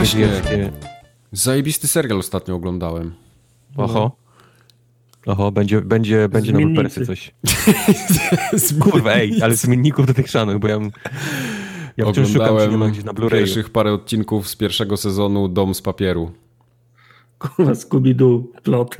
właśnie. 0.00 0.28
sowieckie. 0.28 0.72
Zajebisty 1.32 1.88
serial 1.88 2.18
ostatnio 2.18 2.54
oglądałem. 2.54 3.12
Oho. 3.76 4.16
Oho, 5.26 5.52
będzie, 5.52 5.80
będzie, 5.80 6.28
będzie 6.28 6.52
Zmiennicy. 6.52 6.82
persy 6.82 7.06
coś. 7.06 7.34
Kurwa, 8.90 9.12
ej, 9.12 9.42
ale 9.42 9.56
zmienników 9.56 10.06
do 10.06 10.14
tych 10.14 10.28
szanów, 10.28 10.60
bo 10.60 10.68
ja, 10.68 10.78
ja 11.96 12.12
wciąż 12.12 12.32
szukam, 12.32 12.56
czy 12.58 12.68
nie 12.78 12.90
gdzieś 12.90 13.04
na 13.04 13.12
Blu-rayu. 13.12 13.30
pierwszych 13.30 13.70
parę 13.70 13.92
odcinków 13.92 14.48
z 14.48 14.56
pierwszego 14.56 14.96
sezonu 14.96 15.48
Dom 15.48 15.74
z 15.74 15.82
papieru. 15.82 16.32
Kurwa, 17.38 17.72
Scooby-Doo, 17.72 18.42
plot. 18.62 18.96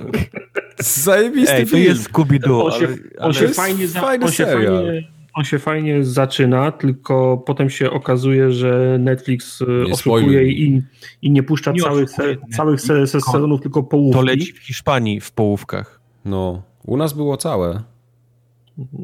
Zajebisty 0.79 1.53
Ej, 1.55 1.65
to 1.65 1.71
film. 1.71 1.83
jest 1.83 2.11
Scooby-Doo, 2.13 2.65
On 2.65 2.73
się, 2.73 2.87
ale, 2.87 2.95
on 2.97 3.01
ale 3.19 3.35
się, 3.35 3.49
fajnie, 3.49 3.89
za, 3.89 4.01
fajny 4.01 4.25
on, 4.27 4.33
się 4.33 4.45
serial. 4.45 4.77
fajnie, 4.87 5.09
on 5.35 5.45
się 5.45 5.59
fajnie 5.59 6.05
zaczyna, 6.05 6.73
tylko 6.73 7.39
potem 7.47 7.71
się 7.71 7.91
okazuje, 7.91 8.53
że 8.53 8.97
Netflix 9.01 9.63
e, 9.63 9.85
Nie 9.85 9.93
oszukuje 9.93 10.53
i, 10.53 10.83
i 11.23 11.31
nie 11.31 11.43
puszcza 11.43 11.73
Nie 11.73 11.83
całych, 11.83 12.11
se, 12.11 12.37
całych 12.57 12.81
se, 12.81 13.07
se, 13.07 13.13
tylko 13.13 13.33
sezonów, 13.33 13.61
tylko 13.61 13.83
połówki. 13.83 14.19
to 14.19 14.25
leci 14.25 14.53
w 14.53 14.59
Hiszpanii 14.59 15.21
w 15.21 15.33
połówkach. 15.33 16.01
No, 16.25 16.63
u 16.87 16.97
nas 16.97 17.13
było 17.13 17.37
całe. 17.37 17.83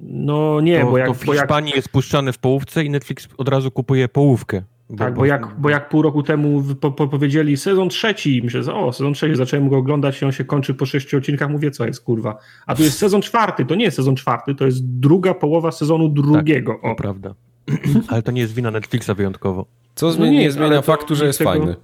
No 0.03 0.61
nie, 0.61 0.81
to, 0.81 0.91
bo 0.91 0.99
jak, 0.99 1.09
to 1.09 1.15
w 1.15 1.25
bo 1.25 1.35
jak, 1.35 1.43
Hiszpanii 1.43 1.73
jest 1.77 1.89
puszczany 1.89 2.33
w 2.33 2.39
połówce 2.39 2.85
i 2.85 2.91
Netflix 2.91 3.29
od 3.39 3.49
razu 3.49 3.71
kupuje 3.71 4.09
połówkę. 4.09 4.63
Tak, 4.99 5.15
bo, 5.15 5.25
jak, 5.25 5.55
bo 5.59 5.71
jak 5.71 5.89
pół 5.89 6.03
roku 6.03 6.23
temu 6.23 6.63
po, 6.81 6.91
po, 6.91 7.09
powiedzieli 7.09 7.57
sezon 7.57 7.89
trzeci, 7.89 8.41
myślę, 8.45 8.63
że 8.63 8.75
o, 8.75 8.93
sezon 8.93 9.15
trzeci, 9.15 9.37
zacząłem 9.37 9.69
go 9.69 9.77
oglądać 9.77 10.23
i 10.23 10.25
on 10.25 10.33
się 10.33 10.45
kończy 10.45 10.75
po 10.75 10.87
sześciu 10.87 11.17
odcinkach, 11.17 11.51
mówię, 11.51 11.71
co 11.71 11.87
jest, 11.87 12.05
kurwa. 12.05 12.39
A 12.67 12.75
tu 12.75 12.83
jest 12.83 12.99
sezon 12.99 13.23
czwarty, 13.23 13.65
to 13.65 13.75
nie 13.75 13.85
jest 13.85 13.97
sezon 13.97 14.17
czwarty, 14.17 14.55
to 14.55 14.67
jest 14.67 14.85
druga 14.85 15.35
połowa 15.35 15.73
sezonu 15.73 16.09
drugiego. 16.09 16.79
To 16.83 16.91
o. 16.91 16.95
prawda. 16.95 17.35
Ale 18.09 18.23
to 18.23 18.33
nie 18.33 18.41
jest 18.41 18.55
wina 18.55 18.71
Netflixa 18.71 19.11
wyjątkowo. 19.17 19.67
Co 19.95 20.13
No 20.19 20.27
nie, 20.27 20.39
nie 20.39 20.53
zmienia 20.53 20.83
faktu, 20.83 21.15
że 21.15 21.27
jest 21.27 21.39
tego- 21.39 21.51
fajny. 21.51 21.77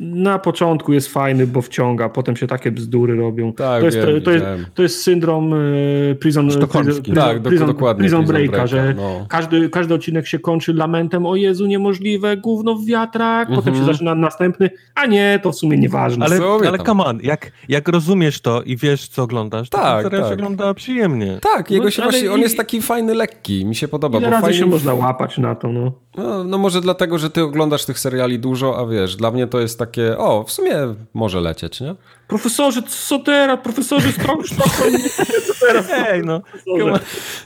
Na 0.00 0.38
początku 0.38 0.92
jest 0.92 1.08
fajny, 1.08 1.46
bo 1.46 1.62
wciąga, 1.62 2.08
potem 2.08 2.36
się 2.36 2.46
takie 2.46 2.70
bzdury 2.72 3.16
robią. 3.16 3.52
Tak, 3.52 3.80
to, 3.80 3.86
jest, 3.86 3.96
wiem, 3.98 4.06
to, 4.06 4.20
to, 4.20 4.30
jest, 4.30 4.44
to 4.74 4.82
jest 4.82 5.02
syndrom 5.02 5.54
e, 5.54 6.14
prison, 6.14 6.50
Sztokholmski. 6.50 7.02
prison, 7.12 7.24
Tak, 7.24 7.42
prison, 7.42 7.66
dokładnie, 7.66 7.98
prison 8.00 8.18
Prison 8.24 8.36
breaka, 8.36 8.50
Breaka, 8.52 8.66
że 8.66 8.94
no. 8.96 9.26
każdy, 9.28 9.70
każdy 9.70 9.94
odcinek 9.94 10.26
się 10.26 10.38
kończy 10.38 10.74
lamentem, 10.74 11.26
o 11.26 11.36
Jezu, 11.36 11.66
niemożliwe, 11.66 12.36
gówno 12.36 12.74
w 12.74 12.84
wiatrak, 12.84 13.48
potem 13.48 13.74
się 13.74 13.80
Mhm. 13.80 13.86
zaczyna 13.96 14.14
następny, 14.14 14.70
a 14.94 15.06
nie, 15.06 15.40
to 15.42 15.52
w 15.52 15.56
sumie 15.56 15.78
nieważne. 15.78 16.24
Ale, 16.26 16.38
ale 16.68 16.78
come 16.78 17.04
on, 17.04 17.18
jak, 17.22 17.52
jak 17.68 17.88
rozumiesz 17.88 18.40
to 18.40 18.62
i 18.62 18.76
wiesz, 18.76 19.08
co 19.08 19.22
oglądasz, 19.22 19.68
to 19.70 19.78
Tak, 19.78 20.02
ten 20.02 20.10
serial 20.10 20.20
tak. 20.22 20.28
się 20.30 20.34
ogląda 20.44 20.74
przyjemnie. 20.74 21.38
Tak, 21.42 21.70
jego 21.70 21.84
No, 21.84 21.90
się 21.90 22.02
właśnie, 22.02 22.32
on 22.32 22.38
i- 22.38 22.42
jest 22.42 22.56
taki 22.56 22.82
fajny, 22.82 23.14
lekki, 23.14 23.64
mi 23.66 23.74
się 23.74 23.88
podoba. 23.88 24.18
Ile 24.18 24.26
bo 24.26 24.30
razy 24.30 24.42
fajnie, 24.42 24.58
się 24.58 24.66
można 24.66 24.94
łapać 24.94 25.38
na 25.38 25.54
to, 25.54 25.68
no. 25.68 25.92
no, 26.16 26.44
no 26.44 26.58
może 26.58 26.80
dlatego, 26.80 27.18
że 27.18 27.30
ty 27.30 27.42
oglądasz 27.42 27.84
tych 27.84 27.98
seriali 27.98 28.38
dużo, 28.38 28.78
a 28.78 28.86
wiesz, 28.86 29.16
dla 29.16 29.30
mnie 29.30 29.46
to 29.46 29.60
jest 29.60 29.78
takie, 29.88 30.18
o, 30.18 30.44
w 30.44 30.52
sumie 30.52 30.76
może 31.14 31.40
lecieć, 31.40 31.80
nie? 31.80 31.94
Profesorze, 32.28 32.82
co 32.82 33.18
teraz? 33.18 33.60
Profesorze, 33.62 34.12
Sztokholm, 34.12 34.98
co 35.46 35.66
teraz? 35.66 35.86
Ej, 36.08 36.22
no. 36.24 36.42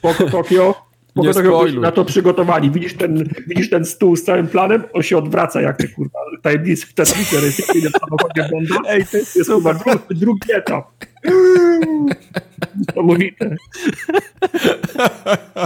Poko 0.03 0.31
Tokio. 0.31 0.93
Poko 1.15 1.67
na 1.81 1.93
to 1.93 2.05
przygotowani. 2.05 2.71
Widzisz 2.71 2.95
ten, 2.95 3.29
widzisz 3.47 3.71
ten 3.71 3.85
stół 3.85 4.17
z 4.17 4.25
całym 4.25 4.49
planem? 4.49 4.85
On 4.93 5.03
się 5.03 5.19
odwraca 5.19 5.61
jak 5.61 5.77
te 5.77 5.89
kurwa 5.89 6.19
tajemnice, 6.43 6.87
tajemnice 6.95 7.41
recykliny 7.41 7.89
w 7.91 7.93
samochodzie 7.93 8.49
Bonda. 8.53 8.91
Ej, 8.91 9.07
to 9.07 9.17
jest 9.17 9.37
jest 9.37 9.51
chyba 9.51 9.75
drugi, 9.75 9.99
drugi 10.11 10.53
etap. 10.53 10.85
Niesamowite. 12.77 13.57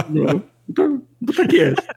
No, 0.09 0.39
to, 0.75 0.89
to 1.27 1.33
tak 1.37 1.53
jest. 1.53 1.87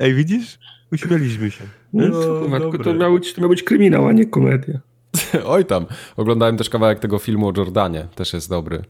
Ej, 0.00 0.14
widzisz? 0.14 0.58
Uśmieliśmy 0.92 1.50
się. 1.50 1.64
No, 1.94 2.08
No, 2.48 2.58
dobre. 2.58 2.84
to, 2.84 2.94
miał 2.94 3.14
być, 3.14 3.32
to 3.34 3.40
miał 3.40 3.50
być 3.50 3.62
kryminał, 3.62 4.06
a 4.06 4.12
nie 4.12 4.26
komedia. 4.26 4.78
Oj 5.46 5.64
tam, 5.64 5.86
oglądałem 6.16 6.56
też 6.56 6.70
kawałek 6.70 6.98
tego 6.98 7.18
filmu 7.18 7.48
o 7.48 7.52
Jordanie, 7.56 8.06
też 8.14 8.32
jest 8.32 8.50
dobry. 8.50 8.82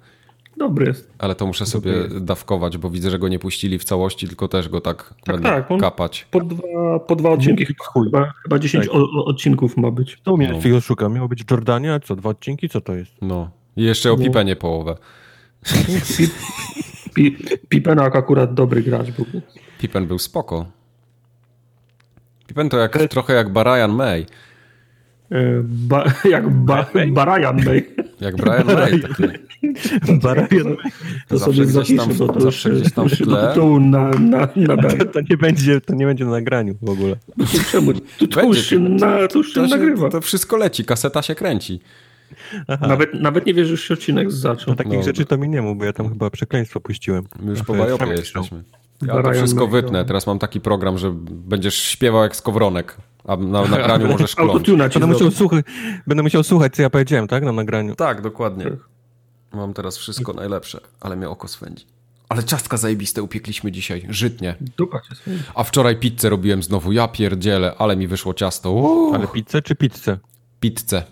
Dobry 0.57 0.87
jest. 0.87 1.11
Ale 1.19 1.35
to 1.35 1.47
muszę 1.47 1.67
sobie 1.67 1.93
dawkować, 2.21 2.79
bo 2.79 2.91
widzę, 2.91 3.11
że 3.11 3.19
go 3.19 3.29
nie 3.29 3.39
puścili 3.39 3.79
w 3.79 3.85
całości, 3.85 4.27
tylko 4.29 4.49
też 4.49 4.69
go 4.69 4.81
tak, 4.81 5.15
Tak, 5.25 5.35
będę 5.37 5.49
tak, 5.49 5.71
on- 5.71 5.81
kapać. 5.81 6.27
Po 6.31 6.41
dwa, 6.41 6.99
po 7.07 7.17
dwa 7.17 7.31
odcinki, 7.31 7.67
chyba, 7.95 8.33
chyba 8.43 8.59
10 8.59 8.87
Tak. 8.87 8.95
o, 8.95 8.99
o, 8.99 9.25
odcinków 9.25 9.77
ma 9.77 9.91
być. 9.91 10.21
To 10.23 10.37
mnie 10.37 10.61
No. 10.71 10.77
Oszuka. 10.77 11.09
Miało 11.09 11.29
być 11.29 11.45
Jordania, 11.51 12.01
co, 12.01 12.17
dwa 12.17 12.31
odcinki? 12.31 12.69
Co 12.69 12.81
to 12.81 12.95
jest? 12.95 13.13
No. 13.23 13.51
I 13.77 13.83
jeszcze 13.83 14.13
o 14.13 14.17
No. 14.17 14.25
Pipenie 14.25 14.57
połowę. 14.57 14.97
Pi, 16.17 16.29
pi, 17.15 17.37
Pipenak 17.69 18.17
akurat 18.17 18.55
dobry 18.55 18.83
gracz 18.83 19.11
był. 19.11 19.25
Pippen 19.79 20.07
był 20.07 20.19
spoko. 20.19 20.67
Pippen 22.47 22.69
to 22.69 22.79
jak, 22.79 22.99
trochę 23.11 23.33
jak 23.35 23.53
Brian 23.53 23.93
May. 23.93 24.27
E, 25.33 25.37
Ba, 25.65 26.05
jak 26.31 26.49
ba, 26.51 26.87
Barajan 27.09 27.65
May. 27.65 27.87
Jak 28.21 28.37
Brian 28.37 28.67
May. 28.67 29.01
Taki. 29.01 29.23
Barabian. 30.23 30.77
To 31.29 31.39
Zawsze 31.39 31.55
sobie 31.55 31.67
gdzieś 31.83 31.97
tam 31.97 32.15
bo 32.15 32.29
to 32.29 32.41
zawsze 32.41 32.69
już, 32.69 32.81
gdzieś 32.81 32.93
tam 32.93 33.09
w 33.09 33.17
tle. 33.19 33.49
tytułu 33.49 33.81
na, 33.81 34.09
na, 34.11 34.39
na 34.57 34.77
To, 34.77 35.05
to, 35.05 35.21
nie 35.31 35.37
będzie, 35.37 35.81
to 35.81 35.95
nie 35.95 36.07
będzie 36.07 36.25
na 36.25 36.31
nagraniu 36.31 36.75
w 36.83 36.91
ogóle. 36.91 37.17
Czemu? 37.73 37.93
To, 37.95 38.27
to 38.31 38.43
już 38.43 38.67
się, 38.67 38.79
na, 38.79 39.29
to 39.29 39.39
już 39.39 39.49
się 39.49 39.55
To, 39.55 39.69
się, 39.69 39.77
nagrywa. 39.77 40.09
to 40.11 40.21
wszystko 40.21 40.57
leci, 40.57 40.85
kaseta 40.85 41.23
się 41.23 41.35
kręci. 41.35 41.81
Nawet, 42.81 43.15
nawet 43.15 43.47
nie 43.47 43.55
wiesz, 43.55 43.67
że 43.67 43.71
już 43.71 43.85
się 43.89 43.95
odcinek 43.95 44.31
zaczął. 44.33 44.67
No 44.69 44.75
takich 44.77 44.93
No. 44.93 45.03
rzeczy 45.03 45.25
to 45.25 45.39
mi 45.39 45.49
nie 45.49 45.63
mów, 45.63 45.79
bo 45.79 45.85
ja 45.85 45.93
tam 45.93 46.09
chyba 46.09 46.31
przekleństwo 46.31 46.81
puściłem. 46.81 47.25
My 47.43 47.51
już 47.51 47.61
po 47.63 47.73
to 47.73 47.79
bajopie 47.79 48.07
jesteśmy. 48.07 48.63
Ja 49.07 49.23
to 49.23 49.33
wszystko 49.33 49.61
May, 49.67 49.71
wytnę. 49.71 49.99
no. 49.99 50.05
Teraz 50.05 50.27
mam 50.27 50.39
taki 50.39 50.61
program, 50.61 50.99
że 50.99 51.13
będziesz 51.31 51.75
śpiewał 51.83 52.23
jak 52.23 52.37
skowronek, 52.37 52.97
a 53.25 53.37
na 53.37 53.63
nagraniu 53.63 54.09
możesz 54.09 54.35
kląć. 54.35 54.71
Będę 54.71 55.07
musiał, 55.07 55.31
słuchać, 55.31 55.65
będę 56.07 56.23
musiał 56.23 56.43
słuchać, 56.43 56.75
co 56.75 56.83
ja 56.83 56.91
powiedziałem, 56.91 57.29
tak? 57.29 57.45
Na 57.45 57.53
nagraniu. 57.53 57.95
Tak, 57.95 58.21
dokładnie. 58.21 58.67
Mam 59.53 59.75
teraz 59.75 59.97
wszystko 59.97 60.33
najlepsze, 60.33 60.81
ale 61.01 61.17
mnie 61.17 61.29
oko 61.29 61.49
swędzi. 61.49 61.87
Ale 62.29 62.45
ciastka 62.45 62.77
zajebiste 62.77 63.23
upiekliśmy 63.23 63.73
dzisiaj, 63.73 64.07
żytnie. 64.09 64.55
A 65.55 65.65
wczoraj 65.65 65.97
pizzę 65.97 66.29
robiłem 66.31 66.63
znowu, 66.63 66.93
ja 66.93 67.09
pierdzielę, 67.09 67.75
ale 67.79 67.97
mi 67.97 68.07
wyszło 68.07 68.35
ciasto. 68.35 68.71
Uuu, 68.73 69.15
Ale 69.15 69.27
pizzę 69.27 69.63
czy 69.63 69.75
pizzę? 69.75 70.19
pizzę. 70.61 71.03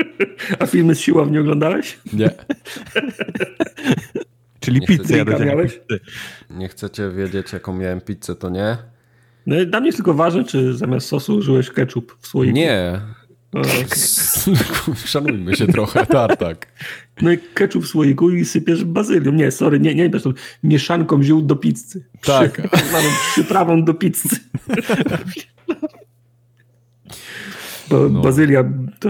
A 0.60 0.66
filmy 0.66 0.94
z 0.94 1.00
siłowni 1.00 1.38
oglądałeś? 1.38 1.98
Nie. 2.12 2.30
Czyli 4.66 4.80
Nie 4.80 4.86
pizzę 4.86 5.24
nie 5.24 5.44
miałeś? 5.46 5.72
pizzę. 5.72 6.00
Nie 6.50 6.68
chcecie 6.68 7.10
wiedzieć, 7.10 7.52
jaką 7.52 7.76
miałem 7.76 8.00
pizzę, 8.00 8.34
to 8.34 8.50
nie? 8.50 8.76
No, 9.46 9.56
dla 9.66 9.80
mnie 9.80 9.88
jest 9.88 9.98
tylko 9.98 10.14
ważne, 10.14 10.44
czy 10.44 10.76
zamiast 10.76 11.08
sosu 11.08 11.34
użyłeś 11.36 11.70
ketchup 11.70 12.16
w 12.20 12.26
słoiku. 12.26 12.54
Nie. 12.54 13.00
No, 13.52 13.62
Szanujmy 15.06 15.56
się 15.56 15.66
trochę, 15.66 16.06
tartak. 16.06 16.66
No 17.22 17.32
i 17.32 17.38
ketchup 17.38 17.84
w 17.84 17.88
słoiku 17.88 18.30
i 18.30 18.44
sypiesz 18.44 18.84
bazylią. 18.84 19.32
Nie, 19.32 19.50
sorry, 19.50 19.80
nie, 19.80 19.94
nie, 19.94 20.08
nie 20.08 20.20
mieszanką 20.62 21.22
ziół 21.22 21.42
do 21.42 21.56
pizzy. 21.56 22.04
Tak. 22.24 22.68
Przy, 22.70 22.86
przyprawą 23.32 23.84
do 23.84 23.94
pizzy. 23.94 24.28
Bo 27.90 28.08
No. 28.08 28.20
bazylia 28.20 28.64
to 29.00 29.08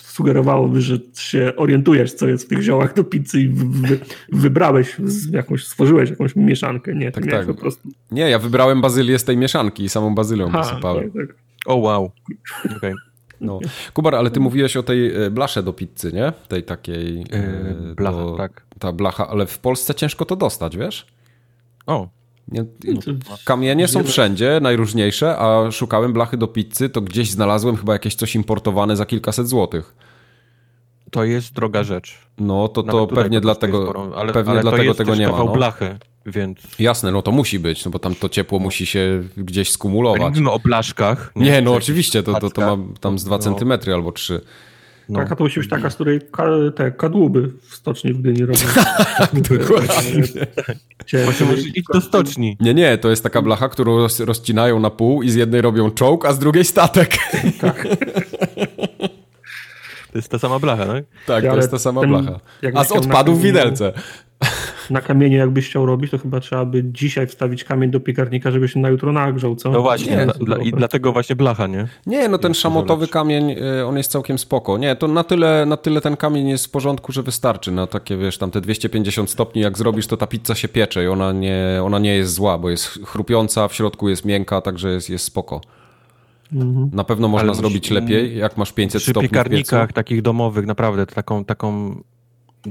sugerowałoby, 0.00 0.80
że 0.80 0.98
się 1.18 1.52
orientujesz, 1.56 2.12
co 2.14 2.28
jest 2.28 2.44
w 2.44 2.48
tych 2.48 2.62
ziołach 2.62 2.94
do 2.94 3.04
pizzy 3.04 3.40
i 3.40 3.48
wy, 3.48 3.64
wy, 3.88 3.98
wybrałeś 4.32 4.96
z 5.04 5.32
jakąś, 5.32 5.66
stworzyłeś 5.66 6.10
jakąś 6.10 6.36
mieszankę. 6.36 6.94
Nie, 6.94 7.12
Tak, 7.12 7.26
tak, 7.30 7.46
po 7.46 7.54
prostu. 7.54 7.88
Nie, 8.10 8.30
ja 8.30 8.38
wybrałem 8.38 8.80
bazylię 8.80 9.18
z 9.18 9.24
tej 9.24 9.36
mieszanki 9.36 9.84
i 9.84 9.88
samą 9.88 10.14
bazylią 10.14 10.48
Ha, 10.50 10.58
posypałem. 10.58 11.10
tak, 11.10 11.26
tak. 11.26 11.36
O 11.66 11.76
wow. 11.76 12.10
Okej. 12.76 12.94
No. 13.40 13.60
Kubar, 13.94 14.14
ale 14.14 14.30
ty 14.30 14.40
mówiłeś 14.40 14.76
o 14.76 14.82
tej 14.82 15.24
e, 15.24 15.30
blasze 15.30 15.62
do 15.62 15.72
pizzy, 15.72 16.12
nie? 16.12 16.32
Tej 16.48 16.62
takiej... 16.62 17.18
Yy, 17.18 17.94
blacha, 17.96 18.16
do- 18.18 18.36
tak. 18.36 18.62
Ta 18.78 18.92
blacha, 18.92 19.28
ale 19.28 19.46
w 19.46 19.58
Polsce 19.58 19.94
ciężko 19.94 20.24
to 20.24 20.36
dostać, 20.36 20.76
wiesz? 20.76 21.06
O, 21.86 22.08
kamienie 23.44 23.88
są 23.88 24.04
wszędzie, 24.04 24.58
najróżniejsze, 24.62 25.38
a 25.38 25.70
szukałem 25.70 26.12
blachy 26.12 26.36
do 26.36 26.48
pizzy, 26.48 26.88
to 26.88 27.00
gdzieś 27.00 27.30
znalazłem 27.30 27.76
chyba 27.76 27.92
jakieś 27.92 28.14
coś 28.14 28.34
importowane 28.34 28.96
za 28.96 29.06
kilkaset 29.06 29.48
złotych. 29.48 29.94
to 31.10 31.24
jest 31.24 31.52
droga 31.52 31.84
rzecz. 31.84 32.18
No 32.38 32.68
to, 32.68 32.82
to 32.82 33.06
pewnie 33.06 33.40
dlatego, 33.40 33.82
sporą, 33.82 34.12
ale, 34.14 34.32
pewnie 34.32 34.52
ale 34.52 34.62
dlatego 34.62 34.94
tego 34.94 35.14
nie 35.14 35.28
ma. 35.28 35.38
No. 35.38 35.48
blachy, 35.52 35.98
więc... 36.26 36.58
Jasne, 36.78 37.12
no 37.12 37.22
to 37.22 37.32
musi 37.32 37.58
być, 37.58 37.84
no 37.84 37.90
bo 37.90 37.98
tam 37.98 38.14
to 38.14 38.28
ciepło 38.28 38.58
musi 38.58 38.86
się 38.86 39.22
gdzieś 39.36 39.68
Nie 39.68 39.72
skumulować. 39.72 40.20
mówimy 40.22 40.50
o 40.50 40.58
blaszkach. 40.58 41.32
Nie, 41.36 41.62
no 41.62 41.70
Czy 41.70 41.76
oczywiście, 41.76 42.22
to, 42.22 42.32
to, 42.32 42.40
to 42.40 42.46
paczka. 42.46 42.76
ma 42.76 42.82
tam 43.00 43.18
z 43.18 43.24
dwa 43.24 43.36
No. 43.36 43.42
centymetry 43.42 43.94
albo 43.94 44.12
trzy. 44.12 44.40
No. 45.08 45.18
Taka 45.18 45.36
to 45.36 45.44
musi 45.44 45.60
być 45.60 45.68
taka, 45.68 45.90
z 45.90 45.94
której 45.94 46.20
ka, 46.32 46.44
te 46.76 46.90
kadłuby 46.92 47.50
w 47.68 47.74
stoczni 47.74 48.12
w 48.12 48.18
Gdyni 48.20 48.40
robią. 48.46 48.60
Cię- 51.06 51.24
Właśnie 51.24 51.46
możesz 51.46 51.66
iść 51.66 51.86
do 51.92 52.00
stoczni. 52.00 52.56
Nie, 52.60 52.74
nie, 52.74 52.98
to 52.98 53.10
jest 53.10 53.22
taka 53.22 53.42
blacha, 53.42 53.68
którą 53.68 53.96
roz, 53.98 54.20
rozcinają 54.20 54.80
na 54.80 54.90
pół 54.90 55.22
i 55.22 55.30
z 55.30 55.34
jednej 55.34 55.60
robią 55.60 55.90
czołg, 55.90 56.26
a 56.26 56.32
z 56.32 56.38
drugiej 56.38 56.64
statek. 56.64 57.16
To 60.12 60.18
jest 60.18 60.28
ta 60.28 60.38
sama 60.38 60.58
blacha, 60.58 60.86
tak? 60.86 61.04
tak, 61.26 61.44
to 61.44 61.48
Ale 61.50 61.56
jest 61.58 61.70
ta 61.70 61.78
sama 61.78 62.00
ten- 62.00 62.10
blacha. 62.10 62.40
A 62.74 62.84
z 62.84 62.92
odpadów 62.92 63.42
widelce. 63.42 63.92
Na 64.90 65.00
kamienie 65.00 65.36
jakbyś 65.36 65.68
chciał 65.68 65.86
robić, 65.86 66.10
to 66.10 66.18
chyba 66.18 66.40
trzeba 66.40 66.64
by 66.64 66.84
dzisiaj 66.84 67.26
wstawić 67.26 67.64
kamień 67.64 67.90
do 67.90 68.00
piekarnika, 68.00 68.50
żeby 68.50 68.68
się 68.68 68.80
na 68.80 68.88
jutro 68.88 69.12
nagrzał, 69.12 69.56
co? 69.56 69.70
No 69.70 69.82
właśnie, 69.82 70.16
Nie, 70.16 70.26
dla, 70.26 70.58
i 70.58 70.72
dlatego 70.72 71.12
właśnie 71.12 71.36
blacha, 71.36 71.66
nie? 71.66 71.88
Nie, 72.06 72.28
no 72.28 72.38
ten 72.38 72.50
Jest 72.50 72.60
szamotowy 72.60 73.08
kamień, 73.08 73.50
y, 73.50 73.86
on 73.86 73.96
jest 73.96 74.10
całkiem 74.10 74.38
spoko. 74.38 74.78
Nie, 74.78 74.96
to 74.96 75.08
na 75.08 75.24
tyle, 75.24 75.66
na 75.66 75.76
tyle 75.76 76.00
ten 76.00 76.16
kamień 76.16 76.48
jest 76.48 76.66
w 76.66 76.70
porządku, 76.70 77.12
że 77.12 77.22
wystarczy. 77.22 77.72
Na 77.72 77.86
takie, 77.86 78.16
wiesz, 78.16 78.38
tam 78.38 78.50
te 78.50 78.60
250 78.60 79.30
stopni, 79.30 79.62
jak 79.62 79.78
zrobisz, 79.78 80.06
to 80.06 80.16
ta 80.16 80.26
pizza 80.26 80.54
się 80.54 80.68
piecze 80.68 81.04
i 81.04 81.06
ona 81.06 81.32
nie, 81.32 81.80
ona 81.82 81.98
nie 81.98 82.16
jest 82.16 82.34
zła, 82.34 82.58
bo 82.58 82.70
jest 82.70 82.86
chrupiąca, 83.04 83.68
w 83.68 83.74
środku 83.74 84.08
jest 84.08 84.24
miękka, 84.24 84.60
także 84.60 84.92
jest, 84.92 85.10
jest 85.10 85.24
spoko. 85.24 85.60
Na 86.92 87.04
pewno 87.04 87.28
można 87.28 87.48
Ale 87.48 87.56
zrobić 87.56 87.90
lepiej, 87.90 88.38
jak 88.38 88.56
masz 88.56 88.72
500 88.72 89.02
Przy 89.02 89.10
stopni 89.10 89.28
w 89.28 89.30
piekarnikach 89.30 89.88
piecu. 89.88 89.94
takich 89.94 90.22
domowych 90.22 90.66
naprawdę 90.66 91.06
taką, 91.06 91.44
taką, 91.44 91.96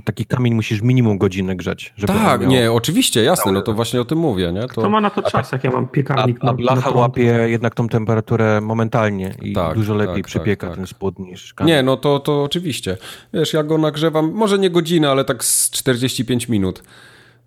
taki 0.03 0.25
kamień 0.25 0.53
musisz 0.53 0.81
minimum 0.81 1.17
godzinę 1.17 1.55
grzać. 1.55 1.93
Żeby 1.97 2.13
Tak, 2.13 2.41
miał- 2.41 2.49
nie, 2.49 2.71
oczywiście, 2.71 3.23
jasne, 3.23 3.51
no 3.51 3.61
to 3.61 3.73
właśnie 3.73 4.01
o 4.01 4.05
tym 4.05 4.17
mówię, 4.17 4.51
nie? 4.53 4.61
To 4.61 4.81
To, 4.81 4.89
ma 4.89 5.01
na 5.01 5.09
to 5.09 5.21
czas, 5.21 5.51
jak 5.51 5.63
ja 5.63 5.71
mam 5.71 5.83
A, 5.83 5.87
piekarnik 5.87 6.37
a 6.41 6.45
na, 6.45 6.53
blacha 6.53 6.89
łapie 6.89 7.23
jednak 7.23 7.75
tą 7.75 7.87
temperaturę 7.89 8.61
momentalnie 8.61 9.35
i 9.41 9.53
Tak, 9.53 9.75
dużo 9.75 9.95
lepiej 9.95 10.15
tak, 10.15 10.25
przypieka 10.25 10.67
tak, 10.67 10.75
ten 10.75 10.85
tak. 10.85 10.89
spód 10.89 11.19
niż 11.19 11.53
kamień. 11.53 11.75
nie, 11.75 11.83
no 11.83 11.97
to, 11.97 12.19
to 12.19 12.43
oczywiście. 12.43 12.97
Wiesz, 13.33 13.53
ja 13.53 13.63
go 13.63 13.77
nagrzewam, 13.77 14.31
może 14.31 14.59
nie 14.59 14.69
godzinę, 14.69 15.11
ale 15.11 15.25
tak 15.25 15.43
z 15.43 15.69
45 15.69 16.49
minut. 16.49 16.83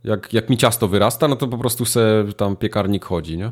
Jak, 0.05 0.33
jak 0.33 0.51
mi 0.51 0.57
ciasto 0.57 0.89
wyrasta, 0.89 1.29
no 1.29 1.37
to 1.37 1.49
po 1.49 1.59
prostu 1.59 1.85
se 1.85 2.25
tam 2.37 2.57
piekarnik 2.57 3.05
chodzi, 3.05 3.39
nie? 3.39 3.51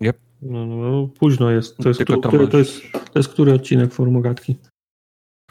Yep. 0.00 0.16
No, 0.42 0.66
no, 0.66 0.76
no, 0.76 1.08
późno 1.18 1.50
jest. 1.50 1.76
To 1.76 1.88
jest, 1.88 1.98
Tylko 1.98 2.14
tu, 2.14 2.20
to 2.20 2.38
to, 2.38 2.46
to, 2.46 2.58
jest, 2.58 2.82
to 2.92 3.18
jest 3.18 3.28
który 3.28 3.52
odcinek 3.54 3.92
Formogatki? 3.94 4.56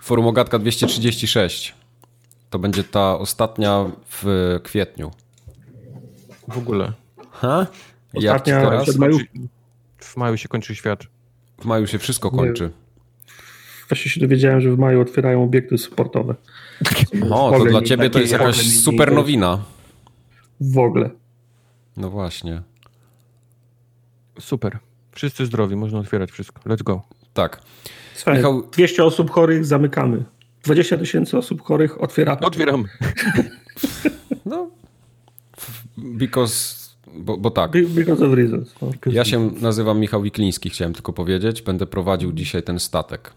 Formogatka 0.01 0.59
236. 0.59 1.75
To 2.53 2.59
będzie 2.59 2.83
ta 2.83 3.17
ostatnia 3.19 3.85
w 4.09 4.25
kwietniu. 4.63 5.11
W 6.47 6.57
ogóle. 6.57 6.93
Ha? 7.31 7.67
Jak 8.13 8.35
Ostatnia 8.35 8.61
teraz? 8.61 8.83
przed 8.83 8.97
majówką. 8.97 9.47
W 9.97 10.17
maju 10.17 10.37
się 10.37 10.47
kończy 10.47 10.75
świat. 10.75 11.03
W 11.61 11.65
maju 11.65 11.87
się 11.87 11.99
wszystko 11.99 12.31
kończy. 12.31 12.71
Właśnie 13.89 14.11
się 14.11 14.19
dowiedziałem, 14.21 14.61
że 14.61 14.71
w 14.71 14.79
maju 14.79 15.01
otwierają 15.01 15.43
obiekty 15.43 15.77
sportowe. 15.77 16.35
O, 17.31 17.51
to 17.57 17.65
dla 17.65 17.81
ciebie 17.81 18.09
to 18.09 18.19
jest 18.19 18.31
jakaś 18.31 18.79
super 18.79 19.11
nowina. 19.11 19.63
W 20.61 20.77
ogóle. 20.77 21.09
No 21.97 22.09
właśnie. 22.09 22.61
Super. 24.39 24.79
Wszyscy 25.11 25.45
zdrowi, 25.45 25.75
można 25.75 25.99
otwierać 25.99 26.31
wszystko. 26.31 26.61
Let's 26.61 26.83
go. 26.83 27.01
Tak. 27.33 27.61
Słuchaj, 28.15 28.35
Michał- 28.37 28.69
200 28.71 29.03
osób 29.03 29.31
chorych 29.31 29.65
zamykamy. 29.65 30.23
20 30.63 30.97
tysięcy 30.97 31.37
osób 31.37 31.61
chorych 31.61 32.01
otwieramy. 32.01 32.39
Otwieram. 32.41 32.83
No. 34.45 34.69
Because... 35.97 36.83
Bo, 37.15 37.37
bo 37.37 37.51
tak. 37.51 37.71
Be- 37.71 37.81
Because 37.81 38.25
of 38.25 38.33
reasons. 38.33 38.75
No. 38.81 38.91
Ja 39.11 39.25
się 39.25 39.51
nazywam 39.61 39.99
Michał 39.99 40.21
Wikliński, 40.21 40.69
chciałem 40.69 40.93
tylko 40.93 41.13
powiedzieć. 41.13 41.61
Będę 41.61 41.85
prowadził 41.85 42.33
dzisiaj 42.33 42.63
ten 42.63 42.79
statek. 42.79 43.33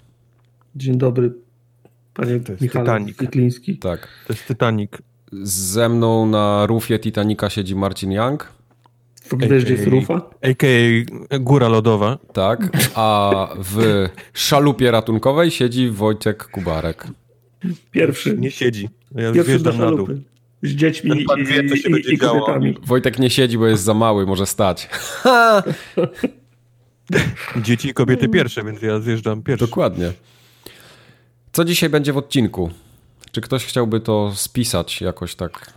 Dzień 0.77 0.99
dobry, 0.99 1.35
panie 2.15 2.41
To 2.41 2.53
jest 2.53 2.63
Michał 2.63 2.83
Titanic. 2.83 3.19
Wikliński. 3.19 3.79
Tak. 3.79 4.09
To 4.27 4.33
jest 4.33 4.47
Titanic. 4.47 4.91
Ze 5.43 5.89
mną 5.89 6.27
na 6.27 6.67
rufie 6.67 6.99
Titanica 6.99 7.51
siedzi 7.51 7.77
Marcin 7.77 8.13
Young. 8.13 8.53
Jest 9.69 9.87
rufa. 9.87 10.15
A.k.a. 10.43 11.39
Góra 11.39 11.69
Lodowa. 11.69 12.19
Tak. 12.33 12.71
A 12.95 13.49
w 13.59 14.07
szalupie 14.33 14.91
ratunkowej 14.91 15.51
siedzi 15.51 15.91
Wojciech 15.91 16.37
Kubarek. 16.37 17.07
Pierwszy. 17.91 18.37
Nie 18.39 18.51
siedzi. 18.51 18.89
Ja 19.15 19.33
Pierwszy 19.33 19.39
do 19.39 19.45
zjeżdżam 19.45 19.79
na 19.79 19.97
dół. 19.97 20.09
Z 20.63 20.71
dziećmi 20.71 21.11
Ten 21.11 21.25
pan 21.25 21.41
i, 21.41 21.45
wie, 21.45 21.69
co 21.69 21.77
się 21.77 21.89
i, 21.89 21.93
będzie 21.93 22.13
i 22.13 22.19
działo. 22.19 22.41
kobietami. 22.41 22.79
Wojtek 22.87 23.19
nie 23.19 23.31
siedzi, 23.31 23.59
bo 23.59 23.67
jest 23.67 23.83
za 23.83 23.95
mały, 23.95 24.27
może 24.27 24.47
stać. 24.47 24.87
Dzieci 27.63 27.89
i 27.89 27.95
kobiety 27.95 28.29
pierwsze, 28.29 28.65
więc 28.65 28.83
ja 28.83 29.01
zjeżdżam 29.01 29.43
pierwszy. 29.43 29.67
Dokładnie. 29.67 30.13
Co 31.53 31.65
dzisiaj 31.65 31.91
będzie 31.91 32.13
w 32.13 32.17
odcinku? 32.17 32.71
Czy 33.33 33.41
ktoś 33.41 33.65
chciałby 33.65 34.01
to 34.01 34.33
spisać 34.35 35.01
jakoś 35.01 35.35
tak? 35.35 35.73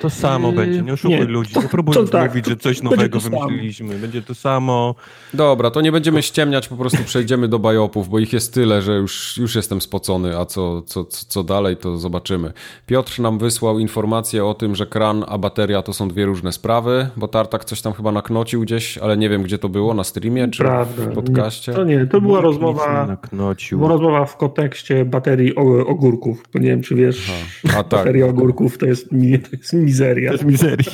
To 0.00 0.10
samo 0.10 0.52
będzie, 0.52 0.82
nie 0.82 0.92
oszukuj 0.92 1.16
nie. 1.18 1.24
ludzi. 1.24 1.52
Nie 1.56 1.68
próbuj 1.68 1.94
To 1.94 2.04
tak, 2.04 2.30
mówić, 2.30 2.44
to 2.44 2.50
że 2.50 2.56
coś 2.56 2.82
nowego 2.82 3.18
to 3.18 3.24
samo. 3.24 3.40
wymyśliliśmy. 3.40 3.94
Będzie 3.94 4.22
to 4.22 4.34
samo. 4.34 4.94
Dobra, 5.34 5.70
to 5.70 5.80
nie 5.80 5.92
będziemy 5.92 6.22
ściemniać, 6.22 6.68
po 6.68 6.76
prostu 6.76 7.04
przejdziemy 7.04 7.48
do 7.48 7.58
bajopów, 7.58 8.08
bo 8.08 8.18
ich 8.18 8.32
jest 8.32 8.54
tyle, 8.54 8.82
że 8.82 8.92
już, 8.96 9.36
już 9.38 9.54
jestem 9.54 9.80
spocony, 9.80 10.38
a 10.38 10.46
co, 10.46 10.82
co, 10.82 11.04
co 11.04 11.44
dalej, 11.44 11.76
to 11.76 11.96
zobaczymy. 11.98 12.52
Piotr 12.86 13.20
nam 13.20 13.38
wysłał 13.38 13.78
informację 13.78 14.44
o 14.44 14.54
tym, 14.54 14.74
że 14.76 14.86
kran 14.86 15.24
a 15.28 15.38
bateria 15.38 15.82
to 15.82 15.92
są 15.92 16.08
dwie 16.08 16.26
różne 16.26 16.52
sprawy, 16.52 17.08
bo 17.16 17.28
Tartak 17.28 17.64
coś 17.64 17.82
tam 17.82 17.92
chyba 17.92 18.12
naknocił 18.12 18.60
gdzieś, 18.60 18.98
ale 18.98 19.16
nie 19.16 19.28
wiem, 19.28 19.42
gdzie 19.42 19.58
to 19.58 19.68
było, 19.68 19.94
na 19.94 20.04
streamie 20.04 20.48
czy 20.48 20.58
Prawda. 20.62 21.02
w 21.02 21.14
podcaście. 21.14 21.72
Nie, 21.72 21.76
to 21.78 21.84
nie, 21.84 22.06
to 22.06 22.20
była 22.20 22.38
nie 22.38 22.42
rozmowa, 22.44 23.06
naknocił. 23.06 23.78
była 23.78 23.90
rozmowa 23.90 24.24
w 24.24 24.36
kontekście 24.36 25.04
baterii 25.04 25.54
ogórków. 25.86 26.42
Bo 26.54 26.58
nie 26.58 26.68
wiem, 26.68 26.82
czy 26.82 26.94
wiesz, 26.94 27.30
A 27.68 27.70
tak, 27.72 27.86
bateria 27.88 28.26
ogórków 28.26 28.78
to 28.78 28.86
jest, 28.86 28.95
mi- 29.12 29.38
to 29.38 29.48
jest 29.52 29.72
mizeria. 29.72 30.28
To 30.28 30.34
jest 30.34 30.44
mizeria. 30.44 30.92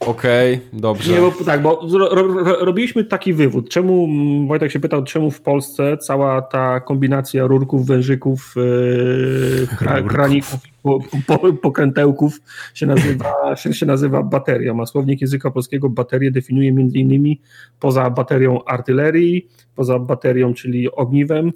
okej, 0.00 0.60
dobrze. 0.72 1.12
Nie, 1.12 1.20
bo 1.20 1.32
tak, 1.44 1.62
bo 1.62 1.88
ro, 1.92 2.08
ro, 2.08 2.24
robiliśmy 2.64 3.04
taki 3.04 3.32
wywód. 3.32 3.68
Czemu, 3.68 4.08
Wojtek 4.48 4.70
się 4.70 4.80
pytał, 4.80 5.04
czemu 5.04 5.30
w 5.30 5.40
Polsce 5.40 5.98
cała 5.98 6.42
ta 6.42 6.80
kombinacja 6.80 7.46
rurków, 7.46 7.86
wężyków, 7.86 8.54
yy, 8.56 9.66
kra, 9.78 10.02
kraników, 10.02 10.60
po, 10.82 10.98
po, 11.26 11.52
pokrętełków 11.52 12.40
się 12.74 12.86
nazywa, 12.86 13.32
się, 13.60 13.74
się 13.74 13.86
nazywa 13.86 14.22
baterią, 14.22 14.82
a 14.82 14.86
słownik 14.86 15.20
języka 15.20 15.50
polskiego 15.50 15.88
baterię 15.88 16.30
definiuje 16.30 16.72
między 16.72 16.98
innymi 16.98 17.40
poza 17.80 18.10
baterią 18.10 18.64
artylerii, 18.64 19.48
poza 19.74 19.98
baterią, 19.98 20.54
czyli 20.54 20.92
ogniwem, 20.92 21.52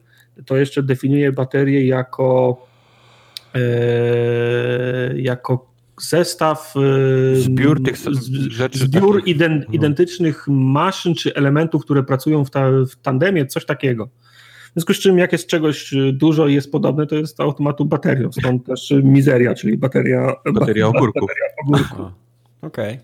to 0.46 0.56
jeszcze 0.56 0.82
definiuje 0.82 1.32
baterię 1.32 1.86
jako 1.86 2.56
e, 3.54 3.60
jako 5.16 5.69
zestaw 6.02 6.74
e, 6.76 7.36
Zbiór 7.36 7.82
tych 7.82 7.96
rzeczy 8.48 8.78
zbiór 8.78 9.16
takich, 9.16 9.34
iden, 9.34 9.64
no. 9.68 9.74
identycznych 9.74 10.48
maszyn 10.48 11.14
czy 11.14 11.34
elementów, 11.34 11.84
które 11.84 12.02
pracują 12.02 12.44
w, 12.44 12.50
ta, 12.50 12.70
w 12.70 12.96
tandemie, 13.02 13.46
coś 13.46 13.64
takiego. 13.66 14.06
W 14.70 14.72
związku 14.72 14.94
z 14.94 14.98
czym, 14.98 15.18
jak 15.18 15.32
jest 15.32 15.46
czegoś 15.46 15.94
dużo 16.12 16.48
i 16.48 16.54
jest 16.54 16.72
podobne, 16.72 17.06
to 17.06 17.14
jest 17.14 17.40
automatu 17.40 17.84
baterią. 17.84 18.32
Stąd 18.32 18.66
też 18.66 18.94
mizeria, 19.02 19.54
czyli 19.54 19.78
bateria, 19.78 20.32
Bateria 20.54 20.86
ogórków. 20.88 21.30
ogórków. 21.66 22.06
A, 22.62 22.66
Okej. 22.66 22.98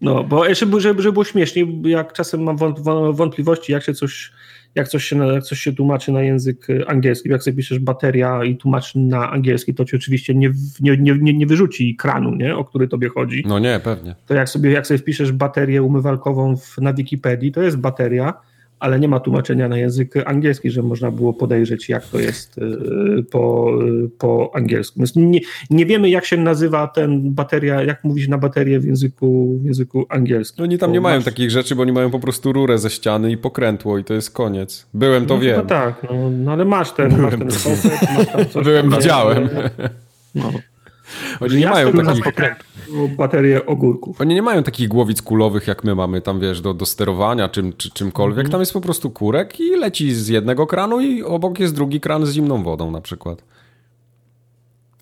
No, 0.00 0.24
bo 0.24 0.46
jeszcze, 0.46 0.66
żeby, 0.80 1.02
żeby 1.02 1.12
było 1.12 1.24
śmieszniej, 1.24 1.82
jak 1.84 2.12
czasem 2.12 2.42
mam 2.42 2.56
wąt- 2.56 2.78
wą- 2.82 3.14
wątpliwości, 3.16 3.72
jak 3.72 3.82
się 3.84 3.94
coś, 3.94 4.32
jak 4.74 4.88
coś 4.88 5.04
się, 5.04 5.26
jak 5.26 5.44
coś 5.44 5.58
się 5.58 5.72
tłumaczy 5.72 6.12
na 6.12 6.22
język 6.22 6.70
e, 6.70 6.90
angielski, 6.90 7.28
jak 7.28 7.42
sobie 7.42 7.56
piszesz 7.56 7.78
bateria 7.78 8.44
i 8.44 8.56
tłumaczy 8.56 8.98
na 8.98 9.30
angielski, 9.30 9.74
to 9.74 9.84
ci 9.84 9.96
oczywiście 9.96 10.34
nie, 10.34 10.52
nie, 10.80 10.96
nie, 10.96 11.18
nie, 11.20 11.34
nie 11.34 11.46
wyrzuci 11.46 11.96
kranu, 11.96 12.34
nie, 12.34 12.56
o 12.56 12.64
który 12.64 12.88
tobie 12.88 13.08
chodzi. 13.08 13.44
No 13.46 13.58
nie, 13.58 13.80
pewnie. 13.84 14.14
To 14.26 14.34
jak 14.34 14.48
sobie, 14.48 14.70
jak 14.70 14.86
sobie 14.86 14.98
wpiszesz 14.98 15.32
baterię 15.32 15.82
umywalkową 15.82 16.56
w, 16.56 16.78
na 16.78 16.92
Wikipedii, 16.92 17.52
to 17.52 17.62
jest 17.62 17.76
bateria, 17.76 18.34
ale 18.78 19.00
nie 19.00 19.08
ma 19.08 19.20
tłumaczenia 19.20 19.68
na 19.68 19.78
język 19.78 20.14
angielski, 20.26 20.70
że 20.70 20.82
można 20.82 21.10
było 21.10 21.32
podejrzeć, 21.32 21.88
jak 21.88 22.06
to 22.06 22.18
jest 22.18 22.58
e, 22.58 22.62
po, 23.22 23.72
e, 24.04 24.08
po 24.18 24.50
angielsku. 24.54 24.98
Więc 24.98 25.16
nie, 25.16 25.40
nie 25.70 25.86
wiemy, 25.86 26.10
jak 26.10 26.24
się 26.24 26.36
nazywa 26.36 26.86
ten 26.86 27.34
bateria, 27.34 27.82
jak 27.82 28.04
mówić 28.04 28.28
na 28.28 28.38
baterię 28.38 28.80
w 28.80 28.84
języku, 28.84 29.58
w 29.62 29.64
języku 29.64 30.06
angielskim. 30.08 30.64
Oni 30.64 30.78
tam 30.78 30.92
nie 30.92 31.00
mają 31.00 31.16
masz- 31.16 31.24
takich 31.24 31.50
rzeczy, 31.50 31.74
bo 31.74 31.82
oni 31.82 31.92
mają 31.92 32.10
po 32.10 32.20
prostu 32.20 32.52
rurę 32.52 32.78
ze 32.78 32.90
ściany 32.90 33.32
i 33.32 33.36
pokrętło 33.36 33.98
i 33.98 34.04
to 34.04 34.14
jest 34.14 34.30
koniec. 34.30 34.86
Byłem, 34.94 35.26
to 35.26 35.34
no, 35.34 35.40
wiem. 35.40 35.56
chyba 35.56 35.68
tak, 35.68 36.06
no, 36.10 36.30
no 36.30 36.52
ale 36.52 36.64
masz 36.64 36.92
ten, 36.92 37.18
masz 37.20 37.38
ten 37.38 37.50
soset, 37.50 37.92
masz 38.16 38.26
tam 38.26 38.46
coś 38.52 38.64
Byłem, 38.64 38.90
tam, 38.90 39.00
widziałem. 39.00 39.48
No. 40.34 40.52
Oni 41.40 41.56
nie 41.56 41.66
mają 41.68 41.92
takich... 41.92 42.26
o 43.04 43.08
baterię 43.16 43.66
ogórków. 43.66 44.20
Oni 44.20 44.34
nie 44.34 44.42
mają 44.42 44.62
takich 44.62 44.88
głowic 44.88 45.22
kulowych, 45.22 45.66
jak 45.66 45.84
my 45.84 45.94
mamy 45.94 46.20
tam, 46.20 46.40
wiesz, 46.40 46.60
do, 46.60 46.74
do 46.74 46.86
sterowania 46.86 47.48
czym, 47.48 47.72
czy, 47.72 47.90
czymkolwiek. 47.90 48.48
Tam 48.48 48.60
jest 48.60 48.72
po 48.72 48.80
prostu 48.80 49.10
kurek 49.10 49.60
i 49.60 49.76
leci 49.76 50.14
z 50.14 50.28
jednego 50.28 50.66
kranu 50.66 51.00
i 51.00 51.22
obok 51.22 51.58
jest 51.58 51.74
drugi 51.74 52.00
kran 52.00 52.26
z 52.26 52.32
zimną 52.32 52.62
wodą 52.62 52.90
na 52.90 53.00
przykład. 53.00 53.42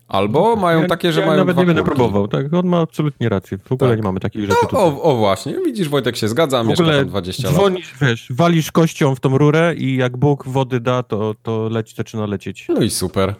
Albo 0.07 0.55
mają 0.55 0.81
Ja- 0.81 0.87
takie, 0.87 1.11
że 1.11 1.19
ja 1.21 1.25
mają 1.27 1.37
nawet 1.37 1.57
nie 1.57 1.65
będę 1.65 1.83
próbował. 1.83 2.27
Tak, 2.27 2.53
on 2.53 2.67
ma 2.67 2.79
absolutnie 2.79 3.29
rację. 3.29 3.57
W 3.65 3.71
ogóle 3.71 3.89
Tak. 3.89 3.99
nie 3.99 4.03
mamy 4.03 4.19
takich 4.19 4.41
rzeczy 4.41 4.55
No, 4.63 4.69
tutaj. 4.69 4.83
o, 4.83 5.01
o 5.01 5.15
właśnie, 5.15 5.55
widzisz 5.65 5.89
Wojtek 5.89 6.15
się 6.17 6.27
zgadza, 6.27 6.63
w 6.63 6.67
mieszka 6.67 6.83
ogóle 6.83 6.97
tam 6.99 7.07
20 7.07 7.43
lat. 7.47 7.53
dzwonisz, 7.55 7.93
wiesz, 8.01 8.27
walisz 8.29 8.71
kością 8.71 9.15
w 9.15 9.19
tą 9.19 9.37
rurę 9.37 9.75
i 9.77 9.95
jak 9.95 10.17
Bóg 10.17 10.47
wody 10.47 10.79
da, 10.79 11.03
to, 11.03 11.35
to 11.43 11.69
leci, 11.69 11.95
zaczyna 11.95 12.25
lecieć. 12.25 12.65
No 12.69 12.81
i 12.81 12.89
super. 12.89 13.35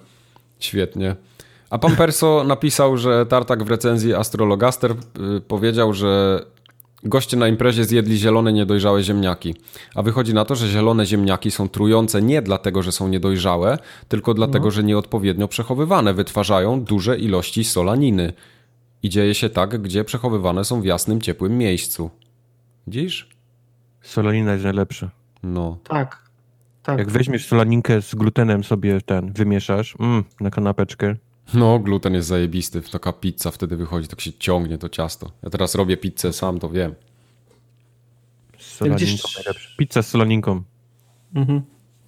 Świetnie. 0.59 1.15
A 1.73 1.77
pan 1.77 1.95
Perso 1.95 2.43
napisał, 2.43 2.97
że 2.97 3.25
Tartak 3.25 3.63
w 3.63 3.69
recenzji 3.69 4.13
Astrologaster 4.13 4.91
y, 4.91 5.41
powiedział, 5.41 5.93
że 5.93 6.39
Goście 7.03 7.37
na 7.37 7.47
imprezie 7.47 7.85
zjedli 7.85 8.17
zielone, 8.17 8.53
niedojrzałe 8.53 9.03
ziemniaki. 9.03 9.55
A 9.95 10.01
wychodzi 10.01 10.33
na 10.33 10.45
to, 10.45 10.55
że 10.55 10.67
zielone 10.67 11.05
ziemniaki 11.05 11.51
są 11.51 11.69
trujące 11.69 12.21
nie 12.21 12.41
dlatego, 12.41 12.83
że 12.83 12.91
są 12.91 13.07
niedojrzałe, 13.07 13.77
tylko 14.07 14.33
dlatego, 14.33 14.71
że 14.71 14.83
nieodpowiednio 14.83 15.47
przechowywane 15.47 16.13
wytwarzają 16.13 16.81
duże 16.81 17.17
ilości 17.17 17.63
solaniny. 17.63 18.33
I 19.03 19.09
dzieje 19.09 19.35
się 19.35 19.49
tak, 19.49 19.81
gdzie 19.81 20.03
przechowywane 20.03 20.65
są 20.65 20.81
w 20.81 20.85
jasnym, 20.85 21.21
ciepłym 21.21 21.57
miejscu. 21.57 22.09
Widzisz? 22.87 23.29
Solanina 24.01 24.51
jest 24.51 24.63
najlepsza. 24.63 25.09
No. 25.43 25.77
Tak. 25.83 26.29
tak. 26.83 26.99
Jak 26.99 27.11
weźmiesz 27.11 27.47
solaninkę 27.47 28.01
z 28.01 28.15
glutenem 28.15 28.63
sobie 28.63 29.01
ten, 29.01 29.33
wymieszasz 29.33 29.95
mm, 29.99 30.23
na 30.39 30.49
kanapeczkę. 30.49 31.15
No, 31.53 31.79
gluten 31.79 32.13
jest 32.13 32.27
zajebisty. 32.27 32.81
Taka 32.81 33.13
pizza 33.13 33.51
wtedy 33.51 33.75
wychodzi, 33.77 34.07
tak 34.07 34.21
się 34.21 34.33
ciągnie 34.33 34.77
to 34.77 34.89
ciasto. 34.89 35.31
Ja 35.43 35.49
teraz 35.49 35.75
robię 35.75 35.97
pizzę 35.97 36.33
sam, 36.33 36.59
to 36.59 36.69
wiem. 36.69 36.95
Z 38.59 38.65
solaninką 38.75 39.27
najlepsza. 39.35 39.69
Pizza 39.77 40.01
z 40.01 40.07
solaninką. 40.07 40.63
Mhm. 41.35 41.61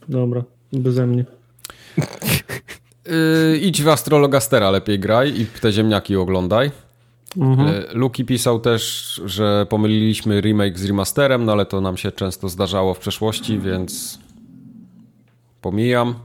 Dobra, 0.10 0.44
beze 0.74 1.08
mnie. 1.08 1.25
Yy, 3.06 3.58
idź 3.58 3.84
w 3.84 3.89
Astrologastera 3.89 4.72
lepiej 4.72 5.00
graj 5.00 5.42
i 5.42 5.46
te 5.46 5.72
ziemniaki 5.72 6.15
oglądaj. 6.15 6.72
Mhm. 7.38 7.68
Yy, 7.68 7.88
Luki 7.94 8.25
pisał 8.25 8.60
też, 8.60 9.22
że 9.25 9.65
pomyliliśmy 9.70 10.42
remake 10.42 10.80
z 10.80 10.86
remasterem, 10.86 11.46
no 11.46 11.51
ale 11.51 11.65
to 11.65 11.82
nam 11.82 11.98
się 11.98 12.12
często 12.12 12.50
zdarzało 12.50 12.94
w 12.94 13.00
przeszłości, 13.00 13.60
więc 13.60 14.20
pomijam. 15.62 16.15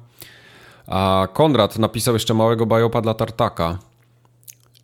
A 0.90 1.28
Konrad 1.32 1.78
napisał 1.78 2.14
jeszcze 2.14 2.34
małego 2.34 2.66
biopa 2.66 3.00
dla 3.00 3.14
Tartaka. 3.14 3.78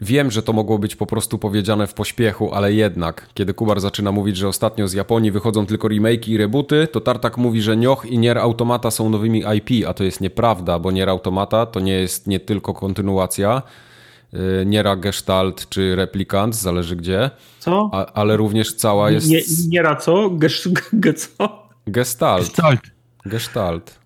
Wiem, 0.01 0.31
że 0.31 0.43
to 0.43 0.53
mogło 0.53 0.79
być 0.79 0.97
po 0.97 1.07
prostu 1.07 1.39
powiedziane 1.39 1.87
w 1.87 1.95
pośpiechu, 1.95 2.55
ale 2.55 2.73
jednak, 2.73 3.29
kiedy 3.35 3.55
Kubar 3.55 3.81
zaczyna 3.81 4.13
mówić, 4.13 4.37
że 4.37 4.49
ostatnio 4.49 4.89
z 4.89 4.93
Japonii 4.93 5.31
wychodzą 5.31 5.67
tylko 5.67 5.89
remake'i 5.89 6.31
i 6.31 6.37
rebooty, 6.37 6.89
to 6.93 7.01
Tartak 7.01 7.37
mówi, 7.39 7.63
że 7.63 7.77
Nioh 7.77 8.07
i 8.07 8.19
Nier 8.19 8.39
Automata 8.39 8.91
są 8.91 9.11
nowymi 9.11 9.43
IP, 9.57 9.87
a 9.89 9.95
to 9.95 10.05
jest 10.05 10.21
nieprawda, 10.21 10.79
bo 10.79 10.91
Nier 10.91 11.09
Automata 11.09 11.67
to 11.67 11.81
nie 11.81 11.93
jest 11.93 12.27
nie 12.27 12.41
tylko 12.41 12.75
kontynuacja 12.75 13.63
yy, 14.33 14.41
Niera 14.67 14.97
Gestalt 14.97 15.69
czy 15.69 15.97
Replikant, 15.97 16.57
zależy 16.57 16.97
gdzie, 16.97 17.31
Co? 17.59 17.91
a, 17.93 18.07
ale 18.07 18.37
również 18.37 18.75
cała 18.75 19.11
jest 19.11 19.29
Nie, 19.29 19.41
nie 19.69 19.83
ra 19.83 19.97
co? 19.97 20.31
Gesz, 20.31 20.69
ge, 20.93 21.15
co? 21.15 21.69
Gestalt. 21.87 22.47
Stalt. 22.47 22.81
Gestalt. 23.27 24.06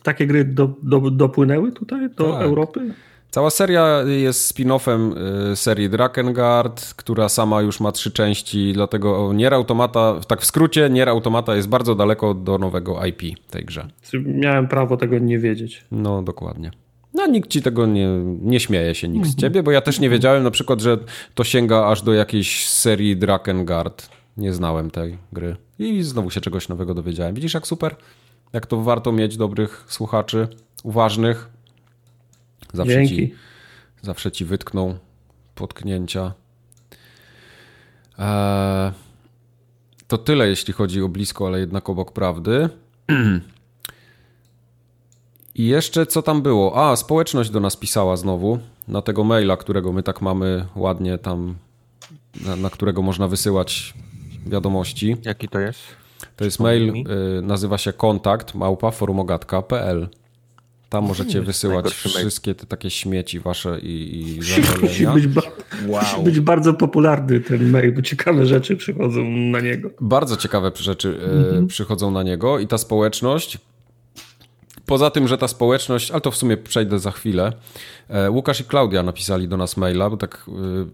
Takie 0.00 0.26
gry 0.26 0.44
do, 0.44 0.70
do, 0.82 1.10
dopłynęły 1.10 1.72
tutaj 1.72 2.10
do 2.10 2.32
Tak. 2.32 2.42
Europy? 2.42 2.94
Cała 3.30 3.50
seria 3.50 4.02
jest 4.02 4.54
spin-offem 4.54 5.12
y, 5.52 5.56
serii 5.56 5.90
Drakengard, 5.90 6.94
która 6.94 7.28
sama 7.28 7.62
już 7.62 7.80
ma 7.80 7.92
trzy 7.92 8.10
części, 8.10 8.72
dlatego 8.72 9.32
Nier 9.32 9.54
Automata, 9.54 10.20
tak 10.28 10.40
w 10.40 10.44
skrócie, 10.44 10.90
Nier 10.90 11.08
Automata 11.08 11.56
jest 11.56 11.68
bardzo 11.68 11.94
daleko 11.94 12.34
do 12.34 12.58
nowego 12.58 13.04
IP 13.04 13.22
tej 13.50 13.64
grze. 13.64 13.88
Miałem 14.24 14.68
prawo 14.68 14.96
tego 14.96 15.18
nie 15.18 15.38
wiedzieć. 15.38 15.84
No, 15.90 16.22
dokładnie. 16.22 16.70
No, 17.14 17.26
nikt 17.26 17.50
ci 17.50 17.62
tego 17.62 17.86
nie, 17.86 18.08
nie 18.42 18.60
śmieje 18.60 18.94
się, 18.94 19.08
nikt 19.08 19.28
z 19.28 19.36
ciebie, 19.36 19.62
bo 19.62 19.70
ja 19.70 19.80
też 19.80 20.00
nie 20.00 20.10
wiedziałem 20.10 20.42
na 20.42 20.50
przykład, 20.50 20.80
że 20.80 20.98
to 21.34 21.44
sięga 21.44 21.86
aż 21.86 22.02
do 22.02 22.12
jakiejś 22.12 22.68
serii 22.68 23.16
Drakengard. 23.16 24.08
Nie 24.36 24.52
znałem 24.52 24.90
tej 24.90 25.18
gry. 25.32 25.56
I 25.78 26.02
znowu 26.02 26.30
się 26.30 26.40
czegoś 26.40 26.68
nowego 26.68 26.94
dowiedziałem. 26.94 27.34
Widzisz, 27.34 27.54
jak 27.54 27.66
super? 27.66 27.96
Jak 28.52 28.66
to 28.66 28.82
warto 28.82 29.12
mieć 29.12 29.36
dobrych 29.36 29.84
słuchaczy, 29.88 30.48
uważnych. 30.82 31.48
Zawsze 32.72 32.92
Dzięki. 32.92 33.16
ci, 33.16 33.34
zawsze 34.02 34.32
ci 34.32 34.44
wytkną 34.44 34.98
potknięcia. 35.54 36.32
Eee, 38.18 38.92
to 40.06 40.18
tyle, 40.18 40.48
jeśli 40.48 40.72
chodzi 40.72 41.02
o 41.02 41.08
blisko, 41.08 41.46
ale 41.46 41.60
jednak 41.60 41.90
obok 41.90 42.12
prawdy. 42.12 42.68
I 45.54 45.66
jeszcze 45.66 46.06
co 46.06 46.22
tam 46.22 46.42
było? 46.42 46.90
A, 46.90 46.96
społeczność 46.96 47.50
do 47.50 47.60
nas 47.60 47.76
pisała 47.76 48.16
znowu 48.16 48.58
na 48.88 49.02
tego 49.02 49.24
maila, 49.24 49.56
którego 49.56 49.92
my 49.92 50.02
tak 50.02 50.22
mamy 50.22 50.66
ładnie 50.76 51.18
tam, 51.18 51.54
na, 52.44 52.56
na 52.56 52.70
którego 52.70 53.02
można 53.02 53.28
wysyłać 53.28 53.94
wiadomości. 54.46 55.16
Jaki 55.24 55.48
to 55.48 55.58
jest? 55.60 55.78
To 56.36 56.44
jest 56.44 56.60
mail, 56.60 56.92
mi. 56.92 57.04
y, 57.38 57.42
nazywa 57.42 57.78
się 57.78 57.92
kontakt 57.92 58.54
małpa 58.54 58.90
forumogatka.pl. 58.90 60.08
Tam 60.88 61.04
możecie 61.04 61.40
wysyłać 61.42 61.86
wszystkie 61.94 62.54
te 62.54 62.66
takie 62.66 62.90
śmieci 62.90 63.40
wasze 63.40 63.78
i, 63.80 64.20
i 64.20 64.40
Musi 64.82 65.06
być, 65.08 65.26
ba- 65.26 65.42
musi 65.86 66.22
być 66.24 66.40
bardzo 66.40 66.74
popularny 66.74 67.40
ten 67.40 67.70
mail, 67.70 67.92
bo 67.92 68.02
ciekawe 68.02 68.46
rzeczy 68.46 68.76
przychodzą 68.76 69.24
na 69.30 69.60
niego. 69.60 69.90
Bardzo 70.00 70.36
ciekawe 70.36 70.72
rzeczy 70.74 71.18
e, 71.62 71.66
przychodzą 71.66 72.10
na 72.10 72.22
niego 72.22 72.58
i 72.58 72.66
ta 72.66 72.78
społeczność. 72.78 73.58
Poza 74.86 75.10
tym, 75.10 75.28
że 75.28 75.38
ta 75.38 75.48
społeczność, 75.48 76.10
ale 76.10 76.20
to 76.20 76.30
w 76.30 76.36
sumie 76.36 76.56
przejdę 76.56 76.98
za 76.98 77.10
chwilę. 77.10 77.52
E, 78.08 78.30
Łukasz 78.30 78.60
i 78.60 78.64
Klaudia 78.64 79.02
napisali 79.02 79.48
do 79.48 79.56
nas 79.56 79.76
maila, 79.76 80.10
bo 80.10 80.16
tak 80.16 80.46
e, 80.48 80.52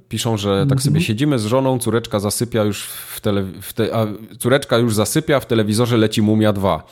piszą, 0.09 0.37
że 0.37 0.67
tak 0.69 0.83
sobie 0.83 1.01
siedzimy 1.01 1.39
z 1.39 1.45
żoną, 1.45 1.79
córeczka 1.79 2.21
zasypia 2.21 2.65
już 2.65 2.85
w, 2.87 3.21
tele, 3.21 3.45
w 3.61 3.73
te, 3.73 3.97
a 3.97 4.07
córeczka 4.39 4.79
już 4.79 4.95
zasypia, 4.95 5.41
w 5.41 5.47
telewizorze 5.47 5.97
leci 5.97 6.23
Mumia 6.23 6.53
2. 6.53 6.83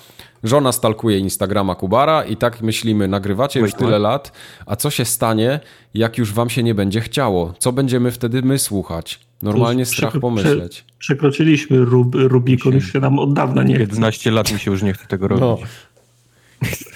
Żona 0.44 0.72
stalkuje 0.72 1.18
Instagrama 1.18 1.74
Kubara 1.74 2.24
i 2.24 2.36
tak 2.36 2.62
myślimy, 2.62 3.08
nagrywacie 3.08 3.60
już 3.60 3.74
tyle 3.74 3.98
lat, 3.98 4.32
a 4.66 4.76
co 4.76 4.90
się 4.90 5.04
stanie, 5.04 5.60
jak 5.94 6.18
już 6.18 6.32
wam 6.32 6.50
się 6.50 6.62
nie 6.62 6.74
będzie 6.74 7.00
chciało? 7.00 7.54
Co 7.58 7.72
będziemy 7.72 8.10
wtedy 8.10 8.42
my 8.42 8.58
słuchać? 8.58 9.20
Normalnie 9.42 9.86
strach 9.86 10.20
pomyśleć. 10.20 10.76
Prze, 10.80 10.98
przekroczyliśmy 10.98 11.84
Rub, 11.84 12.14
Rubikon, 12.14 12.72
już 12.72 12.92
się 12.92 13.00
nam 13.00 13.18
od 13.18 13.32
dawna 13.34 13.62
nie 13.62 13.74
chce. 13.74 13.82
11 13.82 14.30
lat 14.30 14.52
mi 14.52 14.58
się 14.58 14.70
już 14.70 14.82
nie 14.82 14.92
chce 14.92 15.06
tego 15.06 15.28
robić. 15.28 15.42
No. 15.42 16.68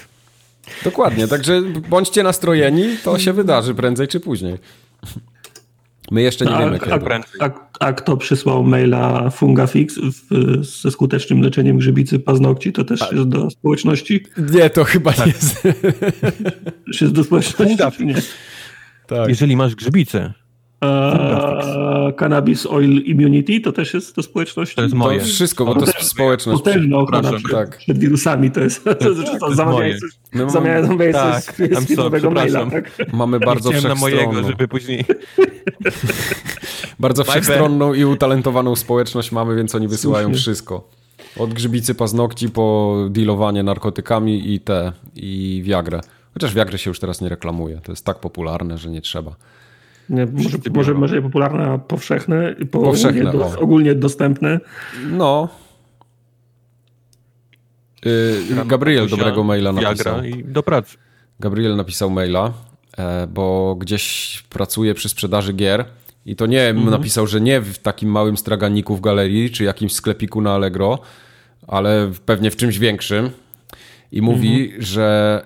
Dokładnie, 0.83 1.27
także 1.37 1.61
bądźcie 1.89 2.23
nastrojeni, 2.23 2.97
to 3.03 3.19
się 3.19 3.33
wydarzy 3.33 3.75
prędzej 3.75 4.07
czy 4.07 4.19
później. 4.19 4.57
My 6.11 6.21
jeszcze 6.21 6.45
nie 6.45 6.51
A, 6.55 6.59
wiemy 6.59 6.75
a, 6.75 6.79
kiedy. 6.79 6.99
Prędzej. 6.99 7.31
a, 7.39 7.49
a 7.79 7.93
kto 7.93 8.17
przysłał 8.17 8.63
maila 8.63 9.29
Fungafix 9.29 9.95
w, 9.99 10.65
ze 10.65 10.91
skutecznym 10.91 11.41
leczeniem 11.41 11.77
grzybicy 11.77 12.19
paznokci, 12.19 12.73
to 12.73 12.83
też 12.83 13.11
jest 13.11 13.29
do 13.29 13.49
społeczności? 13.49 14.25
Nie, 14.51 14.69
to 14.69 14.83
chyba 14.83 15.11
nie 15.11 15.25
jest. 15.25 15.63
Też 16.87 17.01
jest 17.01 17.13
do 17.13 17.23
społeczności? 17.23 17.77
Fungafix. 17.77 17.97
czy 17.97 18.05
Nie. 18.05 18.21
Tak. 19.07 19.29
Jeżeli 19.29 19.55
masz 19.55 19.75
grzybicę, 19.75 20.33
A, 20.81 22.11
cannabis 22.19 22.65
Oil 22.65 23.01
Immunity 23.05 23.59
to 23.61 23.71
też 23.71 23.93
jest 23.93 24.15
do 24.15 24.23
społeczności? 24.23 24.75
To 24.75 24.81
jest 24.81 24.91
To 24.93 24.97
moje. 24.97 25.19
wszystko, 25.19 25.65
bo 25.65 25.73
to 25.75 25.85
jest 25.85 26.03
społeczność. 26.03 26.63
Potężna 26.63 26.97
ochrona 26.97 27.33
przed, 27.33 27.51
tak. 27.51 27.77
przed 27.77 27.97
wirusami 27.97 28.51
to 28.51 28.59
jest. 28.59 28.83
To, 28.83 28.95
to, 28.95 29.05
to, 29.05 29.09
jest 29.47 29.55
zamawiając 29.55 29.71
moje. 29.75 29.99
coś- 29.99 30.19
My 30.33 30.45
mamy- 30.45 30.51
zamawiając 30.51 31.17
tak, 31.17 31.43
coś 31.55 31.69
I'm 31.69 31.93
z 31.93 31.97
nowego 31.97 32.27
sorry, 32.27 32.35
maila. 32.35 32.65
Tak? 32.71 32.91
Mamy 33.13 33.39
bardzo 33.39 33.69
chciałem 33.69 33.87
na 33.87 33.95
mojego, 33.95 34.21
wszechstronną, 34.21 34.49
żeby 34.49 34.67
później... 34.67 35.05
bardzo 36.99 37.23
wszechstronną 37.23 37.93
i 37.93 38.05
utalentowaną 38.05 38.75
społeczność 38.75 39.31
mamy, 39.31 39.55
więc 39.55 39.75
oni 39.75 39.87
wysyłają 39.87 40.27
Słusznie. 40.27 40.41
wszystko. 40.41 40.89
Od 41.39 41.53
grzybicy 41.53 41.95
paznokci 41.95 42.49
po 42.49 42.95
dealowanie 43.09 43.63
narkotykami 43.63 44.53
i 44.53 44.59
te, 44.59 44.91
i 45.15 45.61
Viagrę. 45.65 46.01
Chociaż 46.33 46.53
Viagrę 46.53 46.77
się 46.77 46.89
już 46.89 46.99
teraz 46.99 47.21
nie 47.21 47.29
reklamuje. 47.29 47.81
To 47.83 47.91
jest 47.91 48.05
tak 48.05 48.19
popularne, 48.19 48.77
że 48.77 48.89
nie 48.89 49.01
trzeba. 49.01 49.35
Nie, 50.09 50.25
może, 50.25 50.57
może, 50.73 50.93
może 50.93 51.21
popularne, 51.21 51.65
a 51.65 51.77
powszechne, 51.77 52.55
po, 52.71 52.79
Powszechne, 52.79 53.29
ogólnie, 53.29 53.49
do, 53.53 53.59
ogólnie 53.59 53.95
dostępne. 53.95 54.59
No. 55.11 55.49
Yy, 58.05 58.65
Gabriel 58.65 59.07
dobrego 59.09 59.43
maila 59.43 59.71
napisał. 59.71 60.23
I 60.23 60.43
do 60.43 60.63
pracy. 60.63 60.97
Gabriel 61.39 61.75
napisał 61.75 62.09
maila, 62.09 62.53
e, 62.97 63.27
bo 63.27 63.75
gdzieś 63.75 64.43
pracuje 64.49 64.93
przy 64.93 65.09
sprzedaży 65.09 65.53
gier 65.53 65.85
i 66.25 66.35
to 66.35 66.45
nie 66.45 66.73
napisał, 66.73 67.27
że 67.27 67.41
nie 67.41 67.61
w 67.61 67.77
takim 67.77 68.09
małym 68.09 68.37
straganiku 68.37 68.95
w 68.95 69.01
galerii 69.01 69.49
czy 69.51 69.63
jakimś 69.63 69.93
sklepiku 69.93 70.41
na 70.41 70.53
Allegro, 70.53 70.99
ale 71.67 72.11
pewnie 72.25 72.51
w 72.51 72.55
czymś 72.55 72.79
większym. 72.79 73.29
I 74.11 74.21
mówi, 74.21 74.73
że 74.79 75.41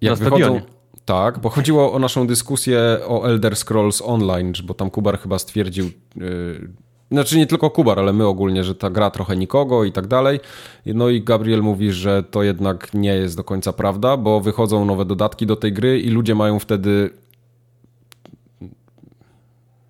jak 0.00 0.10
Na 0.10 0.16
wychodzą. 0.16 0.36
stadionie. 0.44 0.62
Tak, 1.04 1.38
bo 1.38 1.48
chodziło 1.48 1.92
o 1.92 1.98
naszą 1.98 2.26
dyskusję 2.26 2.80
o 3.06 3.24
Elder 3.28 3.56
Scrolls 3.56 4.02
Online, 4.02 4.52
bo 4.64 4.74
tam 4.74 4.90
Kubar 4.90 5.18
chyba 5.18 5.38
stwierdził, 5.38 5.90
yy, 6.16 6.68
znaczy 7.10 7.38
nie 7.38 7.46
tylko 7.46 7.70
Kubar, 7.70 7.98
ale 7.98 8.12
my 8.12 8.26
ogólnie, 8.26 8.64
że 8.64 8.74
ta 8.74 8.90
gra 8.90 9.10
trochę 9.10 9.36
nikogo 9.36 9.84
i 9.84 9.92
tak 9.92 10.06
dalej. 10.06 10.40
No 10.86 11.08
i 11.08 11.22
Gabriel 11.22 11.62
mówi, 11.62 11.92
że 11.92 12.22
to 12.22 12.42
jednak 12.42 12.94
nie 12.94 13.14
jest 13.14 13.36
do 13.36 13.44
końca 13.44 13.72
prawda, 13.72 14.16
bo 14.16 14.40
wychodzą 14.40 14.84
nowe 14.84 15.04
dodatki 15.04 15.46
do 15.46 15.56
tej 15.56 15.72
gry 15.72 16.00
i 16.00 16.10
ludzie 16.10 16.34
mają 16.34 16.58
wtedy 16.58 17.10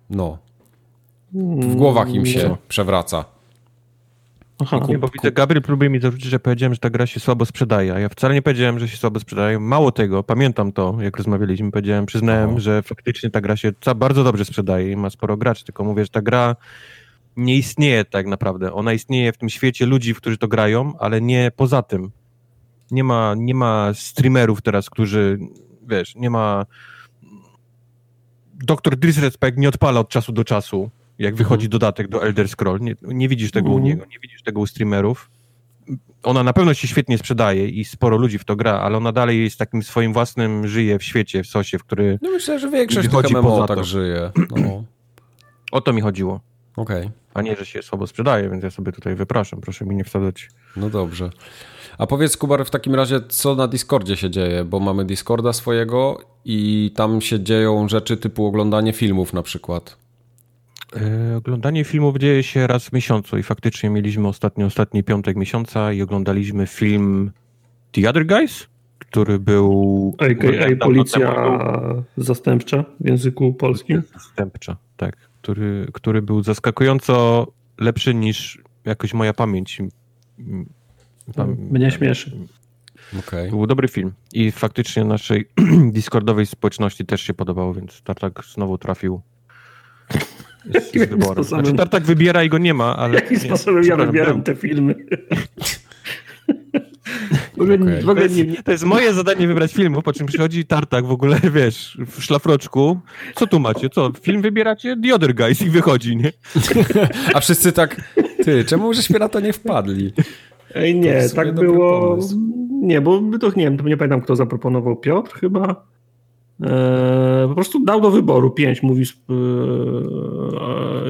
no 0.09 0.37
w 1.33 1.75
głowach 1.75 2.13
im 2.13 2.25
się 2.25 2.57
przewraca. 2.67 3.32
Aha, 4.63 4.79
Nie, 4.89 4.97
bo 4.97 5.07
widzę, 5.07 5.31
Gabriel 5.31 5.61
próbuje 5.61 5.89
mi 5.89 5.99
zarzucić, 5.99 6.25
że 6.29 6.39
powiedziałem, 6.39 6.73
że 6.73 6.79
ta 6.79 6.89
gra 6.89 7.07
się 7.07 7.19
słabo 7.19 7.45
sprzedaje, 7.45 7.93
a 7.93 7.99
ja 7.99 8.09
wcale 8.09 8.33
nie 8.33 8.41
powiedziałem, 8.41 8.79
że 8.79 8.87
się 8.87 8.97
słabo 8.97 9.19
sprzedaje. 9.19 9.59
Mało 9.59 9.91
tego, 9.91 10.23
pamiętam 10.23 10.71
to, 10.71 10.97
jak 11.01 11.17
rozmawialiśmy, 11.17 11.71
powiedziałem, 11.71 12.05
przyznałem, 12.05 12.55
O. 12.55 12.59
że 12.59 12.83
faktycznie 12.83 13.29
ta 13.29 13.41
gra 13.41 13.57
się 13.57 13.71
bardzo 13.95 14.23
dobrze 14.23 14.45
sprzedaje 14.45 14.91
i 14.91 14.95
ma 14.95 15.09
sporo 15.09 15.37
graczy, 15.37 15.65
tylko 15.65 15.83
mówię, 15.83 16.03
że 16.03 16.09
ta 16.09 16.21
gra 16.21 16.55
nie 17.37 17.57
istnieje 17.57 18.05
tak 18.05 18.27
naprawdę. 18.27 18.73
Ona 18.73 18.93
istnieje 18.93 19.31
w 19.31 19.37
tym 19.37 19.49
świecie 19.49 19.85
ludzi, 19.85 20.15
którzy 20.15 20.37
to 20.37 20.47
grają, 20.47 20.93
ale 20.99 21.21
nie 21.21 21.51
poza 21.55 21.81
tym. 21.81 22.11
Nie 22.91 23.03
ma, 23.03 23.33
nie 23.37 23.55
ma 23.55 23.91
streamerów 23.93 24.61
teraz, 24.61 24.89
którzy, 24.89 25.39
wiesz, 25.87 26.15
nie 26.15 26.29
ma... 26.29 26.65
Doktor 28.53 28.95
Disrespect 28.95 29.57
nie 29.57 29.69
odpala 29.69 29.99
od 29.99 30.09
czasu 30.09 30.31
do 30.31 30.43
czasu, 30.43 30.89
jak 31.19 31.35
wychodzi 31.35 31.69
dodatek 31.69 32.07
do 32.07 32.23
Elder 32.23 32.49
Scroll. 32.49 32.79
Nie, 32.81 32.95
nie 33.01 33.29
widzisz 33.29 33.51
tego 33.51 33.69
u 33.69 33.77
Mhm. 33.77 33.85
niego, 33.85 34.05
nie 34.05 34.19
widzisz 34.19 34.43
tego 34.43 34.61
u 34.61 34.65
streamerów. 34.67 35.29
Ona 36.23 36.43
na 36.43 36.53
pewno 36.53 36.73
się 36.73 36.87
świetnie 36.87 37.17
sprzedaje 37.17 37.67
i 37.67 37.85
sporo 37.85 38.17
ludzi 38.17 38.39
w 38.39 38.45
to 38.45 38.55
gra, 38.55 38.79
ale 38.79 38.97
ona 38.97 39.11
dalej 39.11 39.43
jest 39.43 39.57
takim 39.59 39.83
swoim 39.83 40.13
własnym, 40.13 40.67
żyje 40.67 40.99
w 40.99 41.03
świecie, 41.03 41.43
w 41.43 41.47
sosie, 41.47 41.79
w 41.79 41.83
który... 41.83 42.19
No 42.21 42.29
myślę, 42.29 42.59
że 42.59 42.69
większość 42.69 43.09
tych 43.09 43.31
MMO 43.31 43.43
poza 43.43 43.67
tak 43.67 43.77
to. 43.77 43.83
żyje. 43.83 44.31
No, 44.57 44.83
O 45.71 45.81
to 45.81 45.93
mi 45.93 46.01
chodziło. 46.01 46.39
okej. 46.75 47.09
A 47.33 47.41
nie, 47.41 47.55
że 47.55 47.65
się 47.65 47.81
słabo 47.81 48.07
sprzedaje, 48.07 48.49
więc 48.49 48.63
ja 48.63 48.69
sobie 48.71 48.91
tutaj 48.91 49.15
wypraszam. 49.15 49.61
Proszę 49.61 49.85
mi 49.85 49.95
nie 49.95 50.03
wsadzać. 50.03 50.49
No 50.77 50.89
dobrze. 50.89 51.29
A 51.97 52.07
powiedz, 52.07 52.37
Kubar, 52.37 52.65
w 52.65 52.69
takim 52.69 52.95
razie, 52.95 53.21
co 53.29 53.55
na 53.55 53.67
Discordzie 53.67 54.17
się 54.17 54.29
dzieje? 54.29 54.63
Bo 54.65 54.79
mamy 54.79 55.05
Discorda 55.05 55.53
swojego 55.53 56.21
i 56.45 56.91
tam 56.95 57.21
się 57.21 57.39
dzieją 57.39 57.89
rzeczy 57.89 58.17
typu 58.17 58.45
oglądanie 58.45 58.93
filmów 58.93 59.33
na 59.33 59.43
przykład. 59.43 59.97
E, 61.01 61.37
oglądanie 61.37 61.83
filmów 61.83 62.17
dzieje 62.17 62.43
się 62.43 62.67
raz 62.67 62.89
w 62.89 62.93
miesiącu 62.93 63.37
i 63.37 63.43
faktycznie 63.43 63.89
mieliśmy 63.89 64.27
ostatni, 64.27 64.63
ostatni 64.63 65.03
piątek 65.03 65.37
miesiąca 65.37 65.93
i 65.93 66.01
oglądaliśmy 66.01 66.67
film 66.67 67.31
The 67.91 68.09
Other 68.09 68.25
Guys, 68.27 68.67
który 68.99 69.39
był... 69.39 70.15
AKA 70.17 70.75
policja 70.79 71.35
zastępcza 72.17 72.85
w 72.99 73.07
języku 73.07 73.53
polskim. 73.53 74.01
Zastępcza, 74.13 74.77
tak. 74.97 75.17
Który, 75.41 75.87
który 75.93 76.21
był 76.21 76.43
zaskakująco 76.43 77.47
lepszy 77.79 78.13
niż 78.13 78.61
jakoś 78.85 79.13
moja 79.13 79.33
pamięć. 79.33 79.81
pam- 81.35 81.55
Mnie 81.71 81.91
śmieszy. 81.91 82.37
Okej. 83.19 83.49
To 83.49 83.55
był 83.55 83.67
dobry 83.67 83.87
film 83.87 84.11
i 84.33 84.51
faktycznie 84.51 85.03
naszej 85.05 85.45
Discordowej 85.91 86.45
społeczności 86.45 87.05
też 87.05 87.21
się 87.21 87.33
podobało, 87.33 87.73
więc 87.73 88.01
Tartak 88.01 88.43
znowu 88.53 88.77
trafił 88.77 89.21
z, 90.65 90.71
z 90.71 90.73
Jakim 90.95 91.01
wyborem. 91.01 91.33
sposobem? 91.33 91.65
Znaczy 91.65 91.77
Tartak 91.77 92.03
wybiera 92.03 92.43
i 92.43 92.49
go 92.49 92.57
nie 92.57 92.73
ma, 92.73 92.97
ale... 92.97 93.15
Jakim 93.15 93.37
nie, 93.37 93.43
sposobem 93.43 93.83
ja 93.83 93.95
wybieram 93.95 94.43
te 94.43 94.55
filmy? 94.55 94.95
W 97.57 97.61
ogóle, 97.61 97.75
Okej. 97.75 98.01
w 98.01 98.05
To 98.05 98.11
ogóle 98.11 98.23
jest, 98.25 98.35
nie, 98.37 98.63
to 98.63 98.71
jest 98.71 98.83
moje 98.83 99.13
zadanie 99.13 99.47
wybrać 99.47 99.73
filmów, 99.73 100.03
po 100.03 100.13
czym 100.13 100.27
przychodzi 100.27 100.65
Tartak 100.65 101.05
w 101.05 101.11
ogóle, 101.11 101.39
wiesz, 101.53 101.97
w 102.07 102.23
szlafroczku. 102.23 102.99
Co 103.35 103.47
tu 103.47 103.59
macie? 103.59 103.89
Co? 103.89 104.11
Film 104.21 104.41
wybieracie? 104.41 104.95
The 105.03 105.15
Other 105.15 105.35
Guys 105.35 105.61
i 105.61 105.69
wychodzi, 105.69 106.15
nie? 106.17 106.31
A 107.35 107.39
wszyscy 107.39 107.71
tak, 107.71 108.01
ty, 108.45 108.65
czemu 108.65 108.93
żeśmy 108.93 109.19
na 109.19 109.29
to 109.29 109.39
nie 109.39 109.53
wpadli? 109.53 110.13
Ej, 110.75 110.93
To 110.93 110.99
nie, 110.99 111.29
tak 111.35 111.55
było. 111.55 112.09
pomysł. 112.09 112.39
Nie, 112.81 113.01
bo 113.01 113.21
to 113.39 113.47
nie 113.55 113.63
wiem, 113.63 113.77
to 113.77 113.83
nie 113.83 113.97
pamiętam, 113.97 114.21
kto 114.21 114.35
zaproponował. 114.35 114.95
Piotr 114.95 115.31
chyba. 115.39 115.85
Eee, 116.63 117.47
po 117.47 117.55
prostu 117.55 117.85
dał 117.85 118.01
do 118.01 118.11
wyboru 118.11 118.51
pięć, 118.51 118.83
mówi. 118.83 119.01
Eee, 119.01 119.07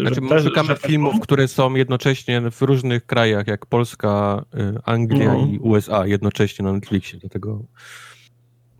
Znaczy, 0.01 0.21
że 0.29 0.49
szukamy 0.49 0.67
że- 0.67 0.75
filmów, 0.87 1.19
które 1.21 1.47
są 1.47 1.75
jednocześnie 1.75 2.41
w 2.51 2.61
różnych 2.61 3.05
krajach, 3.05 3.47
jak 3.47 3.65
Polska, 3.65 4.45
y, 4.55 4.79
Anglia 4.85 5.33
No. 5.33 5.47
i 5.51 5.59
USA 5.59 6.07
jednocześnie 6.07 6.65
na 6.65 6.73
Netflixie, 6.73 7.19
dlatego 7.19 7.59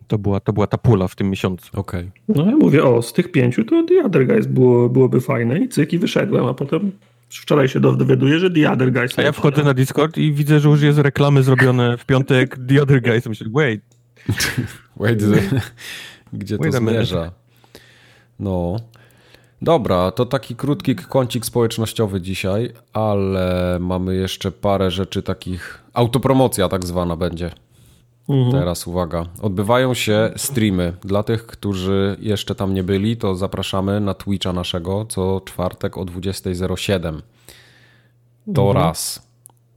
to 0.06 0.18
była, 0.18 0.40
to 0.40 0.52
była 0.52 0.66
ta 0.66 0.78
pula 0.78 1.08
w 1.08 1.14
tym 1.16 1.30
miesiącu. 1.30 1.70
Okej. 1.72 2.10
No 2.28 2.46
ja 2.46 2.56
mówię, 2.56 2.84
o, 2.84 3.02
z 3.02 3.12
tych 3.12 3.32
pięciu 3.32 3.64
to 3.64 3.82
The 3.88 4.04
Other 4.04 4.26
Guys 4.26 4.46
było, 4.46 4.88
byłoby 4.88 5.20
fajne 5.20 5.58
i 5.58 5.68
cyk 5.68 5.92
i 5.92 5.98
wyszedłem, 5.98 6.46
a 6.46 6.54
potem 6.54 6.92
wczoraj 7.28 7.68
się 7.68 7.80
dowiaduję, 7.80 8.38
że 8.38 8.50
The 8.50 8.70
Other 8.72 8.92
Guys. 8.92 9.18
A 9.18 9.22
ja 9.22 9.32
wchodzę 9.32 9.62
na 9.64 9.74
Discord 9.74 10.18
i 10.18 10.32
widzę, 10.32 10.60
że 10.60 10.68
już 10.68 10.82
jest 10.82 10.98
reklamy 10.98 11.42
zrobione 11.42 11.96
w 11.98 12.06
piątek 12.06 12.58
The 12.68 12.82
Other 12.82 13.02
Guys. 13.02 13.26
Myślę, 13.26 13.46
wait, 13.52 13.80
Wait, 15.00 15.22
gdzie 16.38 16.58
to 16.58 16.72
zmierza? 16.72 17.32
No. 18.38 18.76
Dobra, 19.62 20.10
to 20.10 20.26
taki 20.26 20.56
krótki 20.56 20.96
kącik 20.96 21.46
społecznościowy 21.46 22.20
dzisiaj, 22.20 22.72
ale 22.92 23.78
mamy 23.80 24.14
jeszcze 24.14 24.52
parę 24.52 24.90
rzeczy 24.90 25.22
takich. 25.22 25.84
Autopromocja 25.92 26.68
tak 26.68 26.84
zwana 26.84 27.16
będzie. 27.16 27.50
Mhm. 28.28 28.52
Teraz 28.52 28.86
uwaga. 28.86 29.26
Odbywają 29.42 29.94
się 29.94 30.30
streamy. 30.36 30.92
Dla 31.04 31.22
tych, 31.22 31.46
którzy 31.46 32.16
jeszcze 32.20 32.54
tam 32.54 32.74
nie 32.74 32.82
byli, 32.82 33.16
to 33.16 33.34
zapraszamy 33.34 34.00
na 34.00 34.14
Twitcha 34.14 34.52
naszego 34.52 35.06
co 35.08 35.40
czwartek 35.44 35.98
o 35.98 36.04
20.07. 36.04 37.20
To 38.54 38.72
raz. 38.72 39.28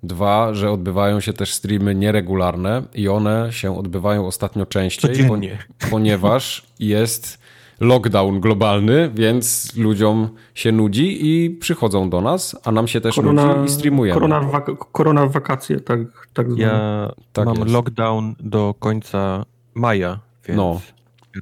Dwa, 0.04 0.54
że 0.54 0.72
odbywają 0.72 1.20
się 1.20 1.34
też 1.34 1.54
streamy 1.54 1.96
nieregularne 1.96 2.84
i 2.96 3.08
one 3.10 3.48
się 3.52 3.78
odbywają 3.80 4.28
ostatnio 4.28 4.66
częściej, 4.66 5.12
Codziennie. 5.12 5.58
po- 5.80 5.88
ponieważ 5.88 6.66
jest 6.80 7.40
lockdown 7.80 8.40
globalny, 8.40 9.12
więc 9.16 9.76
ludziom 9.76 10.30
się 10.56 10.72
nudzi 10.72 11.18
i 11.46 11.50
przychodzą 11.50 12.10
do 12.10 12.22
nas, 12.22 12.56
a 12.64 12.72
nam 12.72 12.88
się 12.88 13.02
też 13.02 13.16
Korona, 13.16 13.46
nudzi 13.56 13.72
i 13.72 13.76
streamujemy. 13.76 14.14
korona, 14.14 14.40
w 14.40 14.52
wak- 14.52 14.76
korona 14.92 15.26
w 15.26 15.32
wakacje, 15.32 15.80
tak, 15.80 16.00
tak 16.34 16.52
zwane. 16.52 16.64
ja 16.64 17.12
Tak 17.34 17.46
mam 17.46 17.58
jest. 17.58 17.70
lockdown 17.72 18.36
do 18.40 18.76
końca 18.80 19.46
maja, 19.76 20.20
więc 20.48 20.58
No. 20.58 20.82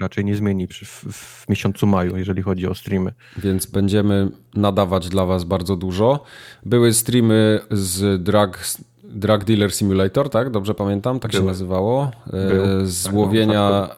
Raczej 0.01 0.25
nie 0.25 0.35
zmieni 0.35 0.67
w, 0.67 0.73
w 1.13 1.49
miesiącu 1.49 1.87
maju, 1.87 2.17
jeżeli 2.17 2.41
chodzi 2.41 2.67
o 2.67 2.75
streamy. 2.75 3.13
więc 3.37 3.65
będziemy 3.65 4.29
nadawać 4.55 5.09
dla 5.09 5.25
Was 5.25 5.43
bardzo 5.43 5.75
dużo. 5.75 6.23
Były 6.65 6.93
streamy 6.93 7.59
z 7.71 8.23
Drug, 8.23 8.59
drug 9.03 9.43
Dealer 9.43 9.71
Simulator, 9.73 10.29
tak? 10.29 10.49
Dobrze 10.49 10.73
pamiętam? 10.75 11.19
Tak 11.19 11.31
się 11.31 11.37
Były. 11.37 11.51
nazywało. 11.51 12.11
E, 12.27 12.31
Był. 12.49 12.85
Z 12.85 13.03
Tak, 13.03 13.13
łowienia 13.13 13.89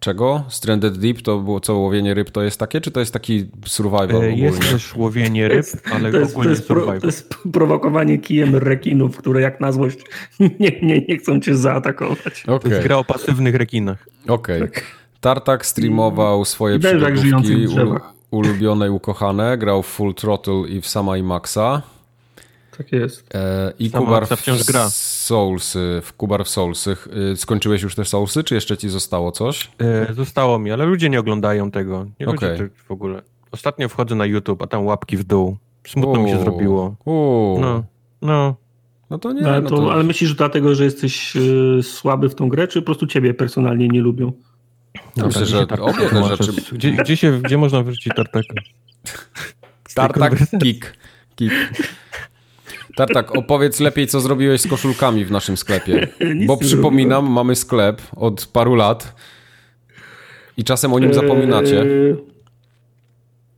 czego? 0.00 0.44
Stranded 0.48 0.98
Deep 0.98 1.22
to 1.22 1.38
było 1.38 1.60
co? 1.60 1.74
Łowienie 1.74 2.14
ryb 2.14 2.30
to 2.30 2.42
jest 2.42 2.60
takie? 2.60 2.80
Czy 2.80 2.90
to 2.90 3.00
jest 3.00 3.12
taki 3.12 3.46
survival 3.66 4.22
E, 4.22 4.30
Jest 4.36 4.56
ogólnie? 4.56 4.72
też 4.72 4.96
łowienie 4.96 5.48
ryb, 5.48 5.66
ale 5.92 6.12
to, 6.12 6.18
jest, 6.18 6.30
to, 6.32 6.34
ogólnie 6.38 6.50
jest 6.50 6.66
pro, 6.68 6.76
survival. 6.80 7.00
to 7.00 7.06
jest 7.06 7.34
prowokowanie 7.52 8.18
kijem 8.18 8.56
rekinów, 8.56 9.16
które 9.16 9.40
jak 9.40 9.60
na 9.60 9.72
złość 9.72 9.98
nie, 10.60 10.80
nie, 10.82 11.00
nie 11.08 11.16
chcą 11.18 11.40
cię 11.40 11.56
zaatakować. 11.56 12.42
To 12.46 12.54
Okej, 12.54 12.70
jest 12.70 12.82
gra 12.82 12.96
o 12.96 13.04
pasywnych 13.04 13.54
rekinach. 13.54 14.06
okej. 14.28 14.62
Tartak 15.24 15.66
streamował 15.66 16.44
swoje 16.44 16.76
I 16.76 16.78
wężach 16.78 17.16
żyjących 17.16 17.56
w 17.58 17.66
przygodówki 17.66 18.06
ulubione 18.30 18.86
i 18.86 18.90
ukochane. 18.90 19.58
Grał 19.58 19.82
w 19.82 19.86
Full 19.86 20.14
Throttle 20.14 20.62
i 20.68 20.80
w 20.80 20.86
Sama 20.86 21.16
i 21.16 21.22
Maxa. 21.22 21.82
Tak 22.78 22.92
jest. 22.92 23.34
E, 23.34 23.72
I 23.78 23.90
Sama 23.90 24.04
Kubar 24.06 24.26
w 24.26 24.30
wciąż 24.30 24.64
gra. 24.64 24.90
Soulsy, 24.90 26.00
w 26.02 26.12
Kubar 26.12 26.44
w 26.44 26.48
Soulsy. 26.48 26.96
Y, 27.32 27.36
Skończyłeś 27.36 27.82
już 27.82 27.94
te 27.94 28.04
Soulsy, 28.04 28.44
czy 28.44 28.54
jeszcze 28.54 28.76
ci 28.76 28.88
zostało 28.88 29.32
coś? 29.32 29.70
E, 29.78 30.14
zostało 30.14 30.58
mi, 30.58 30.72
ale 30.72 30.86
ludzie 30.86 31.10
nie 31.10 31.20
oglądają 31.20 31.70
tego. 31.70 32.06
Nie 32.20 32.26
ludzie 32.26 32.56
to 32.58 32.84
w 32.84 32.90
ogóle. 32.90 33.22
Ostatnio 33.52 33.88
wchodzę 33.88 34.14
na 34.14 34.26
YouTube, 34.26 34.62
a 34.62 34.66
tam 34.66 34.86
łapki 34.86 35.16
w 35.16 35.24
dół. 35.24 35.56
Smutno 35.86 36.22
mi 36.22 36.30
się 36.30 36.40
zrobiło. 36.40 36.96
Uuu, 37.04 37.60
No, 37.60 37.84
no. 38.22 38.54
no 39.10 39.18
to 39.18 39.32
nie, 39.32 39.42
No, 39.42 39.48
ale, 39.48 39.60
no 39.60 39.68
to, 39.70 39.76
to... 39.76 39.92
ale 39.92 40.02
myślisz, 40.04 40.30
że 40.30 40.36
dlatego, 40.36 40.74
że 40.74 40.84
jesteś 40.84 41.36
y, 41.36 41.80
słaby 41.82 42.28
w 42.28 42.34
tą 42.34 42.48
grę, 42.48 42.68
czy 42.68 42.82
po 42.82 42.86
prostu 42.86 43.06
ciebie 43.06 43.34
personalnie 43.34 43.88
nie 43.88 44.00
lubią? 44.00 44.32
Myślę, 44.94 45.30
Dobra, 45.30 45.44
że 45.44 45.66
tartak 45.66 45.80
obie 45.80 46.08
te 46.08 46.36
rzeczy- 46.36 46.52
Gdzie, 46.72 46.90
gdzie, 46.92 47.16
się, 47.16 47.40
gdzie 47.42 47.58
można 47.58 47.82
wyrzucić 47.82 48.12
tartaka? 48.16 48.54
Tartak, 49.94 50.32
kick, 50.62 50.92
kick. 51.36 51.52
Tartak, 52.96 53.36
opowiedz 53.36 53.80
lepiej, 53.80 54.06
co 54.06 54.20
zrobiłeś 54.20 54.60
z 54.60 54.66
koszulkami 54.66 55.24
w 55.24 55.30
naszym 55.30 55.56
sklepie. 55.56 56.08
Bo 56.46 56.56
przypominam, 56.56 57.30
mamy 57.30 57.56
sklep 57.56 58.02
od 58.16 58.46
paru 58.46 58.74
lat 58.74 59.14
i 60.56 60.64
czasem 60.64 60.92
o 60.92 60.98
nim 60.98 61.14
zapominacie. 61.14 61.80
Eee, 61.82 62.16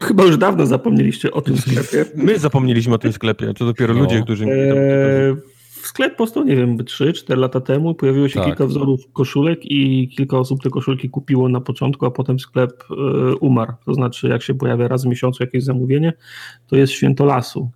Chyba 0.02 0.24
już 0.24 0.36
dawno 0.38 0.66
zapomnieliście 0.66 1.32
o 1.32 1.40
tym 1.42 1.58
sklepie. 1.58 2.04
My 2.24 2.38
zapomnieliśmy 2.38 2.94
o 2.94 2.98
tym 2.98 3.12
sklepie, 3.12 3.54
to 3.54 3.64
dopiero 3.64 3.94
No. 3.94 4.00
ludzie, 4.00 4.22
którzy... 4.22 4.44
Eee, 4.44 5.36
sklep 5.96 6.16
powstał, 6.16 6.44
nie 6.44 6.56
wiem, 6.56 6.78
3-4 6.78 7.36
lata 7.38 7.60
temu. 7.60 7.94
Pojawiło 7.94 8.28
się 8.28 8.34
Tak. 8.34 8.44
kilka 8.44 8.66
wzorów 8.66 9.00
koszulek 9.12 9.60
i 9.62 10.08
kilka 10.08 10.38
osób 10.38 10.62
te 10.62 10.70
koszulki 10.70 11.10
kupiło 11.10 11.48
na 11.48 11.60
początku, 11.60 12.06
a 12.06 12.10
potem 12.10 12.38
sklep 12.40 12.84
e, 12.90 12.94
umarł. 13.36 13.72
To 13.86 13.94
znaczy, 13.94 14.28
jak 14.28 14.42
się 14.42 14.54
pojawia 14.54 14.88
raz 14.88 15.04
w 15.04 15.08
miesiącu 15.08 15.42
jakieś 15.42 15.64
zamówienie, 15.64 16.12
to 16.66 16.76
jest 16.76 16.92
święto 16.92 17.24
lasu. 17.24 17.70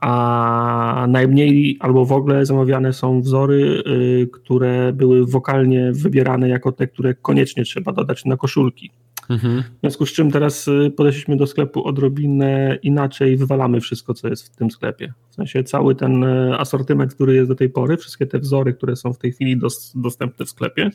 A 0.00 1.06
najmniej 1.08 1.76
albo 1.80 2.04
w 2.04 2.12
ogóle 2.12 2.46
zamawiane 2.46 2.92
są 2.92 3.20
wzory, 3.20 3.82
y, 3.86 4.28
które 4.32 4.92
były 4.92 5.26
wokalnie 5.26 5.92
wybierane 5.92 6.48
jako 6.48 6.72
te, 6.72 6.86
które 6.86 7.14
koniecznie 7.14 7.64
trzeba 7.64 7.92
dodać 7.92 8.24
na 8.24 8.36
koszulki. 8.36 8.90
Mhm. 9.30 9.62
W 9.62 9.80
związku 9.80 10.06
z 10.06 10.12
czym 10.12 10.30
teraz 10.30 10.68
y, 10.68 10.92
podeszliśmy 10.96 11.36
do 11.36 11.46
sklepu 11.46 11.84
odrobinę 11.84 12.78
inaczej, 12.82 13.36
wywalamy 13.36 13.80
wszystko, 13.80 14.14
co 14.14 14.28
jest 14.28 14.54
w 14.54 14.56
tym 14.56 14.70
sklepie. 14.70 15.12
W 15.30 15.34
sensie 15.34 15.64
cały 15.64 15.94
ten 15.94 16.24
y, 16.24 16.58
asortyment, 16.58 17.14
który 17.14 17.34
jest 17.34 17.48
do 17.50 17.54
tej 17.54 17.70
pory, 17.70 17.96
wszystkie 17.96 18.26
te 18.26 18.38
wzory, 18.38 18.74
które 18.74 18.96
są 18.96 19.12
w 19.12 19.18
tej 19.18 19.32
chwili 19.32 19.56
dos, 19.56 19.92
dostępne 19.94 20.46
w 20.46 20.50
sklepie, 20.50 20.90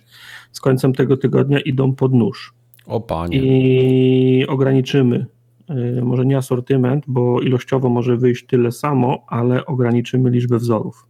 z 0.52 0.60
końcem 0.60 0.93
tego 0.93 1.17
tygodnia 1.17 1.60
idą 1.60 1.93
pod 1.93 2.13
nóż. 2.13 2.54
O 2.86 3.02
panie. 3.02 3.39
I 3.41 4.48
ograniczymy 4.48 5.26
y, 5.69 6.02
może 6.02 6.26
nie 6.26 6.38
asortyment, 6.38 7.04
bo 7.08 7.41
ilościowo 7.41 7.89
może 7.89 8.17
wyjść 8.17 8.45
tyle 8.45 8.71
samo, 8.71 9.26
ale 9.28 9.65
ograniczymy 9.65 10.30
liczbę 10.30 10.58
wzorów. 10.58 11.08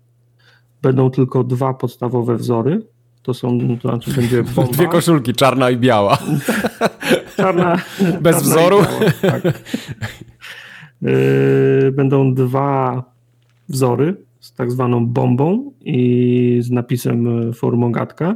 Będą 0.82 1.10
tylko 1.10 1.44
dwa 1.44 1.74
podstawowe 1.74 2.36
wzory. 2.36 2.82
To 3.26 3.34
są, 3.34 3.58
to 3.82 3.90
znaczy 3.90 4.12
będzie 4.14 4.44
bomba. 4.56 4.72
Dwie 4.72 4.88
koszulki, 4.88 5.34
czarna 5.34 5.70
i 5.70 5.78
biała. 5.78 6.18
Czarna, 7.38 7.76
Bez 8.22 8.36
czarna 8.36 8.50
wzoru? 8.56 8.78
biała, 8.82 9.12
tak. 9.22 9.44
Yy, 11.02 11.92
Będą 11.92 12.34
dwa 12.34 13.04
wzory 13.70 14.16
z 14.40 14.54
tak 14.54 14.72
zwaną 14.72 15.08
bombą 15.08 15.72
i 15.82 16.58
z 16.62 16.72
napisem 16.72 17.54
formogatka. 17.54 18.36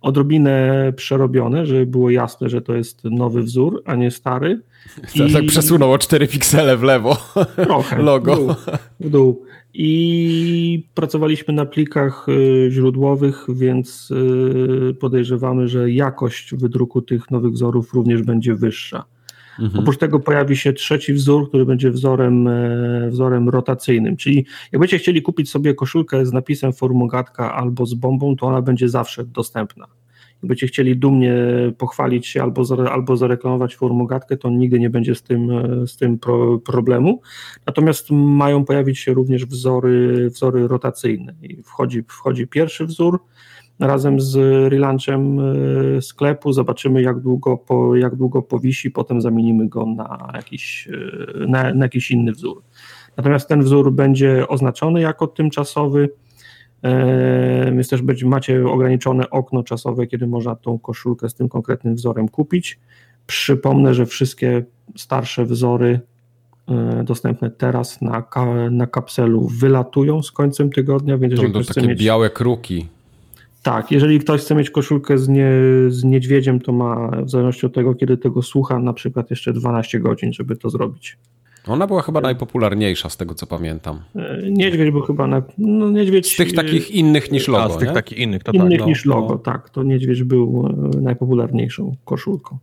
Odrobinę 0.00 0.92
przerobione, 0.96 1.66
żeby 1.66 1.86
było 1.86 2.10
jasne, 2.10 2.48
że 2.48 2.62
to 2.62 2.74
jest 2.74 3.04
nowy 3.04 3.42
wzór, 3.42 3.82
a 3.86 3.94
nie 3.94 4.10
stary. 4.10 4.60
I... 5.14 5.32
Tak 5.32 5.46
przesunął 5.46 5.92
o 5.92 5.98
4 5.98 6.28
piksele 6.28 6.76
w 6.76 6.82
lewo. 6.82 7.16
Trochę. 7.64 8.02
Logo. 8.02 8.34
W 8.34 8.36
dół, 8.36 8.54
w 9.00 9.10
dół. 9.10 9.44
I 9.74 10.88
pracowaliśmy 10.94 11.54
na 11.54 11.66
plikach 11.66 12.26
y, 12.28 12.68
źródłowych, 12.70 13.46
więc 13.48 14.10
y, 14.10 14.94
podejrzewamy, 14.94 15.68
że 15.68 15.90
jakość 15.90 16.54
wydruku 16.54 17.02
tych 17.02 17.30
nowych 17.30 17.52
wzorów 17.52 17.94
również 17.94 18.22
będzie 18.22 18.54
wyższa. 18.54 19.04
Mhm. 19.58 19.82
Oprócz 19.82 19.98
tego 19.98 20.20
pojawi 20.20 20.56
się 20.56 20.72
trzeci 20.72 21.12
wzór, 21.12 21.48
który 21.48 21.66
będzie 21.66 21.90
wzorem, 21.90 22.48
e, 22.48 23.08
wzorem 23.10 23.48
rotacyjnym. 23.48 24.16
Czyli 24.16 24.46
jak 24.72 24.80
będziecie 24.80 24.98
chcieli 24.98 25.22
kupić 25.22 25.50
sobie 25.50 25.74
koszulkę 25.74 26.26
z 26.26 26.32
napisem 26.32 26.72
formogatka 26.72 27.54
albo 27.54 27.86
z 27.86 27.94
bombą, 27.94 28.36
to 28.36 28.46
ona 28.46 28.62
będzie 28.62 28.88
zawsze 28.88 29.24
dostępna. 29.24 29.86
Będziecie 30.42 30.66
chcieli 30.66 30.96
dumnie 30.96 31.34
pochwalić 31.78 32.26
się 32.26 32.42
albo, 32.42 32.64
zare, 32.64 32.90
albo 32.90 33.16
zareklamować 33.16 33.76
formogatkę, 33.76 34.36
to 34.36 34.50
nigdy 34.50 34.80
nie 34.80 34.90
będzie 34.90 35.14
z 35.14 35.22
tym, 35.22 35.50
e, 35.50 35.86
z 35.86 35.96
tym 35.96 36.18
pro, 36.18 36.58
problemu. 36.58 37.20
Natomiast 37.66 38.10
mają 38.10 38.64
pojawić 38.64 38.98
się 38.98 39.14
również 39.14 39.46
wzory, 39.46 40.30
wzory 40.30 40.68
rotacyjne. 40.68 41.34
I 41.42 41.62
wchodzi, 41.62 42.04
wchodzi 42.08 42.46
pierwszy 42.46 42.86
wzór, 42.86 43.20
razem 43.78 44.20
z 44.20 44.36
relaunchem 44.72 45.40
e, 45.40 46.02
sklepu. 46.02 46.52
Zobaczymy, 46.52 47.02
jak 47.02 47.20
długo, 47.20 47.56
po, 47.56 47.96
jak 47.96 48.16
długo 48.16 48.42
powisi, 48.42 48.90
potem 48.90 49.20
zamienimy 49.20 49.68
go 49.68 49.86
na 49.86 50.30
jakiś, 50.34 50.88
e, 50.88 51.46
na, 51.46 51.74
na 51.74 51.84
jakiś 51.84 52.10
inny 52.10 52.32
wzór. 52.32 52.62
Natomiast 53.16 53.48
ten 53.48 53.62
wzór 53.62 53.92
będzie 53.92 54.48
oznaczony 54.48 55.00
jako 55.00 55.26
tymczasowy, 55.26 56.08
więc 57.72 57.88
też 57.88 58.02
będzie, 58.02 58.26
macie 58.26 58.66
ograniczone 58.66 59.30
okno 59.30 59.62
czasowe, 59.62 60.06
kiedy 60.06 60.26
można 60.26 60.56
tą 60.56 60.78
koszulkę 60.78 61.28
z 61.28 61.34
tym 61.34 61.48
konkretnym 61.48 61.94
wzorem 61.94 62.28
kupić. 62.28 62.78
Przypomnę, 63.26 63.94
że 63.94 64.06
wszystkie 64.06 64.64
starsze 64.96 65.44
wzory 65.44 66.00
dostępne 67.04 67.50
teraz 67.50 68.00
na, 68.02 68.24
na 68.70 68.86
kapselu 68.86 69.48
wylatują 69.48 70.22
z 70.22 70.32
końcem 70.32 70.70
tygodnia, 70.70 71.18
więc 71.18 71.30
To 71.30 71.34
jeżeli 71.34 71.52
będą 71.52 71.60
ktoś 71.60 71.74
takie 71.74 71.80
chce 71.80 71.88
mieć... 71.88 72.04
białe 72.04 72.30
kruki. 72.30 72.86
Tak, 73.62 73.92
jeżeli 73.92 74.20
ktoś 74.20 74.40
chce 74.40 74.54
mieć 74.54 74.70
koszulkę 74.70 75.18
z, 75.18 75.28
nie, 75.28 75.50
z 75.88 76.04
niedźwiedziem, 76.04 76.60
to 76.60 76.72
ma 76.72 77.10
w 77.22 77.30
zależności 77.30 77.66
od 77.66 77.74
tego, 77.74 77.94
kiedy 77.94 78.16
tego 78.16 78.42
słucha, 78.42 78.78
na 78.78 78.92
przykład 78.92 79.30
jeszcze 79.30 79.52
12 79.52 80.00
godzin, 80.00 80.32
żeby 80.32 80.56
to 80.56 80.70
zrobić. 80.70 81.18
Ona 81.68 81.86
była 81.86 82.02
chyba 82.02 82.20
najpopularniejsza 82.20 83.08
z 83.08 83.16
tego, 83.16 83.34
co 83.34 83.46
pamiętam. 83.46 84.00
E, 84.16 84.50
Niedźwiedź 84.50 84.90
był 84.90 85.00
chyba 85.02 85.26
na, 85.26 85.42
no, 85.58 85.90
niedźwiedź, 85.90 86.32
Z 86.34 86.36
tych 86.36 86.54
takich 86.54 86.90
innych 86.90 87.32
niż 87.32 87.48
logo, 87.48 87.64
A, 87.64 87.68
z 87.68 87.78
tych 87.78 87.88
nie? 87.88 87.94
takich 87.94 88.18
innych, 88.18 88.42
to 88.44 88.52
innych 88.52 88.70
tak. 88.70 88.80
No. 88.80 88.86
niż 88.86 89.04
logo, 89.04 89.28
no. 89.34 89.38
tak. 89.38 89.70
To 89.70 89.82
niedźwiedź 89.82 90.22
był 90.22 90.68
e, 90.94 91.00
najpopularniejszą 91.00 91.96
koszulką. 92.04 92.58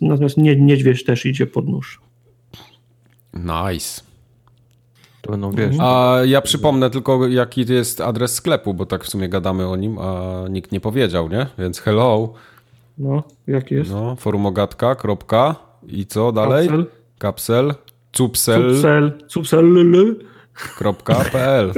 Natomiast 0.00 0.36
nie, 0.36 0.56
niedźwiedź 0.56 1.04
też 1.04 1.26
idzie 1.26 1.46
pod 1.46 1.68
nóż. 1.68 2.00
Nice. 3.34 4.02
To 5.22 5.30
będą, 5.30 5.50
wiesz, 5.52 5.76
A 5.80 6.16
ja 6.24 6.40
przypomnę 6.40 6.90
tylko, 6.90 7.28
jaki 7.28 7.64
jest 7.72 8.00
adres 8.00 8.34
sklepu, 8.34 8.74
bo 8.74 8.86
tak 8.86 9.04
w 9.04 9.08
sumie 9.08 9.28
gadamy 9.28 9.68
o 9.68 9.76
nim, 9.76 9.98
a 9.98 10.22
nikt 10.50 10.72
nie 10.72 10.80
powiedział, 10.80 11.28
nie? 11.28 11.46
Więc 11.58 11.80
hello, 11.80 12.32
No, 12.98 13.22
jaki 13.46 13.74
jest? 13.74 13.90
no, 13.90 14.16
forumogatka, 14.16 14.94
kropka 14.94 15.54
i 15.86 16.06
co 16.06 16.32
dalej? 16.32 16.68
Kapsel? 16.68 16.86
Kapsel, 17.18 17.74
cupsel, 18.12 18.72
Cupsel, 18.72 19.12
cupsel, 19.28 19.64
kropka, 20.76 21.14
pl. 21.32 21.72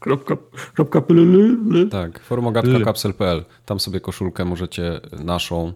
kropka, 0.00 0.36
kropka, 0.74 1.00
pl, 1.00 1.56
Tak, 1.90 2.20
forumogatka, 2.20 2.80
kapsel.pl. 2.84 3.44
Tam 3.66 3.80
sobie 3.80 4.00
koszulkę 4.00 4.44
możecie 4.44 5.00
naszą 5.24 5.72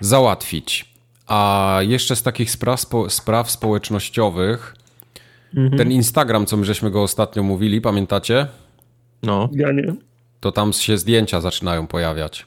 załatwić. 0.00 0.90
A 1.26 1.78
jeszcze 1.80 2.16
z 2.16 2.22
takich 2.22 2.50
spraw, 2.50 2.80
spo, 2.80 3.10
spraw 3.10 3.50
społecznościowych, 3.50 4.76
ten 5.76 5.92
Instagram, 5.92 6.46
co 6.46 6.56
my 6.56 6.64
żeśmy 6.64 6.90
go 6.90 7.02
ostatnio 7.02 7.42
mówili, 7.42 7.80
pamiętacie? 7.80 8.46
no, 9.22 9.48
Ja 9.52 9.72
nie. 9.72 9.94
To 10.40 10.52
tam 10.52 10.72
się 10.72 10.98
zdjęcia 10.98 11.40
zaczynają 11.40 11.86
pojawiać. 11.86 12.46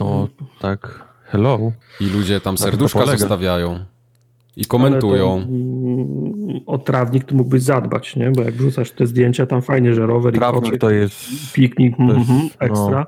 no, 0.00 0.28
tak, 0.60 1.04
hello. 1.24 1.72
I 2.00 2.06
ludzie 2.06 2.40
tam 2.40 2.56
to 2.56 2.62
serduszka 2.62 3.06
zostawiają. 3.06 3.84
I 4.56 4.64
komentują. 4.64 5.40
To, 5.42 5.48
mm, 5.48 6.60
o 6.66 6.78
trawnik 6.78 7.24
to 7.24 7.34
mógłbyś 7.34 7.62
zadbać, 7.62 8.16
nie? 8.16 8.30
Bo 8.30 8.42
jak 8.42 8.54
wrzucasz 8.54 8.90
te 8.90 9.06
zdjęcia, 9.06 9.46
tam 9.46 9.62
fajnie, 9.62 9.94
że 9.94 10.06
rower 10.06 10.34
i 10.34 10.38
Trawnik 10.38 10.62
koczek, 10.64 10.80
to 10.80 10.90
jest 10.90 11.16
piknik, 11.52 11.98
jest- 11.98 12.10
mhm, 12.30 12.48
ekstra. 12.58 13.06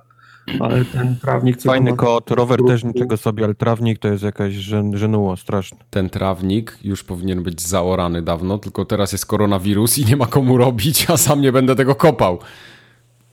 Ale 0.61 0.85
ten 0.85 1.17
trawnik... 1.17 1.57
co 1.57 1.69
fajny 1.69 1.91
ma- 1.91 1.97
kot, 1.97 2.31
rower 2.31 2.65
też 2.67 2.85
niczego 2.85 3.17
sobie, 3.17 3.45
ale 3.45 3.55
trawnik 3.55 3.99
to 3.99 4.09
jest 4.09 4.25
jakaś 4.25 4.55
żen, 4.55 4.97
żenuła 4.99 5.37
straszna. 5.37 5.79
Ten 5.91 6.11
trawnik 6.11 6.79
już 6.85 7.05
powinien 7.05 7.43
być 7.43 7.61
zaorany 7.63 8.23
dawno, 8.23 8.59
tylko 8.59 8.85
teraz 8.85 9.13
jest 9.13 9.27
koronawirus 9.27 9.99
i 9.99 10.05
nie 10.05 10.17
ma 10.17 10.27
komu 10.27 10.57
robić, 10.59 11.11
a 11.11 11.17
sam 11.17 11.41
nie 11.41 11.53
będę 11.53 11.77
tego 11.77 11.95
kopał. 11.95 12.39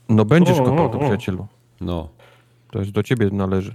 No 0.08 0.24
będziesz 0.24 0.58
O, 0.58 0.62
kopał 0.64 0.86
o, 0.86 0.88
to, 0.88 0.98
o. 0.98 1.00
przyjacielu. 1.00 1.46
No, 1.80 2.08
To 2.70 2.78
jest 2.78 2.90
do 2.90 3.02
ciebie 3.02 3.28
należy. 3.32 3.74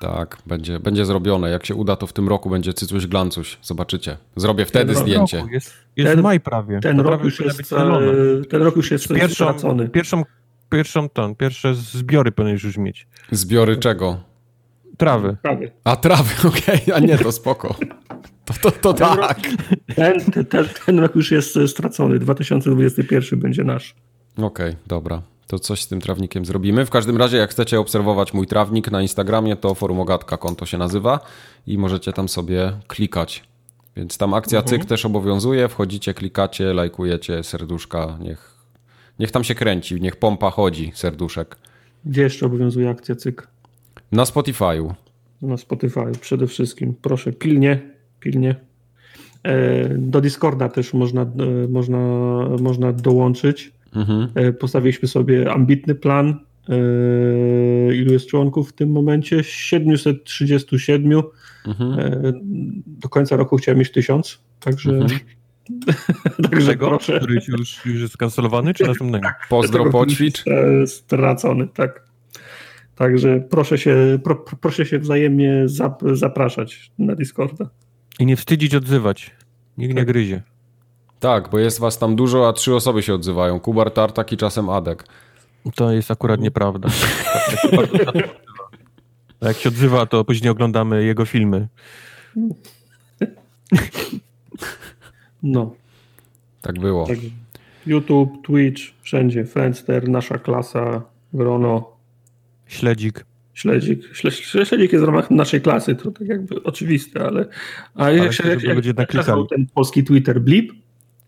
Tak, 0.00 0.38
będzie, 0.46 0.80
będzie 0.80 1.04
zrobione. 1.04 1.50
Jak 1.50 1.66
się 1.66 1.74
uda, 1.74 1.96
to 1.96 2.06
w 2.06 2.12
tym 2.12 2.28
roku 2.28 2.50
będzie 2.50 2.72
cycuś 2.72 3.06
glancuś. 3.06 3.58
Zobaczycie. 3.62 4.16
Zrobię 4.36 4.66
wtedy 4.66 4.94
Ten 4.94 5.02
zdjęcie. 5.02 5.36
Roku 5.36 5.50
Jest, 5.50 5.74
jest 5.96 6.10
Ten- 6.12 6.22
maj 6.22 6.40
prawie. 6.40 6.80
Ten 6.80 6.96
rok, 7.00 7.06
prawie 7.06 7.24
już 7.24 7.40
jest, 7.40 7.72
e, 7.72 8.44
ten 8.50 8.62
rok 8.62 8.76
już 8.76 8.90
jest 8.90 9.08
Pierwszą, 9.08 9.34
stracony. 9.44 9.88
pierwszą, 9.88 10.22
pierwszą 10.70 11.08
ten, 11.08 11.34
pierwsze 11.34 11.74
zbiory 11.74 12.32
powinieneś 12.32 12.64
już 12.64 12.76
mieć. 12.78 13.06
Zbiory 13.30 13.76
czego? 13.76 14.20
Trawy. 14.96 15.36
Prawie. 15.42 15.70
A 15.84 15.96
trawy, 15.96 16.34
okej, 16.48 16.80
a 16.94 16.98
nie, 16.98 17.18
to 17.18 17.32
spoko. 17.32 17.74
To, 18.44 18.54
to, 18.70 18.70
to 18.70 18.94
tak. 18.94 19.38
Ten, 19.96 20.20
ten, 20.20 20.44
ten, 20.46 20.64
ten 20.86 20.98
rok 20.98 21.16
już 21.16 21.30
jest 21.30 21.56
e, 21.56 21.68
stracony. 21.68 22.18
2021 22.18 23.40
będzie 23.40 23.64
nasz. 23.64 23.94
Okej, 24.36 24.76
dobra. 24.86 25.22
To 25.48 25.58
coś 25.58 25.82
z 25.82 25.88
tym 25.88 26.00
trawnikiem 26.00 26.44
zrobimy. 26.44 26.86
W 26.86 26.90
każdym 26.90 27.16
razie, 27.16 27.36
jak 27.36 27.50
chcecie 27.50 27.80
obserwować 27.80 28.34
mój 28.34 28.46
trawnik 28.46 28.90
na 28.90 29.02
Instagramie, 29.02 29.56
to 29.56 29.74
Forum 29.74 30.00
Ogatka 30.00 30.36
konto 30.36 30.66
się 30.66 30.78
nazywa 30.78 31.20
i 31.66 31.78
możecie 31.78 32.12
tam 32.12 32.28
sobie 32.28 32.72
klikać. 32.86 33.44
Więc 33.96 34.18
tam 34.18 34.34
akcja 34.34 34.62
cyk 34.62 34.84
też 34.84 35.06
obowiązuje. 35.06 35.68
Wchodzicie, 35.68 36.14
klikacie, 36.14 36.72
lajkujecie, 36.72 37.44
serduszka. 37.44 38.18
Niech, 38.20 38.54
niech 39.18 39.30
tam 39.30 39.44
się 39.44 39.54
kręci, 39.54 40.00
niech 40.00 40.16
pompa 40.16 40.50
chodzi, 40.50 40.92
serduszek. 40.94 41.56
Gdzie 42.04 42.22
jeszcze 42.22 42.46
obowiązuje 42.46 42.90
akcja 42.90 43.16
cyk? 43.16 43.48
Na 44.12 44.24
Spotify'u. 44.24 44.94
Na 45.42 45.56
Spotify 45.56 46.12
przede 46.20 46.46
wszystkim. 46.46 46.94
Proszę, 47.02 47.32
pilnie, 47.32 47.80
pilnie. 48.20 48.54
E, 49.42 49.88
Do 49.88 50.20
Discorda 50.20 50.68
też 50.68 50.94
można, 50.94 51.22
e, 51.22 51.68
można, 51.68 51.98
można 52.60 52.92
dołączyć. 52.92 53.72
Mhm. 53.94 54.28
E, 54.34 54.52
Postawiliśmy 54.52 55.08
sobie 55.08 55.52
ambitny 55.52 55.94
plan. 55.94 56.40
E, 56.68 57.94
Ilu 57.94 58.12
jest 58.12 58.26
członków 58.26 58.70
w 58.70 58.72
tym 58.72 58.90
momencie? 58.90 59.44
737. 59.44 61.22
Mhm. 61.66 61.98
E, 62.00 62.32
Do 62.86 63.08
końca 63.08 63.36
roku 63.36 63.56
chciałem 63.56 63.78
mieć 63.78 63.92
1000. 63.92 64.38
Także, 64.60 64.90
Mhm. 64.90 65.20
także 66.50 66.66
Tego, 66.70 66.88
proszę. 66.88 67.16
który 67.18 67.34
już, 67.48 67.86
już 67.86 68.00
jest 68.00 68.14
skancelowany, 68.14 68.74
czy 68.74 68.84
następnego? 68.86 69.28
Pozdro, 69.48 69.78
Tego 69.78 69.90
poćwicz. 69.98 70.44
Stracony, 70.86 71.68
tak. 71.74 72.08
Także 72.94 73.40
proszę 73.50 73.78
się, 73.78 74.18
pro, 74.24 74.44
proszę 74.60 74.86
się 74.86 74.98
wzajemnie 74.98 75.62
zap, 75.66 76.02
zapraszać 76.12 76.92
na 76.98 77.14
Discorda. 77.14 77.70
I 78.20 78.26
nie 78.26 78.36
wstydzić 78.36 78.74
odzywać. 78.74 79.30
Nikt 79.78 79.94
nie 79.96 80.04
gryzie. 80.04 80.42
Tak, 81.20 81.48
bo 81.50 81.58
jest 81.58 81.80
was 81.80 81.98
tam 81.98 82.16
dużo, 82.16 82.48
a 82.48 82.52
trzy 82.52 82.74
osoby 82.74 83.02
się 83.02 83.14
odzywają. 83.14 83.60
Kubar, 83.60 83.90
Tartak 83.90 84.32
i 84.32 84.36
czasem 84.36 84.70
Adek. 84.70 85.04
To 85.74 85.92
jest 85.92 86.10
akurat 86.10 86.40
nieprawda. 86.40 86.88
Jak 89.40 89.56
się 89.56 89.68
odzywa, 89.68 90.06
to 90.06 90.24
później 90.24 90.50
oglądamy 90.50 91.04
jego 91.04 91.24
filmy. 91.24 91.68
No, 95.42 95.74
Tak 96.62 96.78
było. 96.80 97.06
tak. 97.06 97.16
YouTube, 97.86 98.46
Twitch, 98.46 98.82
wszędzie, 99.02 99.44
Friendster, 99.44 100.08
nasza 100.08 100.38
klasa, 100.38 101.02
grono, 101.32 101.98
Śledzik. 102.66 103.24
Śledzik. 103.54 104.00
Śledzik 104.14 104.92
jest 104.92 105.04
w 105.04 105.08
ramach 105.08 105.30
naszej 105.30 105.60
klasy, 105.60 105.94
to 105.94 106.10
tak 106.10 106.28
jakby 106.28 106.62
oczywiste, 106.62 107.24
ale... 107.24 107.46
A 107.94 108.04
ale 108.04 108.16
jak, 108.16 108.32
się, 108.32 108.48
jak, 108.48 108.62
jak, 108.62 108.84
jak 109.14 109.24
ten 109.50 109.66
polski 109.74 110.04
Twitter 110.04 110.40
Blip? 110.40 110.72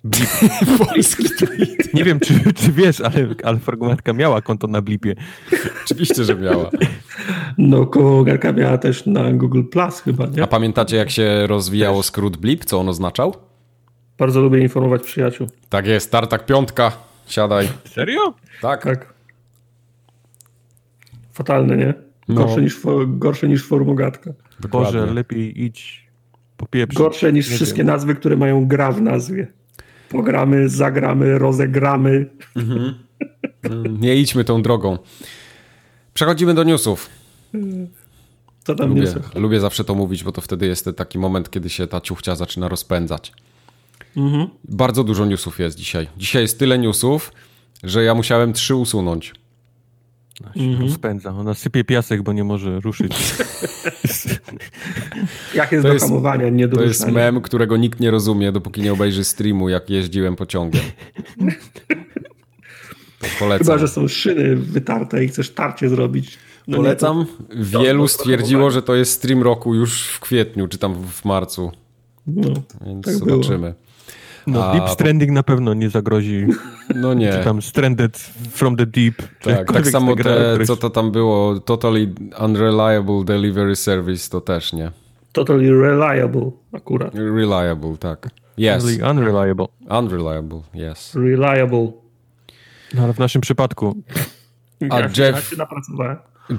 Blip. 0.05 0.29
polski 0.79 1.25
Twitter. 1.25 1.95
Nie 1.95 2.05
wiem, 2.05 2.21
czy, 2.21 2.53
czy 2.53 2.73
wiesz, 2.73 3.01
ale, 3.01 3.27
ale 3.45 3.59
Forgomatka 3.59 4.13
miała 4.13 4.43
konto 4.43 4.67
na 4.67 4.83
Blipie. 4.83 5.15
Oczywiście, 5.85 6.25
że 6.25 6.35
miała. 6.35 6.71
No, 7.59 7.87
Kogarka 7.87 8.53
miała 8.53 8.79
też 8.79 9.07
na 9.07 9.33
Google 9.33 9.63
Plus 9.63 10.01
chyba, 10.01 10.27
nie? 10.27 10.43
A 10.43 10.47
pamiętacie, 10.47 10.97
jak 10.97 11.11
się 11.11 11.47
rozwijało 11.47 12.03
skrót 12.03 12.37
Blip? 12.37 12.65
Co 12.65 12.81
on 12.81 12.89
oznaczał? 12.89 13.35
Bardzo 14.19 14.41
lubię 14.41 14.61
informować 14.61 15.03
przyjaciół. 15.03 15.47
Tak 15.69 15.87
jest, 15.87 16.11
Tartak 16.11 16.47
piątka. 16.47 16.93
Siadaj. 17.27 17.69
Serio? 17.85 18.35
Tak. 18.63 18.85
Tak. 18.85 19.15
Fatalne, 21.33 21.77
nie? 21.77 21.95
Gorsze, 22.29 22.57
no. 22.57 22.63
niż, 22.63 22.81
gorsze 23.07 23.49
niż 23.49 23.67
formogatka. 23.67 24.33
Boże, 24.71 25.07
lepiej 25.07 25.63
idź 25.63 26.07
po 26.57 26.67
pieprz. 26.67 26.97
Gorsze 26.97 27.33
niż 27.33 27.51
nie 27.51 27.57
wszystkie 27.57 27.79
wiem. 27.79 27.87
nazwy, 27.87 28.15
które 28.15 28.37
mają 28.37 28.67
gra 28.67 28.93
w 28.93 29.03
nazwie. 29.03 29.60
Pogramy, 30.11 30.69
zagramy, 30.69 31.39
rozegramy. 31.39 32.31
Mhm. 32.57 32.95
Nie 34.01 34.17
idźmy 34.17 34.45
tą 34.45 34.63
drogą. 34.63 34.99
Przechodzimy 36.15 36.55
do 36.55 36.65
newsów. 36.65 37.11
Co 38.65 38.75
tam 38.75 38.89
lubię, 38.89 39.01
newsów? 39.01 39.35
Lubię 39.35 39.61
zawsze 39.61 39.85
to 39.85 39.95
mówić, 39.95 40.25
bo 40.25 40.33
to 40.33 40.41
wtedy 40.41 40.67
jest 40.67 40.89
taki 40.97 41.19
moment, 41.19 41.51
kiedy 41.51 41.71
się 41.71 41.87
ta 41.87 42.01
ciuchcia 42.01 42.37
zaczyna 42.37 42.69
rozpędzać. 42.69 43.33
Mhm. 44.17 44.49
Bardzo 44.65 45.05
dużo 45.05 45.27
newsów 45.27 45.59
jest 45.59 45.77
dzisiaj. 45.77 46.07
Dzisiaj 46.17 46.43
jest 46.43 46.59
tyle 46.59 46.79
newsów, 46.79 47.33
że 47.83 48.05
ja 48.05 48.15
musiałem 48.15 48.53
trzy 48.53 48.75
usunąć. 48.75 49.35
Ona 50.45 50.55
się 50.55 50.61
mhm. 50.61 50.89
rozpędza. 50.89 51.31
Ona 51.31 51.55
sypie 51.55 51.85
piasek, 51.85 52.23
bo 52.23 52.33
nie 52.33 52.45
może 52.45 52.81
ruszyć. 52.81 53.13
Jak 55.55 55.73
jest 55.73 55.87
to 55.87 55.95
do 55.95 56.01
hamowania, 56.01 56.49
nie 56.49 56.69
To 56.69 56.83
jest 56.83 57.07
mem, 57.07 57.41
którego 57.41 57.77
nikt 57.77 58.01
nie 58.01 58.11
rozumie, 58.11 58.53
dopóki 58.53 58.83
nie 58.83 58.93
obejrzy 58.93 59.25
streamu, 59.25 59.69
jak 59.69 59.91
jeździłem 59.91 60.37
pociągiem. 60.37 60.83
Polecam. 63.39 63.67
Chyba, 63.67 63.79
że 63.79 63.89
są 63.89 64.09
szyny 64.09 64.57
wytarte 64.57 65.25
i 65.25 65.29
chcesz 65.29 65.51
tarcie 65.51 65.89
zrobić. 65.89 66.39
No 66.69 66.77
Polecam. 66.77 67.19
Nie, 67.19 67.65
to... 67.73 67.81
Wielu 67.81 68.09
stwierdziło, 68.09 68.71
że 68.71 68.83
to 68.83 68.95
jest 68.95 69.13
stream 69.13 69.43
roku 69.43 69.75
już 69.75 70.09
w 70.09 70.21
kwietniu, 70.21 70.69
czy 70.69 70.79
tam 70.79 70.95
w 70.95 71.25
marcu. 71.25 71.73
No, 72.27 72.49
Więc 72.87 73.05
tak 73.05 73.15
zobaczymy. 73.15 73.59
Było. 73.59 73.90
No, 74.51 74.65
A, 74.65 74.73
Deep 74.73 74.91
Stranding 74.91 75.33
na 75.33 75.43
pewno 75.43 75.75
nie 75.75 75.91
zagrozi. 75.91 76.47
No 76.95 77.15
nie. 77.15 77.33
Czy 77.33 77.45
tam 77.45 77.63
Stranded 77.63 78.19
from 78.51 78.77
the 78.77 78.87
Deep. 78.87 79.15
Tak, 79.43 79.73
tak 79.73 79.87
samo 79.87 80.17
te, 80.17 80.65
co 80.67 80.77
to 80.77 80.91
tam 80.91 81.13
było, 81.13 81.61
Totally 81.61 82.15
Unreliable 82.45 83.25
Delivery 83.25 83.77
Service, 83.77 84.31
to 84.31 84.41
też 84.41 84.73
nie. 84.73 84.91
Totally 85.33 85.81
Reliable 85.81 86.51
akurat. 86.73 87.15
Reliable, 87.15 87.97
tak. 87.97 88.29
Yes. 88.59 88.83
Totally 88.83 89.11
unreliable. 89.11 89.67
Unreliable, 89.99 90.61
yes. 90.75 91.15
Reliable. 91.15 91.93
No 92.95 93.03
ale 93.03 93.15
w 93.15 93.19
naszym 93.19 93.41
przypadku. 93.41 93.97
A 94.91 95.01
Jeff, 95.01 95.57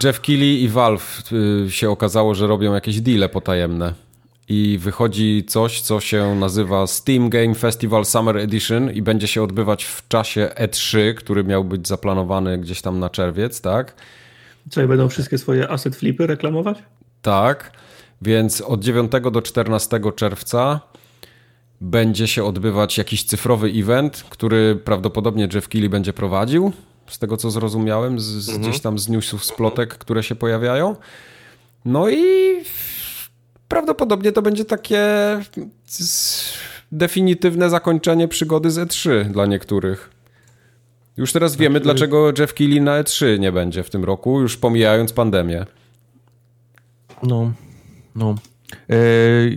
Jeff 0.04 0.22
Keighley 0.22 0.64
i 0.64 0.70
Valve 0.70 1.24
y, 1.66 1.72
się 1.72 1.90
okazało, 1.90 2.36
że 2.36 2.48
robią 2.48 2.74
jakieś 2.74 3.02
deale 3.02 3.30
potajemne 3.30 3.94
i 4.50 4.78
wychodzi 4.82 5.44
coś, 5.48 5.82
co 5.82 6.00
się 6.00 6.36
nazywa 6.36 6.88
Steam 6.88 7.30
Game 7.30 7.56
Festival 7.56 8.06
Summer 8.06 8.38
Edition 8.38 8.92
i 8.92 9.02
będzie 9.02 9.28
się 9.28 9.44
odbywać 9.44 9.84
w 9.84 10.08
czasie 10.08 10.50
E3, 10.56 11.14
który 11.14 11.44
miał 11.44 11.64
być 11.64 11.88
zaplanowany 11.88 12.58
gdzieś 12.58 12.82
tam 12.82 13.00
na 13.00 13.10
czerwiec, 13.10 13.62
tak? 13.62 13.96
Co, 14.70 14.88
będą 14.88 15.10
wszystkie 15.10 15.38
swoje 15.38 15.70
asset 15.70 15.96
flipy 15.96 16.28
reklamować? 16.28 16.78
Tak, 17.22 17.72
więc 18.22 18.62
od 18.62 18.84
9 18.84 19.12
do 19.32 19.42
14 19.42 20.00
czerwca 20.16 20.80
będzie 21.82 22.28
się 22.28 22.44
odbywać 22.44 22.98
jakiś 22.98 23.24
cyfrowy 23.24 23.68
event, 23.68 24.26
który 24.30 24.76
prawdopodobnie 24.76 25.48
Jeff 25.54 25.68
Keighley 25.68 25.90
będzie 25.90 26.14
prowadził, 26.14 26.72
z 27.08 27.20
tego 27.20 27.38
co 27.38 27.52
zrozumiałem, 27.52 28.20
z, 28.20 28.24
z 28.24 28.50
mhm. 28.50 28.68
gdzieś 28.68 28.82
tam 28.82 29.00
z 29.00 29.10
newsów, 29.10 29.46
z 29.46 29.52
plotek, 29.52 29.98
które 29.98 30.24
się 30.24 30.36
pojawiają. 30.36 30.96
No 31.86 32.10
i 32.10 32.56
prawdopodobnie 33.72 34.32
to 34.32 34.42
będzie 34.42 34.66
takie 34.66 35.04
definitywne 36.92 37.70
zakończenie 37.70 38.28
przygody 38.28 38.72
z 38.72 38.78
E3 38.78 39.24
dla 39.26 39.46
niektórych. 39.46 40.10
Już 41.18 41.34
teraz 41.34 41.56
wiemy, 41.56 41.80
znaczy... 41.80 41.84
dlaczego 41.84 42.34
Jeff 42.40 42.54
Keighley 42.54 42.82
na 42.82 43.04
E3 43.04 43.40
nie 43.40 43.52
będzie 43.52 43.84
w 43.84 43.90
tym 43.90 44.04
roku, 44.04 44.42
już 44.42 44.58
pomijając 44.58 45.14
pandemię. 45.14 45.66
No, 47.24 47.52
no. 48.16 48.36
E, 48.90 48.96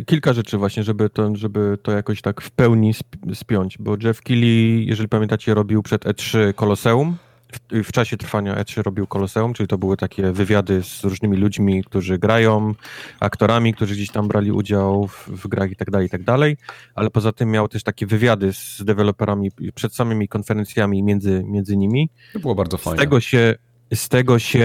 kilka 0.06 0.32
rzeczy 0.32 0.58
właśnie, 0.58 0.82
żeby 0.82 1.10
to, 1.10 1.36
żeby 1.36 1.78
to 1.82 1.92
jakoś 1.92 2.22
tak 2.22 2.40
w 2.40 2.50
pełni 2.50 2.92
spiąć, 3.34 3.78
bo 3.78 3.96
Jeff 4.02 4.22
Keighley, 4.22 4.86
jeżeli 4.86 5.08
pamiętacie, 5.08 5.54
robił 5.54 5.82
przed 5.82 6.04
E3 6.04 6.54
Koloseum, 6.54 7.16
w, 7.54 7.88
w, 7.88 7.92
czasie 7.92 8.16
trwania 8.16 8.54
E3 8.54 8.82
robił 8.82 9.06
Koloseum, 9.06 9.54
czyli 9.54 9.66
to 9.68 9.78
były 9.78 9.96
takie 9.96 10.32
wywiady 10.32 10.82
z 10.82 11.04
różnymi 11.04 11.36
ludźmi, 11.36 11.84
którzy 11.84 12.18
grają, 12.18 12.74
aktorami, 13.20 13.74
którzy 13.74 13.94
gdzieś 13.94 14.10
tam 14.10 14.28
brali 14.28 14.52
udział 14.52 15.08
w, 15.08 15.28
w 15.28 15.48
grach 15.48 15.70
i 15.70 15.76
tak 15.76 15.90
dalej, 15.90 16.06
i 16.06 16.10
tak 16.10 16.22
dalej, 16.22 16.56
ale 16.94 17.10
poza 17.10 17.32
tym 17.32 17.50
miał 17.50 17.68
też 17.68 17.82
takie 17.82 18.06
wywiady 18.06 18.52
z 18.52 18.82
deweloperami 18.84 19.50
przed 19.74 19.94
samymi 19.94 20.28
konferencjami 20.28 21.02
między, 21.02 21.42
między 21.46 21.76
nimi. 21.76 22.10
To 22.32 22.38
było 22.38 22.54
bardzo 22.54 22.76
fajne. 22.76 22.98
Z 22.98 23.00
tego 23.00 23.20
się, 23.20 23.54
z 23.94 24.08
tego 24.08 24.38
się 24.38 24.64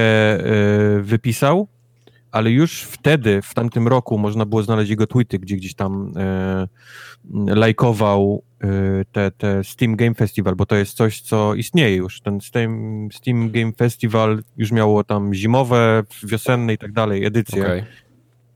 y, 0.98 1.02
wypisał, 1.02 1.68
ale 2.32 2.52
już 2.52 2.82
wtedy, 2.82 3.42
w 3.42 3.54
tamtym 3.54 3.88
roku, 3.88 4.18
można 4.18 4.46
było 4.46 4.64
znaleźć 4.64 4.90
jego 4.90 5.08
tweety, 5.08 5.40
gdzie 5.40 5.56
gdzieś 5.56 5.76
tam 5.76 6.14
y, 6.18 7.56
lajkował 7.56 8.44
te, 9.12 9.32
te 9.32 9.64
Steam 9.64 9.96
Game 9.96 10.14
Festival, 10.14 10.56
bo 10.56 10.66
to 10.66 10.76
jest 10.76 10.98
coś, 10.98 11.22
co 11.22 11.56
istnieje 11.56 11.96
już. 11.96 12.22
Ten 12.22 12.42
Steam, 12.42 13.08
Steam 13.14 13.52
Game 13.52 13.72
Festival 13.78 14.44
już 14.58 14.72
miało 14.72 15.04
tam 15.04 15.34
zimowe, 15.34 16.04
wiosenne 16.24 16.74
i 16.74 16.78
tak 16.78 16.92
dalej 16.92 17.26
edycje. 17.26 17.62
Okay. 17.62 17.86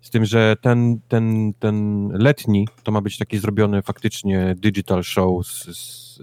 Z 0.01 0.09
tym, 0.09 0.25
że 0.25 0.55
ten, 0.61 0.99
ten, 1.07 1.53
ten 1.59 2.07
letni 2.13 2.67
to 2.83 2.91
ma 2.91 3.01
być 3.01 3.17
taki 3.17 3.37
zrobiony 3.37 3.81
faktycznie 3.81 4.55
digital 4.57 5.03
show 5.03 5.47
z, 5.47 5.77
z, 5.77 6.15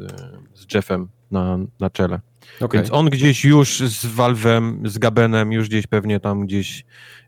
z 0.54 0.74
Jeffem 0.74 1.08
na, 1.30 1.58
na 1.80 1.90
czele. 1.90 2.20
Okay. 2.60 2.80
Więc 2.80 2.92
on 2.92 3.06
gdzieś 3.10 3.44
już 3.44 3.78
z 3.78 4.06
Valve'em, 4.06 4.88
z 4.88 4.98
Gabenem, 4.98 5.52
już 5.52 5.68
gdzieś 5.68 5.86
pewnie 5.86 6.20
tam 6.20 6.46
gdzieś 6.46 6.84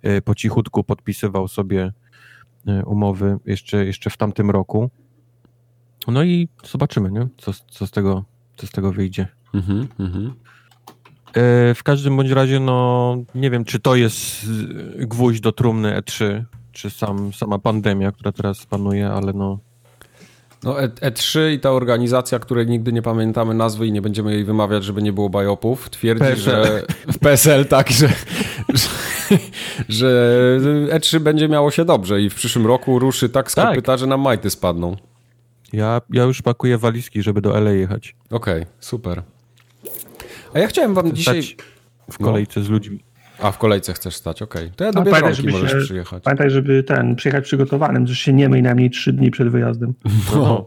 y, 0.06 0.22
po 0.22 0.34
cichutku 0.34 0.84
podpisywał 0.84 1.48
sobie 1.48 1.92
y, 2.68 2.84
umowy 2.84 3.38
jeszcze, 3.46 3.86
jeszcze 3.86 4.10
w 4.10 4.16
tamtym 4.16 4.50
roku. 4.50 4.90
No 6.08 6.22
i 6.22 6.48
zobaczymy, 6.70 7.10
nie? 7.10 7.28
Co, 7.38 7.52
co, 7.70 7.86
z, 7.86 7.90
tego, 7.90 8.24
co 8.56 8.66
z 8.66 8.70
tego 8.70 8.92
wyjdzie. 8.92 9.28
Mhm, 9.54 9.88
mhm. 9.98 10.34
E, 11.34 11.74
w 11.74 11.82
każdym 11.82 12.16
bądź 12.16 12.30
razie, 12.30 12.60
no 12.60 13.16
nie 13.34 13.50
wiem, 13.50 13.64
czy 13.64 13.80
to 13.80 13.96
jest 13.96 14.46
gwóźdź 14.98 15.40
do 15.40 15.52
trumny 15.52 16.00
E3, 16.00 16.42
czy 16.72 16.90
sam, 16.90 17.32
sama 17.32 17.58
pandemia, 17.58 18.12
która 18.12 18.32
teraz 18.32 18.66
panuje, 18.66 19.10
ale 19.10 19.32
no. 19.32 19.58
No 20.64 20.82
E, 20.82 20.88
E3 20.88 21.52
i 21.52 21.60
ta 21.60 21.70
organizacja, 21.70 22.38
której 22.38 22.66
nigdy 22.66 22.92
nie 22.92 23.02
pamiętamy 23.02 23.54
nazwy 23.54 23.86
i 23.86 23.92
nie 23.92 24.02
będziemy 24.02 24.32
jej 24.32 24.44
wymawiać, 24.44 24.84
żeby 24.84 25.02
nie 25.02 25.12
było 25.12 25.30
bajopów, 25.30 25.90
twierdzi, 25.90 26.24
PSL. 26.24 26.64
że 26.64 26.82
w 27.12 27.18
PSL 27.18 27.66
tak, 27.66 27.90
że, 27.90 28.08
że, 29.88 30.60
że 30.60 30.86
E3 30.90 31.18
będzie 31.18 31.48
miało 31.48 31.70
się 31.70 31.84
dobrze 31.84 32.22
i 32.22 32.30
w 32.30 32.34
przyszłym 32.34 32.66
roku 32.66 32.98
ruszy 32.98 33.28
tak 33.28 33.50
z 33.50 33.54
tak. 33.54 33.68
kopyta, 33.68 33.96
że 33.96 34.06
nam 34.06 34.20
majty 34.20 34.50
spadną. 34.50 34.96
Ja, 35.72 36.00
ja 36.11 36.22
już 36.22 36.42
pakuję 36.42 36.78
walizki, 36.78 37.22
żeby 37.22 37.40
do 37.40 37.58
LA 37.58 37.70
jechać. 37.70 38.16
Okej, 38.30 38.62
okay, 38.62 38.74
super. 38.80 39.22
A 40.54 40.58
ja 40.58 40.66
chciałem 40.66 40.94
wam 40.94 41.12
dzisiaj... 41.12 41.42
w 42.11 42.18
kolejce 42.18 42.61
no. 42.61 42.66
z 42.66 42.68
ludźmi. 42.68 43.04
A, 43.38 43.52
w 43.52 43.58
kolejce 43.58 43.92
chcesz 43.92 44.16
stać, 44.16 44.42
okej. 44.42 44.64
Okay. 44.64 44.76
To 44.76 44.85
ja 44.85 44.92
do 44.92 45.02
Biedronki 45.02 45.48
możesz 45.48 45.72
się, 45.72 45.78
przyjechać. 45.78 46.22
Pamiętaj, 46.22 46.50
żeby 46.50 46.82
ten, 46.82 47.16
przyjechać 47.16 47.44
przygotowanym, 47.44 48.06
że 48.06 48.16
się 48.16 48.32
nie 48.32 48.48
myj 48.48 48.62
najmniej 48.62 48.90
trzy 48.90 49.12
dni 49.12 49.30
przed 49.30 49.48
wyjazdem. 49.48 49.94
No, 50.35 50.66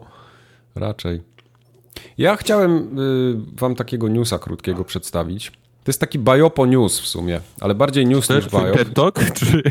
raczej. 0.74 1.22
Ja 2.18 2.36
chciałem 2.36 2.98
y, 2.98 3.36
wam 3.60 3.74
takiego 3.74 4.08
newsa 4.08 4.38
krótkiego 4.38 4.84
przedstawić. 4.84 5.52
To 5.86 5.90
jest 5.90 6.00
taki 6.00 6.18
Bajopo 6.18 6.66
News 6.66 7.00
w 7.00 7.06
sumie, 7.06 7.40
ale 7.60 7.74
bardziej 7.74 8.06
news 8.06 8.26
to 8.26 8.34
niż 8.34 8.48
Bajop. 8.48 8.76
TED 8.76 8.94
Talk? 8.94 9.32
Czy... 9.34 9.62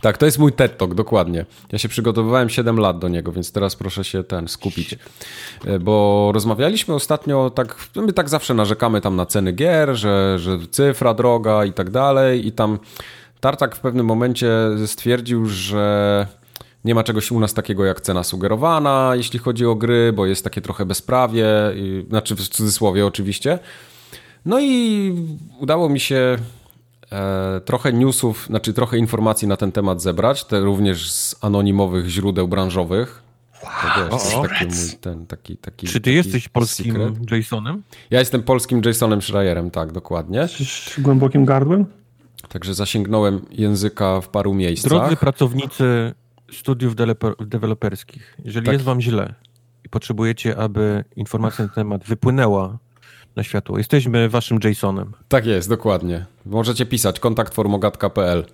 Tak, 0.00 0.18
to 0.18 0.26
jest 0.26 0.38
mój 0.38 0.52
TED 0.52 0.78
Talk, 0.78 0.94
dokładnie. 0.94 1.46
Ja 1.72 1.78
się 1.78 1.88
przygotowywałem 1.88 2.48
7 2.48 2.80
lat 2.80 2.98
do 2.98 3.08
niego, 3.08 3.32
więc 3.32 3.52
teraz 3.52 3.76
proszę 3.76 4.04
się 4.04 4.24
ten 4.24 4.48
skupić. 4.48 4.98
E, 5.64 5.78
bo 5.78 6.30
rozmawialiśmy 6.34 6.94
ostatnio, 6.94 7.50
tak, 7.50 7.88
my 7.96 8.12
tak 8.12 8.28
zawsze 8.28 8.54
narzekamy 8.54 9.00
tam 9.00 9.16
na 9.16 9.26
ceny 9.26 9.52
gier, 9.52 9.94
że, 9.94 10.38
że 10.38 10.58
cyfra 10.70 11.14
droga 11.14 11.64
i 11.64 11.72
tak 11.72 11.90
dalej 11.90 12.46
i 12.46 12.52
tam 12.52 12.78
Tartak 13.40 13.76
w 13.76 13.80
pewnym 13.80 14.06
momencie 14.06 14.50
stwierdził, 14.86 15.46
że 15.46 16.26
nie 16.84 16.94
ma 16.94 17.04
czegoś 17.04 17.30
u 17.30 17.40
nas 17.40 17.54
takiego 17.54 17.84
jak 17.84 18.00
cena 18.00 18.24
sugerowana, 18.24 19.12
jeśli 19.14 19.38
chodzi 19.38 19.66
o 19.66 19.74
gry, 19.74 20.12
bo 20.12 20.26
jest 20.26 20.44
takie 20.44 20.60
trochę 20.60 20.86
bezprawie, 20.86 21.46
znaczy 22.08 22.36
w 22.36 22.48
cudzysłowie 22.48 23.06
oczywiście. 23.06 23.58
No 24.44 24.60
i 24.60 25.14
udało 25.58 25.88
mi 25.88 26.00
się 26.00 26.36
e, 27.12 27.60
trochę 27.64 27.92
newsów, 27.92 28.46
znaczy 28.46 28.72
trochę 28.72 28.98
informacji 28.98 29.48
na 29.48 29.56
ten 29.56 29.72
temat 29.72 30.02
zebrać, 30.02 30.44
te 30.44 30.60
również 30.60 31.10
z 31.10 31.44
anonimowych 31.44 32.08
źródeł 32.08 32.48
branżowych. 32.48 33.22
Wow, 33.62 34.08
to 34.08 34.14
jest 34.16 34.30
taki, 34.42 34.64
mój, 34.64 34.74
ten, 35.00 35.26
taki, 35.26 35.56
taki, 35.56 35.86
Czy 35.86 35.92
ty 35.92 36.00
taki 36.00 36.14
jesteś 36.16 36.48
polskim 36.48 36.92
secret. 36.94 37.30
Jasonem? 37.30 37.82
Ja 38.10 38.18
jestem 38.18 38.42
polskim 38.42 38.82
Jasonem 38.84 39.22
Schreierem, 39.22 39.70
tak, 39.70 39.92
dokładnie. 39.92 40.38
Jesteś 40.38 40.94
głębokim 40.98 41.44
gardłem? 41.44 41.86
Także 42.48 42.74
zasięgnąłem 42.74 43.40
języka 43.50 44.20
w 44.20 44.28
paru 44.28 44.54
miejscach. 44.54 44.90
Drodzy 44.90 45.16
pracownicy 45.16 46.14
studiów 46.52 46.96
deweloper- 46.96 47.46
deweloperskich, 47.46 48.36
jeżeli 48.44 48.66
Tak. 48.66 48.72
jest 48.72 48.84
wam 48.84 49.00
źle 49.00 49.34
i 49.84 49.88
potrzebujecie, 49.88 50.56
aby 50.56 51.04
informacja 51.16 51.64
na 51.64 51.68
ten 51.68 51.74
temat 51.74 52.04
wypłynęła 52.04 52.78
na 53.36 53.42
światło, 53.42 53.78
jesteśmy 53.78 54.28
waszym 54.28 54.58
Jasonem. 54.64 55.12
Tak 55.28 55.46
jest, 55.46 55.68
dokładnie. 55.68 56.26
Możecie 56.46 56.86
pisać 56.86 57.20
kontaktformogatka.pl. 57.20 58.44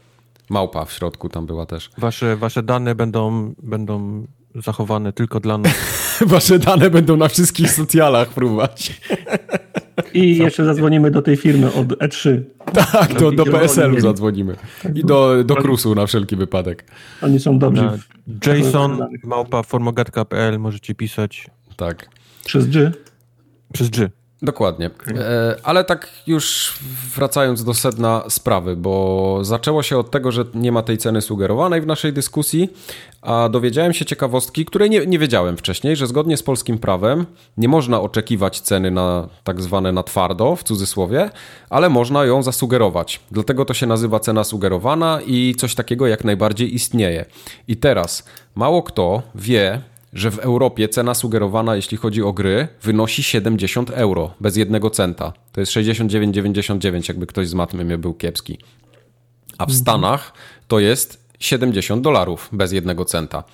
Małpa 0.51 0.85
w 0.85 0.93
środku 0.93 1.29
tam 1.29 1.47
była 1.47 1.67
też. 1.67 1.91
Wasze, 1.99 2.37
wasze 2.37 2.62
dane 2.62 2.95
będą, 2.95 3.55
będą 3.62 4.27
zachowane 4.55 5.12
tylko 5.12 5.41
dla 5.41 5.59
nas. 5.59 5.73
Wasze 6.27 6.59
dane 6.59 6.91
będą 6.91 7.17
na 7.17 7.29
wszystkich 7.29 7.71
socjalach 7.71 8.29
próbować. 8.29 9.01
I 10.14 10.37
jeszcze 10.37 10.64
zadzwonimy 10.64 11.11
do 11.11 11.23
tej 11.23 11.37
firmy 11.37 11.73
od 11.73 11.93
E 11.93 12.09
E3. 12.09 12.41
Tak, 12.93 13.14
do, 13.21 13.33
do 13.33 13.45
PSL-u 13.45 14.01
zadzwonimy. 14.01 14.57
I 14.95 15.05
do, 15.05 15.45
do 15.45 15.57
Krusu 15.57 15.95
na 15.95 16.07
wszelki 16.07 16.37
wypadek. 16.37 16.85
Oni 17.23 17.41
są 17.41 17.59
dobrzy 17.59 17.88
w- 18.27 18.47
Jason 18.47 19.07
małpa 19.25 19.62
formogatka.pl 19.62 20.59
możecie 20.59 20.95
pisać 20.95 21.47
Tak. 21.77 22.09
przez 22.45 22.67
G. 22.67 22.93
przez 23.73 23.91
G. 23.91 24.11
Dokładnie. 24.42 24.90
E, 25.18 25.57
ale 25.62 25.85
tak 25.85 26.09
już 26.27 26.74
wracając 27.16 27.64
do 27.64 27.74
sedna 27.74 28.22
sprawy, 28.29 28.77
bo 28.77 29.38
zaczęło 29.42 29.83
się 29.83 29.98
od 29.98 30.11
tego, 30.11 30.33
że 30.33 30.44
nie 30.55 30.72
ma 30.72 30.83
tej 30.83 30.98
ceny 30.98 31.20
sugerowanej 31.20 31.81
w 31.81 31.87
naszej 31.87 32.12
dyskusji, 32.12 32.68
a 33.22 33.48
dowiedziałem 33.48 33.92
się 33.92 34.05
ciekawostki, 34.05 34.64
której 34.64 34.90
nie, 34.90 35.07
nie 35.07 35.18
wiedziałem 35.18 35.57
wcześniej, 35.57 35.96
że 35.96 36.07
zgodnie 36.07 36.37
z 36.37 36.42
polskim 36.42 36.79
prawem 36.79 37.27
nie 37.57 37.68
można 37.68 38.01
oczekiwać 38.01 38.61
ceny 38.61 38.90
na 38.90 39.29
tak 39.44 39.61
zwane 39.61 39.92
na 39.92 40.03
twardo, 40.03 40.57
w 40.57 40.62
cudzysłowie, 40.62 41.31
ale 41.70 41.88
można 41.88 42.24
ją 42.24 42.42
zasugerować. 42.42 43.20
Dlatego 43.31 43.64
to 43.64 43.74
się 43.74 43.87
nazywa 43.87 44.20
cena 44.20 44.44
sugerowana 44.44 45.20
i 45.27 45.55
coś 45.59 45.74
takiego 45.74 46.07
jak 46.07 46.24
najbardziej 46.24 46.74
istnieje. 46.74 47.24
I 47.68 47.77
teraz 47.77 48.24
mało 48.55 48.83
kto 48.83 49.22
wie, 49.35 49.83
że 50.12 50.31
w 50.31 50.38
Europie 50.38 50.88
cena 50.88 51.14
sugerowana, 51.14 51.77
jeśli 51.77 51.97
chodzi 51.97 52.23
o 52.23 52.33
gry, 52.33 52.68
wynosi 52.83 53.23
70 53.23 53.90
euro 53.90 54.35
bez 54.40 54.57
jednego 54.57 54.90
centa. 54.90 55.33
To 55.53 55.61
jest 55.61 55.73
69,99, 55.73 57.09
jakby 57.09 57.27
ktoś 57.27 57.49
z 57.49 57.55
matmy 57.55 57.85
mnie 57.85 57.99
był 57.99 58.14
kiepski. 58.14 58.59
A 59.59 59.66
w 59.66 59.73
Stanach 59.73 60.33
to 60.68 60.79
jest 60.79 61.29
70 61.40 62.03
dolarów 62.03 62.49
bez 62.53 62.73
jednego 62.73 63.05
centa. 63.05 63.44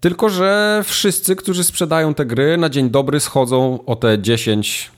Tylko, 0.00 0.28
że 0.28 0.80
wszyscy, 0.84 1.36
którzy 1.36 1.64
sprzedają 1.64 2.14
te 2.14 2.26
gry, 2.26 2.56
na 2.56 2.68
dzień 2.68 2.90
dobry 2.90 3.20
schodzą 3.20 3.84
o 3.86 3.96
te 3.96 4.18
10 4.22 4.90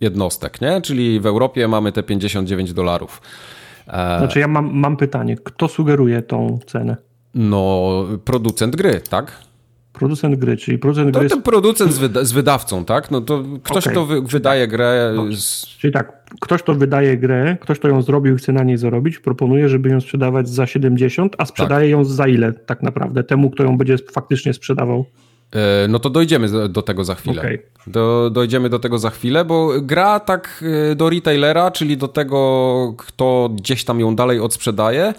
jednostek, 0.00 0.60
nie? 0.60 0.80
Czyli 0.80 1.20
w 1.20 1.26
Europie 1.26 1.68
mamy 1.68 1.92
te 1.92 2.02
59 2.02 2.72
dolarów. 2.72 3.22
E, 3.88 4.18
Znaczy 4.18 4.40
ja 4.40 4.48
mam, 4.48 4.70
mam 4.74 4.96
pytanie, 4.96 5.36
kto 5.36 5.68
sugeruje 5.68 6.22
tą 6.22 6.58
cenę? 6.66 6.96
No, 7.34 7.90
producent 8.24 8.76
gry, 8.76 9.00
tak? 9.10 9.43
Producent 9.98 10.36
gry, 10.36 10.56
czyli 10.56 10.78
producent 10.78 11.14
To 11.14 11.20
gry, 11.20 11.28
ten 11.28 11.42
producent 11.42 11.92
z, 11.92 11.98
wyda- 11.98 12.24
z 12.24 12.32
wydawcą, 12.32 12.84
tak? 12.84 13.10
No 13.10 13.20
to 13.20 13.42
ktoś, 13.62 13.82
Okej. 13.86 13.92
kto 13.92 14.06
wy- 14.06 14.22
wydaje 14.22 14.68
grę. 14.68 15.14
Z... 15.36 15.66
czyli 15.66 15.92
tak, 15.92 16.12
ktoś 16.40 16.62
to 16.62 16.74
wydaje 16.74 17.16
grę, 17.16 17.56
ktoś 17.60 17.78
to 17.78 17.88
ją 17.88 18.02
zrobił 18.02 18.34
i 18.34 18.38
chce 18.38 18.52
na 18.52 18.62
niej 18.64 18.78
zarobić, 18.78 19.18
proponuje, 19.18 19.68
żeby 19.68 19.88
ją 19.88 20.00
sprzedawać 20.00 20.48
za 20.48 20.66
70, 20.66 21.34
a 21.38 21.44
sprzedaje 21.46 21.88
ją 21.90 22.04
za 22.04 22.28
ile 22.28 22.52
tak 22.52 22.82
naprawdę? 22.82 23.24
Temu, 23.24 23.50
kto 23.50 23.62
ją 23.62 23.78
będzie 23.78 23.96
faktycznie 24.12 24.52
sprzedawał? 24.54 25.04
e, 25.52 25.88
No 25.88 25.98
to 25.98 26.10
dojdziemy 26.10 26.68
do- 26.68 26.82
tego 26.82 27.04
za 27.04 27.14
chwilę. 27.14 27.40
Okej. 27.42 27.62
Do, 27.86 28.30
dojdziemy 28.32 28.68
do 28.68 28.78
tego 28.78 28.98
za 28.98 29.10
chwilę, 29.10 29.44
bo 29.44 29.70
gra 29.80 30.20
tak 30.20 30.64
e, 30.92 30.94
do 30.94 31.10
retailera, 31.10 31.70
czyli 31.70 31.96
do 31.96 32.08
tego, 32.08 32.94
kto 32.98 33.50
gdzieś 33.54 33.84
tam 33.84 34.00
ją 34.00 34.16
dalej 34.16 34.40
odsprzedaje, 34.40 35.14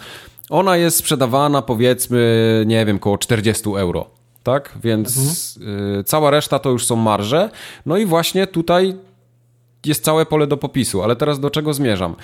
ona 0.50 0.78
jest 0.78 0.98
sprzedawana 0.98 1.62
powiedzmy, 1.62 2.64
nie 2.68 2.86
wiem, 2.86 3.00
koło 3.00 3.18
40 3.18 3.70
euro. 3.78 4.15
Tak? 4.46 4.74
Więc 4.84 5.60
e, 6.00 6.04
cała 6.04 6.32
reszta 6.32 6.60
to 6.60 6.70
już 6.70 6.86
są 6.86 6.96
marże. 6.96 7.50
No 7.86 7.98
i 7.98 8.06
właśnie 8.06 8.48
tutaj 8.48 8.96
jest 9.86 10.04
całe 10.04 10.26
pole 10.26 10.48
do 10.48 10.58
popisu, 10.58 11.04
ale 11.04 11.16
teraz 11.16 11.40
do 11.40 11.50
czego 11.50 11.74
zmierzam? 11.74 12.16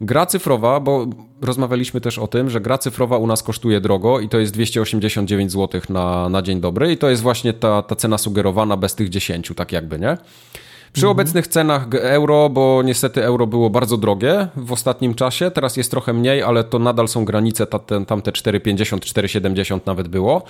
Gra 0.00 0.26
cyfrowa, 0.26 0.80
bo 0.80 1.06
rozmawialiśmy 1.42 2.00
też 2.00 2.18
o 2.18 2.26
tym, 2.26 2.50
że 2.50 2.60
gra 2.60 2.78
cyfrowa 2.78 3.18
u 3.18 3.26
nas 3.26 3.42
kosztuje 3.42 3.80
drogo 3.80 4.20
i 4.20 4.28
to 4.28 4.38
jest 4.38 4.52
289 4.52 5.52
zł 5.52 5.80
na, 5.88 6.28
na 6.28 6.42
dzień 6.42 6.60
dobry 6.60 6.92
i 6.92 6.96
to 6.96 7.10
jest 7.10 7.22
właśnie 7.22 7.52
ta, 7.52 7.82
ta 7.82 7.96
cena 7.96 8.18
sugerowana 8.18 8.76
bez 8.76 8.94
tych 8.94 9.08
10, 9.08 9.52
tak 9.56 9.72
jakby, 9.72 9.98
nie? 9.98 10.16
Przy 10.92 11.08
obecnych 11.08 11.46
cenach 11.46 11.86
euro, 11.94 12.48
bo 12.48 12.82
niestety 12.84 13.24
euro 13.24 13.46
było 13.46 13.70
bardzo 13.70 13.96
drogie 13.96 14.48
w 14.56 14.72
ostatnim 14.72 15.14
czasie, 15.14 15.50
teraz 15.50 15.76
jest 15.76 15.90
trochę 15.90 16.12
mniej, 16.12 16.42
ale 16.42 16.64
to 16.64 16.78
nadal 16.78 17.08
są 17.08 17.24
granice, 17.24 17.66
ta, 17.66 17.78
ten, 17.78 18.06
tamte 18.06 18.30
4,50, 18.30 18.98
4,70 18.98 19.80
nawet 19.86 20.08
było, 20.08 20.42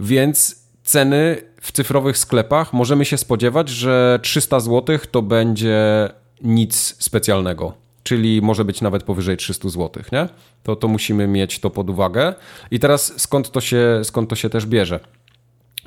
więc 0.00 0.62
ceny 0.82 1.36
w 1.60 1.72
cyfrowych 1.72 2.18
sklepach 2.18 2.72
możemy 2.72 3.04
się 3.04 3.16
spodziewać, 3.18 3.68
że 3.68 4.20
300 4.22 4.60
zł 4.60 4.98
to 5.10 5.22
będzie 5.22 6.08
nic 6.42 6.96
specjalnego. 6.98 7.72
Czyli 8.02 8.42
może 8.42 8.64
być 8.64 8.80
nawet 8.80 9.02
powyżej 9.02 9.36
300 9.36 9.68
zł, 9.68 10.02
nie? 10.12 10.28
To, 10.62 10.76
to 10.76 10.88
musimy 10.88 11.26
mieć 11.26 11.60
to 11.60 11.70
pod 11.70 11.90
uwagę. 11.90 12.34
I 12.70 12.78
teraz 12.78 13.20
skąd 13.20 13.50
to 13.50 13.60
się, 13.60 14.00
skąd 14.04 14.30
to 14.30 14.36
się 14.36 14.50
też 14.50 14.66
bierze? 14.66 15.00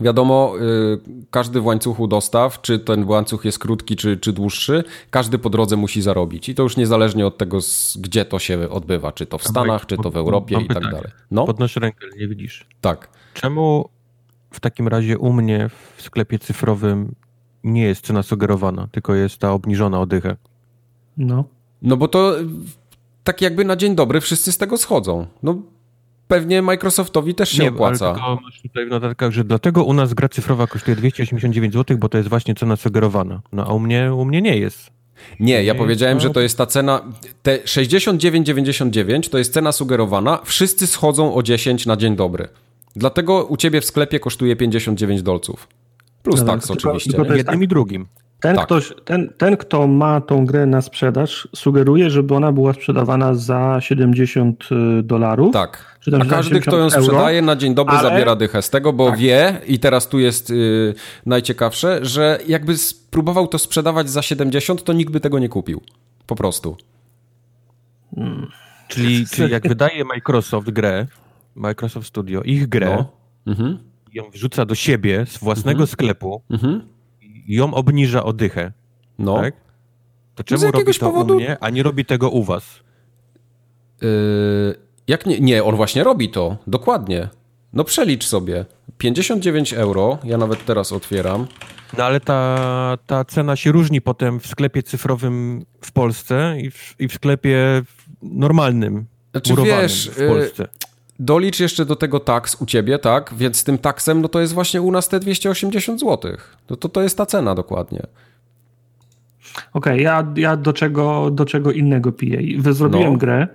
Wiadomo, 0.02 0.54
y, 0.62 1.00
każdy 1.32 1.62
w 1.62 1.66
łańcuchu 1.66 2.08
dostaw, 2.08 2.62
czy 2.62 2.80
ten 2.80 3.04
łańcuch 3.10 3.46
jest 3.46 3.60
krótki, 3.60 3.96
czy, 3.96 4.18
czy 4.18 4.34
dłuższy, 4.34 4.84
każdy 5.10 5.38
po 5.38 5.50
drodze 5.50 5.76
musi 5.78 6.02
zarobić. 6.02 6.50
I 6.50 6.56
to 6.56 6.64
już 6.64 6.78
niezależnie 6.78 7.28
od 7.28 7.38
tego, 7.38 7.60
gdzie 8.00 8.26
to 8.26 8.40
się 8.40 8.70
odbywa, 8.70 9.12
czy 9.12 9.26
to 9.26 9.38
w 9.38 9.44
Stanach, 9.44 9.86
czy 9.86 9.98
to 9.98 10.12
w 10.12 10.18
Europie 10.18 10.58
i 10.62 10.68
tak 10.68 10.84
dalej. 10.84 11.12
No, 11.32 11.46
Podnoszę 11.46 11.80
rękę, 11.80 12.08
nie 12.18 12.28
widzisz. 12.28 12.66
tak. 12.82 13.10
Czemu 13.34 13.90
w 14.56 14.60
takim 14.60 14.88
razie 14.88 15.18
u 15.18 15.34
mnie 15.34 15.70
w 15.98 16.02
sklepie 16.02 16.40
cyfrowym 16.40 17.16
nie 17.64 17.84
jest 17.84 18.06
cena 18.06 18.24
sugerowana, 18.24 18.88
tylko 18.92 19.16
jest 19.16 19.38
ta 19.38 19.52
obniżona 19.52 20.00
odychę? 20.00 20.36
No. 21.18 21.44
No 21.82 21.98
bo 21.98 22.08
to 22.08 22.40
y, 22.40 22.46
tak 23.24 23.42
jakby 23.42 23.66
na 23.66 23.76
dzień 23.76 23.96
dobry 23.96 24.22
wszyscy 24.22 24.52
z 24.52 24.58
tego 24.58 24.78
schodzą. 24.78 25.28
No 25.44 25.58
pewnie 26.28 26.62
Microsoftowi 26.62 27.36
też 27.36 27.50
się 27.50 27.64
nie, 27.64 27.70
opłaca. 27.70 28.06
ale 28.06 28.16
tylko 28.16 28.40
masz 28.44 28.62
tutaj 28.62 28.86
w 28.86 28.90
notatkach, 28.90 29.32
że 29.32 29.44
dlatego 29.44 29.84
u 29.84 29.94
nas 29.94 30.14
gra 30.14 30.30
cyfrowa 30.30 30.68
kosztuje 30.68 30.96
289 30.98 31.74
zł, 31.74 31.98
bo 31.98 32.10
to 32.10 32.18
jest 32.18 32.30
właśnie 32.30 32.56
cena 32.56 32.76
sugerowana. 32.76 33.42
No 33.52 33.66
a 33.68 33.74
u 33.74 33.80
mnie, 33.80 34.14
u 34.14 34.26
mnie 34.26 34.42
nie 34.42 34.58
jest. 34.58 34.92
Nie, 35.40 35.64
ja 35.64 35.76
powiedziałem, 35.76 36.18
to- 36.18 36.24
że 36.24 36.30
to 36.30 36.42
jest 36.42 36.58
ta 36.58 36.66
cena. 36.66 37.02
Te 37.44 37.58
69,99 37.58 39.30
to 39.30 39.38
jest 39.38 39.54
cena 39.54 39.72
sugerowana. 39.72 40.40
Wszyscy 40.44 40.88
schodzą 40.88 41.34
o 41.36 41.44
10 41.44 41.86
na 41.86 41.98
dzień 41.98 42.16
dobry. 42.16 42.48
Dlatego 42.96 43.46
u 43.46 43.58
ciebie 43.58 43.82
w 43.82 43.86
sklepie 43.86 44.20
kosztuje 44.20 44.56
59 44.56 45.22
dolców. 45.22 45.68
Plus 46.24 46.40
No, 46.40 46.46
taks 46.46 46.68
tylko- 46.68 46.90
oczywiście. 46.90 47.14
tylko 47.14 47.34
Jednym 47.36 47.64
i 47.64 47.68
drugim. 47.68 48.06
Ten, 48.42 48.56
Tak. 48.56 48.66
ktoś, 48.66 48.94
ten, 49.06 49.30
ten, 49.38 49.58
kto 49.58 49.88
ma 49.88 50.22
tą 50.22 50.46
grę 50.46 50.66
na 50.66 50.82
sprzedaż, 50.82 51.48
sugeruje, 51.56 52.10
żeby 52.10 52.36
ona 52.36 52.52
była 52.52 52.74
sprzedawana 52.74 53.34
za 53.34 53.78
70 53.82 54.70
dolarów. 55.04 55.54
Tak. 55.54 55.98
Czy 56.00 56.12
tam 56.12 56.22
A 56.22 56.26
każdy, 56.26 56.60
kto 56.60 56.78
ją 56.78 56.90
70 56.90 56.94
euro, 56.96 57.06
sprzedaje, 57.06 57.42
na 57.42 57.56
dzień 57.56 57.76
dobry 57.76 57.96
ale- 57.98 58.10
zabiera 58.10 58.36
dychę 58.36 58.62
z 58.62 58.70
tego, 58.70 58.94
bo 58.94 59.10
Tak. 59.10 59.20
wie, 59.20 59.62
i 59.68 59.80
teraz 59.80 60.08
tu 60.10 60.20
jest 60.20 60.50
y, 60.50 60.94
najciekawsze, 61.26 62.00
że 62.02 62.40
jakby 62.48 62.78
spróbował 62.78 63.48
to 63.48 63.60
sprzedawać 63.60 64.10
za 64.10 64.22
70, 64.22 64.84
to 64.84 64.94
nikt 64.94 65.12
by 65.12 65.20
tego 65.20 65.40
nie 65.40 65.50
kupił. 65.50 65.82
Po 66.28 66.36
prostu. 66.36 66.78
Czyli, 68.88 69.26
czyli 69.28 69.52
jak 69.52 69.68
wydaje 69.68 70.06
Microsoft 70.06 70.70
grę, 70.72 71.08
Microsoft 71.56 72.08
Studio, 72.08 72.42
ich 72.44 72.68
grę, 72.70 72.96
No. 72.98 73.12
Mhm. 73.54 73.78
ją 74.14 74.30
wrzuca 74.30 74.66
do 74.66 74.76
siebie 74.76 75.26
z 75.26 75.38
własnego 75.38 75.88
sklepu 75.88 76.42
Mhm. 76.50 76.82
i 77.22 77.56
ją 77.56 77.74
obniża 77.74 78.24
odychę, 78.24 78.72
No. 79.20 79.36
tak? 79.42 79.54
To 80.36 80.44
czemu 80.44 80.62
robi 80.62 80.78
jakiegoś 80.78 80.98
to 81.00 81.06
powodu- 81.12 81.32
u 81.34 81.36
mnie, 81.36 81.58
a 81.62 81.70
nie 81.70 81.84
robi 81.84 82.06
tego 82.06 82.30
u 82.30 82.44
was? 82.44 82.80
Yy, 84.02 84.76
jak 85.08 85.26
nie? 85.26 85.40
Nie, 85.40 85.64
on 85.64 85.76
właśnie 85.76 86.04
robi 86.04 86.30
to. 86.30 86.58
Dokładnie. 86.68 87.30
No 87.74 87.84
przelicz 87.84 88.26
sobie. 88.26 88.66
59 88.98 89.74
euro, 89.74 90.18
ja 90.24 90.38
nawet 90.38 90.66
teraz 90.66 90.92
otwieram. 90.92 91.48
No 91.98 92.04
ale 92.04 92.20
ta, 92.20 92.98
ta 93.08 93.26
cena 93.26 93.56
się 93.56 93.72
różni 93.72 94.02
potem 94.02 94.40
w 94.40 94.48
sklepie 94.48 94.84
cyfrowym 94.84 95.66
w 95.82 95.92
Polsce 95.92 96.56
i 96.62 96.72
w, 96.72 96.96
i 97.00 97.08
w 97.08 97.14
sklepie 97.14 97.82
normalnym, 98.22 99.06
Znaczy, 99.32 99.50
murowanym 99.50 99.82
wiesz, 99.82 100.10
w 100.10 100.28
Polsce. 100.28 100.68
Dolicz 101.20 101.60
jeszcze 101.60 101.86
do 101.86 101.96
tego 101.96 102.20
taks 102.20 102.62
u 102.62 102.66
ciebie, 102.66 103.00
tak? 103.00 103.34
Więc 103.38 103.58
z 103.58 103.64
tym 103.64 103.78
taksem, 103.78 104.22
no 104.22 104.28
to 104.28 104.42
jest 104.42 104.54
właśnie 104.54 104.82
u 104.82 104.92
nas 104.92 105.10
te 105.10 105.20
280 105.20 106.00
zł. 106.00 106.32
No 106.70 106.76
to 106.76 106.90
to 106.90 107.02
jest 107.02 107.18
ta 107.18 107.26
cena 107.26 107.56
dokładnie. 107.56 108.02
okay, 109.74 110.02
ja, 110.02 110.34
ja 110.36 110.58
do, 110.58 110.74
czego, 110.74 111.32
do 111.32 111.46
czego 111.46 111.72
innego 111.72 112.12
piję. 112.12 112.42
Zrobiłem 112.74 113.12
no. 113.12 113.18
grę, 113.18 113.48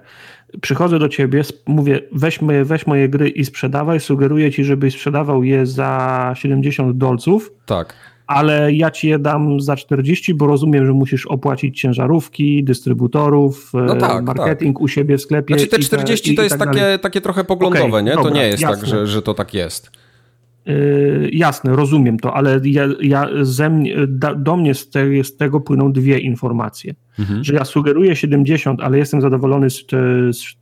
przychodzę 0.60 0.98
do 0.98 1.08
ciebie, 1.08 1.42
mówię, 1.66 2.00
weź 2.12 2.40
moje, 2.40 2.64
weź 2.64 2.86
moje 2.86 3.08
gry 3.08 3.28
i 3.28 3.44
sprzedawaj, 3.44 4.00
sugeruję 4.00 4.52
ci, 4.52 4.64
żebyś 4.64 4.94
sprzedawał 4.94 5.44
je 5.44 5.66
za 5.66 6.32
70 6.36 6.96
dolców. 6.96 7.52
Tak. 7.66 7.94
Ale 8.30 8.72
ja 8.72 8.90
ci 8.90 9.08
je 9.08 9.18
dam 9.18 9.60
za 9.60 9.76
40, 9.76 10.34
bo 10.34 10.46
rozumiem, 10.46 10.86
że 10.86 10.92
musisz 10.92 11.26
opłacić 11.26 11.80
ciężarówki, 11.80 12.64
dystrybutorów, 12.64 13.72
no 13.74 13.96
tak, 13.96 14.24
marketing 14.24 14.76
tak. 14.76 14.82
u 14.82 14.88
siebie 14.88 15.18
w 15.18 15.22
sklepie. 15.22 15.54
Znaczy 15.54 15.70
te 15.70 15.78
40 15.78 16.32
i, 16.32 16.36
to 16.36 16.42
jest 16.42 16.58
tak 16.58 16.68
takie, 16.68 16.98
takie 16.98 17.20
trochę 17.20 17.44
poglądowe, 17.44 17.86
okay, 17.86 18.02
nie? 18.02 18.10
Dobra, 18.10 18.30
to 18.30 18.36
nie 18.36 18.46
jest 18.46 18.62
tak, 18.62 18.70
jasne. 18.70 18.88
tak, 18.88 18.98
że, 18.98 19.06
że 19.06 19.22
to 19.22 19.34
tak 19.34 19.54
jest. 19.54 19.90
Yy, 20.66 21.30
jasne, 21.32 21.76
rozumiem 21.76 22.18
to, 22.18 22.34
ale 22.34 22.60
ja, 22.64 22.88
ja 23.00 23.28
ze 23.42 23.70
mnie, 23.70 23.94
da, 24.08 24.34
do 24.34 24.56
mnie 24.56 24.74
z, 24.74 24.90
te, 24.90 25.24
z, 25.24 25.36
tego 25.36 25.60
płyną 25.60 25.92
dwie 25.92 26.18
informacje. 26.18 26.94
Mhm. 27.18 27.44
Że 27.44 27.54
ja 27.54 27.64
sugeruję 27.64 28.16
70, 28.16 28.80
ale 28.80 28.98
jestem 28.98 29.20
zadowolony 29.20 29.70
z, 29.70 29.84
z, 30.32 30.56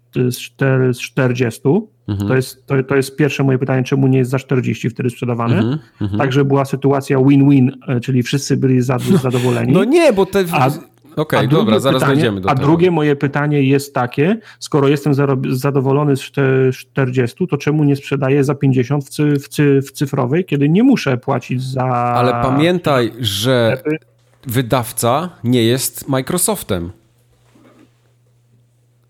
z 0.96 1.00
40. 1.00 1.60
Mhm. 2.08 2.28
To, 2.28 2.36
jest, 2.36 2.66
to, 2.66 2.82
to 2.82 2.96
jest 2.96 3.16
pierwsze 3.16 3.44
moje 3.44 3.58
pytanie, 3.58 3.82
czemu 3.82 4.06
nie 4.06 4.18
jest 4.18 4.30
za 4.30 4.38
40 4.38 4.90
wtedy 4.90 5.10
sprzedawany. 5.10 5.56
Mhm. 5.56 5.78
mhm. 6.00 6.18
Także 6.18 6.44
była 6.44 6.64
sytuacja 6.64 7.18
win-win, 7.18 7.70
e, 7.88 8.00
czyli 8.00 8.22
wszyscy 8.22 8.56
byli 8.56 8.82
zadowoleni. 8.82 9.72
No 9.78 9.84
nie, 9.84 10.12
bo 10.12 10.26
te... 10.26 10.44
A, 10.52 10.70
Okej, 11.16 11.38
okay, 11.38 11.48
dobra, 11.48 11.80
zaraz 11.80 12.00
pytanie, 12.00 12.16
dojdziemy 12.16 12.40
do 12.40 12.50
a 12.50 12.54
tego. 12.54 12.64
A 12.64 12.66
drugie 12.66 12.90
moje 12.90 13.16
pytanie 13.16 13.62
jest 13.62 13.94
takie, 13.94 14.38
skoro 14.58 14.88
jestem 14.88 15.14
zadowolony 15.50 16.16
z 16.16 16.20
40, 16.76 17.46
to 17.46 17.56
czemu 17.56 17.84
nie 17.84 17.96
sprzedaję 17.96 18.44
za 18.44 18.54
50 18.54 19.04
w, 19.04 19.08
cy, 19.08 19.38
w, 19.38 19.48
cy, 19.48 19.82
w 19.82 19.92
cyfrowej, 19.92 20.44
kiedy 20.44 20.68
nie 20.68 20.82
muszę 20.82 21.16
płacić 21.16 21.62
za... 21.62 21.84
Ale 21.84 22.32
pamiętaj, 22.32 23.12
że 23.20 23.82
wydawca 24.46 25.30
nie 25.44 25.62
jest 25.62 26.08
Microsoftem. 26.08 26.90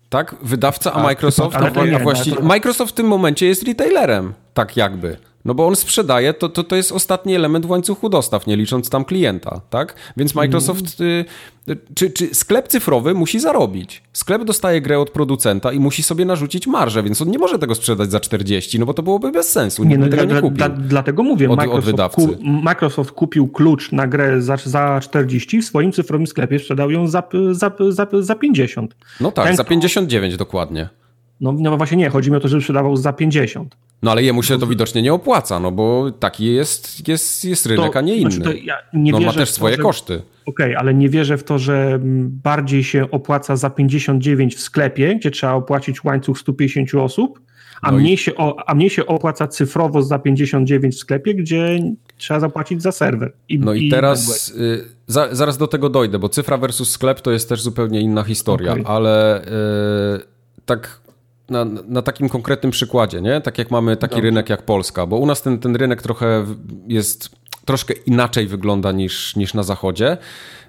Tak? 0.09 0.35
Wydawca, 0.41 0.93
a 0.93 1.03
Microsoft, 1.03 1.55
a, 1.55 1.59
a 1.95 1.99
właściwie... 1.99 2.41
Microsoft 2.41 2.91
w 2.91 2.95
tym 2.95 3.07
momencie 3.07 3.45
jest 3.45 3.63
retailerem, 3.63 4.33
tak 4.53 4.77
jakby. 4.77 5.17
No 5.45 5.53
bo 5.53 5.67
on 5.67 5.75
sprzedaje, 5.75 6.33
to, 6.33 6.49
to, 6.49 6.63
to 6.63 6.75
jest 6.75 6.91
ostatni 6.91 7.35
element 7.35 7.65
w 7.65 7.69
łańcuchu 7.69 8.09
dostaw, 8.09 8.47
nie 8.47 8.57
licząc 8.57 8.89
tam 8.89 9.05
klienta, 9.05 9.61
tak? 9.69 9.95
Więc 10.17 10.35
Microsoft, 10.35 11.01
y, 11.01 11.25
y, 11.69 11.77
czy, 11.95 12.11
czy 12.11 12.35
sklep 12.35 12.67
cyfrowy 12.67 13.13
musi 13.13 13.39
zarobić. 13.39 14.03
Sklep 14.13 14.43
dostaje 14.43 14.81
grę 14.81 14.99
od 14.99 15.09
producenta 15.09 15.71
i 15.71 15.79
musi 15.79 16.03
sobie 16.03 16.25
narzucić 16.25 16.67
marżę, 16.67 17.03
więc 17.03 17.21
on 17.21 17.31
nie 17.31 17.37
może 17.37 17.59
tego 17.59 17.75
sprzedać 17.75 18.11
za 18.11 18.19
40, 18.19 18.79
no 18.79 18.85
bo 18.85 18.93
to 18.93 19.03
byłoby 19.03 19.31
bez 19.31 19.49
sensu. 19.49 19.83
Nie, 19.83 19.97
no, 19.97 20.07
tego 20.07 20.23
nie 20.23 20.41
kupił. 20.41 20.57
Dla, 20.57 20.69
dlatego 20.69 21.23
mówię, 21.23 21.49
od, 21.49 21.57
Microsoft, 21.57 21.99
od 21.99 22.13
ku, 22.13 22.27
Microsoft 22.43 23.11
kupił 23.11 23.47
klucz 23.47 23.91
na 23.91 24.07
grę 24.07 24.41
za, 24.41 24.57
za 24.57 24.99
40, 25.03 25.61
w 25.61 25.65
swoim 25.65 25.91
cyfrowym 25.91 26.27
sklepie 26.27 26.59
sprzedał 26.59 26.91
ją 26.91 27.07
za, 27.07 27.23
za, 27.51 27.71
za, 27.89 28.07
za 28.19 28.35
50. 28.35 28.95
No 29.21 29.31
tak, 29.31 29.45
Ten, 29.45 29.55
za 29.55 29.63
59 29.63 30.37
dokładnie. 30.37 30.89
No, 31.41 31.51
no 31.51 31.77
właśnie 31.77 31.97
nie, 31.97 32.09
chodzi 32.09 32.31
mi 32.31 32.37
o 32.37 32.39
to, 32.39 32.47
żeby 32.47 32.61
sprzedawał 32.61 32.97
za 32.97 33.13
50. 33.13 33.75
No 34.01 34.11
ale 34.11 34.23
jemu 34.23 34.43
się 34.43 34.59
to 34.59 34.67
widocznie 34.67 35.01
nie 35.01 35.13
opłaca, 35.13 35.59
no 35.59 35.71
bo 35.71 36.11
taki 36.11 36.45
jest, 36.45 37.07
jest, 37.07 37.45
jest 37.45 37.65
rynek, 37.65 37.93
to, 37.93 37.99
a 37.99 38.01
nie 38.01 38.15
inny. 38.15 38.31
Znaczy 38.31 38.59
ja 38.59 38.75
nie 38.93 39.11
no, 39.11 39.17
on 39.17 39.25
ma 39.25 39.33
też 39.33 39.49
swoje 39.49 39.75
to, 39.75 39.81
że, 39.81 39.83
koszty. 39.83 40.13
Okej, 40.45 40.65
okay, 40.65 40.77
ale 40.77 40.93
nie 40.93 41.09
wierzę 41.09 41.37
w 41.37 41.43
to, 41.43 41.59
że 41.59 41.99
bardziej 42.43 42.83
się 42.83 43.11
opłaca 43.11 43.55
za 43.55 43.69
59 43.69 44.55
w 44.55 44.59
sklepie, 44.59 45.15
gdzie 45.15 45.31
trzeba 45.31 45.53
opłacić 45.53 46.03
łańcuch 46.03 46.39
150 46.39 46.95
osób, 46.95 47.39
a, 47.81 47.91
no 47.91 47.97
mniej, 47.97 48.13
i... 48.13 48.17
się, 48.17 48.31
a 48.65 48.75
mniej 48.75 48.89
się 48.89 49.05
opłaca 49.05 49.47
cyfrowo 49.47 50.01
za 50.01 50.19
59 50.19 50.95
w 50.95 50.97
sklepie, 50.97 51.35
gdzie 51.35 51.79
trzeba 52.17 52.39
zapłacić 52.39 52.81
za 52.81 52.91
serwer. 52.91 53.33
I, 53.49 53.59
no 53.59 53.73
i, 53.73 53.87
i 53.87 53.89
teraz 53.89 54.49
y, 54.49 54.85
za, 55.07 55.35
zaraz 55.35 55.57
do 55.57 55.67
tego 55.67 55.89
dojdę, 55.89 56.19
bo 56.19 56.29
cyfra 56.29 56.57
versus 56.57 56.89
sklep 56.89 57.21
to 57.21 57.31
jest 57.31 57.49
też 57.49 57.61
zupełnie 57.61 58.01
inna 58.01 58.23
historia, 58.23 58.71
okay. 58.71 58.85
ale 58.85 59.41
y, 59.41 59.49
tak 60.65 60.99
na, 61.49 61.65
na, 61.65 62.01
takim 62.01 62.29
konkretnym 62.29 62.71
przykładzie, 62.71 63.21
nie? 63.21 63.41
Tak 63.41 63.57
jak 63.57 63.71
mamy 63.71 63.97
taki 63.97 64.15
Dobrze. 64.15 64.25
rynek 64.25 64.49
jak 64.49 64.65
Polska, 64.65 65.05
bo 65.05 65.17
u 65.17 65.25
nas 65.25 65.41
ten, 65.41 65.59
ten 65.59 65.75
rynek 65.75 66.01
trochę 66.01 66.45
jest, 66.87 67.29
troszkę 67.65 67.93
inaczej 67.93 68.47
wygląda 68.47 68.91
niż, 68.91 69.35
niż 69.35 69.53
na 69.53 69.63
zachodzie. 69.63 70.17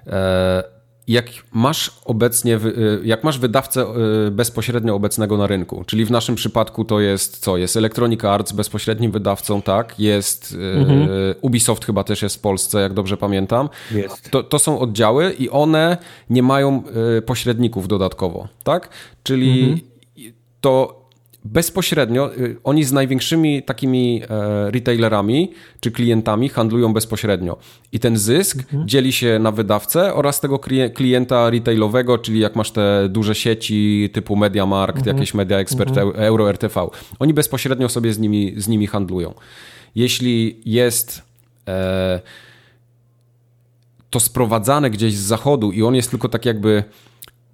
E, 0.07 0.63
jak 1.07 1.25
masz 1.53 1.91
obecnie, 2.05 2.55
e, 2.55 2.59
jak 3.03 3.23
masz 3.23 3.39
wydawcę 3.39 3.81
e, 3.81 4.31
bezpośrednio 4.31 4.95
obecnego 4.95 5.37
na 5.37 5.47
rynku, 5.47 5.83
czyli 5.85 6.05
w 6.05 6.11
naszym 6.11 6.35
przypadku 6.35 6.85
to 6.85 6.99
jest 6.99 7.37
co? 7.37 7.57
Jest 7.57 7.77
Electronic 7.77 8.23
Arts 8.23 8.51
bezpośrednim 8.51 9.11
wydawcą, 9.11 9.61
tak? 9.61 9.99
Jest 9.99 10.55
mhm. 10.79 11.09
Ubisoft 11.41 11.85
chyba 11.85 12.03
też 12.03 12.21
jest 12.21 12.35
w 12.35 12.39
Polsce, 12.39 12.81
jak 12.81 12.93
dobrze 12.93 13.17
pamiętam. 13.17 13.69
Jest. 13.91 14.31
To, 14.31 14.43
to 14.43 14.59
są 14.59 14.79
oddziały 14.79 15.31
i 15.31 15.49
one 15.49 15.97
nie 16.29 16.43
mają 16.43 16.83
pośredników 17.25 17.87
dodatkowo, 17.87 18.47
tak? 18.63 18.89
Czyli 19.23 19.63
mhm 19.63 19.90
to 20.61 21.01
bezpośrednio 21.45 22.35
y, 22.37 22.57
oni 22.63 22.83
z 22.83 22.91
największymi 22.91 23.63
takimi 23.63 24.21
e, 24.29 24.71
retailerami 24.71 25.51
czy 25.79 25.91
klientami 25.91 26.49
handlują 26.49 26.93
bezpośrednio. 26.93 27.57
I 27.91 27.99
ten 27.99 28.17
zysk 28.17 28.59
mhm. 28.59 28.87
dzieli 28.87 29.11
się 29.11 29.39
na 29.39 29.51
wydawcę 29.51 30.13
oraz 30.13 30.39
tego 30.39 30.59
klienta 30.93 31.49
retailowego, 31.49 32.17
czyli 32.17 32.39
jak 32.39 32.55
masz 32.55 32.71
te 32.71 33.09
duże 33.09 33.35
sieci 33.35 34.09
typu 34.13 34.35
MediaMarkt, 34.35 34.97
mhm. 34.97 35.17
jakieś 35.17 35.33
Media 35.33 35.57
Expert, 35.57 35.97
mhm. 35.97 36.15
Euro 36.15 36.49
RTV. 36.51 36.87
Oni 37.19 37.33
bezpośrednio 37.33 37.89
sobie 37.89 38.13
z 38.13 38.19
nimi, 38.19 38.53
z 38.57 38.67
nimi 38.67 38.87
handlują. 38.87 39.33
Jeśli 39.95 40.61
jest 40.65 41.21
e, 41.67 42.21
to 44.09 44.19
sprowadzane 44.19 44.89
gdzieś 44.89 45.13
z 45.13 45.21
zachodu 45.21 45.71
i 45.71 45.83
on 45.83 45.95
jest 45.95 46.09
tylko 46.09 46.29
tak 46.29 46.45
jakby 46.45 46.83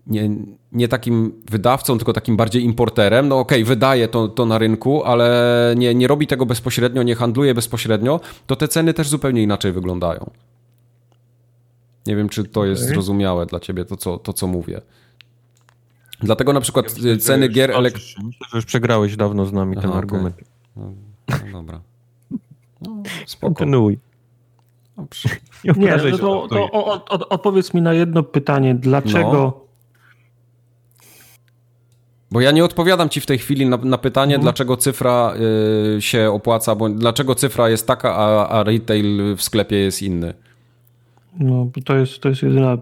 nie, 0.08 0.30
nie 0.72 0.88
takim 0.88 1.42
wydawcą, 1.52 1.98
tylko 1.98 2.14
takim 2.14 2.38
bardziej 2.38 2.64
importerem. 2.64 3.28
No 3.28 3.40
okej, 3.40 3.64
okay, 3.64 3.76
wydaje 3.76 4.08
to, 4.08 4.28
to 4.28 4.46
na 4.46 4.58
rynku, 4.58 5.04
ale 5.04 5.74
nie, 5.78 5.96
nie 5.96 6.08
robi 6.08 6.28
tego 6.28 6.46
bezpośrednio, 6.46 7.04
nie 7.04 7.16
handluje 7.16 7.54
bezpośrednio, 7.54 8.20
to 8.48 8.56
te 8.56 8.68
ceny 8.68 8.94
też 8.94 9.10
zupełnie 9.10 9.44
inaczej 9.44 9.72
wyglądają. 9.72 10.30
Nie 12.06 12.16
wiem, 12.16 12.30
czy 12.30 12.44
to 12.44 12.66
jest 12.66 12.84
zrozumiałe 12.84 13.46
dla 13.46 13.60
ciebie, 13.60 13.86
to 13.86 13.98
co, 13.98 14.18
to, 14.18 14.34
co 14.34 14.48
mówię. 14.48 14.82
Dlatego 16.20 16.54
na 16.54 16.62
przykład 16.62 16.86
ja 16.86 16.94
myślę, 16.96 17.18
ceny 17.18 17.48
gier 17.48 17.72
elektronicznych... 17.72 18.26
Myślę, 18.26 18.48
że 18.52 18.58
już 18.58 18.66
przegrałeś 18.66 19.16
dawno 19.16 19.46
z 19.46 19.54
nami 19.54 19.74
Aha, 19.74 19.82
ten 19.82 19.90
okay. 19.90 20.00
argument. 20.00 20.36
No, 20.76 20.92
no 21.30 21.52
dobra. 21.52 21.82
No, 22.82 23.04
spoko. 23.26 23.54
Kontynuuj. 23.54 24.00
Dobrze. 24.98 25.30
Nie, 25.64 25.72
nie 25.78 25.98
no 26.12 26.18
to, 26.18 26.48
to 26.48 26.72
od, 26.72 27.10
od, 27.10 27.22
odpowiedz 27.30 27.74
mi 27.74 27.82
na 27.82 27.94
jedno 27.94 28.24
pytanie. 28.24 28.76
Dlaczego 28.76 29.32
no 29.34 29.67
bo 32.38 32.42
ja 32.42 32.52
nie 32.52 32.66
odpowiadam 32.66 33.10
ci 33.10 33.22
w 33.22 33.26
tej 33.26 33.38
chwili 33.38 33.66
na, 33.66 33.78
na 33.78 33.98
pytanie, 33.98 34.36
mhm. 34.36 34.42
dlaczego 34.42 34.78
cyfra 34.78 35.34
y, 35.98 36.02
się 36.02 36.32
opłaca, 36.32 36.76
bo 36.76 36.90
dlaczego 36.90 37.36
cyfra 37.36 37.70
jest 37.70 37.88
taka, 37.88 38.16
a, 38.16 38.48
a 38.50 38.64
retail 38.64 39.36
w 39.36 39.42
sklepie 39.42 39.76
jest 39.76 40.02
inny. 40.02 40.34
No, 41.40 41.70
to 41.86 41.96
jest, 41.96 42.20
to 42.20 42.30
jest 42.30 42.44
jedyna 42.44 42.78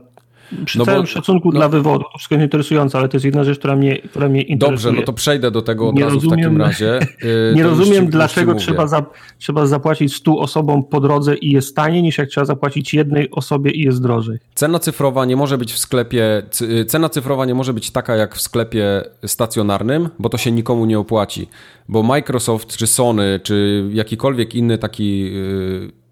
przy 0.66 0.80
no 0.80 0.86
całym 0.86 1.02
bo, 1.02 1.08
szacunku 1.08 1.48
no, 1.48 1.60
dla 1.60 1.70
wywodu, 1.70 2.04
to 2.04 2.18
wszystko 2.18 2.36
jest 2.36 2.44
interesujące, 2.44 2.98
ale 2.98 3.10
to 3.10 3.18
jest 3.18 3.26
jedna 3.26 3.44
rzecz, 3.44 3.60
która 3.60 3.76
mnie, 3.76 3.98
która 3.98 4.30
mnie 4.30 4.42
interesuje. 4.42 4.72
Dobrze, 4.72 5.02
no 5.02 5.06
to 5.06 5.14
przejdę 5.14 5.52
do 5.52 5.62
tego 5.62 5.90
od 5.90 5.96
nie 5.96 6.04
razu 6.04 6.16
rozumiem, 6.16 6.40
w 6.40 6.44
takim 6.44 6.62
razie. 6.62 7.00
nie 7.56 7.64
rozumiem, 7.64 8.08
dlaczego 8.08 8.56
trzeba, 8.56 8.88
za, 8.88 9.06
trzeba 9.38 9.66
zapłacić 9.66 10.16
100 10.16 10.38
osobom 10.38 10.84
po 10.84 11.00
drodze 11.00 11.36
i 11.36 11.52
jest 11.52 11.76
taniej, 11.76 12.04
niż 12.04 12.18
jak 12.18 12.30
trzeba 12.30 12.46
zapłacić 12.46 12.94
jednej 12.94 13.32
osobie 13.32 13.72
i 13.72 13.82
jest 13.82 14.02
drożej. 14.02 14.38
Cena 14.56 14.80
cyfrowa 14.80 15.26
nie 15.26 15.36
może 15.36 15.58
być 15.58 15.74
w 15.74 15.78
sklepie, 15.78 16.44
y, 16.62 16.86
cena 16.86 17.10
cyfrowa 17.10 17.46
nie 17.46 17.56
może 17.56 17.74
być 17.74 17.92
taka 17.92 18.16
jak 18.16 18.36
w 18.36 18.42
sklepie 18.42 19.04
stacjonarnym, 19.26 20.10
bo 20.20 20.30
to 20.30 20.38
się 20.38 20.52
nikomu 20.52 20.86
nie 20.86 21.00
opłaci. 21.00 21.48
Bo 21.90 22.04
Microsoft, 22.04 22.78
czy 22.78 22.88
Sony, 22.88 23.40
czy 23.44 23.86
jakikolwiek 23.94 24.56
inny 24.56 24.78
taki... 24.78 25.22
Yy, 25.22 26.05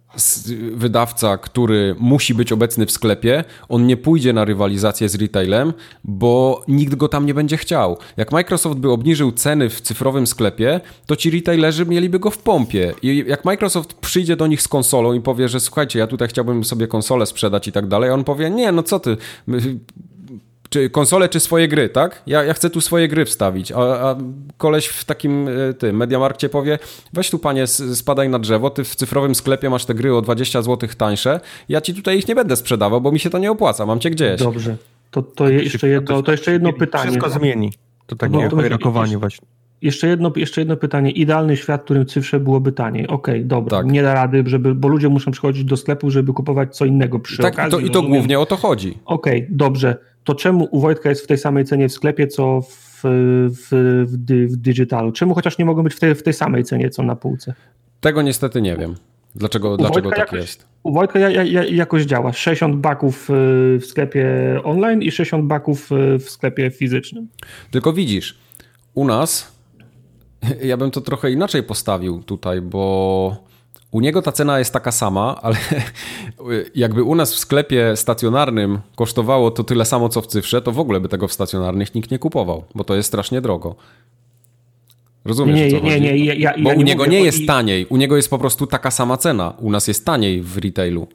wydawca, 0.73 1.37
który 1.37 1.95
musi 1.99 2.33
być 2.33 2.51
obecny 2.51 2.85
w 2.85 2.91
sklepie, 2.91 3.43
on 3.69 3.87
nie 3.87 3.97
pójdzie 3.97 4.33
na 4.33 4.45
rywalizację 4.45 5.09
z 5.09 5.15
retailem, 5.15 5.73
bo 6.03 6.63
nikt 6.67 6.95
go 6.95 7.07
tam 7.07 7.25
nie 7.25 7.33
będzie 7.33 7.57
chciał. 7.57 7.97
Jak 8.17 8.31
Microsoft 8.31 8.79
by 8.79 8.91
obniżył 8.91 9.31
ceny 9.31 9.69
w 9.69 9.81
cyfrowym 9.81 10.27
sklepie, 10.27 10.81
to 11.05 11.15
ci 11.15 11.31
retailerzy 11.31 11.85
mieliby 11.85 12.19
go 12.19 12.31
w 12.31 12.37
pompie. 12.37 12.93
I 13.01 13.23
jak 13.27 13.45
Microsoft 13.45 13.93
przyjdzie 13.93 14.35
do 14.35 14.47
nich 14.47 14.61
z 14.61 14.67
konsolą 14.67 15.13
i 15.13 15.21
powie, 15.21 15.49
że 15.49 15.59
słuchajcie, 15.59 15.99
ja 15.99 16.07
tutaj 16.07 16.27
chciałbym 16.27 16.63
sobie 16.63 16.87
konsolę 16.87 17.25
sprzedać 17.25 17.67
i 17.67 17.71
tak 17.71 17.87
dalej, 17.87 18.09
on 18.09 18.23
powie, 18.23 18.49
nie, 18.49 18.71
no 18.71 18.83
co 18.83 18.99
ty, 18.99 19.17
czy 20.73 20.89
konsole, 20.89 21.29
czy 21.29 21.39
swoje 21.39 21.67
gry, 21.67 21.89
tak? 21.89 22.21
Ja, 22.27 22.43
ja 22.43 22.53
chcę 22.53 22.69
tu 22.69 22.81
swoje 22.81 23.07
gry 23.07 23.25
wstawić, 23.25 23.71
a, 23.71 23.77
a 23.77 24.15
koleś 24.57 24.87
w 24.87 25.05
takim 25.05 25.47
e, 25.47 25.73
tym 25.73 25.97
Mediamarkcie 25.97 26.49
powie, 26.49 26.79
weź 27.13 27.29
tu 27.29 27.39
panie, 27.39 27.67
spadaj 27.67 28.29
na 28.29 28.39
drzewo, 28.39 28.69
ty 28.69 28.83
w 28.83 28.95
cyfrowym 28.95 29.35
sklepie 29.35 29.69
masz 29.69 29.85
te 29.85 29.93
gry 29.93 30.15
o 30.15 30.21
20 30.21 30.61
zł 30.61 30.89
tańsze, 30.97 31.39
ja 31.69 31.81
ci 31.81 31.93
tutaj 31.93 32.17
ich 32.17 32.27
nie 32.27 32.35
będę 32.35 32.55
sprzedawał, 32.55 33.01
bo 33.01 33.11
mi 33.11 33.19
się 33.19 33.29
to 33.29 33.37
nie 33.37 33.51
opłaca, 33.51 33.85
mam 33.85 33.99
cię 33.99 34.09
gdzieś. 34.09 34.39
Dobrze, 34.39 34.77
to, 35.11 35.21
to, 35.21 35.49
jeszcze, 35.49 35.87
jedno, 35.87 36.23
to 36.23 36.31
jeszcze 36.31 36.51
jedno 36.51 36.73
pytanie. 36.73 37.11
Wszystko 37.11 37.29
zmieni. 37.29 37.73
To 38.05 38.15
takie 38.15 38.49
no, 38.51 38.69
rokowanie 38.69 39.17
właśnie. 39.17 39.47
Jeszcze 39.83 40.07
jedno, 40.07 40.31
jeszcze 40.35 40.61
jedno 40.61 40.77
pytanie. 40.77 41.11
Idealny 41.11 41.57
świat, 41.57 41.81
w 41.81 41.83
którym 41.83 42.05
cyfrze 42.05 42.39
byłoby 42.39 42.71
taniej. 42.71 43.07
Okej, 43.07 43.35
okay, 43.35 43.45
dobra. 43.45 43.77
Tak. 43.77 43.87
Nie 43.87 44.03
da 44.03 44.13
rady, 44.13 44.43
żeby, 44.45 44.75
bo 44.75 44.87
ludzie 44.87 45.09
muszą 45.09 45.31
przychodzić 45.31 45.63
do 45.63 45.77
sklepu, 45.77 46.11
żeby 46.11 46.33
kupować 46.33 46.75
co 46.75 46.85
innego 46.85 47.19
przy 47.19 47.37
tak, 47.37 47.53
okazji. 47.53 47.71
To, 47.71 47.79
I 47.79 47.89
to 47.89 47.93
rozumiem. 47.93 48.11
głównie 48.11 48.39
o 48.39 48.45
to 48.45 48.55
chodzi. 48.55 48.97
Okej, 49.05 49.43
okay, 49.43 49.47
dobrze. 49.51 49.97
To 50.23 50.35
czemu 50.35 50.67
u 50.71 50.79
Wojtka 50.79 51.09
jest 51.09 51.23
w 51.23 51.27
tej 51.27 51.37
samej 51.37 51.65
cenie 51.65 51.89
w 51.89 51.93
sklepie, 51.93 52.27
co 52.27 52.61
w, 52.61 53.01
w, 53.03 53.67
w, 53.71 54.51
w 54.51 54.57
digitalu? 54.57 55.11
Czemu 55.11 55.35
chociaż 55.35 55.57
nie 55.57 55.65
mogą 55.65 55.83
być 55.83 55.93
w 55.93 55.99
tej, 55.99 56.15
w 56.15 56.23
tej 56.23 56.33
samej 56.33 56.63
cenie, 56.63 56.89
co 56.89 57.03
na 57.03 57.15
półce? 57.15 57.53
Tego 58.01 58.21
niestety 58.21 58.61
nie 58.61 58.75
wiem. 58.75 58.95
Dlaczego, 59.35 59.77
dlaczego 59.77 60.09
tak 60.09 60.19
jakoś, 60.19 60.39
jest? 60.39 60.65
U 60.83 60.93
Wojtka 60.93 61.19
ja, 61.19 61.43
ja, 61.43 61.63
jakoś 61.63 62.03
działa. 62.03 62.33
60 62.33 62.75
baków 62.75 63.29
y, 63.29 63.33
w 63.79 63.85
sklepie 63.85 64.27
online 64.63 65.01
i 65.01 65.11
60 65.11 65.45
baków 65.45 65.91
y, 65.91 66.19
w 66.19 66.29
sklepie 66.29 66.71
fizycznym. 66.71 67.27
Tylko 67.71 67.93
widzisz, 67.93 68.37
u 68.93 69.05
nas 69.05 69.53
ja 70.69 70.77
bym 70.77 70.91
to 70.91 71.01
trochę 71.01 71.31
inaczej 71.31 71.63
postawił 71.63 72.23
tutaj, 72.23 72.61
bo 72.61 73.35
u 73.91 74.01
niego 74.01 74.21
ta 74.21 74.31
cena 74.31 74.59
jest 74.59 74.73
taka 74.73 74.91
sama, 74.91 75.41
ale 75.41 75.55
jakby 76.75 77.03
u 77.03 77.15
nas 77.15 77.33
w 77.33 77.39
sklepie 77.39 77.95
stacjonarnym 77.95 78.79
kosztowało 78.95 79.51
to 79.51 79.63
tyle 79.63 79.85
samo 79.85 80.09
co 80.09 80.21
w 80.21 80.27
cyfrze, 80.27 80.61
to 80.61 80.71
w 80.71 80.79
ogóle 80.79 80.99
by 80.99 81.09
tego 81.09 81.27
w 81.27 81.33
stacjonarnych 81.33 81.95
nikt 81.95 82.11
nie 82.11 82.19
kupował, 82.19 82.63
bo 82.75 82.83
to 82.83 82.95
jest 82.95 83.07
strasznie 83.07 83.41
drogo. 83.41 83.75
Rozumiesz, 85.25 85.59
nie, 85.59 85.71
co 85.71 85.85
nie, 85.85 85.91
chodzi? 85.91 86.01
Nie, 86.01 86.13
nie, 86.13 86.35
ja, 86.35 86.53
Bo 86.63 86.69
ja 86.69 86.75
u 86.75 86.77
nie 86.77 86.83
niego 86.83 87.03
mówię, 87.03 87.17
nie 87.17 87.25
jest 87.25 87.39
i... 87.39 87.45
taniej, 87.45 87.85
u 87.85 87.97
niego 87.97 88.15
jest 88.15 88.29
po 88.29 88.39
prostu 88.39 88.67
taka 88.67 88.91
sama 88.91 89.17
cena. 89.17 89.53
U 89.59 89.71
nas 89.71 89.87
jest 89.87 90.05
taniej 90.05 90.41
w 90.41 90.57
retailu. 90.57 91.07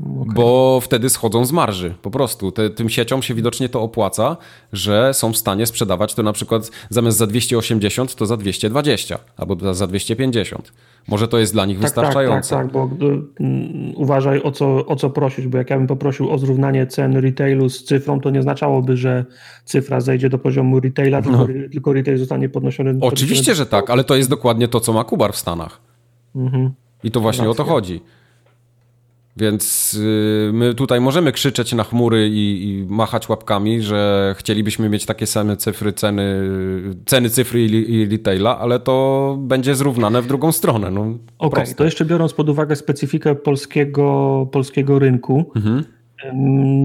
Okay. 0.00 0.34
Bo 0.34 0.80
wtedy 0.82 1.10
schodzą 1.10 1.44
z 1.44 1.52
marży, 1.52 1.94
po 2.02 2.10
prostu. 2.10 2.52
Te, 2.52 2.70
tym 2.70 2.88
sieciom 2.88 3.22
się 3.22 3.34
widocznie 3.34 3.68
to 3.68 3.82
opłaca, 3.82 4.36
że 4.72 5.14
są 5.14 5.32
w 5.32 5.36
stanie 5.36 5.66
sprzedawać 5.66 6.14
to 6.14 6.22
na 6.22 6.32
przykład 6.32 6.70
zamiast 6.90 7.18
za 7.18 7.26
280, 7.26 8.14
to 8.14 8.26
za 8.26 8.36
220 8.36 9.18
albo 9.36 9.74
za 9.74 9.86
250. 9.86 10.72
Może 11.08 11.28
to 11.28 11.38
jest 11.38 11.52
dla 11.52 11.66
nich 11.66 11.76
tak, 11.76 11.82
wystarczające. 11.82 12.56
Tak, 12.56 12.72
tak, 12.72 12.72
tak, 12.72 12.98
bo 12.98 13.06
y, 13.06 13.92
uważaj 13.96 14.42
o 14.42 14.52
co, 14.52 14.86
o 14.86 14.96
co 14.96 15.10
prosić, 15.10 15.46
bo 15.46 15.58
jak 15.58 15.70
ja 15.70 15.76
bym 15.76 15.86
poprosił 15.86 16.30
o 16.30 16.38
zrównanie 16.38 16.86
cen 16.86 17.16
retailu 17.16 17.68
z 17.68 17.84
cyfrą, 17.84 18.20
to 18.20 18.30
nie 18.30 18.38
oznaczałoby, 18.38 18.96
że 18.96 19.24
cyfra 19.64 20.00
zejdzie 20.00 20.28
do 20.28 20.38
poziomu 20.38 20.80
retaila, 20.80 21.20
no. 21.20 21.46
tylko, 21.46 21.68
tylko 21.72 21.92
retail 21.92 22.18
zostanie 22.18 22.48
podnoszony. 22.48 22.98
Oczywiście, 23.00 23.42
podnoszony 23.42 23.56
że 23.56 23.66
tak, 23.66 23.90
ale 23.90 24.04
to 24.04 24.16
jest 24.16 24.30
dokładnie 24.30 24.68
to, 24.68 24.80
co 24.80 24.92
ma 24.92 25.04
Kubar 25.04 25.32
w 25.32 25.36
Stanach. 25.36 25.80
Mhm. 26.36 26.70
I 27.04 27.10
to 27.10 27.20
właśnie 27.20 27.46
Racja. 27.46 27.62
o 27.62 27.64
to 27.64 27.72
chodzi. 27.72 28.00
Więc 29.36 29.94
y, 29.94 30.50
my 30.52 30.74
tutaj 30.74 31.00
możemy 31.00 31.32
krzyczeć 31.32 31.72
na 31.72 31.84
chmury 31.84 32.28
i, 32.28 32.68
i, 32.68 32.86
machać 32.88 33.28
łapkami, 33.28 33.82
że 33.82 34.34
chcielibyśmy 34.38 34.88
mieć 34.88 35.06
takie 35.06 35.26
same 35.26 35.56
cyfry, 35.56 35.92
ceny, 35.92 36.42
ceny 37.06 37.30
cyfry 37.30 37.64
i, 37.64 37.94
i 37.94 38.06
retaila, 38.06 38.58
ale 38.58 38.80
to 38.80 39.36
będzie 39.40 39.74
zrównane 39.74 40.22
w 40.22 40.26
drugą 40.26 40.52
stronę. 40.52 40.90
No, 40.90 41.00
Okej, 41.00 41.18
okay, 41.38 41.74
to 41.74 41.84
jeszcze 41.84 42.04
biorąc 42.04 42.32
pod 42.32 42.48
uwagę 42.48 42.76
specyfikę 42.76 43.34
polskiego, 43.34 44.48
polskiego 44.52 44.98
rynku, 44.98 45.52
mhm. 45.56 45.84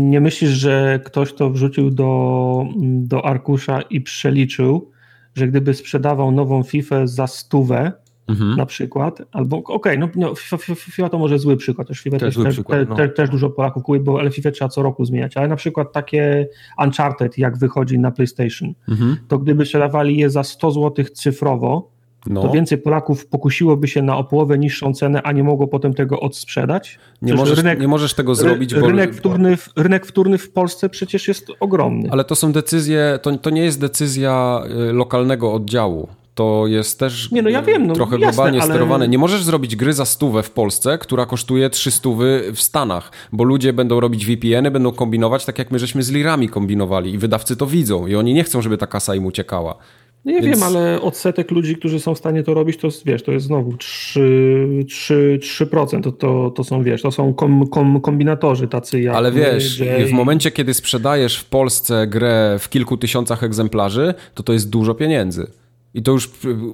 nie 0.09 0.21
myślisz, 0.21 0.51
że 0.51 0.99
ktoś 1.05 1.33
to 1.33 1.49
wrzucił 1.49 1.91
do, 1.91 2.65
do 2.81 3.25
arkusza 3.25 3.81
i 3.81 4.01
przeliczył, 4.01 4.91
że 5.35 5.47
gdyby 5.47 5.73
sprzedawał 5.73 6.31
nową 6.31 6.63
FIFA 6.63 7.07
za 7.07 7.27
stówę, 7.27 7.91
mhm. 8.27 8.55
na 8.55 8.65
przykład, 8.65 9.21
albo 9.31 9.57
okej, 9.57 9.75
okay, 9.75 9.97
no, 9.97 10.09
no 10.15 10.35
FIFA, 10.75 11.09
to 11.09 11.17
może 11.19 11.39
zły 11.39 11.57
przykład, 11.57 11.87
też 11.87 11.99
FIFA 11.99 12.17
też, 12.17 12.35
też, 12.35 12.53
przykład, 12.53 12.79
te, 12.79 12.85
no. 12.85 12.95
te, 12.95 13.09
też 13.09 13.29
dużo 13.29 13.49
Polaków 13.49 13.83
kupuje, 13.83 13.99
bo 14.01 14.19
ale 14.19 14.31
FIFA 14.31 14.51
trzeba 14.51 14.69
co 14.69 14.83
roku 14.83 15.05
zmieniać, 15.05 15.37
ale 15.37 15.47
na 15.47 15.55
przykład 15.55 15.91
takie 15.91 16.47
Uncharted, 16.83 17.37
jak 17.37 17.57
wychodzi 17.57 17.99
na 17.99 18.11
PlayStation, 18.11 18.73
mhm. 18.89 19.17
to 19.27 19.37
gdyby 19.37 19.65
sprzedawali 19.65 20.17
je 20.17 20.29
za 20.29 20.43
100 20.43 20.71
zł 20.71 21.05
cyfrowo, 21.13 21.97
no. 22.29 22.41
to 22.41 22.51
więcej 22.51 22.77
Polaków 22.77 23.27
pokusiłoby 23.27 23.87
się 23.87 24.01
na 24.01 24.17
o 24.17 24.23
połowę 24.23 24.57
niższą 24.57 24.93
cenę, 24.93 25.21
a 25.23 25.31
nie 25.31 25.43
mogło 25.43 25.67
potem 25.67 25.93
tego 25.93 26.19
odsprzedać. 26.19 26.99
Nie 27.21 27.33
możesz, 27.33 27.57
rynek, 27.57 27.79
nie 27.79 27.87
możesz 27.87 28.13
tego 28.13 28.35
zrobić, 28.35 28.75
bo... 28.75 28.87
Rynek 28.87 29.15
wtórny, 29.15 29.57
rynek 29.75 30.05
wtórny 30.05 30.37
w 30.37 30.51
Polsce 30.51 30.89
przecież 30.89 31.27
jest 31.27 31.47
ogromny. 31.59 32.09
Ale 32.11 32.23
to 32.23 32.35
są 32.35 32.51
decyzje, 32.51 33.19
to, 33.21 33.37
to 33.37 33.49
nie 33.49 33.63
jest 33.63 33.79
decyzja 33.79 34.63
y, 34.89 34.93
lokalnego 34.93 35.53
oddziału 35.53 36.07
to 36.37 36.67
jest 36.67 36.99
też 36.99 37.31
nie, 37.31 37.41
no 37.41 37.49
ja 37.49 37.61
wiem, 37.61 37.87
no, 37.87 37.93
trochę 37.93 38.19
jasne, 38.19 38.31
globalnie 38.31 38.61
ale... 38.61 38.69
sterowane. 38.69 39.07
Nie 39.07 39.17
możesz 39.17 39.43
zrobić 39.43 39.75
gry 39.75 39.93
za 39.93 40.05
stówę 40.05 40.43
w 40.43 40.51
Polsce, 40.51 40.97
która 40.97 41.25
kosztuje 41.25 41.69
trzy 41.69 41.91
stówy 41.91 42.51
w 42.53 42.61
Stanach, 42.61 43.11
bo 43.31 43.43
ludzie 43.43 43.73
będą 43.73 43.99
robić 43.99 44.25
VPN-y, 44.25 44.71
będą 44.71 44.91
kombinować 44.91 45.45
tak 45.45 45.59
jak 45.59 45.71
my 45.71 45.79
żeśmy 45.79 46.03
z 46.03 46.11
lirami 46.11 46.49
kombinowali 46.49 47.13
i 47.13 47.17
wydawcy 47.17 47.55
to 47.55 47.67
widzą 47.67 48.07
i 48.07 48.15
oni 48.15 48.33
nie 48.33 48.43
chcą, 48.43 48.61
żeby 48.61 48.77
ta 48.77 48.87
kasa 48.87 49.15
im 49.15 49.25
uciekała. 49.25 49.77
No 50.25 50.31
ja 50.31 50.41
Więc... 50.41 50.59
wiem, 50.59 50.63
ale 50.63 51.01
odsetek 51.01 51.51
ludzi, 51.51 51.75
którzy 51.75 51.99
są 51.99 52.15
w 52.15 52.17
stanie 52.17 52.43
to 52.43 52.53
robić, 52.53 52.77
to 52.77 52.87
wiesz, 53.05 53.23
to 53.23 53.31
jest 53.31 53.45
znowu 53.45 53.77
3, 53.77 54.83
3, 54.87 55.39
3% 55.41 56.01
to, 56.01 56.11
to, 56.11 56.51
to 56.51 56.63
są, 56.63 56.83
wiesz, 56.83 57.01
to 57.01 57.11
są 57.11 57.33
kom, 57.33 57.67
kom, 57.67 58.01
kombinatorzy 58.01 58.67
tacy 58.67 59.01
jak 59.01 59.15
Ale 59.15 59.31
wiesz, 59.31 59.83
w 60.07 60.11
momencie, 60.11 60.51
kiedy 60.51 60.73
sprzedajesz 60.73 61.37
w 61.37 61.45
Polsce 61.45 62.07
grę 62.07 62.55
w 62.59 62.69
kilku 62.69 62.97
tysiącach 62.97 63.43
egzemplarzy, 63.43 64.13
to 64.33 64.43
to 64.43 64.53
jest 64.53 64.69
dużo 64.69 64.95
pieniędzy. 64.95 65.47
I 65.93 66.03
to 66.03 66.11
już 66.11 66.29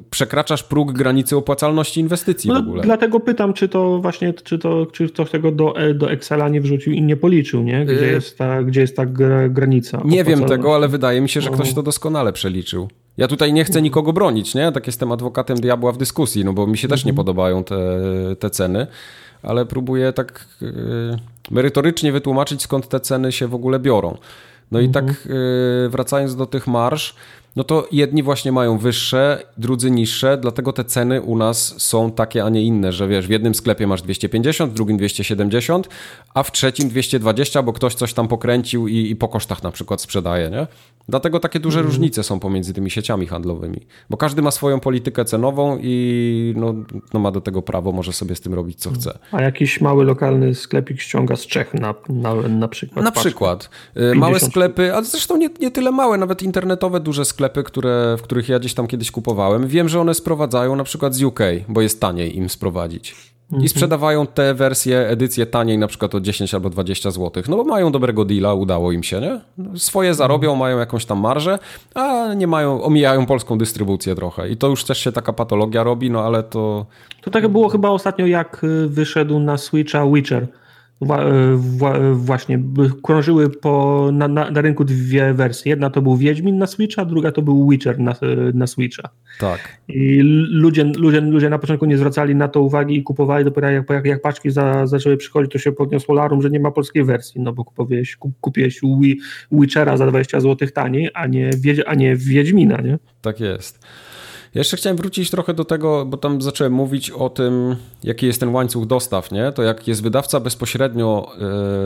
przekraczasz 0.09 0.64
próg 0.64 0.91
granicy 0.91 1.38
opłacalności 1.38 1.99
inwestycji 1.99 2.49
no, 2.49 2.55
w 2.55 2.57
ogóle. 2.57 2.84
Dlatego 2.84 3.20
pytam, 3.20 3.53
czy 3.53 3.70
to 3.70 3.99
właśnie, 3.99 4.34
czy 4.34 4.59
to, 4.59 4.86
czy 4.86 5.09
ktoś 5.09 5.30
tego 5.30 5.51
do, 5.51 5.78
e, 5.78 5.93
do 5.93 6.11
Excela 6.11 6.49
nie 6.49 6.61
wrzucił 6.61 6.93
i 6.93 7.01
nie 7.01 7.18
policzył, 7.18 7.64
nie? 7.64 7.86
Gdzie, 7.86 7.93
yy... 7.93 8.11
jest, 8.11 8.38
ta, 8.38 8.64
gdzie 8.64 8.82
jest 8.82 8.95
ta 8.95 9.05
granica? 9.49 10.01
Nie 10.05 10.24
wiem 10.24 10.45
tego, 10.45 10.76
ale 10.76 10.88
wydaje 10.88 11.22
mi 11.22 11.30
się, 11.30 11.41
że 11.41 11.49
ktoś 11.49 11.74
to 11.74 11.84
doskonale 11.84 12.34
przeliczył. 12.34 12.88
Ja 13.18 13.28
tutaj 13.28 13.53
nie 13.53 13.64
chcę 13.64 13.82
nikogo 13.82 14.14
bronić, 14.14 14.55
nie? 14.55 14.72
Tak 14.72 14.88
jestem 14.88 15.11
adwokatem 15.11 15.57
diabła 15.57 15.91
w 15.91 15.97
dyskusji, 15.97 16.45
no 16.45 16.53
bo 16.53 16.68
mi 16.68 16.78
się 16.78 16.88
też 16.88 17.05
nie 17.05 17.11
mhm. 17.11 17.16
podobają 17.16 17.64
te, 17.64 17.78
te 18.39 18.49
ceny, 18.49 18.88
ale 19.43 19.66
próbuję 19.66 20.14
tak 20.14 20.45
yy, 20.61 20.70
merytorycznie 21.51 22.11
wytłumaczyć, 22.11 22.61
skąd 22.61 22.88
te 22.88 22.99
ceny 22.99 23.32
się 23.32 23.47
w 23.47 23.55
ogóle 23.55 23.80
biorą. 23.80 24.18
No 24.72 24.80
i 24.80 24.89
tak 24.89 25.03
mhm. 25.03 25.36
yy, 25.36 25.89
wracając 25.89 26.36
do 26.36 26.45
tych 26.45 26.68
marsz, 26.68 27.16
no 27.55 27.63
to 27.63 27.87
jedni 27.91 28.23
właśnie 28.23 28.51
mają 28.51 28.77
wyższe, 28.77 29.43
drudzy 29.57 29.91
niższe, 29.91 30.37
dlatego 30.37 30.73
te 30.73 30.83
ceny 30.83 31.21
u 31.21 31.37
nas 31.37 31.81
są 31.81 32.11
takie, 32.11 32.43
a 32.43 32.49
nie 32.49 32.63
inne, 32.63 32.91
że 32.91 33.07
wiesz, 33.07 33.27
w 33.27 33.29
jednym 33.29 33.55
sklepie 33.55 33.87
masz 33.87 34.01
250, 34.01 34.71
w 34.71 34.73
drugim 34.73 34.97
270, 34.97 35.89
a 36.33 36.43
w 36.43 36.51
trzecim 36.51 36.89
220, 36.89 37.63
bo 37.63 37.73
ktoś 37.73 37.95
coś 37.95 38.13
tam 38.13 38.27
pokręcił 38.27 38.87
i, 38.87 39.09
i 39.09 39.15
po 39.15 39.27
kosztach 39.27 39.63
na 39.63 39.71
przykład 39.71 40.01
sprzedaje, 40.01 40.49
nie? 40.49 40.67
Dlatego 41.09 41.39
takie 41.39 41.59
duże 41.59 41.79
mm. 41.79 41.91
różnice 41.91 42.23
są 42.23 42.39
pomiędzy 42.39 42.73
tymi 42.73 42.91
sieciami 42.91 43.27
handlowymi, 43.27 43.81
bo 44.09 44.17
każdy 44.17 44.41
ma 44.41 44.51
swoją 44.51 44.79
politykę 44.79 45.25
cenową 45.25 45.77
i 45.81 46.53
no, 46.57 46.73
no, 47.13 47.19
ma 47.19 47.31
do 47.31 47.41
tego 47.41 47.61
prawo, 47.61 47.91
może 47.91 48.13
sobie 48.13 48.35
z 48.35 48.41
tym 48.41 48.53
robić 48.53 48.79
co 48.79 48.91
chce. 48.91 49.19
A 49.31 49.41
jakiś 49.41 49.81
mały 49.81 50.05
lokalny 50.05 50.55
sklepik 50.55 51.01
ściąga 51.01 51.35
z 51.35 51.47
Czech 51.47 51.73
na, 51.73 51.95
na, 52.09 52.35
na 52.35 52.67
przykład? 52.67 53.05
Na 53.05 53.11
przykład. 53.11 53.69
Y, 53.97 54.15
małe 54.15 54.39
sklepy, 54.39 54.95
a 54.95 55.01
zresztą 55.01 55.37
nie, 55.37 55.49
nie 55.59 55.71
tyle 55.71 55.91
małe, 55.91 56.17
nawet 56.17 56.41
internetowe 56.41 56.99
duże 56.99 57.25
sklepy, 57.25 57.42
które, 57.49 58.15
w 58.17 58.21
których 58.21 58.49
ja 58.49 58.59
gdzieś 58.59 58.73
tam 58.73 58.87
kiedyś 58.87 59.11
kupowałem. 59.11 59.67
Wiem, 59.67 59.89
że 59.89 60.01
one 60.01 60.13
sprowadzają 60.13 60.75
na 60.75 60.83
przykład 60.83 61.15
z 61.15 61.23
UK, 61.23 61.39
bo 61.69 61.81
jest 61.81 62.01
taniej 62.01 62.37
im 62.37 62.49
sprowadzić. 62.49 63.15
I 63.51 63.55
mhm. 63.55 63.69
sprzedawają 63.69 64.27
te 64.27 64.53
wersje, 64.53 65.09
edycje 65.09 65.45
taniej 65.45 65.77
na 65.77 65.87
przykład 65.87 66.15
o 66.15 66.19
10 66.19 66.53
albo 66.53 66.69
20 66.69 67.11
zł. 67.11 67.43
No 67.47 67.57
bo 67.57 67.63
mają 67.63 67.91
dobrego 67.91 68.25
deala, 68.25 68.53
udało 68.53 68.91
im 68.91 69.03
się, 69.03 69.21
nie? 69.21 69.41
Swoje 69.79 70.13
zarobią, 70.13 70.55
mają 70.55 70.79
jakąś 70.79 71.05
tam 71.05 71.19
marżę, 71.19 71.59
a 71.95 72.33
nie 72.33 72.47
mają, 72.47 72.83
omijają 72.83 73.25
polską 73.25 73.57
dystrybucję 73.57 74.15
trochę. 74.15 74.49
I 74.49 74.57
to 74.57 74.67
już 74.67 74.83
też 74.83 74.97
się 74.97 75.11
taka 75.11 75.33
patologia 75.33 75.83
robi, 75.83 76.11
no 76.11 76.23
ale 76.23 76.43
to... 76.43 76.85
To 77.21 77.31
tak 77.31 77.47
było 77.47 77.69
chyba 77.69 77.89
ostatnio 77.89 78.27
jak 78.27 78.63
y, 78.63 78.87
wyszedł 78.87 79.39
na 79.39 79.57
Switcha 79.57 80.05
Witcher 80.07 80.47
właśnie 82.13 82.59
krążyły 83.03 83.49
po, 83.49 84.09
na, 84.13 84.27
na, 84.27 84.51
na, 84.51 84.61
rynku 84.61 84.83
dwie 84.83 85.33
wersje. 85.33 85.69
Jedna 85.69 85.89
to 85.89 86.01
był 86.01 86.17
Wiedźmin 86.17 86.57
na 86.57 86.67
Switcha, 86.67 87.05
druga 87.05 87.31
to 87.31 87.41
był 87.41 87.69
Witcher 87.69 87.99
na, 87.99 88.15
na 88.53 88.67
Switcha. 88.67 89.09
Tak. 89.39 89.59
I 89.87 90.19
ludzie, 90.49 90.83
ludzie, 90.83 91.21
ludzie 91.21 91.49
na 91.49 91.59
początku 91.59 91.85
nie 91.85 91.97
zwracali 91.97 92.35
na 92.35 92.47
to 92.47 92.61
uwagi 92.61 92.95
i 92.95 93.03
kupowali 93.03 93.45
dopiero 93.45 93.69
jak, 93.69 93.89
jak, 93.89 94.05
jak 94.05 94.21
paczki 94.21 94.51
za, 94.51 94.87
zaczęły 94.87 95.17
przychodzić, 95.17 95.51
to 95.51 95.57
się 95.57 95.71
podniosło 95.71 96.15
larum, 96.15 96.41
że 96.41 96.49
nie 96.49 96.59
ma 96.59 96.71
polskiej 96.71 97.03
wersji, 97.03 97.41
no 97.41 97.53
bo 97.53 97.65
kupiłeś, 97.65 98.17
kupiłeś 98.41 98.81
Witchera 99.51 99.97
za 99.97 100.07
20 100.07 100.39
zł 100.39 100.67
taniej, 100.73 101.09
a 101.13 101.27
nie, 101.27 101.49
a 101.85 101.95
nie 101.95 102.15
Wiedźmina, 102.15 102.81
nie? 102.81 102.99
Tak 103.21 103.39
jest. 103.39 103.85
Ja 104.55 104.59
jeszcze 104.59 104.77
chciałem 104.77 104.97
wrócić 104.97 105.29
trochę 105.29 105.53
do 105.53 105.65
tego, 105.65 106.05
bo 106.05 106.17
tam 106.17 106.41
zacząłem 106.41 106.73
mówić 106.73 107.09
o 107.11 107.29
tym, 107.29 107.75
jaki 108.03 108.25
jest 108.25 108.39
ten 108.39 108.49
łańcuch 108.49 108.85
dostaw, 108.85 109.31
nie? 109.31 109.51
To 109.51 109.63
jak 109.63 109.87
jest 109.87 110.03
wydawca 110.03 110.39
bezpośrednio 110.39 111.31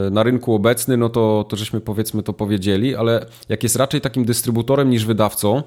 e, 0.07 0.09
na 0.09 0.23
rynku 0.23 0.53
obecny, 0.53 0.97
no 0.97 1.09
to, 1.09 1.45
to 1.49 1.55
żeśmy 1.55 1.81
powiedzmy 1.81 2.23
to 2.23 2.33
powiedzieli, 2.33 2.95
ale 2.95 3.25
jak 3.49 3.63
jest 3.63 3.75
raczej 3.75 4.01
takim 4.01 4.25
dystrybutorem 4.25 4.89
niż 4.89 5.05
wydawcą, 5.05 5.63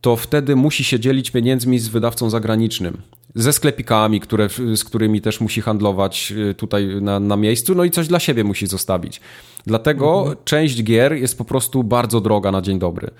to 0.00 0.16
wtedy 0.16 0.56
musi 0.56 0.84
się 0.84 1.00
dzielić 1.00 1.30
pieniędzmi 1.30 1.78
z 1.78 1.88
wydawcą 1.88 2.30
zagranicznym. 2.30 3.02
Ze 3.34 3.52
sklepikami, 3.52 4.20
które, 4.20 4.48
z 4.74 4.84
którymi 4.84 5.20
też 5.20 5.40
musi 5.40 5.60
handlować 5.60 6.32
e, 6.50 6.54
tutaj 6.54 6.86
na, 7.00 7.20
na 7.20 7.36
miejscu, 7.36 7.74
no 7.74 7.84
i 7.84 7.90
coś 7.90 8.08
dla 8.08 8.20
siebie 8.20 8.44
musi 8.44 8.66
zostawić. 8.66 9.20
Dlatego 9.66 10.18
mhm. 10.18 10.36
część 10.44 10.82
gier 10.82 11.12
jest 11.12 11.38
po 11.38 11.44
prostu 11.44 11.84
bardzo 11.84 12.20
droga 12.20 12.52
na 12.52 12.62
dzień 12.62 12.78
dobry. 12.78 13.10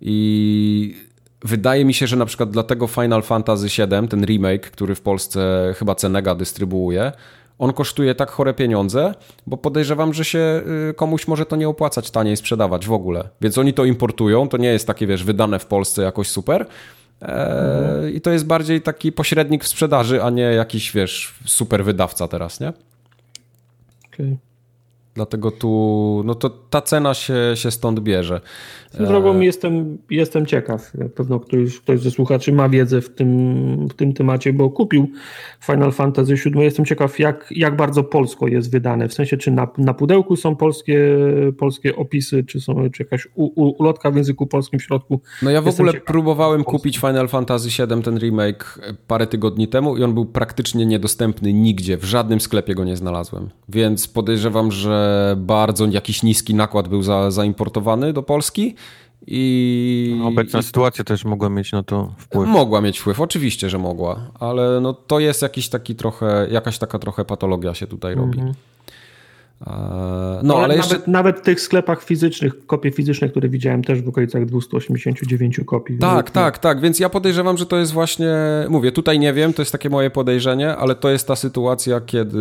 I 0.00 1.13
wydaje 1.44 1.84
mi 1.84 1.94
się, 1.94 2.06
że 2.06 2.16
na 2.16 2.26
przykład 2.26 2.50
dlatego 2.50 2.86
Final 2.86 3.22
Fantasy 3.22 3.66
VII, 3.66 4.08
ten 4.08 4.24
remake, 4.24 4.70
który 4.70 4.94
w 4.94 5.00
Polsce 5.00 5.74
chyba 5.78 5.94
Cenega 5.94 6.34
dystrybuuje, 6.34 7.12
on 7.58 7.72
kosztuje 7.72 8.14
tak 8.14 8.30
chore 8.30 8.54
pieniądze, 8.54 9.14
bo 9.46 9.56
podejrzewam, 9.56 10.14
że 10.14 10.24
się 10.24 10.62
y, 10.90 10.94
komuś 10.94 11.28
może 11.28 11.46
to 11.46 11.56
nie 11.56 11.68
opłacać 11.68 12.10
taniej 12.10 12.36
sprzedawać 12.36 12.86
w 12.86 12.92
ogóle. 12.92 13.28
Więc 13.40 13.58
oni 13.58 13.74
to 13.74 13.84
importują, 13.84 14.48
to 14.48 14.56
nie 14.56 14.68
jest 14.68 14.86
takie, 14.86 15.06
wiesz, 15.06 15.24
wydane 15.24 15.58
w 15.58 15.66
Polsce 15.66 16.02
jakoś 16.02 16.28
super. 16.28 16.66
E, 17.22 18.10
I 18.10 18.20
to 18.20 18.30
jest 18.30 18.46
bardziej 18.46 18.82
taki 18.82 19.12
pośrednik 19.12 19.64
w 19.64 19.68
sprzedaży, 19.68 20.22
a 20.22 20.30
nie 20.30 20.42
jakiś, 20.42 20.92
wiesz, 20.92 21.34
super 21.46 21.84
wydawca 21.84 22.28
teraz, 22.28 22.60
nie? 22.60 22.68
Okej. 22.68 24.26
Okay. 24.26 24.53
Dlatego 25.14 25.50
tu, 25.50 26.22
no 26.24 26.34
to 26.34 26.50
ta 26.50 26.80
cena 26.80 27.14
się, 27.14 27.34
się 27.54 27.70
stąd 27.70 28.00
bierze. 28.00 28.40
Swoją 28.90 29.08
drogą 29.08 29.40
jestem, 29.40 29.98
jestem 30.10 30.46
ciekaw. 30.46 30.92
Pewno 31.14 31.40
ktoś, 31.40 31.80
ktoś 31.80 32.00
ze 32.00 32.10
słuchaczy 32.10 32.52
ma 32.52 32.68
wiedzę 32.68 33.00
w 33.00 33.14
tym, 33.14 33.88
w 33.88 33.94
tym 33.94 34.12
temacie, 34.12 34.52
bo 34.52 34.70
kupił 34.70 35.10
Final 35.60 35.92
Fantasy 35.92 36.34
VII. 36.34 36.62
Jestem 36.62 36.84
ciekaw, 36.84 37.18
jak, 37.18 37.46
jak 37.50 37.76
bardzo 37.76 38.04
polsko 38.04 38.48
jest 38.48 38.70
wydane. 38.70 39.08
W 39.08 39.14
sensie, 39.14 39.36
czy 39.36 39.50
na, 39.50 39.68
na 39.78 39.94
pudełku 39.94 40.36
są 40.36 40.56
polskie, 40.56 41.18
polskie 41.58 41.96
opisy, 41.96 42.44
czy 42.44 42.60
są 42.60 42.90
czy 42.90 43.02
jakaś 43.02 43.28
u, 43.34 43.44
u, 43.44 43.82
ulotka 43.82 44.10
w 44.10 44.16
języku 44.16 44.46
polskim 44.46 44.78
w 44.80 44.82
środku. 44.82 45.20
No 45.42 45.50
ja 45.50 45.62
w 45.62 45.66
jestem 45.66 45.82
ogóle 45.82 45.92
ciekaw, 45.92 46.06
próbowałem 46.06 46.64
kupić 46.64 46.98
Final 46.98 47.28
Fantasy 47.28 47.68
VII, 47.68 48.02
ten 48.02 48.18
remake, 48.18 48.78
parę 49.06 49.26
tygodni 49.26 49.68
temu 49.68 49.96
i 49.96 50.02
on 50.02 50.14
był 50.14 50.26
praktycznie 50.26 50.86
niedostępny 50.86 51.52
nigdzie. 51.52 51.96
W 51.96 52.04
żadnym 52.04 52.40
sklepie 52.40 52.74
go 52.74 52.84
nie 52.84 52.96
znalazłem. 52.96 53.50
Więc 53.68 54.08
podejrzewam, 54.08 54.72
że 54.72 55.03
bardzo 55.36 55.86
jakiś 55.86 56.22
niski 56.22 56.54
nakład 56.54 56.88
był 56.88 57.02
za, 57.02 57.30
zaimportowany 57.30 58.12
do 58.12 58.22
Polski 58.22 58.74
i... 59.26 60.16
No, 60.18 60.26
obecna 60.28 60.62
sytuacja 60.62 61.04
też 61.04 61.24
mogła 61.24 61.48
mieć 61.48 61.72
na 61.72 61.82
to 61.82 62.14
wpływ. 62.18 62.48
Mogła 62.48 62.80
mieć 62.80 62.98
wpływ, 62.98 63.20
oczywiście, 63.20 63.70
że 63.70 63.78
mogła, 63.78 64.30
ale 64.40 64.80
no 64.80 64.94
to 64.94 65.18
jest 65.20 65.42
jakiś 65.42 65.68
taki 65.68 65.94
trochę, 65.94 66.46
jakaś 66.50 66.78
taka 66.78 66.98
trochę 66.98 67.24
patologia 67.24 67.74
się 67.74 67.86
tutaj 67.86 68.14
robi. 68.14 68.38
-hmm. 68.38 68.52
No, 69.66 70.40
no, 70.42 70.54
ale, 70.54 70.64
ale 70.64 70.76
jeszcze... 70.76 70.94
nawet, 70.94 71.08
nawet, 71.08 71.38
w 71.38 71.42
tych 71.42 71.60
sklepach 71.60 72.02
fizycznych, 72.02 72.66
kopie 72.66 72.90
fizyczne, 72.90 73.28
które 73.28 73.48
widziałem 73.48 73.84
też 73.84 74.02
w 74.02 74.08
okolicach 74.08 74.46
289 74.46 75.60
kopii. 75.66 75.98
Tak, 75.98 76.30
tak, 76.30 76.58
tak, 76.58 76.80
więc 76.80 77.00
ja 77.00 77.08
podejrzewam, 77.08 77.58
że 77.58 77.66
to 77.66 77.76
jest 77.76 77.92
właśnie, 77.92 78.34
mówię, 78.68 78.92
tutaj 78.92 79.18
nie 79.18 79.32
wiem, 79.32 79.52
to 79.52 79.62
jest 79.62 79.72
takie 79.72 79.90
moje 79.90 80.10
podejrzenie, 80.10 80.76
ale 80.76 80.94
to 80.94 81.10
jest 81.10 81.26
ta 81.26 81.36
sytuacja, 81.36 82.00
kiedy 82.00 82.38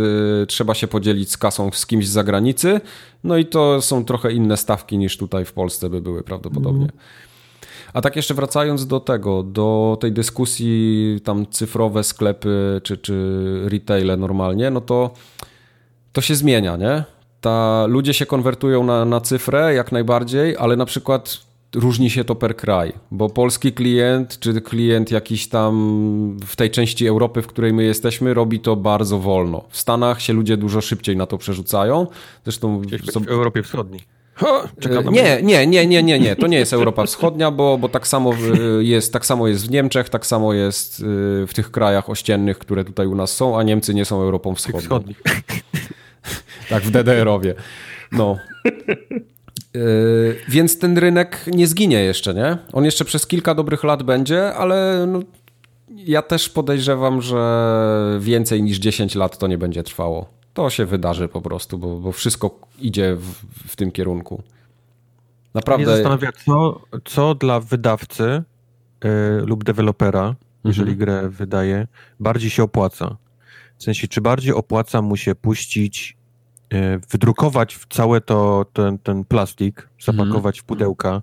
trzeba 0.48 0.74
się 0.74 0.88
podzielić 0.88 1.32
z 1.32 1.38
kasą 1.38 1.70
z 1.74 1.86
kimś 1.86 2.08
z 2.08 2.12
zagranicy, 2.12 2.82
no 3.24 3.38
i 3.38 3.46
to 3.46 3.82
są 3.82 4.06
trochę 4.06 4.32
inne 4.32 4.58
stawki 4.58 4.98
niż 4.98 5.18
tutaj 5.18 5.46
w 5.46 5.54
Polsce 5.54 5.90
by 5.90 6.02
były 6.02 6.24
prawdopodobnie. 6.24 6.84
Mm. 6.84 6.98
A 7.94 8.02
tak 8.02 8.16
jeszcze 8.16 8.34
wracając 8.34 8.88
do 8.88 9.00
tego, 9.00 9.44
do 9.44 9.98
tej 10.02 10.12
dyskusji 10.12 11.20
tam 11.24 11.46
cyfrowe 11.48 12.04
sklepy 12.04 12.82
czy, 12.84 12.98
czy 12.98 13.16
retaile 13.66 14.18
normalnie, 14.18 14.72
no 14.72 14.82
to 14.82 15.12
to 16.14 16.22
się 16.22 16.36
zmienia, 16.36 16.78
nie? 16.78 17.04
Ta, 17.44 17.86
ludzie 17.88 18.14
się 18.14 18.26
konwertują 18.26 18.84
na, 18.84 19.06
na 19.06 19.22
cyfrę 19.22 19.74
jak 19.74 19.92
najbardziej, 19.92 20.58
ale 20.58 20.76
na 20.76 20.86
przykład 20.86 21.38
różni 21.76 22.10
się 22.10 22.24
to 22.24 22.36
per 22.36 22.56
kraj, 22.56 22.94
bo 23.12 23.30
polski 23.30 23.72
klient, 23.72 24.40
czy 24.40 24.62
klient 24.62 25.12
jakiś 25.12 25.48
tam 25.48 26.38
w 26.46 26.56
tej 26.56 26.72
części 26.72 27.08
Europy, 27.08 27.42
w 27.42 27.48
której 27.48 27.74
my 27.74 27.84
jesteśmy, 27.84 28.34
robi 28.34 28.60
to 28.60 28.76
bardzo 28.76 29.20
wolno. 29.20 29.64
W 29.70 29.78
Stanach 29.78 30.22
się 30.22 30.34
ludzie 30.34 30.58
dużo 30.58 30.82
szybciej 30.82 31.18
na 31.18 31.26
to 31.26 31.38
przerzucają. 31.38 32.08
Zresztą 32.44 32.82
w 33.26 33.28
Europie 33.28 33.64
Wschodniej. 33.64 34.02
Nie, 35.12 35.42
nie, 35.42 35.68
nie, 35.68 35.88
nie, 35.88 36.04
nie, 36.04 36.20
nie. 36.20 36.36
To 36.36 36.48
nie 36.48 36.58
jest 36.58 36.74
Europa 36.74 37.06
Wschodnia, 37.06 37.52
bo, 37.52 37.78
bo 37.78 37.90
tak 37.90 38.08
samo 38.08 38.34
jest, 38.80 39.14
tak 39.14 39.26
samo 39.26 39.48
jest 39.48 39.68
w 39.68 39.72
Niemczech, 39.72 40.10
tak 40.10 40.26
samo 40.26 40.54
jest 40.54 41.00
y, 41.00 41.04
w 41.48 41.52
tych 41.56 41.72
krajach 41.72 42.10
ościennych, 42.10 42.60
które 42.60 42.86
tutaj 42.86 43.08
u 43.08 43.16
nas 43.16 43.36
są, 43.36 43.60
a 43.60 43.64
Niemcy 43.64 43.94
nie 43.94 44.06
są 44.06 44.22
Europą 44.22 44.56
Wschodnią. 44.56 45.00
Tak, 46.70 46.84
w 46.84 46.92
DDR-owie. 46.92 47.56
No. 48.12 48.38
Yy, 49.74 50.36
więc 50.54 50.80
ten 50.80 50.98
rynek 50.98 51.46
nie 51.48 51.68
zginie 51.68 52.04
jeszcze, 52.04 52.34
nie? 52.34 52.58
On 52.74 52.86
jeszcze 52.86 53.06
przez 53.06 53.28
kilka 53.28 53.56
dobrych 53.56 53.84
lat 53.84 54.04
będzie, 54.04 54.54
ale 54.54 55.06
no, 55.08 55.20
ja 55.90 56.22
też 56.22 56.50
podejrzewam, 56.50 57.22
że 57.22 58.18
więcej 58.20 58.64
niż 58.64 58.78
10 58.78 59.16
lat 59.16 59.38
to 59.38 59.48
nie 59.48 59.58
będzie 59.58 59.84
trwało. 59.84 60.30
To 60.54 60.70
się 60.70 60.86
wydarzy 60.86 61.28
po 61.28 61.42
prostu, 61.42 61.78
bo, 61.78 62.00
bo 62.00 62.12
wszystko 62.12 62.60
idzie 62.80 63.16
w, 63.16 63.34
w 63.68 63.76
tym 63.76 63.92
kierunku. 63.92 64.44
Naprawdę. 65.54 65.86
Mnie 65.86 65.96
zastanawia, 65.96 66.32
co, 66.46 66.82
co 67.06 67.36
dla 67.36 67.60
wydawcy 67.60 68.44
yy, 69.04 69.12
lub 69.46 69.64
dewelopera, 69.64 70.36
jeżeli 70.66 70.92
mhm. 70.92 70.98
grę 70.98 71.30
wydaje, 71.30 71.88
bardziej 72.20 72.50
się 72.50 72.64
opłaca. 72.64 73.18
W 73.78 73.84
sensie, 73.84 74.08
czy 74.08 74.22
bardziej 74.22 74.54
opłaca 74.54 75.02
mu 75.02 75.18
się 75.18 75.36
puścić 75.36 76.18
wydrukować 77.12 77.80
całe 77.90 78.22
to, 78.22 78.66
ten, 78.74 78.98
ten 78.98 79.24
plastik, 79.24 79.90
zapakować 80.00 80.60
w 80.60 80.64
pudełka 80.64 81.22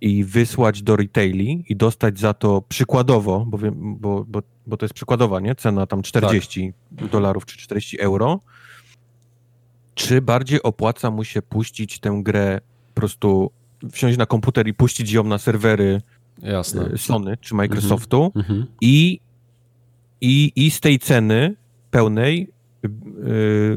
i 0.00 0.24
wysłać 0.24 0.82
do 0.82 0.96
retaili 0.96 1.64
i 1.68 1.76
dostać 1.76 2.18
za 2.18 2.34
to 2.34 2.62
przykładowo, 2.68 3.44
bo, 3.48 3.58
bo, 3.74 4.24
bo, 4.24 4.42
bo 4.66 4.76
to 4.76 4.84
jest 4.84 4.94
przykładowa, 4.94 5.40
nie? 5.40 5.54
Cena 5.54 5.86
tam 5.86 6.02
40 6.02 6.72
tak. 6.98 7.08
dolarów 7.08 7.46
czy 7.46 7.58
40 7.58 8.00
euro. 8.00 8.40
Czy 9.94 10.22
bardziej 10.22 10.62
opłaca 10.62 11.10
mu 11.10 11.24
się 11.24 11.42
puścić 11.42 12.00
tę 12.00 12.20
grę, 12.22 12.60
po 12.94 13.00
prostu 13.00 13.50
wsiąść 13.90 14.18
na 14.18 14.26
komputer 14.26 14.68
i 14.68 14.74
puścić 14.74 15.12
ją 15.12 15.24
na 15.24 15.38
serwery 15.38 16.02
Jasne. 16.42 16.90
E, 16.92 16.98
Sony 16.98 17.36
czy 17.40 17.54
Microsoftu 17.54 18.32
mhm. 18.36 18.66
i, 18.80 19.20
i, 20.20 20.52
i 20.56 20.70
z 20.70 20.80
tej 20.80 20.98
ceny 20.98 21.54
pełnej 21.90 22.50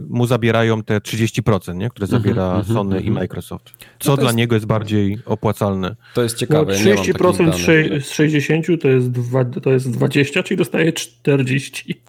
mu 0.10 0.26
zabierają 0.26 0.84
te 0.84 0.98
30%, 0.98 1.76
nie? 1.76 1.90
które 1.90 2.06
mhm, 2.06 2.22
zabiera 2.22 2.52
mm 2.52 2.62
-hmm, 2.62 2.74
Sony 2.74 2.96
mm 2.96 3.04
-hmm. 3.04 3.06
i 3.06 3.08
mhm. 3.08 3.24
Microsoft. 3.24 3.72
Co 4.00 4.12
no 4.12 4.18
dla 4.18 4.26
jest... 4.26 4.38
niego 4.38 4.56
jest 4.56 4.66
bardziej 4.66 5.18
opłacalne? 5.26 5.96
To 6.14 6.24
jest 6.24 6.38
ciekawe. 6.38 6.74
No, 6.74 6.80
30% 6.80 8.02
z 8.02 8.12
60 8.12 8.66
to 8.82 8.88
jest, 8.88 9.12
dwa, 9.12 9.46
to 9.46 9.70
jest 9.72 9.92
20, 9.92 10.44
czyli 10.44 10.58
dostaje 10.58 10.94
40. 10.94 11.96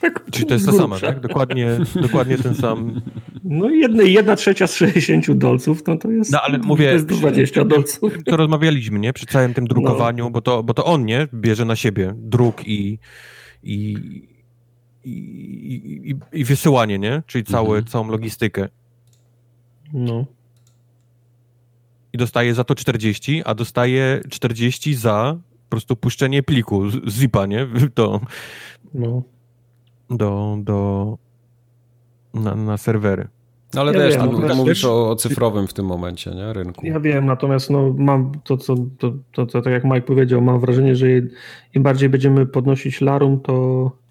tak, 0.00 0.24
czyli 0.30 0.46
to 0.46 0.54
jest 0.54 0.66
ta 0.66 0.72
sama, 0.72 1.00
tak? 1.00 1.20
Dokładnie, 1.20 1.78
dokładnie 2.02 2.38
ten 2.38 2.54
sam. 2.54 3.00
No 3.44 3.70
jedna, 3.70 4.02
jedna 4.02 4.36
trzecia 4.36 4.66
z 4.66 4.76
60 4.76 5.32
dolców, 5.32 5.86
no 5.86 5.96
to 5.96 6.10
jest, 6.10 6.32
no, 6.32 6.40
ale 6.42 6.58
mówię, 6.58 6.86
to 6.86 6.92
jest 6.92 7.06
20 7.06 7.64
dolców. 7.64 8.12
To 8.24 8.36
rozmawialiśmy, 8.36 8.98
nie? 8.98 9.12
Przy 9.12 9.26
całym 9.26 9.54
tym 9.54 9.66
drukowaniu, 9.66 10.24
no. 10.24 10.30
bo, 10.30 10.40
to, 10.40 10.62
bo 10.62 10.74
to 10.74 10.84
on, 10.84 11.04
nie? 11.04 11.28
Bierze 11.34 11.64
na 11.64 11.76
siebie 11.76 12.14
druk 12.16 12.68
i, 12.68 12.98
i 13.62 13.96
i, 15.06 16.10
i, 16.10 16.40
i 16.40 16.44
wysyłanie, 16.44 16.98
nie? 16.98 17.22
Czyli 17.26 17.44
cały, 17.44 17.68
mhm. 17.68 17.86
całą 17.86 18.08
logistykę. 18.08 18.68
No. 19.92 20.24
I 22.12 22.18
dostaje 22.18 22.54
za 22.54 22.64
to 22.64 22.74
40, 22.74 23.42
a 23.44 23.54
dostaje 23.54 24.20
40 24.30 24.94
za 24.94 25.38
po 25.68 25.70
prostu 25.70 25.96
puszczenie 25.96 26.42
pliku 26.42 26.90
z 26.90 27.08
zipa, 27.08 27.46
nie? 27.46 27.66
Do, 27.94 28.20
no. 28.94 29.22
do, 30.10 30.56
do 30.60 31.18
na, 32.34 32.54
na 32.54 32.76
serwery. 32.76 33.28
No 33.74 33.80
ale 33.80 33.92
ja 33.92 33.98
wiesz, 33.98 34.16
wiem, 34.16 34.30
tam, 34.30 34.48
tam 34.48 34.56
mówisz 34.56 34.84
o, 34.84 35.10
o, 35.10 35.16
cyfrowym 35.16 35.66
w 35.66 35.72
tym 35.72 35.86
momencie, 35.86 36.30
nie? 36.30 36.52
Rynku. 36.52 36.86
Ja 36.86 37.00
wiem, 37.00 37.26
natomiast 37.26 37.70
no, 37.70 37.94
mam 37.98 38.32
to, 38.44 38.56
co, 38.56 38.74
to, 38.98 39.12
to, 39.32 39.46
to, 39.46 39.62
tak 39.62 39.72
jak 39.72 39.84
Mike 39.84 40.02
powiedział, 40.02 40.42
mam 40.42 40.60
wrażenie, 40.60 40.96
że 40.96 41.06
im 41.74 41.82
bardziej 41.82 42.08
będziemy 42.08 42.46
podnosić 42.46 43.00
larum, 43.00 43.40
to 43.40 44.05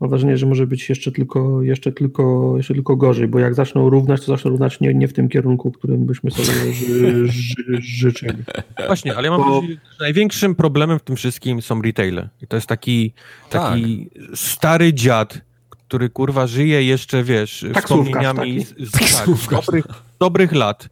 mam 0.00 0.10
wrażenie, 0.10 0.36
że 0.38 0.46
może 0.46 0.66
być 0.66 0.88
jeszcze 0.88 1.12
tylko, 1.12 1.62
jeszcze 1.62 1.92
tylko, 1.92 2.54
jeszcze 2.56 2.74
tylko 2.74 2.96
gorzej, 2.96 3.28
bo 3.28 3.38
jak 3.38 3.54
zaczną 3.54 3.90
równać, 3.90 4.20
to 4.20 4.26
zaczną 4.26 4.50
równać 4.50 4.80
nie, 4.80 4.94
nie 4.94 5.08
w 5.08 5.12
tym 5.12 5.28
kierunku, 5.28 5.72
którym 5.72 6.06
byśmy 6.06 6.30
sobie 6.30 6.72
ży, 6.72 7.28
ży, 7.28 7.54
życzyli. 7.80 8.42
Właśnie, 8.86 9.16
ale 9.16 9.28
ja 9.28 9.30
mam 9.30 9.40
bo... 9.40 9.60
wrażenie, 9.60 9.80
że 9.90 10.04
największym 10.04 10.54
problemem 10.54 10.98
w 10.98 11.02
tym 11.02 11.16
wszystkim 11.16 11.62
są 11.62 11.82
retaile. 11.82 12.28
I 12.42 12.46
to 12.46 12.56
jest 12.56 12.66
taki, 12.66 13.12
taki 13.50 14.10
tak. 14.14 14.38
stary 14.38 14.94
dziad, 14.94 15.40
który 15.70 16.10
kurwa 16.10 16.46
żyje 16.46 16.84
jeszcze, 16.84 17.24
wiesz, 17.24 17.66
wspomnieniami 17.74 18.64
z, 18.64 18.74
z, 18.78 19.16
tak, 19.16 19.28
dobrych, 19.50 19.84
dobrych 20.18 20.52
lat, 20.52 20.88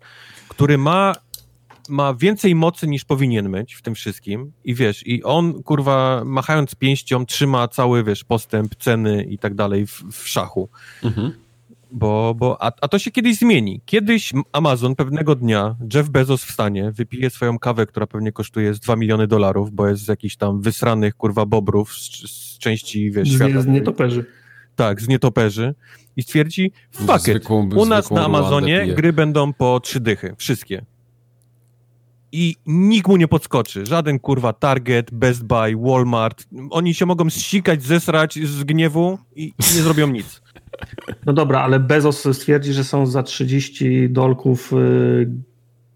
który 0.49 0.79
ma 0.79 1.15
ma 1.89 2.15
więcej 2.15 2.55
mocy 2.55 2.89
niż 2.89 3.05
powinien 3.05 3.51
mieć 3.51 3.75
w 3.75 3.83
tym 3.83 3.95
wszystkim 3.95 4.53
i 4.65 4.75
wiesz, 4.75 5.07
i 5.07 5.23
on 5.23 5.63
kurwa 5.63 6.23
machając 6.25 6.75
pięścią 6.75 7.27
trzyma 7.27 7.69
cały, 7.69 8.05
wiesz, 8.05 8.25
postęp, 8.25 8.75
ceny 8.75 9.25
i 9.25 9.39
tak 9.39 9.55
dalej 9.55 9.87
w, 9.87 10.05
w 10.13 10.29
szachu. 10.29 10.69
Mhm. 11.05 11.33
Bo, 11.95 12.35
bo, 12.39 12.63
a, 12.63 12.73
a 12.81 12.89
to 12.89 12.99
się 12.99 13.11
kiedyś 13.11 13.39
zmieni. 13.39 13.81
Kiedyś 13.85 14.33
Amazon 14.53 14.95
pewnego 14.95 15.35
dnia, 15.35 15.77
Jeff 15.95 16.09
Bezos 16.09 16.45
wstanie, 16.45 16.93
wypije 16.93 17.31
swoją 17.31 17.59
kawę, 17.59 17.87
która 17.87 18.07
pewnie 18.07 18.33
kosztuje 18.33 18.75
z 18.75 18.81
2 18.81 18.97
miliony 18.97 19.27
dolarów, 19.27 19.71
bo 19.73 19.89
jest 19.89 20.05
z 20.05 20.09
jakichś 20.09 20.37
tam 20.37 20.61
wysranych 20.61 21.15
kurwa 21.15 21.47
bobrów 21.47 21.95
z, 21.95 22.31
z 22.31 22.59
części, 22.59 23.11
wiesz, 23.11 23.29
z, 23.29 23.35
świata. 23.35 23.63
Z 23.63 23.67
nietoperzy. 23.67 24.25
Tak, 24.77 25.01
z 25.01 25.09
nietoperzy 25.09 25.75
i 26.17 26.23
stwierdzi, 26.23 26.73
fuck 26.91 27.29
it, 27.29 27.51
u 27.77 27.87
nas 27.87 28.11
na 28.11 28.25
Amazonie 28.25 28.87
gry 28.87 29.13
będą 29.13 29.53
po 29.53 29.81
trzy 29.81 30.01
dychy, 30.01 30.35
wszystkie. 30.39 30.85
I 32.33 32.57
nikt 32.67 33.09
mu 33.09 33.17
nie 33.17 33.29
podskoczy. 33.29 33.87
Żaden 33.87 34.19
kurwa 34.19 34.53
Target, 34.53 35.11
Best 35.11 35.45
Buy, 35.45 35.77
Walmart. 35.77 36.47
Oni 36.71 36.95
się 36.95 37.07
mogą 37.07 37.31
zsikać, 37.31 37.83
zesrać 37.83 38.39
z 38.45 38.65
gniewu 38.65 39.19
i, 39.37 39.43
i 39.43 39.75
nie 39.77 39.83
zrobią 39.83 40.07
nic. 40.07 40.43
No 41.27 41.33
dobra, 41.33 41.61
ale 41.61 41.81
Bezos 41.81 42.29
stwierdzi, 42.33 42.73
że 42.73 42.85
są 42.85 43.07
za 43.07 43.23
30 43.23 44.11
dolków 44.11 44.73
y, 44.73 45.31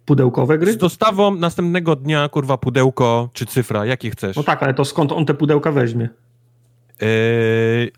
pudełkowe 0.05 0.59
gry? 0.59 0.73
Z 0.73 0.77
dostawą 0.77 1.35
następnego 1.35 1.97
dnia, 1.97 2.29
kurwa, 2.29 2.59
pudełko 2.59 3.31
czy 3.33 3.47
cyfra, 3.47 3.87
jakie 3.87 4.11
chcesz. 4.11 4.37
No 4.37 4.43
tak, 4.43 4.63
ale 4.63 4.75
to 4.75 4.85
skąd 4.85 5.13
on 5.13 5.27
te 5.27 5.35
pudełka 5.35 5.73
weźmie? 5.73 6.09
Yy, 7.01 7.07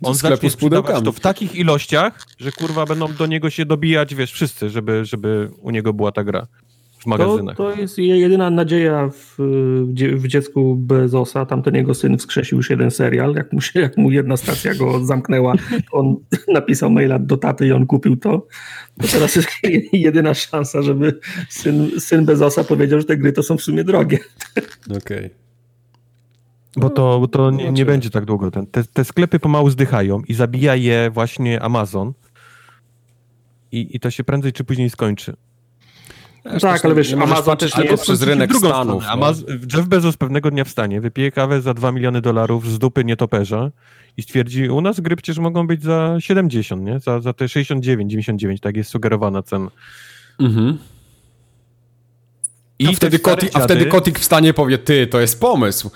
on 0.02 0.14
sklepu 0.14 0.34
zacznie 0.34 0.50
z 0.50 0.56
pudełkami. 0.56 0.98
sprzedawać 0.98 1.04
to 1.04 1.12
w 1.12 1.20
takich 1.20 1.54
ilościach, 1.54 2.26
że 2.38 2.52
kurwa 2.52 2.86
będą 2.86 3.14
do 3.14 3.26
niego 3.26 3.50
się 3.50 3.66
dobijać, 3.66 4.14
wiesz, 4.14 4.32
wszyscy, 4.32 4.70
żeby, 4.70 5.04
żeby 5.04 5.50
u 5.60 5.70
niego 5.70 5.92
była 5.92 6.12
ta 6.12 6.24
gra 6.24 6.46
w 6.98 7.04
To, 7.04 7.10
magazynach. 7.10 7.56
to 7.56 7.74
jest 7.76 7.98
je- 7.98 8.18
jedyna 8.20 8.50
nadzieja 8.50 9.08
w, 9.08 9.34
w, 9.38 9.92
dzie- 9.94 10.16
w 10.16 10.26
dziecku 10.28 10.76
Bezosa. 10.76 11.46
Tamten 11.46 11.74
jego 11.74 11.94
syn 11.94 12.18
wskrzesił 12.18 12.58
już 12.58 12.70
jeden 12.70 12.90
serial. 12.90 13.34
Jak 13.34 13.52
mu, 13.52 13.60
się, 13.60 13.80
jak 13.80 13.96
mu 13.96 14.10
jedna 14.10 14.36
stacja 14.36 14.74
go 14.74 15.04
zamknęła, 15.04 15.54
on 15.92 16.16
napisał 16.54 16.90
maila 16.90 17.18
do 17.18 17.36
taty 17.36 17.66
i 17.66 17.72
on 17.72 17.86
kupił 17.86 18.16
to. 18.16 18.46
To 19.00 19.08
teraz 19.12 19.36
jest 19.36 19.48
jedyna 19.92 20.34
szansa, 20.34 20.82
żeby 20.82 21.18
syn, 21.48 21.90
syn 22.00 22.24
Bezosa 22.24 22.64
powiedział, 22.64 23.00
że 23.00 23.06
te 23.06 23.16
gry 23.16 23.32
to 23.32 23.42
są 23.42 23.56
w 23.56 23.62
sumie 23.62 23.84
drogie. 23.84 24.18
Okej. 24.96 25.30
Bo 26.76 26.90
to, 26.90 27.20
bo 27.20 27.28
to 27.28 27.50
nie, 27.50 27.72
nie 27.72 27.84
będzie 27.84 28.10
tak 28.10 28.24
długo. 28.24 28.50
Ten, 28.50 28.66
te, 28.66 28.84
te 28.84 29.04
sklepy 29.04 29.38
pomału 29.38 29.70
zdychają 29.70 30.22
i 30.28 30.34
zabija 30.34 30.74
je 30.76 31.10
właśnie 31.10 31.62
Amazon. 31.62 32.12
I, 33.72 33.96
I 33.96 34.00
to 34.00 34.10
się 34.10 34.24
prędzej 34.24 34.52
czy 34.52 34.64
później 34.64 34.90
skończy. 34.90 35.36
Wiesz, 36.44 36.62
tak, 36.62 36.84
ale 36.84 36.94
wiesz, 36.94 37.12
Amazon 37.12 37.56
też 37.56 37.72
nie 37.74 37.76
tylko 37.76 37.92
jest 37.92 38.02
przez 38.02 38.22
rynek 38.22 38.56
Stanów. 38.56 39.04
no. 39.06 39.12
Amaz- 39.12 39.44
Jeff 39.76 39.86
Bezos 39.86 40.16
pewnego 40.16 40.50
dnia 40.50 40.64
wstanie, 40.64 41.00
wypije 41.00 41.32
kawę 41.32 41.62
za 41.62 41.74
2 41.74 41.92
miliony 41.92 42.20
dolarów 42.20 42.70
z 42.70 42.78
dupy 42.78 43.04
nietoperza 43.04 43.70
i 44.16 44.22
stwierdzi, 44.22 44.68
u 44.68 44.80
nas 44.80 45.00
gry 45.00 45.16
przecież 45.16 45.38
mogą 45.38 45.66
być 45.66 45.82
za 45.82 46.16
70, 46.18 46.82
nie? 46.82 47.00
Za, 47.00 47.20
za 47.20 47.32
te 47.32 47.48
69, 47.48 48.10
99, 48.10 48.60
tak 48.60 48.76
jest 48.76 48.90
sugerowana 48.90 49.42
cena. 49.42 49.70
Mhm. 50.40 50.78
I 52.78 52.86
a, 52.86 52.90
te 52.90 52.96
wtedy 52.96 53.18
kotik, 53.18 53.50
a 53.54 53.60
wtedy 53.60 53.86
kotik 53.86 54.18
wstanie 54.18 54.54
powie, 54.54 54.78
ty, 54.78 55.06
to 55.06 55.20
jest 55.20 55.40
pomysł. 55.40 55.90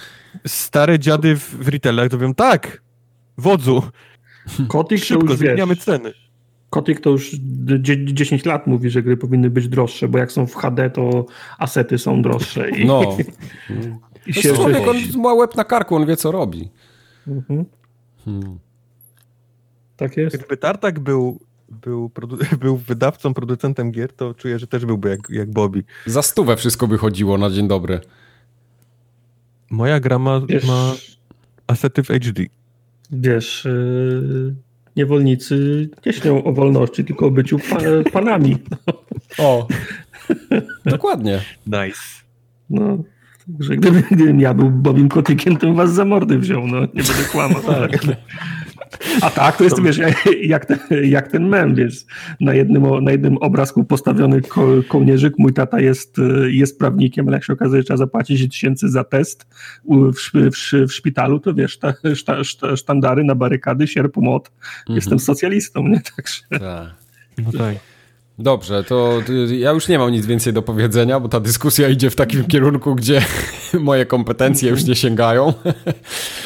Stare 0.47 0.99
dziady 0.99 1.37
w, 1.37 1.65
w 1.65 1.69
retailach 1.69 2.09
to 2.09 2.17
mówią, 2.17 2.35
tak, 2.35 2.83
wodzu, 3.39 3.83
Kotik 4.69 5.05
szybko 5.05 5.37
zmieniamy 5.37 5.77
ceny. 5.77 6.13
Kotik 6.73 7.01
to 7.01 7.11
już 7.11 7.37
dzie- 7.81 8.05
10 8.15 8.45
lat 8.45 8.67
mówi, 8.67 8.91
że 8.91 9.03
gry 9.03 9.17
powinny 9.17 9.51
być 9.51 9.69
droższe, 9.69 10.09
bo 10.09 10.19
jak 10.19 10.33
są 10.33 10.47
w 10.47 10.55
HD, 10.55 10.91
to 10.91 11.27
asety 11.59 11.99
są 11.99 12.23
droższe. 12.23 12.71
I, 12.71 12.87
No. 12.87 13.03
i 14.27 14.35
To 14.35 14.41
się, 14.43 14.55
człowiek, 14.55 14.89
on 14.89 14.97
ma 15.23 15.35
łeb 15.35 15.57
na 15.57 15.65
karku, 15.65 15.97
on 15.97 16.07
wie, 16.07 16.17
co 16.17 16.33
robi. 16.33 16.69
Mhm. 17.29 17.65
Hmm. 18.25 18.59
Tak 19.97 20.17
jest. 20.17 20.37
Gdyby 20.37 20.57
Tartak 20.57 21.01
był, 21.01 21.41
był, 21.69 22.09
produ- 22.09 22.57
był 22.65 22.77
wydawcą, 22.77 23.35
producentem 23.35 23.93
gier, 23.93 24.13
to 24.13 24.35
czuję, 24.35 24.59
że 24.59 24.67
też 24.67 24.87
byłby 24.87 25.09
jak, 25.11 25.31
jak 25.31 25.51
Bobby. 25.51 25.85
Za 26.07 26.23
stówę 26.23 26.57
wszystko 26.57 26.87
by 26.87 26.99
chodziło 26.99 27.39
na 27.39 27.51
dzień 27.51 27.69
dobry. 27.69 28.01
Moja 29.71 30.01
gra 30.01 30.19
ma, 30.19 30.41
Wiesz, 30.49 30.67
ma 30.67 30.95
asety 31.67 32.03
w 32.03 32.09
HD. 32.09 32.43
wiesz 33.11 33.65
yy, 33.65 34.55
niewolnicy 34.97 35.89
nie 36.07 36.13
śnią 36.13 36.45
o 36.45 36.53
wolności, 36.53 37.05
tylko 37.05 37.27
o 37.27 37.31
byciu 37.31 37.59
pa, 37.59 37.79
panami. 38.13 38.57
O. 39.39 39.69
Dokładnie. 40.85 41.41
Nice. 41.67 42.01
No, 42.71 42.99
także 43.59 43.77
gdyby, 43.77 44.03
gdybym 44.11 44.41
ja 44.41 44.55
był 44.55 44.71
Bobim 44.71 45.09
Kotykiem, 45.09 45.57
to 45.57 45.67
bym 45.67 45.77
was 45.77 45.93
za 45.93 46.05
mordy 46.05 46.39
wziął, 46.39 46.67
no, 46.67 46.81
nie 46.81 46.87
będę 47.03 47.25
kłamał. 47.33 47.63
A 49.21 49.31
tak, 49.31 49.57
to 49.57 49.65
jest, 49.65 49.83
wiesz, 49.83 50.01
jak, 50.43 50.67
ten, 50.67 50.79
jak 51.05 51.29
ten 51.29 51.49
mem, 51.49 51.75
wiesz, 51.75 52.05
na 52.41 52.55
jednym, 52.55 53.05
na 53.05 53.11
jednym 53.11 53.37
obrazku 53.37 53.85
postawiony 53.85 54.41
ko, 54.41 54.69
kołnierzyk, 54.89 55.35
mój 55.39 55.53
tata 55.53 55.81
jest, 55.81 56.17
jest 56.49 56.79
prawnikiem, 56.79 57.29
ale 57.29 57.37
jak 57.37 57.45
się 57.45 57.53
okazuje, 57.53 57.83
że 57.83 57.85
trzeba 57.85 57.99
zapłacić 57.99 58.37
10 58.37 58.53
tysięcy 58.53 58.89
za 58.89 59.05
test 59.05 59.47
w, 59.85 60.13
w, 60.35 60.89
w 60.89 60.93
szpitalu, 60.93 61.41
to 61.41 61.55
wiesz, 61.55 61.79
ta, 61.79 61.95
szta, 62.15 62.45
szta, 62.45 62.77
sztandary 62.77 63.25
na 63.25 63.35
barykady, 63.35 63.87
sierp, 63.87 64.17
młot, 64.17 64.51
jestem 64.89 65.19
socjalistą, 65.19 65.89
nie? 65.89 66.01
Także 66.17 66.43
Tak. 66.51 67.03
No 67.39 67.53
tak. 67.59 67.92
Dobrze, 68.39 68.85
to 68.85 69.19
y, 69.51 69.57
ja 69.57 69.71
już 69.71 69.89
nie 69.89 69.99
mam 69.99 70.11
nic 70.13 70.27
więcej 70.27 70.53
do 70.53 70.63
powiedzenia, 70.63 71.21
bo 71.21 71.29
ta 71.29 71.41
dyskusja 71.41 71.89
idzie 71.89 72.11
w 72.11 72.17
takim 72.17 72.45
kierunku, 72.45 72.95
gdzie 72.95 73.23
moje 73.81 74.07
kompetencje 74.07 74.71
już 74.71 74.85
nie 74.85 74.95
sięgają. 74.95 75.53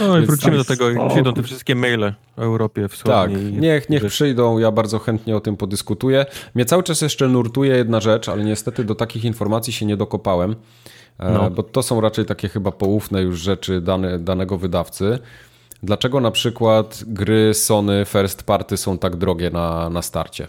No 0.01 0.19
i 0.19 0.27
wrócimy 0.27 0.51
tak 0.57 0.59
do 0.59 0.65
tego, 0.65 0.91
spoko. 0.93 1.11
przyjdą 1.11 1.33
te 1.35 1.43
wszystkie 1.43 1.75
maile 1.75 2.05
o 2.37 2.43
Europie 2.43 2.83
Tak, 2.83 2.91
Wschodniej. 2.93 3.53
niech, 3.53 3.89
niech 3.91 4.03
że- 4.03 4.09
przyjdą, 4.09 4.59
ja 4.59 4.71
bardzo 4.73 4.99
chętnie 4.99 5.37
o 5.37 5.41
tym 5.41 5.57
podyskutuję. 5.57 6.27
Mnie 6.55 6.65
cały 6.65 6.83
czas 6.83 7.01
jeszcze 7.01 7.29
nurtuje 7.29 7.77
jedna 7.77 8.01
rzecz, 8.01 8.29
ale 8.29 8.45
niestety 8.45 8.85
do 8.85 8.95
takich 8.95 9.25
informacji 9.25 9.73
się 9.73 9.87
nie 9.87 9.97
dokopałem, 9.97 10.57
e, 11.19 11.31
No. 11.33 11.51
bo 11.51 11.63
to 11.63 11.83
są 11.83 12.01
raczej 12.01 12.25
takie 12.25 12.49
chyba 12.49 12.73
poufne 12.73 13.23
już 13.23 13.41
rzeczy 13.41 13.81
dane, 13.81 14.19
danego 14.19 14.59
wydawcy. 14.59 15.19
Dlaczego 15.83 16.21
na 16.21 16.31
przykład 16.31 17.05
gry 17.07 17.55
Sony 17.55 18.05
First 18.07 18.43
Party 18.43 18.77
są 18.77 18.99
tak 18.99 19.17
drogie 19.17 19.51
na, 19.51 19.91
na 19.91 20.03
starcie? 20.03 20.47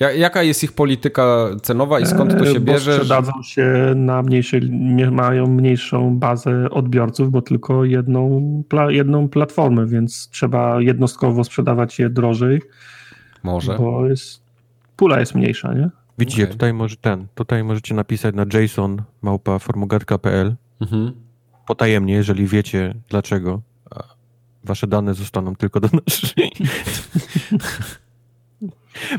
Ja- 0.00 0.12
Jaka 0.12 0.42
jest 0.42 0.64
ich 0.64 0.72
polityka 0.72 1.46
cenowa 1.62 2.00
i 2.00 2.06
skąd 2.06 2.38
to 2.38 2.44
się 2.44 2.50
E, 2.50 2.60
bo 2.60 2.72
bierze? 2.72 2.92
że- 2.92 2.98
sprzedadzą 2.98 3.32
się 3.42 3.92
na 3.96 4.22
mniejszej, 4.22 4.70
nie- 4.70 5.10
mają 5.10 5.46
mniejszą 5.46 6.18
bazę 6.18 6.70
odbiorców, 6.70 7.30
bo 7.30 7.42
tylko 7.42 7.84
jedną, 7.84 8.42
pla, 8.68 8.90
jedną 8.90 9.28
platformę, 9.28 9.86
więc 9.86 10.28
trzeba 10.28 10.80
jednostkowo 10.80 11.44
sprzedawać 11.44 11.98
je 11.98 12.10
drożej, 12.10 12.62
Może. 13.42 13.76
bo 13.78 14.06
jest, 14.06 14.42
pula 14.96 15.20
jest 15.20 15.34
mniejsza, 15.34 15.74
nie? 15.74 15.90
Widzicie, 16.18 16.42
Okej. 16.42 16.52
tutaj 16.52 16.72
może 16.72 16.96
ten, 16.96 17.26
tutaj 17.34 17.64
możecie 17.64 17.94
napisać 17.94 18.34
na 18.34 18.44
jason 18.60 19.02
małpa 19.22 19.58
Mhm. 20.80 21.12
potajemnie, 21.66 22.14
jeżeli 22.14 22.46
wiecie 22.46 22.94
dlaczego. 23.10 23.60
a 23.90 24.02
Wasze 24.64 24.86
dane 24.86 25.14
zostaną 25.14 25.56
tylko 25.56 25.80
do 25.80 25.88
naszej. 26.06 26.50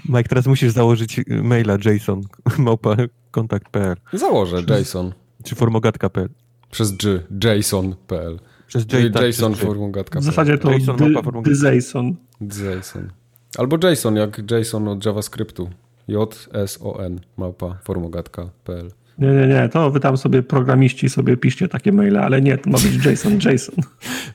Mike, 0.09 0.29
teraz 0.29 0.47
musisz 0.47 0.71
założyć 0.71 1.21
maila 1.27 1.77
jason 1.85 2.21
małpa 2.57 2.95
kontakt.pl 3.31 3.95
Założę 4.13 4.63
Jason 4.69 5.13
czy 5.43 5.55
formogatka.pl. 5.55 6.29
przez 6.71 6.91
G, 6.91 7.19
jason.pl. 7.43 8.39
Przez 8.67 8.83
J, 8.83 8.91
Czyli 8.91 9.11
tak, 9.11 9.23
Jason 9.23 9.51
przez 9.51 9.63
J. 9.63 9.67
formogatka.pl. 9.67 10.21
W 10.21 10.25
zasadzie 10.25 10.57
to 10.57 10.71
Jason 10.71 10.95
dy. 10.97 11.13
Dyzejson. 11.43 12.15
Jason. 12.41 13.09
Albo 13.57 13.77
Jason, 13.89 14.15
jak 14.15 14.51
Jason 14.51 14.87
od 14.87 15.05
JavaScriptu. 15.05 15.69
J-S-O-N, 16.07 17.19
małpa 17.37 17.77
formogatka.pl. 17.83 18.91
Nie, 19.19 19.27
nie, 19.27 19.47
nie, 19.47 19.69
to 19.69 19.91
wy 19.91 19.99
tam 19.99 20.17
sobie 20.17 20.43
programiści 20.43 21.09
sobie 21.09 21.37
piszcie 21.37 21.67
takie 21.67 21.91
maile, 21.91 22.17
ale 22.17 22.41
nie, 22.41 22.57
to 22.57 22.69
ma 22.69 22.77
być 22.77 23.05
Jason, 23.05 23.39
Jason. 23.45 23.75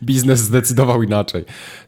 Biznes 0.03 0.41
zdecydował 0.41 1.03
inaczej. 1.03 1.45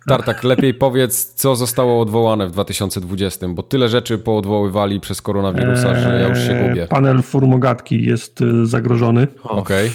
Tartak, 0.06 0.44
lepiej 0.44 0.74
powiedz, 0.74 1.34
co 1.34 1.56
zostało 1.56 2.00
odwołane 2.00 2.48
w 2.48 2.50
2020, 2.50 3.48
bo 3.48 3.62
tyle 3.62 3.88
rzeczy 3.88 4.18
poodwoływali 4.18 5.00
przez 5.00 5.22
koronawirusa, 5.22 5.94
że 5.94 6.20
ja 6.20 6.28
już 6.28 6.38
się 6.38 6.52
Eee, 6.52 6.68
gubię. 6.68 6.86
Panel 6.86 7.22
formogatki 7.22 8.04
jest 8.04 8.40
y, 8.40 8.66
zagrożony. 8.66 9.26
Okej. 9.42 9.90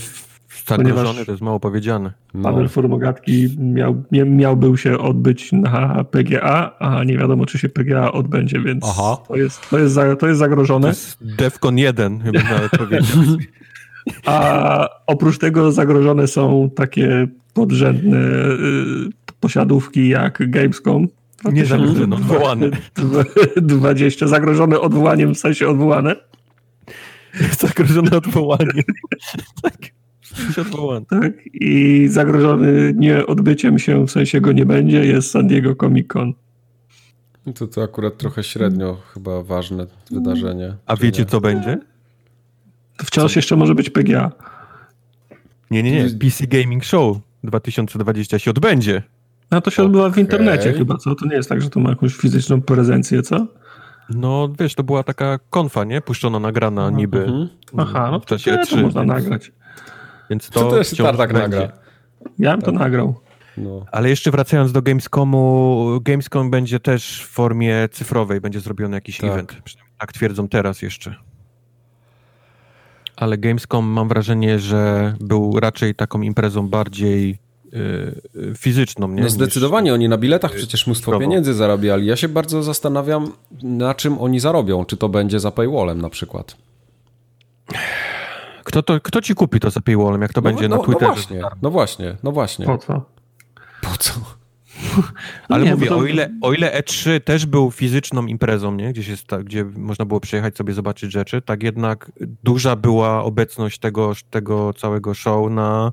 Zagrożony 0.69 1.03
ponieważ- 1.03 1.25
to 1.25 1.31
jest 1.31 1.41
mało 1.41 1.59
powiedziane. 1.59 2.13
No. 2.33 2.43
Panel 2.51 2.69
formogatki 2.69 3.55
miał, 3.59 4.03
mia- 4.11 4.25
miałby 4.29 4.77
się 4.77 4.97
odbyć 4.97 5.51
na 5.51 6.03
PGA, 6.11 6.75
a 6.79 7.03
nie 7.03 7.17
wiadomo, 7.17 7.45
czy 7.45 7.57
się 7.59 7.69
PGA 7.69 8.11
odbędzie, 8.11 8.59
więc 8.61 8.85
Aha. 8.87 9.17
to 9.27 9.35
jest, 9.35 9.69
to 9.69 9.79
jest, 9.79 9.93
za, 9.93 10.15
to 10.15 10.27
jest 10.27 10.39
zagrożone. 10.39 10.93
Defcon 11.21 11.77
1, 11.77 12.19
chyba 12.19 12.39
nawet 12.43 12.71
powiedział. 12.71 13.07
A 14.25 14.89
oprócz 15.07 15.37
tego 15.37 15.71
zagrożone 15.71 16.27
są 16.27 16.69
takie 16.75 17.27
podrzędne 17.53 18.17
y, 18.17 18.55
posiadówki 19.39 20.09
jak 20.09 20.49
Gamescom. 20.49 21.07
Nie 21.51 21.65
zagrożone, 21.65 22.15
odwołane. 22.15 22.69
20 23.57 24.27
zagrożone 24.27 24.79
odwołaniem, 24.79 25.35
w 25.35 25.37
sensie 25.37 25.67
odwołane. 25.67 26.15
Zagrożone 27.59 28.11
odwołaniem. 28.17 28.83
tak. 29.61 29.77
Jesteś 30.37 30.59
odwołany. 30.59 31.05
Tak, 31.05 31.31
i 31.53 32.07
zagrożony 32.07 32.93
nie 32.97 33.25
odbyciem 33.25 33.79
się, 33.79 34.07
w 34.07 34.11
sensie 34.11 34.41
go 34.41 34.51
nie 34.51 34.65
będzie, 34.65 35.05
jest 35.05 35.31
San 35.31 35.47
Diego 35.47 35.75
Comic 35.75 36.07
Con. 36.07 36.33
To, 37.55 37.67
to 37.67 37.83
akurat 37.83 38.17
trochę 38.17 38.43
średnio 38.43 38.97
chyba 39.13 39.43
ważne 39.43 39.87
wydarzenie. 40.11 40.75
A 40.85 40.95
wiecie 40.95 41.21
nie? 41.21 41.25
co 41.25 41.41
będzie? 41.41 41.77
To 42.97 43.05
wciąż 43.05 43.35
jeszcze 43.35 43.55
może 43.55 43.75
być 43.75 43.89
PGA. 43.89 44.31
Nie, 45.71 45.83
nie, 45.83 45.91
nie. 45.91 46.09
PC 46.09 46.47
Gaming 46.47 46.85
Show 46.85 47.17
2020 47.43 48.39
się 48.39 48.51
odbędzie. 48.51 49.03
No 49.51 49.61
to 49.61 49.71
się 49.71 49.83
odbywa 49.83 50.09
w 50.09 50.17
internecie 50.17 50.73
chyba, 50.73 50.97
co? 50.97 51.15
To 51.15 51.25
nie 51.25 51.35
jest 51.35 51.49
tak, 51.49 51.61
że 51.61 51.69
to 51.69 51.79
ma 51.79 51.89
jakąś 51.89 52.15
fizyczną 52.15 52.61
prezencję, 52.61 53.21
co? 53.21 53.47
No, 54.09 54.49
wiesz, 54.59 54.75
to 54.75 54.83
była 54.83 55.03
taka 55.03 55.39
konfa, 55.49 55.83
nie? 55.83 56.01
Puszczona, 56.01 56.39
nagrana 56.39 56.89
niby 56.89 57.19
Mhm. 57.19 57.49
Aha, 57.77 58.09
no 58.11 58.19
w 58.19 58.25
to, 58.25 58.27
czasie 58.37 58.51
to, 58.51 58.63
E3. 58.63 58.81
można 58.81 59.01
więc, 59.01 59.13
nagrać. 59.13 59.51
Więc 60.29 60.49
to, 60.49 60.59
To 60.59 60.71
też 60.71 60.89
Tartak 60.97 61.33
nagra. 61.33 61.71
Ja 62.39 62.51
bym 62.51 62.61
to 62.61 62.71
nagrał. 62.71 63.15
No. 63.57 63.85
Ale 63.91 64.09
jeszcze 64.09 64.31
wracając 64.31 64.71
do 64.71 64.81
Gamescomu, 64.81 65.99
Gamescom 66.01 66.51
będzie 66.51 66.79
też 66.79 67.21
w 67.23 67.27
formie 67.29 67.89
cyfrowej, 67.91 68.41
będzie 68.41 68.59
zrobiony 68.59 68.97
jakiś 68.97 69.17
Tak. 69.17 69.29
event. 69.31 69.55
Przynajmniej 69.63 69.95
Tak 69.99 70.13
twierdzą 70.13 70.49
teraz 70.49 70.81
jeszcze. 70.81 71.15
Ale 73.15 73.37
Gamescom 73.37 73.85
mam 73.85 74.07
wrażenie, 74.07 74.59
że 74.59 75.13
był 75.19 75.59
raczej 75.59 75.95
taką 75.95 76.21
imprezą 76.21 76.67
bardziej 76.67 77.39
y, 77.73 77.77
y, 78.35 78.53
fizyczną, 78.57 79.07
nie? 79.07 79.15
No 79.15 79.21
niż- 79.23 79.31
zdecydowanie, 79.31 79.93
oni 79.93 80.09
na 80.09 80.17
biletach 80.17 80.51
przecież 80.53 80.87
mnóstwo 80.87 81.11
Zdrowo. 81.11 81.19
pieniędzy 81.21 81.53
zarabiali. 81.53 82.05
Ja 82.05 82.15
się 82.15 82.27
bardzo 82.29 82.63
zastanawiam, 82.63 83.31
na 83.63 83.93
czym 83.95 84.17
oni 84.19 84.39
zarobią. 84.39 84.85
Czy 84.85 84.97
to 84.97 85.09
będzie 85.09 85.39
za 85.39 85.51
paywallem 85.51 86.01
na 86.01 86.09
przykład. 86.09 86.57
Kto, 88.69 88.83
to, 88.83 88.99
kto 88.99 89.21
ci 89.21 89.35
kupi 89.35 89.59
to 89.59 89.69
za 89.69 89.81
paywallem, 89.81 90.21
jak 90.21 90.33
to 90.33 90.41
będzie 90.41 90.69
no, 90.69 90.77
na 90.77 90.83
Twitterze? 90.83 91.11
No 91.11 91.11
właśnie, 91.11 91.41
no 91.61 91.71
właśnie, 91.71 92.17
no 92.23 92.31
właśnie. 92.31 92.65
Po 92.65 92.77
co? 92.77 93.05
Po 93.81 93.97
co? 93.97 94.13
Ale 95.49 95.65
Nie, 95.65 95.71
mówię, 95.71 95.87
to- 95.87 95.97
o, 95.97 96.05
ile, 96.05 96.29
o 96.41 96.53
ile 96.53 96.79
E3 96.79 97.21
też 97.21 97.45
był 97.45 97.71
fizyczną 97.71 98.25
imprezą, 98.25 98.75
nie? 98.75 98.93
Gdzieś 98.93 99.07
jest 99.07 99.27
ta, 99.27 99.43
gdzie 99.43 99.65
można 99.65 100.05
było 100.05 100.19
przyjechać 100.19 100.57
sobie 100.57 100.73
zobaczyć 100.73 101.11
rzeczy, 101.11 101.41
tak 101.41 101.63
jednak 101.63 102.11
duża 102.43 102.75
była 102.75 103.23
obecność 103.23 103.79
tego, 103.79 104.13
tego 104.29 104.73
całego 104.73 105.13
show 105.13 105.51
na, 105.51 105.91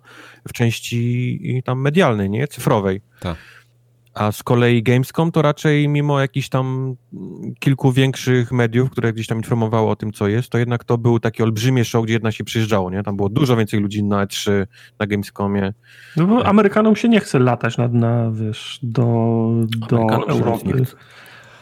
w 0.49 0.53
części 0.53 1.63
tam 1.65 1.81
medialnej, 1.81 2.31
nie? 2.31 2.49
Cyfrowej. 2.49 3.01
Tak. 3.21 3.37
A 4.17 4.33
z 4.33 4.43
kolei 4.43 4.83
Gamescom 4.83 5.33
to 5.33 5.43
raczej 5.43 5.89
mimo 5.89 6.21
jakichś 6.21 6.49
tam 6.49 6.97
kilku 7.61 7.93
większych 7.93 8.53
mediów, 8.53 8.91
które 8.91 9.13
gdzieś 9.13 9.27
tam 9.27 9.39
informowały 9.39 9.89
o 9.89 9.97
tym, 9.97 10.13
co 10.13 10.29
jest, 10.29 10.51
to 10.51 10.59
jednak 10.59 10.85
to 10.85 10.99
był 10.99 11.21
taki 11.21 11.43
olbrzymie 11.43 11.85
show, 11.85 12.05
gdzie 12.05 12.15
jednak 12.15 12.35
się 12.35 12.45
przyjeżdżało, 12.45 12.91
nie? 12.91 13.03
Tam 13.03 13.17
było 13.17 13.29
dużo 13.29 13.57
więcej 13.57 13.81
ludzi 13.81 14.05
na 14.05 14.27
E3, 14.27 14.67
na 14.99 15.07
Gamescomie. 15.07 15.73
No 16.17 16.27
bo 16.27 16.47
Amerykanom 16.47 16.97
się 16.97 17.09
nie 17.09 17.21
chce 17.21 17.39
latać 17.39 17.79
na, 17.79 17.89
na 17.89 18.31
wiesz, 18.31 18.79
do, 18.83 19.49
do 19.89 20.07
Europy. 20.29 20.85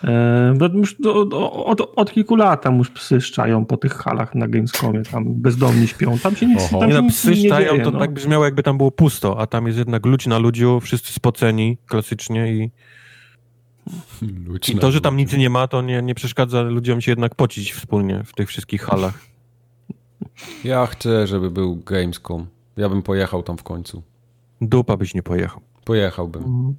E, 0.05 0.55
bo 0.59 0.67
już 0.67 1.01
do, 1.01 1.25
do, 1.25 1.53
od, 1.53 1.81
od 1.97 2.13
kilku 2.13 2.37
lat 2.37 2.63
tam 2.63 2.79
już 2.79 2.91
psy 2.91 3.21
szczają 3.21 3.67
po 3.67 3.77
tych 3.77 3.93
halach 3.93 4.35
na 4.35 4.49
Gamescomie, 4.49 5.03
tam 5.03 5.35
bezdomni 5.35 5.89
śpią, 5.89 6.19
tam 6.19 6.37
się 6.37 6.47
nic, 6.47 6.59
Oho. 6.59 6.79
tam 6.79 6.89
Nie 6.89 6.95
no, 6.95 7.01
nic 7.01 7.15
psy 7.15 7.31
nie 7.31 7.37
szczają, 7.37 7.73
dzieje, 7.73 7.85
to 7.85 7.91
no. 7.91 7.99
tak 7.99 8.13
brzmiało 8.13 8.45
jakby 8.45 8.63
tam 8.63 8.77
było 8.77 8.91
pusto, 8.91 9.41
a 9.41 9.47
tam 9.47 9.67
jest 9.67 9.79
jednak 9.79 10.07
ludź 10.07 10.27
na 10.27 10.39
ludziu, 10.39 10.81
wszyscy 10.81 11.13
spoceni 11.13 11.79
klasycznie 11.87 12.53
i, 12.53 12.71
i 14.69 14.77
to, 14.77 14.93
że 14.93 15.01
tam 15.01 15.17
nic 15.17 15.33
nie 15.33 15.51
ma, 15.51 15.69
to 15.69 15.83
nie, 15.83 16.03
nie 16.03 16.15
przeszkadza 16.15 16.63
ludziom 16.63 17.01
się 17.01 17.13
jednak 17.13 17.35
pocić 17.35 17.73
wspólnie 17.73 18.23
w 18.25 18.33
tych 18.33 18.49
wszystkich 18.49 18.83
halach. 18.83 19.19
Ja 20.65 20.87
chcę, 20.87 21.27
żeby 21.27 21.51
był 21.51 21.77
Gamescom. 21.77 22.47
Ja 22.77 22.89
bym 22.89 23.03
pojechał 23.03 23.43
tam 23.43 23.59
w 23.59 23.63
końcu. 23.63 24.03
Dupa 24.61 24.97
byś 24.97 25.15
nie 25.15 25.23
pojechał. 25.23 25.61
Pojechałbym. 25.85 26.75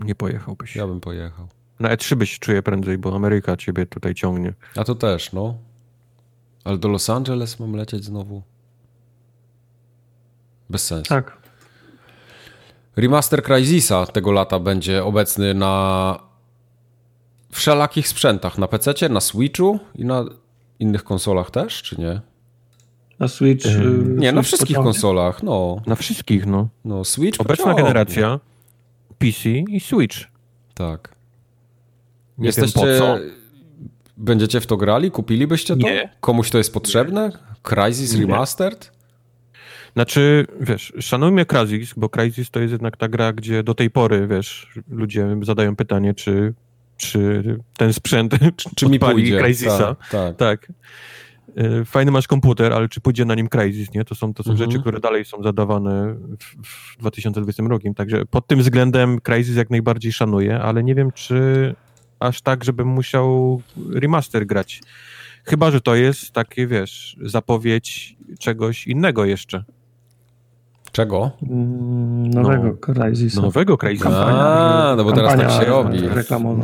Nie 0.00 0.14
pojechałbyś. 0.14 0.76
Ja 0.76 0.86
bym 0.86 1.00
pojechał. 1.00 1.48
Na 1.80 1.88
E3 1.96 2.14
byś 2.14 2.38
czuje 2.38 2.62
prędzej, 2.62 2.98
bo 2.98 3.16
Ameryka 3.16 3.56
ciebie 3.56 3.86
tutaj 3.86 4.14
ciągnie. 4.14 4.52
A 4.76 4.84
to 4.84 4.94
też, 4.94 5.32
no. 5.32 5.54
Ale 6.64 6.78
do 6.78 6.88
Los 6.88 7.10
Angeles 7.10 7.60
mam 7.60 7.72
lecieć 7.76 8.04
znowu? 8.04 8.42
Bez 10.70 10.86
sensu. 10.86 11.08
Tak. 11.08 11.36
Remaster 12.96 13.42
Crysisa 13.42 14.06
tego 14.06 14.32
lata 14.32 14.58
będzie 14.58 15.04
obecny 15.04 15.54
na 15.54 16.18
wszelakich 17.50 18.08
sprzętach. 18.08 18.58
Na 18.58 18.68
PC, 18.68 19.08
na 19.08 19.20
Switchu 19.20 19.78
i 19.94 20.04
na 20.04 20.24
innych 20.78 21.04
konsolach 21.04 21.50
też, 21.50 21.82
czy 21.82 22.00
nie? 22.00 22.20
Na 23.18 23.28
Switch. 23.28 23.66
y, 23.66 23.70
Nie, 24.06 24.32
na 24.32 24.42
Switch 24.42 24.46
wszystkich 24.46 24.76
pociągnie. 24.76 24.92
konsolach, 24.92 25.42
no. 25.42 25.82
Na 25.86 25.94
wszystkich, 25.94 26.46
no. 26.46 26.68
no 26.84 27.04
Switch 27.04 27.40
Obecna 27.40 27.64
pociągnie. 27.64 27.82
generacja 27.82 28.40
PC 29.18 29.48
i 29.50 29.80
Switch. 29.80 30.16
Tak. 30.74 31.14
Nie 32.40 32.46
Jesteście... 32.46 32.80
wiem 32.86 32.98
po 32.98 33.04
co. 33.04 33.18
Będziecie 34.16 34.60
w 34.60 34.66
to 34.66 34.76
grali? 34.76 35.10
Kupilibyście 35.10 35.76
to? 35.76 35.88
Nie. 35.88 36.10
Komuś 36.20 36.50
to 36.50 36.58
jest 36.58 36.72
potrzebne? 36.74 37.32
Crysis 37.62 38.14
Nie. 38.14 38.20
Remastered? 38.20 38.92
Znaczy, 39.92 40.46
wiesz, 40.60 40.92
szanujmy 41.00 41.46
Crysis, 41.46 41.94
bo 41.96 42.08
Crysis 42.08 42.50
to 42.50 42.60
jest 42.60 42.72
jednak 42.72 42.96
ta 42.96 43.08
gra, 43.08 43.32
gdzie 43.32 43.62
do 43.62 43.74
tej 43.74 43.90
pory, 43.90 44.26
wiesz, 44.26 44.72
ludzie 44.90 45.36
zadają 45.42 45.76
pytanie, 45.76 46.14
czy, 46.14 46.54
czy 46.96 47.42
ten 47.76 47.92
sprzęt 47.92 48.34
Czy 48.76 48.86
mi 48.86 48.96
odpali 48.96 49.14
pójdzie? 49.14 49.38
Crysisa. 49.38 49.94
Tak, 49.94 50.08
tak. 50.10 50.36
Tak. 50.36 50.72
Y, 51.80 51.84
Fajny 51.84 52.10
masz 52.10 52.26
komputer, 52.28 52.72
ale 52.72 52.88
czy 52.88 53.00
pójdzie 53.00 53.24
na 53.24 53.34
nim 53.34 53.48
Crysis, 53.48 53.92
nie? 53.94 54.04
To 54.04 54.14
są, 54.14 54.34
to 54.34 54.42
są 54.42 54.50
Mhm. 54.50 54.70
rzeczy, 54.70 54.80
które 54.82 55.00
dalej 55.00 55.24
są 55.24 55.42
zadawane 55.42 56.14
w, 56.64 56.66
w 56.94 56.98
2020 56.98 57.62
roku. 57.62 57.94
Także 57.94 58.24
pod 58.26 58.46
tym 58.46 58.58
względem 58.58 59.20
Crysis 59.20 59.56
jak 59.56 59.70
najbardziej 59.70 60.12
szanuję, 60.12 60.60
ale 60.60 60.84
nie 60.84 60.94
wiem, 60.94 61.12
czy 61.12 61.74
aż 62.20 62.42
tak, 62.42 62.64
żebym 62.64 62.88
musiał 62.88 63.62
remaster 63.92 64.46
grać. 64.46 64.82
Chyba, 65.44 65.70
że 65.70 65.80
to 65.80 65.94
jest 65.94 66.30
takie, 66.32 66.66
wiesz, 66.66 67.16
zapowiedź 67.22 68.16
czegoś 68.38 68.86
innego 68.86 69.24
jeszcze. 69.24 69.64
Czego? 70.92 71.30
Mm, 71.42 72.30
Nowego 72.30 72.64
No. 72.64 72.72
Crysisa. 72.94 73.40
Nowego 73.42 73.78
Crysisa. 73.78 74.26
A, 74.26 74.96
no 74.96 75.04
bo 75.04 75.12
teraz 75.12 75.36
tak 75.36 75.50
się 75.50 75.64
robi. 75.70 75.98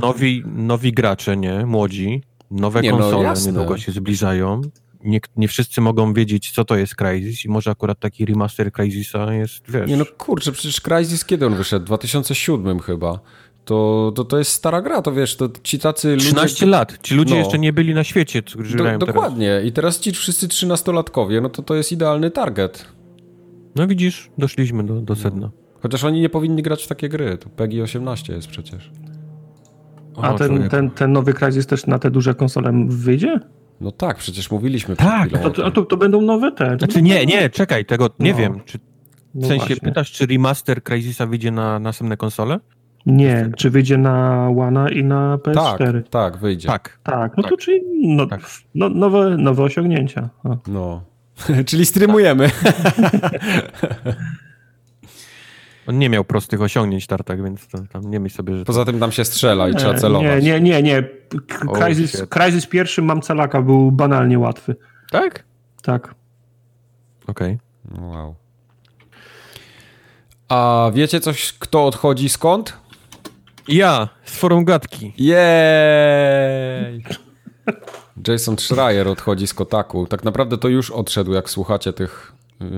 Nowi, 0.01 0.43
nowi 0.57 0.93
gracze, 0.93 1.37
nie? 1.37 1.67
Młodzi. 1.67 2.23
Nowe 2.51 2.81
Nie, 2.81 2.91
no, 2.91 2.99
konsole 2.99 3.25
jasne. 3.25 3.53
niedługo 3.53 3.79
się 3.79 3.93
zbliżają. 3.93 4.61
Nie, 5.05 5.21
nie 5.37 5.49
wszyscy 5.49 5.81
mogą 5.81 6.13
wiedzieć, 6.13 6.51
co 6.51 6.65
to 6.65 6.77
jest 6.77 6.95
Crysis 6.95 7.45
i 7.45 7.49
może 7.49 7.71
akurat 7.71 7.99
taki 8.01 8.27
remaster 8.27 8.73
Crysisa 8.73 9.33
jest, 9.35 9.71
wiesz... 9.71 9.91
Nie 9.91 9.97
no 9.97 10.05
kurczę, 10.19 10.53
przecież 10.53 10.81
Crysis 10.81 11.25
kiedy 11.25 11.47
on 11.47 11.55
wyszedł? 11.55 11.85
W 11.85 11.87
2007 11.87 12.81
chyba. 12.81 13.19
To, 13.67 14.13
to, 14.15 14.25
to 14.25 14.39
jest 14.39 14.53
stara 14.53 14.83
gra, 14.83 15.03
to 15.03 15.13
wiesz, 15.13 15.37
to 15.37 15.49
ci 15.63 15.79
tacy 15.79 16.09
ludzie... 16.15 16.27
13 16.27 16.67
lat. 16.67 16.99
Ci 17.03 17.15
ludzie 17.15 17.35
No. 17.35 17.41
jeszcze 17.41 17.59
nie 17.59 17.73
byli 17.73 17.95
na 17.95 18.05
świecie, 18.05 18.43
którzy 18.43 18.77
Do, 18.77 18.83
grają 18.85 18.99
teraz. 18.99 19.15
dokładnie. 19.15 19.61
I 19.65 19.73
teraz 19.73 20.01
ci 20.01 20.13
wszyscy 20.13 20.49
trzynastolatkowie, 20.49 21.41
no 21.41 21.49
to 21.49 21.63
to 21.63 21.75
jest 21.75 21.93
idealny 21.93 22.31
target. 22.31 22.87
No 23.75 23.87
widzisz, 23.87 24.31
doszliśmy 24.39 24.85
do, 24.85 24.95
do 25.01 25.17
sedna. 25.17 25.51
Chociaż 25.83 26.05
oni 26.05 26.21
nie 26.21 26.29
powinni 26.29 26.63
grać 26.63 26.85
w 26.85 26.89
takie 26.89 27.09
gry. 27.09 27.39
To 27.39 27.49
PEGI 27.49 27.83
18 27.83 28.33
jest 28.33 28.49
przecież. 28.49 28.91
A 30.23 30.35
O, 30.35 30.39
ten, 30.39 30.49
człowieku. 30.49 30.71
ten, 30.71 30.91
ten 30.91 31.13
nowy 31.13 31.33
Crysis 31.35 31.67
też 31.67 31.87
na 31.87 31.99
te 31.99 32.11
duże 32.11 32.35
konsole 32.35 32.87
wyjdzie? 32.89 33.41
No 33.81 33.91
tak, 33.93 34.17
przecież 34.17 34.51
mówiliśmy 34.51 34.97
Tak, 34.97 35.31
To, 35.43 35.51
to, 35.51 35.71
to, 35.71 35.83
to 35.85 35.97
będą 35.97 36.21
nowe 36.21 36.53
te. 36.53 36.77
Znaczy 36.79 37.03
nie, 37.03 37.27
nie, 37.27 37.51
czekaj, 37.51 37.85
tego 37.85 38.11
nie 38.19 38.33
No. 38.33 38.39
wiem. 38.39 38.61
Czy, 38.65 38.79
w 38.79 38.83
No 39.35 39.49
sensie 39.49 39.67
właśnie. 39.67 39.77
pytasz, 39.77 40.13
czy 40.13 40.27
remaster 40.27 40.83
Crysisa 40.83 41.27
wyjdzie 41.27 41.51
na 41.51 41.79
następne 41.79 42.17
konsole? 42.17 42.61
Nie, 43.07 43.51
czy 43.57 43.71
wyjdzie 43.71 43.99
na 43.99 44.49
One 44.59 44.93
i 44.93 45.05
na 45.05 45.39
Tak, 45.39 45.55
PS4? 45.55 46.03
tak, 46.03 46.37
wyjdzie. 46.37 46.69
Tak. 46.69 46.99
Tak, 47.03 47.37
no 47.37 47.43
Tak. 47.43 47.51
to 47.53 47.57
czyli 47.57 47.81
no, 48.17 48.27
Tak. 48.27 48.41
no, 48.75 48.89
nowe, 48.89 49.37
nowe 49.37 49.63
osiągnięcia. 49.63 50.29
O. 50.45 50.57
No. 50.67 51.03
Czyli 51.67 51.87
streamujemy. 51.87 52.51
On 55.87 55.99
nie 55.99 56.11
miał 56.11 56.25
prostych 56.25 56.63
osiągnięć 56.63 57.07
tartak, 57.07 57.45
więc 57.45 57.69
to, 57.69 57.79
tam 57.93 58.11
nie 58.11 58.21
myśl 58.21 58.37
sobie, 58.37 58.57
że... 58.57 58.65
Poza 58.65 58.85
tym 58.85 59.01
tam 59.01 59.13
się 59.13 59.25
strzela 59.25 59.69
i 59.69 59.75
trzeba 59.75 59.95
celować. 59.95 60.45
Nie, 60.45 60.61
nie, 60.61 60.61
nie, 60.61 60.83
nie. 60.83 61.03
Oh, 61.69 61.81
Crysis, 62.29 62.67
pierwszy 62.67 63.03
mam 63.03 63.23
celaka, 63.23 63.63
był 63.63 63.93
banalnie 63.93 64.39
łatwy. 64.39 64.77
Tak? 65.11 65.45
Tak. 65.83 66.15
Okej. 67.27 67.59
Wow. 68.01 68.35
A 70.49 70.91
wiecie 70.95 71.21
coś, 71.21 71.53
kto 71.53 71.87
odchodzi 71.87 72.29
skąd? 72.29 72.77
Ja, 73.69 74.09
z 74.25 74.37
forum 74.39 74.65
gadki. 74.65 75.13
Jej! 75.19 77.05
Jason 78.29 78.59
Schreier 78.59 79.09
odchodzi 79.09 79.47
z 79.47 79.55
Kotaku. 79.55 80.07
Tak 80.07 80.25
naprawdę 80.25 80.59
to 80.59 80.69
już 80.69 80.91
odszedł, 80.91 81.33
jak 81.33 81.51
słuchacie 81.51 81.93
tych, 81.93 82.33
yy, 82.61 82.69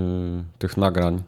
tych 0.59 0.77
nagrań. 0.77 1.23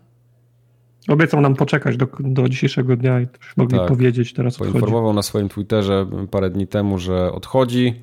Obiecał 1.09 1.41
nam 1.41 1.55
poczekać 1.55 1.97
do, 1.97 2.07
do 2.21 2.49
dzisiejszego 2.49 2.97
dnia 2.97 3.21
i 3.21 3.27
mogli 3.57 3.79
Tak. 3.79 3.89
powiedzieć, 3.89 4.33
teraz 4.33 4.55
odchodzi. 4.55 4.73
Poinformował 4.73 5.13
na 5.13 5.23
swoim 5.23 5.49
Twitterze 5.49 6.07
parę 6.31 6.51
dni 6.51 6.67
temu, 6.67 6.99
że 6.99 7.33
odchodzi. 7.33 7.95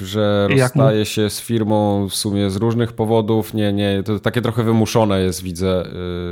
Że 0.00 0.48
I 0.50 0.56
jak 0.56 0.74
mu? 0.74 0.82
rozstaje 0.82 1.04
się 1.04 1.30
z 1.30 1.40
firmą 1.40 2.08
w 2.08 2.14
sumie 2.14 2.50
z 2.50 2.56
różnych 2.56 2.92
powodów. 2.92 3.54
Nie, 3.54 3.72
nie, 3.72 4.02
to 4.02 4.18
takie 4.18 4.42
trochę 4.42 4.62
wymuszone 4.64 5.20
jest, 5.22 5.42
widzę 5.42 5.84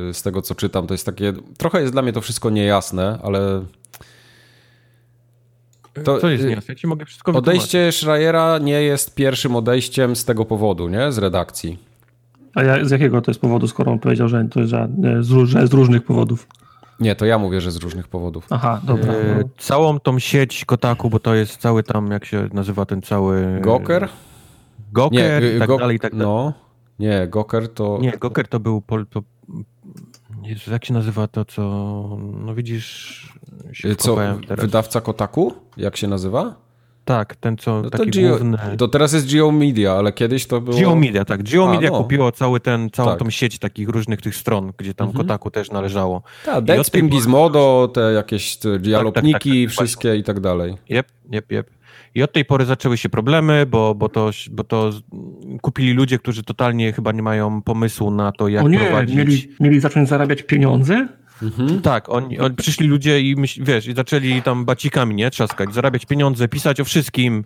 yy, 0.06 0.14
z 0.14 0.22
tego, 0.22 0.42
co 0.42 0.54
czytam. 0.54 0.86
To 0.86 0.94
jest 0.94 1.06
takie, 1.06 1.32
trochę 1.58 1.80
jest 1.80 1.92
dla 1.92 2.02
mnie 2.02 2.12
to 2.12 2.20
wszystko 2.20 2.50
niejasne, 2.50 3.18
ale 3.22 3.64
To, 6.04 6.18
Co 6.20 6.28
jest 6.30 6.44
y, 6.44 6.46
niejasne? 6.46 6.74
Ja 6.74 6.80
ci 6.80 6.86
mogę 6.86 7.04
wszystko 7.04 7.32
wytłumaczyć. 7.32 7.60
odejście 7.74 7.92
Schreiera 7.92 8.58
nie 8.58 8.82
jest 8.82 9.14
pierwszym 9.14 9.56
odejściem 9.56 10.16
z 10.16 10.24
tego 10.24 10.44
powodu, 10.44 10.88
nie? 10.88 11.12
Z 11.12 11.18
redakcji. 11.18 11.78
A 12.54 12.62
ja, 12.62 12.84
z 12.84 12.90
jakiego 12.90 13.20
to 13.20 13.30
jest 13.30 13.40
powodu, 13.40 13.68
skoro 13.68 13.92
on 13.92 13.98
powiedział, 13.98 14.28
że 14.28 14.48
to 14.50 14.60
jest, 14.60 14.70
że, 14.70 14.88
z, 15.20 15.30
ró- 15.30 15.44
że 15.46 15.66
z 15.66 15.72
różnych 15.72 16.02
powodów? 16.04 16.46
Nie, 17.00 17.16
to 17.16 17.26
ja 17.26 17.38
mówię, 17.38 17.60
że 17.60 17.70
z 17.70 17.76
różnych 17.76 18.08
powodów. 18.08 18.46
Aha, 18.50 18.80
dobra. 18.84 19.12
E, 19.12 19.34
no. 19.38 19.48
całą 19.58 20.00
tą 20.00 20.18
sieć 20.18 20.64
Kotaku, 20.64 21.10
bo 21.10 21.20
to 21.20 21.34
jest 21.34 21.56
cały 21.56 21.82
tam, 21.82 22.10
jak 22.10 22.24
się 22.24 22.48
nazywa 22.52 22.86
ten 22.86 23.02
cały... 23.02 23.60
Goker? 23.60 24.08
Goker 24.92 25.42
Nie, 25.42 25.56
i 25.56 25.58
tak 25.58 25.68
go, 25.68 25.78
dalej, 25.78 25.96
i 25.96 26.00
tak 26.00 26.12
dalej. 26.12 26.26
No, 26.26 26.52
nie, 26.98 27.28
Goker 27.28 27.68
to... 27.68 27.98
Nie, 28.00 28.12
Goker 28.12 28.48
to 28.48 28.60
był... 28.60 28.80
Pol, 28.80 29.06
to, 29.06 29.22
Jezu, 30.42 30.70
jak 30.70 30.84
się 30.84 30.94
nazywa 30.94 31.28
to, 31.28 31.44
co... 31.44 31.62
No 32.20 32.54
widzisz, 32.54 33.32
się 33.72 33.96
Co, 33.96 34.16
wydawca 34.48 35.00
Kotaku? 35.00 35.54
Jak 35.76 35.96
się 35.96 36.08
nazywa? 36.08 36.54
Tak, 37.08 37.36
ten 37.36 37.56
co, 37.56 37.82
No 37.82 37.90
to, 37.90 37.98
taki 37.98 38.10
Geo, 38.10 38.28
główny... 38.30 38.58
to 38.78 38.88
teraz 38.88 39.12
jest 39.12 39.32
Geo 39.34 39.52
Media, 39.52 39.92
ale 39.92 40.12
kiedyś 40.12 40.46
to 40.46 40.60
było... 40.60 40.78
Geo 40.78 40.94
Media, 40.96 41.24
tak. 41.24 41.42
Geo 41.42 41.68
A, 41.68 41.72
Media 41.74 41.90
no. 41.90 41.98
kupiło 41.98 42.32
cały 42.32 42.60
ten, 42.60 42.90
całą 42.90 43.08
Tak. 43.10 43.18
tą 43.18 43.30
sieć 43.30 43.58
takich 43.58 43.88
różnych 43.88 44.22
tych 44.22 44.36
stron, 44.36 44.72
gdzie 44.78 44.94
tam 44.94 45.08
Mhm. 45.08 45.24
Kotaku 45.26 45.50
też 45.50 45.70
należało. 45.70 46.22
Tak, 46.44 46.64
Deadspin, 46.64 47.08
Gizmodo, 47.08 47.90
te 47.94 48.00
jakieś 48.12 48.56
te 48.56 48.78
dialopniki, 48.78 49.32
tak, 49.66 49.70
tak, 49.76 49.84
wszystkie 49.84 50.16
i 50.16 50.22
tak 50.24 50.40
dalej. 50.40 50.74
Jep, 50.88 51.06
jep, 51.32 51.52
jep. 51.52 51.70
I 52.14 52.22
od 52.22 52.32
tej 52.32 52.44
pory 52.44 52.64
zaczęły 52.64 52.96
się 52.96 53.08
problemy, 53.08 53.66
bo, 53.66 53.94
bo, 53.94 54.08
to, 54.08 54.30
bo 54.50 54.64
to 54.64 54.90
kupili 55.62 55.92
ludzie, 55.92 56.18
którzy 56.18 56.42
totalnie 56.42 56.92
chyba 56.92 57.12
nie 57.12 57.22
mają 57.22 57.62
pomysłu 57.62 58.10
na 58.10 58.32
to, 58.32 58.48
jak 58.48 58.64
O 58.64 58.68
nie, 58.68 58.78
prowadzić. 58.78 59.16
mieli, 59.16 59.48
mieli 59.60 59.80
zacząć 59.80 60.08
zarabiać 60.08 60.42
pieniądze? 60.42 61.08
Mhm. 61.42 61.80
Tak, 61.80 62.08
oni, 62.08 62.38
oni 62.38 62.54
przyszli 62.56 62.86
ludzie 62.86 63.20
i 63.20 63.36
myśl, 63.36 63.64
wiesz, 63.64 63.86
i 63.86 63.94
zaczęli 63.94 64.42
tam 64.42 64.64
bacikami, 64.64 65.14
nie, 65.14 65.30
trzaskać, 65.30 65.74
zarabiać 65.74 66.06
pieniądze, 66.06 66.48
pisać 66.48 66.80
o 66.80 66.84
wszystkim, 66.84 67.44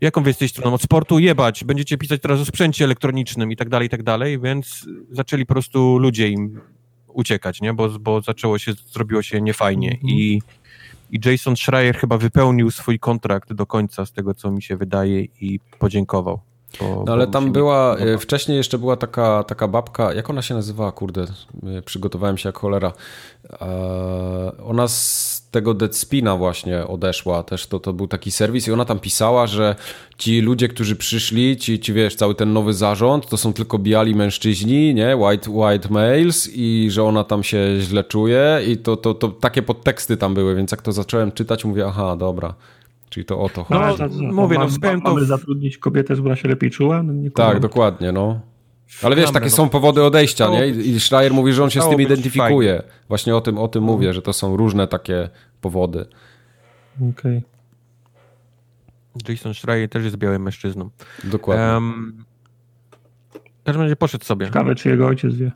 jaką 0.00 0.22
wy 0.22 0.30
jesteś 0.30 0.50
stroną, 0.50 0.74
od 0.74 0.82
sportu 0.82 1.18
jebać, 1.18 1.64
będziecie 1.64 1.98
pisać 1.98 2.20
teraz 2.20 2.40
o 2.40 2.44
sprzęcie 2.44 2.84
elektronicznym 2.84 3.52
i 3.52 3.56
tak 3.56 3.68
dalej, 3.68 3.86
i 3.86 3.90
tak 3.90 4.02
dalej, 4.02 4.40
więc 4.40 4.86
zaczęli 5.10 5.46
po 5.46 5.54
prostu 5.54 5.98
ludzie 5.98 6.28
im 6.28 6.60
uciekać, 7.08 7.60
nie, 7.60 7.74
bo, 7.74 7.88
bo 7.88 8.20
zaczęło 8.20 8.58
się, 8.58 8.72
zrobiło 8.72 9.22
się 9.22 9.40
niefajnie 9.40 9.90
Mhm. 9.90 10.08
i, 10.08 10.42
i 11.10 11.20
Jason 11.24 11.56
Schreier 11.56 11.96
chyba 11.96 12.18
wypełnił 12.18 12.70
swój 12.70 12.98
kontrakt 12.98 13.52
do 13.52 13.66
końca, 13.66 14.06
z 14.06 14.12
tego 14.12 14.34
co 14.34 14.50
mi 14.50 14.62
się 14.62 14.76
wydaje 14.76 15.24
i 15.40 15.60
podziękował. 15.78 16.40
Bo, 16.80 17.04
No 17.06 17.12
ale 17.12 17.26
tam 17.26 17.52
była, 17.52 17.92
podoba. 17.94 18.10
e, 18.12 18.18
wcześniej 18.18 18.56
jeszcze 18.56 18.78
była 18.78 18.96
taka, 18.96 19.42
taka 19.44 19.68
babka, 19.68 20.12
jak 20.14 20.30
ona 20.30 20.42
się 20.42 20.54
nazywała, 20.54 20.92
kurde, 20.92 21.26
e, 21.78 21.82
przygotowałem 21.82 22.38
się 22.38 22.48
jak 22.48 22.58
cholera. 22.58 22.92
E, 23.60 24.52
Ona 24.64 24.88
z 24.88 25.34
tego 25.50 25.74
Deadspina 25.74 26.36
właśnie 26.36 26.86
odeszła, 26.86 27.42
też 27.42 27.66
to, 27.66 27.80
to 27.80 27.92
był 27.92 28.08
taki 28.08 28.30
serwis 28.30 28.68
i 28.68 28.72
ona 28.72 28.84
tam 28.84 28.98
pisała, 28.98 29.46
że 29.46 29.76
ci 30.18 30.40
ludzie, 30.40 30.68
którzy 30.68 30.96
przyszli, 30.96 31.56
ci, 31.56 31.80
ci 31.80 31.92
wiesz, 31.92 32.16
cały 32.16 32.34
ten 32.34 32.52
nowy 32.52 32.74
zarząd, 32.74 33.26
to 33.28 33.36
są 33.36 33.52
tylko 33.52 33.78
biali 33.78 34.14
mężczyźni, 34.14 34.94
nie, 34.94 35.16
white, 35.16 35.50
white 35.50 35.88
males 35.88 36.50
i 36.54 36.88
że 36.90 37.04
ona 37.04 37.24
tam 37.24 37.42
się 37.42 37.58
źle 37.80 38.04
czuje 38.04 38.60
i 38.68 38.76
to, 38.76 38.96
to, 38.96 39.14
to 39.14 39.28
takie 39.28 39.62
podteksty 39.62 40.16
tam 40.16 40.34
były, 40.34 40.54
więc 40.54 40.70
jak 40.70 40.82
to 40.82 40.92
zacząłem 40.92 41.32
czytać, 41.32 41.64
mówię, 41.64 41.86
aha, 41.86 42.16
dobra, 42.16 42.54
czyli 43.14 43.26
to 43.26 43.40
o 43.40 43.48
to 43.48 43.64
chodzi. 43.64 43.80
No, 43.80 44.08
to- 44.08 44.14
mówię, 44.32 44.54
no, 44.54 44.60
mam- 44.60 44.70
wspomniałem 44.70 45.02
to 45.02 45.14
Mamy 45.14 45.24
zatrudnić 45.26 45.78
kobietę, 45.78 46.16
żeby 46.16 46.28
ona 46.28 46.36
się 46.36 46.48
lepiej 46.48 46.70
czuła? 46.70 47.02
No, 47.02 47.12
nie 47.12 47.30
Tak, 47.30 47.60
dokładnie, 47.60 48.12
no. 48.12 48.40
Ale 49.02 49.16
wiesz, 49.16 49.30
takie 49.30 49.46
no. 49.46 49.52
są 49.52 49.68
powody 49.68 50.02
odejścia, 50.02 50.48
nie? 50.48 50.68
I 50.68 50.88
i 50.90 51.00
Schreier 51.00 51.32
mówi, 51.32 51.52
że 51.52 51.64
on 51.64 51.70
się 51.70 51.82
z 51.82 51.88
tym 51.88 52.00
identyfikuje. 52.00 52.82
Właśnie 53.08 53.36
o 53.36 53.40
tym, 53.40 53.58
o 53.58 53.68
tym 53.68 53.84
mówię, 53.84 54.12
że 54.14 54.22
to 54.22 54.32
są 54.32 54.56
różne 54.56 54.86
takie 54.86 55.28
powody. 55.60 56.06
Okej. 57.10 57.42
Jason 59.28 59.54
Schreier 59.54 59.88
też 59.88 60.04
jest 60.04 60.16
białym 60.16 60.42
mężczyzną. 60.42 60.90
Dokładnie. 61.24 61.64
Um, 61.64 62.24
w 63.34 63.64
każdym 63.64 63.82
razie 63.82 63.96
poszedł 63.96 64.24
sobie 64.24 64.46
Ciekawe, 64.46 64.74
czy 64.74 64.88
jego 64.88 65.06
ojciec 65.06 65.34
wie. 65.34 65.52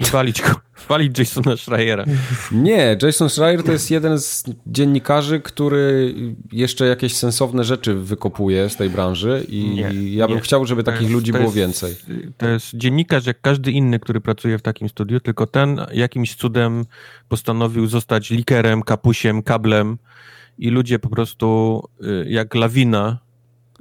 I 0.00 0.04
walić 0.04 0.42
go, 0.42 0.48
walić 0.88 1.18
Jasona 1.18 1.56
Schreiera. 1.56 2.04
Nie, 2.52 2.96
Jason 3.02 3.28
Schreier 3.28 3.62
to 3.62 3.72
jest 3.72 3.90
jeden 3.90 4.18
z 4.18 4.44
dziennikarzy, 4.66 5.40
który 5.40 6.14
jeszcze 6.52 6.86
jakieś 6.86 7.16
sensowne 7.16 7.64
rzeczy 7.64 7.94
wykopuje 7.94 8.70
z 8.70 8.76
tej 8.76 8.90
branży 8.90 9.44
i 9.48 9.68
Nie, 9.70 10.14
ja 10.14 10.26
bym 10.26 10.36
nie. 10.36 10.42
chciał, 10.42 10.66
żeby 10.66 10.82
To 10.82 10.86
takich 10.90 11.02
jest- 11.02 11.14
ludzi 11.14 11.32
było 11.32 11.44
jest- 11.44 11.56
więcej. 11.56 11.96
To 12.36 12.48
jest 12.48 12.70
dziennikarz 12.76 13.26
jak 13.26 13.40
każdy 13.40 13.72
inny, 13.72 13.98
który 14.00 14.20
pracuje 14.20 14.58
w 14.58 14.62
takim 14.62 14.88
studiu, 14.88 15.20
tylko 15.20 15.46
ten 15.46 15.80
jakimś 15.92 16.34
cudem 16.34 16.84
postanowił 17.28 17.86
zostać 17.86 18.30
likerem, 18.30 18.82
kapusiem, 18.82 19.42
kablem 19.42 19.98
i 20.58 20.70
ludzie 20.70 20.98
po 20.98 21.08
prostu 21.08 21.82
y, 22.04 22.26
jak 22.28 22.54
lawina 22.54 23.18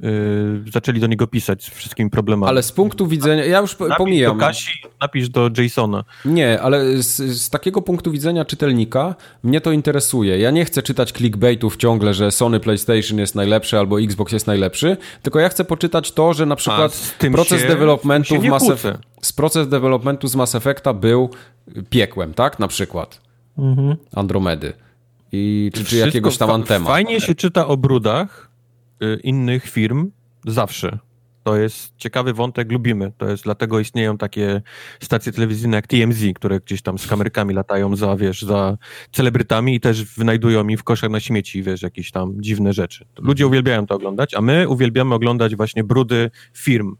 y, 0.03 0.71
zaczęli 0.73 0.99
do 0.99 1.07
niego 1.07 1.27
pisać 1.27 1.63
z 1.63 1.69
wszystkimi 1.69 2.09
problemami. 2.09 2.49
Ale 2.49 2.63
z 2.63 2.71
punktu 2.71 3.07
widzenia, 3.07 3.45
ja 3.45 3.59
już 3.59 3.79
napisz 3.79 3.97
pomijam. 3.97 4.37
do 4.37 4.45
Kasi, 4.45 4.69
napisz 5.01 5.29
do 5.29 5.49
Jasona. 5.57 6.03
Nie, 6.25 6.61
ale 6.61 6.97
z, 7.03 7.15
z 7.41 7.49
takiego 7.49 7.81
punktu 7.81 8.11
widzenia 8.11 8.45
czytelnika 8.45 9.15
mnie 9.43 9.61
to 9.61 9.71
interesuje. 9.71 10.39
Ja 10.39 10.51
nie 10.51 10.65
chcę 10.65 10.83
czytać 10.83 11.11
clickbaitów 11.11 11.77
ciągle, 11.77 12.13
że 12.13 12.31
Sony 12.31 12.59
PlayStation 12.59 13.19
jest 13.19 13.35
najlepszy 13.35 13.77
albo 13.79 14.01
Xbox 14.01 14.31
jest 14.33 14.47
najlepszy, 14.47 14.97
tylko 15.21 15.39
ja 15.39 15.49
chcę 15.49 15.65
poczytać 15.65 16.11
to, 16.11 16.33
że 16.33 16.45
na 16.45 16.55
przykład 16.55 17.15
proces 17.31 17.61
się- 17.61 17.67
developmentu 17.67 18.27
się 18.35 18.39
w 18.39 18.43
Mass 18.45 18.63
kłócę. 18.63 18.91
Eff- 18.93 18.97
z 19.21 19.33
proces 19.33 19.67
developmentu 19.67 20.27
z 20.27 20.35
Mass 20.35 20.55
Effecta 20.55 20.93
był 20.93 21.29
piekłem, 21.89 22.33
tak? 22.33 22.59
Na 22.59 22.67
przykład 22.67 23.21
Mhm. 23.57 23.95
Andromedy. 24.15 24.73
I, 25.31 25.71
czy, 25.73 25.85
czy 25.85 25.97
jakiegoś 25.97 26.37
tam 26.37 26.51
Antema. 26.51 26.89
Fajnie 26.89 27.21
się 27.21 27.35
czyta 27.35 27.67
o 27.67 27.77
brudach 27.77 28.46
innych 29.23 29.69
firm 29.69 30.11
zawsze. 30.47 30.99
To 31.43 31.57
jest 31.57 31.93
ciekawy 31.97 32.33
wątek, 32.33 32.71
lubimy. 32.71 33.11
To 33.17 33.29
jest 33.29 33.43
dlatego 33.43 33.79
istnieją 33.79 34.17
takie 34.17 34.61
stacje 34.99 35.31
telewizyjne 35.31 35.75
jak 35.75 35.87
TMZ, 35.87 36.23
które 36.35 36.59
gdzieś 36.59 36.81
tam 36.81 36.97
z 36.97 37.07
kamerkami 37.07 37.53
latają 37.53 37.95
za, 37.95 38.15
wiesz, 38.15 38.41
za 38.41 38.77
celebrytami 39.11 39.75
i 39.75 39.79
też 39.79 40.03
wynajdują 40.03 40.67
im 40.67 40.77
w 40.77 40.83
koszach 40.83 41.09
na 41.09 41.19
śmieci, 41.19 41.63
wiesz, 41.63 41.81
jakieś 41.81 42.11
tam 42.11 42.41
dziwne 42.41 42.73
rzeczy. 42.73 43.05
Ludzie 43.19 43.47
uwielbiają 43.47 43.85
to 43.85 43.95
oglądać, 43.95 44.33
a 44.33 44.41
my 44.41 44.69
uwielbiamy 44.69 45.15
oglądać 45.15 45.55
właśnie 45.55 45.83
brudy 45.83 46.31
firm. 46.53 46.95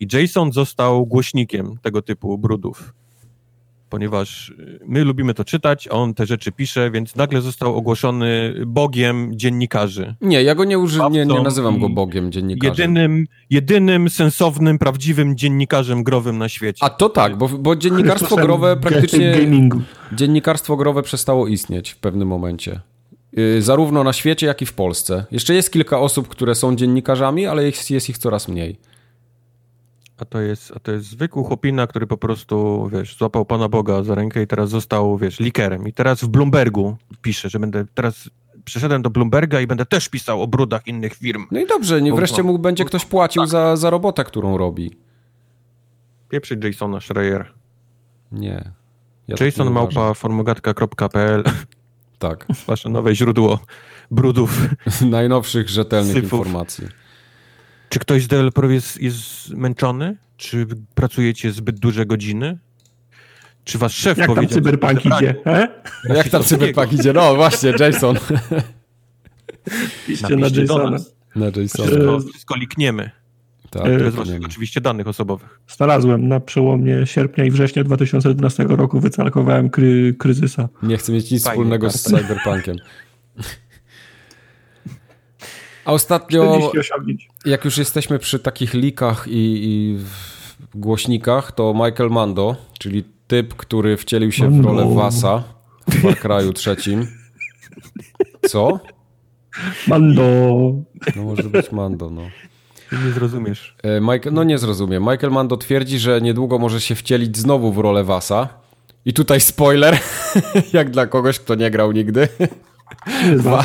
I 0.00 0.06
Jason 0.12 0.52
został 0.52 1.06
głośnikiem 1.06 1.78
tego 1.82 2.02
typu 2.02 2.38
brudów 2.38 2.94
ponieważ 3.94 4.48
y, 4.48 4.80
my 4.86 5.04
lubimy 5.04 5.34
to 5.34 5.44
czytać, 5.44 5.88
a 5.88 5.90
on 5.90 6.14
te 6.14 6.26
rzeczy 6.26 6.52
pisze, 6.52 6.90
więc 6.90 7.16
nagle 7.16 7.40
został 7.40 7.76
ogłoszony 7.76 8.54
bogiem 8.66 9.30
dziennikarzy. 9.32 10.14
Nie, 10.20 10.42
ja 10.42 10.54
go 10.54 10.64
nie, 10.64 10.78
uży... 10.78 11.00
nie, 11.10 11.26
nie 11.26 11.42
nazywam 11.42 11.80
go 11.80 11.88
Bogiem 11.88 12.32
dziennikarzem. 12.32 12.72
Jedynym, 12.72 13.26
jedynym 13.50 14.10
sensownym, 14.10 14.78
prawdziwym 14.78 15.36
dziennikarzem 15.36 16.02
growym 16.02 16.38
na 16.38 16.48
świecie. 16.48 16.84
A 16.84 16.90
to 16.90 17.08
tak, 17.08 17.36
bo, 17.36 17.48
bo 17.48 17.76
dziennikarstwo 17.76 18.26
Chrystusem 18.26 18.44
growe 18.44 18.76
praktycznie... 18.76 19.32
gamingu. 19.32 19.80
Dziennikarstwo 20.12 20.76
growe 20.76 21.02
przestało 21.02 21.46
istnieć 21.46 21.90
w 21.90 21.96
pewnym 21.96 22.28
momencie. 22.28 22.80
Yy, 23.32 23.62
Zarówno 23.62 24.04
na 24.04 24.12
świecie, 24.12 24.46
jak 24.46 24.62
i 24.62 24.66
w 24.66 24.72
Polsce. 24.72 25.24
Jeszcze 25.30 25.54
jest 25.54 25.72
kilka 25.72 26.00
osób, 26.00 26.28
które 26.28 26.54
są 26.54 26.76
dziennikarzami, 26.76 27.46
ale 27.46 27.64
jest, 27.64 27.90
jest 27.90 28.08
ich 28.08 28.18
coraz 28.18 28.48
mniej. 28.48 28.76
A 30.18 30.24
to 30.24 30.40
jest, 30.40 30.72
a 30.76 30.80
to 30.80 30.92
jest 30.92 31.06
zwykły 31.06 31.44
chłopina, 31.44 31.86
który 31.86 32.06
po 32.06 32.16
prostu, 32.16 32.88
wiesz, 32.92 33.16
złapał 33.18 33.44
Pana 33.44 33.68
Boga 33.68 34.02
za 34.02 34.14
rękę 34.14 34.42
i 34.42 34.46
teraz 34.46 34.70
został, 34.70 35.18
wiesz, 35.18 35.40
likerem. 35.40 35.88
I 35.88 35.92
teraz 35.92 36.20
w 36.20 36.28
Bloombergu 36.28 36.96
pisze, 37.22 37.48
że 37.50 37.58
będę 37.58 37.84
teraz 37.94 38.30
przeszedłem 38.64 39.02
do 39.02 39.10
Bloomberga 39.10 39.60
i 39.60 39.66
będę 39.66 39.86
też 39.86 40.08
pisał 40.08 40.42
o 40.42 40.46
brudach 40.46 40.86
innych 40.86 41.14
firm. 41.14 41.46
No 41.50 41.60
i 41.60 41.66
dobrze, 41.66 42.02
nie, 42.02 42.12
wreszcie 42.12 42.42
mu 42.42 42.58
będzie 42.58 42.84
ktoś 42.84 43.04
płacił 43.04 43.46
za, 43.46 43.76
za 43.76 43.90
robotę, 43.90 44.24
którą 44.24 44.56
robi. 44.58 44.96
Pieprzy 46.28 46.58
Jasona 46.64 47.00
Schreier. 47.00 47.52
Nie. 48.32 48.72
Ja 49.28 49.36
tak 49.36 49.46
Jason 49.46 49.68
uważam. 49.68 49.94
małpa 49.94 50.14
formogatka.pl 50.14 51.44
Tak. 52.18 52.46
Wasze 52.66 52.88
nowe 52.88 53.14
źródło 53.14 53.58
brudów. 54.10 54.60
Najnowszych, 55.10 55.68
rzetelnych 55.68 56.14
Syfów. 56.14 56.32
informacji. 56.32 56.86
Czy 57.88 57.98
ktoś 57.98 58.22
z 58.22 58.28
deweloperów 58.28 58.72
jest, 58.72 59.00
jest 59.02 59.46
zmęczony? 59.46 60.16
Czy 60.36 60.66
pracujecie 60.94 61.52
zbyt 61.52 61.78
duże 61.78 62.06
godziny? 62.06 62.58
Czy 63.64 63.78
wasz 63.78 63.94
szef 63.96 64.18
Jak 64.18 64.26
tam 64.26 64.36
powiedział... 64.36 64.54
cyberpunk 64.54 65.00
że- 65.00 65.08
idzie? 65.16 65.34
E? 65.46 65.68
Jak 66.04 66.28
tam 66.28 66.42
cyberpunk 66.42 66.92
idzie? 66.92 67.12
No 67.12 67.34
właśnie, 67.34 67.72
Jason. 67.80 68.16
Piszcie 70.06 70.36
na 70.36 70.46
Jasona. 70.46 70.98
Na 71.36 71.46
Jasona. 71.46 71.86
Wszystko, 71.88 72.20
wszystko 72.20 72.56
likniemy. 72.56 73.10
Tak, 73.70 73.86
e, 73.86 74.44
oczywiście 74.46 74.80
danych 74.80 75.08
osobowych. 75.08 75.60
Znalazłem 75.68 76.28
na 76.28 76.40
przełomie 76.40 77.06
sierpnia 77.06 77.44
i 77.44 77.50
września 77.50 77.84
2012 77.84 78.64
roku 78.64 79.00
wycalkowałem 79.00 79.70
kry, 79.70 80.14
kryzysa. 80.18 80.68
Nie 80.82 80.96
chcę 80.96 81.12
mieć 81.12 81.30
nic 81.30 81.44
Fajnie, 81.44 81.54
wspólnego 81.54 81.90
z 81.90 82.02
karta. 82.02 82.18
cyberpunkiem. 82.28 82.76
A 85.84 85.92
ostatnio, 85.92 86.42
40 86.44 86.78
osiągnięć. 86.78 87.28
jak 87.44 87.64
już 87.64 87.78
jesteśmy 87.78 88.18
przy 88.18 88.38
takich 88.38 88.74
likach 88.74 89.24
i, 89.28 89.60
i 89.64 89.98
w 89.98 90.78
głośnikach, 90.78 91.52
to 91.52 91.74
Michael 91.74 92.10
Mando, 92.10 92.56
czyli 92.78 93.04
typ, 93.26 93.54
który 93.54 93.96
wcielił 93.96 94.32
się 94.32 94.48
w 94.48 94.52
Mando. 94.52 94.68
rolę 94.68 94.94
Wasa 94.94 95.42
w 95.88 96.00
Far 96.00 96.14
Cry'u 96.14 96.52
trzecim. 96.52 97.06
Co? 98.48 98.80
Mando. 99.88 100.22
No 101.16 101.22
może 101.24 101.42
być 101.42 101.72
Mando, 101.72 102.10
no. 102.10 102.22
Nie 103.04 103.12
zrozumiesz. 103.12 103.76
E, 103.82 104.00
Michael, 104.00 104.32
no 104.32 104.44
nie 104.44 104.58
zrozumiem. 104.58 105.02
Michael 105.02 105.32
Mando 105.32 105.56
twierdzi, 105.56 105.98
że 105.98 106.20
niedługo 106.20 106.58
może 106.58 106.80
się 106.80 106.94
wcielić 106.94 107.36
znowu 107.36 107.72
w 107.72 107.78
rolę 107.78 108.04
Wasa 108.04 108.48
I 109.04 109.12
tutaj 109.12 109.40
spoiler, 109.40 109.98
jak 110.72 110.90
dla 110.90 111.06
kogoś, 111.06 111.38
kto 111.38 111.54
nie 111.54 111.70
grał 111.70 111.92
nigdy. 111.92 112.28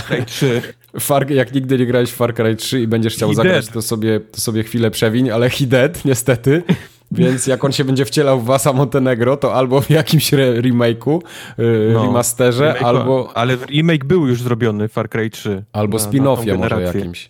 Cry 0.08 0.26
3. 0.26 0.62
Far, 1.00 1.32
jak 1.32 1.54
nigdy 1.54 1.78
nie 1.78 1.86
grałeś 1.86 2.12
w 2.12 2.16
Far 2.16 2.34
Cry 2.34 2.56
3 2.56 2.82
i 2.82 2.88
będziesz 2.88 3.14
chciał 3.14 3.30
He 3.30 3.36
zagrać, 3.36 3.66
dead. 3.66 3.74
to 3.74 3.82
sobie, 3.82 4.20
to 4.20 4.42
sobie 4.42 4.64
chwilę 4.64 4.92
przewiń, 4.92 5.30
ale 5.30 5.50
he 5.50 5.66
dead, 5.66 6.02
niestety. 6.06 6.64
Więc 7.12 7.48
jak 7.48 7.64
on 7.64 7.72
się 7.72 7.84
będzie 7.86 8.06
wcielał 8.06 8.40
w 8.42 8.46
Vasa 8.46 8.74
Montenegro, 8.74 9.38
to 9.38 9.54
albo 9.54 9.82
w 9.82 9.90
jakimś 9.90 10.34
re 10.34 10.62
remake'u, 10.62 11.20
yy, 11.58 11.92
No, 11.94 12.04
remasterze, 12.06 12.74
Remake- 12.80 12.86
albo, 12.86 13.32
Ale 13.36 13.56
remake 13.56 14.06
był 14.06 14.28
już 14.28 14.42
zrobiony, 14.42 14.88
Far 14.88 15.10
Cry 15.10 15.30
3. 15.30 15.64
albo 15.72 15.98
spin-offie 15.98 16.58
może 16.58 16.82
jakimś. 16.82 17.30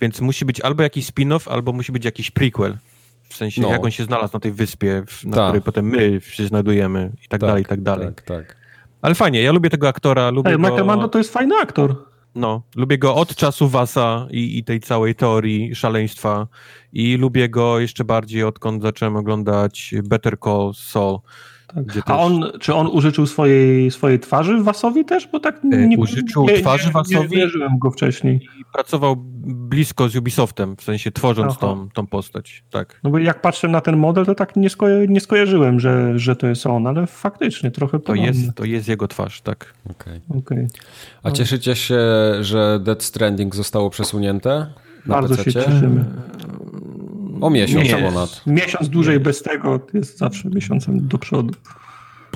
Więc 0.00 0.20
musi 0.20 0.44
być 0.44 0.60
albo 0.60 0.82
jakiś 0.82 1.06
spin-off, 1.06 1.48
albo 1.52 1.72
musi 1.72 1.92
być 1.92 2.04
jakiś 2.04 2.30
prequel. 2.30 2.76
W 3.28 3.36
sensie, 3.36 3.62
No. 3.62 3.70
jak 3.70 3.84
on 3.84 3.90
się 3.90 4.04
znalazł 4.04 4.30
na 4.34 4.40
tej 4.40 4.52
wyspie, 4.52 5.02
w- 5.06 5.24
na 5.24 5.36
Tak. 5.36 5.44
której 5.46 5.62
potem 5.62 5.86
my 5.86 6.20
się 6.20 6.46
znajdujemy 6.46 7.10
i 7.24 7.28
tak, 7.28 7.40
dalej, 7.40 7.62
i 7.62 7.66
tak 7.66 7.80
dalej. 7.80 8.06
Tak, 8.06 8.22
tak. 8.22 8.56
Ale 9.02 9.14
fajnie, 9.14 9.42
ja 9.42 9.52
lubię 9.52 9.70
tego 9.70 9.88
aktora, 9.88 10.30
lubię 10.30 10.50
Ej, 10.50 10.56
go... 10.56 10.62
Michael 10.62 10.84
Mando 10.84 11.08
to 11.08 11.18
jest 11.18 11.32
fajny 11.32 11.54
aktor. 11.62 11.96
No, 12.34 12.62
lubię 12.76 12.98
go 12.98 13.14
od 13.14 13.34
czasu 13.34 13.68
Wasa 13.68 14.26
i, 14.30 14.58
i 14.58 14.64
tej 14.64 14.80
całej 14.80 15.14
teorii 15.14 15.74
szaleństwa 15.74 16.46
i 16.92 17.16
lubię 17.16 17.48
go 17.48 17.80
jeszcze 17.80 18.04
bardziej 18.04 18.44
odkąd 18.44 18.82
zacząłem 18.82 19.16
oglądać 19.16 19.94
Better 20.04 20.38
Call 20.44 20.72
Saul. 20.74 21.18
Gdzie 21.76 22.02
A 22.06 22.18
on, 22.18 22.44
czy 22.60 22.74
on 22.74 22.86
użyczył 22.86 23.26
swojej, 23.26 23.90
swojej 23.90 24.20
twarzy 24.20 24.62
Wasowi 24.62 25.04
też? 25.04 25.28
Bo 25.32 25.40
tak 25.40 25.64
nie, 25.64 25.98
użyczył 25.98 26.44
nie, 26.46 26.60
twarzy 26.60 26.86
nie, 26.86 26.92
Wasowi? 26.92 27.18
Nie 27.20 27.28
wierzyłem 27.28 27.78
go 27.78 27.90
wcześniej. 27.90 28.36
I 28.60 28.64
pracował 28.72 29.16
blisko 29.46 30.08
z 30.08 30.16
Ubisoftem, 30.16 30.76
w 30.76 30.82
sensie 30.82 31.10
tworząc 31.12 31.52
Aha. 31.52 31.60
tą, 31.60 31.88
tą 31.94 32.06
postać. 32.06 32.64
Tak. 32.70 33.00
No 33.04 33.10
bo 33.10 33.18
jak 33.18 33.40
patrzę 33.40 33.68
na 33.68 33.80
ten 33.80 33.96
model, 33.96 34.26
to 34.26 34.34
tak 34.34 34.56
nie, 34.56 34.70
skoja 34.70 35.04
nie 35.08 35.20
skojarzyłem, 35.20 35.80
że, 35.80 36.18
że 36.18 36.36
to 36.36 36.46
jest 36.46 36.66
on, 36.66 36.86
ale 36.86 37.06
faktycznie 37.06 37.70
trochę 37.70 37.98
To 37.98 38.04
podobny. 38.04 38.26
jest, 38.26 38.54
to 38.54 38.64
jest 38.64 38.88
jego 38.88 39.08
twarz, 39.08 39.40
tak. 39.40 39.74
Okej. 39.90 40.20
Okej. 40.38 40.66
A 41.22 41.30
cieszycie 41.30 41.76
się, 41.76 41.98
że 42.40 42.80
Dead 42.82 43.02
Stranding 43.02 43.54
zostało 43.56 43.90
przesunięte 43.90 44.66
na 45.06 45.14
Bardzo 45.14 45.36
się 45.36 45.44
PC-cie? 45.44 45.64
cieszymy. 45.72 46.04
O 47.40 47.50
miesiąc 47.50 47.88
Nie. 47.88 47.96
ponad. 47.96 48.42
Miesiąc 48.46 48.88
dłużej 48.88 49.20
bez 49.20 49.42
tego 49.42 49.80
jest 49.94 50.18
zawsze 50.18 50.48
miesiącem 50.48 51.08
do 51.08 51.18
przodu. 51.18 51.54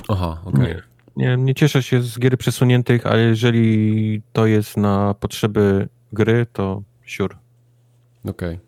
Aha, 0.09 0.41
okej. 0.45 0.75
Nie, 1.15 1.37
nie 1.37 1.55
cieszę 1.55 1.83
się 1.83 2.01
z 2.01 2.19
gier 2.19 2.37
przesuniętych, 2.37 3.05
ale 3.05 3.21
jeżeli 3.21 4.21
to 4.33 4.45
jest 4.45 4.77
na 4.77 5.13
potrzeby 5.13 5.87
gry, 6.13 6.45
to 6.53 6.81
sure. 7.07 7.35
Okej. 8.25 8.59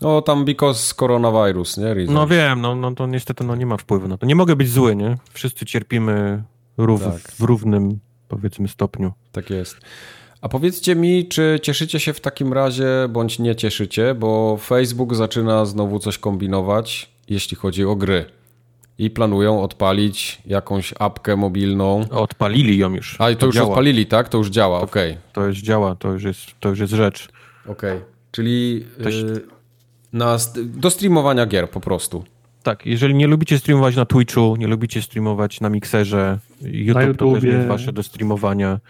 No 0.00 0.22
tam 0.22 0.44
because 0.44 0.94
coronavirus, 0.94 1.76
nie? 1.78 1.94
Reason. 1.94 2.14
No 2.14 2.26
wiem, 2.26 2.60
no, 2.60 2.74
no 2.74 2.94
to 2.94 3.06
niestety 3.06 3.44
no, 3.44 3.56
nie 3.56 3.66
ma 3.66 3.76
wpływu 3.76 4.08
na 4.08 4.16
to. 4.18 4.26
Nie 4.26 4.34
mogę 4.34 4.56
być 4.56 4.70
zły, 4.70 4.96
nie? 4.96 5.16
Wszyscy 5.32 5.66
cierpimy 5.66 6.42
rów, 6.76 7.04
Tak. 7.04 7.20
w 7.20 7.40
równym, 7.40 7.98
powiedzmy, 8.28 8.68
stopniu. 8.68 9.12
Tak 9.32 9.50
jest. 9.50 9.76
A 10.42 10.48
powiedzcie 10.48 10.94
mi, 10.96 11.28
czy 11.28 11.58
cieszycie 11.62 12.00
się 12.00 12.12
w 12.12 12.20
takim 12.20 12.52
razie, 12.52 12.86
bądź 13.08 13.38
nie 13.38 13.56
cieszycie, 13.56 14.14
bo 14.14 14.56
Facebook 14.56 15.14
zaczyna 15.14 15.64
znowu 15.66 15.98
coś 15.98 16.18
kombinować, 16.18 17.10
jeśli 17.28 17.56
chodzi 17.56 17.84
o 17.84 17.96
gry. 17.96 18.24
I 18.98 19.10
planują 19.10 19.62
odpalić 19.62 20.42
jakąś 20.46 20.94
apkę 20.98 21.36
mobilną. 21.36 22.08
Odpalili 22.10 22.78
ją 22.78 22.94
już. 22.94 23.16
A 23.18 23.30
i 23.30 23.36
to 23.36 23.46
już 23.46 23.54
działa. 23.54 23.68
odpalili, 23.68 24.06
tak? 24.06 24.28
To 24.28 24.38
już 24.38 24.48
działa, 24.50 24.80
okej. 24.80 25.16
To 25.32 25.46
już 25.46 25.58
działa, 25.58 25.94
to 25.94 26.12
już 26.12 26.22
jest, 26.24 26.40
to 26.60 26.68
już 26.68 26.78
jest 26.78 26.92
rzecz. 26.92 27.28
Okej. 27.66 28.00
Czyli 28.32 28.86
To 29.02 29.10
się- 29.10 29.16
y, 29.16 29.40
na, 30.12 30.36
do 30.56 30.90
streamowania 30.90 31.46
gier 31.46 31.70
po 31.70 31.80
prostu. 31.80 32.24
Tak, 32.62 32.86
jeżeli 32.86 33.14
nie 33.14 33.26
lubicie 33.26 33.58
streamować 33.58 33.96
na 33.96 34.04
Twitchu, 34.04 34.56
nie 34.56 34.66
lubicie 34.66 35.02
streamować 35.02 35.60
na 35.60 35.68
Mixerze, 35.70 36.38
YouTube, 36.62 36.94
to 36.94 37.24
też 37.24 37.28
YouTubie. 37.34 37.48
nie 37.50 37.56
jest 37.56 37.68
wasze 37.68 37.92
do 37.92 38.02
streamowania, 38.02 38.80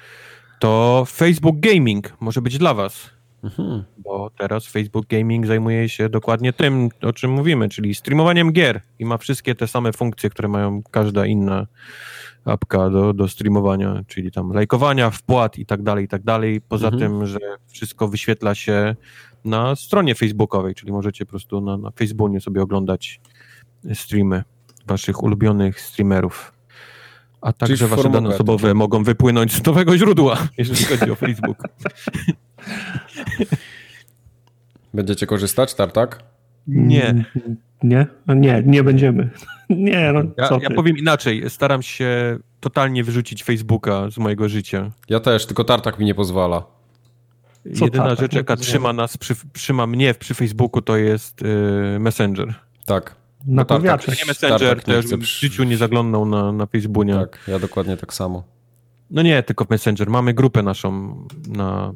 to 0.62 1.04
Facebook 1.06 1.60
Gaming 1.60 2.12
może 2.20 2.42
być 2.42 2.58
dla 2.58 2.74
was. 2.74 3.10
Mhm. 3.44 3.84
Bo 3.98 4.30
teraz 4.38 4.66
Facebook 4.66 5.06
Gaming 5.06 5.46
zajmuje 5.46 5.88
się 5.88 6.08
dokładnie 6.08 6.52
tym, 6.52 6.88
o 7.02 7.12
czym 7.12 7.30
mówimy, 7.30 7.68
czyli 7.68 7.94
streamowaniem 7.94 8.52
gier 8.52 8.80
i 8.98 9.04
ma 9.04 9.18
wszystkie 9.18 9.54
te 9.54 9.68
same 9.68 9.92
funkcje, 9.92 10.30
które 10.30 10.48
mają 10.48 10.82
każda 10.90 11.26
inna 11.26 11.66
apka 12.44 12.90
do, 12.90 13.12
do 13.12 13.28
streamowania, 13.28 14.02
czyli 14.06 14.32
tam 14.32 14.52
lajkowania, 14.52 15.10
wpłat 15.10 15.58
i 15.58 15.66
tak 15.66 15.82
dalej, 15.82 16.04
i 16.04 16.08
tak 16.08 16.22
dalej. 16.22 16.60
Poza 16.60 16.88
Mhm. 16.88 17.02
tym, 17.02 17.26
że 17.26 17.38
wszystko 17.68 18.08
wyświetla 18.08 18.54
się 18.54 18.96
na 19.44 19.76
stronie 19.76 20.14
facebookowej, 20.14 20.74
czyli 20.74 20.92
możecie 20.92 21.26
po 21.26 21.30
prostu 21.30 21.60
na, 21.60 21.76
na 21.76 21.90
Facebooku 21.90 22.40
sobie 22.40 22.62
oglądać 22.62 23.20
streamy 23.94 24.42
waszych 24.86 25.22
ulubionych 25.22 25.80
streamerów. 25.80 26.52
A 27.42 27.52
także 27.52 27.88
wasze 27.88 28.10
dane 28.10 28.28
osobowe 28.28 28.74
mogą 28.74 29.04
wypłynąć 29.04 29.52
z 29.52 29.66
nowego 29.66 29.98
źródła, 29.98 30.36
jeżeli 30.58 30.84
chodzi 30.84 31.10
o 31.10 31.14
Facebook. 31.14 31.58
Będziecie 34.94 35.26
korzystać, 35.26 35.74
Tartak? 35.74 36.22
Nie. 36.66 37.24
Nie? 37.82 38.06
Nie, 38.28 38.62
nie 38.66 38.82
będziemy. 38.82 39.30
Nie, 39.70 40.12
no 40.12 40.22
Ja, 40.38 40.48
co 40.48 40.60
ja 40.62 40.70
powiem 40.70 40.98
inaczej. 40.98 41.50
Staram 41.50 41.82
się 41.82 42.38
totalnie 42.60 43.04
wyrzucić 43.04 43.44
Facebooka 43.44 44.10
z 44.10 44.18
mojego 44.18 44.48
życia. 44.48 44.90
Ja 45.08 45.20
też, 45.20 45.46
tylko 45.46 45.64
Tartak 45.64 45.98
mi 45.98 46.06
nie 46.06 46.14
pozwala. 46.14 46.64
Co 47.74 47.84
Jedyna 47.84 48.08
tak, 48.08 48.18
rzecz, 48.18 48.32
jaka 48.32 48.56
trzyma 48.56 48.92
nas, 48.92 49.16
przy, 49.16 49.34
trzyma 49.52 49.86
mnie 49.86 50.14
przy 50.14 50.34
Facebooku, 50.34 50.82
to 50.82 50.96
jest 50.96 51.42
y, 51.42 51.98
Messenger. 51.98 52.54
Tak. 52.86 53.16
Na 53.46 53.62
No 53.62 53.64
tak, 53.64 53.82
tak. 53.82 54.18
Nie 54.18 54.24
Messenger, 54.26 54.82
bym 55.10 55.20
w 55.20 55.24
życiu 55.24 55.64
nie 55.64 55.76
zaglądał 55.76 56.26
na, 56.26 56.52
na 56.52 56.66
Facebooku. 56.66 57.12
Tak, 57.12 57.38
ja 57.48 57.58
dokładnie 57.58 57.96
tak 57.96 58.14
samo. 58.14 58.44
No 59.10 59.22
nie, 59.22 59.42
tylko 59.42 59.66
Messenger. 59.70 60.10
Mamy 60.10 60.34
grupę 60.34 60.62
naszą 60.62 61.16
na, 61.48 61.94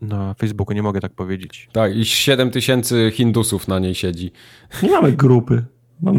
na 0.00 0.34
Facebooku, 0.34 0.74
nie 0.74 0.82
mogę 0.82 1.00
tak 1.00 1.12
powiedzieć. 1.12 1.68
Tak, 1.72 1.96
i 1.96 2.04
7 2.04 2.50
tysięcy 2.50 3.10
Hindusów 3.14 3.68
na 3.68 3.78
niej 3.78 3.94
siedzi. 3.94 4.32
Nie 4.82 4.90
mamy 4.90 5.12
grupy. 5.12 5.64
Mamy 6.00 6.18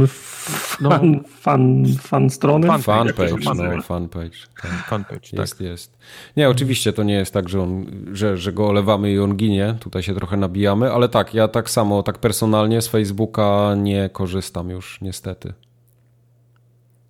No. 0.81 0.89
fan, 0.89 1.23
fan, 1.27 1.85
fan 2.01 2.29
strony. 2.29 2.67
Fan- 2.67 2.81
Fanpage, 2.81 3.29
to 3.29 3.41
się 3.41 3.53
no, 3.75 3.81
fanpage. 3.81 4.37
Tak. 4.61 4.71
Fanpage, 4.71 5.19
tak. 5.31 5.39
Jest, 5.39 5.61
jest. 5.61 5.97
Nie, 6.37 6.49
oczywiście 6.49 6.93
to 6.93 7.03
nie 7.03 7.13
jest 7.13 7.33
tak, 7.33 7.49
że, 7.49 7.61
on, 7.61 7.85
że, 8.13 8.37
że 8.37 8.53
go 8.53 8.67
olewamy 8.67 9.11
i 9.11 9.19
on 9.19 9.35
ginie. 9.35 9.75
Tutaj 9.79 10.03
się 10.03 10.13
trochę 10.15 10.37
nabijamy, 10.37 10.91
ale 10.91 11.09
tak, 11.09 11.33
ja 11.33 11.47
tak 11.47 11.69
samo, 11.69 12.03
tak 12.03 12.17
personalnie 12.17 12.81
z 12.81 12.87
Facebooka 12.87 13.75
nie 13.77 14.09
korzystam 14.09 14.69
już, 14.69 15.01
niestety. 15.01 15.53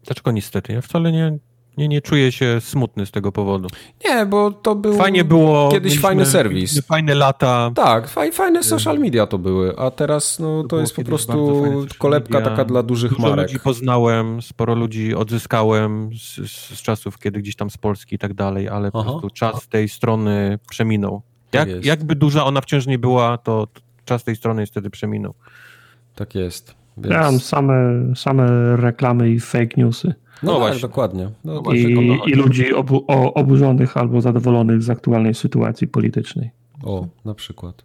Dlaczego 0.05 0.31
niestety? 0.31 0.73
Ja 0.73 0.81
wcale 0.81 1.11
nie, 1.11 1.37
nie, 1.77 1.87
nie 1.87 2.01
czuję 2.01 2.31
się 2.31 2.61
smutny 2.61 3.05
z 3.05 3.11
tego 3.11 3.31
powodu. 3.31 3.67
Nie, 4.05 4.25
bo 4.25 4.51
to 4.51 4.75
był 4.75 4.93
Fajnie 4.93 5.23
było. 5.23 5.69
kiedyś 5.71 5.99
fajny 5.99 6.25
serwis. 6.25 6.85
Fajne 6.85 7.15
lata. 7.15 7.71
Tak, 7.75 8.07
faj, 8.07 8.31
fajne 8.31 8.63
social 8.63 8.99
media 8.99 9.27
to 9.27 9.37
były, 9.37 9.77
a 9.77 9.91
teraz 9.91 10.39
no, 10.39 10.61
to 10.61 10.67
było 10.67 10.81
jest 10.81 10.95
po 10.95 11.03
prostu 11.03 11.85
kolebka 11.97 12.33
media. 12.39 12.49
taka 12.49 12.65
dla 12.65 12.83
dużych 12.83 13.11
Dużo 13.13 13.29
marek. 13.29 13.47
ludzi 13.47 13.59
poznałem, 13.59 14.41
sporo 14.41 14.75
ludzi 14.75 15.15
odzyskałem 15.15 16.09
z, 16.19 16.51
z, 16.51 16.77
z 16.77 16.81
czasów, 16.81 17.19
kiedy 17.19 17.39
gdzieś 17.39 17.55
tam 17.55 17.69
z 17.69 17.77
Polski 17.77 18.15
i 18.15 18.19
tak 18.19 18.33
dalej, 18.33 18.69
ale 18.69 18.91
po 18.91 18.99
Aha. 18.99 19.09
prostu 19.09 19.29
czas 19.29 19.67
tej 19.67 19.89
strony 19.89 20.59
przeminął. 20.69 21.21
Tak 21.51 21.59
Jak, 21.59 21.69
jest. 21.75 21.85
jakby 21.85 22.15
duża 22.15 22.45
ona 22.45 22.61
wciąż 22.61 22.87
nie 22.87 22.99
była, 22.99 23.37
to 23.37 23.67
to 23.73 23.81
czas 24.05 24.23
tej 24.23 24.35
strony 24.35 24.61
niestety 24.61 24.89
przeminął. 24.89 25.33
Tak 26.15 26.35
jest. 26.35 26.75
Więc... 26.97 27.13
Ja 27.13 27.21
mam 27.21 27.39
same, 27.39 27.75
same 28.15 28.75
reklamy 28.75 29.29
i 29.29 29.39
fake 29.39 29.69
newsy. 29.77 30.13
No, 30.43 30.51
No 30.51 30.51
tak, 30.51 30.59
właśnie. 30.59 30.81
dokładnie. 30.81 31.29
No, 31.45 31.53
No 31.53 31.61
właśnie. 31.61 31.81
I, 31.89 32.19
I 32.29 32.33
ludzi 32.33 32.73
obu, 32.73 33.05
o, 33.07 33.33
oburzonych 33.33 33.97
albo 33.97 34.21
zadowolonych 34.21 34.81
z 34.83 34.89
aktualnej 34.89 35.33
sytuacji 35.35 35.87
politycznej. 35.87 36.51
O, 36.83 37.07
na 37.25 37.33
przykład. 37.33 37.83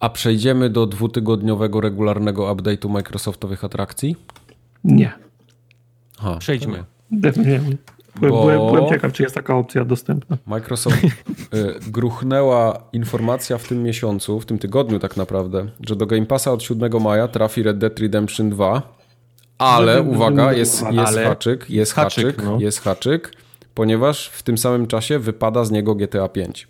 A 0.00 0.08
przejdziemy 0.10 0.70
do 0.70 0.86
dwutygodniowego 0.86 1.80
regularnego 1.80 2.54
update'u 2.54 2.90
Microsoftowych 2.90 3.64
atrakcji? 3.64 4.16
Nie. 4.84 5.12
Aha, 6.18 6.36
Przejdźmy. 6.38 6.72
to 6.72 6.78
nie. 6.78 7.20
Definitely. 7.20 7.76
Byłem, 8.20 8.32
Bo- 8.34 8.40
byłem, 8.40 8.58
byłem 8.58 8.88
ciekaw, 8.88 9.12
czy 9.12 9.22
jest 9.22 9.34
taka 9.34 9.56
opcja 9.56 9.84
dostępna. 9.84 10.36
Microsoft 10.46 11.04
y, 11.04 11.10
gruchnęła 11.90 12.78
informacja 12.92 13.58
w 13.58 13.68
tym 13.68 13.82
miesiącu, 13.82 14.40
w 14.40 14.46
tym 14.46 14.58
tygodniu 14.58 14.98
tak 14.98 15.16
naprawdę, 15.16 15.66
że 15.86 15.96
do 15.96 16.06
Game 16.06 16.26
Passa 16.26 16.52
od 16.52 16.62
7 16.62 17.02
maja 17.02 17.28
trafi 17.28 17.62
Red 17.62 17.78
Dead 17.78 17.98
Redemption 17.98 18.50
2, 18.50 18.97
ale 19.58 20.02
uwaga, 20.02 20.52
jest, 20.52 20.84
jest 20.90 21.08
Ale 21.16 21.24
haczyk, 21.28 21.70
jest 21.70 21.92
haczyk, 21.92 22.24
haczyk, 22.26 22.44
no. 22.44 22.60
jest 22.60 22.80
haczyk, 22.80 23.32
ponieważ 23.74 24.28
w 24.28 24.42
tym 24.42 24.58
samym 24.58 24.86
czasie 24.86 25.18
wypada 25.18 25.64
z 25.64 25.70
niego 25.70 25.94
GTA 25.94 26.28
5. 26.28 26.68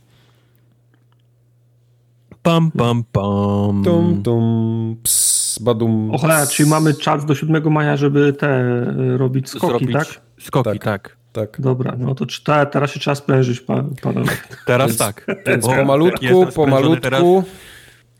Pam, 2.42 2.70
pam, 2.70 3.04
pam. 3.12 3.82
Tum, 3.84 4.22
tum, 4.22 4.96
ps, 5.02 5.58
badum. 5.62 6.10
O 6.14 6.18
cholera, 6.18 6.46
czyli 6.46 6.68
mamy 6.68 6.94
czas 6.94 7.24
do 7.24 7.34
7 7.34 7.72
maja, 7.72 7.96
żeby 7.96 8.32
te 8.32 8.48
e, 8.48 9.16
robić 9.16 9.48
skoki, 9.48 9.66
Zrobić 9.66 9.92
tak? 9.92 10.20
Skoki, 10.40 10.70
Tak. 10.70 10.82
tak. 10.84 11.18
Tak. 11.32 11.60
Dobra, 11.60 11.94
no 11.98 12.14
to 12.14 12.26
czy 12.26 12.44
te, 12.44 12.66
teraz 12.66 12.90
się 12.90 13.00
trzeba 13.00 13.14
sprężyć, 13.14 13.60
pa- 13.60 13.84
panowie. 14.02 14.30
Teraz 14.66 14.86
Więc- 14.86 14.98
tak. 14.98 15.26
Więc 15.46 15.64
O, 15.64 15.68
pomalutku, 15.68 16.46
pomalutku, 16.54 17.44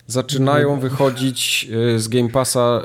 zaczynają 0.08 0.80
wychodzić 0.80 1.68
y, 1.94 2.00
z 2.00 2.08
Game 2.08 2.28
Passa, 2.28 2.82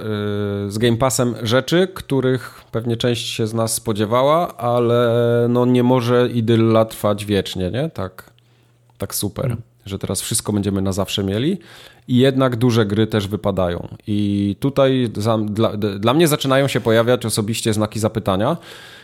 y, 0.67 0.71
z 0.71 0.77
Game 0.77 0.97
Passem 0.97 1.35
rzeczy, 1.43 1.87
których 1.93 2.61
pewnie 2.71 2.97
część 2.97 3.27
się 3.27 3.47
z 3.47 3.53
nas 3.53 3.73
spodziewała, 3.73 4.57
ale 4.57 5.11
no 5.49 5.65
nie 5.65 5.83
może 5.83 6.29
idylla 6.29 6.85
trwać 6.85 7.25
wiecznie, 7.25 7.71
nie? 7.71 7.89
Tak, 7.89 8.31
tak 8.97 9.15
super, 9.15 9.45
hmm. 9.45 9.61
że 9.85 9.99
teraz 9.99 10.21
wszystko 10.21 10.53
będziemy 10.53 10.81
na 10.81 10.91
zawsze 10.91 11.23
mieli 11.23 11.57
i 12.07 12.17
jednak 12.17 12.55
duże 12.55 12.85
gry 12.85 13.07
też 13.07 13.27
wypadają. 13.27 13.87
I 14.07 14.55
tutaj 14.59 15.09
za, 15.17 15.37
dla, 15.37 15.77
dla 15.77 16.13
mnie 16.13 16.27
zaczynają 16.27 16.67
się 16.67 16.81
pojawiać 16.81 17.25
osobiście 17.25 17.73
znaki 17.73 17.99
zapytania, 17.99 18.57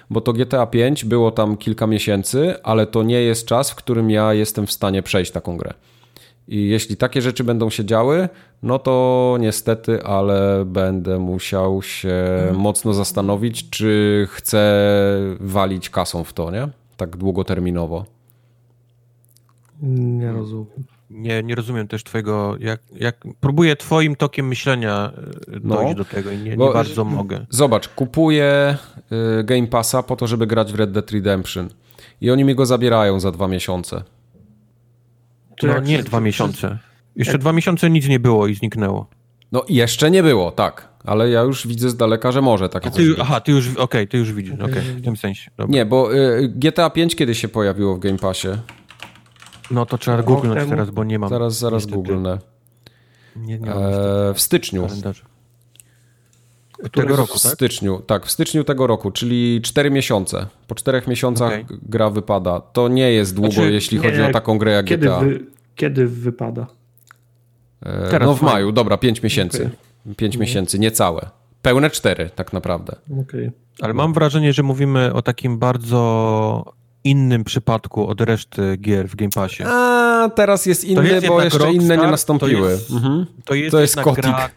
bo 0.09 0.21
to 0.21 0.33
GTA 0.33 0.65
5 0.65 1.05
było 1.05 1.31
tam 1.31 1.57
kilka 1.57 1.87
miesięcy, 1.87 2.63
ale 2.63 2.87
to 2.87 3.03
nie 3.03 3.21
jest 3.21 3.45
czas, 3.45 3.71
w 3.71 3.75
którym 3.75 4.09
ja 4.09 4.33
jestem 4.33 4.67
w 4.67 4.71
stanie 4.71 5.03
przejść 5.03 5.31
taką 5.31 5.57
grę. 5.57 5.73
I 6.49 6.69
jeśli 6.69 6.97
takie 6.97 7.21
rzeczy 7.21 7.43
będą 7.43 7.69
się 7.69 7.85
działy, 7.85 8.29
no 8.63 8.79
to 8.79 9.37
niestety, 9.39 10.03
ale 10.03 10.65
będę 10.65 11.19
musiał 11.19 11.81
się 11.81 12.25
hmm. 12.39 12.55
mocno 12.55 12.93
zastanowić, 12.93 13.69
czy 13.69 14.27
chcę 14.31 14.83
walić 15.39 15.89
kasą 15.89 16.23
w 16.23 16.33
to, 16.33 16.51
nie? 16.51 16.67
Tak 16.97 17.17
długoterminowo. 17.17 18.05
Nie 19.81 20.31
rozumiem. 20.31 20.83
Nie, 21.09 21.43
nie 21.43 21.55
rozumiem 21.55 21.87
też 21.87 22.03
twojego, 22.03 22.55
jak, 22.59 22.81
jak 22.95 23.23
próbuję 23.39 23.75
twoim 23.75 24.15
tokiem 24.15 24.47
myślenia 24.47 25.11
e, 25.17 25.59
no, 25.63 25.75
dojść 25.75 25.97
no, 25.97 26.03
do 26.03 26.05
tego 26.05 26.31
i 26.31 26.37
nie, 26.37 26.57
nie 26.57 26.73
bardzo 26.73 27.05
mogę. 27.05 27.45
Zobacz, 27.49 27.87
kupuję 27.87 28.77
y, 29.39 29.43
Game 29.43 29.67
Passa 29.67 30.03
po 30.03 30.15
to, 30.15 30.27
żeby 30.27 30.47
grać 30.47 30.73
w 30.73 30.75
Red 30.75 30.91
Dead 30.91 31.11
Redemption 31.11 31.69
i 32.21 32.31
oni 32.31 32.43
mi 32.43 32.55
go 32.55 32.65
zabierają 32.65 33.19
za 33.19 33.31
dwa 33.31 33.47
miesiące. 33.47 34.03
No 35.67 35.79
nie, 35.79 36.03
dwa 36.03 36.19
miesiące. 36.19 36.77
Jeszcze 37.15 37.33
jak... 37.33 37.41
dwa 37.41 37.53
miesiące 37.53 37.89
nic 37.89 38.07
nie 38.07 38.19
było 38.19 38.47
i 38.47 38.55
zniknęło. 38.55 39.09
No 39.51 39.65
jeszcze 39.69 40.11
nie 40.11 40.23
było, 40.23 40.51
tak. 40.51 40.89
Ale 41.03 41.29
ja 41.29 41.41
już 41.41 41.67
widzę 41.67 41.89
z 41.89 41.95
daleka, 41.95 42.31
że 42.31 42.41
może 42.41 42.69
takie 42.69 42.91
ty, 42.91 43.15
Aha, 43.19 43.41
ty 43.41 43.51
już, 43.51 43.67
okej, 43.69 43.83
okay, 43.83 44.07
ty 44.07 44.17
już 44.17 44.33
widzisz, 44.33 44.53
okej, 44.53 44.71
okay, 44.71 44.83
w 44.83 45.03
tym 45.03 45.17
sensie. 45.17 45.51
Dobra. 45.57 45.73
Nie, 45.73 45.85
bo 45.85 46.15
y, 46.15 46.53
GTA 46.55 46.89
5 46.89 47.15
kiedy 47.15 47.35
się 47.35 47.47
pojawiło 47.47 47.95
w 47.95 47.99
Game 47.99 48.17
Passie? 48.17 48.47
No 49.71 49.85
to 49.85 49.97
trzeba 49.97 50.23
googlnąć 50.23 50.69
teraz, 50.69 50.89
bo 50.89 51.03
nie 51.03 51.19
mam. 51.19 51.29
Zaraz, 51.29 51.57
zaraz 51.57 51.85
googlnę. 51.85 52.37
Nie, 53.35 53.59
nie 53.59 53.69
mam 53.69 53.77
e, 53.77 54.33
w 54.33 54.41
styczniu. 54.41 54.87
Tego 56.91 57.15
roku, 57.15 57.39
tak? 57.39 57.51
W 57.51 57.55
styczniu, 57.55 57.99
tak, 57.99 58.25
w 58.25 58.31
styczniu 58.31 58.63
tego 58.63 58.87
roku, 58.87 59.11
czyli 59.11 59.61
4 59.63 59.91
miesiące. 59.91 60.47
Po 60.67 60.75
4 60.75 61.01
miesiącach 61.07 61.47
okay. 61.47 61.77
gra 61.81 62.09
wypada. 62.09 62.61
To 62.61 62.87
nie 62.87 63.11
jest 63.11 63.35
długo, 63.35 63.51
znaczy, 63.51 63.71
jeśli 63.71 63.99
nie, 63.99 64.03
chodzi 64.03 64.21
o 64.21 64.31
taką 64.31 64.57
grę 64.57 64.71
jak 64.71 64.85
kiedy 64.85 65.07
GTA. 65.07 65.19
Wy, 65.19 65.45
kiedy 65.75 66.07
wypada? 66.07 66.67
E, 67.81 68.09
Teraz 68.09 68.27
no 68.27 68.35
w 68.35 68.41
maju, 68.41 68.71
dobra, 68.71 68.97
5 68.97 69.23
miesięcy. 69.23 69.61
Okay. 70.05 70.15
5 70.15 70.35
mhm. 70.35 70.41
miesięcy, 70.41 70.79
niecałe. 70.79 71.29
Pełne 71.61 71.89
4 71.89 72.29
tak 72.35 72.53
naprawdę. 72.53 72.95
Okay. 73.21 73.51
Ale 73.81 73.93
mam 73.93 74.13
wrażenie, 74.13 74.53
że 74.53 74.63
mówimy 74.63 75.13
o 75.13 75.21
takim 75.21 75.57
bardzo 75.57 76.73
innym 77.03 77.43
przypadku 77.43 78.07
od 78.07 78.21
reszty 78.21 78.77
gier 78.77 79.07
w 79.07 79.15
Game 79.15 79.31
Passie. 79.35 79.63
A 79.65 80.29
teraz 80.35 80.65
jest 80.65 80.83
inny, 80.83 81.07
jest 81.07 81.27
bo 81.27 81.41
jeszcze 81.41 81.59
Rockstar, 81.59 81.83
inne 81.83 81.97
nie 81.97 82.07
nastąpiły. 82.07 82.61
To 82.61 82.69
jest, 82.69 82.91
mhm. 82.91 83.25
to 83.45 83.55
jest, 83.55 83.71
to 83.71 83.79
jest 83.81 83.95
kotik. 83.95 84.23
Gra, 84.23 84.49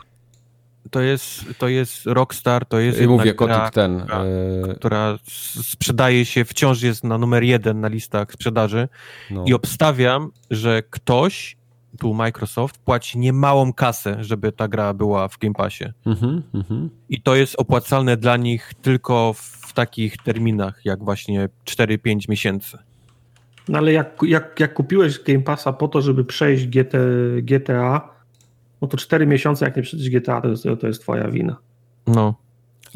to 0.91 1.01
jest, 1.01 1.45
to 1.59 1.69
jest 1.69 2.07
Rockstar, 2.07 2.67
to 2.67 2.79
jest 2.79 3.01
Mówię, 3.01 3.35
gra, 3.35 3.71
ten. 3.71 4.01
Która, 4.01 4.25
e... 4.25 4.75
która, 4.75 5.19
sprzedaje 5.63 6.25
się, 6.25 6.45
wciąż 6.45 6.83
jest 6.83 7.05
na 7.05 7.19
numer 7.19 7.43
jeden 7.43 7.81
na 7.81 7.89
listach 7.89 8.33
sprzedaży 8.33 8.89
no. 9.31 9.45
i 9.47 9.55
obstawiam, 9.55 10.31
że 10.51 10.83
ktoś, 10.91 11.57
tu 11.99 12.15
Microsoft, 12.15 12.79
płaci 12.79 13.19
niemałą 13.19 13.73
kasę, 13.73 14.17
żeby 14.25 14.53
ta 14.53 14.69
gra 14.69 14.95
była 14.95 15.29
w 15.29 15.39
Game 15.39 15.55
Passie. 15.55 15.85
Mhm, 16.07 16.43
mhm. 16.55 16.91
I 17.09 17.23
to 17.23 17.37
jest 17.37 17.55
opłacalne 17.59 18.17
dla 18.17 18.37
nich 18.37 18.73
tylko 18.83 19.33
w 19.33 19.73
takich 19.73 20.17
terminach, 20.17 20.81
jak 20.85 21.05
właśnie 21.05 21.49
4-5 21.65 22.29
miesięcy. 22.29 22.79
No 23.69 23.79
ale 23.79 23.93
jak, 23.93 24.23
jak, 24.23 24.61
jak 24.61 24.75
kupiłeś 24.75 25.19
Game 25.19 25.43
Passa 25.43 25.73
po 25.73 25.89
to, 25.89 26.03
żeby 26.03 26.25
przejść 26.25 26.67
GT, 26.67 26.97
GTA, 27.43 28.09
no 28.83 28.89
to 28.89 28.97
4 28.97 29.27
miesiące, 29.27 29.65
jak 29.65 29.77
nie 29.77 29.83
przejdziesz 29.83 30.11
GTA, 30.11 30.41
to 30.41 30.49
jest, 30.49 30.65
to 30.81 30.87
jest 30.87 31.03
twoja 31.03 31.29
wina. 31.29 31.57
No. 32.07 32.35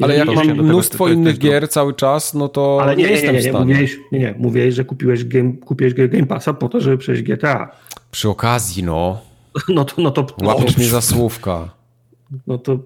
Ale 0.01 0.17
jak 0.17 0.27
mam 0.27 0.47
mnóstwo 0.47 1.05
tego, 1.05 1.19
innych 1.19 1.37
gier 1.37 1.69
cały 1.69 1.93
czas, 1.93 2.33
no 2.33 2.49
to 2.49 2.79
Ale 2.81 2.95
nie, 2.95 3.03
nie, 3.03 3.09
nie 3.09 3.15
jestem 3.15 3.35
nie, 3.35 3.41
nie, 3.41 3.47
w 3.47 3.49
stanie. 3.49 3.65
Mówiłeś, 3.65 3.97
nie, 4.11 4.19
nie, 4.19 4.35
mówiłeś, 4.37 4.75
że 4.75 4.85
kupiłeś 4.85 5.25
game, 5.25 5.53
kupiłeś 5.53 5.93
Game 5.93 6.25
Passa 6.25 6.53
po 6.53 6.69
to, 6.69 6.81
żeby 6.81 6.97
przejść 6.97 7.23
GTA. 7.23 7.71
Przy 8.11 8.29
okazji, 8.29 8.83
no. 8.83 9.21
No 9.69 9.85
to... 9.85 10.01
No 10.01 10.11
to 10.11 10.27
Łapiesz 10.43 10.77
mnie 10.77 10.85
za 10.85 11.01
słówka. 11.01 11.69
No 12.47 12.57
to... 12.57 12.79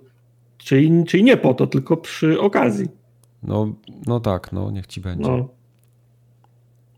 Czyli, 0.57 1.05
czyli 1.07 1.23
nie 1.23 1.37
po 1.37 1.53
to, 1.53 1.67
tylko 1.67 1.97
przy 1.97 2.41
okazji. 2.41 2.87
No, 3.43 3.73
no 4.07 4.19
tak, 4.19 4.51
no 4.51 4.71
niech 4.71 4.87
ci 4.87 5.01
będzie. 5.01 5.29
No. 5.29 5.47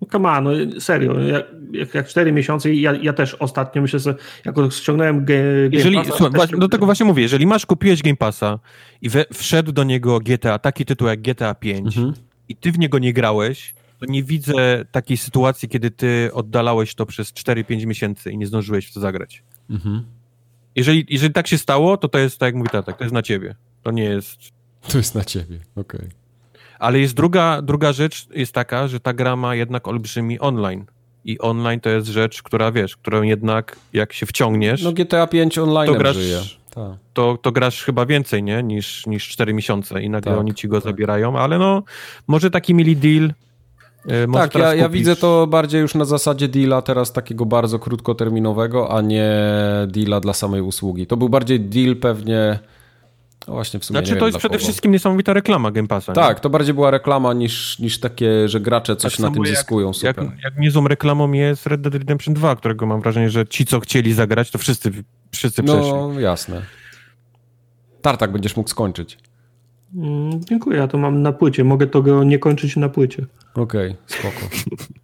No 0.04 0.10
come 0.12 0.30
on, 0.30 0.44
no 0.44 0.82
serio, 0.82 1.20
jak, 1.72 1.94
jak 1.94 2.08
4 2.08 2.32
miesiące, 2.32 2.74
ja, 2.74 2.94
ja 2.94 3.14
też 3.14 3.36
ostatnio 3.36 3.82
myślę 3.82 4.00
sobie, 4.00 4.16
jak 4.46 4.56
ściągnąłem 4.72 5.26
Game 5.26 5.70
jeżeli, 5.72 5.96
Passa... 5.96 6.18
Słuchaj, 6.18 6.48
do 6.58 6.70
tego 6.70 6.86
właśnie 6.86 7.06
mówię, 7.06 7.24
jeżeli 7.24 7.48
masz, 7.48 7.66
kupiłeś 7.66 8.02
Game 8.02 8.16
Passa 8.16 8.60
i 9.02 9.10
we, 9.10 9.26
wszedł 9.34 9.72
do 9.72 9.84
niego 9.84 10.20
GTA, 10.20 10.60
taki 10.60 10.86
tytuł 10.86 11.08
jak 11.08 11.22
GTA 11.22 11.56
5 11.56 11.98
mhm. 11.98 12.14
i 12.50 12.56
ty 12.56 12.72
w 12.72 12.80
niego 12.80 13.00
nie 13.00 13.14
grałeś, 13.14 13.74
to 14.00 14.06
nie 14.06 14.24
widzę 14.24 14.86
takiej 14.92 15.18
sytuacji, 15.18 15.70
kiedy 15.70 15.92
ty 15.92 16.30
oddalałeś 16.34 16.96
to 16.96 17.06
przez 17.06 17.34
4-5 17.34 17.86
miesięcy 17.86 18.32
i 18.32 18.38
nie 18.38 18.48
zdążyłeś 18.48 18.88
w 18.88 18.94
to 18.94 19.00
zagrać. 19.00 19.44
Mhm. 19.70 20.04
Jeżeli, 20.76 21.06
jeżeli 21.10 21.34
tak 21.34 21.48
się 21.48 21.58
stało, 21.58 21.98
to 21.98 22.08
to 22.08 22.20
jest, 22.20 22.38
tak 22.38 22.48
jak 22.48 22.56
mówi 22.56 22.70
tata, 22.70 22.94
to 22.94 23.04
jest 23.04 23.14
na 23.14 23.22
ciebie. 23.22 23.56
To 23.84 23.92
nie 23.92 24.04
jest... 24.04 24.40
To 24.88 24.98
jest 24.98 25.16
na 25.16 25.24
ciebie, 25.24 25.60
okej. 25.76 26.00
Okay. 26.00 26.23
Ale 26.84 27.00
jest 27.00 27.14
druga, 27.14 27.62
druga 27.62 27.94
rzecz, 27.94 28.28
jest 28.36 28.54
taka, 28.54 28.88
że 28.88 29.00
ta 29.00 29.14
gra 29.14 29.36
ma 29.36 29.56
jednak 29.56 29.88
olbrzymi 29.88 30.40
online. 30.40 30.86
I 31.26 31.40
online 31.40 31.80
to 31.80 31.90
jest 31.90 32.08
rzecz, 32.08 32.44
która 32.44 32.72
wiesz, 32.72 32.98
którą 32.98 33.22
jednak 33.22 33.76
jak 33.94 34.14
się 34.14 34.26
wciągniesz. 34.26 34.84
No 34.84 34.92
GTA 34.92 35.28
5 35.28 35.58
online 35.58 35.94
to 35.94 36.00
grasz, 36.00 36.16
żyje. 36.16 36.40
To, 37.14 37.38
to 37.42 37.52
grasz 37.52 37.84
chyba 37.84 38.06
więcej, 38.06 38.44
nie? 38.44 38.64
Niż, 38.64 39.08
niż 39.08 39.30
4 39.30 39.54
miesiące 39.54 40.02
i 40.02 40.10
nagle 40.10 40.32
tak, 40.32 40.40
oni 40.40 40.54
ci 40.54 40.68
go 40.68 40.78
tak. 40.78 40.84
zabierają, 40.84 41.40
ale 41.40 41.60
no, 41.60 41.84
może 42.28 42.52
taki 42.52 42.74
mieli 42.74 42.98
deal. 42.98 43.34
Yy, 44.06 44.28
tak, 44.34 44.56
ja, 44.56 44.76
ja 44.76 44.90
widzę 44.90 45.16
to 45.16 45.48
bardziej 45.48 45.82
już 45.82 45.96
na 45.96 46.06
zasadzie 46.06 46.48
deala 46.48 46.82
teraz 46.82 47.14
takiego 47.14 47.46
bardzo 47.46 47.80
krótkoterminowego, 47.80 48.98
a 48.98 49.02
nie 49.02 49.32
deala 49.88 50.20
dla 50.20 50.34
samej 50.34 50.62
usługi. 50.62 51.08
To 51.08 51.18
był 51.18 51.30
bardziej 51.30 51.60
deal 51.60 51.96
pewnie 51.96 52.60
no 53.48 53.54
właśnie, 53.54 53.80
w 53.80 53.86
sumie 53.86 54.00
Znaczy 54.00 54.20
to 54.20 54.26
jest 54.26 54.38
przede 54.38 54.54
kogo. 54.56 54.64
wszystkim 54.64 54.92
niesamowita 54.92 55.34
reklama 55.34 55.72
Game 55.72 55.88
Passa. 55.88 56.14
Tak, 56.14 56.38
nie? 56.38 56.42
to 56.42 56.50
bardziej 56.50 56.74
była 56.74 56.92
reklama 56.92 57.34
niż, 57.34 57.80
niż 57.80 58.00
takie, 58.00 58.50
że 58.50 58.60
gracze 58.60 58.96
coś 58.96 59.14
tak 59.14 59.20
na 59.20 59.32
tym 59.32 59.44
jak, 59.46 59.56
zyskują. 59.56 59.94
Super. 59.94 60.16
Jak, 60.18 60.44
jak 60.44 60.58
niezłą 60.58 60.88
reklamą 60.88 61.32
jest 61.32 61.68
Red 61.68 61.82
Dead 61.82 61.94
Redemption 61.94 62.34
2, 62.34 62.56
którego 62.56 62.86
mam 62.86 63.02
wrażenie, 63.02 63.30
że 63.30 63.48
ci, 63.48 63.66
co 63.66 63.80
chcieli 63.80 64.14
zagrać, 64.14 64.52
to 64.52 64.58
wszyscy, 64.58 64.92
wszyscy 65.32 65.64
przeszli. 65.64 65.92
No 65.92 66.20
jasne. 66.20 66.62
Tartak 68.02 68.32
będziesz 68.32 68.56
mógł 68.56 68.70
skończyć. 68.70 69.18
Mm, 69.96 70.44
dziękuję, 70.46 70.78
ja 70.78 70.88
to 70.88 70.98
mam 70.98 71.22
na 71.22 71.32
płycie. 71.32 71.64
Mogę 71.64 71.88
to 71.88 72.02
go 72.02 72.24
nie 72.24 72.40
kończyć 72.40 72.76
na 72.76 72.90
płycie. 72.90 73.26
Okej, 73.56 73.92
okay, 73.92 73.98
spoko. 74.06 74.40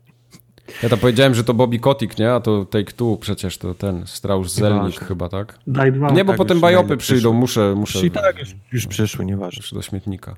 Ja 0.84 0.90
to 0.90 0.98
powiedziałem, 0.98 1.36
że 1.36 1.44
to 1.44 1.54
Bobby 1.54 1.80
Kotick, 1.80 2.20
nie? 2.20 2.32
A 2.34 2.40
to 2.40 2.66
Take 2.66 2.92
Two 2.92 3.18
przecież 3.22 3.58
to 3.58 3.74
ten 3.74 4.08
Strauss 4.08 4.54
Zelnik 4.54 5.00
chyba, 5.00 5.30
tak? 5.30 5.60
Daj 5.68 5.92
dwa. 5.92 6.10
Nie, 6.10 6.26
bo 6.26 6.32
tak, 6.32 6.38
potem 6.38 6.60
bajopy 6.60 6.98
przyjdą, 6.98 7.34
muszę... 7.34 7.76
muszę 7.76 8.06
I 8.06 8.12
tak, 8.12 8.40
już, 8.40 8.56
już 8.72 8.88
przyszły, 8.88 9.26
nieważne. 9.26 9.64
do 9.72 9.82
śmietnika. 9.82 10.36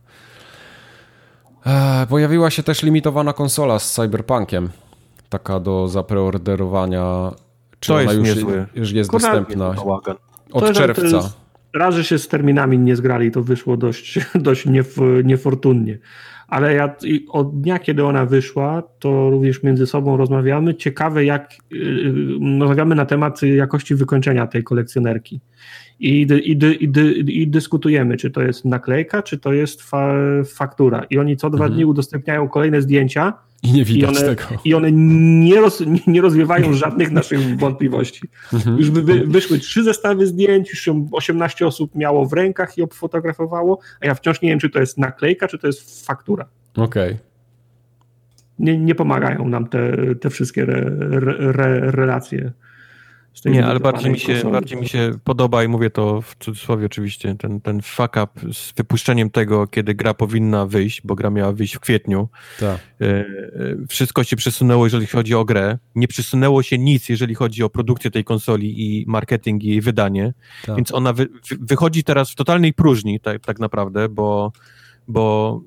E, 1.65 2.07
pojawiła 2.09 2.49
się 2.49 2.63
też 2.63 2.83
limitowana 2.83 3.33
konsola 3.33 3.79
z 3.79 3.93
Cyberpunkiem. 3.93 4.69
Taka 5.29 5.59
do 5.59 5.87
zapreorderowania. 5.87 7.31
Czy 7.79 7.87
to 7.87 7.93
ona 7.93 8.03
jest 8.03 8.15
już, 8.15 8.27
niezły. 8.27 8.65
już 8.75 8.91
jest 8.91 9.11
dostępna? 9.11 9.75
Od 10.51 10.73
czerwca. 10.73 11.29
Raz, 11.73 11.95
że 11.95 12.03
się 12.03 12.19
z 12.19 12.27
terminami 12.27 12.77
nie 12.77 12.95
zgrali, 12.95 13.31
to 13.31 13.43
wyszło 13.43 13.77
dość, 13.77 14.19
dość 14.35 14.65
niefortunnie 15.23 15.99
ale 16.51 16.73
ja 16.73 16.95
od 17.29 17.61
dnia, 17.61 17.79
kiedy 17.79 18.05
ona 18.05 18.25
wyszła, 18.25 18.83
to 18.99 19.29
również 19.29 19.63
między 19.63 19.87
sobą 19.87 20.17
rozmawiamy. 20.17 20.75
Ciekawe, 20.75 21.25
jak 21.25 21.53
yy, 21.71 22.59
rozmawiamy 22.59 22.95
na 22.95 23.05
temat 23.05 23.41
jakości 23.41 23.95
wykończenia 23.95 24.47
tej 24.47 24.63
kolekcjonerki. 24.63 25.41
I, 25.99 26.21
i, 26.21 26.51
i, 26.83 27.41
i, 27.41 27.47
dyskutujemy, 27.47 28.17
czy 28.17 28.31
to 28.31 28.41
jest 28.41 28.65
naklejka, 28.65 29.21
czy 29.21 29.37
to 29.37 29.53
jest 29.53 29.81
fa, 29.81 30.13
faktura. 30.45 31.03
I 31.09 31.17
oni 31.17 31.37
co 31.37 31.49
dwa 31.49 31.65
mhm. 31.65 31.73
dni 31.73 31.85
udostępniają 31.85 32.49
kolejne 32.49 32.81
zdjęcia, 32.81 33.33
i 33.63 33.73
nie 33.73 33.85
widać 33.85 34.15
I 34.15 34.17
one, 34.17 34.35
tego. 34.35 34.61
I 34.65 34.73
one 34.73 34.91
nie, 34.91 35.61
roz, 35.61 35.83
nie 36.07 36.21
rozwiewają 36.21 36.73
żadnych 36.83 37.11
naszych 37.11 37.57
wątpliwości. 37.57 38.21
Mhm. 38.53 38.77
Już 38.77 38.89
by, 38.89 39.25
wyszły 39.27 39.59
trzy 39.59 39.83
zestawy 39.83 40.27
zdjęć, 40.27 40.69
już 40.69 40.89
18 41.11 41.67
osób 41.67 41.95
miało 41.95 42.25
w 42.25 42.33
rękach 42.33 42.77
i 42.77 42.81
obfotografowało, 42.81 43.79
a 43.99 44.05
ja 44.05 44.15
wciąż 44.15 44.41
nie 44.41 44.49
wiem, 44.49 44.59
czy 44.59 44.69
to 44.69 44.79
jest 44.79 44.97
naklejka, 44.97 45.47
czy 45.47 45.57
to 45.57 45.67
jest 45.67 46.05
faktura. 46.05 46.45
Okej. 46.75 47.11
Okay. 47.11 47.17
Nie, 48.59 48.77
nie 48.77 48.95
pomagają 48.95 49.47
nam 49.47 49.67
te, 49.67 50.15
te 50.15 50.29
wszystkie 50.29 50.63
re, 50.63 50.77
re, 51.39 51.91
relacje 51.91 52.51
Nie, 53.45 53.65
ale 53.65 53.79
bardziej 53.79 54.11
mi, 54.11 54.19
się, 54.19 54.51
bardziej 54.51 54.79
mi 54.79 54.89
się 54.89 55.11
podoba 55.23 55.63
i 55.63 55.67
mówię 55.67 55.89
to 55.89 56.21
w 56.21 56.35
cudzysłowie 56.39 56.85
oczywiście, 56.85 57.35
ten, 57.35 57.61
ten 57.61 57.81
fuck 57.81 58.15
up 58.23 58.53
z 58.53 58.73
wypuszczeniem 58.73 59.29
tego, 59.29 59.67
kiedy 59.67 59.95
gra 59.95 60.13
powinna 60.13 60.65
wyjść, 60.65 61.01
bo 61.03 61.15
gra 61.15 61.29
miała 61.29 61.51
wyjść 61.51 61.75
w 61.75 61.79
kwietniu. 61.79 62.29
Tak. 62.59 62.79
E, 63.01 63.05
e, 63.05 63.25
wszystko 63.89 64.23
się 64.23 64.35
przesunęło, 64.35 64.85
jeżeli 64.85 65.07
chodzi 65.07 65.35
o 65.35 65.45
grę. 65.45 65.77
Nie 65.95 66.07
przesunęło 66.07 66.63
się 66.63 66.77
nic, 66.77 67.09
jeżeli 67.09 67.35
chodzi 67.35 67.63
o 67.63 67.69
produkcję 67.69 68.11
tej 68.11 68.23
konsoli 68.23 68.81
i 68.81 69.05
marketing 69.07 69.63
i 69.63 69.67
jej 69.67 69.81
wydanie. 69.81 70.33
Tak. 70.65 70.75
Więc 70.75 70.93
ona 70.93 71.13
wy, 71.13 71.27
wychodzi 71.59 72.03
teraz 72.03 72.31
w 72.31 72.35
totalnej 72.35 72.73
próżni, 72.73 73.19
tak, 73.19 73.45
tak 73.45 73.59
naprawdę, 73.59 74.09
bo, 74.09 74.51
bo 75.07 75.61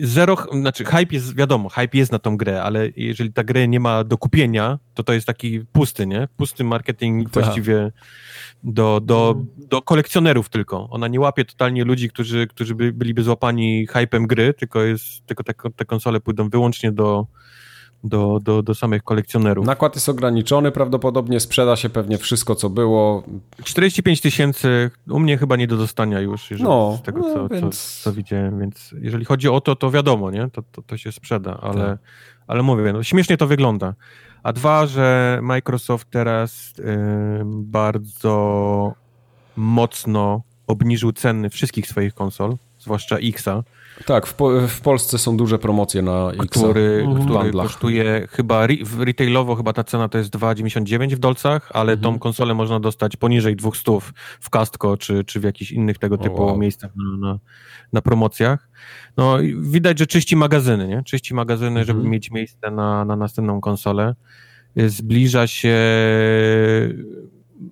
zero, 0.00 0.36
znaczy 0.52 0.84
hype 0.84 1.14
jest, 1.14 1.36
wiadomo, 1.36 1.68
hype 1.68 1.98
jest 1.98 2.12
na 2.12 2.18
tą 2.18 2.36
grę, 2.36 2.62
ale 2.62 2.88
jeżeli 2.96 3.32
ta 3.32 3.44
gra 3.44 3.66
nie 3.66 3.80
ma 3.80 4.04
do 4.04 4.18
kupienia, 4.18 4.78
to 4.94 5.02
to 5.02 5.12
jest 5.12 5.26
taki 5.26 5.60
pusty, 5.60 6.06
nie? 6.06 6.28
Pusty 6.36 6.64
marketing 6.64 7.30
tak. 7.30 7.42
właściwie 7.44 7.92
do, 8.64 9.00
do, 9.00 9.36
do 9.56 9.82
kolekcjonerów 9.82 10.48
tylko. 10.48 10.88
Ona 10.90 11.08
nie 11.08 11.20
łapie 11.20 11.44
totalnie 11.44 11.84
ludzi, 11.84 12.08
którzy, 12.08 12.46
którzy 12.46 12.74
by, 12.74 12.92
byliby 12.92 13.22
złapani 13.22 13.86
hypem 13.86 14.26
gry, 14.26 14.54
tylko 14.54 14.82
jest, 14.82 15.26
tylko 15.26 15.44
te, 15.44 15.54
te 15.76 15.84
konsole 15.84 16.20
pójdą 16.20 16.48
wyłącznie 16.48 16.92
do, 16.92 17.26
do, 18.04 18.40
do, 18.42 18.62
do 18.62 18.74
samych 18.74 19.02
kolekcjonerów. 19.02 19.66
Nakład 19.66 19.94
jest 19.94 20.08
ograniczony, 20.08 20.72
prawdopodobnie 20.72 21.40
sprzeda 21.40 21.76
się 21.76 21.88
pewnie 21.88 22.18
wszystko, 22.18 22.54
co 22.54 22.70
było. 22.70 23.22
45 23.64 24.20
tysięcy, 24.20 24.90
u 25.10 25.20
mnie 25.20 25.38
chyba 25.38 25.56
nie 25.56 25.66
do 25.66 25.76
dostania 25.76 26.20
już, 26.20 26.50
jeżeli, 26.50 26.68
no, 26.68 26.98
z 26.98 27.02
tego, 27.02 27.22
co, 27.22 27.34
no, 27.34 27.48
więc... 27.48 27.98
co, 27.98 28.10
co, 28.10 28.12
widziałem, 28.16 28.60
więc 28.60 28.94
jeżeli 29.00 29.24
chodzi 29.24 29.48
o 29.48 29.60
to, 29.60 29.76
to 29.76 29.90
wiadomo, 29.90 30.30
nie? 30.30 30.50
To, 30.50 30.62
to, 30.72 30.82
to 30.82 30.96
się 30.96 31.12
sprzeda, 31.12 31.58
ale, 31.62 31.84
tak. 31.86 31.98
ale 32.46 32.62
mówię, 32.62 32.92
no, 32.92 33.02
śmiesznie 33.02 33.36
to 33.36 33.46
wygląda. 33.46 33.94
A 34.42 34.52
dwa, 34.52 34.86
że 34.86 35.38
Microsoft 35.42 36.10
teraz 36.10 36.72
yy, 36.78 36.84
bardzo 37.44 38.94
mocno 39.56 40.42
obniżył 40.66 41.12
ceny 41.12 41.50
wszystkich 41.50 41.86
swoich 41.86 42.14
konsol, 42.14 42.56
zwłaszcza 42.78 43.16
Xa, 43.16 43.62
tak, 44.06 44.26
w, 44.26 44.34
po, 44.34 44.50
w, 44.68 44.80
Polsce 44.80 45.18
są 45.18 45.36
duże 45.36 45.58
promocje 45.58 46.02
na 46.02 46.30
X. 46.30 46.48
Który, 46.48 47.06
który 47.24 47.52
kosztuje 47.52 48.28
chyba 48.30 48.64
re, 48.64 48.74
retailowo, 48.98 49.56
chyba 49.56 49.72
ta 49.72 49.84
cena 49.84 50.08
to 50.08 50.18
jest 50.18 50.30
2,99 50.30 51.14
w 51.14 51.18
dolcach, 51.18 51.70
ale 51.74 51.92
mhm. 51.92 52.12
tą 52.12 52.18
konsolę 52.18 52.54
można 52.54 52.80
dostać 52.80 53.16
poniżej 53.16 53.56
200 53.56 53.98
w 54.40 54.50
Castco 54.50 54.96
czy, 54.96 55.24
czy 55.24 55.40
w 55.40 55.44
jakichś 55.44 55.70
innych 55.70 55.98
tego 55.98 56.18
typu 56.18 56.42
wow. 56.42 56.58
miejscach 56.58 56.90
na, 56.96 57.28
na, 57.28 57.38
na, 57.92 58.02
promocjach. 58.02 58.68
No 59.16 59.38
widać, 59.60 59.98
że 59.98 60.06
czyści 60.06 60.36
magazyny, 60.36 60.88
nie? 60.88 61.02
Czyści 61.02 61.34
magazyny, 61.34 61.80
mhm. 61.80 61.86
żeby 61.86 62.08
mieć 62.08 62.30
miejsce 62.30 62.70
na, 62.70 63.04
na 63.04 63.16
następną 63.16 63.60
konsolę. 63.60 64.14
Zbliża 64.76 65.46
się 65.46 65.76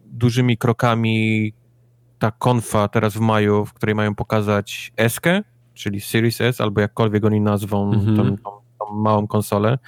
dużymi 0.07 0.59
krokami 0.59 1.53
ta 2.19 2.31
konfa 2.31 2.89
teraz 2.89 3.15
w 3.15 3.20
maju, 3.20 3.65
w 3.65 3.73
której 3.73 3.94
mają 3.94 4.15
pokazać 4.15 4.93
Eskę, 4.97 5.43
czyli 5.77 6.01
Series 6.01 6.40
S, 6.40 6.61
albo 6.61 6.81
jakkolwiek 6.81 7.24
oni 7.24 7.40
nazwą 7.40 7.93
mhm. 7.93 8.16
tą, 8.16 8.36
tą, 8.36 8.61
tą, 8.78 8.94
małą 8.94 9.27
konsolę. 9.27 9.78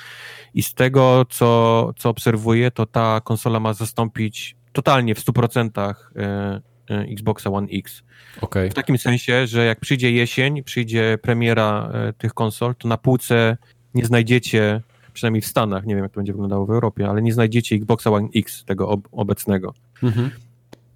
I 0.54 0.62
z 0.62 0.74
tego, 0.74 1.26
co, 1.30 1.92
co 1.96 2.10
obserwuję, 2.10 2.70
to 2.70 2.86
ta 2.86 3.20
konsola 3.24 3.60
ma 3.60 3.74
zastąpić 3.74 4.56
totalnie 4.72 5.14
w 5.14 5.24
100% 5.24 5.94
e, 6.16 6.60
e, 6.90 7.00
Xboxa 7.00 7.50
One 7.50 7.68
X. 7.72 8.02
Okay. 8.40 8.70
W 8.70 8.74
takim 8.74 8.98
sensie, 8.98 9.46
że 9.46 9.64
jak 9.64 9.80
przyjdzie 9.80 10.12
jesień, 10.12 10.62
przyjdzie 10.62 11.18
premiera 11.22 11.90
e, 11.92 12.12
tych 12.12 12.34
konsol, 12.34 12.74
to 12.74 12.88
na 12.88 12.98
półce 12.98 13.56
nie 13.94 14.06
znajdziecie, 14.06 14.80
przynajmniej 15.12 15.42
w 15.42 15.46
Stanach, 15.46 15.86
nie 15.86 15.94
wiem 15.94 16.04
jak 16.04 16.12
to 16.12 16.16
będzie 16.16 16.32
wyglądało 16.32 16.66
w 16.66 16.70
Europie, 16.70 17.08
ale 17.08 17.22
nie 17.22 17.32
znajdziecie 17.32 17.76
Xboxa 17.76 18.10
One 18.10 18.28
X, 18.36 18.64
tego 18.64 18.88
ob 18.88 19.08
obecnego. 19.12 19.74
Mhm. 20.02 20.30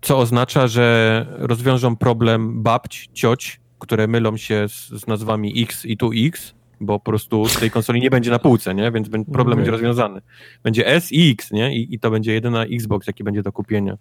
Co 0.00 0.18
oznacza, 0.18 0.66
że 0.66 1.26
rozwiążą 1.38 1.96
problem 1.96 2.62
babć, 2.62 3.10
cioć, 3.12 3.60
które 3.82 4.06
mylą 4.06 4.36
się 4.36 4.68
z, 4.68 4.88
z 4.88 5.06
nazwami 5.06 5.62
X 5.62 5.84
i 5.84 5.96
tu 5.96 6.10
X, 6.14 6.54
bo 6.80 7.00
po 7.00 7.04
prostu 7.04 7.44
tej 7.60 7.70
konsoli 7.70 8.00
nie 8.00 8.10
będzie 8.10 8.30
na 8.30 8.38
półce, 8.38 8.74
nie? 8.74 8.92
Więc 8.92 9.08
problem 9.08 9.46
okay. 9.46 9.56
będzie 9.56 9.70
rozwiązany. 9.70 10.20
Będzie 10.62 10.86
S 10.86 11.12
i 11.12 11.30
X, 11.30 11.50
nie? 11.50 11.76
I, 11.76 11.94
I, 11.94 11.98
to 11.98 12.10
będzie 12.10 12.32
jedyna 12.32 12.64
Xbox, 12.64 13.06
jaki 13.06 13.24
będzie 13.24 13.42
do 13.42 13.52
kupienia. 13.52 13.98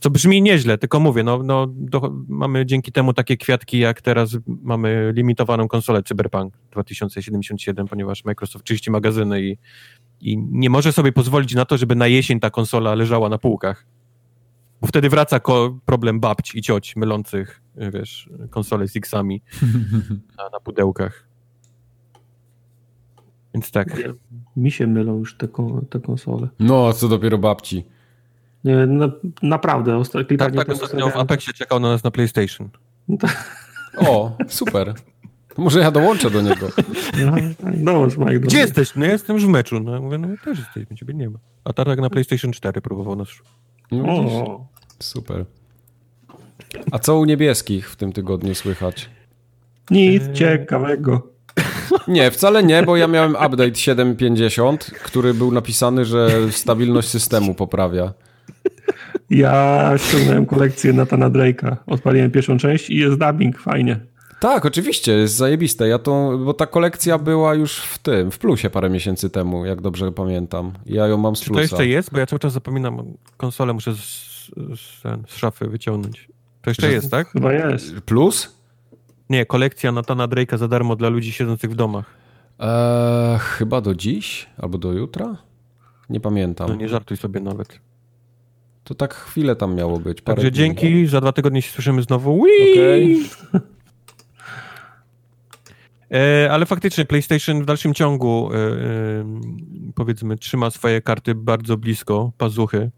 Co 0.00 0.10
brzmi 0.10 0.42
nieźle, 0.42 0.78
tylko 0.78 1.00
mówię, 1.00 1.22
no, 1.22 1.42
no 1.42 1.66
do, 1.68 2.12
mamy 2.28 2.66
dzięki 2.66 2.92
temu 2.92 3.12
takie 3.12 3.36
kwiatki, 3.36 3.78
jak 3.78 4.02
teraz 4.02 4.36
mamy 4.46 5.12
limitowaną 5.16 5.68
konsolę 5.68 6.02
Cyberpunk 6.02 6.54
2077, 6.70 7.88
ponieważ 7.88 8.24
Microsoft 8.24 8.64
czyści 8.64 8.90
magazyny 8.90 9.42
i, 9.42 9.58
i 10.20 10.38
nie 10.38 10.70
może 10.70 10.92
sobie 10.92 11.12
pozwolić 11.12 11.54
na 11.54 11.64
to, 11.64 11.78
żeby 11.78 11.94
na 11.94 12.06
jesień 12.06 12.40
ta 12.40 12.50
konsola 12.50 12.94
leżała 12.94 13.28
na 13.28 13.38
półkach. 13.38 13.86
Bo 14.84 14.88
wtedy 14.88 15.08
wraca 15.08 15.40
problem 15.84 16.20
babci 16.20 16.58
i 16.58 16.62
cioć 16.62 16.96
mylących, 16.96 17.60
wiesz, 17.76 18.30
konsole 18.50 18.88
z 18.88 18.96
X-ami 18.96 19.42
na, 20.38 20.48
na 20.52 20.60
pudełkach. 20.60 21.26
Więc 23.54 23.70
tak. 23.70 23.88
Mi 24.56 24.70
się 24.70 24.86
mylą 24.86 25.18
już 25.18 25.36
te, 25.36 25.48
te 25.90 26.00
konsole. 26.00 26.48
No, 26.60 26.92
co 26.92 27.08
dopiero 27.08 27.38
babci. 27.38 27.84
Nie, 28.64 28.86
na, 28.86 29.08
naprawdę. 29.42 29.96
Ostatnio, 29.96 30.36
tak, 30.38 30.54
tak 30.54 30.68
ostatnio 30.68 31.10
w 31.10 31.16
Apexie 31.16 31.52
czekał 31.52 31.80
na 31.80 31.88
nas 31.88 32.04
na 32.04 32.10
PlayStation. 32.10 32.68
O, 33.96 34.36
super. 34.48 34.94
To 35.54 35.62
może 35.62 35.80
ja 35.80 35.90
dołączę 35.90 36.30
do 36.30 36.42
niego. 36.42 36.68
No, 37.26 37.32
tak, 37.64 37.84
dołącz, 37.84 38.16
Mike. 38.16 38.40
Gdzie 38.40 38.58
jesteś? 38.58 38.94
No 38.96 39.04
ja 39.04 39.12
jestem 39.12 39.36
już 39.36 39.46
w 39.46 39.48
meczu. 39.48 39.80
No, 39.80 40.02
mówię, 40.02 40.18
no 40.18 40.28
też 40.44 40.58
jesteśmy, 40.58 40.96
ciebie 40.96 41.14
nie 41.14 41.30
ma. 41.30 41.38
A 41.64 41.72
Tarek 41.72 42.00
na 42.00 42.10
PlayStation 42.10 42.52
4 42.52 42.80
próbował 42.80 43.16
nas. 43.16 43.28
No, 43.92 44.66
Super. 45.04 45.44
A 46.90 46.98
co 46.98 47.18
u 47.18 47.24
niebieskich 47.24 47.90
w 47.90 47.96
tym 47.96 48.12
tygodniu 48.12 48.54
słychać? 48.54 49.10
Nic 49.90 50.22
ciekawego. 50.32 51.28
Nie, 52.08 52.30
wcale 52.30 52.62
nie, 52.62 52.82
bo 52.82 52.96
ja 52.96 53.06
miałem 53.06 53.30
update 53.30 53.70
7.50, 53.70 54.76
który 54.78 55.34
był 55.34 55.52
napisany, 55.52 56.04
że 56.04 56.52
stabilność 56.52 57.08
systemu 57.08 57.54
poprawia. 57.54 58.12
Ja 59.30 59.90
ściągnąłem 59.96 60.46
kolekcję 60.46 60.92
Natana 60.92 61.30
Drake'a. 61.30 61.76
Odpaliłem 61.86 62.30
pierwszą 62.30 62.58
część 62.58 62.90
i 62.90 62.96
jest 62.96 63.18
dubbing, 63.18 63.58
fajnie. 63.58 64.00
Tak, 64.40 64.66
oczywiście, 64.66 65.12
jest 65.12 65.34
zajebiste. 65.34 65.88
Ja 65.88 65.98
to, 65.98 66.38
bo 66.44 66.54
ta 66.54 66.66
kolekcja 66.66 67.18
była 67.18 67.54
już 67.54 67.78
w 67.78 67.98
tym, 67.98 68.30
w 68.30 68.38
plusie 68.38 68.70
parę 68.70 68.90
miesięcy 68.90 69.30
temu, 69.30 69.66
jak 69.66 69.80
dobrze 69.80 70.12
pamiętam. 70.12 70.72
Ja 70.86 71.06
ją 71.06 71.16
mam 71.16 71.36
z 71.36 71.44
plusa. 71.44 71.62
Czy 71.62 71.68
to 71.68 71.74
jeszcze 71.74 71.86
jest? 71.86 72.12
Bo 72.12 72.18
ja 72.18 72.26
cały 72.26 72.40
czas 72.40 72.52
zapominam, 72.52 73.02
konsolę 73.36 73.72
muszę 73.72 73.94
z 73.94 74.33
z, 74.76 75.02
z 75.30 75.36
szafy 75.36 75.68
wyciągnąć. 75.68 76.28
To 76.62 76.70
jeszcze 76.70 76.92
jest, 76.92 77.10
tak? 77.10 77.28
Chyba 77.28 77.52
jest. 77.52 78.00
Plus? 78.00 78.56
Nie, 79.30 79.46
kolekcja 79.46 79.92
Natana 79.92 80.28
Drake'a 80.28 80.58
za 80.58 80.68
darmo 80.68 80.96
dla 80.96 81.08
ludzi 81.08 81.32
siedzących 81.32 81.70
w 81.70 81.74
domach. 81.74 82.04
Eee, 82.58 83.38
chyba 83.38 83.80
do 83.80 83.94
dziś? 83.94 84.46
Albo 84.58 84.78
do 84.78 84.92
jutra? 84.92 85.36
Nie 86.10 86.20
pamiętam. 86.20 86.68
No 86.68 86.74
nie 86.74 86.88
żartuj 86.88 87.16
sobie 87.16 87.40
nawet. 87.40 87.80
To 88.84 88.94
tak 88.94 89.14
chwilę 89.14 89.56
tam 89.56 89.74
miało 89.74 89.98
być. 89.98 90.22
Także 90.22 90.50
dni. 90.50 90.58
dzięki, 90.58 91.06
za 91.06 91.20
dwa 91.20 91.32
tygodnie 91.32 91.62
się 91.62 91.70
słyszymy 91.70 92.02
znowu. 92.02 92.42
Okej. 92.42 93.28
Okay. 93.48 93.60
E, 96.14 96.48
ale 96.52 96.66
faktycznie 96.66 97.04
PlayStation 97.04 97.62
w 97.62 97.66
dalszym 97.66 97.94
ciągu 97.94 98.50
e, 98.52 98.56
e, 98.56 98.70
powiedzmy 99.94 100.36
trzyma 100.36 100.70
swoje 100.70 101.02
karty 101.02 101.34
bardzo 101.34 101.76
blisko 101.76 102.32
pazuchy 102.38 102.90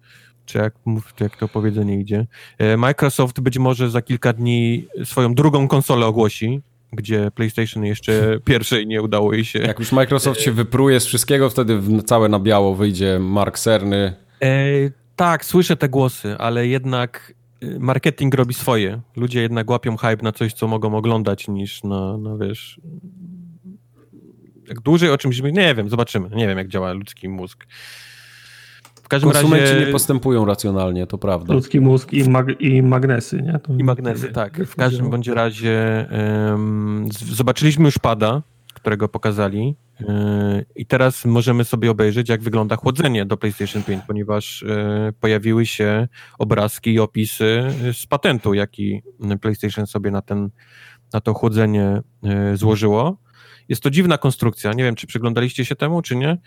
czy 0.47 0.59
jak, 0.59 0.74
jak 1.20 1.36
to 1.36 1.48
powiedzenie 1.48 2.01
idzie. 2.01 2.27
E, 2.59 2.77
Microsoft 2.77 3.40
być 3.40 3.59
może 3.59 3.90
za 3.90 4.02
kilka 4.02 4.32
dni 4.32 4.86
swoją 5.05 5.35
drugą 5.35 5.68
konsolę 5.68 6.06
ogłosi, 6.06 6.60
gdzie 6.93 7.31
PlayStation 7.31 7.85
jeszcze 7.85 8.12
pierwszej 8.44 8.86
nie 8.86 9.02
udało 9.02 9.35
jej 9.35 9.44
się. 9.44 9.59
Jak 9.59 9.78
już 9.78 9.93
Microsoft 9.93 10.40
się 10.40 10.52
wypruje 10.52 11.01
z 11.01 11.06
wszystkiego, 11.06 11.51
wtedy 11.51 11.81
całe 12.05 12.28
na 12.28 12.40
biało 12.40 12.74
wyjdzie 12.74 13.18
Mark 13.18 13.59
Cerny. 13.59 14.14
E, 14.43 14.51
tak, 15.16 15.44
słyszę 15.44 15.77
te 15.77 15.89
głosy, 15.89 16.36
ale 16.39 16.66
jednak 16.66 17.35
e, 17.62 17.78
marketing 17.78 18.35
robi 18.35 18.55
swoje. 18.55 19.01
Ludzie 19.16 19.43
jednak 19.43 19.70
łapią 19.70 19.97
hype 19.97 20.23
na 20.23 20.32
coś, 20.32 20.52
co 20.52 20.68
mogą 20.68 20.97
oglądać, 20.97 21.48
niż 21.48 21.85
na, 21.85 22.16
na 22.16 22.36
wiesz... 22.36 22.81
Jak 24.68 24.81
dłużej 24.81 25.10
o 25.10 25.18
czymś... 25.18 25.43
Nie 25.43 25.74
wiem, 25.74 25.90
zobaczymy. 25.90 26.28
Nie 26.36 26.48
wiem, 26.48 26.59
jak 26.59 26.68
działa 26.68 26.93
ludzki 26.93 27.28
mózg. 27.28 27.66
W 29.07 29.09
każdym 29.09 29.31
Konsumenci 29.31 29.73
razie... 29.73 29.87
nie 29.87 29.93
postępują 29.93 30.45
racjonalnie, 30.45 31.07
to 31.07 31.19
prawda. 31.19 31.55
Ludzki 31.55 31.81
mózg 31.81 32.12
i, 32.12 32.31
mag 32.31 32.61
i 32.61 32.83
magnesy, 32.83 33.43
nie? 33.43 33.59
To... 33.59 33.73
I 33.78 33.85
magnesy, 33.85 34.33
tak. 34.33 34.65
W 34.66 34.77
każdym 34.77 35.11
bądź 35.11 35.28
razie 35.28 36.07
um, 36.51 37.09
zobaczyliśmy 37.12 37.85
już 37.85 37.99
pada, 37.99 38.43
którego 38.74 39.09
pokazali 39.09 39.77
yy, 40.01 40.07
i 40.77 40.87
teraz 40.87 41.24
możemy 41.24 41.65
sobie 41.65 41.91
obejrzeć, 41.91 42.28
jak 42.28 42.43
wygląda 42.43 42.77
chłodzenie 42.77 43.27
do 43.27 43.37
PlayStation 43.37 43.83
5, 43.83 44.03
ponieważ 44.07 44.62
yy, 44.62 45.12
pojawiły 45.20 45.66
się 45.66 46.09
obrazki 46.39 46.93
i 46.93 47.01
opisy 47.01 47.65
z 47.93 48.07
patentu, 48.07 48.55
jaki 48.55 49.03
PlayStation 49.41 49.87
sobie 49.87 50.11
na, 50.11 50.23
ten, 50.23 50.51
na 51.12 51.20
to 51.20 51.35
chłodzenie 51.35 52.01
yy, 52.23 52.57
złożyło. 52.57 53.19
Jest 53.69 53.83
to 53.83 53.91
dziwna 53.91 54.19
konstrukcja, 54.19 54.73
nie 54.73 54.85
wiem, 54.85 54.95
czy 54.95 55.07
przyglądaliście 55.07 55.65
się 55.65 55.77
temu, 55.77 56.03
czy 56.03 56.16
nie 56.16 56.39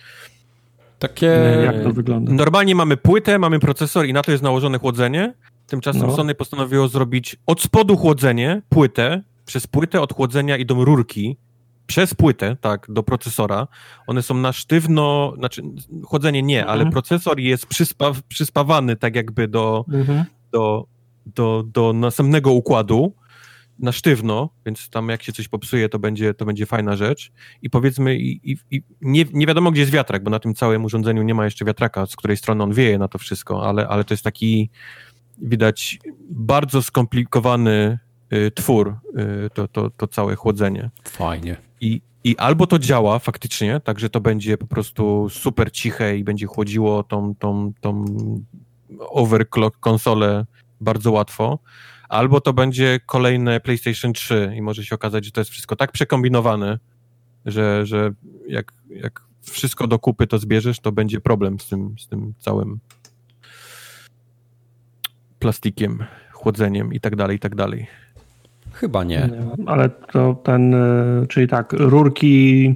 Takie... 1.00 1.26
Jak 1.66 1.84
to 1.84 1.92
wygląda? 1.94 2.34
Normalnie 2.34 2.76
mamy 2.76 2.98
płytę, 2.98 3.40
mamy 3.40 3.60
procesor 3.60 4.06
i 4.06 4.14
na 4.14 4.22
to 4.22 4.32
jest 4.32 4.44
nałożone 4.44 4.80
chłodzenie. 4.80 5.34
Tymczasem 5.68 6.02
No. 6.08 6.16
Sony 6.16 6.36
postanowiło 6.36 6.88
zrobić 6.88 7.36
od 7.46 7.62
spodu 7.62 7.98
chłodzenie, 7.98 8.62
płytę, 8.70 9.22
przez 9.46 9.68
płytę 9.68 10.02
od 10.02 10.14
chłodzenia 10.14 10.58
idą 10.58 10.86
rurki, 10.86 11.38
przez 11.86 12.14
płytę, 12.14 12.58
tak, 12.62 12.88
do 12.90 13.04
procesora. 13.04 13.68
One 14.08 14.22
są 14.22 14.34
na 14.36 14.54
sztywno, 14.54 15.34
znaczy 15.38 15.62
chłodzenie 16.04 16.42
nie, 16.44 16.66
ale 16.66 16.82
Mhm. 16.82 16.92
procesor 16.92 17.40
jest 17.40 17.66
przyspa, 17.66 18.12
przyspawany 18.28 18.96
tak 18.96 19.16
jakby 19.16 19.48
do, 19.48 19.86
Mhm. 19.94 20.26
do, 20.52 20.86
do, 21.26 21.64
do 21.74 21.94
następnego 21.94 22.52
układu 22.52 23.14
na 23.80 23.92
sztywno, 23.92 24.50
więc 24.66 24.90
tam 24.90 25.10
jak 25.10 25.24
się 25.24 25.34
coś 25.34 25.48
popsuje, 25.48 25.90
to 25.90 26.00
będzie, 26.00 26.34
to 26.34 26.46
będzie 26.46 26.66
fajna 26.66 26.96
rzecz. 26.96 27.32
I 27.62 27.70
powiedzmy, 27.70 28.16
i, 28.16 28.52
i, 28.52 28.58
i 28.72 28.84
nie, 29.02 29.26
nie 29.34 29.46
wiadomo, 29.46 29.72
gdzie 29.72 29.82
jest 29.82 29.94
wiatrak, 29.94 30.24
bo 30.24 30.30
na 30.30 30.40
tym 30.40 30.56
całym 30.56 30.86
urządzeniu 30.86 31.24
nie 31.24 31.34
ma 31.34 31.46
jeszcze 31.46 31.66
wiatraka, 31.66 32.06
z 32.06 32.16
której 32.16 32.38
strony 32.38 32.64
on 32.64 32.74
wieje 32.74 32.98
na 32.98 33.08
to 33.08 33.18
wszystko, 33.18 33.68
ale, 33.68 33.88
ale 33.88 34.04
to 34.04 34.14
jest 34.14 34.24
taki, 34.24 34.70
widać, 35.42 36.00
bardzo 36.30 36.82
skomplikowany 36.82 38.00
y, 38.34 38.52
twór, 38.52 38.96
y, 39.46 39.50
to, 39.54 39.68
to, 39.68 39.90
to 39.90 40.08
całe 40.08 40.36
chłodzenie. 40.36 40.90
Fajnie. 41.04 41.58
I, 41.82 42.02
I 42.24 42.38
albo 42.38 42.68
to 42.68 42.80
działa 42.80 43.20
faktycznie, 43.20 43.80
tak 43.84 44.00
że 44.00 44.10
to 44.10 44.22
będzie 44.22 44.58
po 44.58 44.68
prostu 44.68 45.30
super 45.30 45.72
ciche 45.72 46.18
i 46.18 46.24
będzie 46.24 46.46
chłodziło 46.46 47.04
tą, 47.04 47.36
tą, 47.36 47.74
tą 47.82 48.06
overclock 49.00 49.80
konsolę 49.80 50.46
bardzo 50.82 51.12
łatwo, 51.12 51.60
albo 52.10 52.42
to 52.42 52.54
będzie 52.54 53.00
kolejne 53.06 53.60
PlayStation 53.60 54.14
3 54.14 54.54
i 54.56 54.62
może 54.62 54.86
się 54.86 54.96
okazać, 54.96 55.26
że 55.26 55.32
to 55.32 55.42
jest 55.42 55.52
wszystko 55.52 55.76
tak 55.76 55.92
przekombinowane, 55.92 56.80
że, 57.46 57.86
że 57.86 58.12
jak, 58.48 58.74
jak 58.90 59.22
wszystko 59.42 59.88
do 59.88 60.00
kupy 60.00 60.28
to 60.28 60.40
zbierzesz, 60.40 60.80
to 60.80 60.92
będzie 60.92 61.22
problem 61.22 61.60
z 61.60 61.68
tym, 61.68 61.96
z 62.00 62.08
tym 62.08 62.34
całym 62.40 62.80
plastikiem, 65.40 66.04
chłodzeniem 66.32 66.94
i 66.94 67.00
tak 67.00 67.16
dalej, 67.16 67.38
i 67.38 67.40
tak 67.40 67.56
dalej. 67.56 67.88
Chyba 68.74 69.04
nie. 69.04 69.30
Nie, 69.32 69.68
ale 69.68 69.90
to 69.90 70.34
ten, 70.44 70.74
e, 70.74 71.26
czyli 71.28 71.48
tak, 71.48 71.74
rurki 71.74 72.76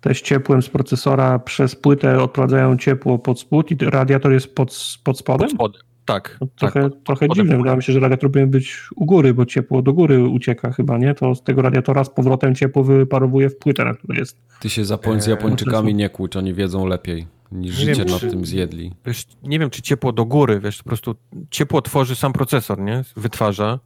te 0.00 0.14
z 0.14 0.22
ciepłem 0.22 0.62
z 0.62 0.68
procesora 0.68 1.38
przez 1.38 1.76
płytę 1.76 2.22
odprowadzają 2.22 2.76
ciepło 2.76 3.18
pod 3.18 3.40
spód 3.40 3.70
i 3.70 3.76
radiator 3.80 4.32
jest 4.32 4.54
pod, 4.54 4.98
pod 5.04 5.18
spodem? 5.18 5.48
Pod 5.48 5.54
spodem. 5.54 5.89
Tak, 6.04 6.36
No, 6.40 6.46
tak. 6.46 6.56
trochę 6.72 6.90
pod- 6.90 7.04
trochę 7.04 7.28
dziwne. 7.28 7.56
Wydaje 7.56 7.76
mi 7.76 7.82
się, 7.82 7.92
że 7.92 8.00
radiator 8.00 8.30
powinien 8.30 8.50
być 8.50 8.78
u 8.96 9.06
góry, 9.06 9.34
bo 9.34 9.46
ciepło 9.46 9.82
do 9.82 9.92
góry 9.92 10.28
ucieka 10.28 10.72
chyba, 10.72 10.98
nie? 10.98 11.14
To 11.14 11.34
z 11.34 11.42
tego 11.42 11.62
radiatora 11.62 12.04
z 12.04 12.10
powrotem 12.10 12.54
ciepło 12.54 12.84
wyparowuje 12.84 13.50
w 13.50 13.56
płytę, 13.58 13.84
na 13.84 13.94
której 13.94 14.18
jest. 14.18 14.36
Ty 14.60 14.70
się 14.70 14.84
z 14.84 14.92
Eee, 14.92 15.30
Japończykami 15.30 15.94
nie 15.94 16.08
kłóć, 16.08 16.36
oni 16.36 16.54
wiedzą 16.54 16.86
lepiej 16.86 17.26
niż 17.52 17.78
Nie 17.78 17.84
życie 17.84 18.04
wiem, 18.04 18.12
nad 18.12 18.20
czy- 18.20 18.30
tym 18.30 18.46
zjedli. 18.46 18.92
Wiesz, 19.06 19.26
nie 19.42 19.58
wiem, 19.58 19.70
czy 19.70 19.82
ciepło 19.82 20.12
do 20.12 20.24
góry, 20.24 20.60
wiesz, 20.60 20.82
po 20.82 20.88
prostu 20.88 21.14
ciepło 21.50 21.82
tworzy 21.82 22.16
sam 22.16 22.32
procesor, 22.32 22.80
nie? 22.80 23.04
Wytwarza. 23.16 23.78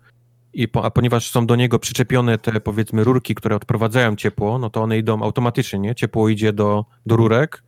I 0.54 0.68
po, 0.68 0.84
a 0.84 0.90
ponieważ 0.90 1.30
są 1.30 1.46
do 1.46 1.56
niego 1.56 1.78
przyczepione 1.78 2.38
te, 2.38 2.60
powiedzmy, 2.60 3.04
rurki, 3.04 3.34
które 3.34 3.56
odprowadzają 3.56 4.16
ciepło, 4.16 4.58
no 4.58 4.70
to 4.70 4.82
one 4.82 4.98
idą 4.98 5.22
automatycznie, 5.22 5.78
nie? 5.78 5.94
Ciepło 5.94 6.28
idzie 6.28 6.52
do, 6.52 6.84
do 7.06 7.16
rurek, 7.16 7.62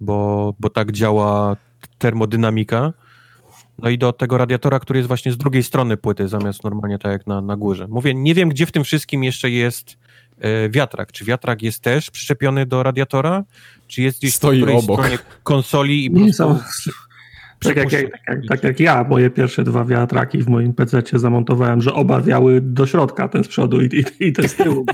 bo, 0.00 0.54
bo 0.60 0.70
tak 0.70 0.92
działa 0.92 1.56
termodynamika. 1.98 2.92
No 3.82 3.90
i 3.90 3.98
do 3.98 4.12
tego 4.12 4.38
radiatora, 4.38 4.80
który 4.80 4.98
jest 4.98 5.08
właśnie 5.08 5.32
z 5.32 5.36
drugiej 5.36 5.62
strony 5.62 5.96
płyty, 5.96 6.28
zamiast 6.28 6.64
normalnie 6.64 6.98
tak 6.98 7.12
jak 7.12 7.26
na, 7.26 7.40
na 7.40 7.56
górze. 7.56 7.86
Mówię, 7.88 8.14
nie 8.14 8.34
wiem, 8.34 8.48
gdzie 8.48 8.66
w 8.66 8.72
tym 8.72 8.84
wszystkim 8.84 9.24
jeszcze 9.24 9.50
jest 9.50 9.96
e, 10.40 10.68
wiatrak. 10.68 11.12
Czy 11.12 11.24
wiatrak 11.24 11.62
jest 11.62 11.80
też 11.82 12.10
przyczepiony 12.10 12.66
do 12.66 12.82
radiatora? 12.82 13.44
Czy 13.86 14.02
jest 14.02 14.18
gdzieś 14.18 14.34
Stoi 14.34 14.60
po 14.60 14.66
którejś 14.66 14.84
obok. 14.84 15.00
stronie 15.00 15.18
konsoli 15.42 16.04
i 16.04 16.10
po 16.10 16.18
Nie 16.18 16.24
prostu... 16.24 16.90
tak, 17.60 17.76
jak, 17.76 17.90
tak, 17.90 18.02
jak, 18.28 18.46
tak 18.48 18.64
jak 18.64 18.80
ja, 18.80 19.04
moje 19.04 19.30
pierwsze 19.30 19.64
dwa 19.64 19.84
wiatraki 19.84 20.38
w 20.38 20.48
moim 20.48 20.74
PC 20.74 21.02
zamontowałem, 21.14 21.80
że 21.80 21.94
oba 21.94 22.20
wiały 22.20 22.60
do 22.60 22.86
środka, 22.86 23.28
ten 23.28 23.44
z 23.44 23.48
przodu 23.48 23.80
i, 23.80 23.86
i, 23.86 24.26
i 24.28 24.32
ten 24.32 24.48
z 24.48 24.54
tyłu. 24.54 24.86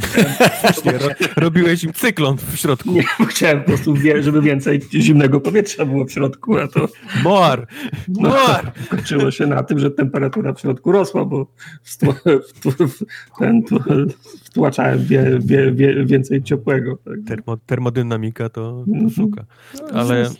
Właśnie, 0.62 0.92
ro, 0.92 1.08
robiłeś 1.36 1.84
im 1.84 1.92
cyklon 1.92 2.36
w 2.36 2.56
środku. 2.56 2.92
Nie, 2.92 3.02
chciałem 3.28 3.60
po 3.60 3.64
prostu, 3.64 3.94
żeby 4.20 4.42
więcej 4.42 4.80
zimnego 4.94 5.40
powietrza 5.40 5.86
było 5.86 6.04
w 6.04 6.12
środku, 6.12 6.58
a 6.58 6.68
to 6.68 6.88
Moar! 7.24 7.66
no, 8.08 8.28
Moar! 8.28 8.72
skończyło 8.84 9.30
się 9.30 9.46
na 9.46 9.62
tym, 9.62 9.78
że 9.78 9.90
temperatura 9.90 10.52
w 10.52 10.60
środku 10.60 10.92
rosła, 10.92 11.24
bo 11.24 11.46
wtł, 11.82 12.12
wtł, 12.48 12.86
ten, 13.38 13.62
wtłaczałem 14.44 15.04
wie, 15.04 15.38
wie, 15.44 15.72
wie, 15.72 16.04
więcej 16.04 16.42
ciepłego. 16.42 16.96
Tak. 17.04 17.14
Termo, 17.26 17.56
termodynamika 17.56 18.48
to, 18.48 18.84
to 18.86 18.92
Mhm. 18.92 19.10
szuka. 19.10 19.44
Ale, 19.92 20.30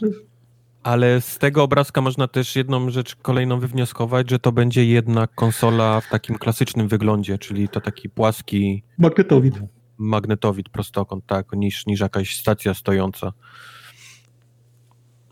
ale 0.86 1.20
z 1.20 1.38
tego 1.38 1.62
obrazka 1.62 2.00
można 2.00 2.28
też 2.28 2.56
jedną 2.56 2.90
rzecz 2.90 3.16
kolejną 3.16 3.60
wywnioskować, 3.60 4.30
że 4.30 4.38
to 4.38 4.52
będzie 4.52 4.84
jednak 4.84 5.34
konsola 5.34 6.00
w 6.00 6.08
takim 6.08 6.38
klasycznym 6.38 6.88
wyglądzie, 6.88 7.38
czyli 7.38 7.68
to 7.68 7.80
taki 7.80 8.08
płaski 8.08 8.82
Magnetowid. 8.98 9.54
magnetowid, 9.98 10.68
prostokąt, 10.68 11.26
tak, 11.26 11.52
niż, 11.52 11.86
niż 11.86 12.00
jakaś 12.00 12.36
stacja 12.36 12.74
stojąca. 12.74 13.32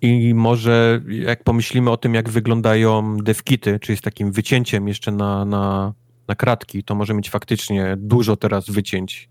I 0.01 0.35
może 0.35 1.01
jak 1.09 1.45
pomyślimy 1.45 1.91
o 1.91 1.97
tym, 1.97 2.15
jak 2.15 2.29
wyglądają 2.29 3.17
devkity, 3.17 3.79
czyli 3.81 3.99
z 3.99 4.01
takim 4.01 4.33
wycięciem 4.33 4.89
jeszcze 4.89 5.13
na, 5.13 5.45
na, 5.45 5.95
na 6.29 6.35
kratki, 6.35 6.85
to 6.85 6.95
może 6.95 7.15
mieć 7.15 7.31
faktycznie 7.31 7.97
dużo 7.99 8.37
teraz 8.37 8.71
wycięć, 8.71 9.29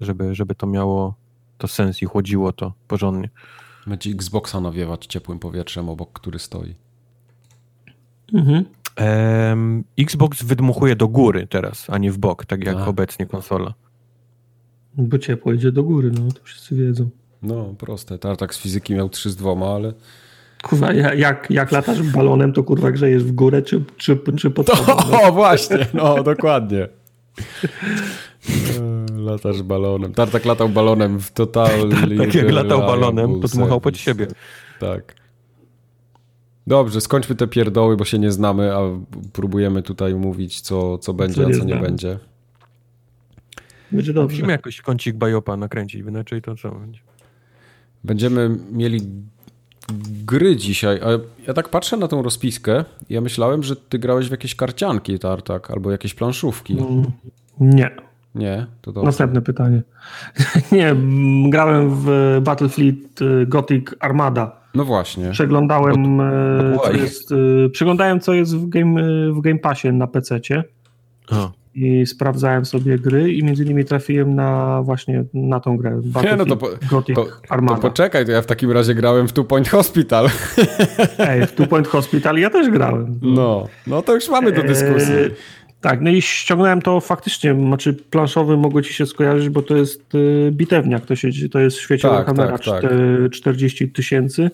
żeby, 0.00 0.34
żeby 0.34 0.54
to 0.54 0.66
miało 0.66 1.14
to 1.58 1.68
sens 1.68 2.02
i 2.02 2.04
chłodziło 2.04 2.52
to 2.52 2.72
porządnie. 2.88 3.30
Będzie 3.86 4.10
Xboxa 4.10 4.60
nawiewać 4.60 5.06
ciepłym 5.06 5.38
powietrzem 5.38 5.88
obok, 5.88 6.12
który 6.12 6.38
stoi. 6.38 6.74
Mhm. 8.34 8.64
Xbox 9.98 10.42
wydmuchuje 10.42 10.96
do 10.96 11.08
góry 11.08 11.46
teraz, 11.46 11.90
a 11.90 11.98
nie 11.98 12.12
w 12.12 12.18
bok, 12.18 12.44
tak 12.44 12.64
jak 12.64 12.76
A. 12.76 12.86
obecnie 12.86 13.26
konsola. 13.26 13.74
Bo 14.98 15.18
ciepło 15.18 15.52
idzie 15.52 15.72
do 15.72 15.82
góry, 15.82 16.10
no 16.10 16.32
to 16.32 16.40
wszyscy 16.42 16.74
wiedzą. 16.74 17.08
No, 17.42 17.74
proste. 17.78 18.18
Tartak 18.18 18.54
z 18.54 18.58
fizyki 18.58 18.94
miał 18.94 19.08
3 19.08 19.30
z 19.30 19.36
dwoma, 19.36 19.74
ale... 19.74 19.92
Kurwa, 20.62 20.92
ja- 20.92 21.14
jak, 21.14 21.50
jak 21.50 21.72
latasz 21.72 22.02
balonem, 22.02 22.52
to 22.52 22.64
kurwa 22.64 22.90
grzejesz 22.90 23.24
w 23.24 23.32
górę 23.32 23.62
czy, 23.62 23.84
czy, 23.96 24.18
czy 24.36 24.50
pod 24.50 24.66
spodem? 24.68 24.96
no? 25.10 25.22
O, 25.22 25.32
właśnie, 25.42 25.86
no, 25.94 26.22
dokładnie. 26.22 26.88
Latasz 29.26 29.62
balonem. 29.62 30.14
Tartak 30.14 30.44
latał 30.44 30.68
balonem 30.68 31.20
w 31.20 31.30
totalnie... 31.32 32.16
Tak 32.24 32.34
jak 32.34 32.50
latał 32.50 32.80
balonem, 32.80 33.40
to 33.40 33.48
dmuchał 33.48 33.80
pod 33.80 33.98
siebie. 33.98 34.26
Tak. 34.80 35.14
Dobrze, 36.66 37.00
skończmy 37.00 37.34
te 37.34 37.46
pierdoły, 37.46 37.96
bo 37.96 38.04
się 38.04 38.18
nie 38.18 38.32
znamy, 38.32 38.74
a 38.76 38.80
próbujemy 39.32 39.82
tutaj 39.82 40.14
mówić, 40.14 40.60
co, 40.60 40.98
co 40.98 41.14
będzie, 41.14 41.40
nie 41.40 41.46
a 41.46 41.50
co 41.50 41.64
nie 41.64 41.72
znamy. 41.72 41.82
będzie. 41.82 42.18
Będzie 43.92 44.12
dobrze. 44.12 44.34
Musimy 44.34 44.52
jakoś 44.52 44.80
kącik 44.80 45.16
bajopa 45.16 45.56
nakręcić, 45.56 46.02
bo 46.02 46.10
inaczej 46.10 46.42
to 46.42 46.56
co 46.56 46.70
będzie. 46.70 47.00
Będziemy 48.04 48.58
mieli 48.72 49.00
gry 50.24 50.56
dzisiaj, 50.56 51.00
a 51.02 51.08
ja 51.46 51.54
tak 51.54 51.68
patrzę 51.68 51.96
na 51.96 52.08
tą 52.08 52.22
rozpiskę 52.22 52.84
i 53.08 53.14
ja 53.14 53.20
myślałem, 53.20 53.62
że 53.62 53.76
ty 53.76 53.98
grałeś 53.98 54.28
w 54.28 54.30
jakieś 54.30 54.54
karcianki, 54.54 55.18
Tartak, 55.18 55.70
albo 55.70 55.90
jakieś 55.90 56.14
planszówki. 56.14 56.78
Mm, 56.78 57.04
Nie. 57.60 58.05
Nie? 58.36 58.66
To 58.82 58.92
dobrze. 58.92 59.06
Następne 59.06 59.42
pytanie. 59.42 59.82
Nie, 60.72 60.96
grałem 61.50 61.90
w 61.90 62.38
Battlefleet 62.42 63.22
y, 63.22 63.46
Gothic 63.46 63.86
Armada. 64.00 64.60
No 64.74 64.84
właśnie. 64.84 65.30
Przeglądałem, 65.30 66.20
e, 66.20 66.78
co 66.84 66.92
jest, 66.92 67.32
y, 67.32 67.70
przeglądałem 67.72 68.20
co 68.20 68.34
jest 68.34 68.56
w 68.56 68.68
Game, 68.68 69.02
w 69.32 69.40
game 69.40 69.58
Passie 69.58 69.92
na 69.92 70.06
PC-cie 70.06 70.64
O, 71.30 71.52
i 71.74 72.06
sprawdzałem 72.06 72.64
sobie 72.64 72.98
gry 72.98 73.32
i 73.32 73.44
między 73.44 73.64
innymi 73.64 73.84
trafiłem 73.84 74.34
na 74.34 74.82
właśnie 74.82 75.24
na 75.34 75.60
tą 75.60 75.76
grę. 75.76 76.00
Battlefield 76.04 76.48
no 76.48 76.56
to 76.56 76.56
po- 76.56 76.86
Gothic 76.90 77.16
To, 77.16 77.24
to 77.24 77.30
Armada. 77.48 77.80
poczekaj, 77.80 78.26
to 78.26 78.32
ja 78.32 78.42
w 78.42 78.46
takim 78.46 78.70
razie 78.72 78.94
grałem 78.94 79.28
w 79.28 79.32
Two 79.32 79.44
Point 79.44 79.68
Hospital. 79.68 80.28
Ej, 81.18 81.46
w 81.46 81.52
Two 81.52 81.66
Point 81.66 81.88
Hospital 81.88 82.36
ja 82.38 82.50
też 82.50 82.70
grałem. 82.70 83.18
No, 83.22 83.66
no 83.86 84.02
to 84.02 84.14
już 84.14 84.28
mamy 84.28 84.52
do 84.52 84.62
dyskusji. 84.62 85.14
Tak, 85.86 86.00
no 86.00 86.10
i 86.10 86.22
ściągnąłem 86.22 86.82
to 86.82 87.00
faktycznie, 87.00 87.54
znaczy 87.54 87.94
planszowy 87.94 88.56
mogło 88.56 88.82
ci 88.82 88.94
się 88.94 89.06
skojarzyć, 89.06 89.48
bo 89.48 89.62
to 89.62 89.76
jest 89.76 90.02
e, 90.14 90.50
bitewniak, 90.50 91.06
to, 91.06 91.16
się, 91.16 91.28
to 91.50 91.58
jest 91.60 91.76
w 91.76 91.80
świecie 91.80 92.08
Tak, 92.08 92.12
Warhammera 92.12 92.58
tak, 92.58 92.66
tak. 92.66 92.84
czte- 92.84 93.30
40 93.30 93.88
tysięcy 93.88 94.50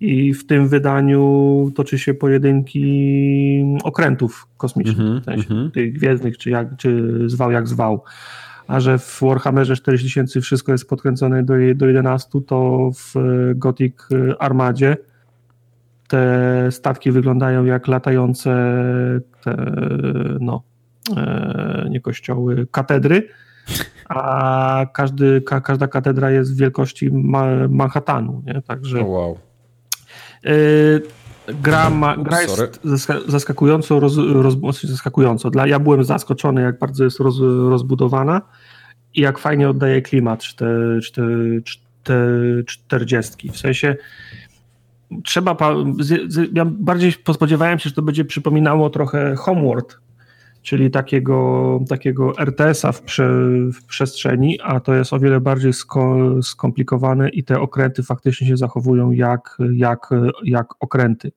i 0.00 0.34
w 0.34 0.46
tym 0.46 0.68
wydaniu 0.68 1.72
toczy 1.74 1.98
się 1.98 2.14
pojedynki 2.14 3.64
okrętów 3.84 4.46
kosmicznych, 4.56 4.98
Mhm, 4.98 5.20
w 5.20 5.24
sensie 5.24 5.50
mhm. 5.50 5.70
tych 5.70 5.92
gwiezdnych, 5.92 6.38
czy, 6.38 6.50
jak, 6.50 6.76
czy 6.76 7.18
zwał 7.26 7.50
jak 7.50 7.68
zwał. 7.68 8.02
A 8.68 8.80
że 8.80 8.98
w 8.98 9.18
Warhammerze 9.22 9.76
40 9.76 10.08
tysięcy 10.08 10.40
wszystko 10.40 10.72
jest 10.72 10.88
podkręcone 10.88 11.42
do, 11.42 11.54
do 11.74 11.86
11, 11.86 12.40
to 12.46 12.90
w 12.94 13.16
e, 13.16 13.20
Gothic 13.54 13.94
e, 14.12 14.42
Armadzie 14.42 14.96
te 16.08 16.72
statki 16.72 17.10
wyglądają 17.10 17.64
jak 17.64 17.88
latające 17.88 18.50
te, 19.44 19.56
no, 20.40 20.62
e, 21.16 21.86
nie 21.90 22.00
kościoły, 22.00 22.66
katedry, 22.70 23.28
a 24.08 24.86
każdy, 24.94 25.40
ka, 25.40 25.60
każda 25.60 25.88
katedra 25.88 26.30
jest 26.30 26.58
wielkości 26.58 27.10
Ma 27.12 27.46
Manhattanu, 27.68 28.42
nie? 28.46 28.62
Także 28.62 29.00
O, 29.00 29.04
wow. 29.04 29.38
Gra, 31.62 31.90
ma, 31.90 32.16
gra 32.16 32.42
jest 32.42 32.76
zaskakująco, 33.28 34.00
roz, 34.00 34.16
roz, 34.32 34.54
znaczy 34.54 34.88
zaskakująco. 34.88 35.50
Dla, 35.50 35.66
ja 35.66 35.78
byłem 35.78 36.04
zaskoczony, 36.04 36.62
jak 36.62 36.78
bardzo 36.78 37.04
jest 37.04 37.20
roz, 37.20 37.40
rozbudowana 37.68 38.42
i 39.14 39.20
jak 39.20 39.38
fajnie 39.38 39.70
oddaje 39.70 40.02
klimat 40.02 40.54
te, 40.56 40.66
te, 42.02 42.22
czterdziestki. 42.66 43.50
W 43.50 43.56
sensie 43.56 43.96
trzeba, 45.24 45.56
ja 46.52 46.64
bardziej 46.64 47.12
spodziewałem 47.12 47.78
się, 47.78 47.88
że 47.88 47.94
to 47.94 48.02
będzie 48.02 48.24
przypominało 48.24 48.90
trochę 48.90 49.36
Homeworld, 49.36 49.98
czyli 50.66 50.90
takiego, 50.90 51.80
takiego 51.88 52.38
RTS-a 52.38 52.92
w, 52.92 53.02
prze, 53.02 53.28
w, 53.72 53.84
przestrzeni, 53.86 54.58
a 54.62 54.80
to 54.80 54.94
jest 54.94 55.12
o 55.12 55.18
wiele 55.18 55.40
bardziej 55.40 55.72
sko, 55.72 56.16
skomplikowane 56.42 57.28
i 57.28 57.44
te 57.44 57.60
okręty 57.60 58.02
faktycznie 58.02 58.46
się 58.46 58.56
zachowują 58.56 59.10
jak, 59.10 59.58
jak, 59.72 60.10
jak 60.44 60.66
okręty. 60.80 61.32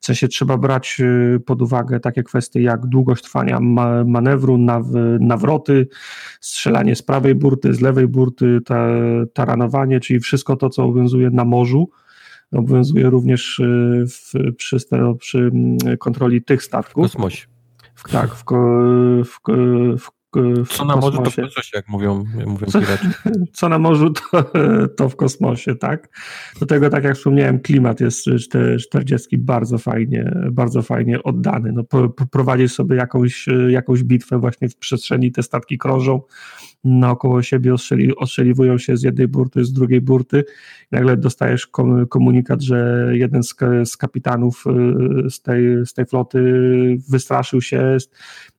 W 0.00 0.06
sensie 0.06 0.28
trzeba 0.28 0.56
brać 0.56 0.96
y, 1.00 1.40
pod 1.46 1.62
uwagę 1.62 2.00
takie 2.00 2.22
kwestie 2.22 2.62
jak 2.62 2.86
długość 2.86 3.24
trwania 3.24 3.60
ma, 3.60 4.04
manewru, 4.04 4.58
naw, 4.58 4.86
nawroty, 5.20 5.88
strzelanie 6.40 6.96
z 6.96 7.02
prawej 7.02 7.34
burty, 7.34 7.74
z 7.74 7.80
lewej 7.80 8.08
burty, 8.08 8.60
ta, 8.64 8.86
taranowanie, 9.32 10.00
czyli 10.00 10.20
wszystko 10.20 10.56
to, 10.56 10.70
co 10.70 10.84
obowiązuje 10.84 11.30
na 11.30 11.44
morzu, 11.44 11.90
obowiązuje 12.52 13.10
również 13.10 13.58
y, 13.58 14.04
w, 14.08 14.32
przy, 14.56 14.76
przy 15.18 15.50
kontroli 15.98 16.42
tych 16.42 16.62
statków. 16.62 17.08
W 17.08 17.12
kosmosie. 17.12 17.46
W, 17.94 18.10
tak, 18.10 18.34
w, 18.34 18.44
w, 19.24 19.38
w, 19.98 20.10
w 20.64 20.68
Co 20.68 20.84
na 20.84 20.96
morzu 20.96 21.22
to 21.22 21.30
w 21.30 21.36
kosmosie, 21.36 21.70
jak 21.74 21.88
mówią, 21.88 22.24
mówią 22.46 22.66
co, 22.66 22.80
co 23.52 23.68
na 23.68 23.78
morzu 23.78 24.10
to, 24.10 24.44
to 24.96 25.08
w 25.08 25.16
kosmosie, 25.16 25.74
tak? 25.74 26.08
Do 26.60 26.66
tego, 26.66 26.90
tak 26.90 27.04
jak 27.04 27.16
wspomniałem, 27.16 27.60
klimat 27.60 28.00
jest 28.00 28.24
40 28.80 29.38
bardzo 29.38 29.78
fajnie, 29.78 30.32
bardzo 30.52 30.82
fajnie 30.82 31.22
oddany. 31.22 31.72
No, 31.72 32.08
prowadzisz 32.30 32.72
sobie 32.72 32.96
jakąś, 32.96 33.46
jakąś 33.68 34.02
bitwę 34.02 34.38
właśnie 34.38 34.68
w 34.68 34.76
przestrzeni, 34.76 35.32
te 35.32 35.42
statki 35.42 35.78
krążą, 35.78 36.20
naokoło 36.84 37.42
siebie 37.42 37.74
ostrzeli, 37.74 38.16
ostrzeliwują 38.16 38.78
się 38.78 38.96
z 38.96 39.02
jednej 39.02 39.28
burty, 39.28 39.64
z 39.64 39.72
drugiej 39.72 40.00
burty. 40.00 40.44
Nagle 40.92 41.16
dostajesz 41.16 41.66
komunikat, 42.08 42.62
że 42.62 43.08
jeden 43.12 43.42
z, 43.42 43.54
z 43.84 43.96
kapitanów 43.96 44.64
y, 45.26 45.30
z 45.30 45.42
tej, 45.42 45.86
z 45.86 45.94
tej 45.94 46.06
floty 46.06 46.40
wystraszył 47.10 47.60
się 47.60 47.96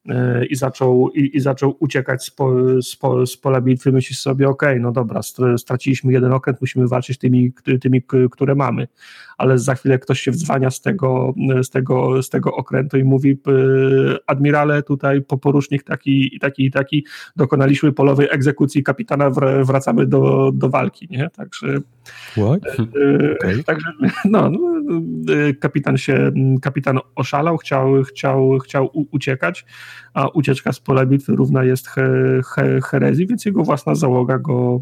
y, 0.10 0.46
i 0.46 0.56
zaczął, 0.56 1.10
i, 1.10 1.38
i 1.38 1.40
zaczął 1.40 1.76
uciekać 1.80 2.24
z, 2.24 2.32
po, 2.32 2.54
z, 2.82 2.96
po, 2.96 3.28
z 3.28 3.38
pola 3.38 3.62
bitwy. 3.62 3.92
Myślisz 3.92 4.20
sobie, 4.20 4.50
ok, 4.50 4.64
no 4.80 4.92
dobra, 4.92 5.22
straciliśmy 5.58 6.14
jeden 6.14 6.34
okręt, 6.34 6.62
musimy 6.62 6.88
walczyć 6.88 7.18
tymi, 7.18 7.54
tymi, 7.82 8.02
które 8.32 8.56
mamy. 8.56 8.88
Ale 9.38 9.60
za 9.60 9.76
chwilę 9.76 10.00
ktoś 10.00 10.22
się 10.22 10.32
wzwania 10.32 10.70
z 10.72 10.82
tego, 10.82 11.34
z 11.64 11.70
tego, 11.70 12.24
z 12.24 12.30
tego 12.30 12.56
okrętu 12.56 12.98
i 12.98 13.04
mówi, 13.04 13.38
admirale, 14.28 14.84
tutaj 14.84 15.22
porusznik 15.22 15.84
taki 15.84 16.36
i 16.36 16.40
taki 16.40 16.66
i 16.66 16.72
taki, 16.72 17.06
dokonaliśmy 17.36 17.92
polowania 17.92 18.13
nowej 18.14 18.28
egzekucji 18.32 18.84
kapitana 18.84 19.30
wracamy 19.64 20.06
do, 20.06 20.52
do 20.54 20.70
walki, 20.70 21.08
nie? 21.12 21.30
Także, 21.30 21.78
What? 22.32 22.66
E, 22.66 23.36
okay. 23.36 23.64
także 23.64 23.88
no, 24.26 24.50
no, 24.50 24.60
e, 25.34 25.54
kapitan 25.54 25.98
się, 25.98 26.32
kapitan 26.62 27.00
oszalał, 27.16 27.58
chciał, 27.58 28.04
chciał, 28.04 28.60
chciał 28.60 28.90
uciekać, 29.12 29.66
a 30.14 30.28
ucieczka 30.28 30.72
z 30.72 30.80
pola 30.80 31.06
bitwy 31.06 31.36
równa 31.36 31.64
jest 31.64 31.88
he, 31.88 32.42
he, 32.56 32.80
herezji, 32.82 33.28
więc 33.28 33.46
jego 33.46 33.64
własna 33.64 33.96
załoga 33.96 34.40
go 34.40 34.82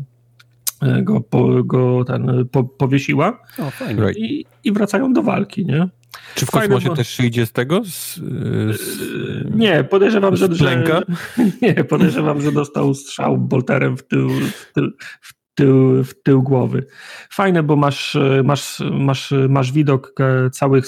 e, 0.82 1.02
go, 1.02 1.22
po, 1.22 1.64
go 1.64 2.04
ten, 2.04 2.48
po, 2.52 2.64
powiesiła 2.64 3.40
oh, 3.60 3.72
fajnie. 3.72 4.12
I, 4.18 4.46
i 4.64 4.72
wracają 4.72 5.14
do 5.14 5.24
walki, 5.24 5.66
nie? 5.66 5.90
Czy 6.36 6.46
w 6.46 6.52
kosmosie 6.52 6.96
też 6.96 7.20
idzie 7.20 7.46
z 7.46 7.52
tego? 7.52 7.82
Z, 7.86 8.16
z, 8.16 9.00
nie, 9.56 9.84
podejrzewam, 9.84 10.36
że, 10.36 10.56
że, 10.56 10.84
nie, 11.62 11.74
podejrzewam, 11.84 12.42
że 12.42 12.52
dostał 12.52 12.94
strzał 12.94 13.38
bolterem 13.38 13.98
w 13.98 14.04
tył, 14.04 14.30
w 14.30 14.74
tył, 14.74 14.92
w 15.22 15.34
tył, 15.56 16.04
w 16.04 16.24
tył 16.24 16.44
głowy. 16.44 16.86
Fajne, 17.30 17.64
bo 17.64 17.76
masz, 17.76 18.18
masz, 18.44 18.84
masz, 18.92 19.34
masz 19.50 19.72
widok 19.72 20.14
całych, 20.52 20.86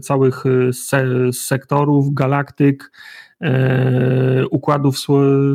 całych 0.00 0.44
sektorów, 1.32 2.14
galaktyk, 2.14 2.90
E, 3.40 4.46
układów 4.50 4.96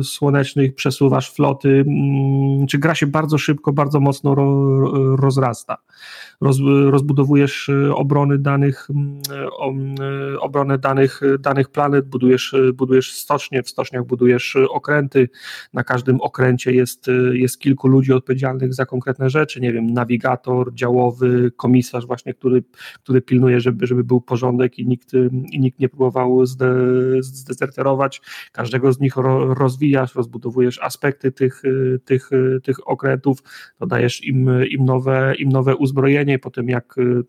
słonecznych, 0.02 0.74
przesuwasz 0.74 1.30
floty, 1.30 1.84
mm, 1.86 2.66
czy 2.66 2.78
gra 2.78 2.94
się 2.94 3.06
bardzo 3.06 3.38
szybko, 3.38 3.72
bardzo 3.72 4.00
mocno 4.00 4.34
rozrasta. 5.16 5.76
Roz, 6.40 6.58
rozbudowujesz 6.90 7.68
e, 7.68 7.94
obrony 7.94 8.38
danych, 8.38 8.88
mm, 8.90 9.20
e, 10.34 10.40
obronę 10.40 10.78
danych, 10.78 11.20
danych 11.38 11.68
planet, 11.68 12.08
budujesz, 12.08 12.54
budujesz 12.74 13.12
stocznie, 13.12 13.62
w 13.62 13.68
stoczniach 13.68 14.06
budujesz 14.06 14.56
okręty, 14.56 15.28
na 15.72 15.84
każdym 15.84 16.20
okręcie 16.20 16.72
jest, 16.72 17.06
jest 17.32 17.58
kilku 17.58 17.88
ludzi 17.88 18.12
odpowiedzialnych 18.12 18.74
za 18.74 18.86
konkretne 18.86 19.30
rzeczy, 19.30 19.60
nie 19.60 19.72
wiem, 19.72 19.86
nawigator, 19.86 20.74
działowy, 20.74 21.52
komisarz 21.56 22.06
właśnie, 22.06 22.34
który, 22.34 22.64
który 23.02 23.22
pilnuje, 23.22 23.60
żeby, 23.60 23.86
żeby 23.86 24.04
był 24.04 24.20
porządek 24.20 24.78
i 24.78 24.86
nikt, 24.86 25.12
i 25.52 25.60
nikt 25.60 25.78
nie 25.78 25.88
próbował 25.88 26.46
zdezertować 27.20 28.20
każdego 28.52 28.92
z 28.92 29.00
nich 29.00 29.16
rozwijasz, 29.48 30.14
rozbudowujesz 30.14 30.78
aspekty 30.82 31.32
tych, 31.32 31.62
tych, 32.04 32.30
tych 32.62 32.88
okrętów, 32.88 33.38
dodajesz 33.80 34.24
im, 34.24 34.50
im, 34.70 34.84
nowe, 34.84 35.34
im 35.38 35.48
nowe 35.48 35.76
uzbrojenie, 35.76 36.25
potem 36.38 36.68
jak 36.68 36.98
y, 36.98 37.22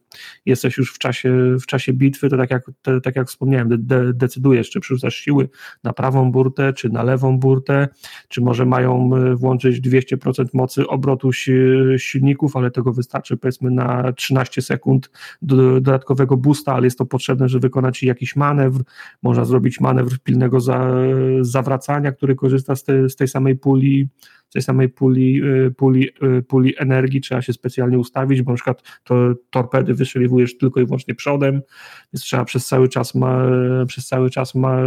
jesteś 0.46 0.78
już 0.78 0.94
w 0.94 0.98
czasie, 0.98 1.56
w 1.62 1.66
czasie 1.66 1.94
bitwy, 1.94 2.30
to 2.30 2.38
tak 2.38 2.52
jak, 2.52 2.72
te, 2.82 3.02
tak 3.02 3.16
jak 3.16 3.28
wspomniałem, 3.28 3.70
de, 3.70 4.14
decydujesz, 4.14 4.70
czy 4.70 4.80
przerzucasz 4.80 5.16
siły 5.16 5.50
na 5.84 5.94
prawą 5.94 6.32
burtę, 6.32 6.74
czy 6.74 6.90
na 6.90 7.04
lewą 7.04 7.40
burtę, 7.40 7.88
czy 8.28 8.42
może 8.42 8.66
mają 8.66 9.10
włączyć 9.36 9.82
200% 9.82 10.46
mocy 10.54 10.88
obrotu 10.88 11.32
silników, 11.98 12.56
ale 12.56 12.72
tego 12.72 12.94
wystarczy 12.94 13.38
powiedzmy 13.38 13.72
na 13.72 14.14
13 14.14 14.62
sekund 14.62 15.12
dodatkowego 15.42 16.38
boosta, 16.38 16.74
ale 16.74 16.88
jest 16.88 16.98
to 16.98 17.06
potrzebne, 17.06 17.50
żeby 17.50 17.68
wykonać 17.68 18.04
jakiś 18.04 18.36
manewr, 18.36 18.84
można 19.24 19.46
zrobić 19.46 19.80
manewr 19.80 20.20
pilny 20.20 20.38
silnego 20.38 20.60
za, 20.60 20.92
zawracania, 21.42 22.12
który 22.12 22.36
korzysta 22.36 22.76
z, 22.76 22.84
te, 22.84 23.10
z 23.10 23.16
tej 23.16 23.28
samej 23.28 23.56
puli, 23.56 24.08
tej 24.54 24.62
samej 24.62 24.90
puli, 24.90 25.44
y, 25.44 25.72
puli, 25.72 26.10
y, 26.40 26.44
puli 26.44 26.74
energii, 26.78 27.22
trzeba 27.22 27.42
się 27.42 27.54
specjalnie 27.54 28.00
ustawić, 28.00 28.42
bo 28.42 28.52
na 28.52 28.56
przykład 28.56 29.00
to 29.04 29.34
torpedy 29.50 29.94
wystrzeliwujesz 29.94 30.58
tylko 30.58 30.80
i 30.80 30.86
wyłącznie 30.86 31.16
przodem, 31.16 31.62
więc 32.14 32.24
trzeba 32.24 32.46
przez 32.46 32.66
cały 32.66 32.90
czas 32.90 33.16
ma, 33.16 33.42
przez 33.88 34.08
cały 34.08 34.30
czas 34.30 34.56
ma, 34.56 34.80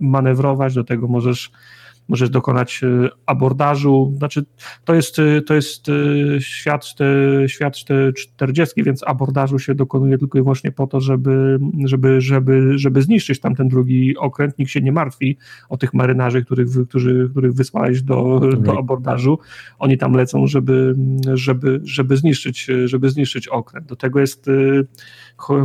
manewrować, 0.00 0.74
do 0.74 0.84
tego 0.84 1.08
możesz 1.08 1.50
możesz 2.08 2.30
dokonać 2.30 2.80
e, 2.84 3.08
abordażu, 3.26 4.14
znaczy 4.16 4.44
to 4.84 4.94
jest, 4.94 5.18
e, 5.18 5.42
to 5.42 5.54
jest 5.54 5.88
e, 5.88 5.92
świat, 6.40 6.86
świat 7.46 7.76
40, 8.18 8.82
więc 8.82 9.02
abordażu 9.06 9.58
się 9.58 9.74
dokonuje 9.74 10.18
tylko 10.18 10.38
i 10.38 10.42
wyłącznie 10.42 10.72
po 10.72 10.86
to, 10.86 11.00
żeby, 11.00 11.58
żeby, 11.84 12.20
żeby, 12.20 12.78
żeby 12.78 13.02
zniszczyć 13.02 13.40
tamten 13.40 13.68
drugi 13.68 14.16
okręt, 14.16 14.58
nikt 14.58 14.70
się 14.70 14.80
nie 14.80 14.92
martwi 14.92 15.36
o 15.68 15.76
tych 15.76 15.94
marynarzy, 15.94 16.44
których, 16.44 16.68
którzy, 16.88 17.28
których 17.30 17.52
wysłałeś 17.52 18.02
do, 18.02 18.40
do 18.58 18.78
abordażu, 18.78 19.38
oni 19.78 19.98
tam 19.98 20.12
lecą, 20.12 20.46
żeby, 20.46 20.94
żeby, 21.34 21.80
żeby, 21.84 22.16
zniszczyć, 22.16 22.66
żeby 22.84 23.10
zniszczyć 23.10 23.48
okręt. 23.48 23.86
Do 23.86 23.96
tego 23.96 24.20
jest 24.20 24.50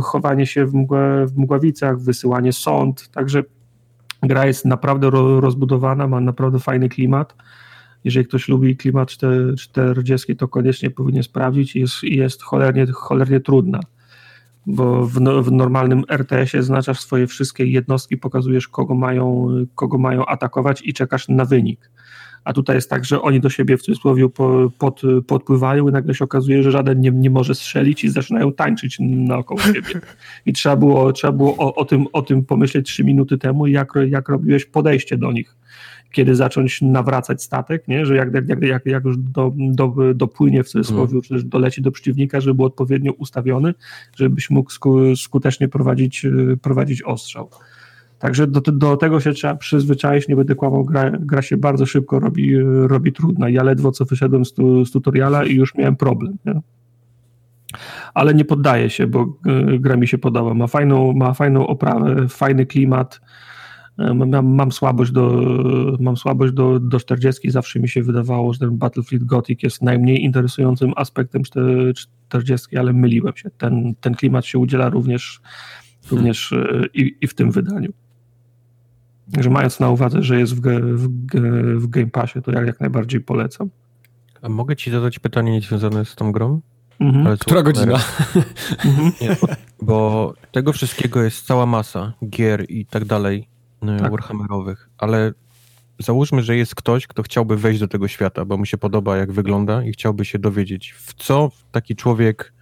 chowanie 0.02 0.46
się 0.46 0.66
w, 0.66 0.74
mgła, 0.74 1.26
w 1.26 1.36
mgławicach, 1.36 2.00
wysyłanie 2.00 2.52
sąd, 2.52 3.10
także 3.10 3.42
Gra 4.24 4.46
jest 4.46 4.64
naprawdę 4.64 5.10
rozbudowana, 5.40 6.08
ma 6.08 6.20
naprawdę 6.20 6.58
fajny 6.58 6.88
klimat. 6.88 7.34
Jeżeli 8.04 8.26
ktoś 8.26 8.48
lubi 8.48 8.76
klimat 8.76 9.10
40, 9.58 10.36
to 10.36 10.48
koniecznie 10.48 10.90
powinien 10.90 11.22
sprawdzić 11.22 11.76
jest, 11.76 12.02
jest 12.02 12.42
cholernie, 12.42 12.86
cholernie 12.86 13.40
trudna. 13.40 13.80
Bo 14.66 15.06
w, 15.06 15.20
no, 15.20 15.42
w 15.42 15.52
normalnym 15.52 16.02
RTS-ie 16.08 16.62
znaczasz 16.62 17.00
swoje 17.00 17.26
wszystkie 17.26 17.66
jednostki, 17.66 18.16
pokazujesz 18.16 18.68
kogo 18.68 18.94
mają, 18.94 19.48
kogo 19.74 19.98
mają 19.98 20.26
atakować 20.26 20.82
i 20.84 20.94
czekasz 20.94 21.28
na 21.28 21.44
wynik 21.44 21.90
a 22.44 22.52
tutaj 22.52 22.76
jest 22.76 22.90
tak, 22.90 23.04
że 23.04 23.22
oni 23.22 23.40
do 23.40 23.50
siebie 23.50 23.76
w 23.76 23.82
cudzysłowie 23.82 24.28
pod, 24.78 25.02
podpływają 25.26 25.88
i 25.88 25.92
nagle 25.92 26.14
się 26.14 26.24
okazuje, 26.24 26.62
że 26.62 26.70
żaden 26.70 27.00
nie, 27.00 27.10
nie 27.10 27.30
może 27.30 27.54
strzelić 27.54 28.04
i 28.04 28.08
zaczynają 28.08 28.52
tańczyć 28.52 28.96
naokoło 29.00 29.60
siebie. 29.60 30.00
I 30.46 30.52
trzeba 30.52 30.76
było, 30.76 31.12
trzeba 31.12 31.32
było 31.32 31.56
o, 31.56 31.74
o, 31.74 31.84
tym, 31.84 32.06
o 32.12 32.22
tym 32.22 32.44
pomyśleć 32.44 32.86
trzy 32.86 33.04
minuty 33.04 33.38
temu, 33.38 33.66
jak, 33.66 33.92
jak 34.08 34.28
robiłeś 34.28 34.64
podejście 34.64 35.16
do 35.16 35.32
nich 35.32 35.56
kiedy 36.14 36.34
zacząć 36.34 36.82
nawracać 36.82 37.42
statek, 37.42 37.88
nie? 37.88 38.06
że 38.06 38.16
jak, 38.16 38.34
jak, 38.48 38.62
jak, 38.62 38.86
jak 38.86 39.04
już 39.04 39.16
do, 39.18 39.52
do, 39.56 39.94
dopłynie 40.14 40.64
w 40.64 40.68
cudzysłowie, 40.68 41.12
mm. 41.12 41.22
czy 41.22 41.42
doleci 41.42 41.82
do 41.82 41.90
przeciwnika, 41.90 42.40
żeby 42.40 42.54
był 42.54 42.64
odpowiednio 42.64 43.12
ustawiony, 43.12 43.74
żebyś 44.16 44.50
mógł 44.50 44.70
skutecznie 45.16 45.68
prowadzić, 45.68 46.26
prowadzić 46.62 47.02
ostrzał. 47.02 47.50
Także 48.18 48.46
do, 48.46 48.60
do 48.60 48.96
tego 48.96 49.20
się 49.20 49.32
trzeba 49.32 49.54
przyzwyczaić, 49.54 50.28
nie 50.28 50.36
będę 50.36 50.54
kłamał, 50.54 50.84
gra, 50.84 51.10
gra 51.10 51.42
się 51.42 51.56
bardzo 51.56 51.86
szybko 51.86 52.20
robi, 52.20 52.56
robi 52.86 53.12
trudna. 53.12 53.48
Ja 53.48 53.62
ledwo 53.62 53.92
co 53.92 54.04
wyszedłem 54.04 54.44
z, 54.44 54.52
tu, 54.52 54.84
z 54.84 54.92
tutoriala 54.92 55.44
i 55.44 55.54
już 55.54 55.74
miałem 55.74 55.96
problem. 55.96 56.36
Nie? 56.44 56.60
Ale 58.14 58.34
nie 58.34 58.44
poddaje 58.44 58.90
się, 58.90 59.06
bo 59.06 59.38
gra 59.78 59.96
mi 59.96 60.08
się 60.08 60.18
podoba. 60.18 60.54
Ma 60.54 60.66
fajną, 60.66 61.12
ma 61.12 61.32
fajną 61.32 61.66
oprawę, 61.66 62.28
fajny 62.28 62.66
klimat. 62.66 63.20
Mam, 64.14 64.54
mam, 64.54 64.72
słabość, 64.72 65.12
do, 65.12 65.42
mam 66.00 66.16
słabość 66.16 66.52
do, 66.52 66.80
do 66.80 67.00
40. 67.00 67.50
Zawsze 67.50 67.80
mi 67.80 67.88
się 67.88 68.02
wydawało, 68.02 68.52
że 68.52 68.58
ten 68.58 68.78
Battlefield 68.78 69.24
Gothic 69.24 69.62
jest 69.62 69.82
najmniej 69.82 70.24
interesującym 70.24 70.92
aspektem 70.96 71.42
40, 72.28 72.76
ale 72.76 72.92
myliłem 72.92 73.36
się. 73.36 73.50
Ten, 73.50 73.94
ten 74.00 74.14
klimat 74.14 74.46
się 74.46 74.58
udziela 74.58 74.88
również, 74.88 75.40
również 76.10 76.48
hmm. 76.48 76.84
i, 76.94 77.16
i 77.20 77.26
w 77.26 77.34
tym 77.34 77.50
wydaniu. 77.50 77.92
Także 79.32 79.50
mając 79.50 79.80
na 79.80 79.90
uwadze, 79.90 80.22
że 80.22 80.38
jest 80.38 80.54
w, 80.54 80.60
w, 80.60 81.08
w 81.80 81.86
Game 81.86 82.06
Passie, 82.06 82.42
to 82.42 82.52
ja 82.52 82.62
jak 82.62 82.80
najbardziej 82.80 83.20
polecam. 83.20 83.70
A 84.42 84.48
mogę 84.48 84.76
ci 84.76 84.90
zadać 84.90 85.18
pytanie 85.18 85.52
niezwiązane 85.52 86.04
z 86.04 86.14
tą 86.14 86.32
grą? 86.32 86.60
Mhm. 87.00 87.38
Która 87.38 87.62
godzina? 87.62 87.98
Mhm. 88.84 89.12
Nie, 89.20 89.36
bo, 89.82 90.34
tego 90.52 90.72
wszystkiego 90.72 91.22
jest 91.22 91.46
cała 91.46 91.66
masa 91.66 92.12
gier 92.28 92.64
i 92.68 92.86
tak 92.86 93.04
dalej 93.04 93.48
e, 93.82 93.98
tak. 93.98 94.10
Warhammerowych, 94.10 94.88
ale 94.98 95.32
załóżmy, 95.98 96.42
że 96.42 96.56
jest 96.56 96.74
ktoś, 96.74 97.06
kto 97.06 97.22
chciałby 97.22 97.56
wejść 97.56 97.80
do 97.80 97.88
tego 97.88 98.08
świata, 98.08 98.44
bo 98.44 98.56
mu 98.56 98.66
się 98.66 98.78
podoba, 98.78 99.16
jak 99.16 99.32
wygląda 99.32 99.82
i 99.82 99.92
chciałby 99.92 100.24
się 100.24 100.38
dowiedzieć, 100.38 100.92
w 100.92 101.14
co 101.14 101.50
taki 101.72 101.96
człowiek, 101.96 102.52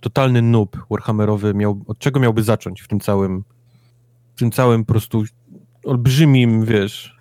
totalny 0.00 0.42
noob 0.42 0.76
Warhammerowy, 0.90 1.54
miał, 1.54 1.84
od 1.86 1.98
czego 1.98 2.20
miałby 2.20 2.42
zacząć 2.42 2.82
w 2.82 2.88
tym 2.88 3.00
całym, 3.00 3.44
w 4.34 4.38
tym 4.38 4.50
całym 4.50 4.84
po 4.84 4.92
prostu 4.92 5.24
olbrzymim, 5.86 6.64
wiesz... 6.64 7.16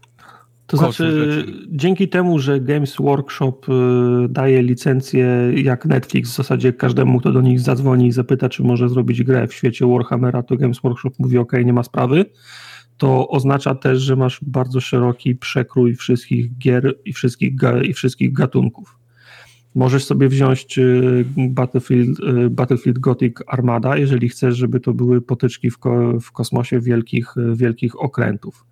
To 0.68 0.78
znaczy, 0.78 1.34
rzeczy. 1.34 1.54
dzięki 1.70 2.10
temu, 2.10 2.40
że 2.40 2.60
Games 2.60 2.96
Workshop 3.00 3.62
y, 3.70 4.30
daje 4.30 4.64
licencję 4.64 5.52
jak 5.56 5.86
Netflix, 5.86 6.32
w 6.32 6.36
zasadzie 6.36 6.74
każdemu, 6.74 7.20
kto 7.20 7.32
do 7.32 7.42
nich 7.42 7.60
zadzwoni 7.60 8.08
i 8.08 8.12
zapyta, 8.12 8.50
czy 8.50 8.64
może 8.64 8.90
zrobić 8.90 9.24
grę 9.24 9.48
w 9.48 9.54
świecie 9.54 9.88
Warhammera, 9.88 10.44
to 10.44 10.58
Games 10.58 10.80
Workshop 10.80 11.12
mówi, 11.20 11.38
ok, 11.38 11.52
nie 11.66 11.74
ma 11.74 11.84
sprawy 11.84 12.26
to 12.98 13.28
oznacza 13.28 13.76
też, 13.76 14.02
że 14.02 14.16
masz 14.16 14.40
bardzo 14.42 14.82
szeroki 14.82 15.36
przekrój 15.36 15.96
wszystkich 15.96 16.58
gier 16.58 16.96
i 17.06 17.14
wszystkich, 17.14 17.54
i 17.84 17.94
wszystkich 17.94 18.34
gatunków. 18.34 19.00
Możesz 19.76 20.06
sobie 20.06 20.30
wziąć 20.30 20.78
y, 20.78 21.26
Battlefield, 21.38 22.20
y, 22.20 22.50
Battlefield 22.50 23.00
Gothic 23.00 23.38
Armada, 23.48 23.98
jeżeli 23.98 24.30
chcesz, 24.30 24.56
żeby 24.56 24.80
to 24.80 24.94
były 24.94 25.22
potyczki 25.22 25.72
w, 25.72 25.78
ko 25.78 26.20
w 26.20 26.32
kosmosie 26.32 26.80
wielkich, 26.80 27.38
y, 27.38 27.56
wielkich 27.56 28.02
okrętów. 28.02 28.66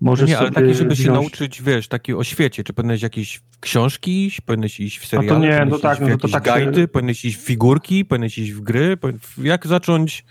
Możesz 0.00 0.30
no 0.30 0.34
nie, 0.34 0.38
ale 0.38 0.50
takie, 0.50 0.74
żeby 0.74 0.94
wziąć... 0.94 1.06
się 1.06 1.12
nauczyć, 1.12 1.62
wiesz, 1.62 1.88
takie 1.88 2.16
o 2.16 2.24
świecie, 2.24 2.64
czy 2.64 2.72
powinieneś 2.72 3.02
jakieś 3.02 3.40
książki 3.60 4.26
iść, 4.26 4.40
powinieneś 4.40 4.80
iść 4.80 4.98
w 4.98 5.06
seriale, 5.06 5.28
no 5.28 5.34
to 5.34 5.46
nie, 5.46 5.70
no 5.70 5.78
tak, 5.78 6.00
no 6.00 6.18
to 6.18 6.28
tak 6.28 6.44
guidy, 6.44 6.88
powinieneś 6.88 7.24
iść 7.24 7.36
w 7.36 7.40
figurki, 7.40 8.04
powinieneś 8.04 8.38
iść 8.38 8.52
w 8.52 8.60
gry, 8.60 8.96
jak 9.42 9.66
zacząć, 9.66 10.24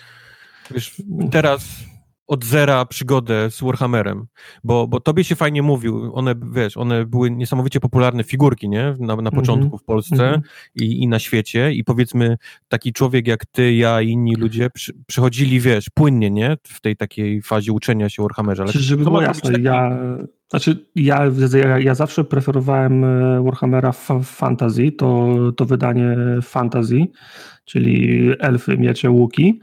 wiesz, 0.72 0.96
teraz 1.32 1.84
od 2.30 2.46
zera 2.46 2.86
przygodę 2.86 3.52
z 3.52 3.62
Warhammerem, 3.62 4.26
bo, 4.64 4.88
bo 4.88 5.00
tobie 5.00 5.24
się 5.24 5.36
fajnie 5.36 5.62
mówił, 5.62 6.16
one, 6.16 6.36
wiesz, 6.52 6.78
one 6.78 7.06
były 7.06 7.32
niesamowicie 7.32 7.80
popularne 7.80 8.24
figurki, 8.24 8.70
nie, 8.70 8.96
na, 9.00 9.16
na 9.16 9.32
początku 9.32 9.66
mm 9.66 9.70
-hmm. 9.70 9.82
w 9.82 9.84
Polsce 9.84 10.28
mm 10.28 10.42
-hmm. 10.42 10.44
i, 10.76 11.04
i 11.04 11.08
na 11.08 11.20
świecie 11.20 11.74
i 11.74 11.84
powiedzmy 11.84 12.38
taki 12.68 12.94
człowiek 12.94 13.28
jak 13.28 13.46
ty, 13.46 13.74
ja 13.74 14.02
i 14.02 14.10
inni 14.10 14.36
ludzie 14.36 14.70
przy, 14.70 14.94
przychodzili, 15.08 15.60
wiesz, 15.60 15.90
płynnie, 15.94 16.32
nie, 16.32 16.58
w 16.64 16.82
tej 16.82 16.96
takiej 16.96 17.42
fazie 17.42 17.74
uczenia 17.74 18.10
się 18.10 18.24
Warhammerze. 18.24 18.64
Ale 18.64 18.72
Żeby 18.72 19.04
było 19.04 19.22
jasne, 19.22 19.52
taki... 19.52 19.64
ja, 19.64 20.00
znaczy 20.50 20.86
ja, 20.96 21.32
ja, 21.54 21.80
ja 21.80 21.96
zawsze 21.96 22.24
preferowałem 22.24 23.04
e, 23.04 23.44
Warhammera 23.44 23.92
Fantasy, 24.24 24.92
to, 24.92 25.36
to 25.58 25.66
wydanie 25.66 26.18
Fantasy, 26.42 27.08
czyli 27.66 28.30
elfy, 28.40 28.78
miecze, 28.78 29.10
łuki, 29.10 29.60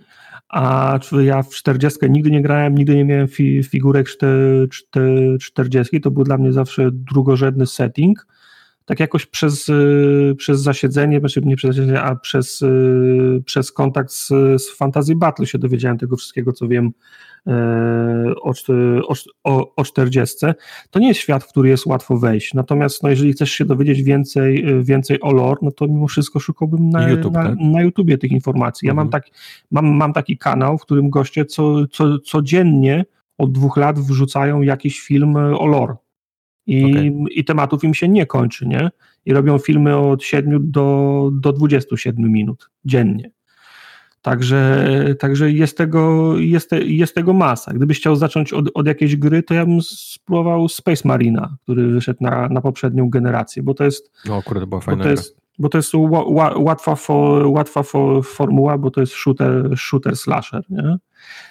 a 0.49 0.99
ja 1.25 1.43
w 1.43 1.51
40 1.51 1.99
nigdy 2.11 2.31
nie 2.31 2.43
grałem, 2.43 2.75
nigdy 2.75 2.97
nie 2.97 3.05
miałem 3.05 3.29
fi, 3.29 3.63
figurek 3.63 4.09
40, 5.41 6.01
to 6.01 6.11
był 6.11 6.25
dla 6.25 6.39
mnie 6.39 6.53
zawsze 6.53 6.91
drugorzędny 6.93 7.67
setting. 7.67 8.27
Tak 8.87 9.01
jakoś 9.01 9.27
przez, 9.27 9.69
y, 9.69 10.35
przez 10.39 10.61
zasiedzenie, 10.61 11.21
znaczy 11.21 11.41
nie 11.45 11.57
przez 11.57 11.77
zasiedzenie, 11.77 12.03
a 12.03 12.17
przez, 12.17 12.63
y, 12.63 13.43
przez 13.45 13.73
kontakt 13.73 14.13
z, 14.13 14.29
z 14.63 14.77
Fantasy 14.77 15.17
Battle 15.17 15.47
się 15.47 15.59
dowiedziałem 15.59 15.99
tego 15.99 16.17
wszystkiego, 16.17 16.53
co 16.53 16.69
wiem 16.69 16.93
E, 17.47 18.35
o, 18.43 18.53
o, 19.45 19.75
o 19.77 19.85
40. 19.85 20.47
To 20.91 20.99
nie 20.99 21.09
jest 21.09 21.21
świat, 21.21 21.45
w 21.45 21.49
który 21.49 21.69
jest 21.69 21.87
łatwo 21.87 22.17
wejść. 22.17 22.55
Natomiast 22.55 23.03
no, 23.03 23.09
jeżeli 23.09 23.33
chcesz 23.33 23.51
się 23.51 23.65
dowiedzieć 23.65 24.03
więcej, 24.03 24.65
e, 24.65 24.83
więcej 24.83 25.21
o 25.21 25.33
lore, 25.33 25.59
no 25.63 25.71
to 25.71 25.87
mimo 25.87 26.07
wszystko 26.07 26.41
szukałbym 26.41 26.91
na, 26.91 27.09
YouTube, 27.09 27.35
na, 27.35 27.45
tak? 27.45 27.55
na 27.61 27.83
YouTubie 27.83 28.19
tych 28.19 28.33
informacji. 28.33 28.87
Ja 28.87 28.93
mhm. 28.93 29.07
mam, 29.07 29.11
tak, 29.11 29.25
mam, 29.71 29.87
mam 29.87 30.13
taki 30.13 30.39
kanał, 30.39 30.79
w 30.79 30.83
którym 30.83 31.11
goście 31.11 31.45
co, 31.45 31.87
co, 31.87 32.19
codziennie 32.19 33.05
od 33.39 33.53
dwóch 33.53 33.77
lat 33.77 33.99
wrzucają 33.99 34.63
jakiś 34.63 35.01
film 35.01 35.37
o 35.37 35.67
lore. 35.67 35.95
I, 36.67 36.85
okay. 36.85 37.13
I 37.31 37.45
tematów 37.45 37.85
im 37.85 37.95
się 37.95 38.09
nie 38.09 38.27
kończy, 38.27 38.67
nie? 38.67 38.91
I 39.27 39.33
robią 39.33 39.59
filmy 39.59 39.97
od 39.97 40.23
7 40.23 40.71
do, 40.71 41.31
do 41.33 41.53
27 41.53 42.33
minut 42.33 42.71
dziennie. 42.85 43.31
Także, 44.23 44.89
także 45.19 45.53
jest, 45.53 45.79
tego, 45.79 46.33
jest, 46.39 46.71
jest 46.73 47.15
tego 47.15 47.33
masa. 47.33 47.73
Gdybyś 47.73 47.99
chciał 47.99 48.17
zacząć 48.17 48.53
od, 48.53 48.67
od 48.75 48.87
jakiejś 48.87 49.17
gry, 49.17 49.43
to 49.43 49.55
ja 49.55 49.67
bym 49.67 49.83
spróbował 49.83 50.69
Space 50.69 51.09
Marina, 51.09 51.57
który 51.63 51.87
wyszedł 51.87 52.19
na, 52.21 52.49
na 52.49 52.61
poprzednią 52.61 53.11
generację, 53.11 53.63
bo 53.63 53.75
to 53.75 53.85
jest. 53.85 54.11
No, 54.29 54.37
akurat 54.37 54.65
była 54.65 54.81
fajna. 54.81 54.99
Bo 54.99 55.05
to 55.05 55.11
jest, 55.11 55.37
bo 55.59 55.69
to 55.69 55.79
jest 55.79 55.93
łatwa, 56.57 56.95
for, 56.95 57.47
łatwa 57.47 57.83
for, 57.83 58.25
formuła, 58.25 58.79
bo 58.79 58.91
to 58.91 59.01
jest 59.01 59.13
shooter, 59.13 59.71
shooter 59.77 60.17
slasher. 60.17 60.63
Nie? 60.71 60.99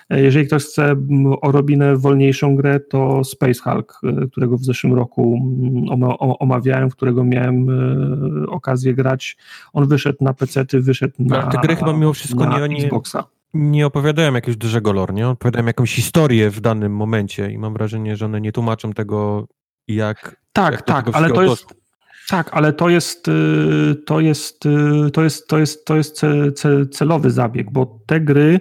Jeżeli 0.09 0.47
ktoś 0.47 0.63
chce 0.63 0.95
odrobinę 1.41 1.97
wolniejszą 1.97 2.55
grę, 2.55 2.79
to 2.79 3.23
Space 3.23 3.59
Hulk, 3.63 4.01
którego 4.31 4.57
w 4.57 4.63
zeszłym 4.63 4.93
roku 4.93 5.39
omawiałem, 6.39 6.89
w 6.89 6.95
którego 6.95 7.23
miałem 7.23 7.69
e, 7.69 8.47
okazję 8.47 8.93
grać. 8.93 9.37
On 9.73 9.87
wyszedł 9.87 10.17
na 10.21 10.33
PC, 10.33 10.65
wyszedł 10.73 11.13
na. 11.19 11.41
Ale 11.41 11.51
te 11.51 11.57
gry 11.57 11.75
chyba 11.75 11.93
mimo 11.93 12.13
wszystko 12.13 12.59
nie, 12.59 12.69
nie, 12.69 12.83
Xboxa. 12.83 13.23
nie 13.53 13.87
opowiadają 13.87 14.33
jakiegoś 14.33 14.57
dużego 14.57 14.93
lore, 14.93 15.13
nie? 15.13 15.27
Opowiadają 15.27 15.65
jakąś 15.65 15.95
historię 15.95 16.49
w 16.49 16.61
danym 16.61 16.95
momencie 16.95 17.51
i 17.51 17.57
mam 17.57 17.73
wrażenie, 17.73 18.15
że 18.15 18.25
one 18.25 18.41
nie 18.41 18.51
tłumaczą 18.51 18.93
tego, 18.93 19.47
jak. 19.87 20.35
Tak, 20.53 20.71
jak 20.71 20.81
tak, 20.81 21.09
ale 21.13 21.29
to 21.29 21.43
jest. 21.43 21.84
Tak, 22.29 22.49
ale 22.53 22.73
to 22.73 22.89
jest, 22.89 23.27
y, 23.27 23.95
to 24.05 24.19
jest, 24.19 24.65
y, 24.65 25.11
to 25.11 25.23
jest, 25.23 25.47
to 25.47 25.57
jest, 25.57 25.85
to 25.85 25.95
jest 25.95 26.21
celowy 26.91 27.31
zabieg, 27.31 27.71
bo 27.71 27.99
te 28.05 28.21
gry 28.21 28.59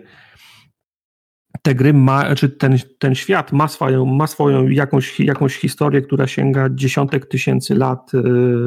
te 1.62 1.74
gry 1.74 1.92
ma, 1.92 2.34
czy 2.34 2.48
ten, 2.48 2.76
ten 2.98 3.14
świat 3.14 3.52
ma 3.52 3.68
swoją, 3.68 4.04
ma 4.04 4.26
swoją 4.26 4.68
jakąś, 4.68 5.20
jakąś 5.20 5.56
historię, 5.56 6.02
która 6.02 6.26
sięga 6.26 6.68
dziesiątek 6.70 7.26
tysięcy 7.26 7.74
lat, 7.74 8.12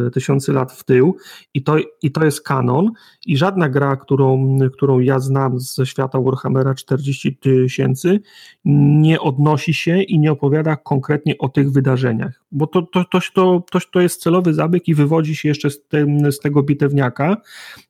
e, 0.07 0.11
tysięcy 0.11 0.53
lat 0.53 0.71
w 0.71 0.83
tył 0.83 1.17
i 1.53 1.63
to, 1.63 1.75
i 2.01 2.11
to 2.11 2.25
jest 2.25 2.41
kanon 2.41 2.91
i 3.25 3.37
żadna 3.37 3.69
gra, 3.69 3.95
którą, 3.95 4.57
którą 4.73 4.99
ja 4.99 5.19
znam 5.19 5.59
ze 5.59 5.85
świata 5.85 6.21
Warhammera 6.21 6.75
40 6.75 7.37
tysięcy 7.37 8.19
nie 8.65 9.21
odnosi 9.21 9.73
się 9.73 10.01
i 10.01 10.19
nie 10.19 10.31
opowiada 10.31 10.75
konkretnie 10.75 11.37
o 11.37 11.49
tych 11.49 11.71
wydarzeniach, 11.71 12.41
bo 12.51 12.67
to, 12.67 12.81
to, 12.81 13.05
to, 13.11 13.19
to, 13.33 13.63
to, 13.71 13.79
to 13.91 14.01
jest 14.01 14.21
celowy 14.21 14.53
zabieg 14.53 14.87
i 14.87 14.93
wywodzi 14.93 15.35
się 15.35 15.49
jeszcze 15.49 15.69
z, 15.69 15.87
tym, 15.87 16.31
z 16.31 16.39
tego 16.39 16.63
bitewniaka. 16.63 17.37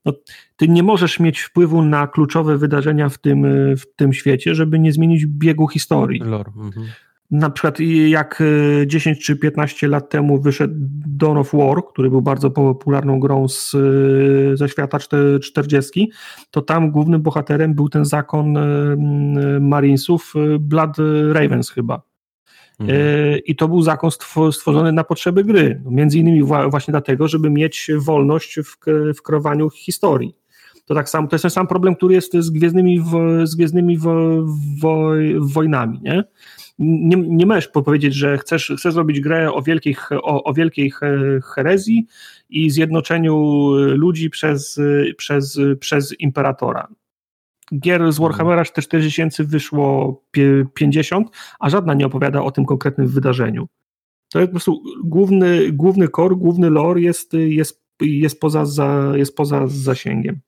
No, 0.06 0.14
ty 0.58 0.68
nie 0.68 0.84
możesz 0.84 1.20
mieć 1.20 1.40
wpływu 1.40 1.82
na 1.82 2.08
kluczowe 2.08 2.58
wydarzenia 2.58 3.10
w 3.10 3.18
tym, 3.18 3.44
w 3.76 3.96
tym 3.96 4.14
świecie, 4.14 4.56
żeby 4.56 4.80
nie 4.80 4.92
zmienić 4.92 5.26
biegu 5.26 5.68
historii. 5.68 6.22
Lore. 6.22 6.52
Mhm. 6.58 6.88
Na 7.32 7.50
przykład 7.50 7.80
jak 8.08 8.44
10 8.88 9.18
e, 9.18 9.22
czy 9.22 9.36
15 9.36 9.88
lat 9.88 10.10
temu 10.10 10.42
wyszedł 10.42 10.74
Dawn 11.08 11.38
of 11.38 11.54
War, 11.54 11.78
który 11.90 12.10
był 12.10 12.22
bardzo 12.22 12.52
popularną 12.52 13.20
grą 13.20 13.48
z, 13.48 13.76
e, 13.76 14.58
ze 14.58 14.70
świata 14.70 14.98
40, 15.42 16.12
to 16.52 16.62
tam 16.62 16.92
głównym 16.92 17.22
bohaterem 17.22 17.74
był 17.74 17.90
ten 17.90 18.06
zakon 18.06 18.58
e, 18.58 18.64
Marinesów 19.60 20.34
Blood 20.60 20.98
Ravens 21.32 21.70
chyba. 21.70 22.02
Mhm. 22.80 23.00
I 23.46 23.56
to 23.56 23.68
był 23.68 23.82
zakon 23.82 24.12
stworzony 24.52 24.92
na 24.92 25.04
potrzeby 25.04 25.44
gry. 25.44 25.82
Między 25.86 26.20
innymi 26.20 26.44
właśnie 26.44 26.92
dlatego, 26.92 27.28
żeby 27.28 27.50
mieć 27.50 27.92
wolność 27.98 28.60
w, 28.60 28.78
w 29.18 29.22
kreowaniu 29.22 29.70
historii. 29.70 30.36
To 30.88 30.96
tak 30.96 31.10
samo, 31.10 31.28
to 31.28 31.36
jest 31.36 31.42
ten 31.42 31.52
sam 31.52 31.68
problem, 31.68 31.96
który 31.96 32.16
jest 32.16 32.34
z 32.34 32.50
gwiezdnymi, 32.50 33.04
z 33.44 33.56
gwiezdnymi 33.56 33.98
wo, 33.98 34.16
wo, 34.82 35.12
wojnami, 35.40 36.00
nie? 36.02 36.24
Nie, 36.80 37.18
nie 37.18 37.46
możesz 37.46 37.68
powiedzieć, 37.68 38.14
że 38.14 38.38
chcesz, 38.38 38.74
chcesz 38.78 38.94
zrobić 38.94 39.20
grę 39.20 39.52
o, 39.52 39.64
o, 40.12 40.44
o 40.44 40.54
wielkiej 40.54 40.92
herezji 41.44 42.08
i 42.50 42.70
zjednoczeniu 42.70 43.36
ludzi 43.76 44.30
przez, 44.30 44.80
przez, 45.18 45.60
przez 45.80 46.20
imperatora. 46.20 46.88
Gier 47.80 48.12
z 48.12 48.20
Warhammera 48.20 48.66
4000 48.66 49.44
wyszło 49.44 50.22
50, 50.74 51.28
a 51.60 51.70
żadna 51.70 51.94
nie 51.94 52.06
opowiada 52.06 52.42
o 52.42 52.52
tym 52.52 52.66
konkretnym 52.66 53.08
wydarzeniu. 53.08 53.68
To 54.32 54.40
jest 54.40 54.50
po 54.50 54.54
prostu 54.54 54.84
główny, 55.04 55.72
główny 55.72 56.08
główny 56.36 56.70
lore 56.70 57.02
jest, 57.02 57.34
jest, 57.34 57.84
jest, 58.02 58.40
poza, 58.40 58.66
za, 58.66 59.12
jest 59.16 59.36
poza 59.36 59.68
zasięgiem. 59.68 60.40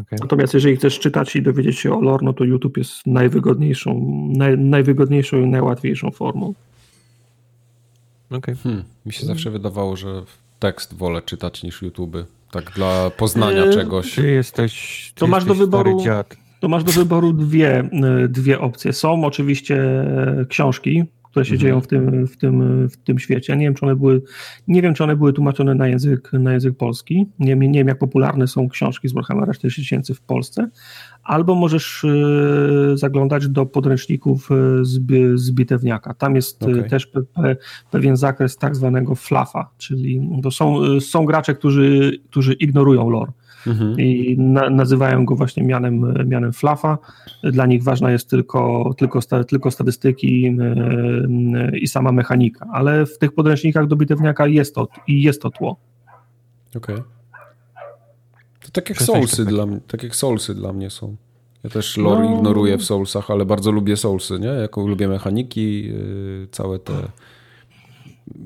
Okay. 0.00 0.18
Natomiast 0.20 0.54
jeżeli 0.54 0.76
chcesz 0.76 0.98
czytać 0.98 1.36
i 1.36 1.42
dowiedzieć 1.42 1.78
się 1.78 1.94
o 1.94 2.00
lore, 2.00 2.24
no 2.24 2.32
to 2.32 2.44
YouTube 2.44 2.76
jest 2.76 3.06
najwygodniejszą, 3.06 4.00
naj, 4.36 4.58
najwygodniejszą 4.58 5.40
i 5.40 5.46
najłatwiejszą 5.46 6.10
formą. 6.10 6.54
Okay. 8.30 8.56
Hmm, 8.56 8.84
mi 9.06 9.12
się 9.12 9.26
zawsze 9.26 9.50
wydawało, 9.50 9.96
że 9.96 10.22
tekst 10.58 10.94
wolę 10.94 11.22
czytać 11.22 11.62
niż 11.62 11.82
YouTube. 11.82 12.16
Tak 12.50 12.70
dla 12.70 13.10
poznania 13.10 13.64
yy, 13.64 13.72
czegoś. 13.72 14.14
Ty 14.14 14.30
jesteś. 14.30 15.12
Ty 15.14 15.20
to 15.20 15.26
masz 15.26 15.44
do 15.44 15.54
wyboru. 15.54 16.04
To 16.60 16.68
masz 16.68 16.84
do 16.84 16.92
wyboru 16.92 17.32
dwie, 17.32 17.88
y, 18.24 18.28
dwie 18.28 18.60
opcje. 18.60 18.92
Są 18.92 19.24
oczywiście 19.24 20.04
książki, 20.48 21.04
które 21.34 21.46
się 21.46 21.54
mhm. 21.54 21.60
dzieją 21.60 21.80
w 21.80 21.86
tym, 21.86 22.26
w, 22.26 22.36
tym, 22.36 22.88
w 22.88 22.96
tym 22.96 23.18
świecie. 23.18 23.56
Nie 23.56 23.66
wiem, 23.66 23.74
czy 23.74 23.84
one 23.84 23.96
były, 23.96 24.22
nie 24.68 24.82
wiem, 24.82 24.94
czy 24.94 25.04
one 25.04 25.16
były 25.16 25.32
tłumaczone 25.32 25.74
na 25.74 25.88
język, 25.88 26.32
na 26.32 26.52
język 26.52 26.76
polski. 26.76 27.26
Nie, 27.38 27.56
nie 27.56 27.78
wiem, 27.78 27.88
jak 27.88 27.98
popularne 27.98 28.46
są 28.46 28.68
książki 28.68 29.08
z 29.08 29.12
Warhammera 29.12 29.52
40 29.52 29.82
tysięcy 29.82 30.14
w 30.14 30.20
Polsce. 30.20 30.68
Albo 31.22 31.54
możesz 31.54 32.04
y, 32.04 32.92
zaglądać 32.94 33.48
do 33.48 33.66
podręczników 33.66 34.48
z, 34.82 35.00
z 35.34 35.50
bitewniaka. 35.50 36.14
Tam 36.14 36.36
jest 36.36 36.62
y, 36.62 36.66
okay. 36.66 36.88
też 36.90 37.06
pe, 37.06 37.22
pe, 37.22 37.56
pewien 37.90 38.16
zakres 38.16 38.56
tak 38.56 38.76
zwanego 38.76 39.14
flafa, 39.14 39.70
czyli 39.78 40.30
to 40.42 40.50
są, 40.50 41.00
są 41.00 41.24
gracze, 41.24 41.54
którzy, 41.54 42.18
którzy 42.30 42.52
ignorują 42.52 43.10
lore 43.10 43.32
mhm. 43.66 44.00
i 44.00 44.36
na, 44.38 44.70
nazywają 44.70 45.24
go 45.24 45.36
właśnie 45.36 45.62
mianem, 45.62 46.14
mianem 46.28 46.52
flafa. 46.52 46.98
Dla 47.42 47.66
nich 47.66 47.82
ważna 47.82 48.10
jest 48.10 48.30
tylko, 48.30 48.94
tylko, 48.96 49.20
sta, 49.20 49.44
tylko 49.44 49.70
statystyki 49.70 50.42
yy, 50.42 51.78
i 51.78 51.88
sama 51.88 52.12
mechanika, 52.12 52.66
ale 52.72 53.06
w 53.06 53.18
tych 53.18 53.32
podręcznikach 53.32 53.86
do 53.86 53.96
bitewniaka 53.96 54.46
jest 54.46 54.74
to, 54.74 54.88
i 55.06 55.22
jest 55.22 55.42
to 55.42 55.50
tło. 55.50 55.76
Okej. 56.76 56.94
Okay. 56.94 57.04
To 58.60 58.70
tak 58.72 58.88
jak 58.88 59.02
Soulsy 59.02 59.44
dla 59.44 59.66
mnie, 59.66 59.80
tak 59.86 60.02
jak 60.02 60.16
Soulsy 60.16 60.54
dla 60.54 60.72
mnie 60.72 60.90
są. 60.90 61.16
Ja 61.64 61.70
też 61.70 61.96
lore 61.96 62.24
no. 62.24 62.36
ignoruję 62.36 62.78
w 62.78 62.84
Soulsach, 62.84 63.30
ale 63.30 63.46
bardzo 63.46 63.70
lubię 63.70 63.96
Soulsy, 63.96 64.38
nie? 64.38 64.46
Jako 64.46 64.86
lubię 64.86 65.08
mechaniki, 65.08 65.86
yy, 65.86 66.48
całe 66.50 66.78
te 66.78 66.92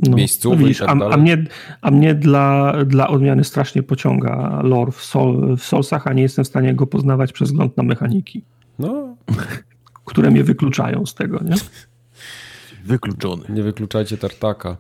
no, 0.03 0.17
miejscówek 0.17 0.59
widzisz, 0.59 0.79
tak 0.79 0.89
a, 0.89 1.11
a, 1.11 1.17
mnie, 1.17 1.45
a 1.81 1.91
mnie 1.91 2.15
dla, 2.15 2.75
dla 2.85 3.09
odmiany 3.09 3.45
strasznie 3.45 3.83
pociąga 3.83 4.61
lore 4.63 4.93
w, 4.93 5.01
sol, 5.01 5.57
w 5.57 5.65
Soulsach, 5.65 6.07
a 6.07 6.13
nie 6.13 6.23
jestem 6.23 6.45
w 6.45 6.49
stanie 6.49 6.75
go 6.75 6.87
poznawać 6.87 7.33
przez 7.33 7.49
wzgląd 7.49 7.77
na 7.77 7.83
mechaniki. 7.83 8.43
No. 8.79 9.17
Które 10.05 10.31
mnie 10.31 10.45
wykluczają 10.45 11.07
z 11.07 11.15
tego, 11.15 11.41
nie? 11.45 11.55
Wykluczony. 12.85 13.43
Nie 13.49 13.63
wykluczajcie 13.63 14.19
tartaka. 14.19 14.77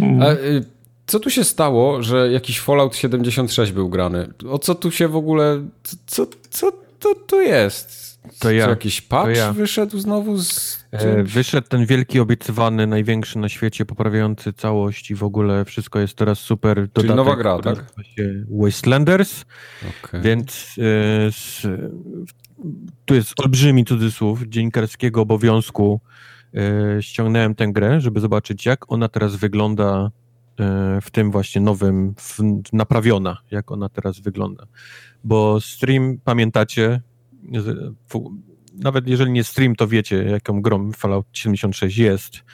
Mm. 0.00 0.22
A, 0.22 0.32
y, 0.32 0.64
co 1.06 1.20
tu 1.20 1.30
się 1.30 1.44
stało, 1.44 2.02
że 2.02 2.32
jakiś 2.32 2.60
Fallout 2.60 2.96
76 2.96 3.72
był 3.72 3.88
grany? 3.88 4.28
O 4.50 4.58
co 4.58 4.74
tu 4.74 4.90
się 4.90 5.08
w 5.08 5.16
ogóle... 5.16 5.62
Co, 6.06 6.26
co 6.50 6.72
to 6.98 7.14
tu 7.14 7.40
jest? 7.40 8.18
To 8.38 8.50
ja. 8.50 8.64
Co, 8.64 8.70
jakiś 8.70 9.00
patch 9.00 9.36
ja. 9.36 9.52
wyszedł 9.52 9.98
znowu 9.98 10.38
z... 10.38 10.77
E, 10.90 11.22
wyszedł 11.22 11.68
ten 11.68 11.86
wielki, 11.86 12.20
obiecywany, 12.20 12.86
największy 12.86 13.38
na 13.38 13.48
świecie, 13.48 13.84
poprawiający 13.84 14.52
całość 14.52 15.10
i 15.10 15.14
w 15.14 15.22
ogóle 15.22 15.64
wszystko 15.64 15.98
jest 15.98 16.14
teraz 16.14 16.38
super. 16.38 16.76
Dodatek, 16.76 17.02
Czyli 17.02 17.14
nowa 17.14 17.36
gra, 17.36 17.58
tak? 17.58 17.92
Wastelanders, 18.50 19.44
okay. 19.88 20.20
więc 20.20 20.74
e, 20.78 21.32
z, 21.32 21.66
tu 23.04 23.14
jest 23.14 23.40
olbrzymi 23.40 23.84
cudzysłów 23.84 24.42
dziennikarskiego 24.42 25.20
obowiązku. 25.20 26.00
E, 26.54 27.02
ściągnąłem 27.02 27.54
tę 27.54 27.68
grę, 27.72 28.00
żeby 28.00 28.20
zobaczyć, 28.20 28.66
jak 28.66 28.92
ona 28.92 29.08
teraz 29.08 29.36
wygląda 29.36 30.10
e, 30.60 31.00
w 31.02 31.10
tym 31.10 31.30
właśnie 31.30 31.60
nowym, 31.60 32.14
w, 32.18 32.38
naprawiona, 32.72 33.38
jak 33.50 33.70
ona 33.70 33.88
teraz 33.88 34.20
wygląda. 34.20 34.66
Bo 35.24 35.60
stream, 35.60 36.18
pamiętacie, 36.24 37.00
nawet 38.78 39.08
jeżeli 39.08 39.30
nie 39.30 39.44
stream, 39.44 39.76
to 39.76 39.88
wiecie, 39.88 40.22
jaką 40.24 40.62
grą 40.62 40.92
Fallout 40.92 41.26
76 41.32 41.98
jest. 41.98 42.44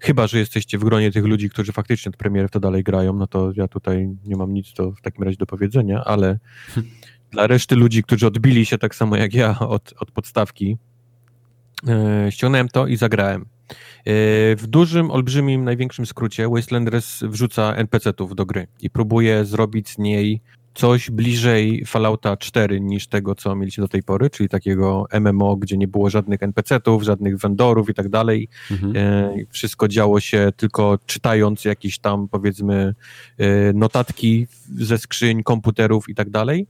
Chyba, 0.00 0.26
że 0.26 0.38
jesteście 0.38 0.78
w 0.78 0.84
gronie 0.84 1.12
tych 1.12 1.24
ludzi, 1.24 1.50
którzy 1.50 1.72
faktycznie 1.72 2.08
od 2.08 2.16
premiery 2.16 2.48
w 2.48 2.50
to 2.50 2.60
dalej 2.60 2.82
grają, 2.82 3.12
no 3.12 3.26
to 3.26 3.52
ja 3.56 3.68
tutaj 3.68 4.08
nie 4.24 4.36
mam 4.36 4.54
nic 4.54 4.72
do, 4.72 4.92
w 4.92 5.00
takim 5.00 5.24
razie 5.24 5.36
do 5.36 5.46
powiedzenia, 5.46 6.04
ale 6.04 6.38
dla 7.30 7.46
reszty 7.46 7.76
ludzi, 7.76 8.02
którzy 8.02 8.26
odbili 8.26 8.66
się 8.66 8.78
tak 8.78 8.94
samo 8.94 9.16
jak 9.16 9.34
ja 9.34 9.58
od, 9.58 9.94
od 9.98 10.10
podstawki, 10.10 10.76
e, 11.88 12.26
ściągnąłem 12.32 12.68
to 12.68 12.86
i 12.86 12.96
zagrałem. 12.96 13.40
E, 13.40 13.46
w 14.56 14.66
dużym, 14.66 15.10
olbrzymim, 15.10 15.64
największym 15.64 16.06
skrócie 16.06 16.48
Wastelanders 16.48 17.22
wrzuca 17.22 17.74
NPC-ów 17.74 18.34
do 18.34 18.46
gry 18.46 18.66
i 18.80 18.90
próbuje 18.90 19.44
zrobić 19.44 19.88
z 19.88 19.98
niej 19.98 20.40
coś 20.74 21.10
bliżej 21.10 21.84
Fallouta 21.86 22.36
4 22.36 22.80
niż 22.80 23.06
tego, 23.06 23.34
co 23.34 23.56
mieliście 23.56 23.82
do 23.82 23.88
tej 23.88 24.02
pory, 24.02 24.30
czyli 24.30 24.48
takiego 24.48 25.06
MMO, 25.20 25.56
gdzie 25.56 25.76
nie 25.76 25.88
było 25.88 26.10
żadnych 26.10 26.42
NPC-ów, 26.42 27.02
żadnych 27.02 27.38
vendorów 27.38 27.90
i 27.90 27.94
tak 27.94 28.08
dalej. 28.08 28.48
Mhm. 28.70 28.96
E, 28.96 29.34
wszystko 29.50 29.88
działo 29.88 30.20
się 30.20 30.48
tylko 30.56 30.98
czytając 31.06 31.64
jakieś 31.64 31.98
tam, 31.98 32.28
powiedzmy, 32.28 32.94
e, 33.38 33.72
notatki 33.72 34.46
ze 34.78 34.98
skrzyń, 34.98 35.42
komputerów 35.42 36.08
i 36.08 36.14
tak 36.14 36.30
dalej. 36.30 36.66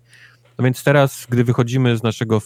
No 0.59 0.65
więc 0.65 0.85
teraz, 0.85 1.27
gdy 1.31 1.45
wychodzimy 1.45 1.97
z 1.97 2.03
naszego 2.03 2.41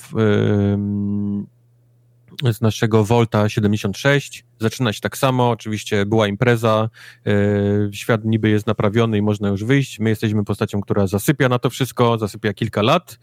z 2.53 2.61
naszego 2.61 3.05
Volta 3.05 3.49
76. 3.49 4.45
Zaczyna 4.61 4.93
się 4.93 5.01
tak 5.01 5.17
samo, 5.17 5.51
oczywiście 5.51 6.07
była 6.07 6.29
impreza, 6.29 6.91
yy, 7.25 7.91
świat 7.93 8.25
niby 8.25 8.51
jest 8.51 8.67
naprawiony 8.67 9.19
i 9.19 9.23
można 9.23 9.49
już 9.49 9.65
wyjść. 9.65 10.01
My 10.01 10.11
jesteśmy 10.11 10.45
postacią, 10.45 10.81
która 10.81 11.07
zasypia 11.07 11.49
na 11.49 11.59
to 11.59 11.71
wszystko, 11.71 12.19
zasypia 12.19 12.53
kilka 12.53 12.83
lat. 12.83 13.19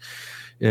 Yy, 0.60 0.70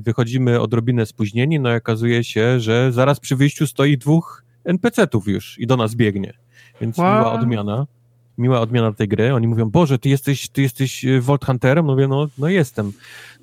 wychodzimy 0.00 0.60
odrobinę 0.60 1.06
spóźnieni, 1.06 1.60
no 1.60 1.72
i 1.72 1.76
okazuje 1.76 2.24
się, 2.24 2.60
że 2.60 2.92
zaraz 2.92 3.20
przy 3.20 3.36
wyjściu 3.36 3.66
stoi 3.66 3.98
dwóch 3.98 4.44
NPC-ów 4.64 5.28
już 5.28 5.58
i 5.58 5.66
do 5.66 5.76
nas 5.76 5.94
biegnie. 5.94 6.34
Więc 6.80 6.98
wow. 6.98 7.14
miła 7.14 7.32
odmiana 7.32 7.86
miła 8.40 8.60
odmiana 8.60 8.92
tej 8.92 9.08
gry. 9.08 9.34
Oni 9.34 9.46
mówią, 9.46 9.70
Boże, 9.70 9.98
ty 9.98 10.08
jesteś, 10.08 10.48
ty 10.48 10.62
jesteś 10.62 11.04
e, 11.04 11.20
Vault 11.20 11.44
Hunterem? 11.44 11.84
Mówię, 11.84 12.08
no, 12.08 12.28
no 12.38 12.48
jestem. 12.48 12.92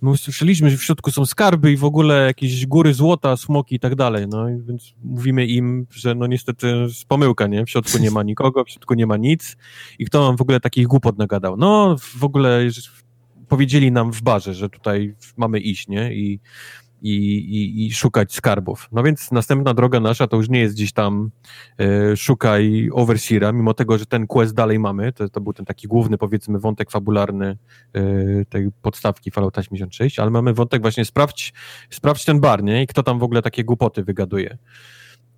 My 0.02 0.18
słyszeliśmy, 0.18 0.70
że 0.70 0.78
w 0.78 0.84
środku 0.84 1.12
są 1.12 1.26
skarby 1.26 1.72
i 1.72 1.78
w 1.78 1.84
ogóle 1.84 2.26
jakieś 2.26 2.66
góry 2.66 2.94
złota, 2.94 3.38
smoki 3.38 3.76
i 3.76 3.80
tak 3.80 3.96
dalej. 3.96 4.28
No 4.28 4.46
więc 4.68 4.94
mówimy 5.04 5.46
im, 5.46 5.88
że 5.92 6.16
no 6.16 6.28
niestety 6.28 6.68
jest 6.68 7.06
pomyłka, 7.06 7.48
nie? 7.48 7.66
W 7.66 7.70
środku 7.70 7.98
nie 7.98 8.12
ma 8.12 8.24
nikogo, 8.24 8.64
w 8.64 8.70
środku 8.70 8.94
nie 8.94 9.08
ma 9.08 9.18
nic. 9.18 9.58
I 10.00 10.06
kto 10.06 10.28
nam 10.28 10.38
w 10.38 10.42
ogóle 10.42 10.60
takich 10.60 10.88
głupot 10.88 11.18
nagadał? 11.18 11.58
No 11.58 11.96
w 12.00 12.24
ogóle 12.24 12.62
powiedzieli 13.48 13.92
nam 13.92 14.12
w 14.12 14.22
barze, 14.22 14.54
że 14.54 14.70
tutaj 14.70 15.16
mamy 15.38 15.60
iść, 15.60 15.88
nie? 15.88 16.14
I 16.14 16.40
i, 17.02 17.38
i, 17.38 17.86
i, 17.86 17.94
szukać 17.94 18.34
skarbów. 18.34 18.88
No 18.92 19.04
więc 19.04 19.32
następna 19.32 19.74
droga 19.74 20.00
nasza 20.00 20.28
to 20.28 20.38
już 20.38 20.50
nie 20.50 20.60
jest 20.60 20.76
gdzieś 20.76 20.94
tam 20.94 21.32
e, 21.80 22.18
szukaj 22.18 22.90
Overseera, 22.94 23.52
mimo 23.52 23.74
tego, 23.74 23.98
że 23.98 24.06
ten 24.06 24.28
quest 24.28 24.54
dalej 24.54 24.80
mamy, 24.80 25.14
to, 25.14 25.30
to 25.30 25.42
był 25.42 25.54
ten 25.54 25.66
taki 25.66 25.88
główny, 25.88 26.18
powiedzmy, 26.18 26.60
wątek 26.60 26.92
fabularny 26.92 27.58
e, 27.94 28.02
tej 28.46 28.70
podstawki 28.82 29.32
Fallout 29.32 29.58
86, 29.58 30.20
ale 30.20 30.32
mamy 30.32 30.54
wątek 30.54 30.82
właśnie 30.82 31.06
sprawdź, 31.06 31.54
sprawdź 31.90 32.26
ten 32.26 32.40
bar, 32.40 32.64
nie? 32.64 32.84
I 32.84 32.88
kto 32.88 33.04
tam 33.04 33.20
w 33.20 33.24
ogóle 33.24 33.42
takie 33.42 33.64
głupoty 33.64 34.04
wygaduje. 34.04 34.58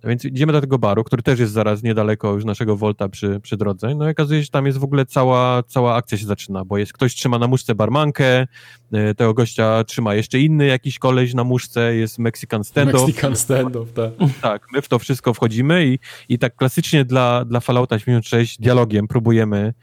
Więc 0.04 0.24
idziemy 0.24 0.52
do 0.52 0.60
tego 0.60 0.78
baru, 0.78 1.04
który 1.04 1.22
też 1.22 1.40
jest 1.40 1.52
zaraz 1.52 1.82
niedaleko 1.82 2.32
już 2.32 2.44
naszego 2.44 2.76
Volta 2.76 3.08
przy, 3.08 3.40
przy 3.40 3.56
drodze. 3.56 3.94
No 3.94 4.08
i 4.08 4.10
okazuje 4.10 4.40
się, 4.40 4.44
że 4.44 4.50
tam 4.50 4.66
jest 4.66 4.78
w 4.78 4.84
ogóle 4.84 5.06
cała, 5.06 5.62
cała 5.62 5.94
akcja 5.94 6.18
się 6.18 6.26
zaczyna, 6.26 6.64
bo 6.64 6.78
jest 6.78 6.92
ktoś 6.92 7.14
trzyma 7.14 7.38
na 7.38 7.46
muszce 7.46 7.74
barmankę, 7.74 8.46
e, 8.92 9.14
tego 9.14 9.34
gościa 9.34 9.84
trzyma 9.84 10.14
jeszcze 10.14 10.38
inny 10.38 10.66
jakiś 10.66 10.98
koleś 10.98 11.34
na 11.34 11.44
muszce, 11.44 11.94
jest 11.94 12.18
Mexican 12.18 12.64
standoff. 12.64 13.06
Mexican 13.06 13.36
standoff, 13.36 13.92
tak. 13.92 14.10
Tak, 14.40 14.66
my 14.72 14.82
w 14.82 14.88
to 14.88 14.98
wszystko 14.98 15.34
wchodzimy 15.34 15.86
i, 15.86 15.98
i 16.28 16.38
tak 16.38 16.56
klasycznie 16.56 17.04
dla, 17.04 17.44
dla 17.44 17.60
Fallouta 17.60 17.96
86 17.96 18.60
dialogiem 18.60 19.08
próbujemy, 19.08 19.74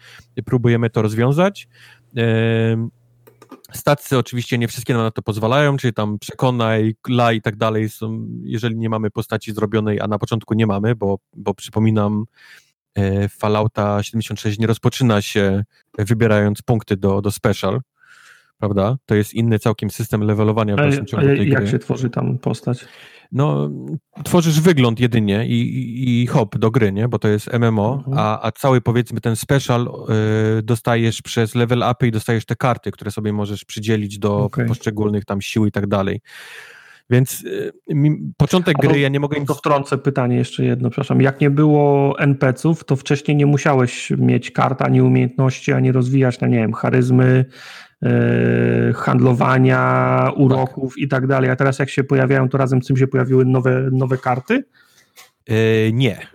próbujemy 0.46 0.90
to 0.90 1.02
rozwiązać. 1.02 1.68
Stacje 3.74 4.18
oczywiście 4.18 4.58
nie 4.58 4.68
wszystkie 4.68 4.94
na 4.94 5.12
to 5.12 5.22
pozwalają, 5.22 5.78
czyli 5.78 5.94
tam 5.94 6.20
przekonaj, 6.20 6.96
la 7.10 7.34
i 7.34 7.42
tak 7.42 7.56
dalej 7.56 7.90
są, 7.90 8.28
jeżeli 8.44 8.78
nie 8.78 8.90
mamy 8.90 9.12
postaci 9.12 9.54
zrobionej, 9.54 10.00
a 10.00 10.08
na 10.08 10.20
początku 10.20 10.54
nie 10.54 10.68
mamy, 10.68 10.96
bo, 10.96 11.18
bo 11.34 11.54
przypominam, 11.54 12.26
e, 12.96 13.30
Fallouta 13.30 14.04
76 14.04 14.60
nie 14.60 14.68
rozpoczyna 14.68 15.22
się 15.22 15.64
wybierając 15.98 16.62
punkty 16.62 16.98
do, 16.98 17.22
do 17.22 17.32
special, 17.32 17.82
prawda? 18.58 18.98
To 19.06 19.16
jest 19.16 19.34
inny 19.34 19.60
całkiem 19.60 19.90
system 19.90 20.22
levelowania 20.22 20.76
ciągu 21.06 21.28
tej 21.28 21.50
jak 21.50 21.62
gry. 21.62 21.72
się 21.72 21.80
tworzy 21.80 22.10
tam 22.10 22.38
postać? 22.38 22.86
No, 23.32 23.70
tworzysz 24.24 24.62
wygląd 24.62 25.00
jedynie 25.00 25.48
i, 25.48 25.62
i, 25.62 26.22
i 26.22 26.28
hop 26.28 26.58
do 26.58 26.72
gry, 26.72 26.92
nie? 26.92 27.08
Bo 27.08 27.20
to 27.20 27.28
jest 27.28 27.54
MMO, 27.54 27.94
mhm. 27.94 28.18
a, 28.18 28.42
a 28.42 28.52
cały 28.52 28.82
powiedzmy 28.82 29.22
ten 29.22 29.36
special 29.36 30.06
y, 30.60 30.64
dostajesz 30.64 31.22
przez 31.22 31.56
level 31.56 31.84
upy 31.92 32.08
i 32.08 32.12
dostajesz 32.12 32.46
te 32.46 32.56
karty, 32.56 32.92
które 32.92 33.12
sobie 33.12 33.34
możesz 33.34 33.66
przydzielić 33.66 34.20
do 34.20 34.38
okay. 34.38 34.66
poszczególnych 34.66 35.26
tam 35.26 35.42
sił 35.42 35.66
i 35.66 35.72
tak 35.72 35.88
dalej. 35.88 36.22
Więc 37.10 37.44
y, 37.44 37.72
mi, 37.90 38.34
początek 38.38 38.78
gry, 38.78 39.00
ja 39.00 39.10
nie 39.10 39.20
mogę... 39.20 39.46
To 39.46 39.54
wtrącę 39.54 39.98
pytanie 39.98 40.36
jeszcze 40.36 40.66
jedno, 40.66 40.90
przepraszam. 40.90 41.22
Jak 41.22 41.42
nie 41.42 41.50
było 41.50 42.16
NPC-ów, 42.20 42.84
to 42.84 42.96
wcześniej 42.96 43.38
nie 43.38 43.46
musiałeś 43.46 44.10
mieć 44.18 44.52
kart, 44.52 44.82
ani 44.82 45.02
umiejętności, 45.02 45.74
ani 45.74 45.92
rozwijać, 45.92 46.40
na 46.40 46.48
nie 46.48 46.58
wiem, 46.58 46.74
charyzmy, 46.74 47.46
yy, 48.02 48.10
handlowania, 48.96 50.32
uroków 50.36 50.94
tak. 50.94 51.04
i 51.04 51.08
tak 51.08 51.28
dalej. 51.28 51.50
A 51.50 51.56
teraz 51.56 51.80
jak 51.80 51.90
się 51.90 52.04
pojawiają, 52.04 52.50
to 52.50 52.58
razem 52.58 52.84
z 52.84 52.88
tym 52.88 52.98
się 52.98 53.08
pojawiły 53.08 53.46
nowe, 53.46 53.90
nowe 53.92 54.18
karty? 54.18 54.64
Yy, 55.50 55.56
nie. 55.94 56.28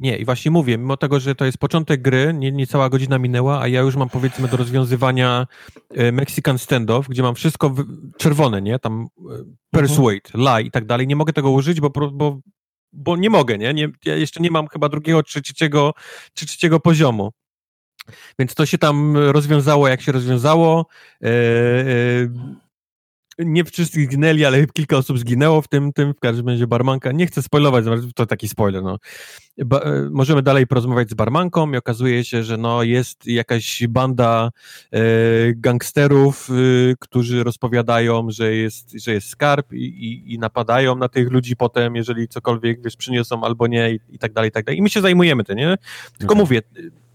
Nie, 0.00 0.16
i 0.16 0.24
właśnie 0.24 0.50
mówię, 0.50 0.78
mimo 0.78 0.96
tego, 0.96 1.20
że 1.20 1.34
to 1.34 1.44
jest 1.44 1.58
początek 1.58 2.02
gry, 2.02 2.34
nie, 2.34 2.52
nie 2.52 2.66
cała 2.66 2.88
godzina 2.88 3.18
minęła, 3.18 3.60
a 3.60 3.68
ja 3.68 3.80
już 3.80 3.96
mam 3.96 4.08
powiedzmy 4.08 4.48
do 4.48 4.56
rozwiązywania 4.56 5.46
e, 5.90 6.12
Mexican 6.12 6.58
standoff, 6.58 7.08
gdzie 7.08 7.22
mam 7.22 7.34
wszystko 7.34 7.70
w, 7.70 7.84
czerwone, 8.16 8.62
nie? 8.62 8.78
Tam 8.78 9.08
e, 9.18 9.44
persuade, 9.70 10.20
mhm. 10.34 10.44
lie 10.44 10.66
i 10.66 10.70
tak 10.70 10.84
dalej. 10.84 11.06
Nie 11.06 11.16
mogę 11.16 11.32
tego 11.32 11.50
użyć, 11.50 11.80
bo, 11.80 11.90
bo, 11.90 12.40
bo 12.92 13.16
nie 13.16 13.30
mogę, 13.30 13.58
nie? 13.58 13.74
nie? 13.74 13.88
Ja 14.04 14.16
jeszcze 14.16 14.40
nie 14.40 14.50
mam 14.50 14.68
chyba 14.68 14.88
drugiego 14.88 15.22
trzeciego, 15.22 15.92
trzeciego 16.34 16.80
poziomu. 16.80 17.32
Więc 18.38 18.54
to 18.54 18.66
się 18.66 18.78
tam 18.78 19.16
rozwiązało, 19.16 19.88
jak 19.88 20.02
się 20.02 20.12
rozwiązało. 20.12 20.86
E, 21.22 21.28
nie 23.44 23.64
wszyscy 23.64 24.04
zginęli, 24.04 24.44
ale 24.44 24.66
kilka 24.66 24.96
osób 24.96 25.18
zginęło 25.18 25.62
w 25.62 25.68
tym, 25.68 25.92
tym 25.92 26.14
w 26.14 26.20
każdym 26.20 26.48
razie 26.48 26.66
barmanka. 26.66 27.12
Nie 27.12 27.26
chcę 27.26 27.42
spoilować, 27.42 27.84
to 28.14 28.26
taki 28.26 28.48
spoiler, 28.48 28.82
no. 28.82 28.98
Ba 29.58 29.78
e, 29.78 30.08
możemy 30.10 30.42
dalej 30.42 30.66
porozmawiać 30.66 31.10
z 31.10 31.14
barmanką 31.14 31.72
i 31.72 31.76
okazuje 31.76 32.24
się, 32.24 32.44
że 32.44 32.56
no 32.56 32.82
jest 32.82 33.26
jakaś 33.26 33.82
banda 33.88 34.50
e, 34.92 35.00
gangsterów, 35.54 36.48
e, 36.50 36.54
którzy 37.00 37.44
rozpowiadają, 37.44 38.30
że 38.30 38.54
jest, 38.54 38.92
że 39.04 39.12
jest 39.12 39.28
skarb 39.28 39.72
i, 39.72 39.76
i, 39.76 40.34
i, 40.34 40.38
napadają 40.38 40.96
na 40.96 41.08
tych 41.08 41.30
ludzi 41.30 41.56
potem, 41.56 41.96
jeżeli 41.96 42.28
cokolwiek, 42.28 42.82
wiesz, 42.82 42.96
przyniosą 42.96 43.44
albo 43.44 43.66
nie 43.66 43.92
i, 43.92 44.00
i 44.08 44.18
tak 44.18 44.32
dalej, 44.32 44.48
i 44.48 44.52
tak 44.52 44.64
dalej. 44.64 44.78
I 44.78 44.82
my 44.82 44.90
się 44.90 45.00
zajmujemy 45.00 45.44
tym, 45.44 45.56
nie? 45.56 45.76
Tylko 46.18 46.34
okay. 46.34 46.42
mówię, 46.42 46.62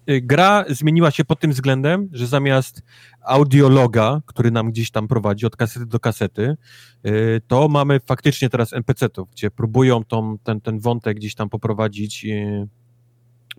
gra 0.08 0.66
zmieniła 0.70 1.12
się 1.12 1.26
pod 1.26 1.40
tym 1.40 1.52
względem, 1.52 2.10
że 2.12 2.28
zamiast 2.28 2.82
audiologa, 3.22 4.22
który 4.26 4.52
nam 4.52 4.72
gdzieś 4.72 4.92
tam 4.92 5.08
prowadzi 5.08 5.46
od 5.46 5.56
kasety 5.56 5.86
do 5.86 6.00
kasety, 6.00 6.58
y, 7.06 7.42
to 7.48 7.68
mamy 7.68 8.00
faktycznie 8.00 8.50
teraz 8.50 8.74
NPC-ów, 8.74 9.32
gdzie 9.32 9.52
próbują 9.52 10.04
tą, 10.04 10.38
ten, 10.44 10.62
ten 10.62 10.80
wątek 10.80 11.18
gdzieś 11.18 11.36
tam 11.36 11.50
poprowadzić 11.50 12.26
y, 12.26 12.68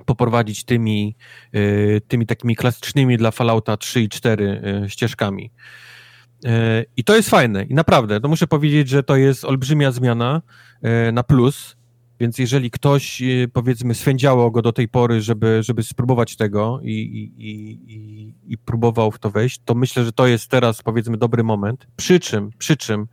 poprowadzić 0.07 0.65
tymi, 0.65 1.17
tymi 2.09 2.27
takimi 2.27 2.57
klasycznymi 2.57 3.17
dla 3.17 3.31
Fallouta 3.31 3.77
3 3.77 4.03
i 4.03 4.09
4 4.09 4.63
ścieżkami. 4.89 5.51
I 6.97 7.05
to 7.05 7.17
jest 7.17 7.31
fajne 7.31 7.65
i 7.65 7.75
naprawdę, 7.75 8.21
to 8.21 8.29
muszę 8.29 8.47
powiedzieć, 8.47 8.89
że 8.89 9.03
to 9.03 9.17
jest 9.17 9.45
olbrzymia 9.45 9.93
zmiana 9.93 10.43
na 11.13 11.23
plus, 11.23 11.77
więc 12.21 12.39
jeżeli 12.39 12.71
ktoś, 12.71 13.23
y, 13.23 13.51
powiedzmy, 13.53 13.95
swędziało 13.95 14.51
go 14.51 14.63
do 14.63 14.73
tej 14.73 14.89
pory, 14.89 15.23
żeby, 15.23 15.63
żeby 15.63 15.83
spróbować 15.83 16.37
tego 16.37 16.81
i, 16.83 16.91
i, 16.91 17.49
i, 17.49 18.35
i 18.47 18.59
próbował 18.59 19.11
w 19.11 19.19
to 19.19 19.31
wejść, 19.31 19.61
to 19.65 19.75
myślę, 19.75 20.05
że 20.05 20.13
to 20.13 20.27
jest 20.27 20.49
teraz, 20.49 20.83
powiedzmy, 20.83 21.17
dobry 21.17 21.45
moment. 21.45 21.87
Przy 21.97 22.21
czym, 22.21 22.51
przy 22.59 22.77
czym, 22.77 23.07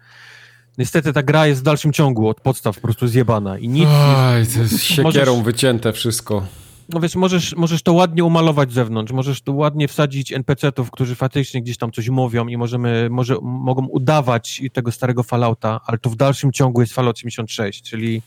niestety 0.77 1.13
ta 1.13 1.23
gra 1.23 1.47
jest 1.47 1.61
w 1.61 1.63
dalszym 1.63 1.93
ciągu 1.93 2.27
od 2.27 2.41
podstaw 2.41 2.75
po 2.75 2.81
prostu 2.81 3.07
zjebana 3.07 3.57
i 3.57 3.67
nic... 3.67 3.87
Oj, 3.89 4.47
to 4.53 4.59
jest 4.59 4.83
siekierą 4.83 5.31
możesz, 5.31 5.45
wycięte 5.45 5.93
wszystko. 5.93 6.45
No 6.89 6.99
wiesz, 6.99 7.15
możesz, 7.15 7.55
możesz 7.55 7.81
to 7.81 7.93
ładnie 7.93 8.23
umalować 8.23 8.71
z 8.71 8.73
zewnątrz, 8.73 9.13
możesz 9.13 9.41
tu 9.41 9.57
ładnie 9.57 9.87
wsadzić 9.87 10.33
NPC-ów, 10.33 10.91
którzy 10.91 11.15
faktycznie 11.15 11.61
gdzieś 11.61 11.77
tam 11.77 11.91
coś 11.91 12.09
mówią 12.09 12.47
i 12.47 12.57
możemy, 12.57 13.07
może, 13.09 13.35
mogą 13.41 13.85
udawać 13.85 14.61
tego 14.73 14.91
starego 14.91 15.23
Fallouta, 15.23 15.81
ale 15.85 15.97
to 15.97 16.09
w 16.09 16.15
dalszym 16.15 16.51
ciągu 16.51 16.81
jest 16.81 16.93
Fallout 16.93 17.17
86, 17.17 17.81
czyli 17.81 18.21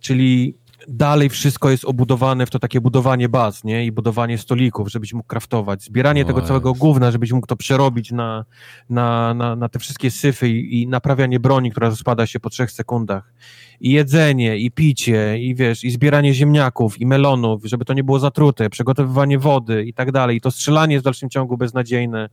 czyli 0.00 0.54
dalej 0.88 1.28
wszystko 1.28 1.70
jest 1.70 1.84
obudowane 1.84 2.46
w 2.46 2.50
to 2.50 2.58
takie 2.58 2.80
budowanie 2.80 3.28
baz, 3.28 3.64
nie? 3.64 3.86
I 3.86 3.92
budowanie 3.92 4.38
stolików, 4.38 4.88
żebyś 4.88 5.12
mógł 5.12 5.26
kraftować. 5.26 5.82
Zbieranie 5.82 6.24
tego 6.24 6.42
całego 6.42 6.74
gówna, 6.74 7.10
żebyś 7.10 7.32
mógł 7.32 7.46
to 7.46 7.56
przerobić 7.56 8.12
na, 8.12 8.44
na, 8.90 9.34
na, 9.34 9.56
na 9.56 9.68
te 9.68 9.78
wszystkie 9.78 10.10
syfy 10.10 10.48
i, 10.48 10.82
i 10.82 10.86
naprawianie 10.86 11.40
broni, 11.40 11.70
która 11.70 11.88
rozpada 11.88 12.26
się 12.26 12.40
po 12.40 12.50
trzech 12.50 12.70
sekundach. 12.70 13.32
I 13.80 13.90
jedzenie, 13.90 14.56
i 14.56 14.70
picie, 14.70 15.38
i 15.38 15.54
wiesz, 15.54 15.84
i 15.84 15.90
zbieranie 15.90 16.34
ziemniaków, 16.34 17.00
i 17.00 17.06
melonów, 17.06 17.64
żeby 17.64 17.84
to 17.84 17.92
nie 17.92 18.04
było 18.04 18.18
zatrute, 18.18 18.70
przygotowywanie 18.70 19.38
wody 19.38 19.84
i 19.84 19.94
tak 19.94 20.12
dalej. 20.12 20.36
I 20.36 20.40
to 20.40 20.50
strzelanie 20.50 20.94
jest 20.94 21.02
w 21.02 21.04
dalszym 21.04 21.30
ciągu 21.30 21.56
beznadziejne. 21.56 22.28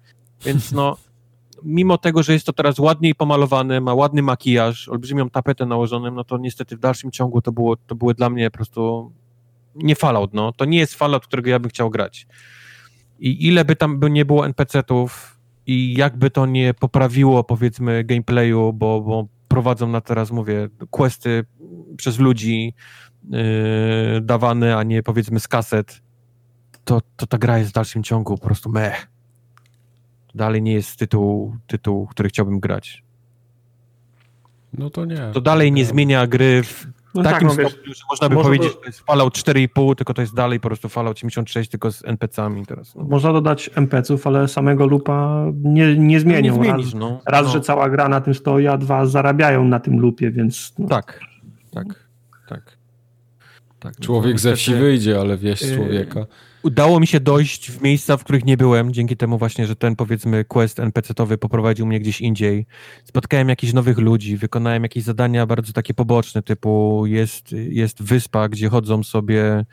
Więc 0.46 0.72
no, 0.72 0.98
mimo 1.66 1.98
tego, 1.98 2.24
że 2.24 2.34
jest 2.34 2.46
to 2.46 2.54
teraz 2.54 2.80
ładniej 2.80 3.16
pomalowane, 3.16 3.82
ma 3.82 3.94
ładny 3.94 4.22
makijaż, 4.22 4.90
olbrzymią 4.90 5.30
tapetę 5.30 5.66
nałożoną, 5.66 6.12
no 6.12 6.24
to 6.24 6.38
niestety 6.38 6.78
w 6.78 6.80
dalszym 6.80 7.12
ciągu 7.12 7.42
to, 7.42 7.52
było, 7.52 7.76
to 7.78 7.96
były 7.96 8.14
dla 8.14 8.30
mnie 8.30 8.52
po 8.52 8.58
prostu 8.58 9.12
nie 9.76 9.96
Fallout, 9.96 10.34
no. 10.34 10.52
To 10.52 10.66
nie 10.66 10.78
jest 10.78 10.96
Fallout, 10.96 11.28
którego 11.28 11.50
ja 11.50 11.60
bym 11.60 11.70
chciał 11.70 11.90
grać. 11.90 12.28
I 13.20 13.48
ile 13.48 13.66
by 13.66 13.76
tam 13.76 14.00
by 14.00 14.12
nie 14.12 14.26
było 14.26 14.46
NPC-ów 14.46 15.40
i 15.68 15.94
jakby 15.98 16.30
to 16.30 16.46
nie 16.46 16.74
poprawiło, 16.74 17.44
powiedzmy, 17.44 18.04
gameplayu, 18.04 18.74
bo, 18.74 19.02
bo 19.02 19.28
prowadzą 19.48 19.88
na 19.88 20.02
teraz, 20.02 20.32
mówię, 20.32 20.70
questy 20.90 21.46
przez 21.98 22.20
ludzi 22.20 22.74
yy, 23.30 23.40
dawane, 24.22 24.78
a 24.78 24.84
nie 24.84 25.04
powiedzmy 25.04 25.40
z 25.40 25.48
kaset, 25.48 26.02
to, 26.84 27.02
to 27.16 27.28
ta 27.28 27.38
gra 27.38 27.58
jest 27.58 27.70
w 27.70 27.74
dalszym 27.74 28.04
ciągu 28.04 28.38
po 28.38 28.46
prostu 28.46 28.72
meh 28.72 29.15
dalej 30.36 30.62
nie 30.62 30.74
jest 30.74 31.00
tytuł, 31.00 31.56
tytuł, 31.68 32.08
który 32.08 32.30
chciałbym 32.30 32.60
grać. 32.60 33.04
No 34.74 34.90
to 34.90 35.06
nie. 35.06 35.32
To 35.34 35.42
dalej 35.42 35.72
nie 35.72 35.86
zmienia 35.86 36.28
gry 36.28 36.64
w 36.64 36.88
no 37.16 37.24
takim 37.24 37.50
tak, 37.50 37.58
no 37.58 37.70
stopniu, 37.70 37.88
wiesz, 37.88 37.98
że 37.98 38.04
można 38.10 38.30
by 38.30 38.36
powiedzieć, 38.36 38.72
że 38.72 38.76
to 38.78 38.86
jest 38.86 39.00
Fallout 39.00 39.38
4,5, 39.38 39.96
tylko 39.96 40.14
to 40.14 40.22
jest 40.22 40.36
dalej 40.36 40.60
po 40.60 40.68
prostu 40.70 40.90
Fallout 40.90 41.18
86, 41.18 41.70
tylko 41.70 41.92
z 41.92 42.06
NPC-ami 42.06 42.66
teraz. 42.66 42.96
No. 42.96 43.04
Można 43.04 43.34
dodać 43.34 43.70
NPC-ów, 43.76 44.28
ale 44.28 44.48
samego 44.48 44.86
lupa 44.88 45.46
nie, 45.64 45.98
nie 45.98 46.20
zmienią. 46.20 46.58
No 46.58 46.64
nie 46.64 46.70
zmienisz, 46.70 46.86
raz, 46.86 47.00
no. 47.00 47.22
raz 47.26 47.46
no. 47.46 47.52
że 47.52 47.62
cała 47.62 47.90
gra 47.90 48.10
na 48.10 48.22
tym 48.22 48.34
stoi, 48.34 48.68
a 48.68 48.78
dwa 48.78 49.06
zarabiają 49.06 49.66
na 49.66 49.80
tym 49.80 50.00
lupie, 50.00 50.32
więc... 50.32 50.74
No. 50.80 50.88
Tak, 50.88 51.20
tak, 51.72 52.10
tak. 52.48 52.78
tak 53.80 54.00
Człowiek 54.00 54.40
ze 54.40 54.56
wsi 54.56 54.76
wyjdzie, 54.76 55.20
ale 55.20 55.38
wieś 55.38 55.62
yy, 55.62 55.76
człowieka 55.76 56.26
udało 56.66 57.00
mi 57.00 57.08
się 57.08 57.20
dojść 57.20 57.72
w 57.72 57.82
miejsca, 57.82 58.18
w 58.18 58.24
których 58.24 58.46
nie 58.46 58.58
byłem, 58.58 58.94
dzięki 58.94 59.18
temu 59.18 59.38
właśnie, 59.38 59.68
że 59.68 59.76
ten 59.76 59.96
powiedzmy 59.96 60.46
quest 60.46 60.80
NPC-towy 60.80 61.38
poprowadził 61.38 61.86
mnie 61.86 62.00
gdzieś 62.00 62.22
indziej. 62.22 62.66
Spotkałem 63.04 63.50
jakichś 63.50 63.74
nowych 63.74 63.98
ludzi, 63.98 64.38
wykonałem 64.38 64.84
jakieś 64.84 65.04
zadania 65.04 65.46
bardzo 65.46 65.74
takie 65.74 65.94
poboczne, 65.94 66.42
typu 66.42 67.04
jest, 67.06 67.52
jest 67.52 68.04
wyspa, 68.04 68.50
gdzie 68.50 68.70
chodzą 68.70 69.04
sobie 69.04 69.66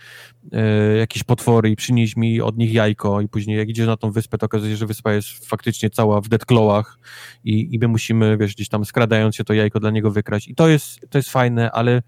e, 0.52 0.97
jakieś 0.97 1.24
potwory 1.24 1.70
i 1.70 1.77
przynieś 1.77 2.16
mi 2.16 2.40
od 2.40 2.59
nich 2.59 2.73
jajko 2.73 3.20
i 3.20 3.28
później 3.28 3.59
jak 3.59 3.69
idziesz 3.69 3.86
na 3.86 3.97
tą 3.97 4.10
wyspę, 4.10 4.39
to 4.39 4.47
okazuje 4.47 4.73
się, 4.73 4.77
że 4.77 4.86
wyspa 4.86 5.12
jest 5.12 5.48
faktycznie 5.48 5.90
cała 5.90 6.20
w 6.20 6.28
deadclawach 6.28 6.98
i, 7.44 7.74
i 7.74 7.78
my 7.78 7.89
musimy, 7.89 8.36
wiesz, 8.36 8.55
gdzieś 8.55 8.69
tam 8.69 8.85
skradając 8.85 9.36
się 9.36 9.44
to 9.44 9.55
jajko 9.55 9.81
dla 9.81 9.90
niego 9.90 10.10
wykraść. 10.10 10.48
I 10.48 10.55
to 10.55 10.69
jest, 10.69 11.01
to 11.10 11.19
jest 11.19 11.31
fajne, 11.31 11.70
ale, 11.70 12.02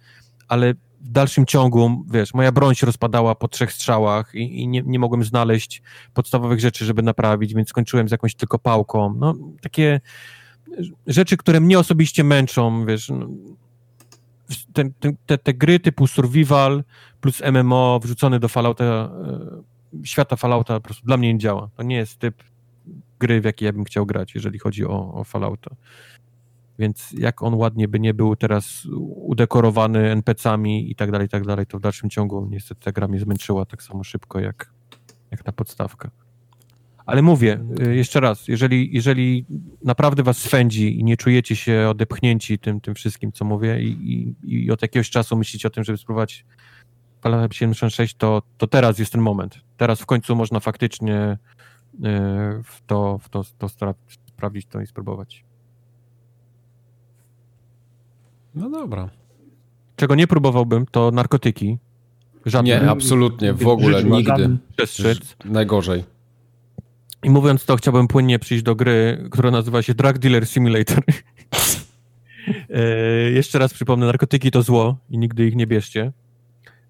ale 0.49 0.75
w 1.05 1.11
dalszym 1.11 1.47
ciągu, 1.47 2.05
wiesz, 2.11 2.35
moja 2.35 2.53
broń 2.53 2.75
się 2.75 2.87
rozpadała 2.87 3.35
po 3.35 3.49
trzech 3.49 3.73
strzałach 3.73 4.35
i, 4.35 4.63
i 4.63 4.69
nie, 4.69 4.83
nie 4.87 4.99
mogłem 4.99 5.25
znaleźć 5.25 5.83
podstawowych 6.15 6.61
rzeczy, 6.61 6.85
żeby 6.85 7.03
naprawić, 7.03 7.55
więc 7.55 7.69
skończyłem 7.69 8.09
z 8.09 8.13
jakąś 8.13 8.35
tylko 8.35 8.59
pałką. 8.59 9.15
No, 9.19 9.35
takie 9.61 10.01
rzeczy, 11.07 11.37
które 11.37 11.61
mnie 11.61 11.79
osobiście 11.79 12.25
męczą, 12.25 12.87
wiesz, 12.87 13.09
no, 13.09 13.29
te, 14.73 15.13
te, 15.27 15.39
te, 15.39 15.55
gry 15.55 15.81
typu 15.81 16.07
survival 16.07 16.85
plus 17.21 17.43
MMO 17.53 18.01
wrzucony 18.03 18.41
do 18.41 18.49
Fallouta, 18.49 18.85
e, 18.85 19.09
świata 20.05 20.37
Fallouta 20.37 20.75
po 20.75 20.81
prostu 20.81 21.07
dla 21.07 21.17
mnie 21.17 21.33
nie 21.33 21.39
działa. 21.39 21.69
To 21.77 21.83
nie 21.83 21.97
jest 21.97 22.19
typ 22.19 22.43
gry, 23.19 23.41
w 23.41 23.45
jaki 23.45 23.65
ja 23.65 23.73
bym 23.73 23.85
chciał 23.85 24.07
grać, 24.07 24.35
jeżeli 24.35 24.59
chodzi 24.59 24.87
o, 24.87 25.15
o 25.15 25.25
Fallouta. 25.25 25.71
Więc 26.79 27.13
jak 27.19 27.43
on 27.43 27.55
ładnie 27.55 27.89
by 27.89 28.01
nie 28.01 28.15
był 28.15 28.37
teraz 28.37 28.87
udekorowany 29.17 30.11
NPC-ami 30.11 30.91
i 30.91 30.95
tak 30.95 31.11
dalej, 31.11 31.27
i 31.27 31.31
tak 31.31 31.47
dalej, 31.47 31.67
to 31.67 31.79
w 31.79 31.81
dalszym 31.81 32.11
ciągu 32.11 32.49
niestety 32.51 32.81
ta 32.81 32.93
gra 32.93 33.09
mnie 33.09 33.21
zmęczyła 33.21 33.67
tak 33.67 33.83
samo 33.83 34.05
szybko 34.05 34.41
jak, 34.41 34.73
jak 35.31 35.43
ta 35.43 35.53
podstawka. 35.53 36.11
Ale 37.07 37.23
mówię, 37.23 37.65
y, 37.87 37.95
jeszcze 37.95 38.21
raz, 38.21 38.49
jeżeli, 38.49 38.95
jeżeli 38.95 39.47
naprawdę 39.85 40.23
was 40.23 40.39
swędzi 40.39 41.01
i 41.01 41.05
nie 41.05 41.17
czujecie 41.17 41.57
się 41.57 41.87
odepchnięci 41.91 42.59
tym, 42.59 42.81
tym 42.81 42.95
wszystkim, 42.95 43.33
co 43.33 43.45
mówię 43.45 43.83
i, 43.83 43.89
i, 44.43 44.65
i 44.65 44.71
od 44.71 44.83
jakiegoś 44.83 45.11
czasu 45.11 45.37
myślicie 45.37 45.69
o 45.69 45.71
tym, 45.71 45.85
żeby 45.85 45.99
spróbować 45.99 46.45
Fallout 47.21 47.55
76, 47.55 48.15
to, 48.15 48.43
to 48.59 48.67
teraz 48.67 48.99
jest 48.99 49.13
ten 49.13 49.21
moment. 49.21 49.61
Teraz 49.77 50.01
w 50.01 50.07
końcu 50.07 50.37
można 50.37 50.61
faktycznie 50.61 51.39
y, 51.95 51.99
w 52.65 52.81
to, 52.87 53.19
w 53.19 53.29
to, 53.29 53.45
to 53.59 53.69
sprawdzić 54.29 54.67
to 54.67 54.81
i 54.81 54.87
spróbować. 54.87 55.45
No 58.55 58.71
dobra. 58.71 59.11
Czego 59.97 60.15
nie 60.15 60.27
próbowałbym, 60.27 60.87
to 60.87 61.11
narkotyki. 61.11 61.79
Żadne. 62.47 62.69
Nie, 62.69 62.91
absolutnie, 62.91 63.53
w 63.53 63.67
ogóle, 63.69 64.05
nigdy. 64.05 64.57
Przestrzec. 64.77 65.37
Najgorzej. 65.45 66.05
I 67.23 67.31
mówiąc 67.31 67.65
to, 67.65 67.77
chciałbym 67.77 68.09
płynnie 68.09 68.39
przyjść 68.39 68.65
do 68.65 68.75
gry, 68.75 69.29
która 69.31 69.51
nazywa 69.51 69.83
się 69.83 69.95
Drug 69.95 70.19
Dealer 70.19 70.47
Simulator. 70.47 71.03
E, 72.71 72.81
jeszcze 73.31 73.59
raz 73.59 73.75
przypomnę, 73.75 74.07
narkotyki 74.07 74.51
to 74.51 74.63
zło 74.63 74.97
i 75.11 75.19
nigdy 75.19 75.47
ich 75.47 75.57
nie 75.57 75.67
bierzcie. 75.67 76.13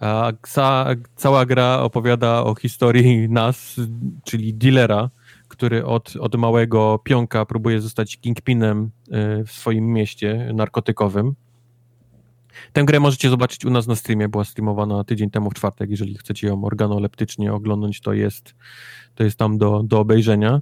A 0.01 0.33
ca, 0.43 0.87
cała 1.17 1.47
gra 1.47 1.79
opowiada 1.81 2.45
o 2.45 2.55
historii 2.55 3.29
nas, 3.29 3.81
czyli 4.25 4.55
dealera, 4.55 5.11
który 5.49 5.85
od, 5.85 6.17
od 6.21 6.35
małego 6.37 7.01
pionka 7.05 7.47
próbuje 7.47 7.81
zostać 7.81 8.17
kingpinem 8.17 8.91
e, 9.11 9.45
w 9.45 9.53
swoim 9.53 9.93
mieście 9.93 10.51
narkotykowym. 10.55 11.35
Tę 12.73 12.85
grę 12.85 13.01
możecie 13.01 13.31
zobaczyć 13.31 13.65
u 13.65 13.71
nas 13.71 13.87
na 13.87 13.97
streamie, 13.97 14.29
była 14.29 14.45
streamowana 14.45 15.05
tydzień 15.05 15.31
temu 15.31 15.51
w 15.51 15.55
czwartek, 15.55 15.91
jeżeli 15.91 16.19
chcecie 16.19 16.47
ją 16.47 16.65
organoleptycznie 16.65 17.53
oglądać, 17.53 18.01
to 18.01 18.13
jest, 18.13 18.55
to 19.15 19.25
jest 19.25 19.37
tam 19.37 19.59
do, 19.59 19.83
do 19.83 20.01
obejrzenia. 20.01 20.61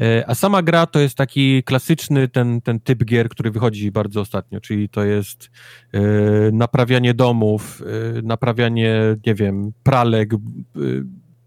E, 0.00 0.24
a 0.26 0.34
sama 0.34 0.62
gra 0.62 0.86
to 0.86 1.00
jest 1.00 1.16
taki 1.16 1.62
klasyczny 1.62 2.28
ten, 2.28 2.60
ten 2.60 2.80
typ 2.80 3.04
gier, 3.04 3.28
który 3.28 3.50
wychodzi 3.50 3.90
bardzo 3.90 4.20
ostatnio, 4.20 4.60
czyli 4.60 4.88
to 4.88 5.04
jest 5.04 5.50
e, 5.92 6.00
naprawianie 6.52 7.14
domów, 7.14 7.82
e, 8.18 8.22
naprawianie, 8.22 9.16
nie 9.26 9.34
wiem, 9.34 9.72
pralek, 9.82 10.30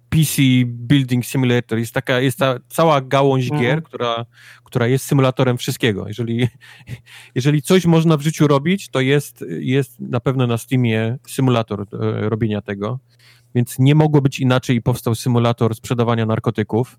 PC 0.09 0.41
Building 0.65 1.25
Simulator. 1.25 1.79
Jest 1.79 1.93
taka, 1.93 2.19
jest 2.19 2.39
ta 2.39 2.59
cała 2.67 3.01
gałąź 3.01 3.43
mhm. 3.43 3.61
gier, 3.61 3.83
która, 3.83 4.25
która 4.63 4.87
jest 4.87 5.05
symulatorem 5.05 5.57
wszystkiego. 5.57 6.07
Jeżeli, 6.07 6.47
jeżeli 7.35 7.61
coś 7.61 7.85
można 7.85 8.17
w 8.17 8.21
życiu 8.21 8.47
robić, 8.47 8.89
to 8.89 8.99
jest, 8.99 9.45
jest 9.59 9.99
na 9.99 10.19
pewno 10.19 10.47
na 10.47 10.57
Steamie 10.57 11.17
symulator 11.27 11.85
robienia 12.17 12.61
tego. 12.61 12.99
Więc 13.55 13.79
nie 13.79 13.95
mogło 13.95 14.21
być 14.21 14.39
inaczej 14.39 14.75
i 14.75 14.81
powstał 14.81 15.15
symulator 15.15 15.75
sprzedawania 15.75 16.25
narkotyków 16.25 16.97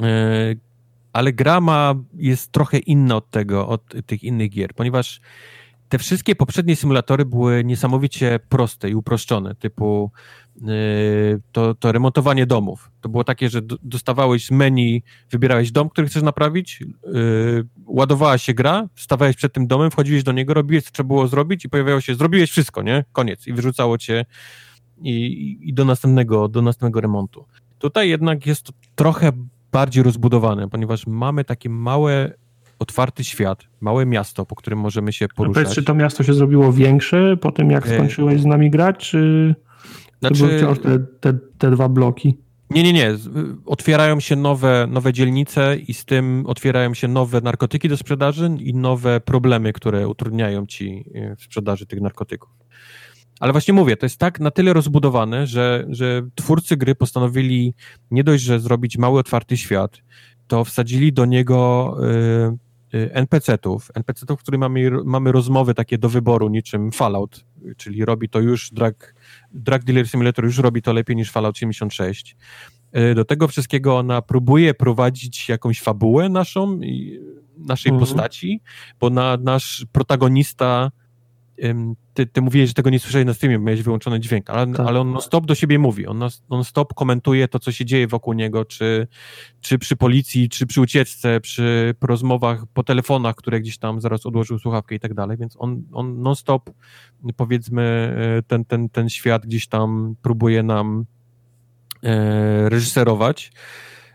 E, 0.00 0.54
ale 1.12 1.32
gra 1.32 1.60
ma, 1.60 1.94
jest 2.14 2.52
trochę 2.52 2.78
inna 2.78 3.16
od 3.16 3.30
tego, 3.30 3.68
od 3.68 3.94
tych 4.06 4.24
innych 4.24 4.50
gier, 4.50 4.74
ponieważ 4.74 5.20
te 5.88 5.98
wszystkie 5.98 6.34
poprzednie 6.34 6.76
symulatory 6.76 7.24
były 7.24 7.64
niesamowicie 7.64 8.40
proste 8.48 8.90
i 8.90 8.94
uproszczone, 8.94 9.54
typu 9.54 10.10
e, 10.14 10.41
to, 11.52 11.74
to 11.74 11.92
remontowanie 11.92 12.46
domów. 12.46 12.90
To 13.00 13.08
było 13.08 13.24
takie, 13.24 13.48
że 13.48 13.60
dostawałeś 13.82 14.50
menu, 14.50 15.02
wybierałeś 15.30 15.72
dom, 15.72 15.88
który 15.88 16.06
chcesz 16.06 16.22
naprawić, 16.22 16.80
yy, 16.80 17.66
ładowała 17.86 18.38
się 18.38 18.54
gra, 18.54 18.88
stawałeś 18.96 19.36
przed 19.36 19.52
tym 19.52 19.66
domem, 19.66 19.90
wchodziłeś 19.90 20.22
do 20.22 20.32
niego, 20.32 20.54
robiłeś, 20.54 20.84
co 20.84 20.90
trzeba 20.92 21.06
było 21.06 21.28
zrobić 21.28 21.64
i 21.64 21.68
pojawiało 21.68 22.00
się, 22.00 22.14
zrobiłeś 22.14 22.50
wszystko, 22.50 22.82
nie? 22.82 23.04
Koniec. 23.12 23.46
I 23.46 23.52
wyrzucało 23.52 23.98
cię 23.98 24.24
i, 25.02 25.58
i 25.62 25.74
do, 25.74 25.84
następnego, 25.84 26.48
do 26.48 26.62
następnego 26.62 27.00
remontu. 27.00 27.44
Tutaj 27.78 28.08
jednak 28.08 28.46
jest 28.46 28.62
to 28.62 28.72
trochę 28.94 29.32
bardziej 29.72 30.02
rozbudowane, 30.02 30.68
ponieważ 30.68 31.06
mamy 31.06 31.44
takie 31.44 31.68
małe, 31.68 32.32
otwarty 32.78 33.24
świat, 33.24 33.64
małe 33.80 34.06
miasto, 34.06 34.46
po 34.46 34.54
którym 34.54 34.78
możemy 34.78 35.12
się 35.12 35.28
poruszać. 35.28 35.62
Powiedz, 35.62 35.74
czy 35.74 35.82
to 35.82 35.94
miasto 35.94 36.22
się 36.22 36.34
zrobiło 36.34 36.72
większe 36.72 37.36
po 37.36 37.52
tym, 37.52 37.70
jak 37.70 37.86
e, 37.86 37.94
skończyłeś 37.94 38.40
z 38.40 38.44
nami 38.46 38.70
grać, 38.70 38.96
czy 39.10 39.54
znaczy... 40.28 40.40
to 40.40 40.46
były 40.46 40.58
wciąż 40.58 40.78
te, 40.78 40.98
te, 41.20 41.38
te 41.58 41.70
dwa 41.70 41.88
bloki? 41.88 42.38
Nie, 42.74 42.82
nie, 42.82 42.92
nie. 42.92 43.14
Otwierają 43.66 44.20
się 44.20 44.36
nowe, 44.36 44.86
nowe 44.90 45.12
dzielnice 45.12 45.76
i 45.76 45.94
z 45.94 46.04
tym 46.04 46.44
otwierają 46.46 46.94
się 46.94 47.08
nowe 47.08 47.40
narkotyki 47.40 47.88
do 47.88 47.96
sprzedaży 47.96 48.50
i 48.60 48.74
nowe 48.74 49.20
problemy, 49.20 49.72
które 49.72 50.08
utrudniają 50.08 50.66
ci 50.66 51.04
e, 51.14 51.36
w 51.36 51.42
sprzedaży 51.42 51.86
tych 51.86 52.00
narkotyków. 52.00 52.50
Ale 53.40 53.52
właśnie 53.52 53.74
mówię, 53.74 53.96
to 53.96 54.06
jest 54.06 54.18
tak 54.18 54.40
na 54.40 54.50
tyle 54.50 54.72
rozbudowane, 54.72 55.46
że, 55.46 55.86
że 55.88 56.22
twórcy 56.34 56.76
gry 56.76 56.94
postanowili 56.94 57.74
nie 58.10 58.24
dość, 58.24 58.42
że 58.42 58.60
zrobić 58.60 58.98
mały, 58.98 59.20
otwarty 59.20 59.56
świat, 59.56 59.98
to 60.46 60.64
wsadzili 60.64 61.12
do 61.12 61.24
niego 61.24 61.96
y, 62.92 62.98
y, 62.98 63.12
NPC-ów, 63.12 63.90
NPC-ów, 63.94 64.40
w 64.40 64.42
których 64.42 64.60
mamy, 64.60 64.90
mamy 65.04 65.32
rozmowy 65.32 65.74
takie 65.74 65.98
do 65.98 66.08
wyboru, 66.08 66.48
niczym 66.48 66.92
Fallout, 66.92 67.44
czyli 67.76 68.04
robi 68.04 68.28
to 68.28 68.40
już 68.40 68.70
Drug, 68.70 69.14
Drug 69.54 69.84
Dealer 69.84 70.08
Simulator 70.08 70.44
już 70.44 70.58
robi 70.58 70.82
to 70.82 70.92
lepiej 70.92 71.16
niż 71.16 71.30
Fallout 71.30 71.58
76. 71.58 72.36
Y, 72.96 73.14
do 73.14 73.24
tego 73.24 73.48
wszystkiego 73.48 73.98
ona 73.98 74.22
próbuje 74.22 74.74
prowadzić 74.74 75.48
jakąś 75.48 75.80
fabułę 75.80 76.28
naszą, 76.28 76.80
naszej 77.56 77.92
mhm. 77.92 78.00
postaci, 78.00 78.60
bo 79.00 79.10
na, 79.10 79.36
nasz 79.36 79.86
protagonista 79.92 80.90
ty, 82.14 82.26
ty 82.26 82.42
mówiłeś, 82.42 82.68
że 82.68 82.74
tego 82.74 82.90
nie 82.90 82.98
słyszałeś 82.98 83.26
na 83.26 83.34
streamie, 83.34 83.58
bo 83.58 83.64
miałeś 83.64 83.82
wyłączony 83.82 84.20
dźwięk, 84.20 84.50
ale, 84.50 84.72
tak. 84.72 84.86
ale 84.86 85.00
on 85.00 85.20
stop 85.20 85.46
do 85.46 85.54
siebie 85.54 85.78
mówi, 85.78 86.06
on 86.06 86.18
non-stop 86.50 86.94
komentuje 86.94 87.48
to, 87.48 87.58
co 87.58 87.72
się 87.72 87.84
dzieje 87.84 88.06
wokół 88.06 88.32
niego, 88.32 88.64
czy, 88.64 89.06
czy 89.60 89.78
przy 89.78 89.96
policji, 89.96 90.48
czy 90.48 90.66
przy 90.66 90.80
ucieczce, 90.80 91.40
przy 91.40 91.94
rozmowach 92.00 92.64
po 92.74 92.82
telefonach, 92.82 93.36
które 93.36 93.60
gdzieś 93.60 93.78
tam 93.78 94.00
zaraz 94.00 94.26
odłożył 94.26 94.58
słuchawkę 94.58 94.94
i 94.94 95.00
tak 95.00 95.14
dalej, 95.14 95.36
więc 95.36 95.56
on, 95.58 95.82
on 95.92 96.22
non-stop, 96.22 96.70
powiedzmy, 97.36 97.82
e, 98.38 98.42
ten, 98.42 98.64
ten, 98.64 98.88
ten 98.88 99.08
świat 99.08 99.46
gdzieś 99.46 99.66
tam 99.66 100.16
próbuje 100.22 100.62
nam 100.62 101.04
e, 102.02 102.68
reżyserować. 102.68 103.52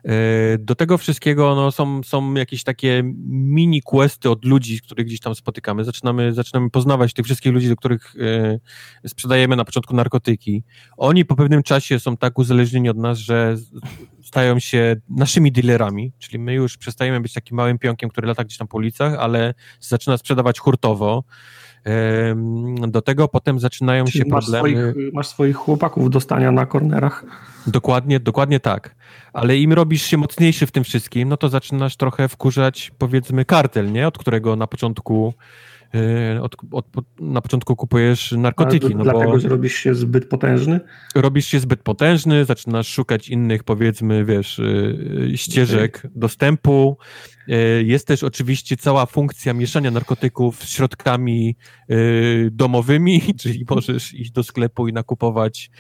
E, 0.08 0.58
do 0.58 0.76
tego 0.76 0.98
wszystkiego 0.98 1.56
no, 1.56 1.72
są, 1.72 2.04
są 2.04 2.34
jakieś 2.34 2.64
takie 2.64 3.02
mini 3.28 3.82
questy 3.82 4.30
od 4.30 4.46
ludzi, 4.46 4.82
których 4.82 5.06
gdzieś 5.06 5.20
tam 5.20 5.36
spotykamy. 5.36 5.84
Zaczynamy, 5.84 6.34
zaczynamy 6.34 6.70
poznawać 6.70 7.14
tych 7.14 7.26
wszystkich 7.26 7.54
ludzi, 7.54 7.70
do 7.70 7.76
których 7.76 8.14
e, 9.04 9.10
sprzedajemy 9.10 9.56
na 9.56 9.66
początku 9.66 9.96
narkotyki. 9.96 10.64
Oni 10.98 11.26
po 11.26 11.36
pewnym 11.36 11.64
czasie 11.64 12.00
są 12.00 12.18
tak 12.18 12.40
uzależnieni 12.40 12.90
od 12.90 12.98
nas, 12.98 13.18
że 13.18 13.56
stają 14.24 14.60
się 14.60 14.96
naszymi 15.10 15.52
dealerami, 15.52 16.14
czyli 16.20 16.40
my 16.40 16.54
już 16.54 16.78
przestajemy 16.78 17.22
być 17.22 17.34
takim 17.34 17.58
małym 17.58 17.80
pionkiem, 17.80 18.10
który 18.10 18.28
lata 18.28 18.44
gdzieś 18.44 18.58
tam 18.58 18.68
po 18.68 18.78
ulicach, 18.78 19.14
ale 19.20 19.54
zaczyna 19.80 20.18
sprzedawać 20.18 20.60
hurtowo. 20.60 21.24
Do 22.88 23.02
tego 23.02 23.28
potem 23.28 23.60
zaczynają 23.60 24.06
Czyli 24.06 24.20
się 24.20 24.30
masz 24.30 24.46
problemy. 24.46 24.92
Swoich, 24.92 25.14
masz 25.14 25.28
swoich 25.28 25.56
chłopaków 25.56 26.10
do 26.10 26.20
stania 26.20 26.52
na 26.52 26.66
kornerach. 26.66 27.26
Dokładnie, 27.68 28.20
dokładnie 28.20 28.60
tak. 28.60 28.96
Ale 29.34 29.58
im 29.58 29.74
robisz 29.74 30.04
się 30.04 30.18
mocniejszy 30.18 30.66
w 30.68 30.72
tym 30.72 30.84
wszystkim, 30.84 31.30
no 31.30 31.38
to 31.38 31.50
zaczynasz 31.50 31.98
trochę 31.98 32.28
wkurzać, 32.28 32.92
powiedzmy, 32.98 33.46
kartel, 33.46 33.92
nie? 33.92 34.08
Od 34.08 34.18
którego 34.18 34.56
na 34.56 34.68
początku 34.68 35.34
od, 36.42 36.56
od, 36.72 36.86
na 37.20 37.42
początku 37.42 37.76
kupujesz 37.76 38.32
narkotyki. 38.32 38.96
no 38.96 39.04
dlatego, 39.04 39.32
bo 39.32 39.40
że 39.40 39.50
robisz 39.50 39.76
się 39.76 39.96
zbyt 39.96 40.30
potężny? 40.30 40.80
Robisz 41.16 41.46
się 41.46 41.60
zbyt 41.60 41.84
potężny, 41.84 42.46
zaczynasz 42.46 42.88
szukać 42.88 43.30
innych, 43.30 43.64
powiedzmy, 43.64 44.26
wiesz, 44.26 44.60
y, 44.60 45.32
ścieżek 45.36 45.98
okay. 45.98 46.12
dostępu. 46.16 46.98
Y, 47.50 47.84
jest 47.84 48.08
też 48.08 48.24
oczywiście 48.24 48.78
cała 48.78 49.06
funkcja 49.06 49.54
mieszania 49.54 49.92
narkotyków 49.92 50.64
z 50.64 50.70
środkami 50.70 51.56
domowymi, 52.52 53.22
czyli 53.42 53.66
możesz 53.70 54.14
iść 54.14 54.32
do 54.32 54.44
sklepu 54.44 54.88
i 54.88 54.94
nakupować 54.94 55.72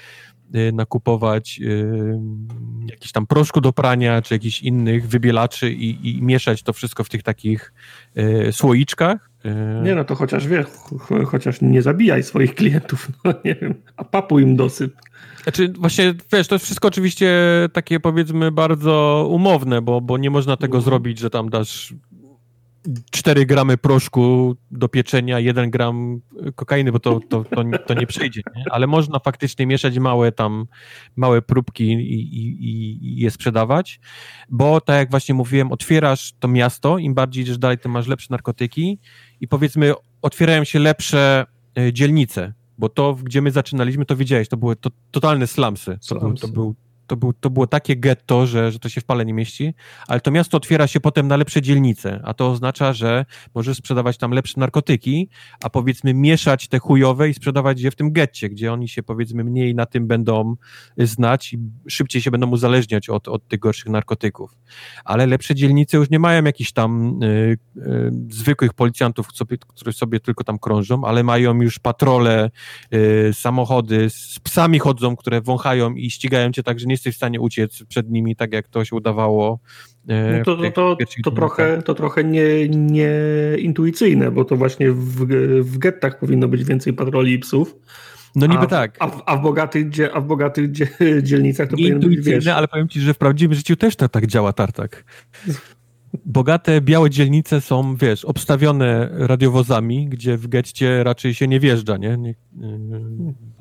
nakupować 0.73 1.59
y, 1.61 2.19
jakiś 2.89 3.11
tam 3.11 3.27
proszku 3.27 3.61
do 3.61 3.73
prania, 3.73 4.21
czy 4.21 4.33
jakichś 4.33 4.61
innych 4.61 5.07
wybielaczy 5.07 5.71
i, 5.71 6.09
i 6.17 6.21
mieszać 6.21 6.63
to 6.63 6.73
wszystko 6.73 7.03
w 7.03 7.09
tych 7.09 7.23
takich 7.23 7.73
y, 8.17 8.51
słoiczkach. 8.51 9.26
Y, 9.45 9.83
nie 9.83 9.95
no, 9.95 10.03
to 10.03 10.15
chociaż 10.15 10.47
wie, 10.47 10.63
ch 10.63 11.13
chociaż 11.27 11.61
nie 11.61 11.81
zabijaj 11.81 12.23
swoich 12.23 12.55
klientów, 12.55 13.07
no 13.23 13.33
nie 13.45 13.55
wiem, 13.55 13.73
a 13.97 14.03
papu 14.03 14.39
im 14.39 14.55
dosyp. 14.55 14.95
Znaczy, 15.43 15.73
właśnie, 15.79 16.13
wiesz, 16.33 16.47
to 16.47 16.55
jest 16.55 16.65
wszystko 16.65 16.87
oczywiście 16.87 17.29
takie, 17.73 17.99
powiedzmy, 17.99 18.51
bardzo 18.51 19.27
umowne, 19.31 19.81
bo, 19.81 20.01
bo 20.01 20.17
nie 20.17 20.29
można 20.29 20.57
tego 20.57 20.77
mhm. 20.77 20.83
zrobić, 20.83 21.19
że 21.19 21.29
tam 21.29 21.49
dasz 21.49 21.93
4 23.11 23.45
gramy 23.45 23.77
proszku 23.77 24.55
do 24.71 24.87
pieczenia, 24.87 25.39
1 25.39 25.71
gram 25.71 26.21
kokainy, 26.55 26.91
bo 26.91 26.99
to, 26.99 27.19
to, 27.29 27.43
to, 27.43 27.63
to 27.85 27.93
nie 27.93 28.07
przejdzie, 28.07 28.41
nie? 28.55 28.63
ale 28.71 28.87
można 28.87 29.19
faktycznie 29.19 29.67
mieszać 29.67 29.99
małe 29.99 30.31
tam, 30.31 30.67
małe 31.15 31.41
próbki 31.41 31.83
i, 31.83 32.13
i, 32.13 32.65
i 32.69 33.19
je 33.19 33.31
sprzedawać, 33.31 33.99
bo 34.49 34.81
tak 34.81 34.95
jak 34.95 35.09
właśnie 35.09 35.35
mówiłem, 35.35 35.71
otwierasz 35.71 36.33
to 36.39 36.47
miasto, 36.47 36.97
im 36.97 37.13
bardziej 37.13 37.43
idziesz 37.43 37.57
dalej, 37.57 37.77
tym 37.77 37.91
masz 37.91 38.07
lepsze 38.07 38.27
narkotyki 38.29 38.99
i 39.41 39.47
powiedzmy 39.47 39.93
otwierają 40.21 40.63
się 40.63 40.79
lepsze 40.79 41.45
e, 41.77 41.93
dzielnice, 41.93 42.53
bo 42.77 42.89
to, 42.89 43.17
gdzie 43.23 43.41
my 43.41 43.51
zaczynaliśmy, 43.51 44.05
to 44.05 44.15
widziałeś, 44.15 44.47
to 44.47 44.57
były 44.57 44.75
to, 44.75 44.89
totalne 45.11 45.47
slumsy. 45.47 45.99
To, 46.09 46.19
Był, 46.19 46.33
to, 46.33 46.47
był, 46.47 46.75
to, 47.07 47.17
był, 47.17 47.33
to 47.33 47.49
było 47.49 47.67
takie 47.67 47.95
getto, 47.95 48.45
że, 48.45 48.71
że 48.71 48.79
to 48.79 48.89
się 48.89 49.01
w 49.01 49.05
pale 49.05 49.25
nie 49.25 49.33
mieści, 49.33 49.73
ale 50.07 50.21
to 50.21 50.31
miasto 50.31 50.57
otwiera 50.57 50.87
się 50.87 50.99
potem 50.99 51.27
na 51.27 51.37
lepsze 51.37 51.61
dzielnice, 51.61 52.21
a 52.23 52.33
to 52.33 52.51
oznacza, 52.51 52.93
że 52.93 53.25
możesz 53.55 53.77
sprzedawać 53.77 54.17
tam 54.17 54.31
lepsze 54.31 54.59
narkotyki, 54.59 55.29
a 55.63 55.69
powiedzmy 55.69 56.13
mieszać 56.13 56.67
te 56.67 56.79
chujowe 56.79 57.29
i 57.29 57.33
sprzedawać 57.33 57.81
je 57.81 57.91
w 57.91 57.95
tym 57.95 58.11
getcie, 58.11 58.49
gdzie 58.49 58.73
oni 58.73 58.87
się 58.87 59.03
powiedzmy 59.03 59.43
mniej 59.43 59.75
na 59.75 59.85
tym 59.85 60.07
będą 60.07 60.55
znać 60.97 61.53
i 61.53 61.57
szybciej 61.87 62.21
się 62.21 62.31
będą 62.31 62.49
uzależniać 62.49 63.09
od, 63.09 63.27
od 63.27 63.47
tych 63.47 63.59
gorszych 63.59 63.89
narkotyków. 63.89 64.57
Ale 65.05 65.25
lepsze 65.25 65.55
dzielnice 65.55 65.97
już 65.97 66.09
nie 66.09 66.19
mają 66.19 66.43
jakichś 66.43 66.71
tam 66.71 67.23
y, 67.23 67.57
y, 67.77 68.11
zwykłych 68.29 68.73
policjantów, 68.73 69.27
którzy 69.67 69.93
sobie 69.93 70.19
tylko 70.19 70.43
tam 70.43 70.59
krążą, 70.59 71.05
ale 71.05 71.23
mają 71.23 71.61
już 71.61 71.79
patrole, 71.79 72.49
y, 72.93 73.33
samochody, 73.33 74.09
z 74.09 74.39
psami 74.39 74.79
chodzą, 74.79 75.15
które 75.15 75.41
wąchają 75.41 75.93
i 75.93 76.11
ścigają 76.11 76.51
cię 76.51 76.63
tak, 76.63 76.79
że 76.79 76.85
nie 76.85 76.96
jesteś 76.97 77.13
w 77.13 77.17
stanie 77.17 77.41
uciec 77.41 77.83
przed 77.83 78.09
nimi, 78.09 78.35
tak 78.35 78.53
jak 78.53 78.67
to 78.67 78.85
się 78.85 78.95
udawało. 78.95 79.59
No 80.07 80.45
to, 80.45 80.57
to, 80.57 80.71
to, 80.71 80.97
to 81.23 81.31
trochę, 81.31 81.81
to 81.81 81.93
trochę 81.93 82.23
nie, 82.23 82.69
nie 82.69 83.11
intuicyjne, 83.57 84.31
bo 84.31 84.45
to 84.45 84.55
właśnie 84.55 84.91
w, 84.91 85.25
w 85.61 85.77
gettach 85.77 86.19
powinno 86.19 86.47
być 86.47 86.63
więcej 86.63 86.93
patroli 86.93 87.33
i 87.33 87.39
psów. 87.39 87.75
No 88.35 88.45
niby 88.45 88.59
a, 88.59 88.67
tak. 88.67 88.97
A, 88.99 89.11
a, 89.25 89.37
w 89.37 89.41
bogatych, 89.41 89.87
a 90.13 90.21
w 90.21 90.25
bogatych 90.25 90.71
dzielnicach 91.23 91.69
to 91.69 91.71
powinno 91.71 92.07
być, 92.07 92.21
wiesz... 92.21 92.47
ale 92.47 92.67
powiem 92.67 92.89
ci, 92.89 93.01
że 93.01 93.13
w 93.13 93.17
prawdziwym 93.17 93.55
życiu 93.55 93.75
też 93.75 93.95
to 93.95 94.09
tak 94.09 94.27
działa 94.27 94.53
tartak. 94.53 95.03
Bogate, 96.25 96.81
białe 96.81 97.09
dzielnice 97.09 97.61
są, 97.61 97.95
wiesz, 97.95 98.25
obstawione 98.25 99.09
radiowozami, 99.11 100.09
gdzie 100.09 100.37
w 100.37 100.47
getcie 100.47 101.03
raczej 101.03 101.33
się 101.33 101.47
nie 101.47 101.59
wjeżdża, 101.59 101.97
nie? 101.97 102.17
nie, 102.17 102.35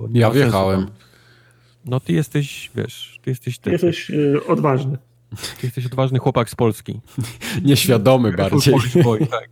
nie 0.08 0.20
ja 0.20 0.30
wjechałem. 0.30 0.86
No 1.86 2.00
ty 2.00 2.12
jesteś, 2.12 2.70
wiesz, 2.74 3.18
ty 3.22 3.30
jesteś... 3.30 3.58
Ty 3.58 3.70
jesteś 3.70 4.10
y, 4.10 4.46
odważny. 4.46 4.98
Ty 5.60 5.66
jesteś 5.66 5.86
odważny 5.86 6.18
chłopak 6.18 6.50
z 6.50 6.54
Polski. 6.54 7.00
Nieświadomy 7.64 8.32
bardziej. 8.32 8.74
Boy, 9.04 9.26
tak. 9.26 9.48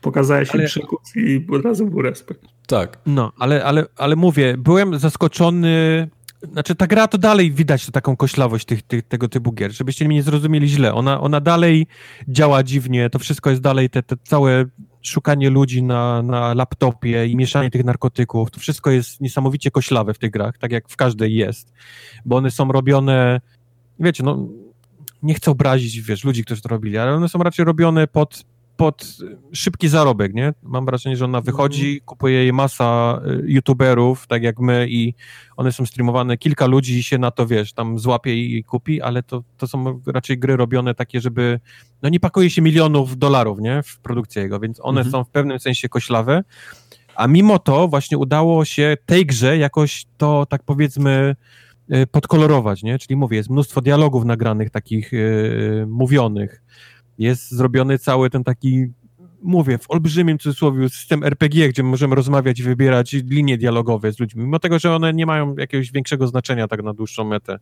Pokazałeś 0.00 0.50
ale... 0.54 0.66
przykład 0.66 1.02
i 1.16 1.46
od 1.50 1.64
razu 1.64 1.86
był 1.86 2.02
respekt. 2.02 2.44
Tak. 2.66 2.98
No, 3.06 3.32
ale, 3.38 3.64
ale, 3.64 3.86
ale 3.96 4.16
mówię, 4.16 4.54
byłem 4.58 4.98
zaskoczony 4.98 6.08
znaczy 6.52 6.74
ta 6.74 6.86
gra 6.86 7.08
to 7.08 7.18
dalej 7.18 7.52
widać 7.52 7.86
to 7.86 7.92
taką 7.92 8.16
koślawość 8.16 8.64
tych, 8.64 8.82
tych, 8.82 9.02
tego 9.02 9.28
typu 9.28 9.52
gier, 9.52 9.72
żebyście 9.72 10.04
mnie 10.04 10.16
nie 10.16 10.22
zrozumieli 10.22 10.68
źle. 10.68 10.94
Ona, 10.94 11.20
ona 11.20 11.40
dalej 11.40 11.86
działa 12.28 12.62
dziwnie, 12.62 13.10
to 13.10 13.18
wszystko 13.18 13.50
jest 13.50 13.62
dalej 13.62 13.90
te, 13.90 14.02
te 14.02 14.16
całe 14.24 14.64
szukanie 15.02 15.50
ludzi 15.50 15.82
na, 15.82 16.22
na 16.22 16.54
laptopie 16.54 17.26
i 17.26 17.36
mieszanie 17.36 17.70
tych 17.70 17.84
narkotyków, 17.84 18.50
to 18.50 18.60
wszystko 18.60 18.90
jest 18.90 19.20
niesamowicie 19.20 19.70
koślawe 19.70 20.14
w 20.14 20.18
tych 20.18 20.30
grach, 20.30 20.58
tak 20.58 20.72
jak 20.72 20.88
w 20.88 20.96
każdej 20.96 21.34
jest, 21.34 21.72
bo 22.24 22.36
one 22.36 22.50
są 22.50 22.72
robione, 22.72 23.40
wiecie, 24.00 24.22
no 24.22 24.48
nie 25.22 25.34
chcę 25.34 25.50
obrazić, 25.50 26.00
wiesz, 26.00 26.24
ludzi, 26.24 26.44
którzy 26.44 26.62
to 26.62 26.68
robili, 26.68 26.98
ale 26.98 27.14
one 27.14 27.28
są 27.28 27.38
raczej 27.38 27.64
robione 27.64 28.06
pod, 28.06 28.44
pod 28.82 29.16
szybki 29.52 29.88
zarobek, 29.88 30.34
nie? 30.34 30.52
Mam 30.62 30.86
wrażenie, 30.86 31.16
że 31.16 31.24
ona 31.24 31.40
wychodzi, 31.40 31.88
mm. 31.90 32.00
kupuje 32.04 32.34
jej 32.34 32.52
masa 32.52 33.20
y, 33.26 33.44
youtuberów, 33.46 34.26
tak 34.26 34.42
jak 34.42 34.58
my 34.58 34.86
i 34.90 35.14
one 35.56 35.72
są 35.72 35.86
streamowane, 35.86 36.38
kilka 36.38 36.66
ludzi 36.66 37.02
się 37.02 37.18
na 37.18 37.30
to, 37.30 37.46
wiesz, 37.46 37.72
tam 37.72 37.98
złapie 37.98 38.34
i 38.36 38.64
kupi, 38.64 39.02
ale 39.02 39.22
to, 39.22 39.42
to 39.56 39.66
są 39.66 40.00
raczej 40.06 40.38
gry 40.38 40.56
robione 40.56 40.94
takie, 40.94 41.20
żeby, 41.20 41.60
no 42.02 42.08
nie 42.08 42.20
pakuje 42.20 42.50
się 42.50 42.62
milionów 42.62 43.18
dolarów, 43.18 43.58
nie? 43.60 43.82
W 43.82 43.98
produkcję 43.98 44.42
jego, 44.42 44.60
więc 44.60 44.80
one 44.80 45.02
-hmm. 45.02 45.10
są 45.10 45.24
w 45.24 45.30
pewnym 45.30 45.60
sensie 45.60 45.88
koślawe, 45.88 46.44
a 47.14 47.26
mimo 47.26 47.58
to 47.58 47.88
właśnie 47.88 48.18
udało 48.18 48.64
się 48.64 48.96
tej 49.06 49.26
grze 49.26 49.58
jakoś 49.58 50.06
to, 50.16 50.46
tak 50.46 50.62
powiedzmy, 50.62 51.36
y, 51.94 52.06
podkolorować, 52.06 52.82
nie? 52.82 52.98
Czyli 52.98 53.16
mówię, 53.16 53.36
jest 53.36 53.50
mnóstwo 53.50 53.80
dialogów 53.80 54.24
nagranych, 54.24 54.70
takich 54.70 55.12
yy, 55.12 55.86
mówionych, 55.88 56.62
jest 57.18 57.50
zrobiony 57.50 57.98
cały 57.98 58.30
ten 58.30 58.44
taki, 58.44 58.86
mówię, 59.42 59.78
w 59.78 59.90
olbrzymim 59.90 60.38
cudzysłowie 60.38 60.88
system 60.88 61.24
RPG, 61.24 61.68
gdzie 61.68 61.82
możemy 61.82 62.14
rozmawiać 62.14 62.60
i 62.60 62.62
wybierać 62.62 63.12
linie 63.12 63.58
dialogowe 63.58 64.12
z 64.12 64.20
ludźmi, 64.20 64.44
mimo 64.44 64.58
tego, 64.58 64.78
że 64.78 64.94
one 64.94 65.12
nie 65.12 65.26
mają 65.26 65.54
jakiegoś 65.56 65.92
większego 65.92 66.26
znaczenia 66.26 66.68
tak 66.68 66.82
na 66.82 66.94
dłuższą 66.94 67.24
metę, 67.24 67.58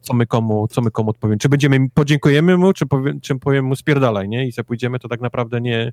co 0.00 0.14
my 0.14 0.26
komu, 0.26 0.68
co 0.68 0.80
my 0.80 0.90
komu 0.90 1.10
odpowiemy. 1.10 1.38
Czy 1.38 1.48
będziemy, 1.48 1.90
podziękujemy 1.94 2.56
mu, 2.56 2.72
czy, 2.72 2.86
powie, 2.86 3.14
czy 3.22 3.34
powiemy 3.34 3.68
mu 3.68 3.76
spierdalaj, 3.76 4.28
nie? 4.28 4.46
I 4.46 4.52
co 4.52 4.64
pójdziemy, 4.64 4.98
to 4.98 5.08
tak 5.08 5.20
naprawdę 5.20 5.60
nie, 5.60 5.92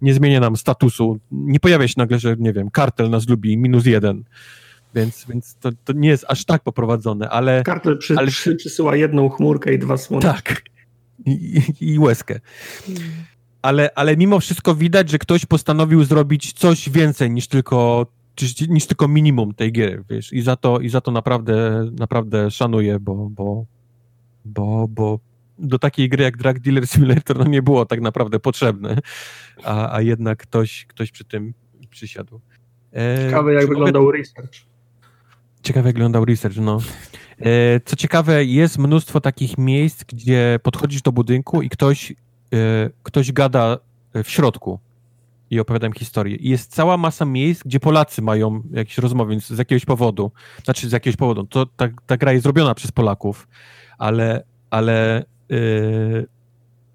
nie 0.00 0.14
zmienia 0.14 0.40
nam 0.40 0.56
statusu. 0.56 1.18
Nie 1.30 1.60
pojawia 1.60 1.88
się 1.88 1.94
nagle, 1.96 2.18
że 2.18 2.36
nie 2.38 2.52
wiem, 2.52 2.70
kartel 2.70 3.10
nas 3.10 3.28
lubi, 3.28 3.58
minus 3.58 3.86
jeden. 3.86 4.24
Więc, 4.94 5.26
więc 5.28 5.56
to, 5.60 5.70
to 5.84 5.92
nie 5.92 6.08
jest 6.08 6.24
aż 6.28 6.44
tak 6.44 6.62
poprowadzone, 6.62 7.28
ale... 7.28 7.62
Kartel 7.62 7.98
przy, 7.98 8.16
ale... 8.16 8.28
Przy, 8.28 8.56
przysyła 8.56 8.96
jedną 8.96 9.28
chmurkę 9.28 9.74
i 9.74 9.78
dwa 9.78 9.96
słoneczki. 9.96 10.54
Tak, 10.54 10.62
i, 11.26 11.62
i, 11.80 11.98
łezkę. 11.98 12.40
Ale, 13.62 13.90
ale 13.94 14.16
mimo 14.16 14.40
wszystko 14.40 14.74
widać, 14.74 15.10
że 15.10 15.18
ktoś 15.18 15.46
postanowił 15.46 16.04
zrobić 16.04 16.52
coś 16.52 16.90
więcej 16.90 17.30
niż 17.30 17.48
tylko, 17.48 18.06
niż 18.68 18.86
tylko 18.86 19.08
minimum 19.08 19.54
tej 19.54 19.72
gry, 19.72 20.04
wiesz, 20.10 20.32
i 20.32 20.42
za 20.42 20.56
to, 20.56 20.80
i 20.80 20.88
za 20.88 21.00
to 21.00 21.10
naprawdę, 21.10 21.86
naprawdę 21.98 22.50
szanuję, 22.50 23.00
bo, 23.00 23.14
bo, 23.30 23.66
bo, 24.44 24.88
bo 24.88 25.20
do 25.58 25.78
takiej 25.78 26.08
gry 26.08 26.24
jak 26.24 26.36
Drug 26.36 26.58
Dealer 26.58 26.86
Simulator 26.86 27.38
no 27.38 27.44
nie 27.44 27.62
było 27.62 27.86
tak 27.86 28.00
naprawdę 28.00 28.40
potrzebne, 28.40 28.98
a, 29.64 29.94
a 29.96 30.00
jednak 30.00 30.38
ktoś, 30.38 30.86
ktoś 30.86 31.10
przy 31.10 31.24
tym 31.24 31.54
przysiadł. 31.90 32.40
E, 32.92 33.24
Ciekawe 33.24 33.54
jak 33.54 33.68
wyglądał 33.68 34.02
mogę... 34.02 34.18
research. 34.18 34.54
Ciekawe 35.62 35.88
jak 35.88 35.94
wyglądał 35.96 36.24
research, 36.24 36.56
no. 36.56 36.78
E, 37.40 37.80
co 37.84 37.96
ciekawe, 37.96 38.44
jest 38.44 38.78
mnóstwo 38.78 39.20
takich 39.20 39.58
miejsc, 39.58 40.04
gdzie 40.04 40.58
podchodzisz 40.62 41.02
do 41.02 41.12
budynku 41.12 41.62
i 41.62 41.68
ktoś, 41.68 42.12
e, 42.12 42.14
ktoś 43.02 43.32
gada 43.32 43.78
w 44.24 44.30
środku 44.30 44.78
i 45.50 45.60
opowiadam 45.60 45.92
historię. 45.92 46.36
I 46.36 46.48
jest 46.48 46.74
cała 46.74 46.96
masa 46.96 47.24
miejsc, 47.24 47.62
gdzie 47.62 47.80
Polacy 47.80 48.22
mają 48.22 48.62
jakieś 48.70 48.98
rozmowy 48.98 49.40
z 49.40 49.58
jakiegoś 49.58 49.84
powodu. 49.84 50.32
Znaczy 50.64 50.88
z 50.88 50.92
jakiegoś 50.92 51.16
powodu. 51.16 51.44
To, 51.44 51.66
ta, 51.66 51.88
ta 52.06 52.16
gra 52.16 52.32
jest 52.32 52.42
zrobiona 52.42 52.74
przez 52.74 52.92
Polaków, 52.92 53.48
ale, 53.98 54.44
ale 54.70 55.24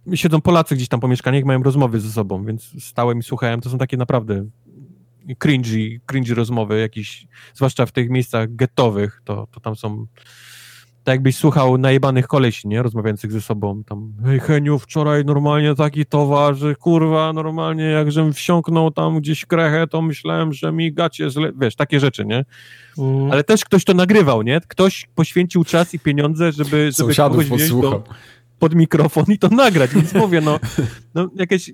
yy, 0.06 0.18
siedzą 0.18 0.42
Polacy 0.42 0.76
gdzieś 0.76 0.88
tam 0.88 1.00
po 1.00 1.08
mieszkaniach 1.08 1.44
mają 1.44 1.64
rozmowy 1.64 2.00
ze 2.00 2.12
sobą, 2.12 2.46
więc 2.46 2.84
stałem 2.84 3.20
i 3.20 3.24
słuchałem. 3.24 3.62
To 3.62 3.70
są 3.70 3.78
takie 3.78 3.98
naprawdę 3.98 4.46
cringy, 5.36 6.02
cringy 6.06 6.36
rozmowy, 6.36 6.80
jakieś, 6.80 7.28
zwłaszcza 7.54 7.86
w 7.86 7.92
tych 7.92 8.10
miejscach 8.10 8.56
getowych, 8.56 9.22
to, 9.26 9.48
to 9.52 9.60
tam 9.60 9.76
są 9.76 10.08
tak 11.04 11.14
jakbyś 11.14 11.36
słuchał 11.36 11.78
najebanych 11.78 12.28
kolesi, 12.28 12.68
nie? 12.68 12.84
Rozmawiających 12.84 13.32
ze 13.32 13.42
sobą. 13.42 13.84
Tam, 13.84 14.14
hej 14.26 14.40
Heniu, 14.40 14.80
wczoraj 14.80 15.26
normalnie 15.26 15.76
taki 15.76 16.06
towar, 16.06 16.56
że 16.56 16.76
kurwa, 16.76 17.34
normalnie 17.34 17.84
jak 17.84 18.12
żem 18.12 18.34
wsiąknął 18.34 18.92
tam 18.92 19.20
gdzieś 19.20 19.46
krechę, 19.46 19.88
to 19.88 20.02
myślałem, 20.02 20.54
że 20.54 20.72
mi 20.72 20.94
gacie 20.94 21.30
zle... 21.30 21.52
Wiesz, 21.62 21.76
takie 21.76 22.00
rzeczy, 22.00 22.26
nie? 22.26 22.46
Mm. 22.98 23.32
Ale 23.32 23.44
też 23.44 23.66
ktoś 23.66 23.84
to 23.84 23.94
nagrywał, 23.94 24.42
nie? 24.42 24.62
Ktoś 24.68 25.08
poświęcił 25.16 25.64
czas 25.64 25.94
i 25.94 26.00
pieniądze, 26.00 26.52
żeby, 26.52 26.92
żeby 26.98 27.16
kogoś 27.16 27.46
wziąć 27.46 27.82
do, 27.82 28.04
pod 28.60 28.76
mikrofon 28.76 29.26
i 29.28 29.38
to 29.38 29.48
nagrać, 29.50 29.92
więc 29.96 30.14
mówię, 30.14 30.42
no, 30.42 30.60
no 31.16 31.30
jakieś 31.36 31.72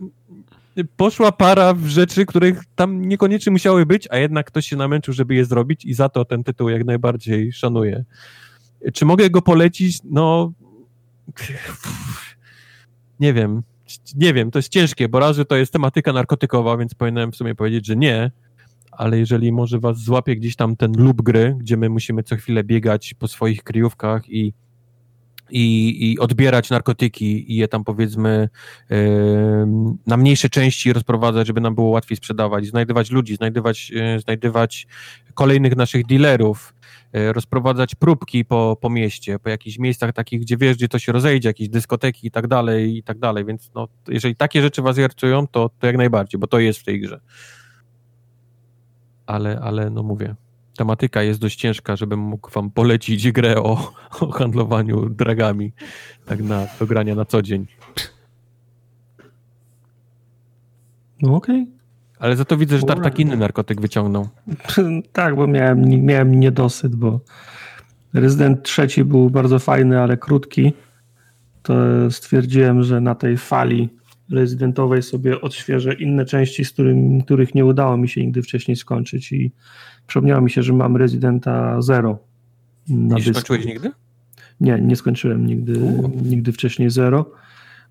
poszła 0.98 1.32
para 1.32 1.74
w 1.74 1.86
rzeczy, 1.86 2.26
których 2.26 2.64
tam 2.76 3.02
niekoniecznie 3.02 3.52
musiały 3.52 3.86
być, 3.86 4.08
a 4.12 4.18
jednak 4.18 4.48
ktoś 4.48 4.66
się 4.66 4.76
namęczył, 4.76 5.14
żeby 5.14 5.36
je 5.36 5.46
zrobić 5.46 5.86
i 5.86 5.94
za 5.94 6.10
to 6.10 6.26
ten 6.26 6.44
tytuł 6.44 6.70
jak 6.70 6.86
najbardziej 6.86 7.52
szanuję. 7.52 8.06
Czy 8.94 9.06
mogę 9.06 9.30
go 9.30 9.42
polecić? 9.42 10.00
No 10.04 10.54
nie 13.20 13.34
wiem. 13.34 13.64
Nie 14.16 14.34
wiem, 14.34 14.52
to 14.52 14.60
jest 14.60 14.70
ciężkie, 14.70 15.10
bo 15.10 15.20
raz, 15.20 15.38
to 15.48 15.56
jest 15.56 15.74
tematyka 15.74 16.14
narkotykowa, 16.14 16.78
więc 16.78 16.94
powinienem 16.96 17.32
w 17.32 17.36
sumie 17.36 17.56
powiedzieć, 17.56 17.86
że 17.86 17.96
nie, 17.96 18.32
ale 18.92 19.20
jeżeli 19.20 19.52
może 19.52 19.80
was 19.80 19.98
złapie 19.98 20.36
gdzieś 20.36 20.56
tam 20.56 20.76
ten 20.76 20.92
lub 20.98 21.22
gry, 21.22 21.56
gdzie 21.60 21.78
my 21.78 21.90
musimy 21.90 22.24
co 22.24 22.36
chwilę 22.36 22.64
biegać 22.64 23.14
po 23.14 23.28
swoich 23.28 23.64
kryjówkach 23.64 24.30
i 24.30 24.54
i, 25.50 26.12
i 26.12 26.20
odbierać 26.20 26.70
narkotyki 26.70 27.54
i 27.54 27.56
je 27.56 27.68
tam 27.68 27.84
powiedzmy 27.84 28.50
yy, 28.90 28.98
na 30.08 30.18
mniejsze 30.18 30.50
części 30.50 30.94
rozprowadzać, 30.94 31.48
żeby 31.48 31.62
nam 31.62 31.76
było 31.76 31.90
łatwiej 31.90 32.18
sprzedawać, 32.18 32.66
znajdywać 32.66 33.12
ludzi, 33.12 33.36
znajdywać, 33.36 33.90
yy, 33.90 34.20
znajdywać 34.20 34.88
kolejnych 35.34 35.76
naszych 35.76 36.06
dealerów, 36.06 36.74
yy, 37.14 37.34
rozprowadzać 37.34 37.96
próbki 37.96 38.46
po, 38.46 38.78
po 38.82 38.90
mieście, 38.90 39.40
po 39.40 39.50
jakichś 39.50 39.80
miejscach 39.80 40.14
takich, 40.14 40.42
gdzie 40.42 40.58
wiesz, 40.58 40.78
gdzie 40.78 40.88
to 40.88 41.00
się 41.00 41.12
rozejdzie, 41.12 41.50
jakieś 41.50 41.70
dyskoteki 41.70 42.28
i 42.28 42.32
tak 42.32 42.48
dalej, 42.48 42.98
i 42.98 43.04
tak 43.04 43.20
dalej, 43.20 43.46
więc 43.46 43.72
no, 43.76 43.88
jeżeli 44.08 44.36
takie 44.36 44.62
rzeczy 44.62 44.82
was 44.82 44.98
jarczują, 44.98 45.48
to, 45.48 45.70
to 45.80 45.88
jak 45.88 45.98
najbardziej, 45.98 46.40
bo 46.40 46.48
to 46.48 46.60
jest 46.60 46.80
w 46.80 46.84
tej 46.84 47.02
grze. 47.02 47.20
Ale, 49.26 49.60
ale 49.60 49.90
no 49.90 50.04
mówię, 50.04 50.36
tematyka 50.78 51.24
jest 51.24 51.40
dość 51.40 51.60
ciężka, 51.60 51.96
żebym 51.96 52.20
mógł 52.20 52.50
wam 52.52 52.72
polecić 52.72 53.32
grę 53.32 53.56
o, 53.58 53.94
o 54.20 54.32
handlowaniu 54.32 55.10
dragami, 55.10 55.72
tak 56.26 56.44
na, 56.44 56.68
do 56.80 56.88
grania 56.88 57.16
na 57.16 57.26
co 57.26 57.42
dzień. 57.42 57.68
No 61.22 61.36
okej. 61.36 61.62
Okay. 61.62 61.76
Ale 62.20 62.36
za 62.36 62.46
to 62.46 62.58
widzę, 62.58 62.78
że 62.78 62.86
tak 62.86 63.20
inny 63.20 63.38
narkotyk 63.38 63.82
wyciągnął. 63.82 64.28
tak, 65.14 65.36
bo 65.36 65.48
miałem, 65.48 66.06
miałem 66.06 66.40
niedosyt, 66.40 66.96
bo 66.96 67.20
Rezydent 68.16 68.64
trzeci 68.64 69.04
był 69.04 69.30
bardzo 69.30 69.60
fajny, 69.60 70.02
ale 70.02 70.18
krótki. 70.18 70.74
To 71.64 71.74
stwierdziłem, 72.12 72.84
że 72.84 73.02
na 73.02 73.16
tej 73.16 73.38
fali 73.38 73.90
rezydentowej 74.32 75.04
sobie 75.04 75.42
odświeżę 75.42 75.94
inne 75.94 76.26
części, 76.26 76.66
z 76.66 76.72
którym, 76.72 77.22
których 77.22 77.56
nie 77.56 77.66
udało 77.66 77.98
mi 77.98 78.10
się 78.10 78.22
nigdy 78.22 78.42
wcześniej 78.42 78.78
skończyć 78.78 79.32
i 79.32 79.52
Przypomniało 80.08 80.42
mi 80.42 80.52
się, 80.52 80.64
że 80.64 80.74
mam 80.74 80.98
Residenta 80.98 81.82
Zero 81.82 82.18
na 82.88 83.16
nie 83.16 83.24
dysku. 83.24 83.34
skończyłeś 83.34 83.66
nigdy? 83.66 83.92
Nie, 84.62 84.82
nie 84.82 84.96
skończyłem 84.96 85.46
nigdy, 85.46 85.80
nigdy 86.24 86.52
wcześniej 86.52 86.90
Zero. 86.90 87.32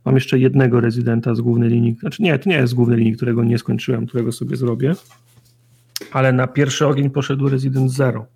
Mam 0.04 0.14
jeszcze 0.14 0.38
jednego 0.38 0.80
rezydenta 0.80 1.34
z 1.34 1.40
głównej 1.40 1.70
linii, 1.70 1.96
znaczy 2.00 2.22
nie, 2.22 2.38
to 2.38 2.50
nie 2.50 2.56
jest 2.56 2.70
z 2.70 2.74
głównej 2.74 2.98
linii, 2.98 3.16
którego 3.16 3.44
nie 3.44 3.58
skończyłem, 3.58 4.06
którego 4.06 4.32
sobie 4.32 4.56
zrobię, 4.56 4.94
ale 6.12 6.32
na 6.32 6.46
pierwszy 6.46 6.86
ogień 6.86 7.10
poszedł 7.10 7.48
Resident 7.48 7.90
Zero. 7.92 8.26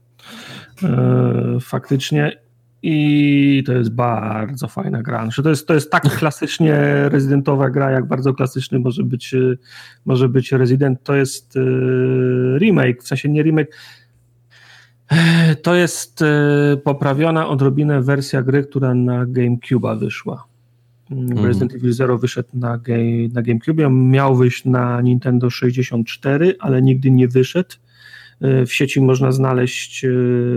E, 0.82 1.59
faktycznie. 1.60 2.48
I 2.82 3.62
to 3.66 3.72
jest 3.72 3.90
bardzo 3.90 4.68
fajna 4.68 5.02
gra. 5.02 5.22
Znaczy 5.22 5.42
to, 5.42 5.50
jest, 5.50 5.66
to 5.66 5.74
jest 5.74 5.90
tak 5.90 6.02
klasycznie 6.18 6.74
rezydentowa 7.09 7.70
gra, 7.70 7.90
jak 7.90 8.06
bardzo 8.06 8.34
klasyczny 8.34 8.78
może 8.78 9.02
być, 9.02 9.34
może 10.05 10.28
być 10.28 10.52
Resident. 10.52 11.02
To 11.02 11.14
jest 11.14 11.56
e, 11.56 11.60
remake, 12.59 13.02
w 13.02 13.09
sensie 13.09 13.28
nie 13.28 13.42
remake. 13.42 13.76
To 15.62 15.74
jest 15.74 16.24
poprawiona 16.84 17.48
odrobinę 17.48 18.02
wersja 18.02 18.42
gry, 18.42 18.64
która 18.64 18.94
na 18.94 19.26
GameCube'a 19.26 19.98
wyszła. 19.98 20.44
Mm. 21.10 21.46
Resident 21.46 21.74
Evil 21.74 21.92
Zero 21.92 22.18
wyszedł 22.18 22.48
na, 22.55 22.80
na 23.32 23.42
GameCube, 23.42 23.90
miał 23.90 24.36
wyjść 24.36 24.64
na 24.64 25.00
Nintendo 25.00 25.50
64, 25.50 26.55
ale 26.60 26.82
nigdy 26.82 27.10
nie 27.10 27.28
wyszedł. 27.28 27.76
E, 28.40 28.66
w 28.66 28.73
sieci 28.73 29.01
można 29.01 29.32
znaleźć 29.32 30.05
e, 30.05 30.09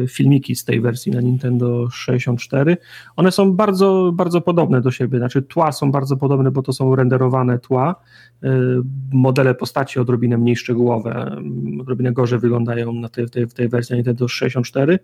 filmiki 0.07 0.55
z 0.55 0.65
tej 0.65 0.81
wersji 0.81 1.11
na 1.11 1.21
Nintendo 1.21 1.89
64. 1.89 2.77
One 3.15 3.31
są 3.31 3.53
bardzo, 3.53 4.11
bardzo 4.15 4.41
podobne 4.41 4.81
do 4.81 4.91
siebie, 4.91 5.17
znaczy 5.17 5.41
tła 5.41 5.71
są 5.71 5.91
bardzo 5.91 6.17
podobne, 6.17 6.51
bo 6.51 6.61
to 6.61 6.73
są 6.73 6.95
renderowane 6.95 7.59
tła. 7.59 7.95
E, 8.43 8.49
modele 9.13 9.55
postaci 9.55 9.99
odrobinę 9.99 10.37
mniej 10.37 10.55
szczegółowe, 10.55 11.41
odrobinę 11.81 12.11
gorzej 12.11 12.39
wyglądają 12.39 12.93
na 12.93 13.09
tej, 13.09 13.29
tej, 13.29 13.47
tej 13.47 13.69
wersji 13.69 13.95
Nintendo 13.95 14.27
64 14.27 14.99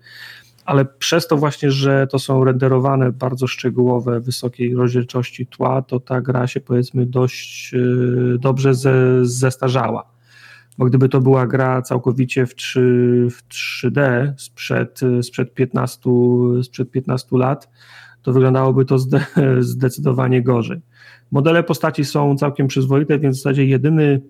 ale 0.66 0.86
przez 0.86 1.28
to 1.28 1.38
właśnie, 1.38 1.72
że 1.72 2.08
to 2.08 2.20
są 2.20 2.44
renderowane 2.44 3.12
bardzo 3.12 3.48
szczegółowe, 3.48 4.20
wysokiej 4.20 4.76
rozdzielczości 4.76 5.48
tła, 5.48 5.82
to 5.82 5.99
ta 5.99 6.22
gra 6.22 6.48
się 6.48 6.60
powiedzmy 6.60 7.06
dość 7.06 7.76
dobrze 8.40 8.74
ze, 8.74 9.26
zestarzała 9.26 10.16
bo 10.78 10.86
gdyby 10.86 11.10
to 11.10 11.22
była 11.22 11.48
gra 11.48 11.82
całkowicie 11.82 12.45
w, 12.45 12.56
3, 12.56 13.28
w 13.32 13.48
3D 13.48 14.34
sprzed, 14.38 14.99
sprzed, 15.22 15.54
15, 15.54 16.10
sprzed 16.64 16.91
15 16.91 17.38
lat, 17.38 17.70
to 18.22 18.34
wyglądałoby 18.34 18.86
to 18.86 18.99
zde, 18.99 19.26
zdecydowanie 19.60 20.41
gorzej. 20.41 20.82
Modele 21.32 21.64
postaci 21.64 22.06
są 22.06 22.38
całkiem 22.38 22.68
przyzwoite, 22.68 23.20
więc 23.20 23.38
w 23.38 23.40
zasadzie 23.40 23.66
jedyny, 23.66 24.22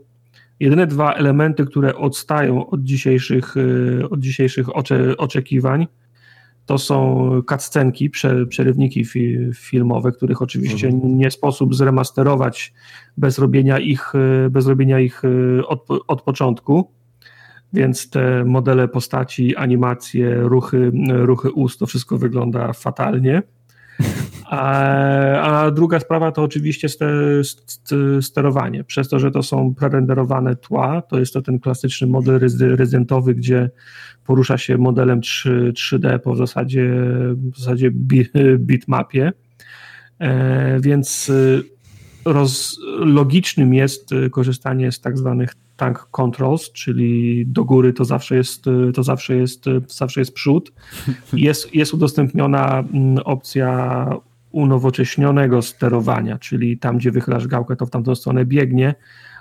jedyne 0.59 0.87
dwa 0.87 1.13
elementy, 1.13 1.65
które 1.65 1.95
odstają 1.95 2.69
od 2.69 2.83
dzisiejszych, 2.83 3.55
od 4.09 4.19
dzisiejszych 4.19 4.75
ocze, 4.75 5.17
oczekiwań, 5.17 5.87
to 6.67 6.77
są 6.77 7.29
cutscenki, 7.49 8.09
przerywniki 8.49 9.05
filmowe, 9.55 10.11
których 10.11 10.41
oczywiście 10.41 10.87
mhm. 10.87 11.17
nie 11.17 11.31
sposób 11.31 11.75
zremasterować 11.75 12.73
bez 13.17 13.39
robienia 13.39 13.79
ich, 13.79 14.13
bez 14.49 14.67
robienia 14.67 14.99
ich 14.99 15.21
e, 15.25 15.67
od, 15.67 15.87
od 16.07 16.21
początku. 16.21 16.91
Więc 17.73 18.09
te 18.09 18.45
modele 18.45 18.87
postaci, 18.87 19.55
animacje, 19.55 20.35
ruchy, 20.35 20.91
ruchy 21.07 21.51
ust, 21.51 21.79
to 21.79 21.85
wszystko 21.85 22.17
wygląda 22.17 22.73
fatalnie. 22.73 23.43
A, 24.49 24.71
a, 25.39 25.71
druga 25.71 25.99
sprawa 25.99 26.31
to 26.31 26.43
oczywiście 26.43 26.87
sterowanie. 28.21 28.83
Przez 28.83 29.09
to, 29.09 29.19
że 29.19 29.31
to 29.31 29.43
są 29.43 29.75
prerenderowane 29.75 30.55
tła, 30.55 31.01
to 31.01 31.19
jest 31.19 31.33
to 31.33 31.41
ten 31.41 31.59
klasyczny 31.59 32.07
model 32.07 32.39
rezydentowy, 32.59 33.35
gdzie 33.35 33.69
porusza 34.25 34.57
się 34.57 34.77
modelem 34.77 35.21
3, 35.21 35.73
3D 35.75 36.19
po 36.19 36.33
w 36.33 36.37
zasadzie, 36.37 36.93
w 37.35 37.59
zasadzie 37.59 37.91
bitmapie. 38.57 39.31
E, 40.19 40.79
więc 40.79 41.29
y, 41.29 41.63
roz, 42.25 42.79
logicznym 42.99 43.73
jest 43.73 44.11
y, 44.11 44.29
korzystanie 44.29 44.91
z 44.91 45.01
tak 45.01 45.17
zwanych 45.17 45.53
tank 45.77 46.07
controls, 46.11 46.71
czyli 46.71 47.45
do 47.47 47.65
góry 47.65 47.93
to 47.93 48.05
zawsze 48.05 48.35
jest, 48.35 48.67
y, 48.67 48.91
to 48.93 49.03
zawsze 49.03 49.35
jest, 49.35 49.65
zawsze 49.87 50.21
jest 50.21 50.33
przód. 50.33 50.71
Jest, 51.33 51.75
jest 51.75 51.93
udostępniona 51.93 52.79
mm, 52.79 53.17
opcja 53.17 54.09
unowocześnionego 54.57 55.61
sterowania, 55.61 56.37
czyli 56.37 56.77
tam, 56.77 56.97
gdzie 56.97 57.11
wychylasz 57.11 57.47
gałkę, 57.47 57.75
to 57.75 57.85
w 57.85 57.89
tamtą 57.89 58.15
stronę 58.15 58.45
biegnie, 58.45 58.95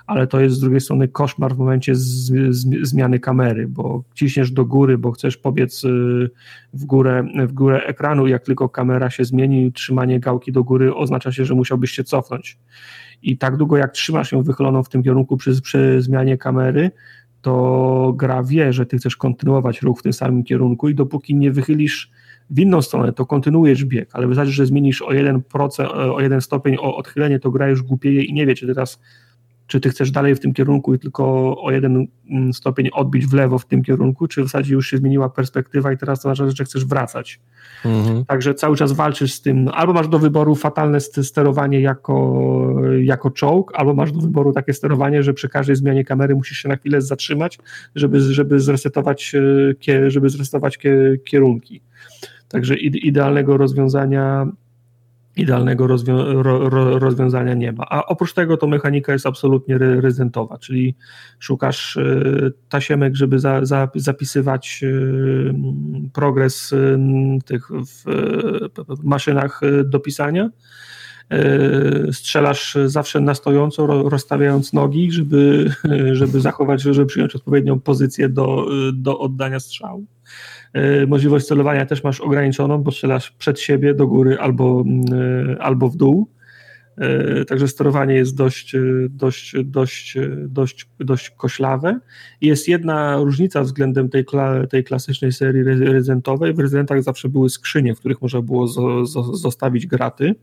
ale 0.07 0.27
to 0.27 0.39
jest 0.39 0.55
z 0.55 0.59
drugiej 0.59 0.81
strony 0.81 1.07
koszmar 1.07 1.55
w 1.55 1.57
momencie 1.57 1.95
z, 1.95 2.31
z, 2.49 2.87
zmiany 2.87 3.19
kamery, 3.19 3.67
bo 3.67 4.03
ciśniesz 4.13 4.51
do 4.51 4.65
góry, 4.65 4.97
bo 4.97 5.11
chcesz 5.11 5.37
pobiec 5.37 5.83
y, 5.83 6.29
w 6.73 6.85
górę, 6.85 7.27
w 7.47 7.53
górę 7.53 7.85
ekranu, 7.85 8.27
jak 8.27 8.43
tylko 8.43 8.69
kamera 8.69 9.09
się 9.09 9.25
zmieni, 9.25 9.71
trzymanie 9.71 10.19
gałki 10.19 10.51
do 10.51 10.63
góry 10.63 10.95
oznacza 10.95 11.31
się, 11.31 11.45
że 11.45 11.55
musiałbyś 11.55 11.91
się 11.91 12.03
cofnąć. 12.03 12.57
I 13.21 13.37
tak 13.37 13.57
długo 13.57 13.77
jak 13.77 13.91
trzymasz 13.91 14.31
ją 14.31 14.43
wychyloną 14.43 14.83
w 14.83 14.89
tym 14.89 15.03
kierunku 15.03 15.37
przy, 15.37 15.61
przy 15.61 16.01
zmianie 16.01 16.37
kamery, 16.37 16.91
to 17.41 18.13
gra 18.15 18.43
wie, 18.43 18.73
że 18.73 18.85
ty 18.85 18.97
chcesz 18.97 19.17
kontynuować 19.17 19.81
ruch 19.81 19.99
w 19.99 20.03
tym 20.03 20.13
samym 20.13 20.43
kierunku 20.43 20.89
i 20.89 20.95
dopóki 20.95 21.35
nie 21.35 21.51
wychylisz 21.51 22.11
w 22.49 22.59
inną 22.59 22.81
stronę, 22.81 23.13
to 23.13 23.25
kontynuujesz 23.25 23.85
bieg, 23.85 24.09
ale 24.13 24.27
wystarczy, 24.27 24.51
że 24.51 24.65
zmienisz 24.65 25.01
o 25.01 25.09
1%, 25.09 25.87
o 26.15 26.21
1 26.21 26.41
stopień 26.41 26.77
o 26.77 26.97
odchylenie, 26.97 27.39
to 27.39 27.51
gra 27.51 27.67
już 27.67 27.81
głupieje 27.81 28.23
i 28.23 28.33
nie 28.33 28.45
wie, 28.45 28.55
czy 28.55 28.67
teraz 28.67 28.99
czy 29.67 29.79
ty 29.79 29.89
chcesz 29.89 30.11
dalej 30.11 30.35
w 30.35 30.39
tym 30.39 30.53
kierunku 30.53 30.93
i 30.93 30.99
tylko 30.99 31.55
o 31.61 31.71
jeden 31.71 32.07
mm, 32.29 32.53
stopień 32.53 32.89
odbić 32.93 33.27
w 33.27 33.33
lewo 33.33 33.59
w 33.59 33.65
tym 33.65 33.83
kierunku, 33.83 34.27
czy 34.27 34.41
w 34.41 34.45
zasadzie 34.45 34.73
już 34.73 34.87
się 34.87 34.97
zmieniła 34.97 35.29
perspektywa 35.29 35.91
i 35.91 35.97
teraz 35.97 36.21
to 36.21 36.29
oznacza, 36.29 36.55
że 36.55 36.63
chcesz 36.63 36.85
wracać. 36.85 37.39
Mhm. 37.85 38.25
Także 38.25 38.53
cały 38.53 38.77
czas 38.77 38.91
walczysz 38.91 39.33
z 39.33 39.41
tym, 39.41 39.69
albo 39.73 39.93
masz 39.93 40.07
do 40.07 40.19
wyboru 40.19 40.55
fatalne 40.55 40.99
sterowanie 40.99 41.81
jako, 41.81 42.75
jako 43.01 43.31
czołg, 43.31 43.71
albo 43.75 43.93
masz 43.93 44.11
do 44.11 44.19
wyboru 44.19 44.53
takie 44.53 44.73
sterowanie, 44.73 45.23
że 45.23 45.33
przy 45.33 45.49
każdej 45.49 45.75
zmianie 45.75 46.05
kamery 46.05 46.35
musisz 46.35 46.57
się 46.57 46.69
na 46.69 46.75
chwilę 46.75 47.01
zatrzymać, 47.01 47.59
żeby, 47.95 48.21
żeby 48.21 48.59
zresetować, 48.59 49.35
e, 49.87 50.11
żeby 50.11 50.29
zresetować 50.29 50.77
kierunki. 51.25 51.81
Także 52.47 52.75
idealnego 52.75 53.57
rozwiązania 53.57 54.47
idealnego 55.37 55.87
rozwią 55.87 56.43
ro, 56.43 56.69
ro, 56.69 56.99
rozwiązania 56.99 57.53
nie 57.53 57.71
ma. 57.71 57.85
A 57.89 58.05
oprócz 58.05 58.33
tego 58.33 58.57
to 58.57 58.67
mechanika 58.67 59.13
jest 59.13 59.25
absolutnie 59.25 59.77
rezydentowa, 59.77 60.57
czyli 60.57 60.95
szukasz 61.39 61.95
y, 61.95 62.53
tasiemek, 62.69 63.15
żeby 63.15 63.39
za, 63.39 63.65
za, 63.65 63.89
zapisywać 63.95 64.79
y, 64.83 65.53
progres 66.13 66.71
y, 66.71 66.97
tych 67.45 67.67
w, 67.69 68.03
w 68.87 69.03
maszynach 69.03 69.61
do 69.85 69.99
pisania. 69.99 70.49
Strzelasz 72.11 72.77
zawsze 72.85 73.19
na 73.19 73.33
stojąco, 73.33 73.87
rozstawiając 73.87 74.73
nogi, 74.73 75.11
żeby, 75.11 75.71
żeby 76.11 76.41
zachować, 76.41 76.81
żeby 76.81 77.05
przyjąć 77.05 77.35
odpowiednią 77.35 77.79
pozycję 77.79 78.29
do, 78.29 78.67
do 78.93 79.19
oddania 79.19 79.59
strzału. 79.59 80.05
E, 80.77 81.07
możliwość 81.07 81.45
celowania 81.45 81.85
też 81.85 82.03
masz 82.03 82.21
ograniczoną, 82.21 82.77
bo 82.77 82.91
strzelasz 82.91 83.31
przed 83.31 83.59
siebie, 83.59 83.93
do 83.93 84.07
góry 84.07 84.37
albo, 84.39 84.83
e, 85.11 85.61
albo 85.61 85.89
w 85.89 85.95
dół. 85.95 86.27
E, 86.97 87.45
także 87.45 87.67
sterowanie 87.67 88.15
jest 88.15 88.35
dość, 88.35 88.75
dość, 89.09 89.55
dość, 89.63 90.17
dość, 90.47 90.89
dość 90.99 91.29
koślawe. 91.29 91.99
Jest 92.41 92.67
jedna 92.67 93.17
różnica 93.17 93.61
względem 93.61 94.09
tej, 94.09 94.25
tej 94.69 94.83
klasycznej 94.83 95.31
serii 95.31 95.63
rezydentowej. 95.63 96.53
W 96.53 96.59
rezydentach 96.59 97.03
zawsze 97.03 97.29
były 97.29 97.49
skrzynie, 97.49 97.95
w 97.95 97.99
których 97.99 98.21
można 98.21 98.41
było 98.41 98.67
zostawić 99.33 99.87
graty 99.87 100.35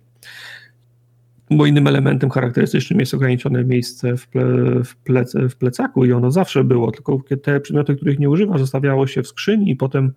bo 1.51 1.67
innym 1.67 1.87
elementem 1.87 2.31
charakterystycznym 2.31 3.01
jest 3.01 3.15
ograniczone 3.15 3.65
miejsce 3.65 4.17
w, 4.17 4.29
ple, 4.29 4.45
w, 4.85 5.51
w 5.51 5.57
plecaku 5.57 6.05
i 6.05 6.13
ono 6.13 6.31
zawsze 6.31 6.65
było, 6.65 6.91
tylko 6.93 7.21
te 7.43 7.61
przedmioty, 7.61 7.97
których 7.97 8.19
nie 8.19 8.31
używa, 8.31 8.59
zostawiało 8.59 9.07
się 9.07 9.23
w 9.23 9.29
skrzyni 9.29 9.71
i 9.71 9.77
potem 9.77 10.13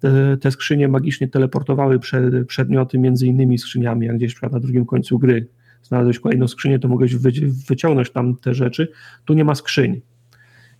te, 0.00 0.36
te 0.36 0.50
skrzynie 0.50 0.88
magicznie 0.88 1.28
teleportowały 1.28 1.98
przed, 1.98 2.46
przedmioty 2.46 2.98
między 2.98 3.26
innymi 3.26 3.58
skrzyniami, 3.58 4.06
jak 4.06 4.16
gdzieś 4.16 4.42
na 4.42 4.60
drugim 4.60 4.86
końcu 4.86 5.18
gry 5.18 5.48
znalazłeś 5.82 6.18
kolejną 6.18 6.48
skrzynię, 6.48 6.78
to 6.78 6.88
mogłeś 6.88 7.16
wyciągnąć 7.68 8.10
tam 8.10 8.36
te 8.36 8.54
rzeczy. 8.54 8.92
Tu 9.24 9.34
nie 9.34 9.44
ma 9.44 9.54
skrzyni. 9.54 10.02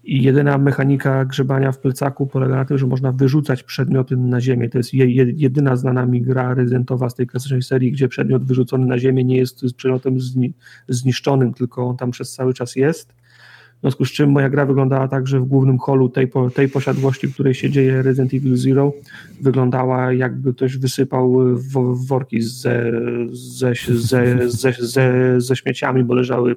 I 0.07 0.23
jedyna 0.23 0.59
mechanika 0.59 1.25
grzebania 1.25 1.73
w 1.73 1.79
plecaku 1.79 2.27
polega 2.27 2.57
na 2.57 2.65
tym, 2.65 2.79
że 2.79 2.87
można 2.87 3.13
wyrzucać 3.13 3.63
przedmioty 3.63 4.17
na 4.17 4.41
ziemię. 4.41 4.69
To 4.69 4.79
jest 4.79 4.95
jedyna 5.35 5.77
znana 5.77 6.07
mi 6.07 6.23
gra 6.23 6.55
rezydentowa 6.55 7.11
z 7.11 7.15
tej 7.15 7.27
klasycznej 7.27 7.63
serii, 7.63 7.93
gdzie 7.93 8.09
przedmiot 8.09 8.45
wyrzucony 8.45 8.87
na 8.87 8.99
ziemię 8.99 9.25
nie 9.25 9.37
jest 9.37 9.65
przedmiotem 9.77 10.17
zniszczonym, 10.89 11.55
tylko 11.55 11.87
on 11.87 11.97
tam 11.97 12.11
przez 12.11 12.33
cały 12.33 12.55
czas 12.55 12.77
jest. 12.77 13.15
W 13.77 13.81
związku 13.81 14.05
z 14.05 14.13
czym 14.13 14.31
moja 14.31 14.49
gra 14.49 14.67
wyglądała 14.67 15.09
tak, 15.09 15.27
że 15.27 15.41
w 15.41 15.45
głównym 15.45 15.79
holu 15.79 16.09
tej, 16.09 16.31
tej 16.55 16.69
posiadłości, 16.69 17.27
w 17.27 17.35
której 17.35 17.55
się 17.55 17.71
dzieje 17.71 18.03
Resident 18.03 18.35
Evil 18.35 18.57
Zero, 18.57 18.93
wyglądała 19.41 20.13
jakby 20.13 20.55
ktoś 20.55 20.77
wysypał 20.77 21.37
w, 21.55 22.07
worki 22.09 22.43
ze, 22.43 22.93
ze, 23.33 23.73
ze, 23.89 24.51
ze, 24.51 24.73
ze, 24.73 25.35
ze 25.41 25.57
śmieciami, 25.57 26.05
bo 26.05 26.15
leżały 26.15 26.55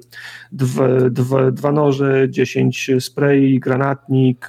dwa, 0.52 1.10
dwa, 1.10 1.50
dwa 1.50 1.72
noże, 1.72 2.26
dziesięć 2.30 2.90
spray, 3.00 3.60
granatnik, 3.60 4.48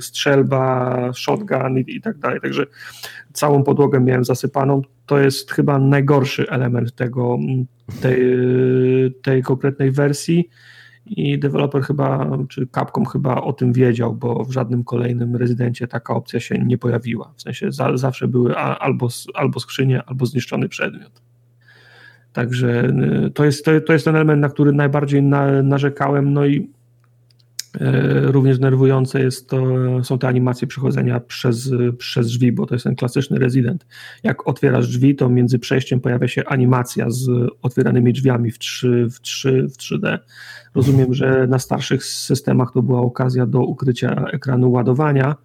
strzelba, 0.00 1.10
shotgun 1.14 1.78
i, 1.78 1.96
i 1.96 2.00
tak 2.00 2.18
dalej. 2.18 2.40
Także 2.40 2.66
całą 3.32 3.62
podłogę 3.62 4.00
miałem 4.00 4.24
zasypaną. 4.24 4.82
To 5.06 5.18
jest 5.18 5.52
chyba 5.52 5.78
najgorszy 5.78 6.50
element 6.50 6.94
tego, 6.94 7.38
tej, 8.00 8.20
tej 9.22 9.42
konkretnej 9.42 9.90
wersji 9.90 10.48
i 11.06 11.38
deweloper 11.38 11.82
chyba, 11.82 12.38
czy 12.48 12.66
Capcom 12.74 13.06
chyba 13.06 13.34
o 13.34 13.52
tym 13.52 13.72
wiedział, 13.72 14.14
bo 14.14 14.44
w 14.44 14.52
żadnym 14.52 14.84
kolejnym 14.84 15.36
rezydencie 15.36 15.86
taka 15.86 16.14
opcja 16.14 16.40
się 16.40 16.58
nie 16.58 16.78
pojawiła. 16.78 17.32
W 17.36 17.42
sensie 17.42 17.72
za, 17.72 17.96
zawsze 17.96 18.28
były 18.28 18.56
albo, 18.56 19.08
albo 19.34 19.60
skrzynie, 19.60 20.02
albo 20.06 20.26
zniszczony 20.26 20.68
przedmiot. 20.68 21.22
Także 22.32 22.84
y, 23.26 23.30
to 23.30 23.44
jest, 23.44 23.64
to, 23.64 23.80
to 23.80 23.92
jest 23.92 24.04
ten 24.04 24.16
element, 24.16 24.42
na 24.42 24.48
który 24.48 24.72
najbardziej 24.72 25.22
na, 25.22 25.62
narzekałem, 25.62 26.32
no 26.32 26.46
i 26.46 26.70
Również 28.22 28.58
denerwujące 28.58 29.20
jest 29.20 29.48
to, 29.48 29.66
są 30.02 30.18
te 30.18 30.28
animacje 30.28 30.68
przechodzenia 30.68 31.20
przez, 31.20 31.70
przez 31.98 32.26
drzwi, 32.26 32.52
bo 32.52 32.66
to 32.66 32.74
jest 32.74 32.84
ten 32.84 32.96
klasyczny 32.96 33.38
rezydent. 33.38 33.86
Jak 34.22 34.48
otwierasz 34.48 34.88
drzwi, 34.88 35.16
to 35.16 35.28
między 35.28 35.58
przejściem 35.58 36.00
pojawia 36.00 36.28
się 36.28 36.44
animacja 36.44 37.10
z 37.10 37.30
otwieranymi 37.62 38.12
drzwiami 38.12 38.50
w, 38.50 38.58
3, 38.58 39.06
w, 39.10 39.20
3, 39.20 39.68
w 39.68 39.76
3D. 39.76 40.18
Rozumiem, 40.74 41.14
że 41.14 41.46
na 41.46 41.58
starszych 41.58 42.04
systemach 42.04 42.72
to 42.72 42.82
była 42.82 43.00
okazja 43.00 43.46
do 43.46 43.60
ukrycia 43.60 44.24
ekranu 44.32 44.70
ładowania, 44.70 45.36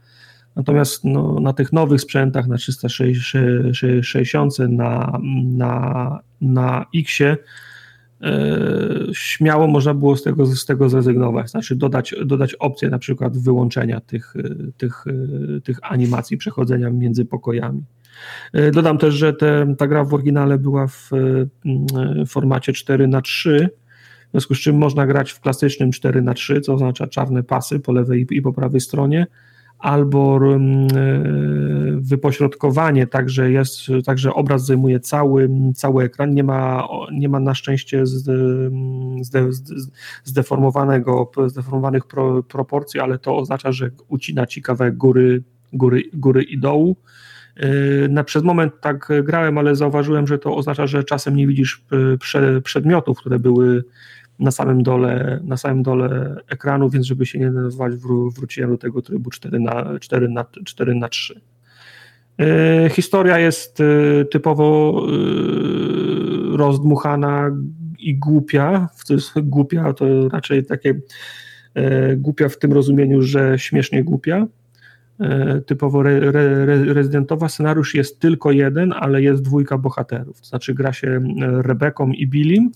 Natomiast 0.55 1.03
no, 1.03 1.39
na 1.39 1.53
tych 1.53 1.73
nowych 1.73 2.01
sprzętach, 2.01 2.47
na 2.47 2.57
360, 2.57 4.59
na, 4.59 5.19
na, 5.43 6.19
na 6.41 6.85
Xie, 6.95 7.25
e, 7.25 7.37
śmiało 9.13 9.67
można 9.67 9.93
było 9.93 10.17
z 10.17 10.23
tego, 10.23 10.45
z 10.45 10.65
tego 10.65 10.89
zrezygnować, 10.89 11.51
znaczy 11.51 11.75
dodać, 11.75 12.15
dodać 12.25 12.53
opcję 12.53 12.89
na 12.89 12.99
przykład 12.99 13.37
wyłączenia 13.37 13.99
tych, 13.99 14.33
tych, 14.77 15.05
tych 15.63 15.77
animacji 15.81 16.37
przechodzenia 16.37 16.89
między 16.89 17.25
pokojami. 17.25 17.83
E, 18.53 18.71
dodam 18.71 18.97
też, 18.97 19.13
że 19.13 19.33
te, 19.33 19.75
ta 19.77 19.87
gra 19.87 20.03
w 20.03 20.13
oryginale 20.13 20.57
była 20.57 20.87
w 20.87 21.09
formacie 22.27 22.73
4 22.73 23.07
na 23.07 23.21
3 23.21 23.69
w 24.29 24.31
związku 24.31 24.55
z 24.55 24.59
czym 24.59 24.77
można 24.77 25.07
grać 25.07 25.31
w 25.31 25.39
klasycznym 25.39 25.91
4 25.91 26.21
na 26.21 26.33
3 26.33 26.61
co 26.61 26.73
oznacza 26.73 27.07
czarne 27.07 27.43
pasy 27.43 27.79
po 27.79 27.91
lewej 27.91 28.27
i 28.31 28.41
po 28.41 28.53
prawej 28.53 28.81
stronie, 28.81 29.27
albo 29.79 30.39
e, 30.39 30.59
wypośrodkowanie, 31.97 33.07
także 33.07 33.51
jest, 33.51 33.77
także 34.05 34.33
obraz 34.33 34.65
zajmuje 34.65 34.99
cały, 34.99 35.49
cały 35.75 36.03
ekran, 36.03 36.33
nie 36.33 36.43
ma, 36.43 36.87
nie 37.11 37.29
ma 37.29 37.39
na 37.39 37.55
szczęście 37.55 38.03
zdeformowanego, 40.23 41.31
zdeformowanych 41.47 42.05
pro, 42.05 42.43
proporcji, 42.43 42.99
ale 42.99 43.19
to 43.19 43.37
oznacza, 43.37 43.71
że 43.71 43.89
ucina 44.07 44.45
ci 44.45 44.61
kawałek 44.61 44.97
góry, 44.97 45.43
góry, 45.73 46.03
góry 46.13 46.43
i 46.43 46.59
dołu. 46.59 46.95
E, 47.55 47.67
na 48.07 48.23
przez 48.23 48.43
moment 48.43 48.73
tak 48.81 49.09
grałem, 49.23 49.57
ale 49.57 49.75
zauważyłem, 49.75 50.27
że 50.27 50.39
to 50.39 50.55
oznacza, 50.55 50.87
że 50.87 51.03
czasem 51.03 51.35
nie 51.35 51.47
widzisz 51.47 51.83
e, 52.35 52.61
przedmiotów, 52.61 53.19
które 53.19 53.39
były 53.39 53.83
na 54.39 54.51
samym 54.51 54.83
dole, 54.83 55.39
na 55.43 55.57
samym 55.57 55.83
dole 55.83 56.35
ekranu, 56.47 56.89
więc 56.89 57.05
żeby 57.05 57.25
się 57.25 57.39
nie 57.39 57.45
denerwować, 57.45 57.95
wró 57.95 58.29
wróciłem 58.29 58.71
do 58.71 58.77
tego 58.77 59.01
trybu 59.01 59.29
4 59.29 59.59
na, 59.59 59.99
4 59.99 60.29
na, 60.29 60.45
4 60.65 60.95
na 60.95 61.09
3. 61.09 61.41
E, 62.39 62.89
historia 62.89 63.39
jest 63.39 63.81
e, 63.81 64.25
typowo 64.25 65.01
e, 66.53 66.57
rozdmuchana 66.57 67.51
i 67.99 68.15
głupia. 68.15 68.89
Głupia, 69.43 69.93
to 69.93 70.29
raczej 70.29 70.65
takie 70.65 70.99
głupia 72.17 72.49
w 72.49 72.57
tym 72.57 72.73
rozumieniu, 72.73 73.21
że 73.21 73.59
śmiesznie 73.59 74.03
głupia. 74.03 74.47
Typowo 75.65 76.01
re, 76.01 76.31
re, 76.31 76.65
rezydentowa. 76.93 77.49
Scenariusz 77.49 77.95
jest 77.95 78.19
tylko 78.19 78.51
jeden, 78.51 78.93
ale 78.99 79.21
jest 79.21 79.41
dwójka 79.41 79.77
bohaterów. 79.77 80.41
To 80.41 80.47
znaczy 80.47 80.73
gra 80.73 80.93
się 80.93 81.21
Rebeką 81.39 82.11
i 82.11 82.27
Billim 82.27 82.71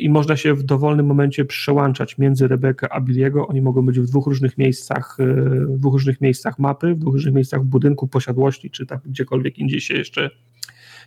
i 0.00 0.08
można 0.08 0.36
się 0.36 0.54
w 0.54 0.62
dowolnym 0.62 1.06
momencie 1.06 1.44
przełączać 1.44 2.18
między 2.18 2.48
Rebekę 2.48 2.92
a 2.92 3.00
Billiego. 3.00 3.46
Oni 3.46 3.62
mogą 3.62 3.86
być 3.86 4.00
w 4.00 4.06
dwóch 4.06 4.26
różnych 4.26 4.58
miejscach, 4.58 5.16
e, 5.20 5.24
w 5.66 5.78
dwóch 5.78 5.92
różnych 5.92 6.20
miejscach 6.20 6.58
mapy, 6.58 6.94
w 6.94 6.98
dwóch 6.98 7.14
różnych 7.14 7.34
miejscach 7.34 7.64
budynku, 7.64 8.08
posiadłości, 8.08 8.70
czy 8.70 8.86
tak 8.86 9.00
gdziekolwiek 9.06 9.58
indziej 9.58 9.80
się 9.80 9.94
jeszcze, 9.94 10.30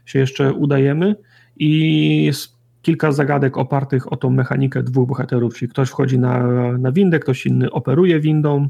się 0.06 0.19
jeszcze 0.19 0.53
udajemy. 0.53 1.15
I 1.57 2.23
jest 2.23 2.56
kilka 2.82 3.11
zagadek 3.11 3.57
opartych 3.57 4.14
o 4.14 4.18
tą 4.18 4.30
mechanikę 4.30 4.84
dwóch 4.84 5.07
bohaterów, 5.07 5.56
czyli 5.56 5.69
ktoś 5.69 5.90
wchodzi 5.90 6.19
na, 6.19 6.48
na 6.77 6.91
windę, 6.91 7.19
ktoś 7.19 7.45
inny 7.45 7.72
operuje 7.72 8.19
windą, 8.19 8.69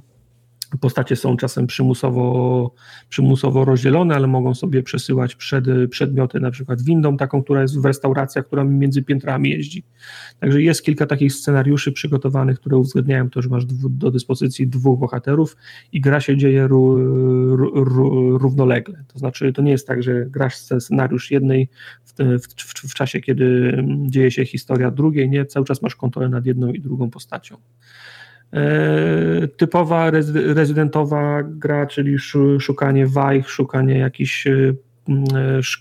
Postacie 0.79 1.15
są 1.15 1.37
czasem 1.37 1.67
przymusowo, 1.67 2.73
przymusowo 3.09 3.65
rozdzielone, 3.65 4.15
ale 4.15 4.27
mogą 4.27 4.55
sobie 4.55 4.83
przesyłać 4.83 5.35
przed, 5.35 5.65
przedmioty, 5.89 6.39
na 6.39 6.51
przykład 6.51 6.81
windą, 6.81 7.17
taką, 7.17 7.43
która 7.43 7.61
jest 7.61 7.81
w 7.81 7.85
restauracjach, 7.85 8.47
która 8.47 8.63
między 8.63 9.03
piętrami 9.03 9.49
jeździ. 9.49 9.83
Także 10.39 10.61
jest 10.61 10.83
kilka 10.83 11.05
takich 11.05 11.33
scenariuszy 11.33 11.91
przygotowanych, 11.91 12.59
które 12.59 12.77
uwzględniają 12.77 13.29
to, 13.29 13.41
że 13.41 13.49
masz 13.49 13.65
do 13.89 14.11
dyspozycji 14.11 14.67
dwóch 14.67 14.99
bohaterów 14.99 15.57
i 15.91 16.01
gra 16.01 16.21
się 16.21 16.37
dzieje 16.37 16.67
równolegle. 18.37 19.03
To 19.07 19.19
znaczy, 19.19 19.53
to 19.53 19.61
nie 19.61 19.71
jest 19.71 19.87
tak, 19.87 20.03
że 20.03 20.25
grasz 20.25 20.55
scenariusz 20.55 21.31
jednej 21.31 21.69
w, 22.03 22.13
w, 22.13 22.47
w, 22.57 22.91
w 22.91 22.93
czasie, 22.93 23.21
kiedy 23.21 23.77
dzieje 24.07 24.31
się 24.31 24.45
historia 24.45 24.91
drugiej, 24.91 25.29
nie, 25.29 25.45
cały 25.45 25.65
czas 25.65 25.81
masz 25.81 25.95
kontrolę 25.95 26.29
nad 26.29 26.45
jedną 26.45 26.73
i 26.73 26.81
drugą 26.81 27.09
postacią. 27.09 27.57
E, 28.55 29.47
typowa 29.47 30.11
rezydentowa 30.35 31.43
gra, 31.43 31.85
czyli 31.85 32.19
szukanie 32.59 33.07
wajch, 33.07 33.49
szukanie 33.49 33.97
jakichś 33.97 34.47
e, 34.47 34.73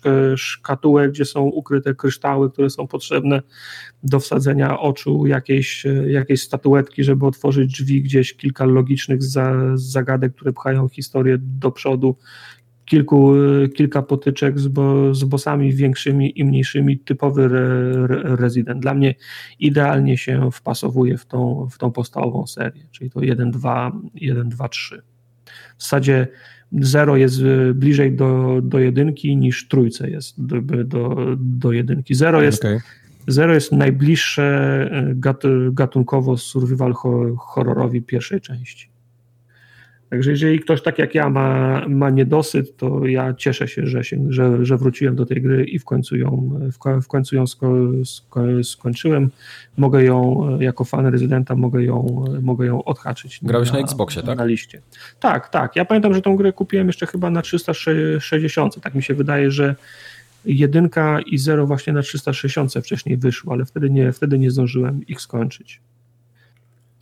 e, 0.07 0.37
szkatułek, 0.37 1.11
gdzie 1.11 1.25
są 1.25 1.41
ukryte 1.41 1.95
kryształy, 1.95 2.51
które 2.51 2.71
są 2.71 2.87
potrzebne 2.87 3.43
do 4.03 4.21
wsadzenia 4.21 4.81
oczu, 4.81 5.27
jakiejś, 5.27 5.87
jakiejś 6.07 6.43
statuetki, 6.43 7.05
żeby 7.05 7.27
otworzyć 7.27 7.73
drzwi, 7.73 8.03
gdzieś 8.03 8.37
kilka 8.37 8.65
logicznych 8.65 9.23
zagadek, 9.75 10.35
które 10.35 10.53
pchają 10.53 10.89
historię 10.89 11.39
do 11.41 11.71
przodu, 11.71 12.17
kilku, 12.85 13.33
kilka 13.75 14.03
potyczek 14.03 14.59
z, 14.61 14.69
bo, 14.69 15.15
z 15.15 15.25
bossami 15.25 15.73
większymi 15.73 16.41
i 16.41 16.45
mniejszymi, 16.45 16.99
typowy 16.99 17.45
re, 17.45 17.61
re, 18.07 18.37
rezydent. 18.37 18.83
Dla 18.83 18.95
mnie 18.95 19.15
idealnie 19.59 20.17
się 20.17 20.51
wpasowuje 20.53 21.19
w 21.19 21.27
tą, 21.27 21.69
w 21.71 21.79
tą 21.79 21.93
podstawową 21.93 22.47
serię, 22.47 22.87
czyli 22.91 23.11
to 23.11 23.23
1, 23.23 23.51
2, 23.51 23.93
1, 24.15 24.49
2, 24.49 24.69
3. 24.69 25.03
W 25.79 25.83
zasadzie 25.83 26.29
0 26.73 27.17
jest 27.17 27.43
bliżej 27.75 28.17
do, 28.17 28.61
do 28.63 28.79
jedynki 28.79 29.37
niż 29.37 29.69
trójce 29.69 30.11
jest 30.11 30.47
do, 30.47 30.61
do, 30.85 31.27
do 31.37 31.73
jedynki. 31.73 32.15
0 32.15 32.43
jest. 32.43 32.63
Zero 33.29 33.55
jest 33.55 33.73
najbliższe 33.73 34.91
gat, 35.15 35.43
gatunkowo 35.73 36.37
survival 36.37 36.93
horrorowi 37.39 38.03
pierwszej 38.03 38.41
części. 38.41 38.94
Także 40.11 40.31
jeżeli 40.31 40.61
ktoś 40.61 40.83
tak 40.83 40.99
jak 40.99 41.15
ja 41.15 41.31
ma, 41.31 41.83
ma 41.89 42.11
niedosyt, 42.11 42.77
to 42.77 43.07
ja 43.07 43.35
cieszę 43.35 43.69
się, 43.69 43.87
że, 43.87 44.05
się 44.05 44.27
że, 44.29 44.67
że 44.67 44.77
wróciłem 44.77 45.17
do 45.17 45.27
tej 45.27 45.43
gry 45.43 45.65
i 45.65 45.79
w 45.79 45.85
końcu 45.85 46.17
ją, 46.17 46.61
w 47.03 47.09
końcu 47.09 47.37
ją 47.37 47.47
sko, 47.47 47.75
sko, 48.05 48.41
skończyłem. 48.63 49.31
Mogę 49.77 50.05
ją, 50.05 50.49
jako 50.61 50.85
fan 50.85 51.07
rezydenta, 51.07 51.55
mogę 51.55 51.83
ją, 51.83 52.25
mogę 52.43 52.67
ją 52.67 52.85
odhaczyć. 52.85 53.41
Grałeś 53.43 53.73
na, 53.73 53.79
na 53.79 53.85
Xboxie, 53.85 54.23
tak? 54.23 54.39
Na 54.39 54.45
liście. 54.45 54.81
Tak, 55.21 55.49
tak. 55.49 55.77
Ja 55.77 55.85
pamiętam, 55.85 56.15
że 56.15 56.23
tą 56.23 56.37
grę 56.37 56.53
kupiłem 56.53 56.87
jeszcze 56.87 57.07
chyba 57.07 57.31
na 57.31 57.43
360. 57.43 58.81
Tak 58.81 58.95
mi 58.95 59.03
się 59.03 59.15
wydaje, 59.15 59.51
że 59.51 59.77
jedynka 60.45 61.21
i 61.21 61.39
zero 61.39 61.67
właśnie 61.67 61.93
na 61.93 62.03
360 62.03 62.75
wcześniej 62.75 63.17
wyszło, 63.17 63.53
ale 63.53 63.65
wtedy 63.65 63.91
nie, 63.91 64.13
wtedy 64.13 64.39
nie 64.39 64.51
zdążyłem 64.51 65.07
ich 65.07 65.21
skończyć. 65.21 65.81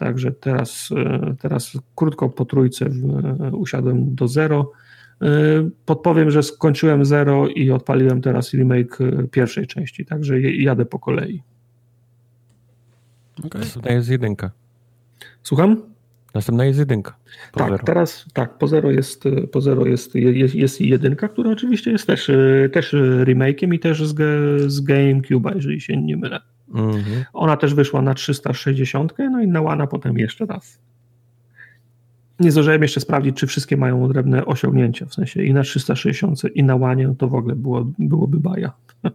Także 0.03 0.33
teraz, 0.33 0.91
e, 0.97 1.35
teraz 1.41 1.79
krótko 1.97 2.29
po 2.29 2.45
trójce 2.45 2.87
e, 2.87 3.51
usiadłem 3.51 4.15
do 4.15 4.29
zero. 4.29 4.73
E, 5.23 5.27
podpowiem, 5.87 6.31
że 6.31 6.43
skończyłem 6.43 7.05
zero 7.05 7.49
i 7.49 7.71
odpaliłem 7.71 8.23
teraz 8.23 8.55
remake 8.55 8.99
pierwszej 9.31 9.67
części, 9.67 10.07
także 10.07 10.41
jadę 10.41 10.85
po 10.85 10.99
kolei. 10.99 11.43
Okay. 13.45 13.61
Następna 13.61 13.93
jest 13.93 14.09
jedynka. 14.09 14.51
Słucham? 15.43 15.83
Następna 16.35 16.65
jest 16.65 16.79
jedynka. 16.79 17.17
tak, 17.53 17.71
zero. 17.71 17.85
teraz 17.85 18.27
tak, 18.33 18.59
po 18.59 18.67
zero 18.67 18.91
jest, 18.91 19.25
po 19.53 19.61
zero 19.61 19.87
jest, 19.87 20.15
jest, 20.15 20.55
jest 20.55 20.81
jedynka, 20.81 21.29
która 21.29 21.51
oczywiście 21.51 21.91
jest 21.91 22.07
też, 22.07 22.31
też 22.73 22.93
remake'iem 23.25 23.75
i 23.75 23.79
też 23.79 24.07
z, 24.07 24.15
z 24.73 24.85
GameCube'a, 24.85 25.55
jeżeli 25.55 25.81
się 25.81 25.97
nie 25.97 26.17
mylę. 26.17 26.41
Mhm. 26.75 27.25
Ona 27.33 27.57
też 27.57 27.75
wyszła 27.75 28.03
na 28.03 28.15
360, 28.15 29.15
no 29.31 29.43
i 29.43 29.49
na 29.49 29.61
Łana 29.61 29.87
potem 29.87 30.19
jeszcze 30.19 30.47
raz. 30.47 30.79
Nie 32.41 32.53
zdążyłem 32.53 32.83
jeszcze 32.83 33.01
sprawdzić, 33.01 33.37
czy 33.37 33.47
wszystkie 33.47 33.77
mają 33.77 34.05
odrębne 34.05 34.47
osiągnięcia, 34.47 35.07
w 35.07 35.15
sensie 35.15 35.43
i 35.43 35.55
na 35.55 35.63
360 35.63 36.43
i 36.55 36.65
na 36.65 36.77
Łanie, 36.77 37.09
no 37.09 37.15
to 37.15 37.29
w 37.29 37.35
ogóle 37.35 37.55
było, 37.55 37.87
byłoby 37.99 38.41
baja. 38.41 38.73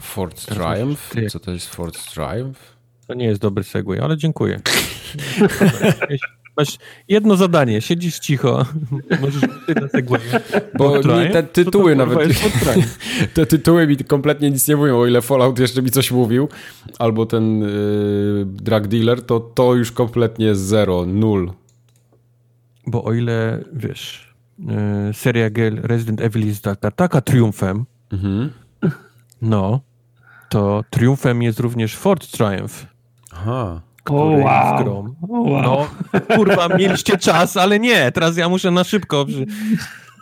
Ford 0.00 0.46
Triumph? 0.46 1.14
Co 1.28 1.40
to 1.40 1.50
jest 1.50 1.74
Ford 1.74 2.14
Triumph? 2.14 2.76
To 3.06 3.14
nie 3.14 3.26
jest 3.26 3.40
dobry 3.40 3.64
segway, 3.64 4.00
ale 4.00 4.16
dziękuję. 4.16 4.60
Masz 6.56 6.78
jedno 7.08 7.36
zadanie, 7.36 7.80
siedzisz 7.80 8.18
cicho, 8.18 8.66
możesz 9.20 9.42
na. 9.42 9.88
Bo 10.78 10.96
mi 10.96 11.30
te 11.32 11.42
tytuły 11.42 11.96
nawet, 11.96 12.30
te 13.34 13.46
tytuły 13.46 13.86
mi 13.86 13.96
kompletnie 13.96 14.50
nic 14.50 14.68
nie 14.68 14.76
mówią, 14.76 14.98
o 14.98 15.06
ile 15.06 15.22
Fallout 15.22 15.58
jeszcze 15.58 15.82
mi 15.82 15.90
coś 15.90 16.10
mówił, 16.10 16.48
albo 16.98 17.26
ten 17.26 17.60
yy, 17.60 18.46
drug 18.46 18.86
dealer, 18.86 19.22
to 19.22 19.40
to 19.40 19.74
już 19.74 19.92
kompletnie 19.92 20.54
zero, 20.54 21.06
nul. 21.06 21.52
Bo 22.86 23.04
o 23.04 23.12
ile, 23.12 23.64
wiesz, 23.72 24.34
yy, 24.58 24.66
seria 25.12 25.50
gier 25.50 25.80
Resident 25.82 26.20
Evil 26.20 26.46
jest 26.46 26.64
taka, 26.64 26.90
taka 26.90 27.20
triumfem, 27.20 27.84
mhm. 28.12 28.50
no, 29.42 29.80
to 30.48 30.84
triumfem 30.90 31.42
jest 31.42 31.60
również 31.60 31.96
Fort 31.96 32.30
Triumph. 32.30 32.86
Aha 33.32 33.80
który 34.04 34.20
oh, 34.20 34.44
wow. 34.44 34.84
grom. 34.84 35.16
Oh, 35.22 35.50
wow. 35.50 35.86
No, 36.12 36.20
kurwa, 36.36 36.68
mieliście 36.68 37.18
czas, 37.18 37.56
ale 37.56 37.80
nie, 37.80 38.12
teraz 38.12 38.36
ja 38.36 38.48
muszę 38.48 38.70
na 38.70 38.84
szybko 38.84 39.26
przy, 39.26 39.46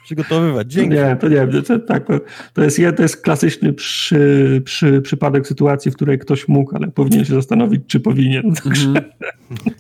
przygotowywać. 0.05 0.73
Dzięki. 0.73 0.97
Nie, 0.97 1.17
to 1.21 1.29
nie, 1.29 1.63
to, 1.63 1.79
tak, 1.79 2.07
to, 2.55 2.63
jest, 2.63 2.81
to 2.97 3.03
jest 3.03 3.23
klasyczny 3.23 3.73
przy, 3.73 4.63
przy, 4.65 5.01
przypadek 5.01 5.47
sytuacji, 5.47 5.91
w 5.91 5.95
której 5.95 6.19
ktoś 6.19 6.49
mógł, 6.49 6.77
ale 6.77 6.89
powinien 6.89 7.25
się 7.25 7.35
zastanowić, 7.35 7.83
czy 7.87 8.01
powinien. 8.01 8.55
Mm. 8.67 9.05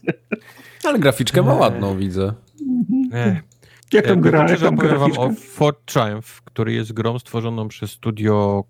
ale 0.88 0.98
graficzkę 0.98 1.42
ma 1.42 1.54
ładną, 1.54 1.98
widzę. 1.98 2.32
Nie. 2.90 3.42
Jak 3.92 4.06
tam 4.06 4.20
gra? 4.20 4.50
Jak 4.50 4.60
tam 4.60 4.76
powiem 4.76 4.98
wam 4.98 5.12
o 5.18 5.30
Fort 5.32 5.92
Triumph, 5.92 6.42
który 6.44 6.72
jest 6.72 6.92
grą 6.92 7.18
stworzoną 7.18 7.68
przez 7.68 7.90
studio 7.90 8.64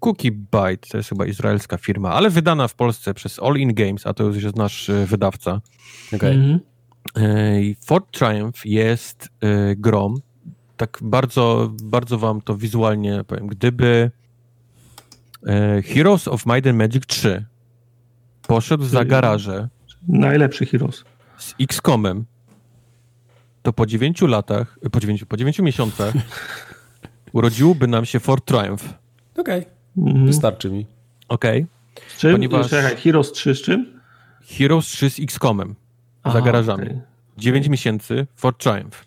Cookie 0.00 0.32
Byte, 0.32 0.88
to 0.90 0.96
jest 0.96 1.08
chyba 1.08 1.26
izraelska 1.26 1.78
firma, 1.78 2.10
ale 2.10 2.30
wydana 2.30 2.68
w 2.68 2.74
Polsce 2.74 3.14
przez 3.14 3.38
All 3.38 3.56
In 3.56 3.74
Games, 3.74 4.06
a 4.06 4.14
to 4.14 4.24
już 4.24 4.42
jest 4.42 4.56
nasz 4.56 4.90
e, 4.90 5.06
wydawca. 5.06 5.60
Okay. 6.14 6.30
Mm 6.30 6.58
-hmm. 6.58 7.74
Fort 7.84 8.10
Triumph 8.10 8.66
jest 8.66 9.28
e, 9.40 9.76
grom, 9.76 10.14
tak 10.76 10.98
bardzo, 11.02 11.72
bardzo 11.82 12.18
wam 12.18 12.40
to 12.40 12.56
wizualnie 12.56 13.24
powiem, 13.24 13.46
gdyby 13.46 14.10
Heroes 15.84 16.28
of 16.28 16.46
Might 16.46 16.66
and 16.66 16.78
Magic 16.78 17.06
3 17.06 17.44
poszedł 18.46 18.84
za 18.84 19.04
garaże 19.04 19.68
najlepszy 20.08 20.66
Heroes 20.66 21.04
z 21.38 21.54
X-Comem, 21.60 22.24
to 23.62 23.72
po 23.72 23.86
9 23.86 24.22
latach, 24.22 24.78
po 24.92 25.00
9, 25.00 25.24
po 25.24 25.36
9 25.36 25.58
miesiącach 25.58 26.14
urodziłby 27.32 27.86
nam 27.86 28.04
się 28.04 28.20
Fort 28.20 28.44
Triumph. 28.44 28.84
Okej. 29.36 29.60
Okay. 29.60 29.75
Mhm. 29.96 30.26
Wystarczy 30.26 30.70
mi. 30.70 30.86
Okej. 31.28 31.66
Okay. 31.94 32.04
Z 32.08 32.18
czym? 32.18 32.32
Ponieważ... 32.32 32.70
Czekaj, 32.70 32.96
Heroes 32.96 33.32
3 33.32 33.54
z 33.54 33.62
czym? 33.62 34.00
Heroes 34.58 34.86
3 34.86 35.10
z 35.10 35.20
X-Comem. 35.20 35.74
za 36.32 36.40
garażami. 36.40 36.84
Okay. 36.84 37.00
9 37.38 37.68
miesięcy 37.68 38.26
for 38.36 38.56
Triumph. 38.56 39.04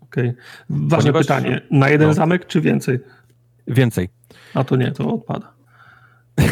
Okej. 0.00 0.28
Okay. 0.28 0.34
Ważne 0.70 0.98
Ponieważ... 0.98 1.26
pytanie. 1.26 1.60
Na 1.70 1.88
jeden 1.88 2.08
no. 2.08 2.14
zamek 2.14 2.46
czy 2.46 2.60
więcej? 2.60 2.98
Więcej. 3.68 4.08
A 4.54 4.64
to 4.64 4.76
nie, 4.76 4.92
to 4.92 5.14
odpada. 5.14 5.52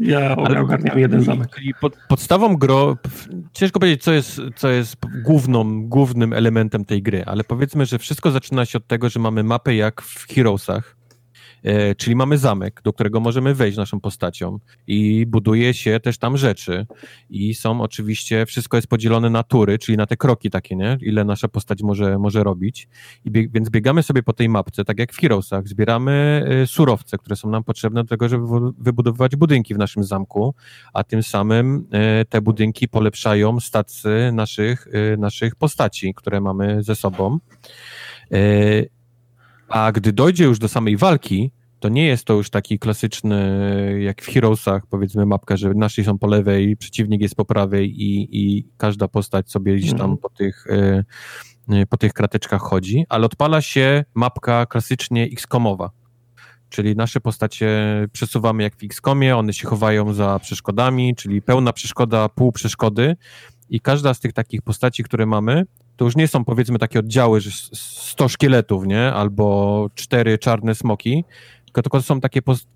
Ja 0.00 0.36
Ale, 0.36 0.60
ogarniam 0.60 0.98
jeden 0.98 1.22
zamek. 1.22 1.54
Czyli 1.54 1.74
pod, 1.80 1.96
podstawą 2.08 2.56
gro, 2.56 2.96
ciężko 3.52 3.80
powiedzieć, 3.80 4.02
co 4.02 4.12
jest, 4.12 4.40
co 4.56 4.68
jest 4.68 4.96
główną, 5.24 5.88
głównym 5.88 6.32
elementem 6.32 6.84
tej 6.84 7.02
gry, 7.02 7.24
ale 7.26 7.44
powiedzmy, 7.44 7.86
że 7.86 7.98
wszystko 7.98 8.30
zaczyna 8.30 8.66
się 8.66 8.78
od 8.78 8.86
tego, 8.86 9.08
że 9.08 9.20
mamy 9.20 9.42
mapę 9.42 9.74
jak 9.74 10.02
w 10.02 10.34
Heroesach, 10.34 10.96
E, 11.62 11.94
czyli 11.94 12.16
mamy 12.16 12.38
zamek, 12.38 12.80
do 12.84 12.92
którego 12.92 13.20
możemy 13.20 13.54
wejść 13.54 13.78
naszą 13.78 14.00
postacią 14.00 14.58
i 14.86 15.26
buduje 15.26 15.74
się 15.74 16.00
też 16.00 16.18
tam 16.18 16.36
rzeczy 16.36 16.86
i 17.30 17.54
są 17.54 17.80
oczywiście, 17.80 18.46
wszystko 18.46 18.76
jest 18.76 18.88
podzielone 18.88 19.30
na 19.30 19.42
tury, 19.42 19.78
czyli 19.78 19.98
na 19.98 20.06
te 20.06 20.16
kroki 20.16 20.50
takie, 20.50 20.76
nie? 20.76 20.98
Ile 21.00 21.24
nasza 21.24 21.48
postać 21.48 21.82
może, 21.82 22.18
może 22.18 22.44
robić. 22.44 22.88
I 23.24 23.30
więc 23.30 23.70
biegamy 23.70 24.02
sobie 24.02 24.22
po 24.22 24.32
tej 24.32 24.48
mapce, 24.48 24.84
tak 24.84 24.98
jak 24.98 25.12
w 25.12 25.20
Heroesach, 25.20 25.68
zbieramy 25.68 26.44
e, 26.48 26.66
surowce, 26.66 27.18
które 27.18 27.36
są 27.36 27.50
nam 27.50 27.64
potrzebne 27.64 28.02
do 28.02 28.08
tego, 28.08 28.28
żeby 28.28 28.44
wybudowywać 28.78 29.36
budynki 29.36 29.74
w 29.74 29.78
naszym 29.78 30.04
zamku, 30.04 30.54
a 30.92 31.04
tym 31.04 31.22
samym 31.22 31.86
e, 31.92 32.24
te 32.24 32.40
budynki 32.40 32.88
polepszają 32.88 33.60
stacje 33.60 34.32
naszych, 34.32 34.88
naszych 35.18 35.56
postaci, 35.56 36.14
które 36.14 36.40
mamy 36.40 36.82
ze 36.82 36.96
sobą. 36.96 37.38
A 39.70 39.92
gdy 39.92 40.12
dojdzie 40.12 40.44
już 40.44 40.58
do 40.58 40.68
samej 40.68 40.96
walki, 40.96 41.52
to 41.80 41.88
nie 41.88 42.06
jest 42.06 42.24
to 42.24 42.34
już 42.34 42.50
taki 42.50 42.78
klasyczny, 42.78 43.98
jak 44.00 44.22
w 44.22 44.26
Heroesach, 44.26 44.82
powiedzmy, 44.90 45.26
mapka, 45.26 45.56
że 45.56 45.74
nasi 45.74 46.04
są 46.04 46.18
po 46.18 46.26
lewej, 46.26 46.76
przeciwnik 46.76 47.20
jest 47.20 47.34
po 47.34 47.44
prawej 47.44 48.02
i, 48.02 48.28
i 48.32 48.68
każda 48.76 49.08
postać 49.08 49.50
sobie 49.50 49.76
gdzieś 49.76 49.90
tam 49.90 50.00
mm. 50.00 50.18
po 50.18 50.28
tych, 50.28 50.66
e, 50.66 51.04
e, 51.68 51.86
po 51.86 51.96
tych 51.96 52.12
krateczkach 52.12 52.60
chodzi, 52.62 53.04
ale 53.08 53.26
odpala 53.26 53.60
się 53.60 54.04
mapka 54.14 54.66
klasycznie 54.66 55.24
X-komowa. 55.24 55.90
Czyli 56.68 56.96
nasze 56.96 57.20
postacie 57.20 57.68
przesuwamy 58.12 58.62
jak 58.62 58.76
w 58.76 58.84
X-komie, 58.84 59.36
one 59.36 59.52
się 59.52 59.68
chowają 59.68 60.14
za 60.14 60.38
przeszkodami, 60.38 61.14
czyli 61.14 61.42
pełna 61.42 61.72
przeszkoda, 61.72 62.28
pół 62.28 62.52
przeszkody 62.52 63.16
i 63.70 63.80
każda 63.80 64.14
z 64.14 64.20
tych 64.20 64.32
takich 64.32 64.62
postaci, 64.62 65.04
które 65.04 65.26
mamy, 65.26 65.64
to 66.00 66.04
już 66.04 66.16
nie 66.16 66.28
są 66.28 66.44
powiedzmy 66.44 66.78
takie 66.78 66.98
oddziały, 66.98 67.40
że 67.40 67.50
100 67.72 68.28
szkieletów, 68.28 68.86
nie? 68.86 69.12
Albo 69.12 69.90
cztery 69.94 70.38
czarne 70.38 70.74
smoki, 70.74 71.24
tylko, 71.64 71.82
tylko 71.82 72.02
są 72.02 72.20
takie 72.20 72.42
post 72.42 72.68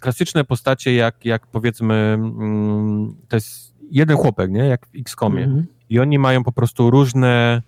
klasyczne 0.00 0.44
postacie, 0.44 0.94
jak, 0.94 1.24
jak 1.24 1.46
powiedzmy, 1.46 1.94
mm, 1.94 3.16
to 3.28 3.36
jest 3.36 3.74
jeden 3.90 4.16
chłopek, 4.16 4.50
nie? 4.50 4.60
Jak 4.60 4.86
w 4.86 4.90
XCOMie. 5.00 5.44
Mm 5.44 5.56
-hmm. 5.56 5.64
I 5.90 6.00
oni 6.00 6.18
mają 6.18 6.44
po 6.44 6.52
prostu 6.52 6.90
różne 6.90 7.62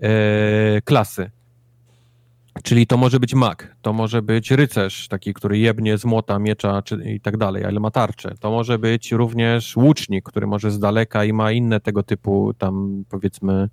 e, 0.00 0.80
klasy. 0.82 1.30
Czyli 2.62 2.86
to 2.86 2.96
może 2.96 3.20
być 3.20 3.34
mag, 3.34 3.76
to 3.82 3.92
może 3.92 4.22
być 4.22 4.50
rycerz, 4.50 5.08
taki, 5.08 5.34
który 5.34 5.58
jebnie 5.58 5.98
z 5.98 6.04
młota, 6.04 6.38
miecza 6.38 6.82
czy, 6.82 7.12
i 7.14 7.20
tak 7.20 7.36
dalej, 7.36 7.64
ale 7.64 7.80
ma 7.80 7.90
tarczę. 7.90 8.34
To 8.40 8.50
może 8.50 8.78
być 8.78 9.12
również 9.12 9.76
łucznik, 9.76 10.24
który 10.24 10.46
może 10.46 10.70
z 10.70 10.78
daleka 10.78 11.24
i 11.24 11.32
ma 11.32 11.52
inne 11.52 11.80
tego 11.80 12.02
typu 12.02 12.54
tam 12.58 13.04
powiedzmy 13.08 13.68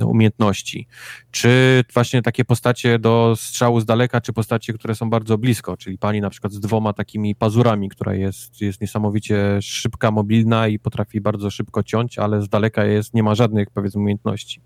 umiejętności. 0.00 0.86
Czy 1.30 1.84
właśnie 1.94 2.22
takie 2.22 2.44
postacie 2.44 2.98
do 2.98 3.34
strzału 3.36 3.80
z 3.80 3.84
daleka, 3.84 4.20
czy 4.20 4.32
postacie, 4.32 4.72
które 4.72 4.94
są 4.94 5.10
bardzo 5.10 5.38
blisko, 5.38 5.76
czyli 5.76 5.98
pani 5.98 6.20
na 6.20 6.30
przykład 6.30 6.52
z 6.52 6.60
dwoma 6.60 6.92
takimi 6.92 7.34
pazurami, 7.34 7.88
która 7.88 8.14
jest, 8.14 8.60
jest 8.60 8.80
niesamowicie 8.80 9.58
szybka, 9.62 10.10
mobilna 10.10 10.68
i 10.68 10.78
potrafi 10.78 11.20
bardzo 11.20 11.50
szybko 11.50 11.82
ciąć, 11.82 12.18
ale 12.18 12.42
z 12.42 12.48
daleka 12.48 12.84
jest, 12.84 13.14
nie 13.14 13.22
ma 13.22 13.34
żadnych 13.34 13.70
powiedzmy 13.70 14.00
umiejętności. 14.00 14.60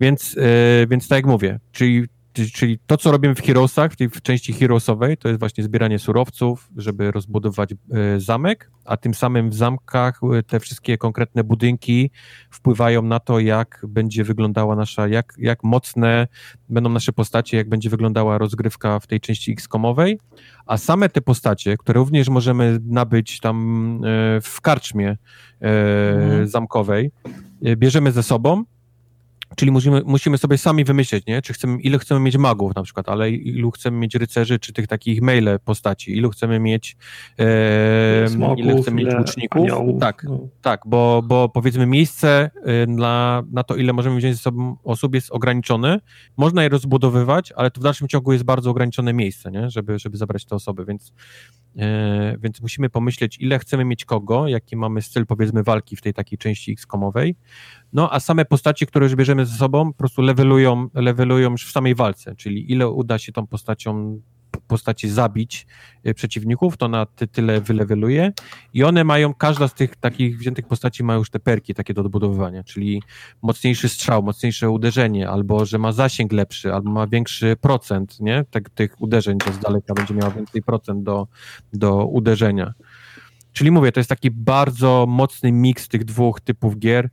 Więc, 0.00 0.34
yy, 0.34 0.42
więc 0.90 1.08
tak 1.08 1.16
jak 1.16 1.26
mówię, 1.26 1.60
czyli 1.72 2.06
czyli 2.46 2.78
to, 2.86 2.96
co 2.96 3.12
robimy 3.12 3.34
w 3.34 3.42
Heroesach, 3.42 3.92
w 3.92 3.96
tej 3.96 4.10
części 4.10 4.52
Heroesowej, 4.52 5.16
to 5.16 5.28
jest 5.28 5.40
właśnie 5.40 5.64
zbieranie 5.64 5.98
surowców, 5.98 6.70
żeby 6.76 7.10
rozbudować 7.10 7.72
e, 7.72 8.20
zamek, 8.20 8.70
a 8.84 8.96
tym 8.96 9.14
samym 9.14 9.50
w 9.50 9.54
zamkach 9.54 10.20
e, 10.38 10.42
te 10.42 10.60
wszystkie 10.60 10.98
konkretne 10.98 11.44
budynki 11.44 12.10
wpływają 12.50 13.02
na 13.02 13.20
to, 13.20 13.40
jak 13.40 13.86
będzie 13.88 14.24
wyglądała 14.24 14.76
nasza, 14.76 15.08
jak, 15.08 15.34
jak 15.38 15.64
mocne 15.64 16.28
będą 16.68 16.90
nasze 16.90 17.12
postacie, 17.12 17.56
jak 17.56 17.68
będzie 17.68 17.90
wyglądała 17.90 18.38
rozgrywka 18.38 19.00
w 19.00 19.06
tej 19.06 19.20
części 19.20 19.52
X-komowej, 19.52 20.18
a 20.66 20.76
same 20.76 21.08
te 21.08 21.20
postacie, 21.20 21.76
które 21.76 21.98
również 21.98 22.28
możemy 22.28 22.78
nabyć 22.84 23.40
tam 23.40 24.00
e, 24.04 24.40
w 24.40 24.60
karczmie 24.60 25.16
mhm. 25.60 26.48
zamkowej, 26.48 27.10
bierzemy 27.76 28.12
ze 28.12 28.22
sobą 28.22 28.64
Czyli 29.58 29.70
musimy, 29.70 30.02
musimy 30.06 30.38
sobie 30.38 30.58
sami 30.58 30.84
wymyśleć, 30.84 31.26
nie? 31.26 31.42
Czy 31.42 31.52
chcemy, 31.52 31.80
ile 31.80 31.98
chcemy 31.98 32.20
mieć 32.20 32.36
magów 32.36 32.74
na 32.74 32.82
przykład, 32.82 33.08
ale 33.08 33.30
ilu 33.30 33.70
chcemy 33.70 33.98
mieć 33.98 34.14
rycerzy, 34.14 34.58
czy 34.58 34.72
tych 34.72 34.86
takich 34.86 35.22
maile 35.22 35.48
postaci, 35.64 36.16
ilu 36.16 36.30
chcemy 36.30 36.60
mieć 36.60 36.96
e, 37.38 38.28
Smoków, 38.28 38.58
ile 38.58 38.82
chcemy 38.82 39.04
mieć 39.04 39.14
łuczników. 39.14 39.62
Aniołów, 39.62 40.00
tak, 40.00 40.24
no. 40.24 40.48
tak, 40.62 40.80
bo, 40.86 41.22
bo 41.26 41.48
powiedzmy 41.48 41.86
miejsce 41.86 42.50
na, 42.88 43.42
na 43.52 43.62
to, 43.62 43.76
ile 43.76 43.92
możemy 43.92 44.16
wziąć 44.16 44.34
ze 44.34 44.40
sobą 44.42 44.76
osób 44.84 45.14
jest 45.14 45.30
ograniczone. 45.30 46.00
Można 46.36 46.62
je 46.62 46.68
rozbudowywać, 46.68 47.52
ale 47.52 47.70
to 47.70 47.80
w 47.80 47.84
dalszym 47.84 48.08
ciągu 48.08 48.32
jest 48.32 48.44
bardzo 48.44 48.70
ograniczone 48.70 49.12
miejsce, 49.12 49.50
nie? 49.50 49.70
Żeby, 49.70 49.98
żeby 49.98 50.16
zabrać 50.16 50.44
te 50.44 50.54
osoby, 50.54 50.84
więc 50.84 51.12
więc 52.40 52.60
musimy 52.60 52.90
pomyśleć, 52.90 53.36
ile 53.40 53.58
chcemy 53.58 53.84
mieć 53.84 54.04
kogo, 54.04 54.48
jaki 54.48 54.76
mamy 54.76 55.02
styl, 55.02 55.26
powiedzmy, 55.26 55.62
walki 55.62 55.96
w 55.96 56.00
tej 56.00 56.14
takiej 56.14 56.38
części 56.38 56.72
X-komowej. 56.72 57.36
No, 57.92 58.12
a 58.12 58.20
same 58.20 58.44
postacie, 58.44 58.86
które 58.86 59.06
już 59.06 59.14
bierzemy 59.14 59.46
ze 59.46 59.56
sobą, 59.56 59.92
po 59.92 59.98
prostu 59.98 60.22
levelują, 60.22 60.88
levelują 60.94 61.50
już 61.50 61.66
w 61.66 61.72
samej 61.72 61.94
walce, 61.94 62.36
czyli 62.36 62.72
ile 62.72 62.88
uda 62.88 63.18
się 63.18 63.32
tą 63.32 63.46
postacią 63.46 64.20
postaci 64.66 65.08
zabić 65.08 65.66
e, 66.04 66.14
przeciwników, 66.14 66.76
to 66.76 66.88
na 66.88 67.06
ty, 67.06 67.26
tyle 67.26 67.60
wyleweluje 67.60 68.32
i 68.74 68.84
one 68.84 69.04
mają, 69.04 69.34
każda 69.34 69.68
z 69.68 69.74
tych 69.74 69.96
takich 69.96 70.38
wziętych 70.38 70.66
postaci 70.66 71.04
ma 71.04 71.14
już 71.14 71.30
te 71.30 71.40
perki 71.40 71.74
takie 71.74 71.94
do 71.94 72.00
odbudowywania, 72.00 72.64
czyli 72.64 73.02
mocniejszy 73.42 73.88
strzał, 73.88 74.22
mocniejsze 74.22 74.70
uderzenie, 74.70 75.28
albo 75.28 75.64
że 75.64 75.78
ma 75.78 75.92
zasięg 75.92 76.32
lepszy, 76.32 76.74
albo 76.74 76.90
ma 76.90 77.06
większy 77.06 77.56
procent, 77.60 78.20
nie, 78.20 78.44
tak, 78.50 78.70
tych 78.70 79.02
uderzeń, 79.02 79.38
to 79.38 79.52
z 79.52 79.58
daleka 79.58 79.94
będzie 79.94 80.14
miała 80.14 80.30
więcej 80.30 80.62
procent 80.62 81.02
do, 81.02 81.26
do 81.72 82.06
uderzenia. 82.06 82.74
Czyli 83.52 83.70
mówię, 83.70 83.92
to 83.92 84.00
jest 84.00 84.10
taki 84.10 84.30
bardzo 84.30 85.06
mocny 85.08 85.52
miks 85.52 85.88
tych 85.88 86.04
dwóch 86.04 86.40
typów 86.40 86.78
gier, 86.78 87.08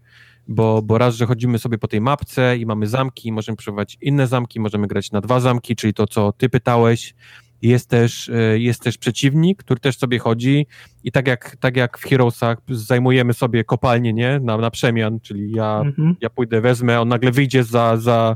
bo, 0.47 0.81
bo 0.81 0.97
raz, 0.97 1.15
że 1.15 1.25
chodzimy 1.25 1.59
sobie 1.59 1.77
po 1.77 1.87
tej 1.87 2.01
mapce 2.01 2.57
i 2.57 2.65
mamy 2.65 2.87
zamki, 2.87 3.31
możemy 3.31 3.55
przebywać 3.55 3.97
inne 4.01 4.27
zamki, 4.27 4.59
możemy 4.59 4.87
grać 4.87 5.11
na 5.11 5.21
dwa 5.21 5.39
zamki, 5.39 5.75
czyli 5.75 5.93
to, 5.93 6.07
co 6.07 6.31
ty 6.31 6.49
pytałeś, 6.49 7.13
jest 7.61 7.89
też, 7.89 8.29
e, 8.29 8.59
jest 8.59 8.81
też 8.81 8.97
przeciwnik, 8.97 9.63
który 9.63 9.79
też 9.79 9.97
sobie 9.97 10.19
chodzi 10.19 10.67
i 11.05 11.11
tak 11.11 11.27
jak, 11.27 11.55
tak 11.59 11.77
jak 11.77 11.97
w 11.97 12.03
Heroesach 12.03 12.57
zajmujemy 12.69 13.33
sobie 13.33 13.63
kopalnię, 13.63 14.13
nie, 14.13 14.39
na, 14.39 14.57
na 14.57 14.71
przemian, 14.71 15.19
czyli 15.19 15.51
ja, 15.51 15.81
mhm. 15.85 16.15
ja 16.21 16.29
pójdę, 16.29 16.61
wezmę, 16.61 17.01
on 17.01 17.07
nagle 17.07 17.31
wyjdzie 17.31 17.63
za, 17.63 17.97
za, 17.97 18.35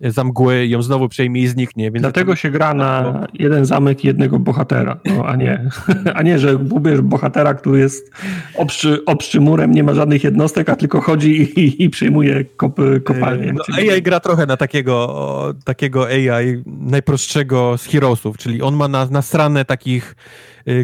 za 0.00 0.24
mgły 0.24 0.64
i 0.64 0.70
ją 0.70 0.82
znowu 0.82 1.08
przejmie 1.08 1.42
i 1.42 1.46
zniknie. 1.46 1.90
Dlatego 1.90 2.36
się 2.36 2.50
gra 2.50 2.74
na 2.74 3.26
jeden 3.34 3.64
zamek 3.64 4.04
jednego 4.04 4.38
bohatera, 4.38 5.00
no, 5.04 5.26
a 5.26 5.36
nie, 5.36 5.70
a 6.14 6.22
nie, 6.22 6.38
że 6.38 6.56
ubierz 6.56 7.00
bohatera, 7.00 7.54
który 7.54 7.78
jest 7.78 8.10
obstrzy, 8.56 9.04
obstrzy 9.06 9.40
murem, 9.40 9.72
nie 9.72 9.82
ma 9.82 9.94
żadnych 9.94 10.24
jednostek, 10.24 10.68
a 10.68 10.76
tylko 10.76 11.00
chodzi 11.00 11.42
i, 11.60 11.84
i 11.84 11.90
przejmuje 11.90 12.44
kop, 12.44 12.80
kopalnię. 13.04 13.52
No, 13.52 13.92
AI 13.92 14.02
gra 14.02 14.20
trochę 14.20 14.46
na 14.46 14.56
takiego, 14.56 15.54
takiego 15.64 16.06
AI 16.06 16.62
najprostszego 16.66 17.78
z 17.78 17.86
Heroesów, 17.86 18.38
czyli 18.38 18.62
on 18.62 18.76
ma 18.76 18.88
na, 18.88 19.06
na 19.06 19.22
stronę 19.22 19.64
takich 19.64 20.14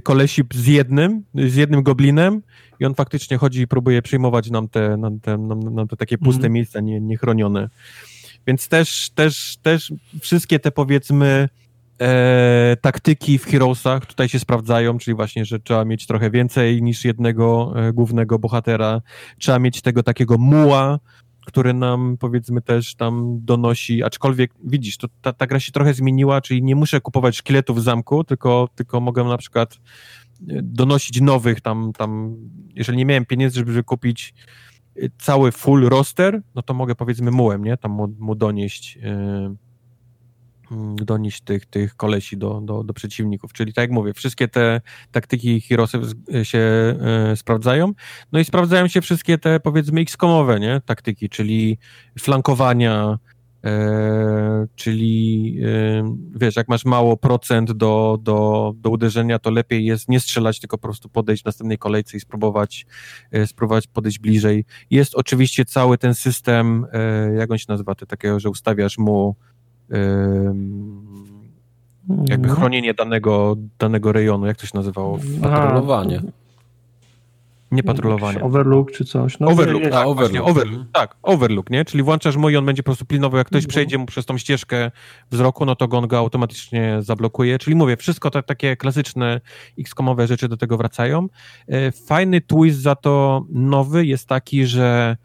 kolesi 0.03 0.43
z 0.55 0.67
jednym, 0.67 1.25
z 1.35 1.55
jednym 1.55 1.83
goblinem 1.83 2.43
i 2.81 2.85
on 2.85 2.95
faktycznie 2.95 3.37
chodzi 3.37 3.61
i 3.61 3.69
próbuje 3.69 4.03
przyjmować 4.03 4.51
nam 4.51 4.69
te, 4.69 4.97
nam 4.97 5.21
te, 5.21 5.39
nam, 5.39 5.75
nam 5.75 5.89
te 5.89 5.97
takie 5.97 6.19
puste 6.19 6.41
mm. 6.41 6.53
miejsca 6.53 6.81
nie, 6.81 7.01
niechronione. 7.01 7.69
Więc 8.47 8.69
też, 8.69 9.11
też, 9.15 9.57
też 9.63 9.93
wszystkie 10.21 10.59
te 10.59 10.71
powiedzmy 10.71 11.49
e, 12.01 12.77
taktyki 12.81 13.39
w 13.39 13.45
Heroesach 13.45 14.07
tutaj 14.07 14.29
się 14.29 14.39
sprawdzają, 14.39 14.99
czyli 14.99 15.15
właśnie, 15.15 15.45
że 15.45 15.61
trzeba 15.61 15.85
mieć 15.85 16.07
trochę 16.07 16.31
więcej 16.31 16.83
niż 16.83 17.05
jednego 17.05 17.73
e, 17.77 17.93
głównego 17.93 18.39
bohatera, 18.39 19.03
trzeba 19.39 19.59
mieć 19.59 19.83
tego 19.83 20.03
takiego 20.03 20.39
muła, 20.39 20.99
który 21.47 21.75
nam 21.75 22.17
powiedzmy 22.21 22.63
też 22.63 22.95
tam 22.95 23.39
donosi, 23.43 24.03
aczkolwiek 24.03 24.53
widzisz, 24.65 24.97
to 24.97 25.09
ta, 25.23 25.33
ta 25.33 25.47
gra 25.47 25.61
się 25.61 25.73
trochę 25.73 25.95
zmieniła, 25.95 26.41
czyli 26.41 26.63
nie 26.63 26.77
muszę 26.77 27.01
kupować 27.01 27.37
szkieletów 27.37 27.79
w 27.79 27.83
zamku, 27.83 28.25
tylko, 28.25 28.69
tylko 28.75 29.01
mogę 29.01 29.25
na 29.25 29.39
przykład 29.39 29.75
e, 29.75 29.79
donosić 30.63 31.21
nowych 31.21 31.61
tam, 31.61 31.93
tam, 31.93 32.37
jeżeli 32.75 32.99
nie 32.99 33.07
miałem 33.07 33.27
pieniędzy, 33.27 33.59
żeby 33.59 33.85
kupić 33.85 34.35
cały 35.19 35.53
full 35.53 35.89
roster, 35.89 36.43
no 36.55 36.63
to 36.63 36.75
mogę 36.75 36.95
powiedzmy 36.95 37.31
mułem, 37.31 37.65
nie? 37.65 37.77
Tam 37.77 37.93
mu, 37.93 38.09
mu 38.19 38.35
donieść 38.35 38.97
yy, 38.97 39.57
donieść 40.95 41.41
tych, 41.41 41.67
tych 41.67 41.97
kolesi 41.97 42.37
do, 42.37 42.61
do, 42.61 42.85
do 42.85 42.95
przeciwników. 42.95 43.53
Czyli 43.53 43.73
tak 43.73 43.83
jak 43.83 43.91
mówię, 43.91 44.15
wszystkie 44.15 44.49
te 44.49 44.81
taktyki 45.13 45.61
Heroesów 45.61 46.05
się 46.43 46.59
yy, 47.29 47.37
sprawdzają. 47.37 47.93
No 48.33 48.41
i 48.41 48.45
sprawdzają 48.45 48.89
się 48.89 49.01
wszystkie 49.01 49.39
te 49.39 49.61
powiedzmy 49.61 50.01
X-komowe, 50.01 50.61
nie? 50.61 50.81
Taktyki, 50.87 51.29
czyli 51.29 51.79
flankowania, 52.19 53.19
E, 53.65 54.67
czyli 54.75 55.57
e, 55.65 56.17
wiesz, 56.35 56.57
jak 56.57 56.69
masz 56.69 56.85
mało 56.85 57.17
procent 57.17 57.73
do, 57.73 58.19
do, 58.23 58.73
do 58.77 58.91
uderzenia, 58.91 59.39
to 59.39 59.51
lepiej 59.51 59.85
jest 59.85 60.09
nie 60.09 60.21
strzelać, 60.21 60.61
tylko 60.61 60.79
po 60.79 60.83
prostu 60.83 61.09
podejść 61.09 61.43
w 61.43 61.47
następnej 61.47 61.79
kolejce 61.79 62.17
i 62.17 62.21
spróbować, 62.21 62.87
e, 63.31 63.47
spróbować 63.47 63.87
podejść 63.87 64.19
bliżej. 64.19 64.65
Jest 64.91 65.15
oczywiście 65.15 65.65
cały 65.65 65.99
ten 65.99 66.15
system, 66.15 66.87
jak 67.39 67.51
on 67.51 67.59
się 67.59 67.67
nazywa, 67.69 67.95
to 67.95 68.07
takiego, 68.07 68.41
że 68.41 68.51
ustawiasz 68.51 68.99
mu 68.99 69.37
jakby 72.09 72.49
mhm. 72.49 72.57
chronienie 72.57 72.95
danego, 72.95 73.57
danego 73.79 74.13
rejonu, 74.13 74.47
jak 74.47 74.57
to 74.57 74.67
się 74.67 74.73
nazywało? 74.75 75.19
Patrolowanie. 75.43 76.21
Nie 77.71 77.83
patrolowanie. 77.83 78.43
Overlook 78.43 78.91
czy 78.93 79.05
coś. 79.05 79.39
No, 79.41 79.49
overlook, 79.49 79.83
tak, 79.83 79.93
overlook. 79.93 80.17
Właśnie, 80.17 80.43
overlook, 80.43 80.87
tak, 80.93 81.17
overlook, 81.23 81.71
nie? 81.71 81.85
Czyli 81.85 82.03
włączasz 82.03 82.37
mu 82.37 82.51
i 82.51 82.57
on 82.57 82.67
będzie 82.67 82.83
po 82.83 82.87
prostu 82.87 83.05
pilnował, 83.05 83.39
jak 83.39 83.47
ktoś 83.47 83.63
no. 83.65 83.69
przejdzie 83.69 83.99
mu 83.99 84.07
przez 84.07 84.27
tą 84.27 84.39
ścieżkę 84.39 84.91
wzroku, 85.31 85.65
no 85.65 85.77
to 85.77 85.89
go 85.89 85.99
on 85.99 86.07
go 86.07 86.19
automatycznie 86.19 86.97
zablokuje. 87.01 87.59
Czyli 87.59 87.77
mówię, 87.77 87.97
wszystko 87.97 88.31
te, 88.31 88.43
takie 88.43 88.77
klasyczne 88.77 89.41
X-komowe 89.79 90.27
rzeczy 90.27 90.49
do 90.49 90.57
tego 90.57 90.77
wracają. 90.77 91.29
E, 91.69 91.93
fajny 91.93 92.41
twist 92.41 92.81
za 92.81 92.95
to 92.95 93.45
nowy 93.51 94.07
jest 94.07 94.29
taki, 94.29 94.67
że 94.67 95.17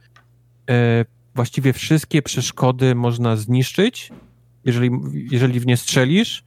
e, 0.70 1.06
właściwie 1.36 1.74
wszystkie 1.74 2.22
przeszkody 2.22 2.96
można 2.96 3.36
zniszczyć, 3.36 4.12
jeżeli, 4.66 4.92
jeżeli 5.32 5.60
w 5.60 5.66
nie 5.66 5.78
strzelisz. 5.78 6.44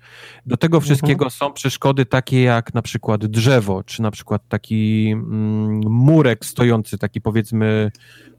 Do 0.47 0.57
tego 0.57 0.77
mhm. 0.77 0.85
wszystkiego 0.85 1.25
mhm. 1.25 1.31
są 1.31 1.53
przeszkody 1.53 2.07
takie 2.07 2.43
jak 2.43 2.75
na 2.75 2.83
przykład 2.83 3.27
drzewo, 3.27 3.85
czy 3.85 4.03
na 4.03 4.11
przykład 4.11 4.43
taki 4.49 5.11
mm, 5.13 5.81
murek 5.91 6.45
stojący, 6.45 6.99
taki 6.99 7.21
powiedzmy 7.21 7.91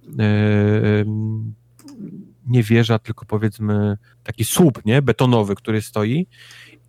yy, 0.07 1.06
nie 2.47 2.64
wieża, 2.64 2.99
tylko 2.99 3.26
powiedzmy 3.26 3.97
taki 4.23 4.45
słup, 4.45 4.85
nie, 4.85 5.01
betonowy, 5.01 5.56
który 5.56 5.81
stoi 5.81 6.27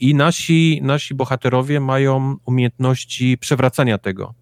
i 0.01 0.15
nasi, 0.15 0.81
nasi 0.83 1.15
bohaterowie 1.15 1.81
mają 1.81 2.37
umiejętności 2.45 3.39
przewracania 3.39 3.99
tego. 3.99 4.35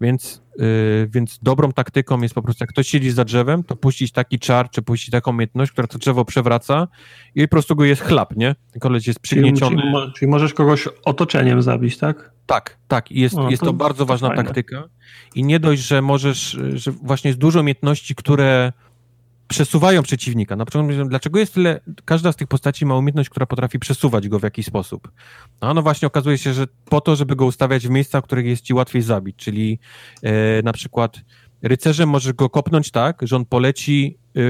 Więc, 0.00 0.42
yy, 0.58 1.08
więc 1.10 1.38
dobrą 1.42 1.72
taktyką 1.72 2.20
jest 2.20 2.34
po 2.34 2.42
prostu, 2.42 2.62
jak 2.62 2.70
ktoś 2.70 2.88
siedzi 2.88 3.10
za 3.10 3.24
drzewem, 3.24 3.64
to 3.64 3.76
puścić 3.76 4.12
taki 4.12 4.38
czar, 4.38 4.70
czy 4.70 4.82
puścić 4.82 5.10
taką 5.10 5.30
umiejętność, 5.30 5.72
która 5.72 5.86
to 5.86 5.98
drzewo 5.98 6.24
przewraca 6.24 6.88
i 7.34 7.42
po 7.42 7.48
prostu 7.48 7.76
go 7.76 7.84
jest 7.84 8.02
chlap, 8.02 8.36
nie? 8.36 8.54
Koleś 8.80 9.06
jest 9.06 9.20
przygnieciony. 9.20 9.76
Czyli, 9.76 9.92
czyli, 9.92 10.12
czyli, 10.12 10.30
możesz 10.30 10.54
kogoś 10.54 10.88
otoczeniem 11.04 11.62
zabić, 11.62 11.98
tak? 11.98 12.34
Tak, 12.46 12.78
tak. 12.88 13.10
Jest, 13.10 13.34
o, 13.34 13.50
jest 13.50 13.60
to, 13.60 13.66
to 13.66 13.72
bardzo 13.72 14.06
ważna 14.06 14.28
fajne. 14.28 14.44
taktyka. 14.44 14.88
I 15.34 15.44
nie 15.44 15.60
dość, 15.60 15.82
że 15.82 16.02
możesz, 16.02 16.58
że 16.74 16.92
właśnie 16.92 17.28
jest 17.28 17.40
dużo 17.40 17.60
umiejętności, 17.60 18.14
które 18.14 18.72
przesuwają 19.48 20.02
przeciwnika. 20.02 20.56
Na 20.56 20.64
przykład, 20.64 21.08
dlaczego 21.08 21.38
jest 21.38 21.54
tyle, 21.54 21.80
każda 22.04 22.32
z 22.32 22.36
tych 22.36 22.48
postaci 22.48 22.86
ma 22.86 22.96
umiejętność, 22.96 23.28
która 23.28 23.46
potrafi 23.46 23.78
przesuwać 23.78 24.28
go 24.28 24.38
w 24.38 24.42
jakiś 24.42 24.66
sposób. 24.66 25.10
No, 25.62 25.74
no 25.74 25.82
właśnie 25.82 26.06
okazuje 26.06 26.38
się, 26.38 26.52
że 26.52 26.66
po 26.84 27.00
to, 27.00 27.16
żeby 27.16 27.36
go 27.36 27.46
ustawiać 27.46 27.86
w 27.86 27.90
miejscach, 27.90 28.24
w 28.24 28.26
których 28.26 28.46
jest 28.46 28.62
ci 28.62 28.74
łatwiej 28.74 29.02
zabić, 29.02 29.36
czyli 29.36 29.78
e, 30.22 30.62
na 30.62 30.72
przykład 30.72 31.20
rycerzem 31.62 32.08
możesz 32.08 32.32
go 32.32 32.50
kopnąć 32.50 32.90
tak, 32.90 33.18
że 33.22 33.36
on 33.36 33.44
poleci 33.44 34.18
e, 34.36 34.40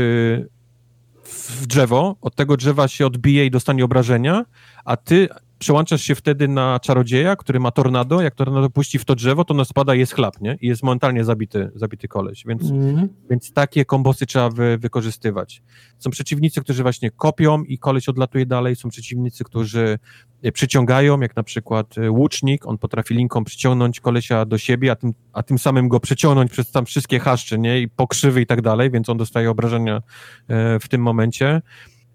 w 1.24 1.66
drzewo, 1.66 2.16
od 2.20 2.34
tego 2.34 2.56
drzewa 2.56 2.88
się 2.88 3.06
odbije 3.06 3.46
i 3.46 3.50
dostanie 3.50 3.84
obrażenia, 3.84 4.44
a 4.84 4.96
ty 4.96 5.28
przełączasz 5.65 6.03
się 6.03 6.15
wtedy 6.15 6.49
na 6.49 6.81
czarodzieja, 6.81 7.36
który 7.36 7.61
ma 7.61 7.70
tornado, 7.70 8.23
jak 8.23 8.35
tornado 8.35 8.70
puści 8.70 8.99
w 8.99 9.05
to 9.05 9.15
drzewo, 9.15 9.45
to 9.45 9.55
ono 9.55 9.65
spada 9.65 9.95
i 9.95 9.99
jest 9.99 10.15
chlap, 10.15 10.41
nie? 10.41 10.59
I 10.61 10.66
jest 10.66 10.82
momentalnie 10.82 11.24
zabity, 11.24 11.70
zabity 11.74 12.09
koleś, 12.09 12.45
więc, 12.47 12.70
mm. 12.70 13.09
więc 13.31 13.53
takie 13.53 13.85
kombosy 13.85 14.27
trzeba 14.27 14.51
wy, 14.51 14.78
wykorzystywać. 14.78 15.62
Są 15.99 16.11
przeciwnicy, 16.11 16.61
którzy 16.61 16.82
właśnie 16.82 17.11
kopią 17.11 17.62
i 17.62 17.78
koleś 17.78 18.09
odlatuje 18.09 18.47
dalej, 18.47 18.77
są 18.77 18.89
przeciwnicy, 18.89 19.45
którzy 19.45 19.99
e, 20.43 20.53
przyciągają, 20.53 21.20
jak 21.20 21.36
na 21.36 21.43
przykład 21.43 21.99
e, 21.99 22.11
łucznik, 22.11 22.66
on 22.66 22.78
potrafi 22.78 23.15
linką 23.15 23.45
przyciągnąć 23.45 24.01
kolesia 24.01 24.45
do 24.45 24.59
siebie, 24.59 24.91
a 24.91 24.97
tym, 24.97 25.12
a 25.32 25.43
tym 25.43 25.59
samym 25.59 25.89
go 25.89 26.01
przeciągnąć 26.01 26.53
przez 26.53 26.70
tam 26.70 26.86
wszystkie 26.86 27.19
haszcze, 27.19 27.59
nie? 27.59 27.81
I 27.81 27.89
pokrzywy 27.89 28.41
i 28.41 28.47
tak 28.47 28.62
dalej, 28.62 28.91
więc 28.91 29.09
on 29.09 29.16
dostaje 29.16 29.51
obrażenia 29.51 30.03
e, 30.49 30.81
w 30.81 30.89
tym 30.89 31.03
momencie 31.03 31.62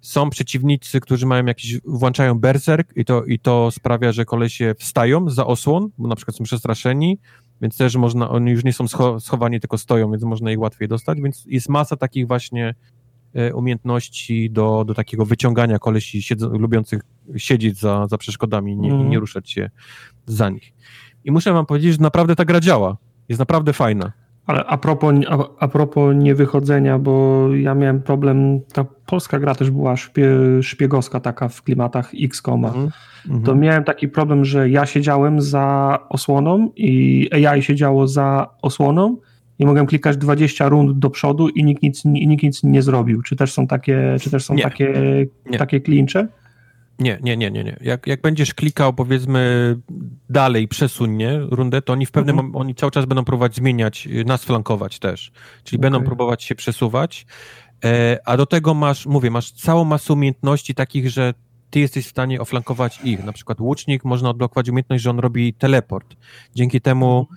są 0.02 0.30
przeciwnicy, 0.30 1.00
którzy 1.00 1.26
mają 1.26 1.46
jakiś, 1.46 1.80
włączają 1.86 2.40
berserk 2.40 2.98
i 2.98 3.06
to, 3.06 3.24
i 3.26 3.40
to 3.40 3.72
sprawia, 3.72 4.12
że 4.12 4.26
kolesie 4.26 4.76
wstają 4.78 5.30
za 5.30 5.46
osłon, 5.46 5.90
bo 5.98 6.08
na 6.08 6.16
przykład 6.16 6.38
są 6.38 6.44
przestraszeni, 6.44 7.20
więc 7.62 7.78
też 7.78 7.96
można, 7.96 8.30
oni 8.30 8.52
już 8.52 8.64
nie 8.64 8.74
są 8.74 8.86
schowani, 9.20 9.60
tylko 9.60 9.78
stoją, 9.78 10.12
więc 10.12 10.24
można 10.24 10.52
ich 10.52 10.60
łatwiej 10.60 10.88
dostać, 10.88 11.22
więc 11.22 11.46
jest 11.48 11.70
masa 11.70 11.96
takich 11.96 12.28
właśnie 12.28 12.76
e, 13.34 13.54
umiejętności 13.54 14.50
do, 14.52 14.84
do 14.88 14.94
takiego 14.94 15.26
wyciągania 15.26 15.80
kolesi 15.80 16.22
siedzą, 16.22 16.50
lubiących 16.50 17.02
siedzieć 17.38 17.80
za, 17.80 18.08
za 18.08 18.18
przeszkodami 18.18 18.78
nie, 18.78 18.92
mm. 18.92 19.08
i 19.08 19.10
nie 19.10 19.20
ruszać 19.20 19.52
się 19.52 19.70
za 20.26 20.50
nich. 20.50 20.74
I 21.24 21.32
muszę 21.32 21.54
wam 21.54 21.66
powiedzieć, 21.66 21.94
że 21.94 22.02
naprawdę 22.02 22.36
ta 22.36 22.46
gra 22.46 22.60
działa. 22.60 22.98
Jest 23.30 23.40
naprawdę 23.40 23.74
fajna. 23.74 24.12
Ale 24.50 24.66
a 24.66 24.78
propos, 24.78 25.16
a, 25.60 25.68
propos 25.68 26.16
niewychodzenia, 26.16 27.00
bo 27.00 27.48
ja 27.56 27.76
miałem 27.76 28.02
problem, 28.02 28.60
ta 28.74 28.86
polska 29.06 29.40
gra 29.40 29.56
też 29.56 29.72
była 29.72 29.98
szpie, 29.98 30.30
szpiegowska 30.62 31.20
taka 31.20 31.50
w 31.50 31.64
klimatach 31.64 32.12
X-Koma, 32.22 32.74
mm 32.74 32.90
-hmm. 33.28 33.46
to 33.46 33.56
miałem 33.56 33.84
taki 33.84 34.08
problem, 34.08 34.46
że 34.46 34.70
ja 34.70 34.86
siedziałem 34.86 35.42
za 35.42 36.00
osłoną 36.10 36.72
i 36.76 37.30
AI 37.32 37.62
siedziało 37.62 38.08
za 38.08 38.50
osłoną 38.62 39.18
i 39.60 39.66
mogłem 39.66 39.86
klikać 39.86 40.18
20 40.18 40.70
rund 40.70 41.00
do 41.00 41.10
przodu 41.10 41.50
i 41.50 41.64
nikt 41.64 41.84
nic, 41.84 42.06
i 42.06 42.28
nikt 42.28 42.44
nic 42.44 42.64
nie 42.64 42.82
zrobił. 42.82 43.22
Czy 43.22 43.36
też 43.36 43.54
są 43.54 43.68
takie, 43.68 44.16
czy 44.22 44.32
też 44.32 44.46
są 44.46 44.54
nie. 44.54 44.64
takie, 44.64 44.94
nie. 45.52 45.58
takie 45.58 45.82
klincze? 45.82 46.28
Nie, 47.00 47.20
nie, 47.22 47.38
nie, 47.38 47.52
nie, 47.52 47.64
nie. 47.64 47.78
Jak, 47.82 48.08
jak 48.08 48.22
będziesz 48.22 48.54
klikał, 48.54 48.94
powiedzmy, 48.94 49.76
dalej, 50.30 50.68
przesunie 50.68 51.40
rundę, 51.52 51.82
to 51.82 51.94
oni 51.94 52.06
w 52.06 52.12
pewnym 52.12 52.40
mhm. 52.40 52.56
oni 52.56 52.76
cały 52.76 52.92
czas 52.92 53.06
będą 53.06 53.26
próbować 53.26 53.56
zmieniać, 53.56 54.08
y, 54.08 54.26
nas 54.26 54.44
flankować 54.44 55.00
też. 55.00 55.32
Czyli 55.64 55.80
okay. 55.80 55.92
będą 55.92 56.06
próbować 56.06 56.44
się 56.44 56.56
przesuwać. 56.56 57.26
E, 57.86 58.20
a 58.26 58.38
do 58.38 58.46
tego 58.46 58.74
masz, 58.74 59.06
mówię, 59.06 59.32
masz 59.32 59.52
całą 59.52 59.86
masę 59.86 60.14
umiejętności 60.14 60.76
takich, 60.76 61.10
że 61.10 61.34
ty 61.70 61.80
jesteś 61.80 62.06
w 62.06 62.10
stanie 62.10 62.42
oflankować 62.42 63.00
ich. 63.04 63.24
Na 63.24 63.34
przykład 63.34 63.60
łucznik 63.60 64.06
można 64.06 64.30
odblokować 64.30 64.70
umiejętność, 64.70 65.04
że 65.04 65.10
on 65.10 65.20
robi 65.20 65.54
teleport. 65.54 66.16
Dzięki 66.56 66.82
temu 66.82 67.28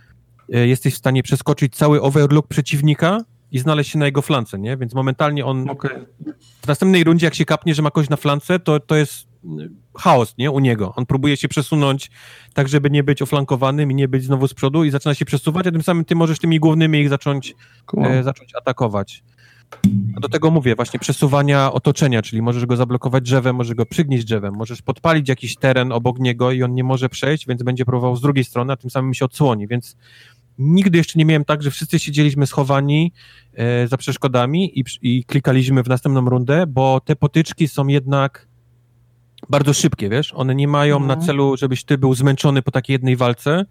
e, 0.53 0.67
jesteś 0.67 0.95
w 0.95 0.99
stanie 0.99 1.23
przeskoczyć 1.23 1.77
cały 1.77 2.03
overlook 2.03 2.47
przeciwnika 2.49 3.19
i 3.53 3.59
znaleźć 3.59 3.91
się 3.91 3.99
na 3.99 4.07
jego 4.07 4.23
flance, 4.23 4.59
nie? 4.59 4.77
Więc 4.77 4.95
momentalnie 4.95 5.47
on 5.47 5.71
Okej. 5.71 5.91
w 6.63 6.67
następnej 6.67 7.05
rundzie, 7.05 7.27
jak 7.27 7.35
się 7.35 7.45
kapnie, 7.45 7.75
że 7.75 7.83
ma 7.83 7.91
kogoś 7.91 8.11
na 8.11 8.17
flance, 8.17 8.59
to, 8.59 8.81
to 8.81 8.97
jest 8.97 9.32
chaos, 9.99 10.35
nie? 10.39 10.51
U 10.51 10.61
niego. 10.61 10.93
On 10.97 11.07
próbuje 11.07 11.37
się 11.37 11.49
przesunąć 11.49 12.11
tak, 12.55 12.69
żeby 12.69 12.91
nie 12.91 13.03
być 13.05 13.23
oflankowanym 13.23 13.91
i 13.91 13.95
nie 13.95 14.09
być 14.09 14.25
znowu 14.25 14.49
z 14.49 14.55
przodu 14.55 14.85
i 14.85 14.91
zaczyna 14.91 15.15
się 15.15 15.25
przesuwać, 15.25 15.67
a 15.67 15.71
tym 15.71 15.83
samym 15.83 16.05
ty 16.05 16.15
możesz 16.15 16.39
tymi 16.39 16.61
głównymi 16.61 16.99
ich 16.99 17.09
zacząć, 17.09 17.55
Cool. 17.87 18.07
e, 18.07 18.23
zacząć 18.23 18.55
atakować. 18.55 19.23
A 20.17 20.21
do 20.21 20.29
tego 20.29 20.51
mówię, 20.51 20.77
właśnie 20.77 21.01
przesuwania 21.01 21.73
otoczenia, 21.73 22.23
czyli 22.23 22.43
możesz 22.43 22.67
go 22.67 22.77
zablokować 22.77 23.25
drzewem, 23.25 23.57
możesz 23.57 23.75
go 23.75 23.87
przygnieść 23.87 24.25
drzewem, 24.25 24.55
możesz 24.55 24.83
podpalić 24.83 25.29
jakiś 25.29 25.57
teren 25.57 25.93
obok 25.93 26.19
niego 26.19 26.53
i 26.53 26.63
on 26.63 26.75
nie 26.75 26.85
może 26.85 27.09
przejść, 27.09 27.47
więc 27.47 27.63
będzie 27.63 27.85
próbował 27.85 28.17
z 28.17 28.21
drugiej 28.21 28.45
strony, 28.45 28.73
a 28.73 28.77
tym 28.77 28.91
samym 28.91 29.15
się 29.15 29.25
odsłoni, 29.25 29.69
więc 29.69 29.97
nigdy 30.59 30.99
jeszcze 30.99 31.19
nie 31.19 31.25
miałem 31.25 31.45
tak, 31.45 31.63
że 31.63 31.71
wszyscy 31.71 31.99
siedzieliśmy 31.99 32.47
schowani 32.47 33.13
e, 33.53 33.89
za 33.89 33.97
przeszkodami 33.97 34.81
i, 34.81 34.85
i 35.03 35.25
klikaliśmy 35.25 35.83
w 35.83 35.89
następną 35.89 36.31
rundę, 36.31 36.67
bo 36.67 37.01
te 37.01 37.17
potyczki 37.17 37.69
są 37.69 37.87
jednak 37.87 38.49
bardzo 39.51 39.75
szybkie, 39.75 40.09
wiesz, 40.09 40.33
one 40.35 40.55
nie 40.55 40.69
mają 40.69 40.97
Mhm. 40.97 41.19
na 41.21 41.27
celu, 41.27 41.57
żebyś 41.57 41.85
ty 41.85 41.99
był 41.99 42.15
zmęczony 42.15 42.63
po 42.63 42.71
takiej 42.71 42.95
jednej 42.95 43.17
walce, 43.17 43.65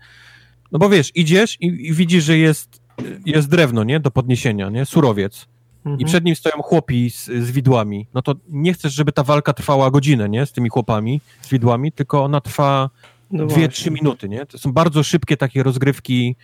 no 0.72 0.80
bo 0.80 0.90
wiesz, 0.90 1.12
idziesz 1.16 1.58
i, 1.62 1.66
i 1.66 1.94
widzisz, 1.94 2.24
że 2.24 2.38
jest, 2.38 2.82
jest 3.26 3.50
drewno, 3.50 3.84
nie, 3.84 4.00
do 4.00 4.12
podniesienia, 4.12 4.70
nie, 4.70 4.86
surowiec 4.86 5.48
i 5.86 5.90
Mhm. 5.90 6.06
przed 6.08 6.24
nim 6.26 6.36
stoją 6.36 6.62
chłopi 6.62 7.10
z, 7.10 7.26
z 7.26 7.52
widłami, 7.52 8.08
no 8.14 8.22
to 8.22 8.36
nie 8.50 8.74
chcesz, 8.74 8.94
żeby 8.94 9.12
ta 9.12 9.24
walka 9.24 9.54
trwała 9.54 9.92
godzinę, 9.92 10.30
nie, 10.30 10.46
z 10.46 10.52
tymi 10.52 10.70
chłopami, 10.70 11.22
z 11.42 11.50
widłami, 11.50 11.92
tylko 11.92 12.24
ona 12.24 12.42
trwa 12.42 12.90
No 13.32 13.46
dwie, 13.46 13.70
trzy 13.70 13.92
minuty, 13.92 14.30
nie? 14.30 14.46
To 14.46 14.58
są 14.58 14.72
bardzo 14.74 15.04
szybkie 15.04 15.38
takie 15.38 15.64
rozgrywki, 15.64 16.36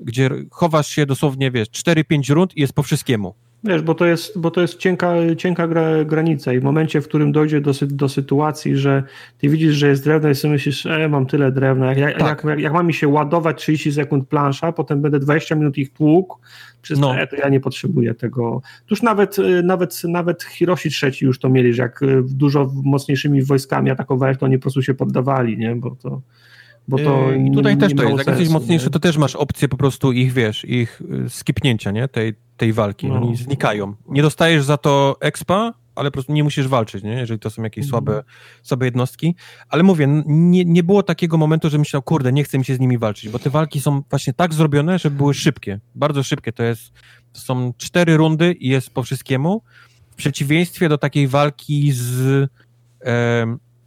gdzie 0.00 0.30
chowasz 0.50 0.88
się 0.88 1.06
dosłownie, 1.06 1.50
wiesz, 1.50 1.68
4-5 1.68 2.34
rund 2.34 2.56
i 2.56 2.60
jest 2.60 2.72
po 2.72 2.82
wszystkiemu. 2.82 3.34
Wiesz, 3.64 3.82
bo 3.82 3.94
to 3.94 4.06
jest, 4.06 4.38
bo 4.38 4.50
to 4.50 4.60
jest 4.60 4.76
cienka, 4.78 5.14
cienka 5.38 5.68
gra, 5.68 6.04
granica 6.04 6.52
i 6.52 6.60
w 6.60 6.62
momencie, 6.62 7.00
w 7.00 7.08
którym 7.08 7.32
dojdzie 7.32 7.60
do, 7.60 7.70
sy- 7.70 7.86
do 7.86 8.08
sytuacji, 8.08 8.76
że 8.76 9.02
ty 9.38 9.48
widzisz, 9.48 9.74
że 9.74 9.88
jest 9.88 10.04
drewno 10.04 10.28
i 10.28 10.34
sobie 10.34 10.52
myślisz, 10.52 10.86
e, 10.86 11.08
mam 11.08 11.26
tyle 11.26 11.52
drewna, 11.52 11.86
jak, 11.86 11.98
jak, 11.98 12.18
Tak. 12.18 12.44
jak, 12.44 12.58
jak 12.60 12.72
ma 12.72 12.82
mi 12.82 12.94
się 12.94 13.08
ładować 13.08 13.58
30 13.58 13.92
sekund 13.92 14.28
plansza, 14.28 14.72
potem 14.72 15.00
będę 15.02 15.18
20 15.18 15.54
minut 15.54 15.78
ich 15.78 15.92
tłukł, 15.92 16.38
przez 16.82 16.98
No. 16.98 17.14
no. 17.14 17.26
to 17.26 17.36
ja 17.36 17.48
nie 17.48 17.60
potrzebuję 17.60 18.14
tego. 18.14 18.62
Tuż 18.86 19.02
nawet, 19.02 19.38
y, 19.38 19.62
nawet, 19.62 20.04
nawet 20.04 20.42
Hiroshi 20.42 20.88
III 21.02 21.12
już 21.20 21.38
to 21.38 21.48
mieli, 21.48 21.72
że 21.74 21.82
jak 21.82 22.02
y, 22.02 22.22
dużo 22.22 22.70
mocniejszymi 22.84 23.42
wojskami 23.42 23.90
atakowałeś, 23.90 24.38
to 24.38 24.46
oni 24.46 24.58
po 24.58 24.62
prostu 24.62 24.82
się 24.82 24.94
poddawali, 24.94 25.58
nie? 25.58 25.76
Bo 25.76 25.90
to, 26.02 26.20
bo 26.88 26.98
to 26.98 27.30
Yy, 27.30 27.36
I 27.36 27.40
nie- 27.42 27.54
tutaj 27.56 27.74
nie 27.74 27.80
też 27.80 27.94
to 27.94 28.02
miało 28.02 28.16
jest. 28.16 28.28
Jak 28.28 28.38
jesteś 28.38 28.54
mocniejszy, 28.54 28.84
nie? 28.86 28.90
to 28.90 28.98
też 29.00 29.16
masz 29.16 29.36
opcję 29.36 29.68
po 29.68 29.76
prostu 29.76 30.12
ich, 30.12 30.32
wiesz, 30.32 30.64
ich 30.64 31.00
y, 31.26 31.30
skipnięcia, 31.30 31.90
nie? 31.90 32.08
Tej, 32.08 32.34
tej 32.56 32.72
walki. 32.72 33.06
No. 33.06 33.14
Oni 33.14 33.36
znikają. 33.36 33.94
Nie 34.08 34.22
dostajesz 34.22 34.64
za 34.64 34.76
to 34.76 35.16
expa, 35.20 35.74
ale 35.94 36.10
po 36.10 36.12
prostu 36.12 36.32
nie 36.32 36.44
musisz 36.44 36.68
walczyć, 36.68 37.04
nie? 37.04 37.12
Jeżeli 37.12 37.40
to 37.40 37.50
są 37.50 37.62
jakieś 37.62 37.84
Mhm. 37.84 37.90
słabe, 37.90 38.22
słabe 38.62 38.84
jednostki. 38.86 39.34
Ale 39.68 39.82
mówię, 39.82 40.22
nie, 40.26 40.64
nie 40.64 40.82
było 40.82 41.02
takiego 41.02 41.36
momentu, 41.36 41.70
że 41.70 41.78
myślał, 41.78 42.02
kurde, 42.02 42.32
nie 42.32 42.44
chcę 42.44 42.58
mi 42.58 42.64
się 42.64 42.74
z 42.74 42.80
nimi 42.80 42.98
walczyć, 42.98 43.30
bo 43.30 43.38
te 43.38 43.50
walki 43.50 43.80
są 43.80 44.02
właśnie 44.10 44.32
tak 44.32 44.54
zrobione, 44.54 44.98
żeby 44.98 45.16
były 45.16 45.34
szybkie. 45.34 45.80
Bardzo 45.94 46.22
szybkie. 46.22 46.52
To 46.52 46.62
jest, 46.62 46.92
to 47.32 47.40
są 47.40 47.72
cztery 47.76 48.16
rundy 48.16 48.52
i 48.52 48.68
jest 48.68 48.90
po 48.90 49.02
wszystkiemu. 49.02 49.62
W 50.10 50.14
przeciwieństwie 50.14 50.88
do 50.88 50.98
takiej 50.98 51.28
walki 51.28 51.92
z 51.92 52.48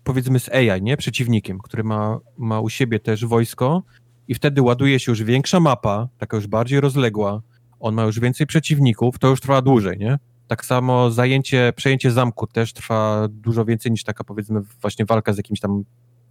powiedzmy 0.03 0.39
z 0.39 0.49
AI, 0.49 0.81
nie? 0.81 0.97
Przeciwnikiem, 0.97 1.59
który 1.59 1.83
ma, 1.83 2.19
ma 2.37 2.59
u 2.59 2.69
siebie 2.69 2.99
też 2.99 3.25
wojsko 3.25 3.83
i 4.27 4.35
wtedy 4.35 4.61
ładuje 4.61 4.99
się 4.99 5.11
już 5.11 5.23
większa 5.23 5.59
mapa, 5.59 6.07
taka 6.17 6.37
już 6.37 6.47
bardziej 6.47 6.81
rozległa, 6.81 7.41
on 7.79 7.95
ma 7.95 8.03
już 8.03 8.19
więcej 8.19 8.47
przeciwników, 8.47 9.19
to 9.19 9.27
już 9.27 9.41
trwa 9.41 9.61
dłużej, 9.61 9.97
nie? 9.97 10.19
Tak 10.47 10.65
samo 10.65 11.11
zajęcie, 11.11 11.73
przejęcie 11.75 12.11
zamku 12.11 12.47
też 12.47 12.73
trwa 12.73 13.27
dużo 13.29 13.65
więcej 13.65 13.91
niż 13.91 14.03
taka 14.03 14.23
powiedzmy 14.23 14.61
właśnie 14.81 15.05
walka 15.05 15.33
z 15.33 15.37
jakimś 15.37 15.59
tam 15.59 15.83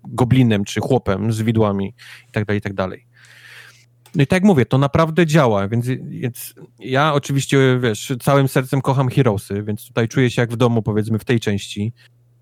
goblinem 0.09 0.65
czy 0.65 0.81
chłopem 0.81 1.33
z 1.33 1.43
widłami 1.43 1.95
i 2.29 2.33
tak 2.33 2.45
dalej, 2.45 2.59
i 2.59 2.63
tak 2.63 2.75
dalej. 2.75 3.07
No 4.15 4.23
i 4.23 4.27
tak 4.27 4.37
jak 4.37 4.45
mówię, 4.45 4.67
to 4.67 4.79
naprawdę 4.79 5.27
działa, 5.27 5.69
więc, 5.69 5.87
więc 6.09 6.55
ja 6.79 7.15
oczywiście, 7.15 7.79
wiesz, 7.83 8.13
całym 8.23 8.49
sercem 8.49 8.81
kocham 8.81 9.09
Heroesy, 9.09 9.63
więc 9.63 9.87
tutaj 9.87 10.09
czuję 10.09 10.31
się 10.31 10.43
jak 10.43 10.53
w 10.53 10.57
domu, 10.57 10.83
powiedzmy, 10.83 11.19
w 11.19 11.25
tej 11.25 11.41
części. 11.41 11.93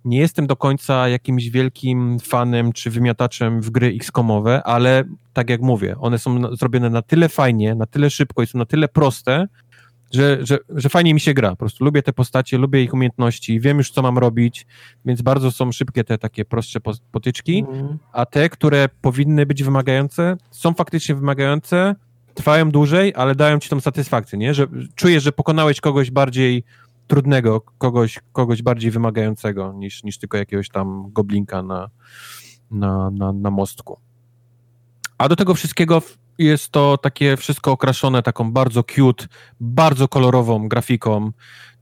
Nie 0.04 0.18
jestem 0.18 0.46
do 0.46 0.56
końca 0.56 1.08
jakimś 1.08 1.48
wielkim 1.48 2.18
fanem 2.20 2.72
czy 2.72 2.90
wymiataczem 2.90 3.60
w 3.60 3.70
gry 3.70 3.86
XCOMowe, 3.96 4.62
ale 4.62 5.04
tak 5.32 5.50
jak 5.50 5.60
mówię, 5.60 5.96
one 6.00 6.18
są 6.18 6.56
zrobione 6.56 6.90
na 6.90 7.02
tyle 7.02 7.28
fajnie, 7.28 7.74
na 7.74 7.86
tyle 7.86 8.10
szybko 8.10 8.42
i 8.42 8.46
są 8.46 8.58
na 8.58 8.64
tyle 8.66 8.88
proste, 8.88 9.46
że, 10.12 10.38
że, 10.46 10.58
że 10.68 10.88
fajnie 10.88 11.14
mi 11.14 11.20
się 11.20 11.34
gra. 11.34 11.50
Po 11.50 11.56
prostu 11.56 11.84
lubię 11.84 12.02
te 12.02 12.12
postacie, 12.12 12.58
lubię 12.58 12.82
ich 12.82 12.94
umiejętności, 12.94 13.60
wiem 13.60 13.78
już, 13.78 13.90
co 13.90 14.02
mam 14.02 14.18
robić, 14.18 14.66
więc 15.04 15.22
bardzo 15.22 15.50
są 15.50 15.72
szybkie 15.72 16.04
te 16.04 16.18
takie 16.18 16.44
prostsze 16.44 16.80
potyczki 17.12 17.64
Mhm. 17.68 17.98
a 18.12 18.26
te, 18.26 18.48
które 18.48 18.88
powinny 19.00 19.46
być 19.46 19.62
wymagające, 19.62 20.36
są 20.50 20.74
faktycznie 20.74 21.14
wymagające, 21.14 21.94
trwają 22.34 22.70
dłużej, 22.70 23.12
ale 23.16 23.34
dają 23.34 23.58
ci 23.58 23.68
tą 23.68 23.80
satysfakcję, 23.80 24.38
nie? 24.38 24.54
Że 24.54 24.66
czujesz, 24.94 25.22
że 25.22 25.32
pokonałeś 25.32 25.80
kogoś 25.80 26.10
bardziej 26.10 26.64
trudnego, 27.08 27.60
kogoś, 27.60 28.18
kogoś 28.32 28.62
bardziej 28.62 28.90
wymagającego 28.90 29.72
niż, 29.72 30.04
niż 30.04 30.18
tylko 30.18 30.36
jakiegoś 30.36 30.68
tam 30.68 31.12
goblinka 31.12 31.62
na, 31.62 31.90
na, 32.70 33.10
na, 33.10 33.32
na 33.32 33.50
mostku. 33.50 33.98
A 35.18 35.28
do 35.28 35.36
tego 35.36 35.54
wszystkiego 35.54 36.02
jest 36.38 36.70
to 36.70 36.98
takie 36.98 37.36
wszystko 37.36 37.72
okraszone 37.72 38.22
taką 38.22 38.52
bardzo 38.52 38.82
cute, 38.82 39.26
bardzo 39.60 40.08
kolorową 40.08 40.68
grafiką, 40.68 41.32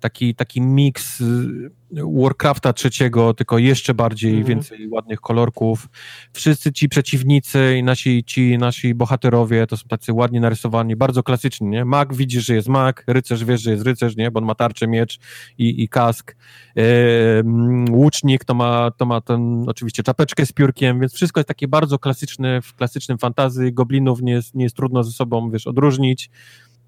taki, 0.01 0.35
taki 0.35 0.61
miks 0.61 1.21
y, 1.21 1.71
Warcrafta 1.93 2.73
trzeciego, 2.73 3.35
tylko 3.35 3.59
jeszcze 3.59 3.95
bardziej, 3.95 4.31
Mhm. 4.31 4.47
więcej 4.49 4.89
ładnych 4.89 5.21
kolorków. 5.21 5.89
Wszyscy 6.33 6.73
ci 6.73 6.89
przeciwnicy 6.89 7.77
i 7.79 7.83
nasi, 7.83 8.25
ci 8.25 8.59
nasi 8.59 8.95
bohaterowie 8.95 9.67
to 9.67 9.77
są 9.77 9.89
tacy 9.89 10.13
ładnie 10.13 10.41
narysowani, 10.41 10.97
bardzo 10.97 11.23
klasyczni, 11.23 11.69
nie? 11.69 11.85
Mag 11.85 12.15
widzisz, 12.15 12.45
że 12.47 12.55
jest 12.55 12.69
mag, 12.69 13.05
rycerz 13.07 13.45
wiesz, 13.45 13.63
że 13.63 13.71
jest 13.71 13.85
rycerz, 13.85 14.17
nie? 14.17 14.31
Bo 14.31 14.41
on 14.41 14.47
ma 14.47 14.55
tarczę, 14.55 14.87
miecz 14.87 15.19
i, 15.59 15.83
i 15.83 15.89
kask. 15.89 16.37
Ehm, 16.77 17.85
łucznik 17.95 18.45
to 18.45 18.55
ma, 18.55 18.91
to 18.91 19.07
ma 19.07 19.21
ten, 19.21 19.65
oczywiście 19.69 20.03
czapeczkę 20.03 20.47
z 20.47 20.53
piórkiem, 20.53 21.01
więc 21.01 21.15
wszystko 21.15 21.41
jest 21.41 21.49
takie 21.49 21.69
bardzo 21.69 21.99
klasyczne 21.99 22.63
w 22.63 22.75
klasycznym 22.75 23.19
fantazy. 23.19 23.73
Goblinów 23.73 24.23
nie 24.23 24.33
jest, 24.33 24.55
nie 24.55 24.65
jest 24.65 24.77
trudno 24.77 25.05
ze 25.05 25.13
sobą, 25.13 25.51
wiesz, 25.51 25.67
odróżnić. 25.67 26.31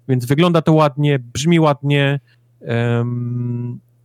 Więc 0.07 0.25
wygląda 0.25 0.61
to 0.61 0.73
ładnie, 0.73 1.19
brzmi 1.19 1.59
ładnie. 1.59 2.19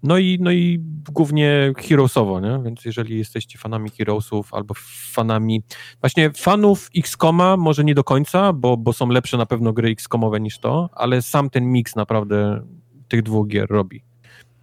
No 0.03 0.19
i, 0.19 0.39
no 0.41 0.51
i 0.51 0.81
głównie 1.13 1.73
Heroesowo, 1.77 2.41
nie? 2.41 2.61
Więc 2.65 2.85
jeżeli 2.85 3.19
jesteście 3.19 3.59
fanami 3.59 3.91
Heroesów 3.91 4.55
albo 4.55 4.75
fanami... 5.13 5.63
Właśnie 6.01 6.31
fanów 6.31 6.91
XCOMa 6.97 7.57
może 7.57 7.85
nie 7.85 7.95
do 7.95 8.05
końca, 8.05 8.53
bo, 8.53 8.77
bo 8.77 8.93
są 8.93 9.09
lepsze 9.09 9.37
na 9.37 9.47
pewno 9.47 9.73
gry 9.73 9.89
XCOMowe 9.91 10.41
niż 10.41 10.59
to, 10.59 10.91
ale 10.93 11.23
sam 11.23 11.51
ten 11.51 11.73
mix 11.73 11.97
naprawdę 11.97 12.63
tych 13.09 13.23
dwóch 13.23 13.49
gier 13.49 13.71
robi. 13.71 14.03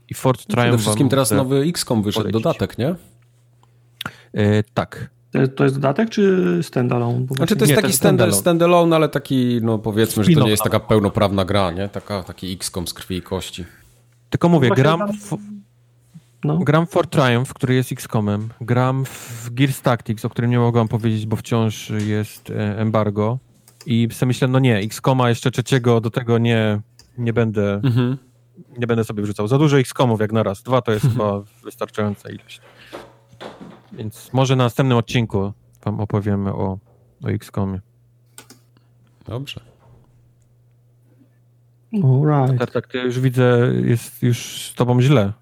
I 0.10 0.14
Fort 0.14 0.40
Triumph... 0.40 0.68
Przede 0.68 0.78
wszystkim 0.78 1.10
teraz 1.10 1.32
nowy 1.32 1.60
XCOM 1.60 2.04
wyszedł, 2.04 2.24
polecić. 2.24 2.44
dodatek, 2.44 2.78
nie? 2.78 2.96
E, 4.34 4.64
tak. 4.64 5.10
To 5.56 5.64
jest, 5.64 5.76
dodatek 5.76 6.10
czy 6.10 6.60
standalone? 6.62 7.20
Bo 7.20 7.36
Znaczy 7.36 7.56
to 7.56 7.66
jest 7.66 7.76
Nie, 7.76 7.82
taki 7.82 7.94
standalone. 7.94 8.38
standalone. 8.38 8.96
ale 8.96 9.10
taki, 9.10 9.60
no 9.62 9.80
powiedzmy, 9.80 10.24
że 10.24 10.32
to 10.34 10.44
nie 10.44 10.50
jest 10.50 10.64
taka 10.64 10.80
pełnoprawna 10.80 11.46
gra, 11.46 11.72
nie? 11.72 11.90
Taka, 11.90 12.24
taki 12.24 12.54
XCOM 12.54 12.88
z 12.88 12.94
krwi 12.94 13.16
i 13.16 13.22
kości. 13.22 13.66
Tylko 14.32 14.50
mówię, 14.50 14.70
gram, 14.70 15.14
w, 15.14 15.38
No. 16.44 16.58
gram 16.58 16.86
w 16.88 16.90
For 16.90 17.08
Triumph, 17.08 17.54
który 17.54 17.76
jest 17.76 17.92
XCOMem, 17.92 18.50
gram 18.62 19.06
w 19.06 19.50
Gears 19.54 19.82
Tactics, 19.82 20.26
o 20.26 20.30
którym 20.30 20.52
nie 20.52 20.60
mogłam 20.60 20.88
powiedzieć, 20.88 21.26
bo 21.26 21.36
wciąż 21.36 21.90
jest 21.90 22.50
e, 22.50 22.78
embargo 22.80 23.38
i 23.86 24.08
sobie 24.12 24.28
myślę, 24.28 24.48
no 24.48 24.60
nie, 24.60 24.78
XCOMa 24.78 25.30
jeszcze 25.30 25.52
trzeciego 25.52 26.02
do 26.02 26.10
tego 26.10 26.38
nie, 26.38 26.82
nie 27.18 27.34
będę 27.34 27.74
Mhm. 27.84 28.18
nie 28.78 28.88
będę 28.88 29.04
sobie 29.04 29.24
wrzucał. 29.24 29.48
Za 29.48 29.58
dużo 29.58 29.80
XCOMów 29.80 30.20
jak 30.22 30.32
na 30.32 30.44
raz. 30.44 30.64
Dwa 30.64 30.82
to 30.82 30.92
jest 30.92 31.06
chyba 31.12 31.42
wystarczająca 31.64 32.30
ilość. 32.30 32.62
Więc 33.92 34.34
może 34.34 34.56
na 34.56 34.64
następnym 34.64 34.98
odcinku 34.98 35.54
wam 35.86 36.00
opowiemy 36.00 36.54
o, 36.54 36.78
o 37.24 37.28
XCOMie. 37.28 37.80
Dobrze. 39.26 39.62
Alright. 41.94 42.60
Tak, 42.60 42.72
tak, 42.72 42.88
ty 42.88 42.98
już 42.98 43.20
widzę, 43.20 43.72
jest 43.86 44.24
już 44.24 44.38
z 44.72 44.76
tobą 44.76 45.02
źle. 45.02 45.34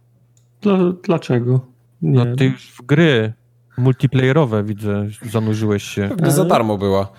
Dla, 0.62 0.78
dlaczego? 1.04 1.60
Nie. 2.02 2.26
No 2.26 2.36
ty 2.36 2.46
już 2.46 2.72
w 2.72 2.82
gry 2.82 3.34
multiplayerowe 3.78 4.64
widzę, 4.64 5.08
zanurzyłeś 5.30 5.84
się. 5.84 6.10
Pewnie 6.10 6.32
za 6.32 6.46
darmo 6.46 6.78
była. 6.78 7.12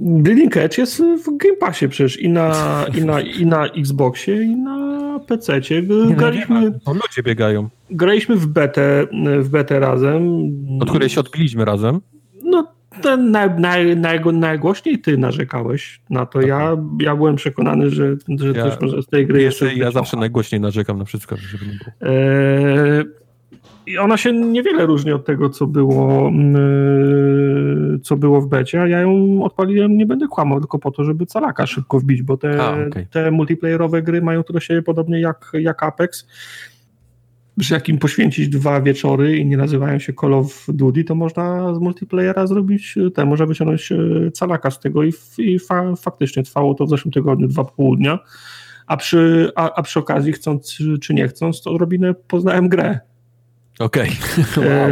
Bleeding 0.00 0.56
Edge 0.56 0.78
jest 0.78 1.02
w 1.02 1.36
Game 1.36 1.56
Passie 1.56 1.88
przecież 1.88 2.20
i 2.20 2.28
na, 2.28 2.84
i 2.98 3.04
na, 3.04 3.20
i 3.20 3.46
na 3.46 3.66
Xboxie, 3.66 4.42
i 4.42 4.56
na 4.56 5.20
PC-cie. 5.26 5.82
Nie, 5.82 6.14
Graliśmy, 6.14 6.54
no, 6.60 6.68
nie, 6.68 6.80
to 6.80 6.92
ludzie 6.92 7.22
biegają, 7.24 7.68
graliśmy 7.90 8.36
w 8.36 8.46
betę, 8.46 9.06
w 9.38 9.48
betę 9.48 9.80
razem. 9.80 10.48
od 10.80 10.88
której 10.88 11.08
się 11.08 11.20
odbiliśmy 11.20 11.64
razem. 11.64 12.00
No, 12.42 12.73
ten 13.02 13.30
naj, 13.30 13.50
naj, 13.58 13.96
naj, 13.96 14.20
najgłośniej 14.32 14.98
ty 14.98 15.18
narzekałeś 15.18 16.00
na 16.10 16.26
to. 16.26 16.40
Ja, 16.40 16.76
ja 17.00 17.16
byłem 17.16 17.36
przekonany, 17.36 17.90
że, 17.90 18.16
że 18.38 18.48
ja, 18.48 18.64
też 18.64 18.80
może 18.80 19.02
z 19.02 19.06
tej 19.06 19.26
gry 19.26 19.42
jeszcze... 19.42 19.74
Ja 19.74 19.90
zawsze 19.90 20.16
najgłośniej 20.16 20.60
narzekam 20.60 20.98
na 20.98 21.04
wszystko, 21.04 21.36
żeby 21.36 21.66
nie 21.66 21.72
było. 21.72 22.12
Eee, 22.12 23.04
i 23.86 23.98
ona 23.98 24.16
się 24.16 24.32
niewiele 24.32 24.86
różni 24.86 25.12
od 25.12 25.24
tego, 25.26 25.50
co 25.50 25.66
było, 25.66 26.30
yy, 26.30 27.98
co 27.98 28.16
było 28.16 28.40
w 28.40 28.48
becie, 28.48 28.82
a 28.82 28.88
ja 28.88 29.00
ją 29.00 29.42
odpaliłem, 29.42 29.96
nie 29.96 30.06
będę 30.06 30.28
kłamał, 30.28 30.60
tylko 30.60 30.78
po 30.78 30.90
to, 30.90 31.04
żeby 31.04 31.26
calaka 31.26 31.66
szybko 31.66 32.00
wbić, 32.00 32.22
bo 32.22 32.36
te, 32.36 32.62
a, 32.62 32.86
okay. 32.86 33.06
te 33.10 33.30
multiplayerowe 33.30 34.02
gry 34.02 34.22
mają 34.22 34.42
do 34.50 34.60
siebie 34.60 34.82
podobnie 34.82 35.20
jak, 35.20 35.52
jak 35.52 35.82
Apex, 35.82 36.26
że 37.58 37.74
jak 37.74 37.88
im 37.88 37.98
poświęcić 37.98 38.48
dwa 38.48 38.80
wieczory 38.80 39.36
i 39.36 39.46
nie 39.46 39.56
nazywają 39.56 39.98
się 39.98 40.12
Call 40.20 40.34
of 40.34 40.66
Duty, 40.68 41.04
to 41.04 41.14
można 41.14 41.74
z 41.74 41.78
multiplayera 41.78 42.46
zrobić, 42.46 42.94
te 43.14 43.24
można 43.24 43.46
wyciągnąć 43.46 43.92
e, 43.92 43.96
calaka 44.30 44.70
z 44.70 44.80
tego 44.80 45.04
i, 45.04 45.12
i 45.38 45.58
fa, 45.58 45.96
faktycznie 45.96 46.42
trwało 46.42 46.74
to 46.74 46.86
w 46.86 46.90
zeszłym 46.90 47.12
tygodniu 47.12 47.48
dwa 47.48 47.64
południa, 47.64 48.18
a 48.86 48.96
przy, 48.96 49.52
a, 49.54 49.74
a 49.74 49.82
przy 49.82 49.98
okazji 49.98 50.32
chcąc 50.32 50.78
czy 51.00 51.14
nie 51.14 51.28
chcąc, 51.28 51.62
to 51.62 51.70
odrobinę 51.70 52.14
poznałem 52.14 52.68
grę 52.68 53.00
Okej. 53.78 54.10
Okay. 54.10 54.66
Wow. 54.68 54.88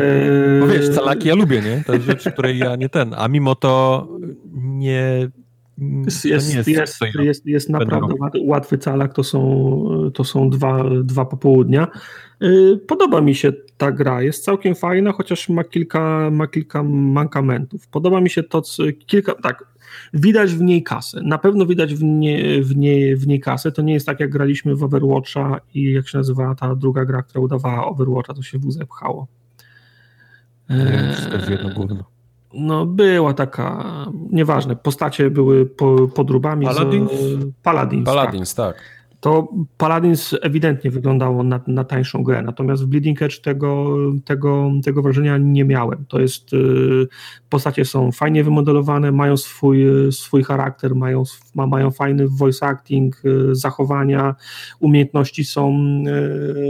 No 0.60 0.66
wiesz, 0.66 0.88
calaki 0.88 1.28
ja 1.28 1.34
lubię, 1.34 1.60
nie? 1.60 1.82
To 1.86 1.92
jest 1.92 2.06
rzecz, 2.06 2.28
której 2.28 2.58
ja 2.58 2.76
nie 2.76 2.88
ten, 2.88 3.14
a 3.16 3.28
mimo 3.28 3.54
to 3.54 4.08
nie... 4.54 5.30
Jest, 6.04 6.24
jest, 6.24 6.68
jest, 7.14 7.46
jest 7.46 7.70
naprawdę 7.70 8.14
łatwy 8.44 8.78
calak, 8.78 9.14
to 9.14 9.24
są, 9.24 10.10
to 10.14 10.24
są 10.24 10.50
dwa, 10.50 10.84
dwa 11.04 11.24
popołudnia. 11.24 11.88
Y, 12.42 12.80
podoba 12.86 13.20
mi 13.20 13.34
się 13.34 13.52
ta 13.76 13.92
gra, 13.92 14.22
jest 14.22 14.44
całkiem 14.44 14.74
fajna, 14.74 15.12
chociaż 15.12 15.48
ma 15.48 15.64
kilka, 15.64 16.30
ma 16.30 16.46
kilka 16.46 16.82
mankamentów. 16.82 17.88
Podoba 17.88 18.20
mi 18.20 18.30
się 18.30 18.42
to, 18.42 18.62
co, 18.62 18.82
kilka, 19.06 19.34
tak, 19.34 19.72
Widać 20.14 20.54
w 20.54 20.60
niej 20.60 20.82
kasę. 20.82 21.20
Na 21.22 21.38
pewno 21.38 21.66
widać 21.66 21.94
w, 21.94 22.02
nie, 22.02 22.62
w, 22.62 22.76
nie, 22.76 23.16
w 23.16 23.26
niej 23.26 23.40
kasę. 23.40 23.72
To 23.72 23.82
nie 23.82 23.92
jest 23.92 24.06
tak, 24.06 24.20
jak 24.20 24.30
graliśmy 24.30 24.76
w 24.76 24.82
Overwatcha 24.82 25.60
i 25.74 25.92
jak 25.92 26.08
się 26.08 26.18
nazywała 26.18 26.54
ta 26.54 26.74
druga 26.74 27.04
gra, 27.04 27.22
która 27.22 27.44
udawała 27.44 27.86
Overwatcha, 27.86 28.34
to 28.34 28.42
się 28.42 28.58
w 28.58 28.72
zepchało. 28.72 29.26
Eee, 30.70 31.50
jedno 31.50 31.74
gówno. 31.74 32.04
No, 32.54 32.86
była 32.86 33.34
taka, 33.34 33.84
nieważne, 34.30 34.76
postacie 34.76 35.30
były 35.30 35.66
po, 35.66 36.08
podróbami. 36.08 36.66
Paladins? 36.66 37.12
Z, 37.12 37.50
Paladins, 37.62 38.06
Paladins 38.06 38.54
tak. 38.54 38.76
tak 38.76 39.01
to 39.22 39.48
Paladins 39.78 40.34
ewidentnie 40.42 40.90
wyglądało 40.90 41.42
na, 41.42 41.60
na 41.66 41.84
tańszą 41.84 42.22
grę, 42.22 42.42
natomiast 42.42 42.84
w 42.84 42.86
Bleeding 42.86 43.22
Edge 43.22 43.40
tego, 43.40 43.96
tego, 44.24 44.70
tego 44.84 45.02
wrażenia 45.02 45.38
nie 45.38 45.64
miałem. 45.64 46.04
To 46.08 46.20
jest, 46.20 46.52
y, 46.52 47.08
postacie 47.48 47.84
są 47.84 48.12
fajnie 48.12 48.44
wymodelowane, 48.44 49.12
mają 49.12 49.36
swój, 49.36 49.84
swój 50.12 50.44
charakter, 50.44 50.94
mają, 50.94 51.22
ma, 51.54 51.66
mają 51.66 51.90
fajny 51.90 52.28
voice 52.28 52.66
acting, 52.66 53.24
y, 53.24 53.54
zachowania, 53.54 54.34
umiejętności 54.80 55.44
są, 55.44 55.78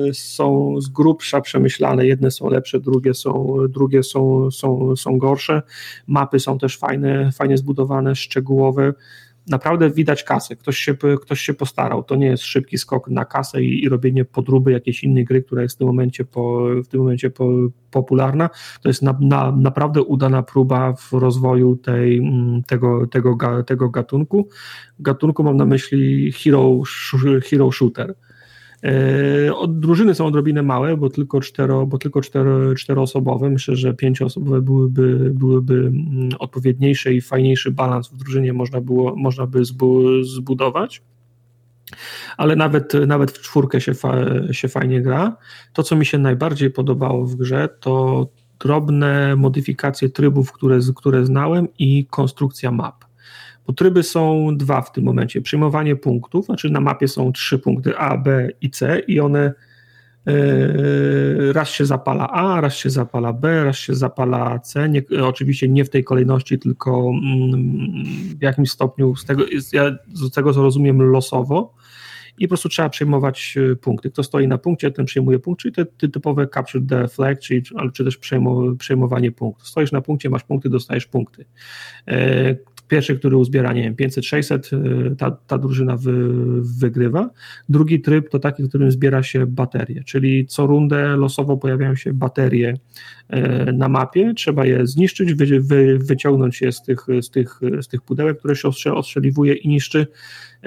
y, 0.09 0.15
są 0.15 0.75
z 0.81 0.89
grubsza 0.89 1.41
przemyślane, 1.41 2.07
jedne 2.07 2.31
są 2.31 2.51
lepsze, 2.51 2.81
drugie 2.81 3.15
są, 3.15 3.57
drugie 3.69 4.03
są, 4.03 4.51
są, 4.51 4.97
są 4.97 5.19
gorsze, 5.19 5.63
mapy 6.07 6.41
są 6.41 6.59
też 6.59 6.79
fajne, 6.79 7.33
fajnie 7.33 7.57
zbudowane, 7.57 8.15
szczegółowe, 8.17 8.93
naprawdę 9.47 9.91
widać 9.91 10.25
kasę, 10.25 10.57
ktoś 10.57 10.79
się, 10.79 10.95
ktoś 11.23 11.41
się 11.41 11.55
postarał. 11.55 12.03
To 12.03 12.17
nie 12.17 12.27
jest 12.27 12.43
szybki 12.43 12.79
skok 12.79 13.09
na 13.09 13.25
kasę 13.25 13.63
i, 13.63 13.85
i 13.85 13.89
robienie 13.89 14.25
podróby 14.25 14.73
jakiejś 14.73 15.05
innej 15.05 15.25
gry, 15.25 15.43
która 15.43 15.63
jest 15.63 15.75
w 15.75 15.79
tym 15.79 15.87
momencie, 15.87 16.25
po, 16.25 16.67
w 16.85 16.89
tym 16.89 17.01
momencie 17.01 17.31
po, 17.31 17.49
popularna. 17.91 18.51
To 18.83 18.89
jest 18.89 19.03
na, 19.03 19.19
na, 19.21 19.53
naprawdę 19.53 20.03
udana 20.03 20.43
próba 20.43 20.93
w 20.93 21.13
rozwoju 21.13 21.77
tej, 21.77 22.19
mm, 22.19 22.63
tego, 22.63 23.07
tego, 23.07 23.63
tego 23.67 23.89
gatunku. 23.89 24.49
Gatunku 24.99 25.45
mam 25.45 25.57
na 25.57 25.65
myśli 25.65 26.33
hero, 26.33 26.81
hero 27.51 27.73
shooter 27.73 28.15
od 29.55 29.81
drużyny 29.81 30.15
są 30.15 30.27
odrobinę 30.27 30.63
małe, 30.63 30.97
bo 30.97 31.11
tylko, 31.11 31.41
cztero, 31.41 31.87
bo 31.87 31.99
tylko 31.99 32.21
cztero, 32.21 32.75
czteroosobowe. 32.75 33.51
Myślę, 33.51 33.77
że 33.77 33.95
pięcioosobowe 33.95 34.63
byłyby, 34.63 35.31
byłyby 35.35 35.75
mm, 35.75 36.29
odpowiedniejsze 36.39 37.15
i 37.15 37.21
fajniejszy 37.21 37.71
balans 37.71 38.09
w 38.09 38.17
drużynie 38.17 38.53
można, 38.53 38.81
było, 38.81 39.17
można 39.17 39.47
by 39.47 39.63
zbudować. 40.23 41.03
Ale 42.37 42.57
nawet, 42.57 42.93
nawet 43.07 43.31
w 43.31 43.41
czwórkę 43.41 43.81
się, 43.81 43.95
fa, 43.95 44.15
się 44.53 44.69
fajnie 44.69 45.03
gra. 45.03 45.37
To, 45.73 45.83
co 45.83 45.97
mi 45.97 46.07
się 46.07 46.19
najbardziej 46.19 46.71
podobało 46.71 47.27
w 47.27 47.37
grze, 47.37 47.69
to 47.81 48.27
drobne 48.61 49.37
modyfikacje 49.37 50.09
trybów, 50.09 50.53
które, 50.53 50.79
które 50.97 51.27
znałem 51.27 51.69
i 51.79 52.07
konstrukcja 52.07 52.71
map. 52.71 53.12
Bo 53.67 53.73
tryby 53.73 54.03
są 54.03 54.57
dwa 54.57 54.83
w 54.83 54.93
tym 54.93 55.05
momencie. 55.05 55.41
Przyjmowanie 55.41 55.97
punktów, 55.97 56.47
znaczy 56.47 56.71
na 56.71 56.81
mapie 56.81 57.09
są 57.09 57.33
trzy 57.33 57.59
punkty 57.59 57.97
A, 57.97 58.17
B 58.17 58.49
i 58.61 58.71
C 58.71 58.99
i 58.99 59.21
one 59.21 59.53
e, 60.27 60.33
raz 61.53 61.69
się 61.69 61.87
zapala 61.87 62.29
A, 62.29 62.61
raz 62.61 62.75
się 62.77 62.91
zapala 62.91 63.33
B, 63.33 63.65
raz 63.65 63.77
się 63.77 63.95
zapala 63.95 64.59
C. 64.59 64.89
Nie, 64.89 65.03
oczywiście 65.25 65.69
nie 65.69 65.85
w 65.85 65.91
tej 65.91 66.05
kolejności, 66.05 66.59
tylko 66.59 67.11
mm, 67.11 67.75
w 68.39 68.43
jakimś 68.43 68.71
stopniu, 68.71 69.17
z 69.17 69.25
tego, 69.25 69.45
z 70.13 70.35
tego 70.35 70.53
co 70.53 70.63
rozumiem, 70.63 71.03
losowo. 71.03 71.75
I 72.39 72.45
po 72.45 72.49
prostu 72.49 72.69
trzeba 72.69 72.89
przejmować 72.89 73.59
e, 73.73 73.77
punkty. 73.77 74.11
Kto 74.11 74.23
stoi 74.23 74.49
na 74.49 74.59
punkcie, 74.59 74.91
ten 74.91 75.05
przejmuje 75.05 75.39
punkt, 75.39 75.61
czyli 75.61 75.75
te, 75.75 75.87
te 75.87 76.09
typowe 76.09 76.49
capture 76.55 76.87
the 76.89 77.09
flag, 77.09 77.41
czyli, 77.41 77.63
czy 77.93 78.05
też 78.05 78.19
przejmowanie 78.79 79.33
punktów. 79.33 79.69
Stoisz 79.69 79.93
na 79.93 80.01
punkcie, 80.01 80.31
masz 80.31 80.45
punkty, 80.45 80.69
dostajesz 80.69 81.07
punkty. 81.07 81.45
E, 82.83 82.89
Pierwszy, 82.93 83.19
który 83.19 83.37
uzbiera, 83.37 83.73
nie 83.73 83.83
wiem, 83.83 83.95
500-600, 83.95 84.77
y, 85.13 85.17
ta, 85.17 85.31
ta 85.31 85.59
drużyna 85.59 85.97
wy, 85.97 86.13
wygrywa. 86.81 87.31
Drugi 87.69 88.01
tryb 88.01 88.31
to 88.31 88.39
taki, 88.39 88.63
w 88.63 88.69
którym 88.69 88.91
zbiera 88.91 89.23
się 89.23 89.47
baterie, 89.47 90.05
czyli 90.05 90.47
co 90.47 90.67
rundę 90.67 91.17
losowo 91.17 91.57
pojawiają 91.57 91.95
się 91.95 92.13
baterie 92.13 92.75
y, 93.69 93.73
na 93.73 93.89
mapie, 93.89 94.33
trzeba 94.37 94.67
je 94.67 94.87
zniszczyć, 94.87 95.35
wy, 95.35 95.61
wy, 95.61 95.99
wyciągnąć 95.99 96.61
je 96.61 96.73
z 96.73 96.83
tych, 96.83 97.07
z, 97.23 97.31
tych, 97.31 97.61
z 97.83 97.89
tych 97.89 98.03
pudełek, 98.03 98.39
które 98.39 98.57
się 98.57 98.95
ostrzeliwuje 98.95 99.55
i 99.55 99.69
niszczy, 99.69 100.07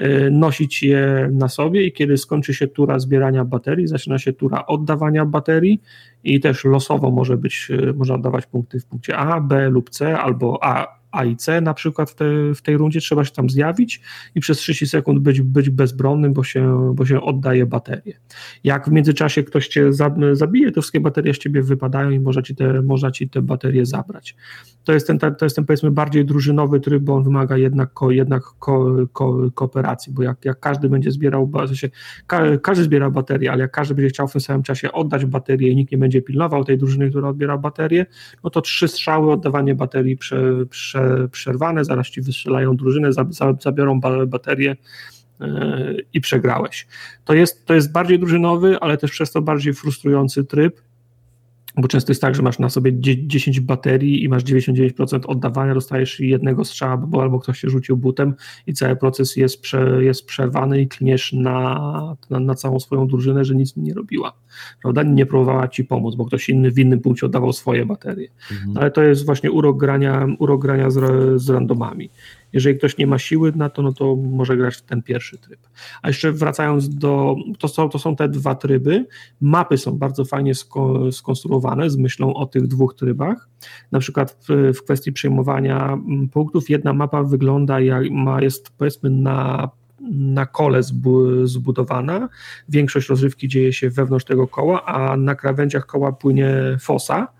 y, 0.00 0.30
nosić 0.30 0.82
je 0.82 1.28
na 1.32 1.48
sobie 1.48 1.86
i 1.86 1.92
kiedy 1.92 2.16
skończy 2.16 2.54
się 2.54 2.68
tura 2.68 2.98
zbierania 2.98 3.44
baterii, 3.44 3.86
zaczyna 3.86 4.18
się 4.18 4.32
tura 4.32 4.66
oddawania 4.66 5.24
baterii 5.24 5.82
i 6.24 6.40
też 6.40 6.64
losowo 6.64 7.10
może 7.10 7.36
być, 7.36 7.68
można 7.94 8.14
oddawać 8.14 8.46
punkty 8.46 8.80
w 8.80 8.86
punkcie 8.86 9.16
A, 9.16 9.40
B 9.40 9.70
lub 9.70 9.90
C, 9.90 10.18
albo 10.18 10.58
A, 10.64 10.95
a 11.10 11.24
i 11.24 11.36
C 11.36 11.60
na 11.60 11.74
przykład 11.74 12.10
w, 12.10 12.14
te, 12.14 12.54
w 12.54 12.62
tej 12.62 12.76
rundzie 12.76 13.00
trzeba 13.00 13.24
się 13.24 13.30
tam 13.30 13.50
zjawić 13.50 14.00
i 14.34 14.40
przez 14.40 14.58
30 14.58 14.86
sekund 14.86 15.18
być, 15.18 15.40
być 15.40 15.70
bezbronnym, 15.70 16.32
bo 16.32 16.44
się, 16.44 16.92
bo 16.94 17.06
się 17.06 17.20
oddaje 17.20 17.66
baterię. 17.66 18.20
Jak 18.64 18.88
w 18.88 18.92
międzyczasie 18.92 19.42
ktoś 19.42 19.68
cię 19.68 19.90
zabije, 20.32 20.72
to 20.72 20.80
wszystkie 20.80 21.00
baterie 21.00 21.34
z 21.34 21.38
ciebie 21.38 21.62
wypadają 21.62 22.10
i 22.10 22.20
można 22.20 22.42
ci 22.42 22.56
te, 22.56 22.82
można 22.82 23.10
ci 23.10 23.28
te 23.28 23.42
baterie 23.42 23.86
zabrać. 23.86 24.36
To 24.84 24.92
jest 24.92 25.06
ten, 25.06 25.18
to 25.18 25.44
jest 25.46 25.56
ten 25.56 25.64
powiedzmy 25.64 25.90
bardziej 25.90 26.24
drużynowy 26.24 26.80
tryb, 26.80 27.02
bo 27.02 27.14
on 27.14 27.24
wymaga 27.24 27.56
jednak, 27.56 27.92
ko, 27.92 28.10
jednak 28.10 28.42
ko, 28.42 28.96
ko, 29.12 29.50
kooperacji, 29.54 30.12
bo 30.12 30.22
jak, 30.22 30.44
jak 30.44 30.60
każdy 30.60 30.88
będzie 30.88 31.10
zbierał, 31.10 31.46
w 31.46 31.66
sensie, 31.66 31.90
ka, 32.26 32.58
każdy 32.58 32.84
zbiera 32.84 33.10
baterie, 33.10 33.52
ale 33.52 33.60
jak 33.60 33.70
każdy 33.70 33.94
będzie 33.94 34.08
chciał 34.08 34.28
w 34.28 34.32
tym 34.32 34.40
samym 34.40 34.62
czasie 34.62 34.92
oddać 34.92 35.24
baterię 35.24 35.70
i 35.70 35.76
nikt 35.76 35.92
nie 35.92 35.98
będzie 35.98 36.22
pilnował 36.22 36.64
tej 36.64 36.78
drużyny, 36.78 37.10
która 37.10 37.28
odbiera 37.28 37.58
baterię, 37.58 38.06
no 38.44 38.50
to 38.50 38.60
trzy 38.60 38.88
strzały, 38.88 39.32
oddawanie 39.32 39.74
baterii 39.74 40.16
prze, 40.16 40.66
prze 40.70 40.95
przerwane, 41.32 41.84
zaraz 41.84 42.06
ci 42.06 42.22
wystrzelają 42.22 42.76
drużynę, 42.76 43.10
zabiorą 43.60 44.00
baterię 44.26 44.76
e, 45.40 45.94
i 46.12 46.20
przegrałeś. 46.20 46.86
To 47.24 47.34
jest, 47.34 47.66
to 47.66 47.74
jest 47.74 47.92
bardziej 47.92 48.18
drużynowy, 48.18 48.78
ale 48.80 48.96
też 48.96 49.10
przez 49.10 49.32
to 49.32 49.42
bardziej 49.42 49.74
frustrujący 49.74 50.44
tryb, 50.44 50.80
bo 51.76 51.88
często 51.88 52.10
jest 52.10 52.22
tak, 52.22 52.34
że 52.34 52.42
masz 52.42 52.58
na 52.58 52.68
sobie 52.68 52.92
10 53.26 53.60
baterii 53.60 54.24
i 54.24 54.28
masz 54.28 54.44
99% 54.44 55.20
oddawania, 55.26 55.74
dostajesz 55.74 56.20
jednego 56.20 56.64
strzała, 56.64 56.96
bo 56.96 57.22
albo 57.22 57.38
ktoś 57.38 57.58
się 57.58 57.70
rzucił 57.70 57.96
butem 57.96 58.34
i 58.66 58.72
cały 58.72 58.96
proces 58.96 59.36
jest, 59.36 59.60
prze, 59.60 60.04
jest 60.04 60.26
przerwany 60.26 60.80
i 60.80 60.88
klniesz 60.88 61.32
na, 61.32 62.16
na, 62.30 62.40
na, 62.40 62.54
całą 62.54 62.80
swoją 62.80 63.06
drużynę, 63.06 63.44
że 63.44 63.54
nic 63.54 63.76
nie 63.76 63.94
robiła. 63.94 64.32
Prawda? 64.82 65.02
Nie 65.02 65.26
próbowała 65.26 65.68
ci 65.68 65.84
pomóc, 65.84 66.14
bo 66.14 66.24
ktoś 66.24 66.48
inny 66.48 66.70
w 66.70 66.78
innym 66.78 67.00
punkcie 67.00 67.26
oddawał 67.26 67.52
swoje 67.52 67.86
baterie. 67.86 68.28
Mhm. 68.52 68.76
Ale 68.76 68.90
to 68.90 69.02
jest 69.02 69.26
właśnie 69.26 69.50
urok 69.50 69.76
grania, 69.76 70.26
urok 70.38 70.62
grania 70.62 70.90
z, 70.90 71.00
z 71.42 71.50
randomami. 71.50 72.10
Jeżeli 72.56 72.78
ktoś 72.78 72.98
nie 72.98 73.06
ma 73.06 73.18
siły 73.18 73.52
na 73.56 73.70
to, 73.70 73.82
no 73.82 73.92
to 73.92 74.16
może 74.16 74.56
grać 74.56 74.76
w 74.76 74.82
ten 74.82 75.02
pierwszy 75.02 75.38
tryb. 75.38 75.60
A 76.02 76.08
jeszcze 76.08 76.32
wracając 76.32 76.88
do, 76.88 77.36
to 77.58 77.68
są, 77.68 77.88
to 77.88 77.98
są 77.98 78.16
te 78.16 78.28
dwa 78.28 78.54
tryby. 78.54 79.06
Mapy 79.40 79.78
są 79.78 79.98
bardzo 79.98 80.24
fajnie 80.24 80.54
sko, 80.54 81.12
skonstruowane 81.12 81.90
z 81.90 81.96
myślą 81.96 82.34
o 82.34 82.46
tych 82.46 82.66
dwóch 82.66 82.94
trybach. 82.94 83.48
Na 83.92 83.98
przykład 83.98 84.36
w, 84.48 84.72
w 84.76 84.82
kwestii 84.82 85.12
przejmowania 85.12 85.92
mm, 85.92 86.28
punktów 86.28 86.70
jedna 86.70 86.92
mapa 86.92 87.22
wygląda 87.22 87.80
jak 87.80 88.10
ma, 88.10 88.42
jest 88.42 88.70
powiedzmy 88.78 89.10
na 89.10 89.70
na 90.10 90.46
kole 90.46 90.80
zbudowana. 91.44 92.28
Większość 92.68 93.08
rozrywki 93.08 93.48
dzieje 93.48 93.72
się 93.72 93.90
wewnątrz 93.90 94.24
tego 94.24 94.48
koła, 94.48 94.84
a 94.84 95.16
na 95.16 95.34
krawędziach 95.34 95.86
koła 95.86 96.12
płynie 96.12 96.76
fosa 96.80 97.35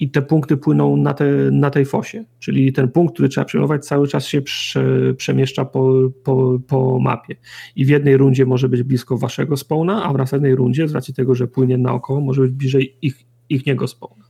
i 0.00 0.10
te 0.10 0.22
punkty 0.22 0.56
płyną 0.56 0.96
na, 0.96 1.14
te, 1.14 1.26
na 1.52 1.70
tej 1.70 1.84
fosie, 1.84 2.24
czyli 2.38 2.72
ten 2.72 2.88
punkt, 2.88 3.14
który 3.14 3.28
trzeba 3.28 3.44
przyjmować, 3.44 3.86
cały 3.86 4.08
czas 4.08 4.26
się 4.26 4.42
prze, 4.42 5.14
przemieszcza 5.14 5.64
po, 5.64 5.92
po, 6.24 6.58
po 6.66 6.98
mapie 7.00 7.36
i 7.76 7.84
w 7.84 7.88
jednej 7.88 8.16
rundzie 8.16 8.46
może 8.46 8.68
być 8.68 8.82
blisko 8.82 9.18
waszego 9.18 9.56
spawna, 9.56 10.04
a 10.04 10.12
w 10.12 10.18
następnej 10.18 10.54
rundzie, 10.54 10.88
z 10.88 10.94
racji 10.94 11.14
tego, 11.14 11.34
że 11.34 11.46
płynie 11.46 11.78
naokoło, 11.78 12.20
może 12.20 12.42
być 12.42 12.52
bliżej 12.52 12.96
ich, 13.02 13.26
ich 13.48 13.66
niego 13.66 13.88
spawna. 13.88 14.27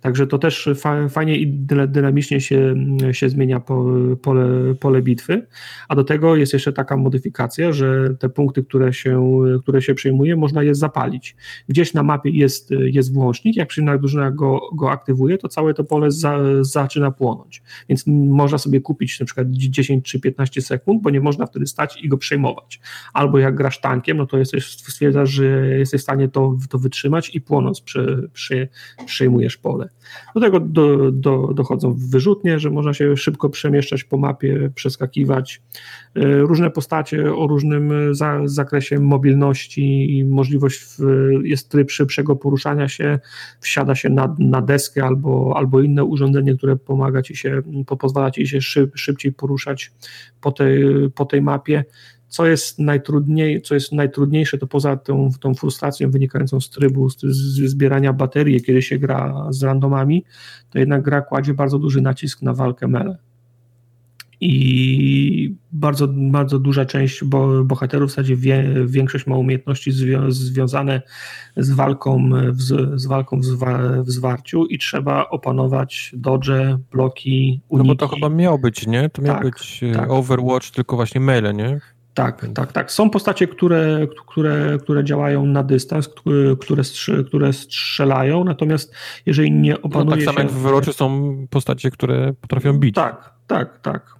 Także 0.00 0.26
to 0.26 0.38
też 0.38 0.68
fajnie 1.10 1.38
i 1.38 1.46
dynamicznie 1.88 2.40
się, 2.40 2.74
się 3.12 3.28
zmienia 3.28 3.60
pole, 4.22 4.74
pole 4.74 5.02
bitwy. 5.02 5.46
A 5.88 5.94
do 5.94 6.04
tego 6.04 6.36
jest 6.36 6.52
jeszcze 6.52 6.72
taka 6.72 6.96
modyfikacja, 6.96 7.72
że 7.72 8.14
te 8.18 8.28
punkty, 8.28 8.64
które 8.64 8.92
się, 8.92 9.40
które 9.62 9.82
się 9.82 9.94
przyjmuje, 9.94 10.36
można 10.36 10.62
je 10.62 10.74
zapalić. 10.74 11.36
Gdzieś 11.68 11.94
na 11.94 12.02
mapie 12.02 12.30
jest, 12.30 12.70
jest 12.70 13.14
włącznik, 13.14 13.56
jak 13.56 13.68
przynajmniej 13.68 14.00
drużyna 14.00 14.30
go, 14.30 14.60
go 14.74 14.90
aktywuje, 14.90 15.38
to 15.38 15.48
całe 15.48 15.74
to 15.74 15.84
pole 15.84 16.10
za, 16.10 16.38
zaczyna 16.60 17.10
płonąć. 17.10 17.62
Więc 17.88 18.06
można 18.06 18.58
sobie 18.58 18.80
kupić 18.80 19.20
na 19.20 19.26
przykład 19.26 19.46
10 19.50 20.04
czy 20.04 20.20
15 20.20 20.62
sekund, 20.62 21.02
bo 21.02 21.10
nie 21.10 21.20
można 21.20 21.46
wtedy 21.46 21.66
stać 21.66 22.02
i 22.02 22.08
go 22.08 22.18
przejmować. 22.18 22.80
Albo 23.12 23.38
jak 23.38 23.54
grasz 23.54 23.80
tankiem, 23.80 24.16
no 24.16 24.26
to 24.26 24.38
jesteś, 24.38 24.66
stwierdzasz, 24.66 25.30
że 25.30 25.78
jesteś 25.78 26.00
w 26.00 26.04
stanie 26.04 26.28
to, 26.28 26.56
to 26.70 26.78
wytrzymać 26.78 27.34
i 27.34 27.40
płonąc 27.40 27.80
przy, 27.80 28.30
przy, 28.32 28.68
przejmujesz 29.06 29.56
pole. 29.62 29.88
Do 30.34 30.40
tego 30.40 30.60
do, 30.60 31.10
do, 31.12 31.52
dochodzą 31.54 31.96
wyrzutnie, 32.10 32.58
że 32.58 32.70
można 32.70 32.94
się 32.94 33.16
szybko 33.16 33.50
przemieszczać 33.50 34.04
po 34.04 34.16
mapie, 34.16 34.70
przeskakiwać. 34.74 35.62
E, 36.16 36.40
różne 36.40 36.70
postacie 36.70 37.34
o 37.34 37.46
różnym 37.46 38.14
za, 38.14 38.40
zakresie 38.44 38.98
mobilności 38.98 40.18
i 40.18 40.24
możliwość, 40.24 40.80
w, 40.80 40.98
jest 41.42 41.68
tryb 41.68 41.90
szybszego 41.90 42.36
poruszania 42.36 42.88
się, 42.88 43.18
wsiada 43.60 43.94
się 43.94 44.10
na, 44.10 44.36
na 44.38 44.62
deskę 44.62 45.04
albo, 45.04 45.52
albo 45.56 45.80
inne 45.80 46.04
urządzenie, 46.04 46.54
które 46.54 46.76
pomaga 46.76 47.22
ci 47.22 47.36
się, 47.36 47.62
pozwala 47.98 48.30
ci 48.30 48.46
się 48.46 48.60
szyb, 48.60 48.90
szybciej 48.94 49.32
poruszać 49.32 49.92
po 50.40 50.52
tej, 50.52 50.84
po 51.14 51.24
tej 51.24 51.42
mapie 51.42 51.84
co 52.30 52.46
jest, 52.46 52.78
najtrudniej, 52.78 53.62
co 53.62 53.74
jest 53.74 53.92
najtrudniejsze, 53.92 54.58
to 54.58 54.66
poza 54.66 54.96
tą, 54.96 55.30
tą 55.40 55.54
frustracją 55.54 56.10
wynikającą 56.10 56.60
z 56.60 56.70
trybu, 56.70 57.10
z, 57.10 57.20
z 57.20 57.70
zbierania 57.70 58.12
baterii, 58.12 58.62
kiedy 58.62 58.82
się 58.82 58.98
gra 58.98 59.46
z 59.50 59.62
randomami, 59.62 60.24
to 60.70 60.78
jednak 60.78 61.02
gra 61.02 61.20
kładzie 61.20 61.54
bardzo 61.54 61.78
duży 61.78 62.00
nacisk 62.00 62.42
na 62.42 62.54
walkę 62.54 62.88
mele. 62.88 63.18
I 64.42 65.54
bardzo, 65.72 66.08
bardzo 66.08 66.58
duża 66.58 66.84
część 66.84 67.24
bo, 67.24 67.64
bohaterów, 67.64 68.10
w 68.10 68.12
zasadzie 68.12 68.36
większość 68.86 69.26
ma 69.26 69.36
umiejętności 69.36 69.92
zwią, 69.92 70.30
związane 70.30 71.02
z 71.56 71.70
walką, 71.70 72.30
w, 72.48 72.60
z 73.00 73.06
walką 73.06 73.40
w, 73.40 73.44
zwa, 73.44 74.02
w 74.02 74.10
zwarciu 74.10 74.66
i 74.66 74.78
trzeba 74.78 75.28
opanować 75.28 76.12
dodge, 76.16 76.50
bloki, 76.92 77.60
uniki. 77.68 77.88
No 77.88 77.94
bo 77.94 77.98
to 77.98 78.08
chyba 78.08 78.28
miał 78.28 78.58
być, 78.58 78.86
nie? 78.86 79.10
To 79.10 79.22
miał 79.22 79.34
tak, 79.34 79.44
być 79.44 79.80
e, 79.82 79.92
tak. 79.92 80.10
Overwatch, 80.10 80.70
tylko 80.70 80.96
właśnie 80.96 81.20
mele, 81.20 81.54
nie? 81.54 81.80
Tak, 82.24 82.46
tak, 82.54 82.72
tak. 82.72 82.92
Są 82.92 83.10
postacie, 83.10 83.46
które, 83.46 84.06
które, 84.26 84.78
które 84.82 85.04
działają 85.04 85.46
na 85.46 85.62
dystans, 85.62 86.08
które, 86.60 86.84
które 87.26 87.52
strzelają, 87.52 88.44
natomiast 88.44 88.94
jeżeli 89.26 89.52
nie 89.52 89.82
opanuje 89.82 90.10
no 90.10 90.16
tak 90.16 90.24
samo 90.24 90.38
jak 90.38 90.48
w 90.48 90.62
Wyroczy 90.62 90.92
są 90.92 91.36
postacie, 91.50 91.90
które 91.90 92.32
potrafią 92.40 92.72
bić. 92.78 92.94
Tak, 92.94 93.34
tak, 93.46 93.80
tak. 93.80 94.19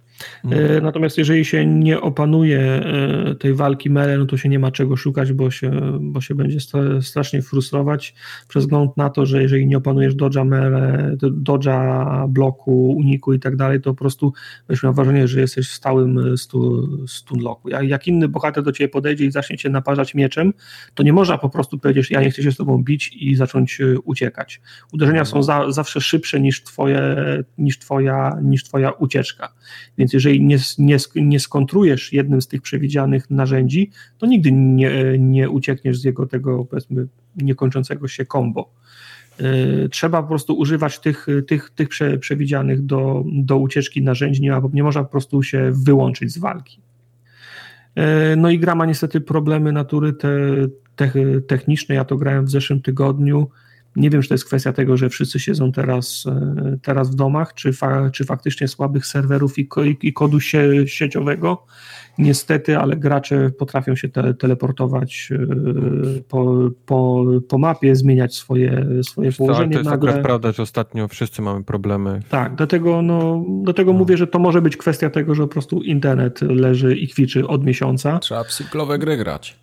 E, 0.51 0.81
natomiast 0.81 1.17
jeżeli 1.17 1.45
się 1.45 1.65
nie 1.65 2.01
opanuje 2.01 2.59
e, 2.59 3.35
tej 3.35 3.53
walki 3.53 3.89
mele, 3.89 4.17
no 4.17 4.25
to 4.25 4.37
się 4.37 4.49
nie 4.49 4.59
ma 4.59 4.71
czego 4.71 4.95
szukać, 4.95 5.33
bo 5.33 5.51
się, 5.51 5.71
bo 6.01 6.21
się 6.21 6.35
będzie 6.35 6.57
strasznie 7.01 7.41
frustrować 7.41 8.15
przez 8.47 8.63
wzgląd 8.63 8.97
na 8.97 9.09
to, 9.09 9.25
że 9.25 9.41
jeżeli 9.41 9.67
nie 9.67 9.77
opanujesz 9.77 10.15
dodża 10.15 10.43
mele, 10.43 11.15
dodża 11.31 12.05
bloku, 12.27 12.91
uniku 12.91 13.33
i 13.33 13.39
tak 13.39 13.55
dalej, 13.55 13.81
to 13.81 13.93
po 13.93 13.99
prostu 13.99 14.33
będziesz 14.67 14.83
miał 14.83 14.93
wrażenie, 14.93 15.27
że 15.27 15.39
jesteś 15.39 15.69
w 15.69 15.73
stałym 15.73 16.37
stu, 16.37 16.89
stunlocku. 17.07 17.69
Jak, 17.69 17.83
jak 17.83 18.07
inny 18.07 18.27
bohater 18.27 18.63
do 18.63 18.71
ciebie 18.71 18.89
podejdzie 18.89 19.25
i 19.25 19.31
zacznie 19.31 19.57
cię 19.57 19.69
naparzać 19.69 20.15
mieczem, 20.15 20.53
to 20.93 21.03
nie 21.03 21.13
można 21.13 21.37
po 21.37 21.49
prostu 21.49 21.79
powiedzieć, 21.79 22.11
ja 22.11 22.21
nie 22.21 22.31
chcę 22.31 22.43
się 22.43 22.51
z 22.51 22.57
tobą 22.57 22.83
bić 22.83 23.11
i 23.15 23.35
zacząć 23.35 23.81
e, 23.81 23.99
uciekać. 23.99 24.61
Uderzenia 24.93 25.25
są 25.25 25.43
za, 25.43 25.71
zawsze 25.71 26.01
szybsze 26.01 26.39
niż, 26.39 26.63
twoje, 26.63 27.15
niż, 27.57 27.79
twoja, 27.79 28.37
niż 28.43 28.63
twoja 28.63 28.91
ucieczka. 28.91 29.53
Więc 29.97 30.10
więc 30.11 30.23
jeżeli 30.23 30.43
nie, 30.43 30.57
nie, 30.77 30.97
nie 31.15 31.39
skontrujesz 31.39 32.13
jednym 32.13 32.41
z 32.41 32.47
tych 32.47 32.61
przewidzianych 32.61 33.29
narzędzi, 33.29 33.91
to 34.17 34.25
nigdy 34.25 34.51
nie, 34.51 34.91
nie 35.19 35.49
uciekniesz 35.49 35.99
z 35.99 36.03
jego 36.03 36.27
tego, 36.27 36.65
powiedzmy, 36.65 37.07
niekończącego 37.35 38.07
się 38.07 38.25
kombo. 38.25 38.73
E, 39.39 39.89
trzeba 39.89 40.21
po 40.21 40.27
prostu 40.27 40.53
używać 40.53 40.99
tych, 40.99 41.27
tych, 41.47 41.69
tych 41.69 41.89
prze, 41.89 42.17
przewidzianych 42.17 42.85
do, 42.85 43.23
do 43.33 43.57
ucieczki 43.57 44.01
narzędzi, 44.01 44.41
nie, 44.41 44.61
nie 44.73 44.83
można 44.83 45.03
po 45.03 45.11
prostu 45.11 45.43
się 45.43 45.71
wyłączyć 45.71 46.31
z 46.31 46.37
walki. 46.37 46.81
E, 47.95 48.35
no 48.35 48.49
i 48.49 48.59
gra 48.59 48.75
ma 48.75 48.85
niestety 48.85 49.21
problemy 49.21 49.71
natury 49.71 50.13
te, 50.13 50.29
te, 50.95 51.11
technicznej. 51.47 51.95
Ja 51.95 52.05
to 52.05 52.17
grałem 52.17 52.45
w 52.45 52.49
zeszłym 52.49 52.81
tygodniu. 52.81 53.49
Nie 53.95 54.09
wiem, 54.09 54.21
czy 54.21 54.27
to 54.27 54.33
jest 54.33 54.45
kwestia 54.45 54.73
tego, 54.73 54.97
że 54.97 55.09
wszyscy 55.09 55.39
siedzą 55.39 55.71
teraz, 55.71 56.25
e, 56.27 56.77
teraz 56.81 57.11
w 57.11 57.15
domach, 57.15 57.53
czy, 57.53 57.73
fa, 57.73 58.09
czy 58.09 58.25
faktycznie 58.25 58.67
słabych 58.67 59.05
serwerów 59.05 59.59
i, 59.59 59.69
i 60.01 60.13
kodu 60.13 60.39
sie, 60.39 60.87
sieciowego. 60.87 61.65
Niestety, 62.17 62.77
ale 62.77 62.95
gracze 62.95 63.49
potrafią 63.49 63.95
się 63.95 64.09
te, 64.09 64.33
teleportować 64.33 65.29
e, 65.31 66.21
po, 66.21 66.69
po, 66.85 67.25
po 67.47 67.57
mapie, 67.57 67.95
zmieniać 67.95 68.35
swoje, 68.35 68.85
swoje 69.03 69.31
położenie. 69.31 69.71
To 69.71 69.79
jest 69.79 69.89
nagle. 69.89 70.09
akurat 70.09 70.25
prawda, 70.25 70.51
że 70.51 70.63
ostatnio 70.63 71.07
wszyscy 71.07 71.41
mamy 71.41 71.63
problemy. 71.63 72.19
Tak, 72.29 72.55
dlatego, 72.55 73.01
no, 73.01 73.45
dlatego 73.63 73.93
no. 73.93 73.99
mówię, 73.99 74.17
że 74.17 74.27
to 74.27 74.39
może 74.39 74.61
być 74.61 74.77
kwestia 74.77 75.09
tego, 75.09 75.35
że 75.35 75.43
po 75.43 75.49
prostu 75.49 75.81
internet 75.81 76.41
leży 76.41 76.97
i 76.97 77.07
kwiczy 77.07 77.47
od 77.47 77.65
miesiąca. 77.65 78.19
Trzeba 78.19 78.43
w 78.43 78.51
singlowe 78.51 78.99
gry 78.99 79.17
grać. 79.17 79.61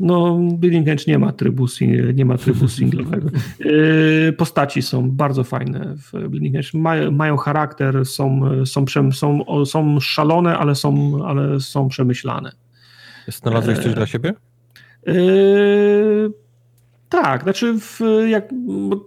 No, 0.00 0.38
Building 0.52 0.88
Edge 0.88 1.06
nie 1.06 1.18
ma 1.18 1.32
trybu, 1.32 1.66
nie 2.14 2.24
ma 2.24 2.38
trybu 2.38 2.68
singlowego. 2.78 3.28
Y, 3.60 4.34
postaci 4.38 4.82
są 4.82 5.10
bardzo 5.10 5.44
fajne 5.44 5.94
w 5.96 6.28
Building 6.28 6.56
Edge. 6.56 6.74
Mają, 6.74 7.10
mają 7.10 7.36
charakter, 7.36 8.06
są, 8.06 8.40
są, 8.64 8.84
są, 9.12 9.44
są 9.64 10.00
szalone, 10.00 10.58
ale 10.58 10.74
są, 10.74 11.18
ale 11.24 11.60
są 11.60 11.88
przemyślane. 11.88 12.52
Znalazłeś 13.28 13.78
coś 13.78 13.92
e, 13.92 13.94
dla 13.94 14.06
siebie? 14.06 14.34
E, 15.06 15.14
tak, 17.08 17.42
znaczy 17.42 17.74
w, 17.80 18.00
jak 18.28 18.50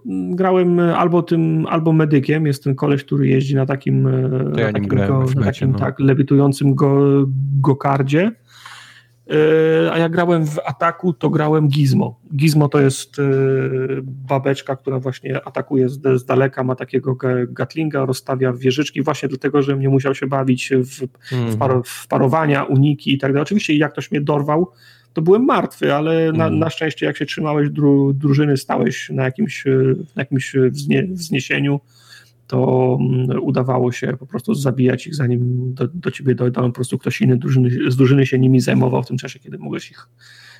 grałem 0.05 0.79
albo 0.79 1.23
tym, 1.23 1.65
albo 1.69 1.93
medykiem, 1.93 2.45
jest 2.45 2.63
ten 2.63 2.75
koleś, 2.75 3.03
który 3.03 3.27
jeździ 3.27 3.55
na 3.55 3.65
takim, 3.65 4.07
ja 4.57 4.65
na 4.65 4.73
takim, 4.73 4.89
go, 4.89 5.25
na 5.35 5.43
takim 5.43 5.71
no. 5.71 5.79
tak, 5.79 5.99
lewitującym 5.99 6.75
go, 6.75 6.99
gokardzie. 7.61 8.31
E, 9.29 9.91
a 9.91 9.97
jak 9.97 10.11
grałem 10.11 10.45
w 10.45 10.59
ataku, 10.65 11.13
to 11.13 11.29
grałem 11.29 11.67
Gizmo. 11.67 12.19
Gizmo 12.35 12.69
to 12.69 12.79
jest 12.79 13.19
e, 13.19 13.23
babeczka, 14.03 14.75
która 14.75 14.99
właśnie 14.99 15.47
atakuje 15.47 15.89
z, 15.89 16.25
daleka, 16.25 16.63
ma 16.63 16.75
takiego 16.75 17.17
gatlinga, 17.47 18.05
rozstawia 18.05 18.53
wieżyczki, 18.53 19.01
właśnie 19.01 19.29
dlatego, 19.29 19.61
że 19.61 19.77
nie 19.77 19.89
musiał 19.89 20.15
się 20.15 20.27
bawić 20.27 20.69
w, 20.69 21.07
w, 21.29 21.33
mhm. 21.33 21.83
w 21.83 22.07
parowania, 22.07 22.63
uniki 22.63 23.13
i 23.13 23.17
tak 23.17 23.31
dalej. 23.31 23.43
Oczywiście 23.43 23.77
jak 23.77 23.91
ktoś 23.91 24.11
mnie 24.11 24.21
dorwał, 24.21 24.71
to 25.13 25.21
byłem 25.21 25.45
martwy, 25.45 25.93
ale 25.95 26.25
na, 26.25 26.43
mhm. 26.43 26.59
na 26.59 26.69
szczęście 26.69 27.05
jak 27.05 27.17
się 27.17 27.25
trzymałeś 27.25 27.69
dru, 27.69 28.13
drużyny, 28.13 28.57
stałeś 28.57 29.09
na 29.09 29.23
jakimś, 29.23 29.65
na 30.15 30.21
jakimś 30.21 30.55
wznie, 30.71 31.07
wzniesieniu, 31.11 31.79
to 32.49 32.97
mm, 33.01 33.43
udawało 33.43 33.91
się 33.91 34.17
po 34.19 34.25
prostu 34.25 34.53
zabijać 34.53 35.07
ich, 35.07 35.15
zanim 35.15 35.73
do, 35.73 35.87
do 35.87 36.11
ciebie 36.11 36.35
dojdą, 36.35 36.61
po 36.61 36.71
prostu 36.71 36.97
ktoś 36.97 37.21
inny 37.21 37.37
drużyny, 37.37 37.91
z 37.91 37.95
drużyny 37.95 38.25
się 38.25 38.39
nimi 38.39 38.59
zajmował 38.59 39.03
w 39.03 39.07
tym 39.07 39.17
czasie, 39.17 39.39
kiedy 39.39 39.57
mogłeś 39.57 39.91
ich 39.91 40.09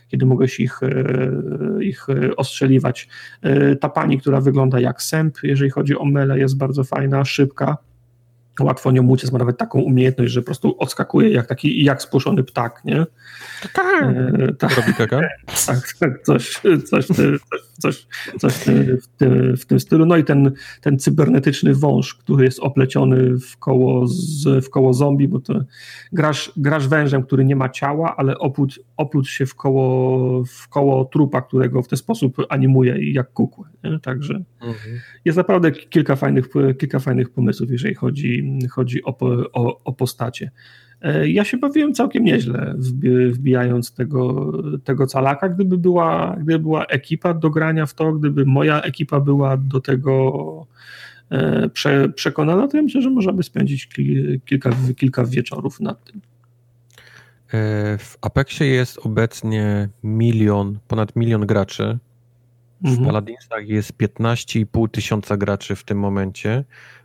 kiedy 0.07 0.25
mogłeś 0.25 0.59
ich, 0.59 0.83
e, 0.83 1.83
ich 1.83 2.07
ostrzeliwać. 2.37 3.07
E, 3.41 3.75
ta 3.75 3.89
pani, 3.89 4.17
która 4.17 4.41
wygląda 4.41 4.79
jak 4.79 5.01
sęp, 5.01 5.37
jeżeli 5.43 5.69
chodzi 5.69 5.97
o 5.97 6.05
mele, 6.05 6.39
jest 6.39 6.57
bardzo 6.57 6.83
fajna, 6.83 7.25
szybka, 7.25 7.77
łatwo 8.63 8.91
nią 8.91 9.07
uciec, 9.07 9.31
ma 9.31 9.39
nawet 9.39 9.57
taką 9.57 9.79
umiejętność, 9.79 10.33
że 10.33 10.41
po 10.41 10.45
prostu 10.45 10.75
odskakuje 10.79 11.29
jak 11.29 11.47
taki, 11.47 11.83
jak 11.83 12.01
spłoszony 12.01 12.43
ptak, 12.43 12.81
nie? 12.85 13.05
E, 14.01 14.53
tak. 14.53 14.77
Robi 14.77 14.93
kaka? 14.93 15.21
Tak, 15.67 15.93
tak, 15.99 16.21
coś, 16.23 16.61
coś, 16.85 17.05
coś, 17.79 18.07
coś 18.39 18.53
w, 18.53 19.07
tym, 19.17 19.57
w 19.57 19.65
tym 19.65 19.79
stylu. 19.79 20.05
No 20.05 20.17
i 20.17 20.23
ten, 20.23 20.51
ten 20.81 20.99
cybernetyczny 20.99 21.73
wąż, 21.75 22.13
który 22.15 22.45
jest 22.45 22.59
opleciony 22.59 23.37
w 23.37 23.57
koło, 23.57 24.07
z, 24.07 24.65
w 24.65 24.69
koło 24.69 24.93
zombie, 24.93 25.27
bo 25.27 25.39
to 25.39 25.59
grasz, 26.11 26.51
grasz 26.57 26.87
wężem, 26.87 27.23
który 27.23 27.45
nie 27.45 27.55
ma 27.55 27.69
ciała, 27.69 28.15
ale 28.17 28.37
opłuć, 28.37 28.79
opluć 28.97 29.29
się 29.29 29.45
w 29.45 29.55
koło, 29.55 30.43
w 30.43 30.67
koło 30.67 31.05
trupa, 31.05 31.41
którego 31.41 31.81
w 31.81 31.87
ten 31.87 31.97
sposób 31.97 32.37
animuje 32.49 33.11
jak 33.11 33.33
kukłę. 33.33 33.69
Nie? 33.83 33.99
Także 33.99 34.33
mhm. 34.61 34.99
jest 35.25 35.37
naprawdę 35.37 35.71
kilka 35.71 36.15
fajnych, 36.15 36.49
kilka 36.79 36.99
fajnych 36.99 37.29
pomysłów, 37.29 37.71
jeżeli 37.71 37.95
chodzi, 37.95 38.43
chodzi 38.71 39.03
o, 39.03 39.17
o, 39.53 39.83
o 39.83 39.93
postacie. 39.93 40.51
E, 41.01 41.29
ja 41.29 41.43
się 41.43 41.57
bawiłem 41.57 41.93
całkiem 41.93 42.23
nieźle, 42.23 42.75
wbijając 43.31 43.93
tego, 43.93 44.51
tego 44.83 45.07
calaka. 45.07 45.49
Gdyby 45.49 45.77
była, 45.77 46.35
gdyby 46.35 46.59
była 46.59 46.85
ekipa 46.85 47.33
do 47.33 47.49
grania 47.49 47.85
w 47.85 47.93
to, 47.93 48.13
gdyby 48.13 48.45
moja 48.45 48.81
ekipa 48.81 49.19
była 49.19 49.57
do 49.57 49.81
tego 49.81 50.67
e, 51.29 51.69
prze, 51.69 52.09
przekonana, 52.09 52.67
to 52.67 52.77
ja 52.77 52.83
myślę, 52.83 53.01
że 53.01 53.09
możemy 53.09 53.43
spędzić 53.43 53.89
kilka, 54.45 54.69
kilka 54.97 55.25
wieczorów 55.25 55.79
nad 55.79 56.03
tym. 56.03 56.21
E, 57.53 57.97
w 57.97 58.17
Apexie 58.21 58.67
jest 58.67 58.99
obecnie 59.05 59.89
milion, 60.03 60.79
ponad 60.87 61.15
milion 61.15 61.45
graczy. 61.45 61.97
W 62.81 62.87
mhm. 62.87 63.05
Paladinsach 63.05 63.67
jest 63.67 63.93
15,5 63.93 64.89
tysiąca 64.89 65.37
graczy 65.37 65.75
w 65.75 65.83
tym 65.83 65.99
momencie, 65.99 66.63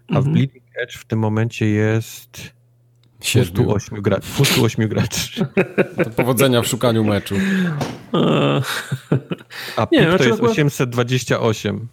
a 0.09 0.17
mhm. 0.17 0.25
w 0.25 0.29
Bleeding 0.29 0.65
Edge 0.75 0.97
w 0.97 1.05
tym 1.05 1.19
momencie 1.19 1.67
jest 1.67 2.55
208, 3.21 4.03
gra 4.03 4.19
208 4.19 4.89
graczy. 4.89 5.47
To 6.05 6.11
powodzenia 6.11 6.63
w 6.63 6.67
szukaniu 6.67 7.05
meczu. 7.05 7.35
A 9.77 9.87
nie, 9.93 10.19
to 10.19 10.25
jest 10.25 10.41
828. 10.41 11.89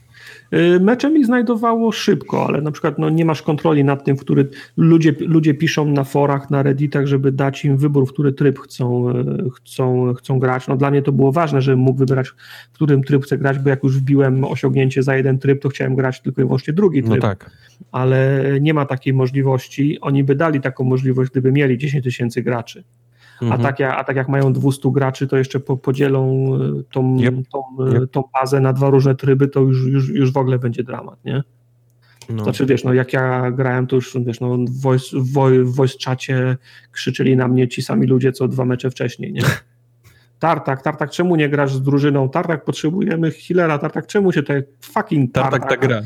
Y, 0.53 0.79
mecze 0.79 1.09
mi 1.09 1.25
znajdowało 1.25 1.91
szybko, 1.91 2.45
ale 2.47 2.61
na 2.61 2.71
przykład 2.71 2.99
no, 2.99 3.09
nie 3.09 3.25
masz 3.25 3.41
kontroli 3.41 3.83
nad 3.83 4.03
tym, 4.03 4.17
w 4.17 4.19
który 4.19 4.49
ludzie, 4.77 5.13
ludzie 5.19 5.53
piszą 5.53 5.85
na 5.85 6.03
forach, 6.03 6.49
na 6.49 6.63
redditach, 6.63 7.05
żeby 7.05 7.31
dać 7.31 7.65
im 7.65 7.77
wybór, 7.77 8.07
w 8.07 8.13
który 8.13 8.33
tryb 8.33 8.59
chcą, 8.59 9.09
e, 9.09 9.13
chcą, 9.55 10.13
chcą 10.13 10.39
grać. 10.39 10.67
No, 10.67 10.77
dla 10.77 10.91
mnie 10.91 11.01
to 11.01 11.11
było 11.11 11.31
ważne, 11.31 11.61
żebym 11.61 11.79
mógł 11.79 11.99
wybierać, 11.99 12.27
w 12.71 12.73
którym 12.73 13.03
tryb 13.03 13.23
chcę 13.23 13.37
grać, 13.37 13.59
bo 13.59 13.69
jak 13.69 13.83
już 13.83 13.99
wbiłem 13.99 14.43
osiągnięcie 14.43 15.03
za 15.03 15.15
jeden 15.15 15.39
tryb, 15.39 15.61
to 15.61 15.69
chciałem 15.69 15.95
grać 15.95 16.21
tylko 16.21 16.41
i 16.41 16.45
wyłącznie 16.45 16.73
drugi 16.73 17.01
no 17.01 17.09
tryb. 17.09 17.23
No 17.23 17.29
tak. 17.29 17.51
Ale 17.91 18.43
nie 18.61 18.73
ma 18.73 18.85
takiej 18.85 19.13
możliwości. 19.13 19.99
Oni 20.01 20.23
by 20.23 20.35
dali 20.35 20.61
taką 20.61 20.83
możliwość, 20.83 21.31
gdyby 21.31 21.51
mieli 21.51 21.77
10 21.77 22.03
tysięcy 22.03 22.41
graczy. 22.41 22.83
Mhm. 23.41 23.61
A, 23.61 23.63
tak 23.63 23.79
jak, 23.79 23.93
a 23.99 24.03
tak 24.03 24.15
jak 24.15 24.29
mają 24.29 24.53
200 24.53 24.91
graczy, 24.91 25.27
to 25.27 25.37
jeszcze 25.37 25.59
po, 25.59 25.77
podzielą 25.77 26.49
e, 26.55 26.83
tą, 26.91 27.17
yep. 27.19 27.35
Tą, 27.51 27.63
e, 27.87 27.91
yep. 27.91 28.11
tą 28.11 28.23
bazę 28.33 28.59
na 28.59 28.73
dwa 28.73 28.89
różne 28.89 29.15
tryby, 29.15 29.47
to 29.47 29.59
już, 29.59 29.85
już, 29.85 30.09
już 30.09 30.31
w 30.31 30.37
ogóle 30.37 30.59
będzie 30.59 30.83
dramat, 30.83 31.25
nie? 31.25 31.43
No. 32.29 32.43
Znaczy, 32.43 32.65
wiesz, 32.65 32.83
no 32.83 32.93
jak 32.93 33.13
ja 33.13 33.51
grałem, 33.51 33.87
to 33.87 33.95
już, 33.95 34.17
wiesz, 34.25 34.39
no 34.39 34.57
w 34.57 34.81
voice, 34.81 35.17
w 35.63 35.75
voice 35.75 35.97
czacie 35.97 36.57
krzyczeli 36.91 37.35
na 37.35 37.47
mnie 37.47 37.67
ci 37.67 37.81
sami 37.81 38.07
ludzie, 38.07 38.31
co 38.31 38.47
dwa 38.47 38.65
mecze 38.65 38.91
wcześniej, 38.91 39.33
nie? 39.33 39.41
Tartak, 40.39 40.81
Tartak, 40.81 41.11
czemu 41.11 41.35
nie 41.35 41.49
grasz 41.49 41.73
z 41.73 41.81
drużyną? 41.81 42.29
Tartak, 42.29 42.65
potrzebujemy 42.65 43.31
healera, 43.31 43.77
Tartak, 43.77 44.07
czemu 44.07 44.31
się 44.31 44.41
tutaj 44.41 44.63
fucking 44.81 45.33
Tartak, 45.33 45.61
Tartak 45.61 45.79
ta 45.81 45.87
gra. 45.87 46.01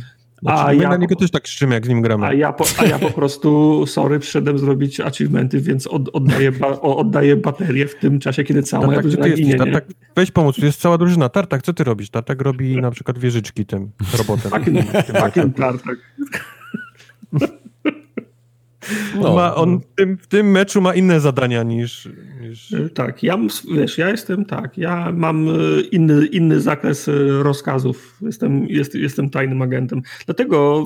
Znaczy, 0.45 0.61
a 0.61 0.73
my 0.73 0.83
ja 0.83 0.89
na 0.89 0.97
niego 0.97 1.15
też 1.15 1.31
tak 1.31 1.43
krzyczymy, 1.43 1.75
jak 1.75 1.85
z 1.85 1.89
nim 1.89 2.01
gramy. 2.01 2.25
A 2.25 2.33
ja, 2.33 2.53
po, 2.53 2.65
a 2.77 2.85
ja 2.85 2.99
po 2.99 3.11
prostu, 3.11 3.83
sorry, 3.87 4.19
przyszedłem 4.19 4.59
zrobić 4.59 4.99
achievementy, 4.99 5.59
więc 5.59 5.87
od, 5.87 6.09
oddaję, 6.13 6.51
ba, 6.51 6.67
oddaję 6.67 7.35
baterię 7.35 7.87
w 7.87 7.95
tym 7.95 8.19
czasie, 8.19 8.43
kiedy 8.43 8.63
cała 8.63 8.85
moja 8.85 9.01
drużyna 9.01 9.29
ginie. 9.29 9.55
Tartak, 9.55 9.85
weź 10.15 10.31
pomóc, 10.31 10.55
tu 10.55 10.65
jest 10.65 10.81
cała 10.81 10.97
drużyna. 10.97 11.29
Tartak, 11.29 11.61
co 11.61 11.73
ty 11.73 11.83
robisz? 11.83 12.09
Tartak 12.09 12.41
robi 12.41 12.81
na 12.81 12.91
przykład 12.91 13.17
wieżyczki 13.17 13.65
tym 13.65 13.91
robotem. 14.17 14.51
Fucking 15.21 15.55
Tartak. 15.57 15.97
No. 19.21 19.35
Ma, 19.35 19.55
on 19.55 19.79
w 19.79 19.95
tym, 19.95 20.17
w 20.17 20.27
tym 20.27 20.51
meczu 20.51 20.81
ma 20.81 20.93
inne 20.93 21.19
zadania 21.19 21.63
niż, 21.63 22.09
niż... 22.41 22.73
E, 22.73 22.89
tak, 22.89 23.23
ja, 23.23 23.37
wiesz, 23.75 23.97
ja 23.97 24.09
jestem 24.09 24.45
tak, 24.45 24.77
ja 24.77 25.11
mam 25.11 25.49
e, 25.49 25.51
inny, 25.91 26.25
inny 26.25 26.61
zakres 26.61 27.07
e, 27.07 27.11
rozkazów, 27.43 28.17
jestem, 28.21 28.67
jest, 28.67 28.95
jestem 28.95 29.29
tajnym 29.29 29.61
agentem. 29.61 30.01
Dlatego 30.25 30.83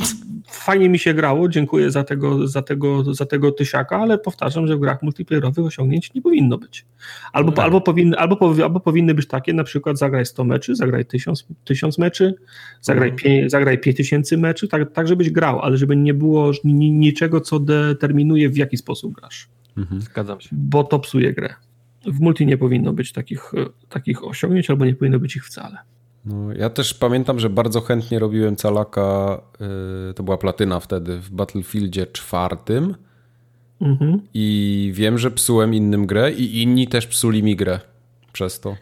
fajnie 0.52 0.90
mi 0.90 1.00
się 1.00 1.14
grało, 1.14 1.50
dziękuję 1.50 1.92
za 1.92 2.04
tego, 2.04 2.48
za, 2.48 2.62
tego, 2.62 3.14
za 3.14 3.26
tego 3.26 3.52
tysiaka, 3.52 3.98
ale 3.98 4.18
powtarzam, 4.18 4.68
że 4.68 4.76
w 4.76 4.80
grach 4.80 5.04
multiplayerowych 5.04 5.66
osiągnięć 5.66 6.14
nie 6.14 6.22
powinno 6.22 6.58
być. 6.58 6.86
Albo, 7.34 7.52
tak. 7.52 7.66
albo, 7.66 7.82
powinny, 7.82 8.18
albo, 8.18 8.54
albo 8.64 8.80
powinny 8.80 9.14
być 9.14 9.28
takie, 9.28 9.54
na 9.54 9.64
przykład 9.64 9.98
zagraj 9.98 10.26
100 10.26 10.44
meczy, 10.44 10.76
zagraj 10.76 11.06
1000, 11.06 11.48
1000 11.64 11.98
meczy, 11.98 12.36
zagraj, 12.82 13.10
mhm. 13.10 13.24
pie, 13.24 13.50
zagraj 13.50 13.78
5000 13.78 14.38
meczy, 14.38 14.68
tak, 14.68 14.92
tak 14.94 15.08
żebyś 15.08 15.30
grał, 15.30 15.60
ale 15.60 15.78
żeby 15.78 15.96
nie 15.96 16.14
było 16.14 16.52
niczego, 16.64 17.42
co 17.42 17.60
determinuje 17.90 18.50
w 18.50 18.58
jaki 18.58 18.78
sposób 18.78 19.14
grasz. 19.14 19.50
Mhm. 19.78 20.02
Zgadzam 20.02 20.42
się. 20.42 20.50
Bo 20.52 20.84
to 20.84 21.00
psuje 21.00 21.34
grę. 21.34 21.54
W 22.06 22.20
multi 22.20 22.46
nie 22.46 22.58
powinno 22.58 22.94
być 22.94 23.12
takich, 23.12 23.52
takich 23.90 24.24
osiągnięć, 24.24 24.70
albo 24.70 24.86
nie 24.86 24.96
powinno 24.96 25.20
być 25.20 25.36
ich 25.36 25.46
wcale. 25.46 25.78
No, 26.26 26.54
ja 26.54 26.70
też 26.70 26.94
pamiętam, 26.94 27.40
że 27.40 27.50
bardzo 27.50 27.82
chętnie 27.82 28.20
robiłem 28.20 28.56
calaka, 28.56 29.42
yy, 30.08 30.14
to 30.14 30.24
była 30.24 30.38
platyna 30.38 30.80
wtedy, 30.80 31.20
w 31.20 31.30
Battlefieldzie 31.32 32.08
czwartym 32.08 32.96
mhm. 33.82 34.22
i 34.34 34.92
wiem, 34.96 35.18
że 35.18 35.32
psułem 35.32 35.74
innym 35.74 36.06
grę 36.06 36.32
i 36.32 36.62
inni 36.62 36.88
też 36.88 37.08
psuli 37.08 37.44
mi 37.44 37.56
grę 37.56 37.80
przez 38.34 38.60
to. 38.60 38.76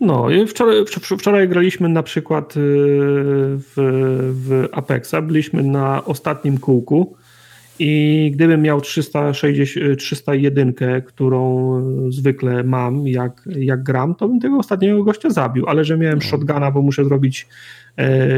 No, 0.00 0.26
wczoraj, 0.48 0.84
wczoraj 1.18 1.48
graliśmy 1.48 1.88
na 1.88 2.02
przykład 2.02 2.56
y, 2.56 2.60
w, 3.56 3.72
w 4.32 4.68
Apexa, 4.72 5.14
byliśmy 5.22 5.62
na 5.62 6.04
ostatnim 6.04 6.58
kółku 6.58 7.16
i 7.78 8.30
gdybym 8.34 8.62
miał 8.62 8.80
360, 8.80 9.98
301, 9.98 10.74
którą 11.06 11.82
zwykle 12.10 12.64
mam, 12.64 13.08
jak, 13.08 13.48
jak 13.58 13.82
gram, 13.82 14.14
to 14.14 14.28
bym 14.28 14.40
tego 14.40 14.56
ostatniego 14.56 15.04
gościa 15.04 15.30
zabił, 15.30 15.68
ale 15.68 15.84
że 15.84 15.98
miałem 15.98 16.14
mhm. 16.14 16.30
shotguna, 16.30 16.70
bo 16.70 16.82
muszę 16.82 17.04
zrobić 17.04 17.48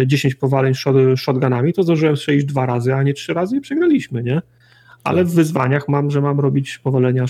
10 0.07 0.35
e, 0.35 0.37
powaleń 0.37 0.75
shot, 0.75 0.97
shotgunami, 1.17 1.73
to 1.73 1.83
zdążyłem 1.83 2.17
strzelić 2.17 2.45
dwa 2.45 2.67
razy, 2.67 2.95
a 2.95 3.03
nie 3.03 3.15
trzy 3.15 3.35
razy 3.35 3.57
i 3.57 3.61
przegraliśmy, 3.61 4.23
nie? 4.23 4.43
Ale 5.05 5.25
w 5.25 5.35
wyzwaniach 5.35 5.89
mam, 5.89 6.11
że 6.11 6.21
mam 6.21 6.41
robić 6.41 6.79
powalenia 6.79 7.25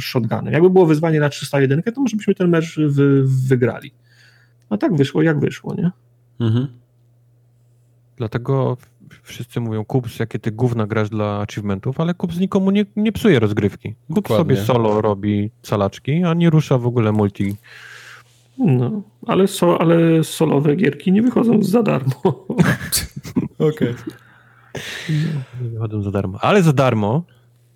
shotgunem. 0.00 0.52
Jakby 0.52 0.70
było 0.70 0.86
wyzwanie 0.86 1.20
na 1.20 1.28
301, 1.28 1.82
to 1.82 2.00
może 2.00 2.16
byśmy 2.16 2.34
ten 2.34 2.48
mecz 2.48 2.76
wy, 2.76 3.24
wygrali. 3.26 3.92
A 4.70 4.76
tak 4.76 4.96
wyszło, 4.96 5.22
jak 5.22 5.40
wyszło, 5.40 5.74
nie? 5.74 5.90
Mhm. 6.40 6.66
Dlatego 8.16 8.76
wszyscy 9.22 9.60
mówią, 9.60 9.84
Kups, 9.84 10.18
jakie 10.18 10.38
ty 10.38 10.52
gówna 10.52 10.86
grasz 10.86 11.08
dla 11.08 11.40
achievementów, 11.40 12.00
ale 12.00 12.14
Kups 12.14 12.38
nikomu 12.38 12.70
nie, 12.70 12.86
nie 12.96 13.12
psuje 13.12 13.38
rozgrywki. 13.38 13.94
Kups 14.14 14.30
sobie 14.30 14.56
solo 14.56 15.00
robi 15.00 15.50
calaczki, 15.62 16.24
a 16.24 16.34
nie 16.34 16.50
rusza 16.50 16.78
w 16.78 16.86
ogóle 16.86 17.12
multi. 17.12 17.56
No, 18.58 19.02
ale, 19.26 19.48
so, 19.48 19.80
ale 19.80 20.24
solowe 20.24 20.76
gierki 20.76 21.12
nie 21.12 21.22
wychodzą 21.22 21.62
za 21.62 21.82
darmo. 21.82 22.22
Okej. 23.58 23.68
Okay. 23.68 23.94
Nie 25.62 25.70
wychodzą 25.70 26.02
za 26.02 26.10
darmo. 26.10 26.38
Ale 26.40 26.62
za 26.62 26.72
darmo, 26.72 27.22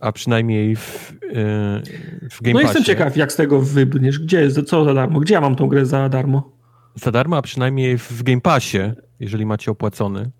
a 0.01 0.13
przynajmniej 0.13 0.77
w, 0.77 1.13
yy, 1.23 2.31
w 2.31 2.43
Game 2.43 2.55
No 2.55 2.61
jestem 2.61 2.85
ciekaw, 2.85 3.17
jak 3.17 3.33
z 3.33 3.37
tego 3.37 3.61
wybrniesz. 3.61 4.19
Gdzie, 4.19 4.51
co 4.51 4.85
za 4.85 4.95
darmo? 4.95 5.21
Gdzie 5.21 5.35
ja 5.35 5.41
mam 5.41 5.57
tą 5.57 5.67
grę 5.67 5.87
za 5.87 6.09
darmo? 6.09 6.53
Za 6.95 7.11
darmo, 7.11 7.37
a 7.37 7.43
przynajmniej 7.43 7.99
w 7.99 8.23
Game 8.23 8.41
Passie, 8.41 8.79
jeżeli 9.21 9.47
macie 9.47 9.71
opłacony, 9.71 10.31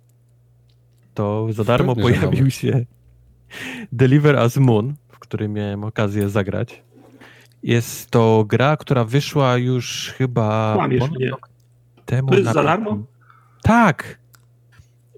to 1.19 1.47
za 1.51 1.65
darmo 1.65 1.95
Pewnie, 1.95 2.11
pojawił 2.11 2.51
się 2.51 2.85
Deliver 3.93 4.37
As 4.37 4.57
Moon, 4.57 4.95
w 5.09 5.19
którym 5.19 5.53
miałem 5.53 5.85
okazję 5.85 6.29
zagrać. 6.29 6.83
Jest 7.63 8.11
to 8.11 8.45
gra, 8.49 8.77
która 8.77 9.05
wyszła 9.05 9.57
już 9.57 10.15
chyba 10.19 10.75
Kłamiesz 10.75 11.05
temu. 12.05 12.29
To 12.29 12.35
jest 12.35 12.53
za 12.53 12.63
darmo? 12.63 12.99
Tak. 13.63 14.19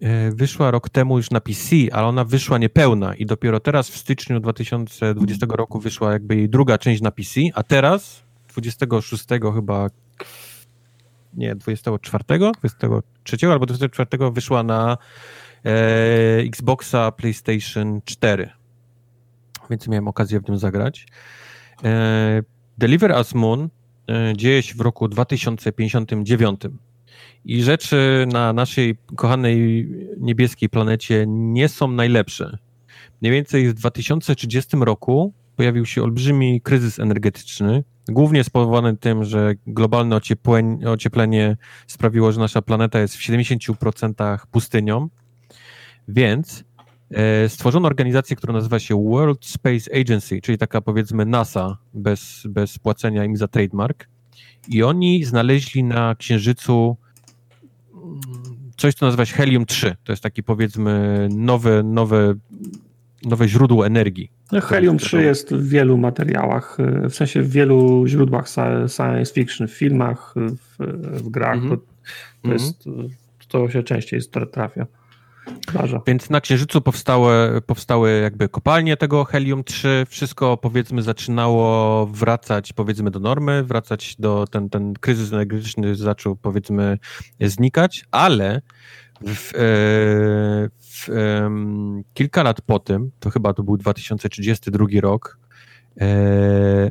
E, 0.03 0.31
wyszła 0.31 0.71
rok 0.71 0.89
temu 0.89 1.17
już 1.17 1.31
na 1.31 1.41
PC, 1.41 1.77
ale 1.93 2.07
ona 2.07 2.25
wyszła 2.25 2.59
niepełna 2.59 3.15
i 3.15 3.27
dopiero 3.27 3.61
teraz 3.61 3.91
w 3.91 3.97
styczniu 3.97 4.41
2020 4.41 5.47
roku 5.51 5.81
wyszła 5.81 6.13
jakby 6.13 6.37
jej 6.37 6.49
druga 6.49 6.79
część 6.79 7.03
na 7.03 7.11
PC, 7.11 7.41
a 7.55 7.63
teraz 7.63 8.23
26 8.49 9.25
chyba 9.55 9.89
nie, 11.35 11.55
24, 11.55 12.25
23 12.59 13.53
albo 13.53 13.67
24 13.67 14.31
wyszła 14.31 14.63
na 14.63 14.99
e, 15.65 16.43
Xboxa, 16.47 17.13
PlayStation 17.13 18.01
4. 18.05 18.51
Więc 19.71 19.89
miałem 19.89 20.09
okazję 20.09 20.41
w 20.41 20.45
tym 20.45 20.59
zagrać. 20.59 21.07
E, 21.85 22.43
Deliver 22.79 23.11
Us 23.11 23.35
Moon 23.35 23.69
e, 24.09 24.33
dzieje 24.37 24.63
się 24.63 24.75
w 24.75 24.81
roku 24.81 25.09
2059. 25.09 26.61
I 27.45 27.63
rzeczy 27.63 28.27
na 28.33 28.53
naszej 28.53 28.97
kochanej 29.17 29.89
niebieskiej 30.19 30.69
planecie 30.69 31.25
nie 31.29 31.69
są 31.69 31.89
najlepsze. 31.89 32.59
Mniej 33.23 33.33
więcej 33.33 33.69
w 33.69 33.75
2030 33.75 34.77
roku 34.77 35.33
pojawił 35.57 35.87
się 35.87 36.03
olbrzymi 36.03 36.61
kryzys 36.61 36.99
energetyczny, 36.99 37.85
głównie 38.09 38.45
spowodowany 38.45 38.97
tym, 38.97 39.25
że 39.25 39.55
globalne 39.67 40.21
ocieplenie 40.87 41.57
sprawiło, 41.87 42.33
że 42.33 42.41
nasza 42.41 42.63
planeta 42.63 43.01
jest 43.01 43.17
w 43.17 43.21
70% 43.21 44.39
pustynią 44.51 45.09
więc 46.13 46.65
e, 47.11 47.49
stworzono 47.49 47.87
organizację, 47.87 48.37
która 48.37 48.53
nazywa 48.53 48.79
się 48.79 49.05
World 49.05 49.47
Space 49.47 50.01
Agency, 50.01 50.41
czyli 50.41 50.59
taka 50.59 50.81
powiedzmy 50.81 51.27
NASA 51.27 51.79
bez, 51.95 52.43
bez 52.49 52.79
płacenia 52.79 53.25
im 53.25 53.37
za 53.37 53.49
trademark. 53.49 54.09
I 54.69 54.83
oni 54.83 55.25
znaleźli 55.25 55.85
na 55.85 56.15
Księżycu 56.15 56.97
coś, 58.77 58.95
co 58.95 59.07
nazywa 59.07 59.25
się 59.25 59.37
Helium-3. 59.37 59.95
To 60.05 60.13
jest 60.13 60.23
taki 60.23 60.43
powiedzmy 60.43 61.29
nowe, 61.31 61.83
nowe 61.83 62.35
nowe 63.25 63.49
źródło 63.49 63.87
energii. 63.87 64.31
No, 64.53 64.61
Helium 64.61 64.99
3 64.99 65.23
jest 65.23 65.55
w 65.55 65.69
wielu 65.69 65.99
materiałach, 65.99 66.79
w 67.11 67.15
sensie 67.15 67.43
w 67.43 67.51
wielu 67.51 68.07
źródłach 68.07 68.49
science 68.89 69.35
fiction, 69.35 69.69
w 69.69 69.73
filmach, 69.73 70.35
w, 70.37 70.77
w 71.23 71.29
grach. 71.29 71.57
Mm 71.57 71.69
-hmm. 71.69 71.79
To, 72.43 72.49
to, 72.49 72.53
jest, 72.53 72.85
to 73.49 73.71
się 73.71 73.83
częściej 73.83 74.21
trafia. 74.53 74.87
Więc 76.07 76.31
na 76.31 76.41
Księżycu 76.41 76.81
powstały, 76.81 77.61
powstały 77.67 78.21
jakby 78.23 78.49
kopalnie 78.49 78.97
tego 78.97 79.25
helium-3, 79.25 80.07
wszystko 80.09 80.57
powiedzmy 80.57 81.03
zaczynało 81.03 82.07
wracać 82.07 82.73
powiedzmy 82.73 83.11
do 83.11 83.21
normy, 83.21 83.65
wracać 83.65 84.17
do, 84.19 84.47
ten, 84.47 84.71
ten 84.71 84.95
kryzys 84.95 85.33
energetyczny 85.33 85.95
zaczął 85.95 86.37
powiedzmy 86.37 86.99
znikać, 87.41 88.05
ale 88.11 88.63
w, 89.27 89.55
e, 89.55 89.59
w, 90.81 91.09
kilka 92.15 92.43
lat 92.43 92.61
po 92.61 92.79
tym, 92.79 93.11
to 93.21 93.31
chyba 93.31 93.55
to 93.55 93.63
był 93.63 93.77
2032 93.77 94.87
rok, 95.01 95.39
e, 96.01 96.91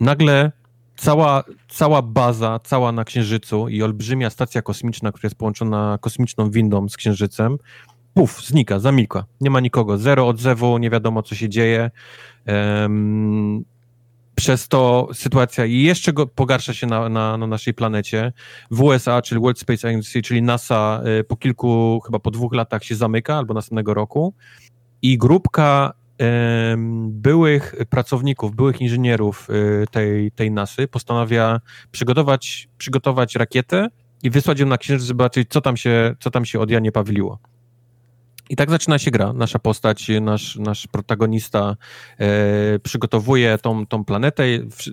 nagle 0.00 0.52
cała, 0.96 1.44
cała 1.68 2.02
baza, 2.02 2.60
cała 2.64 2.92
na 2.92 3.04
Księżycu 3.04 3.68
i 3.68 3.82
olbrzymia 3.82 4.30
stacja 4.30 4.62
kosmiczna, 4.62 5.12
która 5.12 5.26
jest 5.26 5.36
połączona 5.36 5.98
kosmiczną 6.00 6.50
windą 6.50 6.88
z 6.88 6.96
Księżycem, 6.96 7.56
puf, 8.14 8.46
znika, 8.46 8.78
zamilka. 8.78 9.24
Nie 9.40 9.50
ma 9.50 9.60
nikogo. 9.60 9.98
Zero 9.98 10.28
odzewu, 10.28 10.78
nie 10.78 10.90
wiadomo, 10.90 11.22
co 11.22 11.34
się 11.34 11.48
dzieje. 11.48 11.90
Um, 12.46 13.64
przez 14.34 14.68
to 14.68 15.08
sytuacja 15.12 15.64
jeszcze 15.64 16.12
go, 16.12 16.26
pogarsza 16.26 16.74
się 16.74 16.86
na, 16.86 17.08
na, 17.08 17.36
na, 17.36 17.46
naszej 17.46 17.74
planecie. 17.74 18.32
W 18.70 18.82
USA, 18.82 19.22
czyli 19.22 19.40
World 19.40 19.58
Space 19.58 19.88
Agency, 19.88 20.22
czyli 20.22 20.42
NASA, 20.42 21.02
y, 21.20 21.24
po 21.24 21.36
kilku, 21.36 22.00
chyba 22.06 22.18
po 22.18 22.30
dwóch 22.30 22.54
latach 22.54 22.84
się 22.84 22.94
zamyka, 22.94 23.36
albo 23.36 23.54
następnego 23.54 23.94
roku. 23.94 24.34
I 25.02 25.18
grupka 25.18 25.92
byłych 27.08 27.74
pracowników, 27.90 28.54
byłych 28.54 28.80
inżynierów 28.80 29.50
y, 29.50 29.86
tej, 29.90 30.30
tej 30.30 30.50
NASY 30.50 30.88
postanawia 30.88 31.60
przygotować, 31.90 32.68
przygotować 32.78 33.36
rakietę 33.36 33.88
i 34.22 34.30
wysłać 34.30 34.60
ją 34.60 34.66
na 34.66 34.78
Księżyc, 34.78 35.06
zobaczyć, 35.06 35.48
co 35.50 35.60
tam 35.60 35.76
się, 35.76 36.14
co 36.20 36.30
tam 36.30 36.44
się 36.44 36.60
od 36.60 36.70
Janie 36.70 36.92
Pawliło. 36.92 37.38
I 38.50 38.56
tak 38.56 38.70
zaczyna 38.70 38.98
się 38.98 39.10
gra. 39.10 39.32
Nasza 39.32 39.58
postać, 39.58 40.10
nasz, 40.20 40.56
nasz 40.56 40.86
protagonista 40.86 41.76
e, 42.18 42.78
przygotowuje 42.78 43.58
tą, 43.58 43.86
tą 43.86 44.04
planetę. 44.04 44.44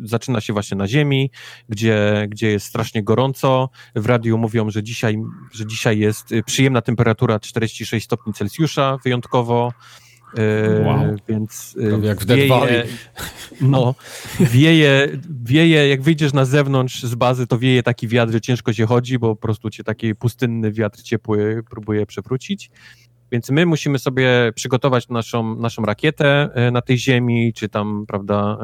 Zaczyna 0.03 0.41
się 0.41 0.53
właśnie 0.53 0.77
na 0.77 0.88
Ziemi, 0.88 1.32
gdzie, 1.69 2.27
gdzie 2.30 2.51
jest 2.51 2.66
strasznie 2.66 3.03
gorąco. 3.03 3.69
W 3.95 4.06
radiu 4.06 4.38
mówią, 4.38 4.69
że 4.69 4.83
dzisiaj, 4.83 5.17
że 5.51 5.66
dzisiaj 5.66 6.00
jest 6.00 6.30
przyjemna 6.45 6.82
temperatura 6.82 7.40
46 7.40 8.06
stopni 8.06 8.33
Celsjusza 8.33 8.98
wyjątkowo. 9.03 9.72
E, 10.38 10.85
wow. 10.85 11.16
Więc 11.30 11.77
e, 12.03 12.06
jak 12.06 12.22
w 12.22 12.26
Dead 12.26 12.40
wieje, 12.40 12.85
no, 13.61 13.95
wieje, 14.40 15.19
wieje, 15.43 15.90
jak 15.90 16.01
wyjdziesz 16.01 16.34
na 16.34 16.45
zewnątrz 16.45 17.03
z 17.03 17.16
bazy, 17.16 17.48
to 17.48 17.60
wieje 17.60 17.84
taki 17.84 18.08
wiatr, 18.08 18.32
że 18.32 18.42
ciężko 18.42 18.74
się 18.74 18.85
chodzi, 18.85 19.19
bo 19.19 19.35
po 19.35 19.42
prostu 19.42 19.69
cię 19.69 19.84
taki 19.84 20.16
pustynny 20.16 20.72
wiatr 20.72 21.01
ciepły 21.01 21.64
próbuje 21.69 22.06
przewrócić. 22.06 22.72
Więc 23.32 23.50
my 23.50 23.66
musimy 23.66 24.00
sobie 24.00 24.51
przygotować 24.56 25.10
naszą, 25.10 25.56
naszą 25.56 25.84
rakietę 25.84 26.50
e, 26.53 26.72
na 26.72 26.82
tej 26.82 26.98
Ziemi, 26.98 27.53
czy 27.53 27.69
tam, 27.69 28.06
prawda, 28.08 28.58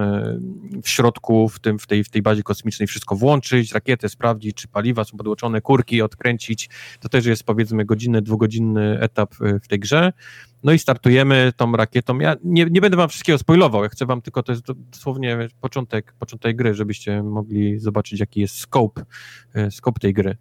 w 0.83 0.89
środku, 0.89 1.49
w, 1.49 1.59
tym, 1.59 1.79
w, 1.79 1.87
tej, 1.87 2.03
w 2.03 2.09
tej 2.09 2.21
bazie 2.21 2.43
kosmicznej 2.43 2.87
wszystko 2.87 3.15
włączyć, 3.15 3.71
rakietę 3.71 4.09
sprawdzić, 4.09 4.55
czy 4.57 4.67
paliwa 4.67 5.03
są 5.03 5.17
podłączone, 5.17 5.61
kurki 5.61 6.01
odkręcić. 6.01 6.69
To 6.99 7.09
też 7.09 7.25
jest 7.25 7.43
powiedzmy 7.43 7.85
godzinny, 7.85 8.21
dwugodzinny 8.21 8.99
etap 8.99 9.35
w 9.63 9.67
tej 9.67 9.79
grze. 9.79 10.13
No 10.63 10.71
i 10.71 10.79
startujemy 10.79 11.51
tą 11.57 11.71
rakietą. 11.71 12.19
Ja 12.19 12.35
nie, 12.43 12.65
nie 12.65 12.81
będę 12.81 12.97
wam 12.97 13.09
wszystkiego 13.09 13.37
spoilował, 13.37 13.83
ja 13.83 13.89
chcę 13.89 14.05
wam 14.05 14.21
tylko, 14.21 14.43
to 14.43 14.51
jest 14.51 14.63
dosłownie 14.91 15.47
początek, 15.61 16.13
początek 16.19 16.55
gry, 16.55 16.73
żebyście 16.73 17.23
mogli 17.23 17.79
zobaczyć, 17.79 18.19
jaki 18.19 18.41
jest 18.41 18.59
scope, 18.59 19.05
e, 19.53 19.71
scope 19.71 19.99
tej 19.99 20.13
gry. 20.13 20.37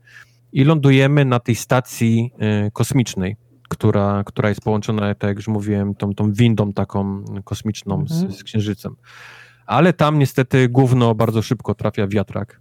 I 0.52 0.64
lądujemy 0.64 1.24
na 1.24 1.40
tej 1.40 1.54
stacji 1.54 2.30
e, 2.38 2.70
kosmicznej, 2.70 3.36
która, 3.68 4.22
która 4.26 4.48
jest 4.48 4.60
połączona, 4.60 5.14
tak 5.14 5.28
jak 5.28 5.36
już 5.36 5.48
mówiłem, 5.48 5.94
tą, 5.94 6.14
tą 6.14 6.32
windą 6.32 6.72
taką 6.72 7.24
kosmiczną 7.44 8.00
mhm. 8.00 8.32
z, 8.32 8.38
z 8.38 8.44
Księżycem. 8.44 8.96
Ale 9.66 9.92
tam 9.92 10.18
niestety 10.18 10.68
główno 10.68 11.14
bardzo 11.14 11.42
szybko 11.42 11.74
trafia 11.74 12.06
wiatrak. 12.06 12.60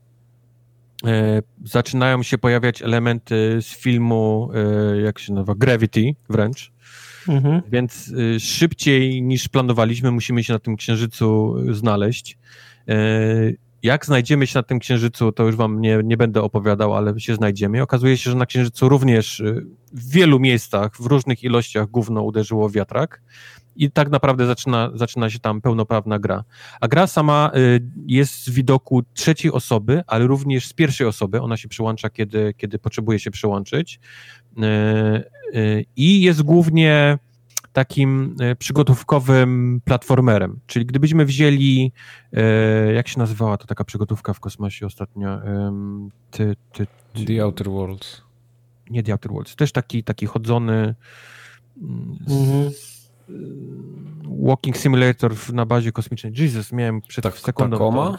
E, 1.05 1.41
zaczynają 1.63 2.23
się 2.23 2.37
pojawiać 2.37 2.81
elementy 2.81 3.57
z 3.61 3.77
filmu, 3.77 4.49
e, 4.53 4.97
jak 4.97 5.19
się 5.19 5.33
nazywa, 5.33 5.55
Gravity 5.55 6.15
wręcz, 6.29 6.71
Mhm. 7.27 7.61
Więc 7.71 8.07
y, 8.07 8.39
szybciej 8.39 9.21
niż 9.21 9.47
planowaliśmy 9.47 10.11
musimy 10.11 10.43
się 10.43 10.53
na 10.53 10.59
tym 10.59 10.75
księżycu 10.75 11.55
znaleźć. 11.73 12.37
Y, 13.85 13.87
jak 13.87 14.05
znajdziemy 14.05 14.47
się 14.47 14.59
na 14.59 14.63
tym 14.63 14.79
księżycu, 14.79 15.31
to 15.31 15.43
już 15.43 15.55
wam 15.55 15.81
nie, 15.81 15.99
nie 16.03 16.17
będę 16.17 16.41
opowiadał, 16.41 16.95
ale 16.95 17.19
się 17.19 17.35
znajdziemy. 17.35 17.81
Okazuje 17.81 18.17
się, 18.17 18.31
że 18.31 18.37
na 18.37 18.45
księżycu 18.45 18.89
również 18.89 19.39
y, 19.39 19.65
w 19.93 20.11
wielu 20.11 20.39
miejscach, 20.39 20.95
w 20.95 21.05
różnych 21.05 21.43
ilościach 21.43 21.89
gówno 21.89 22.21
uderzyło 22.21 22.69
wiatrak 22.69 23.21
i 23.75 23.91
tak 23.91 24.09
naprawdę 24.09 24.45
zaczyna, 24.45 24.91
zaczyna 24.93 25.29
się 25.29 25.39
tam 25.39 25.61
pełnoprawna 25.61 26.19
gra. 26.19 26.43
A 26.81 26.87
gra 26.87 27.07
sama 27.07 27.51
jest 28.05 28.43
z 28.43 28.49
widoku 28.49 29.03
trzeciej 29.13 29.51
osoby, 29.51 30.03
ale 30.07 30.27
również 30.27 30.67
z 30.67 30.73
pierwszej 30.73 31.07
osoby. 31.07 31.41
Ona 31.41 31.57
się 31.57 31.67
przyłącza, 31.67 32.09
kiedy, 32.09 32.53
kiedy 32.57 32.79
potrzebuje 32.79 33.19
się 33.19 33.31
przyłączyć. 33.31 33.99
I 35.95 36.21
jest 36.21 36.41
głównie 36.41 37.17
takim 37.75 38.35
e, 38.39 38.55
przygotówkowym 38.55 39.81
platformerem. 39.85 40.59
Czyli 40.67 40.85
gdybyśmy 40.85 41.25
wzięli, 41.25 41.91
e, 42.33 42.93
jak 42.93 43.07
się 43.07 43.19
nazywała 43.19 43.57
to 43.57 43.67
taka 43.67 43.83
przygotówka 43.83 44.33
w 44.33 44.39
kosmosie 44.39 44.85
ostatnio? 44.85 45.41
Ty, 46.31 46.55
ty, 46.73 46.87
ty. 47.13 47.25
The 47.25 47.43
Outer 47.43 47.69
Worlds. 47.69 48.21
Nie 48.89 49.03
The 49.03 49.11
Outer 49.11 49.31
Worlds. 49.31 49.55
Też 49.55 49.71
taki, 49.71 50.03
taki 50.03 50.25
chodzony 50.25 50.95
mhm. 52.29 52.71
walking 54.45 54.77
simulator 54.77 55.53
na 55.53 55.65
bazie 55.65 55.91
kosmicznej. 55.91 56.33
Jesus, 56.37 56.71
miałem 56.71 57.01
przed 57.01 57.23
tak, 57.23 57.37
sekundą. 57.39 57.77
Takoma? 57.77 58.17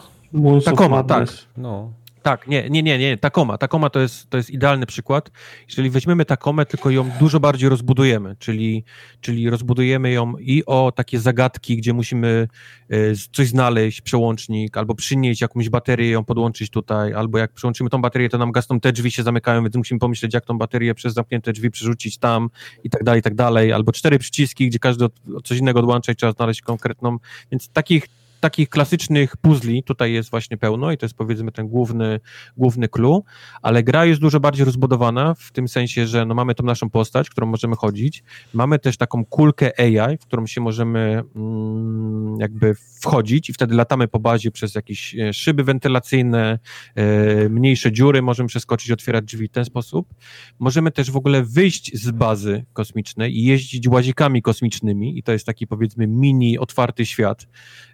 Takoma, 0.65 1.03
tak. 1.03 1.29
No. 1.57 1.93
Tak, 2.27 2.47
nie, 2.47 2.69
nie, 2.69 2.83
nie, 2.83 2.97
nie, 2.97 3.17
Takoma. 3.17 3.57
Takoma 3.57 3.89
to 3.89 3.99
jest, 3.99 4.29
to 4.29 4.37
jest 4.37 4.49
idealny 4.49 4.85
przykład. 4.85 5.31
Jeżeli 5.67 5.89
weźmiemy 5.89 6.25
Takomę, 6.25 6.65
tylko 6.65 6.89
ją 6.89 7.09
dużo 7.19 7.39
bardziej 7.39 7.69
rozbudujemy, 7.69 8.35
czyli, 8.39 8.83
czyli 9.21 9.49
rozbudujemy 9.49 10.11
ją 10.11 10.37
i 10.37 10.65
o 10.65 10.91
takie 10.95 11.19
zagadki, 11.19 11.77
gdzie 11.77 11.93
musimy 11.93 12.47
e, 12.89 12.95
coś 13.31 13.47
znaleźć, 13.47 14.01
przełącznik, 14.01 14.77
albo 14.77 14.95
przynieść 14.95 15.41
jakąś 15.41 15.69
baterię, 15.69 16.09
ją 16.09 16.23
podłączyć 16.23 16.69
tutaj, 16.69 17.13
albo 17.13 17.37
jak 17.37 17.53
przyłączymy 17.53 17.89
tą 17.89 18.01
baterię, 18.01 18.29
to 18.29 18.37
nam 18.37 18.51
gasną 18.51 18.79
te 18.79 18.91
drzwi 18.91 19.11
się 19.11 19.23
zamykają, 19.23 19.63
więc 19.63 19.75
musimy 19.75 19.99
pomyśleć, 19.99 20.33
jak 20.33 20.45
tą 20.45 20.57
baterię 20.57 20.95
przez 20.95 21.13
zamknięte 21.13 21.53
drzwi 21.53 21.71
przerzucić 21.71 22.17
tam 22.17 22.49
i 22.83 22.89
tak 22.89 23.03
dalej, 23.03 23.19
i 23.19 23.23
tak 23.23 23.35
dalej, 23.35 23.73
albo 23.73 23.91
cztery 23.91 24.19
przyciski, 24.19 24.67
gdzie 24.67 24.79
każdy 24.79 25.05
od, 25.05 25.13
od 25.35 25.47
coś 25.47 25.57
innego 25.57 25.79
odłącza 25.79 26.11
i 26.11 26.15
trzeba 26.15 26.31
znaleźć 26.31 26.61
konkretną, 26.61 27.17
więc 27.51 27.69
takich 27.69 28.07
takich 28.39 28.69
klasycznych 28.69 29.37
puzli 29.37 29.83
tutaj 29.83 30.13
jest 30.13 30.29
właśnie 30.29 30.57
pełno 30.57 30.91
i 30.91 30.97
to 30.97 31.05
jest 31.05 31.15
powiedzmy 31.15 31.51
ten 31.51 31.67
główny, 31.67 32.19
główny 32.57 32.87
clue, 32.87 33.23
ale 33.61 33.83
gra 33.83 34.05
jest 34.05 34.21
dużo 34.21 34.39
bardziej 34.39 34.65
rozbudowana 34.65 35.33
w 35.33 35.51
tym 35.51 35.67
sensie, 35.67 36.07
że 36.07 36.25
no 36.25 36.35
mamy 36.35 36.55
tą 36.55 36.63
naszą 36.63 36.89
postać, 36.89 37.29
którą 37.29 37.47
możemy 37.47 37.75
chodzić, 37.75 38.23
mamy 38.53 38.79
też 38.79 38.97
taką 38.97 39.25
kulkę 39.25 39.79
AI, 39.79 40.17
w 40.17 40.25
którą 40.25 40.47
się 40.47 40.61
możemy 40.61 41.23
mm, 41.35 42.37
jakby 42.39 42.75
wchodzić 43.01 43.49
i 43.49 43.53
wtedy 43.53 43.75
latamy 43.75 44.07
po 44.07 44.19
bazie 44.19 44.51
przez 44.51 44.75
jakieś 44.75 45.15
e, 45.15 45.33
szyby 45.33 45.63
wentylacyjne, 45.63 46.59
e, 46.95 47.49
mniejsze 47.49 47.91
dziury, 47.91 48.21
możemy 48.21 48.49
przeskoczyć, 48.49 48.91
otwierać 48.91 49.25
drzwi 49.25 49.47
w 49.47 49.51
ten 49.51 49.65
sposób. 49.65 50.13
Możemy 50.59 50.91
też 50.91 51.11
w 51.11 51.17
ogóle 51.17 51.43
wyjść 51.43 51.97
z 51.97 52.11
bazy 52.11 52.65
kosmicznej 52.73 53.37
i 53.37 53.43
jeździć 53.43 53.87
łazikami 53.87 54.41
kosmicznymi 54.41 55.19
i 55.19 55.23
to 55.23 55.31
jest 55.31 55.45
taki 55.45 55.67
powiedzmy 55.67 56.07
mini, 56.07 56.59
otwarty 56.59 57.05
świat, 57.05 57.47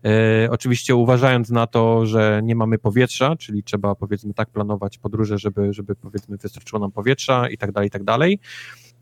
e, 0.04 0.33
oczywiście 0.52 0.96
uważając 0.96 1.50
na 1.50 1.68
to, 1.68 2.06
że 2.06 2.42
nie 2.44 2.56
mamy 2.56 2.78
powietrza, 2.78 3.36
czyli 3.36 3.64
trzeba 3.64 3.96
powiedzmy 3.96 4.34
tak 4.34 4.50
planować 4.50 4.98
podróże, 4.98 5.38
żeby, 5.38 5.74
żeby 5.74 5.96
powiedzmy 5.96 6.38
wystarczyło 6.38 6.80
nam 6.80 6.92
powietrza 6.92 7.50
i 7.50 7.58
tak 7.58 7.72
dalej, 7.72 7.88
i 7.88 7.92
tak 7.92 8.04
dalej. 8.04 8.40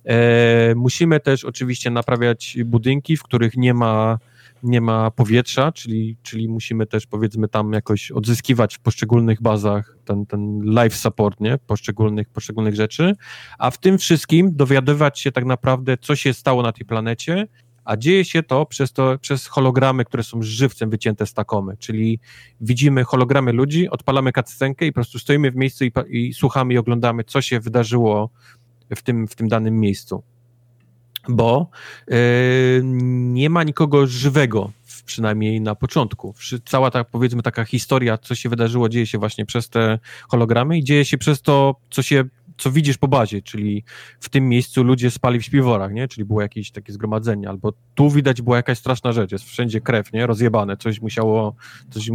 E, 0.06 0.76
musimy 0.76 1.20
też 1.20 1.46
oczywiście 1.46 1.90
naprawiać 1.90 2.58
budynki, 2.66 3.18
w 3.18 3.24
których 3.24 3.58
nie 3.58 3.74
ma 3.74 4.20
nie 4.64 4.82
ma 4.82 5.12
powietrza, 5.12 5.72
czyli, 5.72 6.18
czyli 6.24 6.50
musimy 6.50 6.86
też 6.86 7.08
powiedzmy 7.08 7.48
tam 7.48 7.74
jakoś 7.74 8.12
odzyskiwać 8.12 8.76
w 8.76 8.80
poszczególnych 8.80 9.42
bazach 9.42 9.98
ten, 10.06 10.26
ten 10.26 10.62
life 10.64 10.96
support, 10.96 11.40
nie? 11.40 11.58
Poszczególnych, 11.68 12.30
poszczególnych 12.30 12.76
rzeczy, 12.76 13.16
a 13.60 13.72
w 13.72 13.78
tym 13.78 13.98
wszystkim 13.98 14.56
dowiadywać 14.56 15.20
się 15.20 15.32
tak 15.32 15.46
naprawdę, 15.46 15.98
co 15.98 16.16
się 16.16 16.34
stało 16.34 16.62
na 16.62 16.72
tej 16.72 16.86
planecie 16.86 17.48
a 17.86 17.98
dzieje 17.98 18.26
się 18.26 18.44
to 18.44 18.66
przez, 18.66 18.94
to 18.94 19.18
przez 19.22 19.48
hologramy, 19.48 20.06
które 20.06 20.24
są 20.24 20.42
żywcem 20.42 20.90
wycięte 20.90 21.26
z 21.26 21.34
takomy, 21.34 21.78
czyli 21.78 22.20
widzimy 22.62 23.04
hologramy 23.04 23.52
ludzi, 23.54 23.90
odpalamy 23.90 24.32
cutscenkę 24.32 24.86
i 24.86 24.92
po 24.92 24.96
prostu 24.96 25.20
stoimy 25.20 25.52
w 25.52 25.56
miejscu 25.56 25.86
i, 25.86 25.92
i 26.10 26.34
słuchamy 26.34 26.74
i 26.74 26.78
oglądamy, 26.78 27.24
co 27.24 27.42
się 27.42 27.60
wydarzyło 27.60 28.30
w 28.96 29.02
tym, 29.02 29.28
w 29.28 29.36
tym 29.36 29.48
danym 29.48 29.80
miejscu. 29.80 30.24
bo 31.30 31.70
yy, 32.08 32.16
nie 32.84 33.50
ma 33.50 33.64
nikogo 33.64 34.08
żywego, 34.08 34.72
przynajmniej 35.06 35.62
na 35.62 35.76
początku. 35.76 36.36
Cała 36.66 36.92
ta, 36.92 37.04
powiedzmy, 37.04 37.42
taka 37.42 37.66
historia, 37.66 38.18
co 38.18 38.36
się 38.36 38.50
wydarzyło, 38.50 38.90
dzieje 38.90 39.08
się 39.08 39.18
właśnie 39.18 39.46
przez 39.46 39.70
te 39.70 40.00
hologramy 40.30 40.78
i 40.78 40.84
dzieje 40.84 41.06
się 41.06 41.18
przez 41.18 41.42
to, 41.42 41.76
co 41.90 42.02
się 42.02 42.24
co 42.58 42.72
widzisz 42.72 42.98
po 42.98 43.08
bazie, 43.08 43.42
czyli 43.42 43.84
w 44.20 44.30
tym 44.30 44.50
miejscu 44.50 44.84
ludzie 44.84 45.12
spali 45.12 45.40
w 45.40 45.46
śpiworach, 45.46 45.94
nie? 45.94 46.08
Czyli 46.08 46.26
było 46.26 46.42
jakieś 46.42 46.72
takie 46.72 46.94
zgromadzenie, 46.94 47.50
albo 47.50 47.74
tu 47.96 48.10
widać 48.10 48.42
była 48.42 48.58
jakaś 48.58 48.78
straszna 48.78 49.12
rzecz, 49.12 49.32
jest 49.32 49.46
wszędzie 49.46 49.82
krew, 49.82 50.14
nie? 50.14 50.28
Rozjebane, 50.28 50.78
coś 50.78 51.02
musiało... 51.02 51.56
Coś 51.90 52.10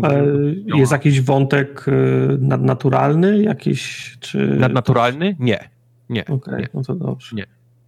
jest 0.77 0.93
jakiś 0.93 1.21
wątek 1.21 1.89
y, 1.89 1.93
nadnaturalny, 2.41 3.43
jakiś, 3.43 4.17
czy... 4.21 4.39
Nadnaturalny? 4.39 5.37
Nie. 5.39 5.71
Nie. 6.09 6.23
Okej, 6.23 6.35
okay, 6.35 6.69
no 6.75 6.83
to 6.83 6.95
dobrze. 6.95 7.37
Nie 7.37 7.47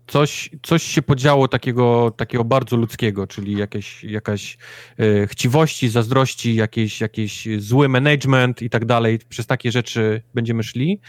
coś, 0.09 0.51
coś 0.63 0.83
się 0.83 1.03
podziało 1.03 1.49
takiego, 1.49 2.13
takiego 2.17 2.45
bardzo 2.45 2.77
ludzkiego, 2.77 3.27
czyli 3.27 3.57
jakieś, 3.59 4.05
jakaś 4.05 4.59
e, 4.99 5.27
chciwości, 5.27 5.89
zazdrości, 5.89 6.55
jakieś, 6.55 7.01
jakieś 7.01 7.49
zły 7.59 7.89
management 7.89 8.63
i 8.63 8.71
tak 8.71 8.85
dalej. 8.85 9.19
Przez 9.29 9.47
takie 9.47 9.73
rzeczy 9.73 10.23
będziemy 10.35 10.63
szli. 10.63 11.01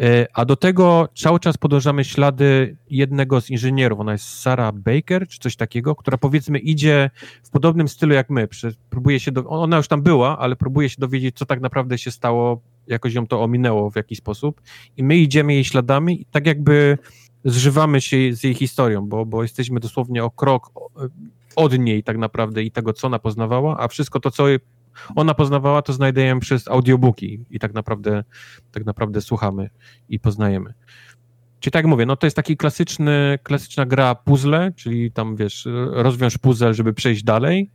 E, 0.00 0.26
a 0.34 0.44
do 0.44 0.56
tego 0.56 1.08
cały 1.16 1.40
czas 1.40 1.56
podążamy 1.56 2.04
ślady 2.04 2.76
jednego 2.90 3.40
z 3.40 3.50
inżynierów, 3.50 4.00
ona 4.00 4.12
jest 4.12 4.40
Sarah 4.40 4.74
Baker, 4.74 5.28
czy 5.28 5.38
coś 5.38 5.56
takiego, 5.56 5.94
która 5.96 6.18
powiedzmy 6.18 6.58
idzie 6.58 7.10
w 7.42 7.50
podobnym 7.50 7.88
stylu 7.88 8.14
jak 8.14 8.30
my. 8.30 8.48
Próbuje 8.90 9.20
się 9.20 9.32
do, 9.32 9.44
ona 9.48 9.76
już 9.76 9.88
tam 9.88 10.02
była, 10.02 10.38
ale 10.38 10.56
próbuje 10.56 10.88
się 10.88 10.96
dowiedzieć, 10.98 11.38
co 11.38 11.46
tak 11.46 11.60
naprawdę 11.60 11.98
się 11.98 12.10
stało, 12.10 12.60
jakoś 12.86 13.14
ją 13.14 13.26
to 13.26 13.42
ominęło 13.42 13.90
w 13.90 13.96
jakiś 13.96 14.18
sposób. 14.18 14.60
I 14.96 15.04
my 15.04 15.16
idziemy 15.16 15.54
jej 15.54 15.64
śladami 15.64 16.20
i 16.20 16.24
tak 16.24 16.46
jakby 16.46 16.98
zżywamy 17.44 18.00
się 18.00 18.16
z 18.32 18.44
jej 18.44 18.54
historią, 18.54 19.08
bo, 19.08 19.26
bo 19.26 19.42
jesteśmy 19.42 19.80
dosłownie 19.80 20.24
o 20.24 20.30
krok 20.30 20.70
od 21.56 21.78
niej 21.78 22.02
tak 22.02 22.18
naprawdę 22.18 22.62
i 22.62 22.70
tego, 22.70 22.92
co 22.92 23.06
ona 23.06 23.18
poznawała, 23.18 23.80
a 23.80 23.88
wszystko 23.88 24.20
to, 24.20 24.30
co 24.30 24.46
ona 25.16 25.34
poznawała, 25.34 25.82
to 25.82 25.92
znajdujemy 25.92 26.40
przez 26.40 26.68
audiobooki 26.68 27.44
i 27.50 27.58
tak 27.58 27.74
naprawdę, 27.74 28.24
tak 28.72 28.84
naprawdę 28.84 29.20
słuchamy 29.20 29.70
i 30.08 30.20
poznajemy. 30.20 30.74
Czyli 31.60 31.72
tak 31.72 31.78
jak 31.84 31.90
mówię, 31.90 32.06
no 32.06 32.16
to 32.16 32.26
jest 32.26 32.36
taki 32.36 32.56
klasyczny, 32.56 33.38
klasyczna 33.42 33.86
gra 33.86 34.14
puzzle, 34.14 34.72
czyli 34.76 35.12
tam 35.12 35.36
wiesz, 35.36 35.68
rozwiąż 35.90 36.38
puzzle, 36.38 36.74
żeby 36.74 36.92
przejść 36.92 37.22
dalej, 37.22 37.70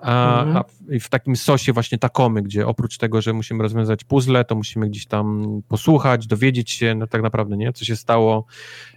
a, 0.00 0.42
mhm. 0.42 0.56
a 0.56 0.62
w, 0.62 1.04
w, 1.04 1.08
takim 1.08 1.36
sosie 1.36 1.72
właśnie 1.72 1.98
takomy, 1.98 2.42
gdzie 2.42 2.66
oprócz 2.66 2.98
tego, 2.98 3.22
że 3.22 3.32
musimy 3.32 3.62
rozwiązać 3.62 4.04
puzzle, 4.04 4.44
to 4.44 4.54
musimy 4.54 4.88
gdzieś 4.88 5.06
tam 5.06 5.46
posłuchać, 5.68 6.26
dowiedzieć 6.26 6.70
się, 6.70 6.94
no 6.94 7.06
tak 7.06 7.22
naprawdę, 7.22 7.56
nie, 7.56 7.72
co 7.72 7.84
się 7.84 7.96
stało. 7.96 8.46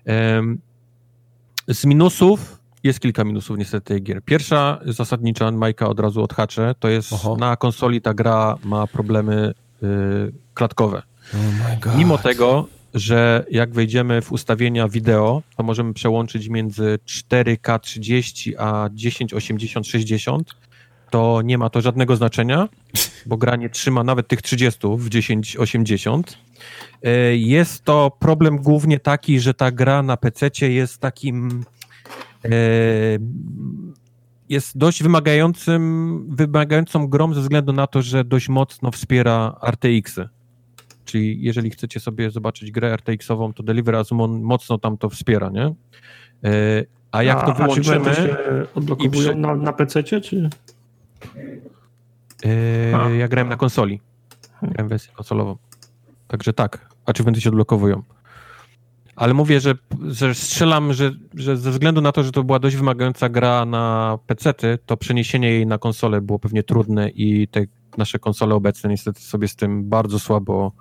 Um, 0.06 0.60
z 1.68 1.86
minusów 1.86 2.59
jest 2.84 3.00
kilka 3.00 3.24
minusów 3.24 3.58
niestety 3.58 3.88
tej 3.88 4.04
gier. 4.04 4.22
Pierwsza 4.24 4.80
zasadnicza, 4.86 5.52
Majka 5.52 5.88
od 5.88 6.00
razu 6.00 6.24
odhaczę, 6.24 6.76
to 6.80 6.90
jest 6.90 7.14
Oho. 7.14 7.36
na 7.36 7.56
konsoli 7.56 8.02
ta 8.02 8.14
gra 8.14 8.58
ma 8.64 8.88
problemy 8.88 9.54
y, 9.84 9.88
klatkowe. 10.54 11.02
Oh 11.34 11.98
Mimo 11.98 12.18
tego, 12.18 12.68
że 12.94 13.46
jak 13.52 13.74
wejdziemy 13.74 14.22
w 14.22 14.32
ustawienia 14.32 14.88
wideo, 14.88 15.42
to 15.58 15.64
możemy 15.64 15.94
przełączyć 15.94 16.48
między 16.48 17.00
4K 17.08 17.80
30 17.80 18.58
a 18.58 18.90
1080 18.96 19.88
60 19.88 20.56
to 21.10 21.42
nie 21.42 21.58
ma 21.58 21.70
to 21.70 21.82
żadnego 21.82 22.16
znaczenia, 22.16 22.70
bo 23.26 23.38
gra 23.38 23.56
nie 23.56 23.70
trzyma 23.70 24.04
nawet 24.04 24.28
tych 24.28 24.42
30 24.42 24.80
w 24.98 25.10
1080. 25.10 26.38
E, 27.04 27.36
jest 27.36 27.84
to 27.84 28.18
problem 28.20 28.58
głównie 28.58 29.00
taki, 29.00 29.40
że 29.40 29.54
ta 29.54 29.72
gra 29.72 30.04
na 30.04 30.18
PC 30.18 30.50
jest 30.70 30.98
takim 30.98 31.66
jest 34.50 34.78
dość 34.78 35.04
wymagającym, 35.04 36.26
wymagającą 36.30 37.08
grą 37.08 37.34
ze 37.34 37.42
względu 37.42 37.74
na 37.74 37.88
to, 37.88 38.02
że 38.02 38.24
dość 38.24 38.50
mocno 38.50 38.92
wspiera 38.92 39.60
RTX-y. 39.66 40.30
Czyli 41.06 41.42
jeżeli 41.42 41.70
chcecie 41.70 42.00
sobie 42.00 42.32
zobaczyć 42.32 42.72
grę 42.72 42.98
RTX-ową, 42.98 43.54
to 43.54 43.64
Deliver 43.64 43.96
Azumon 43.96 44.42
mocno 44.42 44.78
tam 44.78 44.98
to 44.98 45.10
wspiera, 45.10 45.50
nie? 45.50 45.66
E, 46.44 46.86
a 47.12 47.24
jak 47.24 47.38
a, 47.38 47.46
to 47.46 47.54
wyłączymy... 47.54 48.12
A 48.12 48.16
czy 48.16 48.22
się 48.22 48.38
odblokowują 48.76 49.30
przy... 49.30 49.36
na, 49.36 49.56
na 49.56 49.74
PC, 49.74 50.04
czy... 50.04 50.50
Yy, 52.46 53.18
ja 53.18 53.28
grałem 53.28 53.50
na 53.50 53.56
konsoli. 53.56 54.02
Grałem 54.62 54.90
wersję 54.90 55.14
konsolową. 55.14 55.58
Także 56.28 56.54
tak, 56.54 56.90
achievementy 57.06 57.42
się 57.42 57.50
odblokowują. 57.50 58.04
Ale 59.20 59.34
mówię, 59.34 59.60
że, 59.60 59.74
że 60.08 60.36
strzelam, 60.36 60.94
że, 60.94 61.12
że 61.34 61.58
ze 61.58 61.72
względu 61.72 62.02
na 62.02 62.12
to, 62.12 62.24
że 62.24 62.32
to 62.32 62.44
była 62.44 62.60
dość 62.60 62.76
wymagająca 62.76 63.30
gra 63.30 63.66
na 63.66 64.18
PC-ty, 64.28 64.78
to 64.86 64.98
przeniesienie 64.98 65.50
jej 65.50 65.68
na 65.68 65.78
konsolę 65.78 66.22
było 66.22 66.40
pewnie 66.40 66.64
trudne 66.64 67.10
i 67.10 67.48
te 67.48 67.66
nasze 67.98 68.20
konsole 68.20 68.56
obecne 68.56 68.90
niestety 68.90 69.22
sobie 69.22 69.48
z 69.48 69.56
tym 69.56 69.90
bardzo 69.90 70.20
słabo, 70.20 70.72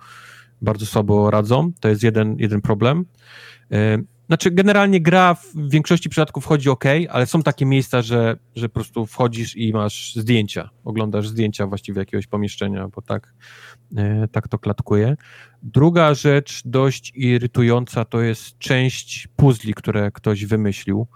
bardzo 0.62 0.86
słabo 0.86 1.30
radzą. 1.30 1.72
To 1.80 1.88
jest 1.88 2.02
jeden, 2.02 2.36
jeden 2.38 2.60
problem. 2.60 3.04
Yy, 3.70 3.78
znaczy, 4.26 4.50
generalnie 4.50 5.00
gra 5.00 5.34
w 5.34 5.70
większości 5.70 6.08
przypadków 6.08 6.44
wchodzi 6.44 6.70
ok, 6.70 6.84
ale 7.10 7.26
są 7.26 7.42
takie 7.42 7.66
miejsca, 7.66 8.02
że, 8.02 8.36
że 8.56 8.68
po 8.68 8.74
prostu 8.74 9.06
wchodzisz 9.06 9.56
i 9.56 9.72
masz 9.72 10.14
zdjęcia, 10.14 10.70
oglądasz 10.84 11.28
zdjęcia 11.28 11.66
właściwie 11.66 11.98
jakiegoś 11.98 12.26
pomieszczenia, 12.26 12.88
bo 12.88 13.02
tak, 13.02 13.34
e, 13.96 14.28
tak 14.32 14.48
to 14.48 14.58
klatkuje. 14.58 15.16
Druga 15.62 16.14
rzecz 16.14 16.62
dość 16.64 17.12
irytująca 17.14 18.04
to 18.04 18.20
jest 18.20 18.58
część 18.58 19.28
puzli, 19.36 19.74
które 19.74 20.10
ktoś 20.10 20.46
wymyślił. 20.46 21.06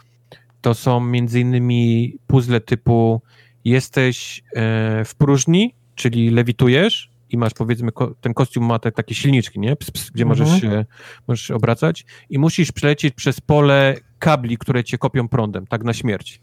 To 0.60 0.74
są 0.74 1.00
między 1.00 1.40
innymi 1.40 2.14
puzzle 2.26 2.60
typu 2.60 3.22
jesteś 3.64 4.42
e, 4.52 5.04
w 5.04 5.14
próżni, 5.14 5.74
czyli 5.94 6.30
lewitujesz, 6.30 7.12
i 7.30 7.38
masz 7.38 7.54
powiedzmy, 7.54 7.90
ten 8.20 8.34
kostium 8.34 8.64
ma 8.64 8.78
te 8.78 8.92
takie 8.92 9.14
silniczki, 9.14 9.60
nie? 9.60 9.76
Ps, 9.76 9.90
ps, 9.90 10.10
gdzie 10.10 10.24
mhm. 10.24 10.28
możesz, 10.38 10.60
się, 10.60 10.84
możesz 11.28 11.46
się 11.46 11.54
obracać 11.54 12.04
i 12.30 12.38
musisz 12.38 12.72
przelecieć 12.72 13.14
przez 13.14 13.40
pole 13.40 13.96
kabli, 14.18 14.58
które 14.58 14.84
cię 14.84 14.98
kopią 14.98 15.28
prądem, 15.28 15.66
tak 15.66 15.84
na 15.84 15.92
śmierć. 15.92 16.40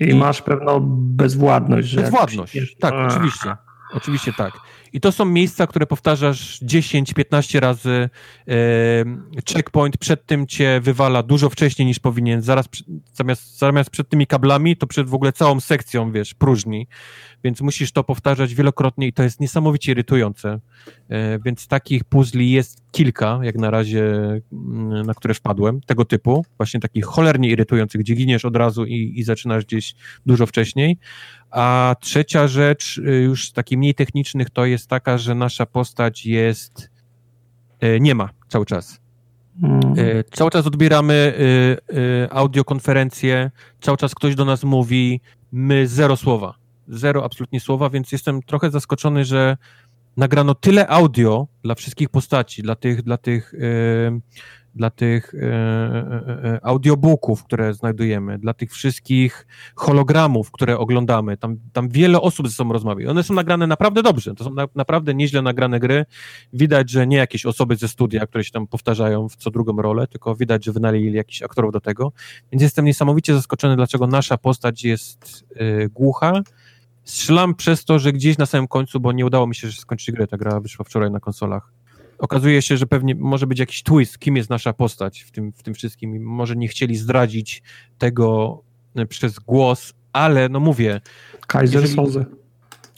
I, 0.00 0.04
I 0.04 0.14
masz 0.14 0.42
pewną 0.42 0.80
bezwładność. 0.98 1.88
Że 1.88 2.00
bezwładność, 2.00 2.76
tak, 2.80 2.94
oczywiście. 2.94 3.56
Oczywiście 3.92 4.32
tak. 4.32 4.52
I 4.92 5.00
to 5.00 5.12
są 5.12 5.24
miejsca, 5.24 5.66
które 5.66 5.86
powtarzasz 5.86 6.60
10-15 6.62 7.60
razy. 7.60 8.08
checkpoint 9.52 9.96
przed 9.98 10.26
tym 10.26 10.46
cię 10.46 10.80
wywala 10.82 11.22
dużo 11.22 11.50
wcześniej 11.50 11.86
niż 11.86 11.98
powinien. 11.98 12.42
Zaraz 12.42 12.68
zamiast, 13.12 13.58
zamiast 13.58 13.90
przed 13.90 14.08
tymi 14.08 14.26
kablami, 14.26 14.76
to 14.76 14.86
przed 14.86 15.08
w 15.08 15.14
ogóle 15.14 15.32
całą 15.32 15.60
sekcją, 15.60 16.12
wiesz, 16.12 16.34
próżni. 16.34 16.86
Więc 17.44 17.60
musisz 17.60 17.92
to 17.92 18.04
powtarzać 18.04 18.54
wielokrotnie 18.54 19.06
i 19.06 19.12
to 19.12 19.22
jest 19.22 19.40
niesamowicie 19.40 19.92
irytujące. 19.92 20.60
E, 21.08 21.38
więc 21.38 21.66
takich 21.66 22.04
puzli 22.04 22.50
jest 22.50 22.85
kilka, 22.96 23.40
jak 23.42 23.56
na 23.56 23.70
razie, 23.70 24.04
mm, 24.52 25.06
na 25.06 25.14
które 25.14 25.34
wpadłem, 25.34 25.80
tego 25.80 26.04
typu. 26.04 26.44
Właśnie 26.56 26.80
takich 26.80 27.04
cholernie 27.04 27.48
irytujących, 27.48 28.00
gdzie 28.00 28.14
giniesz 28.14 28.44
od 28.44 28.56
razu 28.56 28.84
i, 28.84 29.12
i 29.16 29.22
zaczynasz 29.22 29.64
gdzieś 29.64 29.94
dużo 30.26 30.46
wcześniej. 30.46 30.98
A 31.50 31.96
trzecia 32.00 32.48
rzecz, 32.48 32.98
y, 32.98 33.02
już 33.02 33.48
z 33.48 33.52
takich 33.52 33.78
mniej 33.78 33.94
technicznych, 33.94 34.50
to 34.50 34.66
jest 34.66 34.88
taka, 34.88 35.18
że 35.18 35.34
nasza 35.34 35.66
postać 35.66 36.26
jest. 36.26 36.90
Y, 37.84 37.98
nie 38.00 38.14
ma 38.14 38.28
cały 38.48 38.66
czas. 38.66 39.00
Mm. 39.62 39.80
Cały 40.32 40.50
czas 40.50 40.66
odbieramy 40.66 41.34
audiokonferencję, 42.30 43.50
cały 43.80 43.96
czas 43.96 44.14
ktoś 44.14 44.34
do 44.34 44.44
nas 44.44 44.64
mówi, 44.64 45.20
my 45.52 45.88
zero 45.88 46.16
słowa. 46.16 46.54
Zero 46.88 47.24
absolutnie 47.24 47.60
słowa, 47.60 47.90
więc 47.90 48.12
jestem 48.12 48.42
trochę 48.42 48.70
zaskoczony, 48.70 49.24
że 49.24 49.56
nagrano 50.16 50.54
tyle 50.54 50.88
audio 50.88 51.46
dla 51.62 51.74
wszystkich 51.74 52.08
postaci, 52.08 52.62
dla 52.62 52.74
tych, 52.74 53.02
dla 53.02 53.16
tych 53.16 53.54
dla 54.76 54.90
tych 54.90 55.34
e, 55.34 56.60
audiobooków, 56.62 57.44
które 57.44 57.74
znajdujemy, 57.74 58.38
dla 58.38 58.54
tych 58.54 58.72
wszystkich 58.72 59.46
hologramów, 59.74 60.50
które 60.50 60.78
oglądamy. 60.78 61.36
Tam, 61.36 61.56
tam 61.72 61.88
wiele 61.88 62.20
osób 62.20 62.48
ze 62.48 62.54
sobą 62.54 62.72
rozmawia. 62.72 63.10
One 63.10 63.22
są 63.22 63.34
nagrane 63.34 63.66
naprawdę 63.66 64.02
dobrze. 64.02 64.34
To 64.34 64.44
są 64.44 64.54
na, 64.54 64.68
naprawdę 64.74 65.14
nieźle 65.14 65.42
nagrane 65.42 65.80
gry. 65.80 66.04
Widać, 66.52 66.90
że 66.90 67.06
nie 67.06 67.16
jakieś 67.16 67.46
osoby 67.46 67.76
ze 67.76 67.88
studia, 67.88 68.26
które 68.26 68.44
się 68.44 68.50
tam 68.50 68.66
powtarzają 68.66 69.28
w 69.28 69.36
co 69.36 69.50
drugą 69.50 69.76
rolę, 69.76 70.06
tylko 70.06 70.34
widać, 70.34 70.64
że 70.64 70.72
wynaleźli 70.72 71.12
jakichś 71.12 71.42
aktorów 71.42 71.72
do 71.72 71.80
tego. 71.80 72.12
Więc 72.52 72.62
jestem 72.62 72.84
niesamowicie 72.84 73.34
zaskoczony, 73.34 73.76
dlaczego 73.76 74.06
nasza 74.06 74.38
postać 74.38 74.84
jest 74.84 75.44
y, 75.60 75.90
głucha. 75.94 76.42
Strzelam 77.06 77.54
przez 77.54 77.84
to, 77.84 77.98
że 77.98 78.12
gdzieś 78.12 78.38
na 78.38 78.46
samym 78.46 78.68
końcu, 78.68 79.00
bo 79.00 79.12
nie 79.12 79.26
udało 79.26 79.46
mi 79.46 79.54
się 79.54 79.72
skończyć 79.72 80.14
gry, 80.14 80.26
ta 80.26 80.36
gra 80.36 80.60
wyszła 80.60 80.84
wczoraj 80.84 81.10
na 81.10 81.20
konsolach 81.20 81.72
okazuje 82.18 82.62
się, 82.62 82.76
że 82.76 82.86
pewnie 82.86 83.14
może 83.14 83.46
być 83.46 83.58
jakiś 83.58 83.82
twist, 83.82 84.18
kim 84.18 84.36
jest 84.36 84.50
nasza 84.50 84.72
postać 84.72 85.20
w 85.20 85.30
tym, 85.30 85.52
w 85.52 85.62
tym 85.62 85.74
wszystkim. 85.74 86.22
Może 86.24 86.56
nie 86.56 86.68
chcieli 86.68 86.96
zdradzić 86.96 87.62
tego 87.98 88.60
e, 88.96 89.06
przez 89.06 89.38
głos, 89.38 89.94
ale 90.12 90.48
no 90.48 90.60
mówię. 90.60 91.00
Kaiser 91.46 91.82
jeżeli... 91.82 91.94
Soze. 91.94 92.24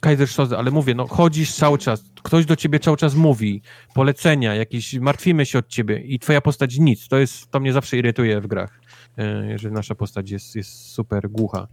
Kaiser 0.00 0.28
Soze, 0.28 0.58
ale 0.58 0.70
mówię, 0.70 0.94
no 0.94 1.06
chodzisz 1.06 1.54
cały 1.54 1.78
czas, 1.78 2.04
ktoś 2.22 2.46
do 2.46 2.56
ciebie 2.56 2.80
cały 2.80 2.96
czas 2.96 3.14
mówi, 3.14 3.62
polecenia, 3.94 4.54
jakieś, 4.54 4.94
martwimy 4.94 5.46
się 5.46 5.58
od 5.58 5.68
ciebie 5.68 6.00
i 6.00 6.18
twoja 6.18 6.40
postać 6.40 6.78
nic. 6.78 7.08
To 7.08 7.18
jest, 7.18 7.50
to 7.50 7.60
mnie 7.60 7.72
zawsze 7.72 7.96
irytuje 7.96 8.40
w 8.40 8.46
grach. 8.46 8.80
e, 9.18 9.58
że 9.58 9.70
nasza 9.70 9.94
postać 9.94 10.30
jest, 10.30 10.56
jest 10.56 10.90
super 10.90 11.30
głucha. 11.30 11.68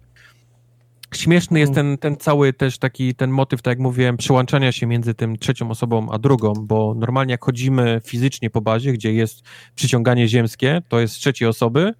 Śmieszny 1.15 1.59
jest 1.59 1.73
ten, 1.73 1.97
ten 1.97 2.17
cały 2.17 2.53
też 2.53 2.77
taki, 2.77 3.15
ten 3.15 3.31
motyw, 3.31 3.61
tak 3.61 3.71
jak 3.71 3.79
mówiłem, 3.79 4.17
przyłączania 4.17 4.71
się 4.71 4.87
między 4.87 5.13
tym 5.13 5.37
trzecią 5.37 5.69
osobą 5.69 6.11
a 6.11 6.17
drugą, 6.17 6.53
bo 6.53 6.93
normalnie 6.97 7.31
jak 7.31 7.45
chodzimy 7.45 8.01
fizycznie 8.05 8.49
po 8.49 8.61
bazie, 8.61 8.93
gdzie 8.93 9.13
jest 9.13 9.43
przyciąganie 9.75 10.27
ziemskie, 10.27 10.81
to 10.87 10.99
jest 10.99 11.13
z 11.13 11.17
trzeciej 11.17 11.47
osoby 11.47 11.93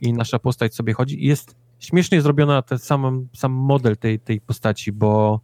i 0.00 0.12
nasza 0.12 0.38
postać 0.38 0.74
sobie 0.74 0.92
chodzi 0.92 1.24
i 1.24 1.26
jest 1.26 1.56
śmiesznie 1.78 2.22
zrobiona 2.22 2.62
ten 2.62 2.78
sam, 2.78 3.28
sam 3.36 3.52
model 3.52 3.96
tej, 3.96 4.20
tej 4.20 4.40
postaci, 4.40 4.92
bo 4.92 5.40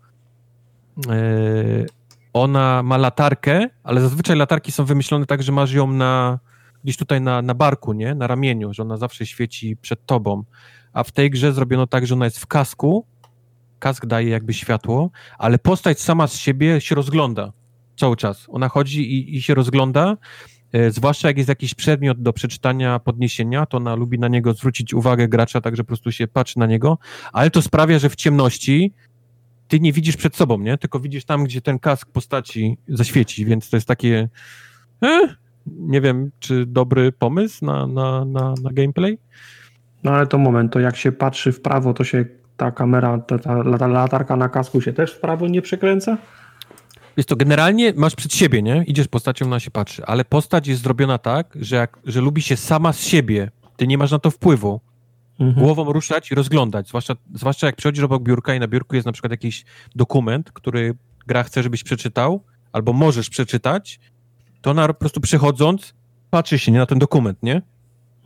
yy, 1.07 1.87
ona 2.33 2.83
ma 2.83 2.97
latarkę, 2.97 3.69
ale 3.83 4.01
zazwyczaj 4.01 4.37
latarki 4.37 4.73
są 4.73 4.85
wymyślone 4.85 5.27
tak, 5.27 5.43
że 5.43 5.53
masz 5.53 5.73
ją 5.73 5.93
na 5.93 6.39
gdzieś 6.85 6.97
tutaj 6.97 7.21
na, 7.21 7.43
na 7.43 7.55
barku, 7.55 7.93
nie? 7.93 8.15
Na 8.15 8.27
ramieniu, 8.27 8.73
że 8.73 8.83
ona 8.83 8.97
zawsze 8.97 9.27
świeci 9.27 9.77
przed 9.77 10.07
tobą. 10.07 10.45
A 10.93 11.05
w 11.05 11.13
tej 11.13 11.31
grze 11.31 11.53
zrobiono 11.53 11.87
tak, 11.87 12.07
że 12.07 12.15
ona 12.15 12.25
jest 12.25 12.39
w 12.39 12.47
kasku, 12.47 13.07
kask 13.85 14.07
daje 14.07 14.29
jakby 14.29 14.53
światło, 14.53 15.11
ale 15.39 15.59
postać 15.59 16.01
sama 16.01 16.27
z 16.27 16.37
siebie 16.37 16.81
się 16.81 16.95
rozgląda 16.95 17.53
cały 17.97 18.17
czas. 18.17 18.47
Ona 18.49 18.69
chodzi 18.69 19.13
i, 19.13 19.37
i 19.37 19.43
się 19.43 19.55
rozgląda, 19.55 20.17
e, 20.73 20.91
zwłaszcza 20.91 21.29
jak 21.29 21.37
jest 21.37 21.49
jakiś 21.49 21.75
przedmiot 21.75 22.23
do 22.23 22.33
przeczytania, 22.33 22.99
podniesienia, 22.99 23.67
to 23.67 23.77
ona 23.77 23.95
lubi 23.95 24.19
na 24.19 24.29
niego 24.29 24.55
zwrócić 24.55 24.95
uwagę 24.95 25.29
gracza, 25.29 25.61
także 25.61 25.85
po 25.85 25.87
prostu 25.87 26.13
się 26.13 26.29
patrzy 26.29 26.59
na 26.59 26.67
niego, 26.67 26.99
ale 27.33 27.51
to 27.51 27.63
sprawia, 27.63 27.99
że 27.99 28.09
w 28.11 28.17
ciemności 28.17 28.93
ty 29.69 29.81
nie 29.81 29.93
widzisz 29.93 30.17
przed 30.17 30.37
sobą, 30.37 30.59
nie? 30.59 30.79
Tylko 30.79 31.01
widzisz 31.01 31.25
tam, 31.25 31.45
gdzie 31.45 31.61
ten 31.61 31.79
kask 31.79 32.11
postaci 32.11 32.79
zaświeci, 32.89 33.45
więc 33.45 33.71
to 33.71 33.77
jest 33.77 33.89
takie 33.89 34.29
eh, 35.03 35.37
nie 35.67 36.01
wiem, 36.01 36.31
czy 36.39 36.67
dobry 36.67 37.13
pomysł 37.13 37.65
na, 37.65 37.87
na, 37.87 38.25
na, 38.25 38.55
na 38.63 38.71
gameplay. 38.73 39.19
No 40.05 40.13
ale 40.13 40.27
to 40.27 40.39
moment, 40.39 40.73
to 40.73 40.81
jak 40.81 40.97
się 40.97 41.13
patrzy 41.13 41.53
w 41.53 41.61
prawo, 41.61 41.95
to 41.95 42.05
się 42.05 42.25
ta 42.57 42.71
kamera, 42.71 43.19
ta, 43.19 43.39
ta, 43.39 43.79
ta 43.79 43.87
latarka 43.87 44.37
na 44.37 44.49
kasku 44.49 44.81
się 44.81 44.93
też 44.93 45.15
w 45.15 45.21
prawo 45.21 45.49
nie 45.49 45.63
przekręca? 45.63 46.17
Jest 47.17 47.29
to 47.29 47.37
generalnie 47.37 47.93
masz 47.97 48.15
przed 48.15 48.33
siebie, 48.33 48.63
nie? 48.63 48.85
Idziesz 48.87 49.09
postacią, 49.09 49.49
na 49.49 49.61
się 49.61 49.71
patrzy, 49.71 50.07
ale 50.07 50.25
postać 50.25 50.67
jest 50.67 50.83
zrobiona 50.83 51.19
tak, 51.19 51.59
że, 51.61 51.77
jak, 51.77 51.99
że 52.05 52.21
lubi 52.21 52.43
się 52.43 52.57
sama 52.57 52.93
z 52.93 53.01
siebie. 53.01 53.51
Ty 53.77 53.87
nie 53.87 53.99
masz 53.99 54.11
na 54.11 54.19
to 54.19 54.31
wpływu. 54.31 54.81
Mhm. 55.41 55.67
Głową 55.67 55.93
ruszać 55.93 56.31
i 56.31 56.35
rozglądać, 56.35 56.89
zwłaszcza, 56.89 57.15
zwłaszcza 57.35 57.67
jak 57.67 57.77
przychodzisz 57.77 58.05
obok 58.05 58.23
biurka 58.23 58.55
i 58.55 58.61
na 58.61 58.69
biurku 58.69 58.95
jest 58.95 59.07
na 59.07 59.13
przykład 59.13 59.31
jakiś 59.31 59.65
dokument, 59.95 60.53
który 60.53 60.95
gra 61.27 61.43
chce, 61.43 61.63
żebyś 61.63 61.83
przeczytał, 61.83 62.45
albo 62.73 62.93
możesz 62.93 63.31
przeczytać, 63.31 64.01
to 64.63 64.71
ona 64.71 64.89
po 64.89 64.95
prostu 64.95 65.21
przechodząc 65.21 65.95
patrzy 66.31 66.59
się 66.59 66.73
nie 66.73 66.79
na 66.79 66.87
ten 66.87 66.99
dokument, 66.99 67.43
nie? 67.43 67.63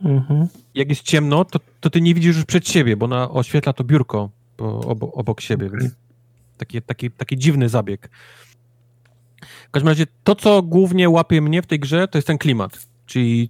Mhm. 0.03 0.47
Jak 0.75 0.89
jest 0.89 1.01
ciemno, 1.01 1.45
to, 1.45 1.59
to 1.79 1.89
ty 1.89 2.01
nie 2.01 2.13
widzisz 2.13 2.35
już 2.35 2.45
przed 2.45 2.67
siebie, 2.67 2.97
bo 2.97 3.05
ona 3.05 3.31
oświetla 3.31 3.73
to 3.73 3.83
biurko 3.83 4.29
obok, 4.63 5.17
obok 5.17 5.41
siebie, 5.41 5.67
okay. 5.67 5.79
więc 5.79 5.93
taki, 6.57 6.81
taki, 6.81 7.11
taki 7.11 7.37
dziwny 7.37 7.69
zabieg. 7.69 8.09
W 9.67 9.71
każdym 9.71 9.87
razie 9.87 10.05
to, 10.23 10.35
co 10.35 10.61
głównie 10.61 11.09
łapie 11.09 11.41
mnie 11.41 11.61
w 11.61 11.67
tej 11.67 11.79
grze, 11.79 12.07
to 12.07 12.17
jest 12.17 12.27
ten 12.27 12.37
klimat, 12.37 12.87
czyli 13.05 13.49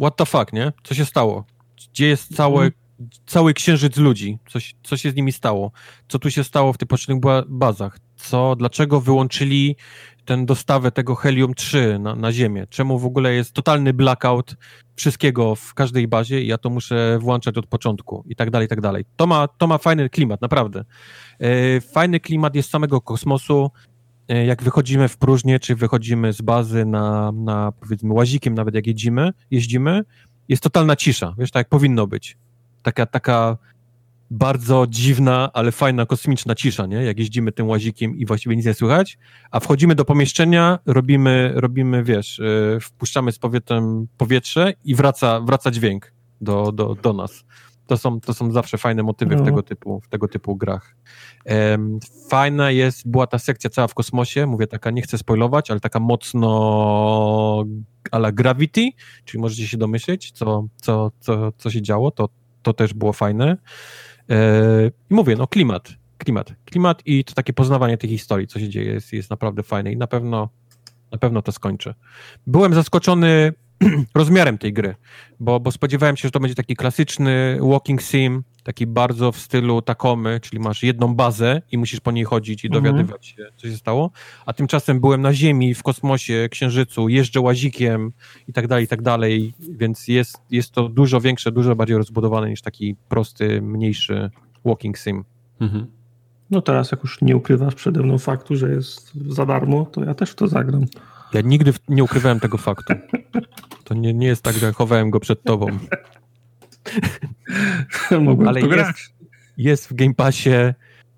what 0.00 0.16
the 0.16 0.26
fuck, 0.26 0.52
nie? 0.52 0.72
Co 0.82 0.94
się 0.94 1.04
stało? 1.04 1.44
Gdzie 1.92 2.06
jest 2.06 2.36
całe, 2.36 2.60
mm. 2.60 2.72
cały 3.26 3.54
księżyc 3.54 3.96
ludzi? 3.96 4.38
Coś, 4.48 4.74
co 4.82 4.96
się 4.96 5.10
z 5.10 5.14
nimi 5.14 5.32
stało? 5.32 5.72
Co 6.08 6.18
tu 6.18 6.30
się 6.30 6.44
stało 6.44 6.72
w 6.72 6.78
tych 6.78 6.88
poszczególnych 6.88 7.44
bazach? 7.48 7.98
Co, 8.16 8.56
dlaczego 8.56 9.00
wyłączyli 9.00 9.76
ten 10.28 10.46
dostawę 10.46 10.90
tego 10.92 11.14
helium-3 11.14 12.00
na, 12.00 12.14
na 12.14 12.32
Ziemię? 12.32 12.66
Czemu 12.70 12.98
w 12.98 13.04
ogóle 13.04 13.34
jest 13.34 13.52
totalny 13.52 13.92
blackout 13.92 14.56
wszystkiego 14.96 15.54
w 15.54 15.74
każdej 15.74 16.08
bazie 16.08 16.42
i 16.42 16.46
ja 16.46 16.58
to 16.58 16.70
muszę 16.70 17.18
włączać 17.20 17.58
od 17.58 17.66
początku 17.66 18.24
i 18.26 18.36
tak 18.36 18.50
dalej, 18.50 18.66
i 18.66 18.68
tak 18.68 18.80
dalej. 18.80 19.04
To 19.16 19.26
ma, 19.26 19.48
to 19.48 19.66
ma 19.66 19.78
fajny 19.78 20.10
klimat, 20.10 20.40
naprawdę. 20.40 20.84
E, 21.40 21.80
fajny 21.80 22.20
klimat 22.20 22.54
jest 22.54 22.70
samego 22.70 23.00
kosmosu, 23.00 23.70
e, 24.28 24.46
jak 24.46 24.62
wychodzimy 24.62 25.08
w 25.08 25.16
próżnię, 25.16 25.60
czy 25.60 25.74
wychodzimy 25.74 26.32
z 26.32 26.42
bazy 26.42 26.84
na, 26.84 27.32
na 27.32 27.72
powiedzmy 27.72 28.12
łazikiem, 28.12 28.54
nawet 28.54 28.74
jak 28.74 28.86
jedziemy, 28.86 29.30
jeździmy, 29.50 30.04
jest 30.48 30.62
totalna 30.62 30.96
cisza, 30.96 31.34
wiesz, 31.38 31.50
tak 31.50 31.60
jak 31.60 31.68
powinno 31.68 32.06
być. 32.06 32.36
Taka, 32.82 33.06
taka 33.06 33.56
bardzo 34.30 34.86
dziwna, 34.88 35.50
ale 35.52 35.72
fajna, 35.72 36.06
kosmiczna 36.06 36.54
cisza, 36.54 36.86
nie? 36.86 36.96
Jak 36.96 37.18
jeździmy 37.18 37.52
tym 37.52 37.68
łazikiem 37.68 38.16
i 38.16 38.26
właściwie 38.26 38.56
nic 38.56 38.66
nie 38.66 38.74
słychać, 38.74 39.18
a 39.50 39.60
wchodzimy 39.60 39.94
do 39.94 40.04
pomieszczenia, 40.04 40.78
robimy, 40.86 41.52
robimy 41.54 42.04
wiesz, 42.04 42.38
yy, 42.38 42.80
wpuszczamy 42.80 43.32
z 43.32 43.38
powietrzem 43.38 44.06
powietrze 44.16 44.72
i 44.84 44.94
wraca, 44.94 45.40
wraca 45.40 45.70
dźwięk 45.70 46.12
do, 46.40 46.72
do, 46.72 46.94
do 46.94 47.12
nas. 47.12 47.44
To 47.86 47.96
są, 47.96 48.20
to 48.20 48.34
są 48.34 48.52
zawsze 48.52 48.78
fajne 48.78 49.02
motywy 49.02 49.36
no. 49.36 49.42
w, 49.42 49.44
tego 49.44 49.62
typu, 49.62 50.00
w 50.00 50.08
tego 50.08 50.28
typu 50.28 50.56
grach. 50.56 50.96
Um, 51.44 51.98
fajna 52.30 52.70
jest, 52.70 53.08
była 53.08 53.26
ta 53.26 53.38
sekcja 53.38 53.70
cała 53.70 53.88
w 53.88 53.94
kosmosie, 53.94 54.46
mówię 54.46 54.66
taka, 54.66 54.90
nie 54.90 55.02
chcę 55.02 55.18
spoilować, 55.18 55.70
ale 55.70 55.80
taka 55.80 56.00
mocno 56.00 57.64
ala 58.10 58.32
Gravity, 58.32 58.88
czyli 59.24 59.40
możecie 59.40 59.68
się 59.68 59.76
domyśleć, 59.76 60.30
co, 60.30 60.66
co, 60.76 61.10
co, 61.20 61.52
co 61.52 61.70
się 61.70 61.82
działo, 61.82 62.10
to, 62.10 62.28
to 62.62 62.72
też 62.72 62.94
było 62.94 63.12
fajne. 63.12 63.56
E, 64.30 64.90
I 65.10 65.14
mówię, 65.14 65.36
no 65.36 65.46
klimat, 65.46 65.88
klimat, 66.18 66.52
klimat 66.64 67.02
i 67.06 67.24
to 67.24 67.34
takie 67.34 67.52
poznawanie 67.52 67.98
tej 67.98 68.10
historii, 68.10 68.46
co 68.46 68.60
się 68.60 68.68
dzieje, 68.68 68.92
jest, 68.92 69.12
jest 69.12 69.30
naprawdę 69.30 69.62
fajne 69.62 69.92
i 69.92 69.96
na 69.96 70.06
pewno, 70.06 70.48
na 71.12 71.18
pewno 71.18 71.42
to 71.42 71.52
skończę. 71.52 71.94
Byłem 72.46 72.74
zaskoczony 72.74 73.52
rozmiarem 74.14 74.58
tej 74.58 74.72
gry, 74.72 74.94
bo, 75.40 75.60
bo 75.60 75.72
spodziewałem 75.72 76.16
się, 76.16 76.28
że 76.28 76.32
to 76.32 76.40
będzie 76.40 76.54
taki 76.54 76.76
klasyczny 76.76 77.58
walking 77.60 78.02
sim, 78.02 78.44
taki 78.68 78.86
bardzo 78.86 79.32
w 79.32 79.38
stylu 79.38 79.82
takomy, 79.82 80.40
czyli 80.40 80.60
masz 80.60 80.82
jedną 80.82 81.14
bazę 81.14 81.62
i 81.72 81.78
musisz 81.78 82.00
po 82.00 82.10
niej 82.12 82.24
chodzić 82.24 82.64
i 82.64 82.66
mhm. 82.66 82.84
dowiadywać 82.84 83.26
się, 83.26 83.46
co 83.56 83.66
się 83.66 83.76
stało, 83.76 84.10
a 84.46 84.52
tymczasem 84.52 85.00
byłem 85.00 85.22
na 85.22 85.34
Ziemi, 85.34 85.74
w 85.74 85.82
kosmosie, 85.82 86.48
Księżycu, 86.50 87.08
jeżdżę 87.08 87.40
łazikiem 87.40 88.12
i 88.48 88.52
tak 88.52 88.66
dalej, 88.66 88.84
i 88.84 88.88
tak 88.88 89.02
dalej, 89.02 89.54
więc 89.60 90.08
jest, 90.08 90.40
jest 90.50 90.70
to 90.70 90.88
dużo 90.88 91.20
większe, 91.20 91.52
dużo 91.52 91.76
bardziej 91.76 91.96
rozbudowane 91.96 92.50
niż 92.50 92.62
taki 92.62 92.96
prosty, 93.08 93.62
mniejszy 93.62 94.30
walking 94.64 94.98
sim. 94.98 95.24
Mhm. 95.60 95.86
No 96.50 96.62
teraz, 96.62 96.90
jak 96.90 97.02
już 97.02 97.20
nie 97.22 97.36
ukrywasz 97.36 97.74
przede 97.74 98.02
mną 98.02 98.18
faktu, 98.18 98.56
że 98.56 98.70
jest 98.70 99.14
za 99.14 99.46
darmo, 99.46 99.86
to 99.86 100.04
ja 100.04 100.14
też 100.14 100.30
w 100.30 100.34
to 100.34 100.48
zagram. 100.48 100.84
Ja 101.34 101.40
nigdy 101.40 101.72
nie 101.88 102.04
ukrywałem 102.04 102.40
tego 102.40 102.58
faktu. 102.58 102.94
To 103.84 103.94
nie, 103.94 104.14
nie 104.14 104.26
jest 104.26 104.42
tak, 104.42 104.56
że 104.56 104.72
chowałem 104.72 105.10
go 105.10 105.20
przed 105.20 105.42
tobą. 105.42 105.66
Mogłem 108.20 108.48
Ale 108.48 108.60
jest, 108.60 109.14
jest 109.56 109.88
w 109.88 109.94
Game 109.94 110.14
Passie 110.14 110.50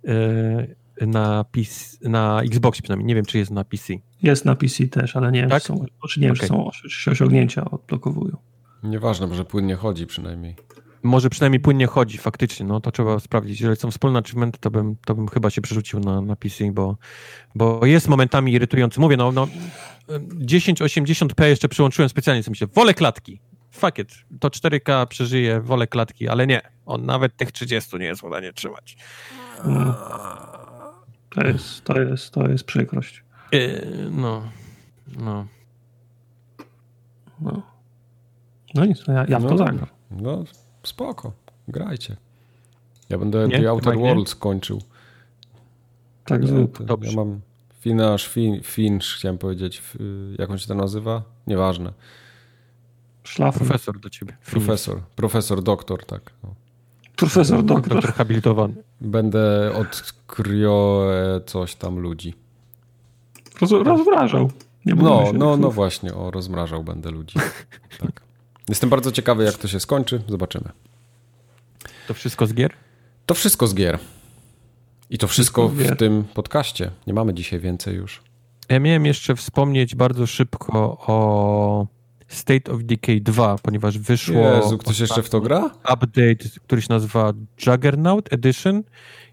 yy, 0.05 1.07
na, 1.07 1.45
PC, 1.45 2.09
na 2.09 2.43
Xbox 2.43 2.83
przynajmniej. 2.83 3.07
Nie 3.07 3.15
wiem, 3.15 3.25
czy 3.25 3.39
jest 3.39 3.51
na 3.51 3.65
PC. 3.65 3.95
Jest 4.23 4.45
na 4.45 4.57
PC 4.57 4.87
też, 4.87 5.17
ale 5.17 5.33
nie 5.33 5.41
wiem, 5.41 5.51
tak? 5.51 5.63
czy 5.63 5.69
są, 5.69 5.85
czy 6.09 6.21
nie 6.21 6.27
wiem, 6.27 6.37
okay. 6.37 6.49
czy 6.49 6.55
są 6.55 6.71
czy 7.03 7.11
osiągnięcia 7.11 7.65
odblokowują. 7.71 8.37
Nieważne, 8.83 9.27
może 9.27 9.45
płynnie 9.45 9.75
chodzi 9.75 10.07
przynajmniej. 10.07 10.57
Może 11.03 11.31
przynajmniej 11.31 11.61
płynnie 11.61 11.87
chodzi, 11.87 12.19
faktycznie, 12.19 12.67
no 12.67 12.81
to 12.81 12.93
trzeba 12.93 13.21
sprawdzić. 13.21 13.61
Jeżeli 13.61 13.81
są 13.81 13.91
wspólne 13.91 14.19
achievementy, 14.19 14.59
to 14.59 14.71
bym, 14.71 14.97
to 15.05 15.15
bym 15.15 15.29
chyba 15.29 15.51
się 15.51 15.61
przerzucił 15.61 16.01
na, 16.01 16.21
na 16.21 16.37
PC, 16.37 16.73
bo, 16.73 16.97
bo 17.55 17.87
jest 17.87 18.09
momentami 18.09 18.53
irytujący. 18.53 19.01
Mówię, 19.01 19.17
no, 19.17 19.33
no 19.33 19.49
1080p 20.41 21.45
jeszcze 21.45 21.69
przyłączyłem 21.69 22.09
specjalnie, 22.09 22.43
co 22.43 22.51
myślę, 22.51 22.67
wolę 22.67 22.95
klatki. 22.95 23.41
Fuck 23.81 23.99
it, 23.99 24.15
to 24.41 24.49
4K 24.49 25.07
przeżyje, 25.07 25.61
wolę 25.61 25.87
klatki, 25.87 26.29
ale 26.29 26.47
nie, 26.47 26.61
on 26.87 27.07
nawet 27.07 27.37
tych 27.37 27.53
30 27.53 27.97
nie 27.97 28.07
jest 28.07 28.23
w 28.23 28.29
stanie 28.29 28.53
trzymać. 28.53 28.97
Hmm. 29.57 29.95
To 31.31 31.47
jest, 31.47 31.85
to 31.85 32.01
jest, 32.01 32.31
to 32.31 32.49
jest 32.49 32.65
przykrość. 32.65 33.25
Yy, 33.53 33.87
no, 34.11 34.43
no. 35.19 35.47
No, 37.41 37.63
no 38.75 38.85
nic, 38.85 39.05
ja, 39.09 39.25
ja 39.29 39.39
w 39.39 39.43
to 39.43 39.51
no, 39.51 39.59
zagram. 39.59 39.87
No, 40.11 40.45
spoko, 40.83 41.33
grajcie. 41.69 42.17
Ja 43.09 43.19
będę 43.19 43.49
nie, 43.49 43.61
The 43.61 43.71
Outer 43.71 43.99
Worlds 43.99 44.35
kończył. 44.35 44.83
Tak, 46.25 46.43
ja, 46.45 46.85
Dobrze. 46.87 47.11
Ja 47.11 47.17
mam 47.17 47.41
Finasz, 47.81 48.29
fin, 48.29 48.61
Finch, 48.63 49.05
chciałem 49.05 49.39
powiedzieć. 49.39 49.83
Jak 50.39 50.51
on 50.51 50.59
się 50.59 50.67
to 50.67 50.75
nazywa? 50.75 51.23
Nieważne. 51.47 51.93
Szlafrok. 53.31 53.69
Profesor 53.69 54.01
do 54.01 54.11
ciebie. 54.11 54.37
Profesor, 54.51 55.01
profesor, 55.17 55.63
doktor, 55.63 56.05
tak. 56.05 56.33
No. 56.43 56.55
Profesor, 57.17 57.63
doktor. 57.63 57.95
Doktor 57.95 58.13
habilitowany. 58.13 58.75
Będę 59.01 59.73
od 59.75 60.13
krio 60.27 61.07
coś 61.47 61.75
tam 61.75 61.99
ludzi. 61.99 62.35
Roz, 63.61 63.71
rozmrażał. 63.71 64.51
Nie 64.87 64.95
no, 64.95 65.25
no, 65.35 65.57
no 65.57 65.71
właśnie, 65.71 66.15
o 66.15 66.31
rozmrażał 66.31 66.85
będę 66.85 67.11
ludzi. 67.11 67.39
tak. 68.01 68.21
Jestem 68.69 68.91
bardzo 68.91 69.13
ciekawy, 69.13 69.45
jak 69.45 69.55
to 69.55 69.69
się 69.69 69.81
skończy. 69.81 70.23
Zobaczymy. 70.29 70.71
To 72.09 72.15
wszystko 72.15 72.47
z 72.47 72.55
gier? 72.55 72.73
To 73.27 73.35
wszystko 73.35 73.67
z 73.67 73.75
gier. 73.75 73.99
I 75.11 75.19
to 75.19 75.29
wszystko, 75.29 75.69
wszystko 75.69 75.95
w 75.95 75.99
tym 75.99 76.25
podcaście. 76.35 76.91
Nie 77.07 77.15
mamy 77.15 77.35
dzisiaj 77.35 77.61
więcej 77.61 77.97
już. 77.97 78.23
Ja 78.69 78.81
miałem 78.81 79.07
jeszcze 79.07 79.37
wspomnieć 79.37 79.95
bardzo 79.95 80.27
szybko 80.27 80.99
o 81.07 81.87
State 82.31 82.73
of 82.73 82.85
Decay 82.85 83.21
2, 83.21 83.57
ponieważ 83.63 83.99
wyszło 83.99 84.55
Jezu, 84.55 84.79
ktoś 84.79 85.01
jeszcze 85.01 85.23
w 85.23 85.31
to 85.31 85.41
gra? 85.41 85.71
update, 85.95 86.49
który 86.63 86.83
się 86.83 86.87
nazywa 86.91 87.33
Juggernaut 87.67 88.33
Edition 88.33 88.83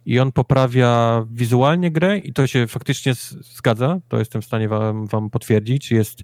i 0.06 0.19
on 0.19 0.32
poprawia 0.32 1.26
wizualnie 1.32 1.92
grę 1.92 2.17
i 2.17 2.34
to 2.34 2.48
się 2.48 2.67
faktycznie 2.67 3.14
zgadza, 3.42 4.00
to 4.08 4.19
jestem 4.19 4.42
w 4.42 4.45
stanie 4.45 4.69
wam, 4.69 5.08
wam 5.08 5.30
potwierdzić. 5.30 5.92
Jest 5.92 6.19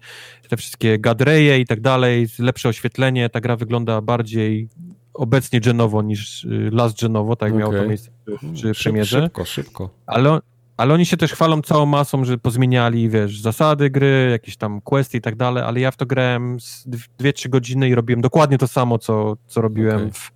te 0.50 0.58
wszystkie 0.58 1.00
gadreje 1.00 1.60
i 1.60 1.66
tak 1.66 1.82
dalej, 1.82 2.28
lepsze 2.40 2.70
oświetlenie, 2.70 3.30
ta 3.30 3.42
gra 3.42 3.56
wygląda 3.56 4.02
bardziej 4.02 4.70
obecnie 5.14 5.62
genowo 5.62 6.02
niż 6.02 6.44
y, 6.44 6.70
last 6.72 7.02
genowo, 7.02 7.36
tak 7.36 7.50
jak 7.50 7.60
miało 7.60 7.74
to 7.74 7.88
miejsce 7.88 8.12
przy 8.54 8.74
Szyb, 8.74 8.84
premierze. 8.84 9.22
szybko, 9.22 9.46
szybko. 9.46 9.90
Ale, 10.06 10.40
ale 10.78 10.94
oni 10.94 11.06
się 11.06 11.18
też 11.18 11.32
chwalą 11.34 11.62
całą 11.62 11.86
masą, 11.86 12.26
że 12.26 12.38
pozmieniali, 12.38 13.10
wiesz, 13.10 13.42
zasady 13.42 13.90
gry, 13.90 14.28
jakieś 14.32 14.58
tam 14.58 14.82
questy 14.82 15.18
i 15.18 15.22
tak 15.22 15.36
dalej, 15.36 15.64
ale 15.64 15.80
ja 15.80 15.92
w 15.92 15.98
to 15.98 16.06
grałem 16.06 16.60
z 16.60 16.88
2-3 17.20 17.50
godziny 17.50 17.90
i 17.90 17.96
robiłem 17.96 18.22
dokładnie 18.22 18.58
to 18.58 18.68
samo, 18.68 19.00
co, 19.00 19.38
co 19.48 19.62
robiłem 19.62 19.98
Okej. 19.98 20.12
w, 20.12 20.32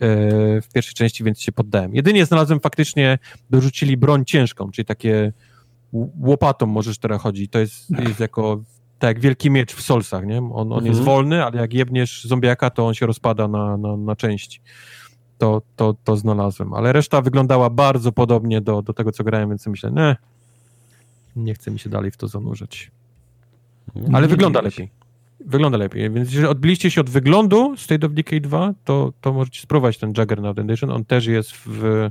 e, 0.00 0.60
w 0.60 0.68
pierwszej 0.74 0.94
części, 0.94 1.24
więc 1.24 1.40
się 1.40 1.52
poddałem. 1.52 1.94
Jedynie 1.94 2.26
znalazłem 2.26 2.60
faktycznie, 2.60 3.18
dorzucili 3.50 3.96
broń 3.96 4.24
ciężką, 4.24 4.70
czyli 4.70 4.86
takie 4.86 5.32
łopatą 6.20 6.66
możesz 6.66 6.98
teraz 6.98 7.22
chodzić. 7.22 7.50
To 7.50 7.58
jest, 7.58 7.90
jest 7.90 8.20
jako 8.20 8.62
tak 8.98 9.08
jak 9.08 9.20
wielki 9.20 9.50
miecz 9.50 9.72
w 9.74 9.82
Solsach, 9.82 10.26
nie? 10.26 10.38
On, 10.38 10.52
on 10.54 10.72
Mhm. 10.72 10.86
jest 10.86 11.00
wolny, 11.00 11.44
ale 11.44 11.60
jak 11.60 11.74
jebniesz 11.74 12.24
zombiaka, 12.24 12.70
to 12.70 12.86
on 12.86 12.94
się 12.94 13.06
rozpada 13.06 13.48
na, 13.48 13.76
na, 13.76 13.96
na 13.96 14.16
części. 14.16 14.60
To, 15.42 15.62
to, 15.76 15.94
to 16.04 16.16
znalazłem. 16.16 16.74
Ale 16.74 16.92
reszta 16.92 17.22
wyglądała 17.22 17.70
bardzo 17.70 18.12
podobnie 18.12 18.60
do, 18.60 18.82
do 18.82 18.92
tego, 18.92 19.12
co 19.12 19.24
grałem, 19.24 19.48
więc 19.48 19.66
myślę, 19.66 19.92
nie, 19.92 20.16
nie 21.36 21.54
chce 21.54 21.70
mi 21.70 21.78
się 21.78 21.90
dalej 21.90 22.10
w 22.10 22.16
to 22.16 22.28
zanurzać. 22.28 22.90
Ale 24.12 24.26
Nie 24.26 24.28
wygląda 24.28 24.60
lepiej. 24.60 24.90
Wygląda 25.46 25.78
lepiej. 25.78 26.10
Więc 26.10 26.32
jeżeli 26.32 26.48
odbiliście 26.48 26.90
się 26.90 27.00
od 27.00 27.10
wyglądu 27.10 27.76
State 27.76 28.06
of 28.06 28.12
Decay 28.12 28.40
2, 28.40 28.74
to, 28.84 29.12
to 29.20 29.32
możecie 29.32 29.62
spróbować 29.62 29.98
ten 29.98 30.12
Juggernaut 30.18 30.58
Edition. 30.58 30.90
On 30.90 31.04
też 31.04 31.26
jest 31.26 31.52
w 31.66 32.10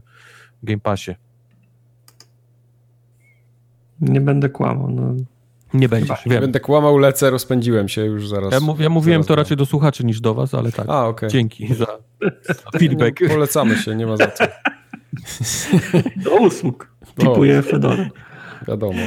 Game 0.64 0.80
Passie. 0.80 1.11
Nie 4.01 4.22
będę 4.22 4.50
kłamał. 4.50 4.90
No. 4.90 5.16
Nie 5.74 5.90
będziesz, 5.90 6.25
Nie 6.25 6.32
wiem. 6.32 6.41
będę 6.41 6.59
kłamał, 6.59 6.98
lecę, 6.98 7.30
rozpędziłem 7.30 7.90
się 7.90 8.06
już 8.06 8.27
zaraz. 8.27 8.51
Ja, 8.51 8.59
ja 8.80 8.90
mówiłem 8.90 9.22
zaraz 9.22 9.27
to 9.27 9.35
raczej 9.35 9.58
do 9.58 9.66
słuchaczy 9.66 10.06
niż 10.06 10.22
do 10.22 10.33
was, 10.33 10.53
ale 10.53 10.72
tak. 10.72 10.85
A, 10.90 11.08
okej. 11.08 11.30
Dzięki 11.30 11.74
za, 11.75 11.88
feedback. 12.80 13.22
No, 13.22 13.30
polecamy 13.30 13.75
się, 13.77 13.95
nie 13.95 14.08
ma 14.08 14.17
za 14.17 14.27
co. 14.27 14.43
Do 16.24 16.35
usług. 16.35 16.91
Typuję 17.17 17.61
Fedora. 17.61 18.09
Wiadomo. 18.67 19.00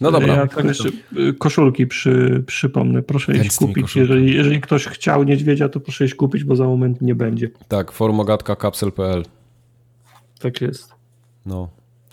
No 0.00 0.10
dobra. 0.12 0.34
Ja 0.34 0.46
tylko 0.46 0.68
jeszcze 0.68 0.88
y, 1.18 1.34
koszulki 1.38 1.86
przy, 1.86 2.44
przypomnę. 2.46 3.02
Proszę 3.02 3.32
Ten 3.32 3.42
iść 3.44 3.56
kupić. 3.56 3.96
Jeżeli, 3.96 4.34
jeżeli 4.34 4.60
ktoś 4.60 4.86
chciał 4.86 5.24
niedźwiedzia, 5.24 5.68
to 5.68 5.80
proszę 5.80 6.04
iść 6.04 6.14
kupić, 6.14 6.44
bo 6.44 6.56
za 6.56 6.64
moment 6.64 7.02
nie 7.02 7.14
będzie. 7.14 7.50
Tak, 7.68 7.92
formogatka.kapsel.pl 7.92 9.22
Tak 10.38 10.60
jest. 10.60 10.94
No. 11.46 11.68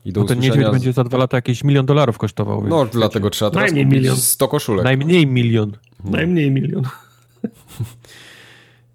I 0.06 0.14
do 0.14 0.22
Bo 0.22 0.28
ten 0.28 0.38
usłyszenia... 0.38 0.56
niedźwiedź 0.58 0.74
będzie 0.74 0.94
za 0.94 1.04
dwa 1.04 1.18
lata 1.18 1.38
jakieś 1.38 1.64
milion 1.64 1.86
dolarów 1.86 2.18
kosztował. 2.18 2.64
No, 2.68 2.78
więc 2.78 2.92
dlatego 2.92 3.30
trzeba 3.30 3.52
teraz 3.52 3.66
Najmniej 3.66 3.86
kupić 3.86 4.00
milion. 4.00 4.18
100 4.18 4.48
koszulek. 4.48 4.84
Najmniej 4.84 5.28
milion. 5.28 5.72
Najmniej 6.04 6.52
milion. 6.52 6.84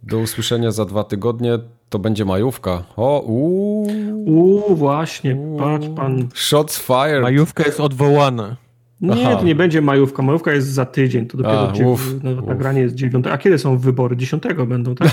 Do 0.03 0.19
usłyszenia 0.19 0.71
za 0.71 0.85
dwa 0.85 1.05
tygodnie. 1.05 1.59
To 1.91 1.99
będzie 1.99 2.25
majówka. 2.25 2.83
O, 2.97 3.21
uuu. 3.21 3.87
Uuu, 4.27 4.77
właśnie, 4.77 5.37
patrz 5.59 5.89
pan. 5.97 6.29
Shots 6.35 6.79
fired. 6.79 7.23
Majówka 7.23 7.65
jest 7.65 7.81
odwołana. 7.81 8.57
Nie, 9.01 9.29
Aha. 9.29 9.37
to 9.37 9.45
nie 9.45 9.55
będzie 9.55 9.83
majówka. 9.83 10.23
Majówka 10.23 10.53
jest 10.53 10.69
za 10.69 10.87
tydzień. 10.87 11.27
To 11.27 11.37
dopiero 11.39 11.69
A, 11.69 11.73
dziew- 11.73 11.87
uf, 11.87 12.15
no, 12.23 12.35
nagranie 12.43 12.81
jest 12.81 12.95
dziewiąte. 12.95 13.33
A 13.33 13.39
kiedy 13.39 13.59
są 13.59 13.79
wybory? 13.79 14.17
Dziesiątego 14.17 14.67
będą, 14.67 14.95
tak? 14.95 15.09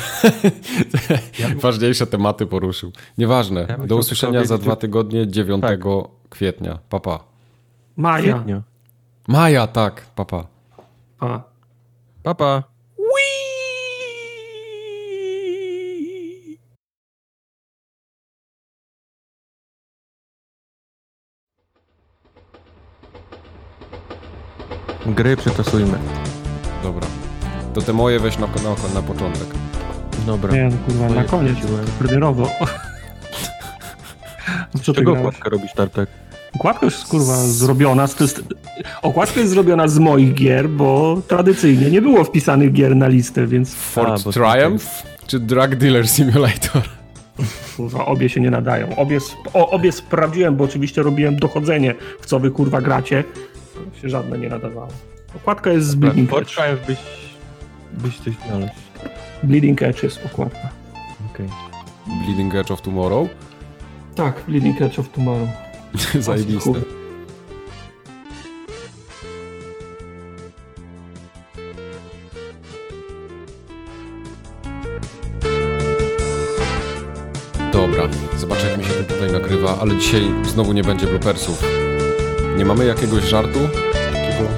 Ważniejsze 1.62 2.08
tematy 2.08 2.46
poruszył. 2.46 2.92
Nieważne. 3.18 3.66
Ja 3.70 3.78
Do 3.78 3.96
usłyszenia 3.98 4.46
za 4.46 4.58
dwa 4.58 4.76
tygodnie, 4.76 5.28
9 5.28 5.62
Tak. 5.62 5.80
kwietnia. 6.30 6.80
Papa. 6.90 7.20
Maja. 7.98 8.34
Kwietnia. 8.34 8.62
Maja, 9.28 9.68
tak, 9.68 10.06
papa. 10.16 10.48
A. 11.20 11.42
Papa. 12.24 12.64
Gry 25.08 25.38
przetasujmy. 25.38 25.98
Dobra. 26.84 27.08
To 27.74 27.82
te 27.82 27.94
moje 27.94 28.20
weź 28.20 28.38
na, 28.38 28.48
na, 28.48 28.94
na 28.94 29.02
początek. 29.02 29.48
Dobra. 30.26 30.54
Nie, 30.54 30.64
no, 30.64 30.78
kurwa, 30.86 31.10
na 31.16 31.24
koniec. 31.24 31.58
Premierowo. 32.00 32.50
Co 34.84 34.94
Czego 34.94 35.12
grałeś? 35.12 35.28
okładkę 35.28 35.50
robisz, 35.50 35.74
Tartek? 35.74 36.10
Okładka 36.56 36.86
już 36.86 36.94
jest 36.96 37.08
kurwa 37.08 37.36
zrobiona. 37.38 38.08
Z, 38.08 38.16
to 38.16 38.24
jest, 38.24 38.42
okładka 39.02 39.40
jest 39.40 39.52
zrobiona 39.52 39.88
z 39.88 40.00
moich 40.00 40.34
gier, 40.34 40.70
bo 40.70 41.22
tradycyjnie 41.28 41.90
nie 41.92 42.02
było 42.02 42.24
wpisanych 42.24 42.74
gier 42.74 42.96
na 42.96 43.08
listę, 43.08 43.48
więc 43.48 43.76
Fort 43.76 44.24
bo 44.24 44.32
Triumph 44.32 44.86
czy 45.28 45.40
Drug 45.40 45.76
Dealer 45.76 46.08
Simulator? 46.08 46.82
kurwa, 47.78 48.06
obie 48.06 48.30
się 48.30 48.42
nie 48.42 48.52
nadają. 48.52 48.96
Obie, 48.96 49.18
sp- 49.28 49.50
o, 49.54 49.70
obie 49.70 49.92
sprawdziłem, 49.92 50.56
bo 50.56 50.64
oczywiście 50.64 51.04
robiłem 51.04 51.36
dochodzenie, 51.36 51.96
w 52.22 52.26
co 52.26 52.40
wy 52.40 52.52
kurwa 52.52 52.82
gracie. 52.82 53.24
Się 54.02 54.10
żadne 54.10 54.38
nie 54.38 54.50
nadawało. 54.50 54.88
Okładka 55.36 55.72
jest 55.72 55.88
z 55.88 55.96
Bleeding 55.96 56.34
Edge. 56.34 56.56
Byś, 56.88 56.98
byś 57.94 58.18
coś 58.20 58.34
znalazł. 58.48 58.72
Bleeding 59.44 59.82
Edge 59.84 60.04
jest 60.04 60.26
okładka. 60.26 60.70
Okej. 61.34 61.50
Bleeding 62.26 62.56
Edge 62.56 62.72
of 62.72 62.82
Tomorrow? 62.82 63.28
Tak, 64.16 64.44
Bleeding 64.48 64.82
Edge 64.82 65.00
of 65.00 65.10
Tomorrow. 65.10 65.50
Zajebiste. 66.20 66.74
Dobra, 77.74 78.04
zobaczę 78.38 78.70
jak 78.70 78.78
mi 78.78 78.86
się 78.86 78.94
to 78.94 79.14
tutaj 79.14 79.32
nagrywa, 79.32 79.78
ale 79.82 79.98
dzisiaj 79.98 80.22
znowu 80.44 80.74
nie 80.74 80.84
będzie 80.84 81.08
bloopersów. 81.08 81.64
Nie 82.58 82.66
mamy 82.66 82.86
jakiegoś 82.86 83.24
żartu? 83.24 83.60
Takiego... 84.14 84.50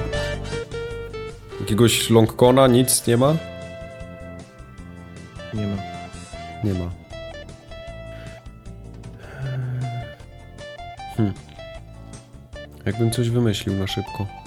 Jakiegoś 1.60 2.10
longkona? 2.10 2.66
Nic 2.66 3.06
nie 3.06 3.16
ma? 3.16 3.34
Nie 5.54 5.66
ma. 5.66 5.76
Nie 6.64 6.74
ma. 6.74 6.90
Hmm. 11.16 11.34
Jakbym 12.86 13.10
coś 13.10 13.30
wymyślił 13.30 13.76
na 13.76 13.86
szybko. 13.86 14.39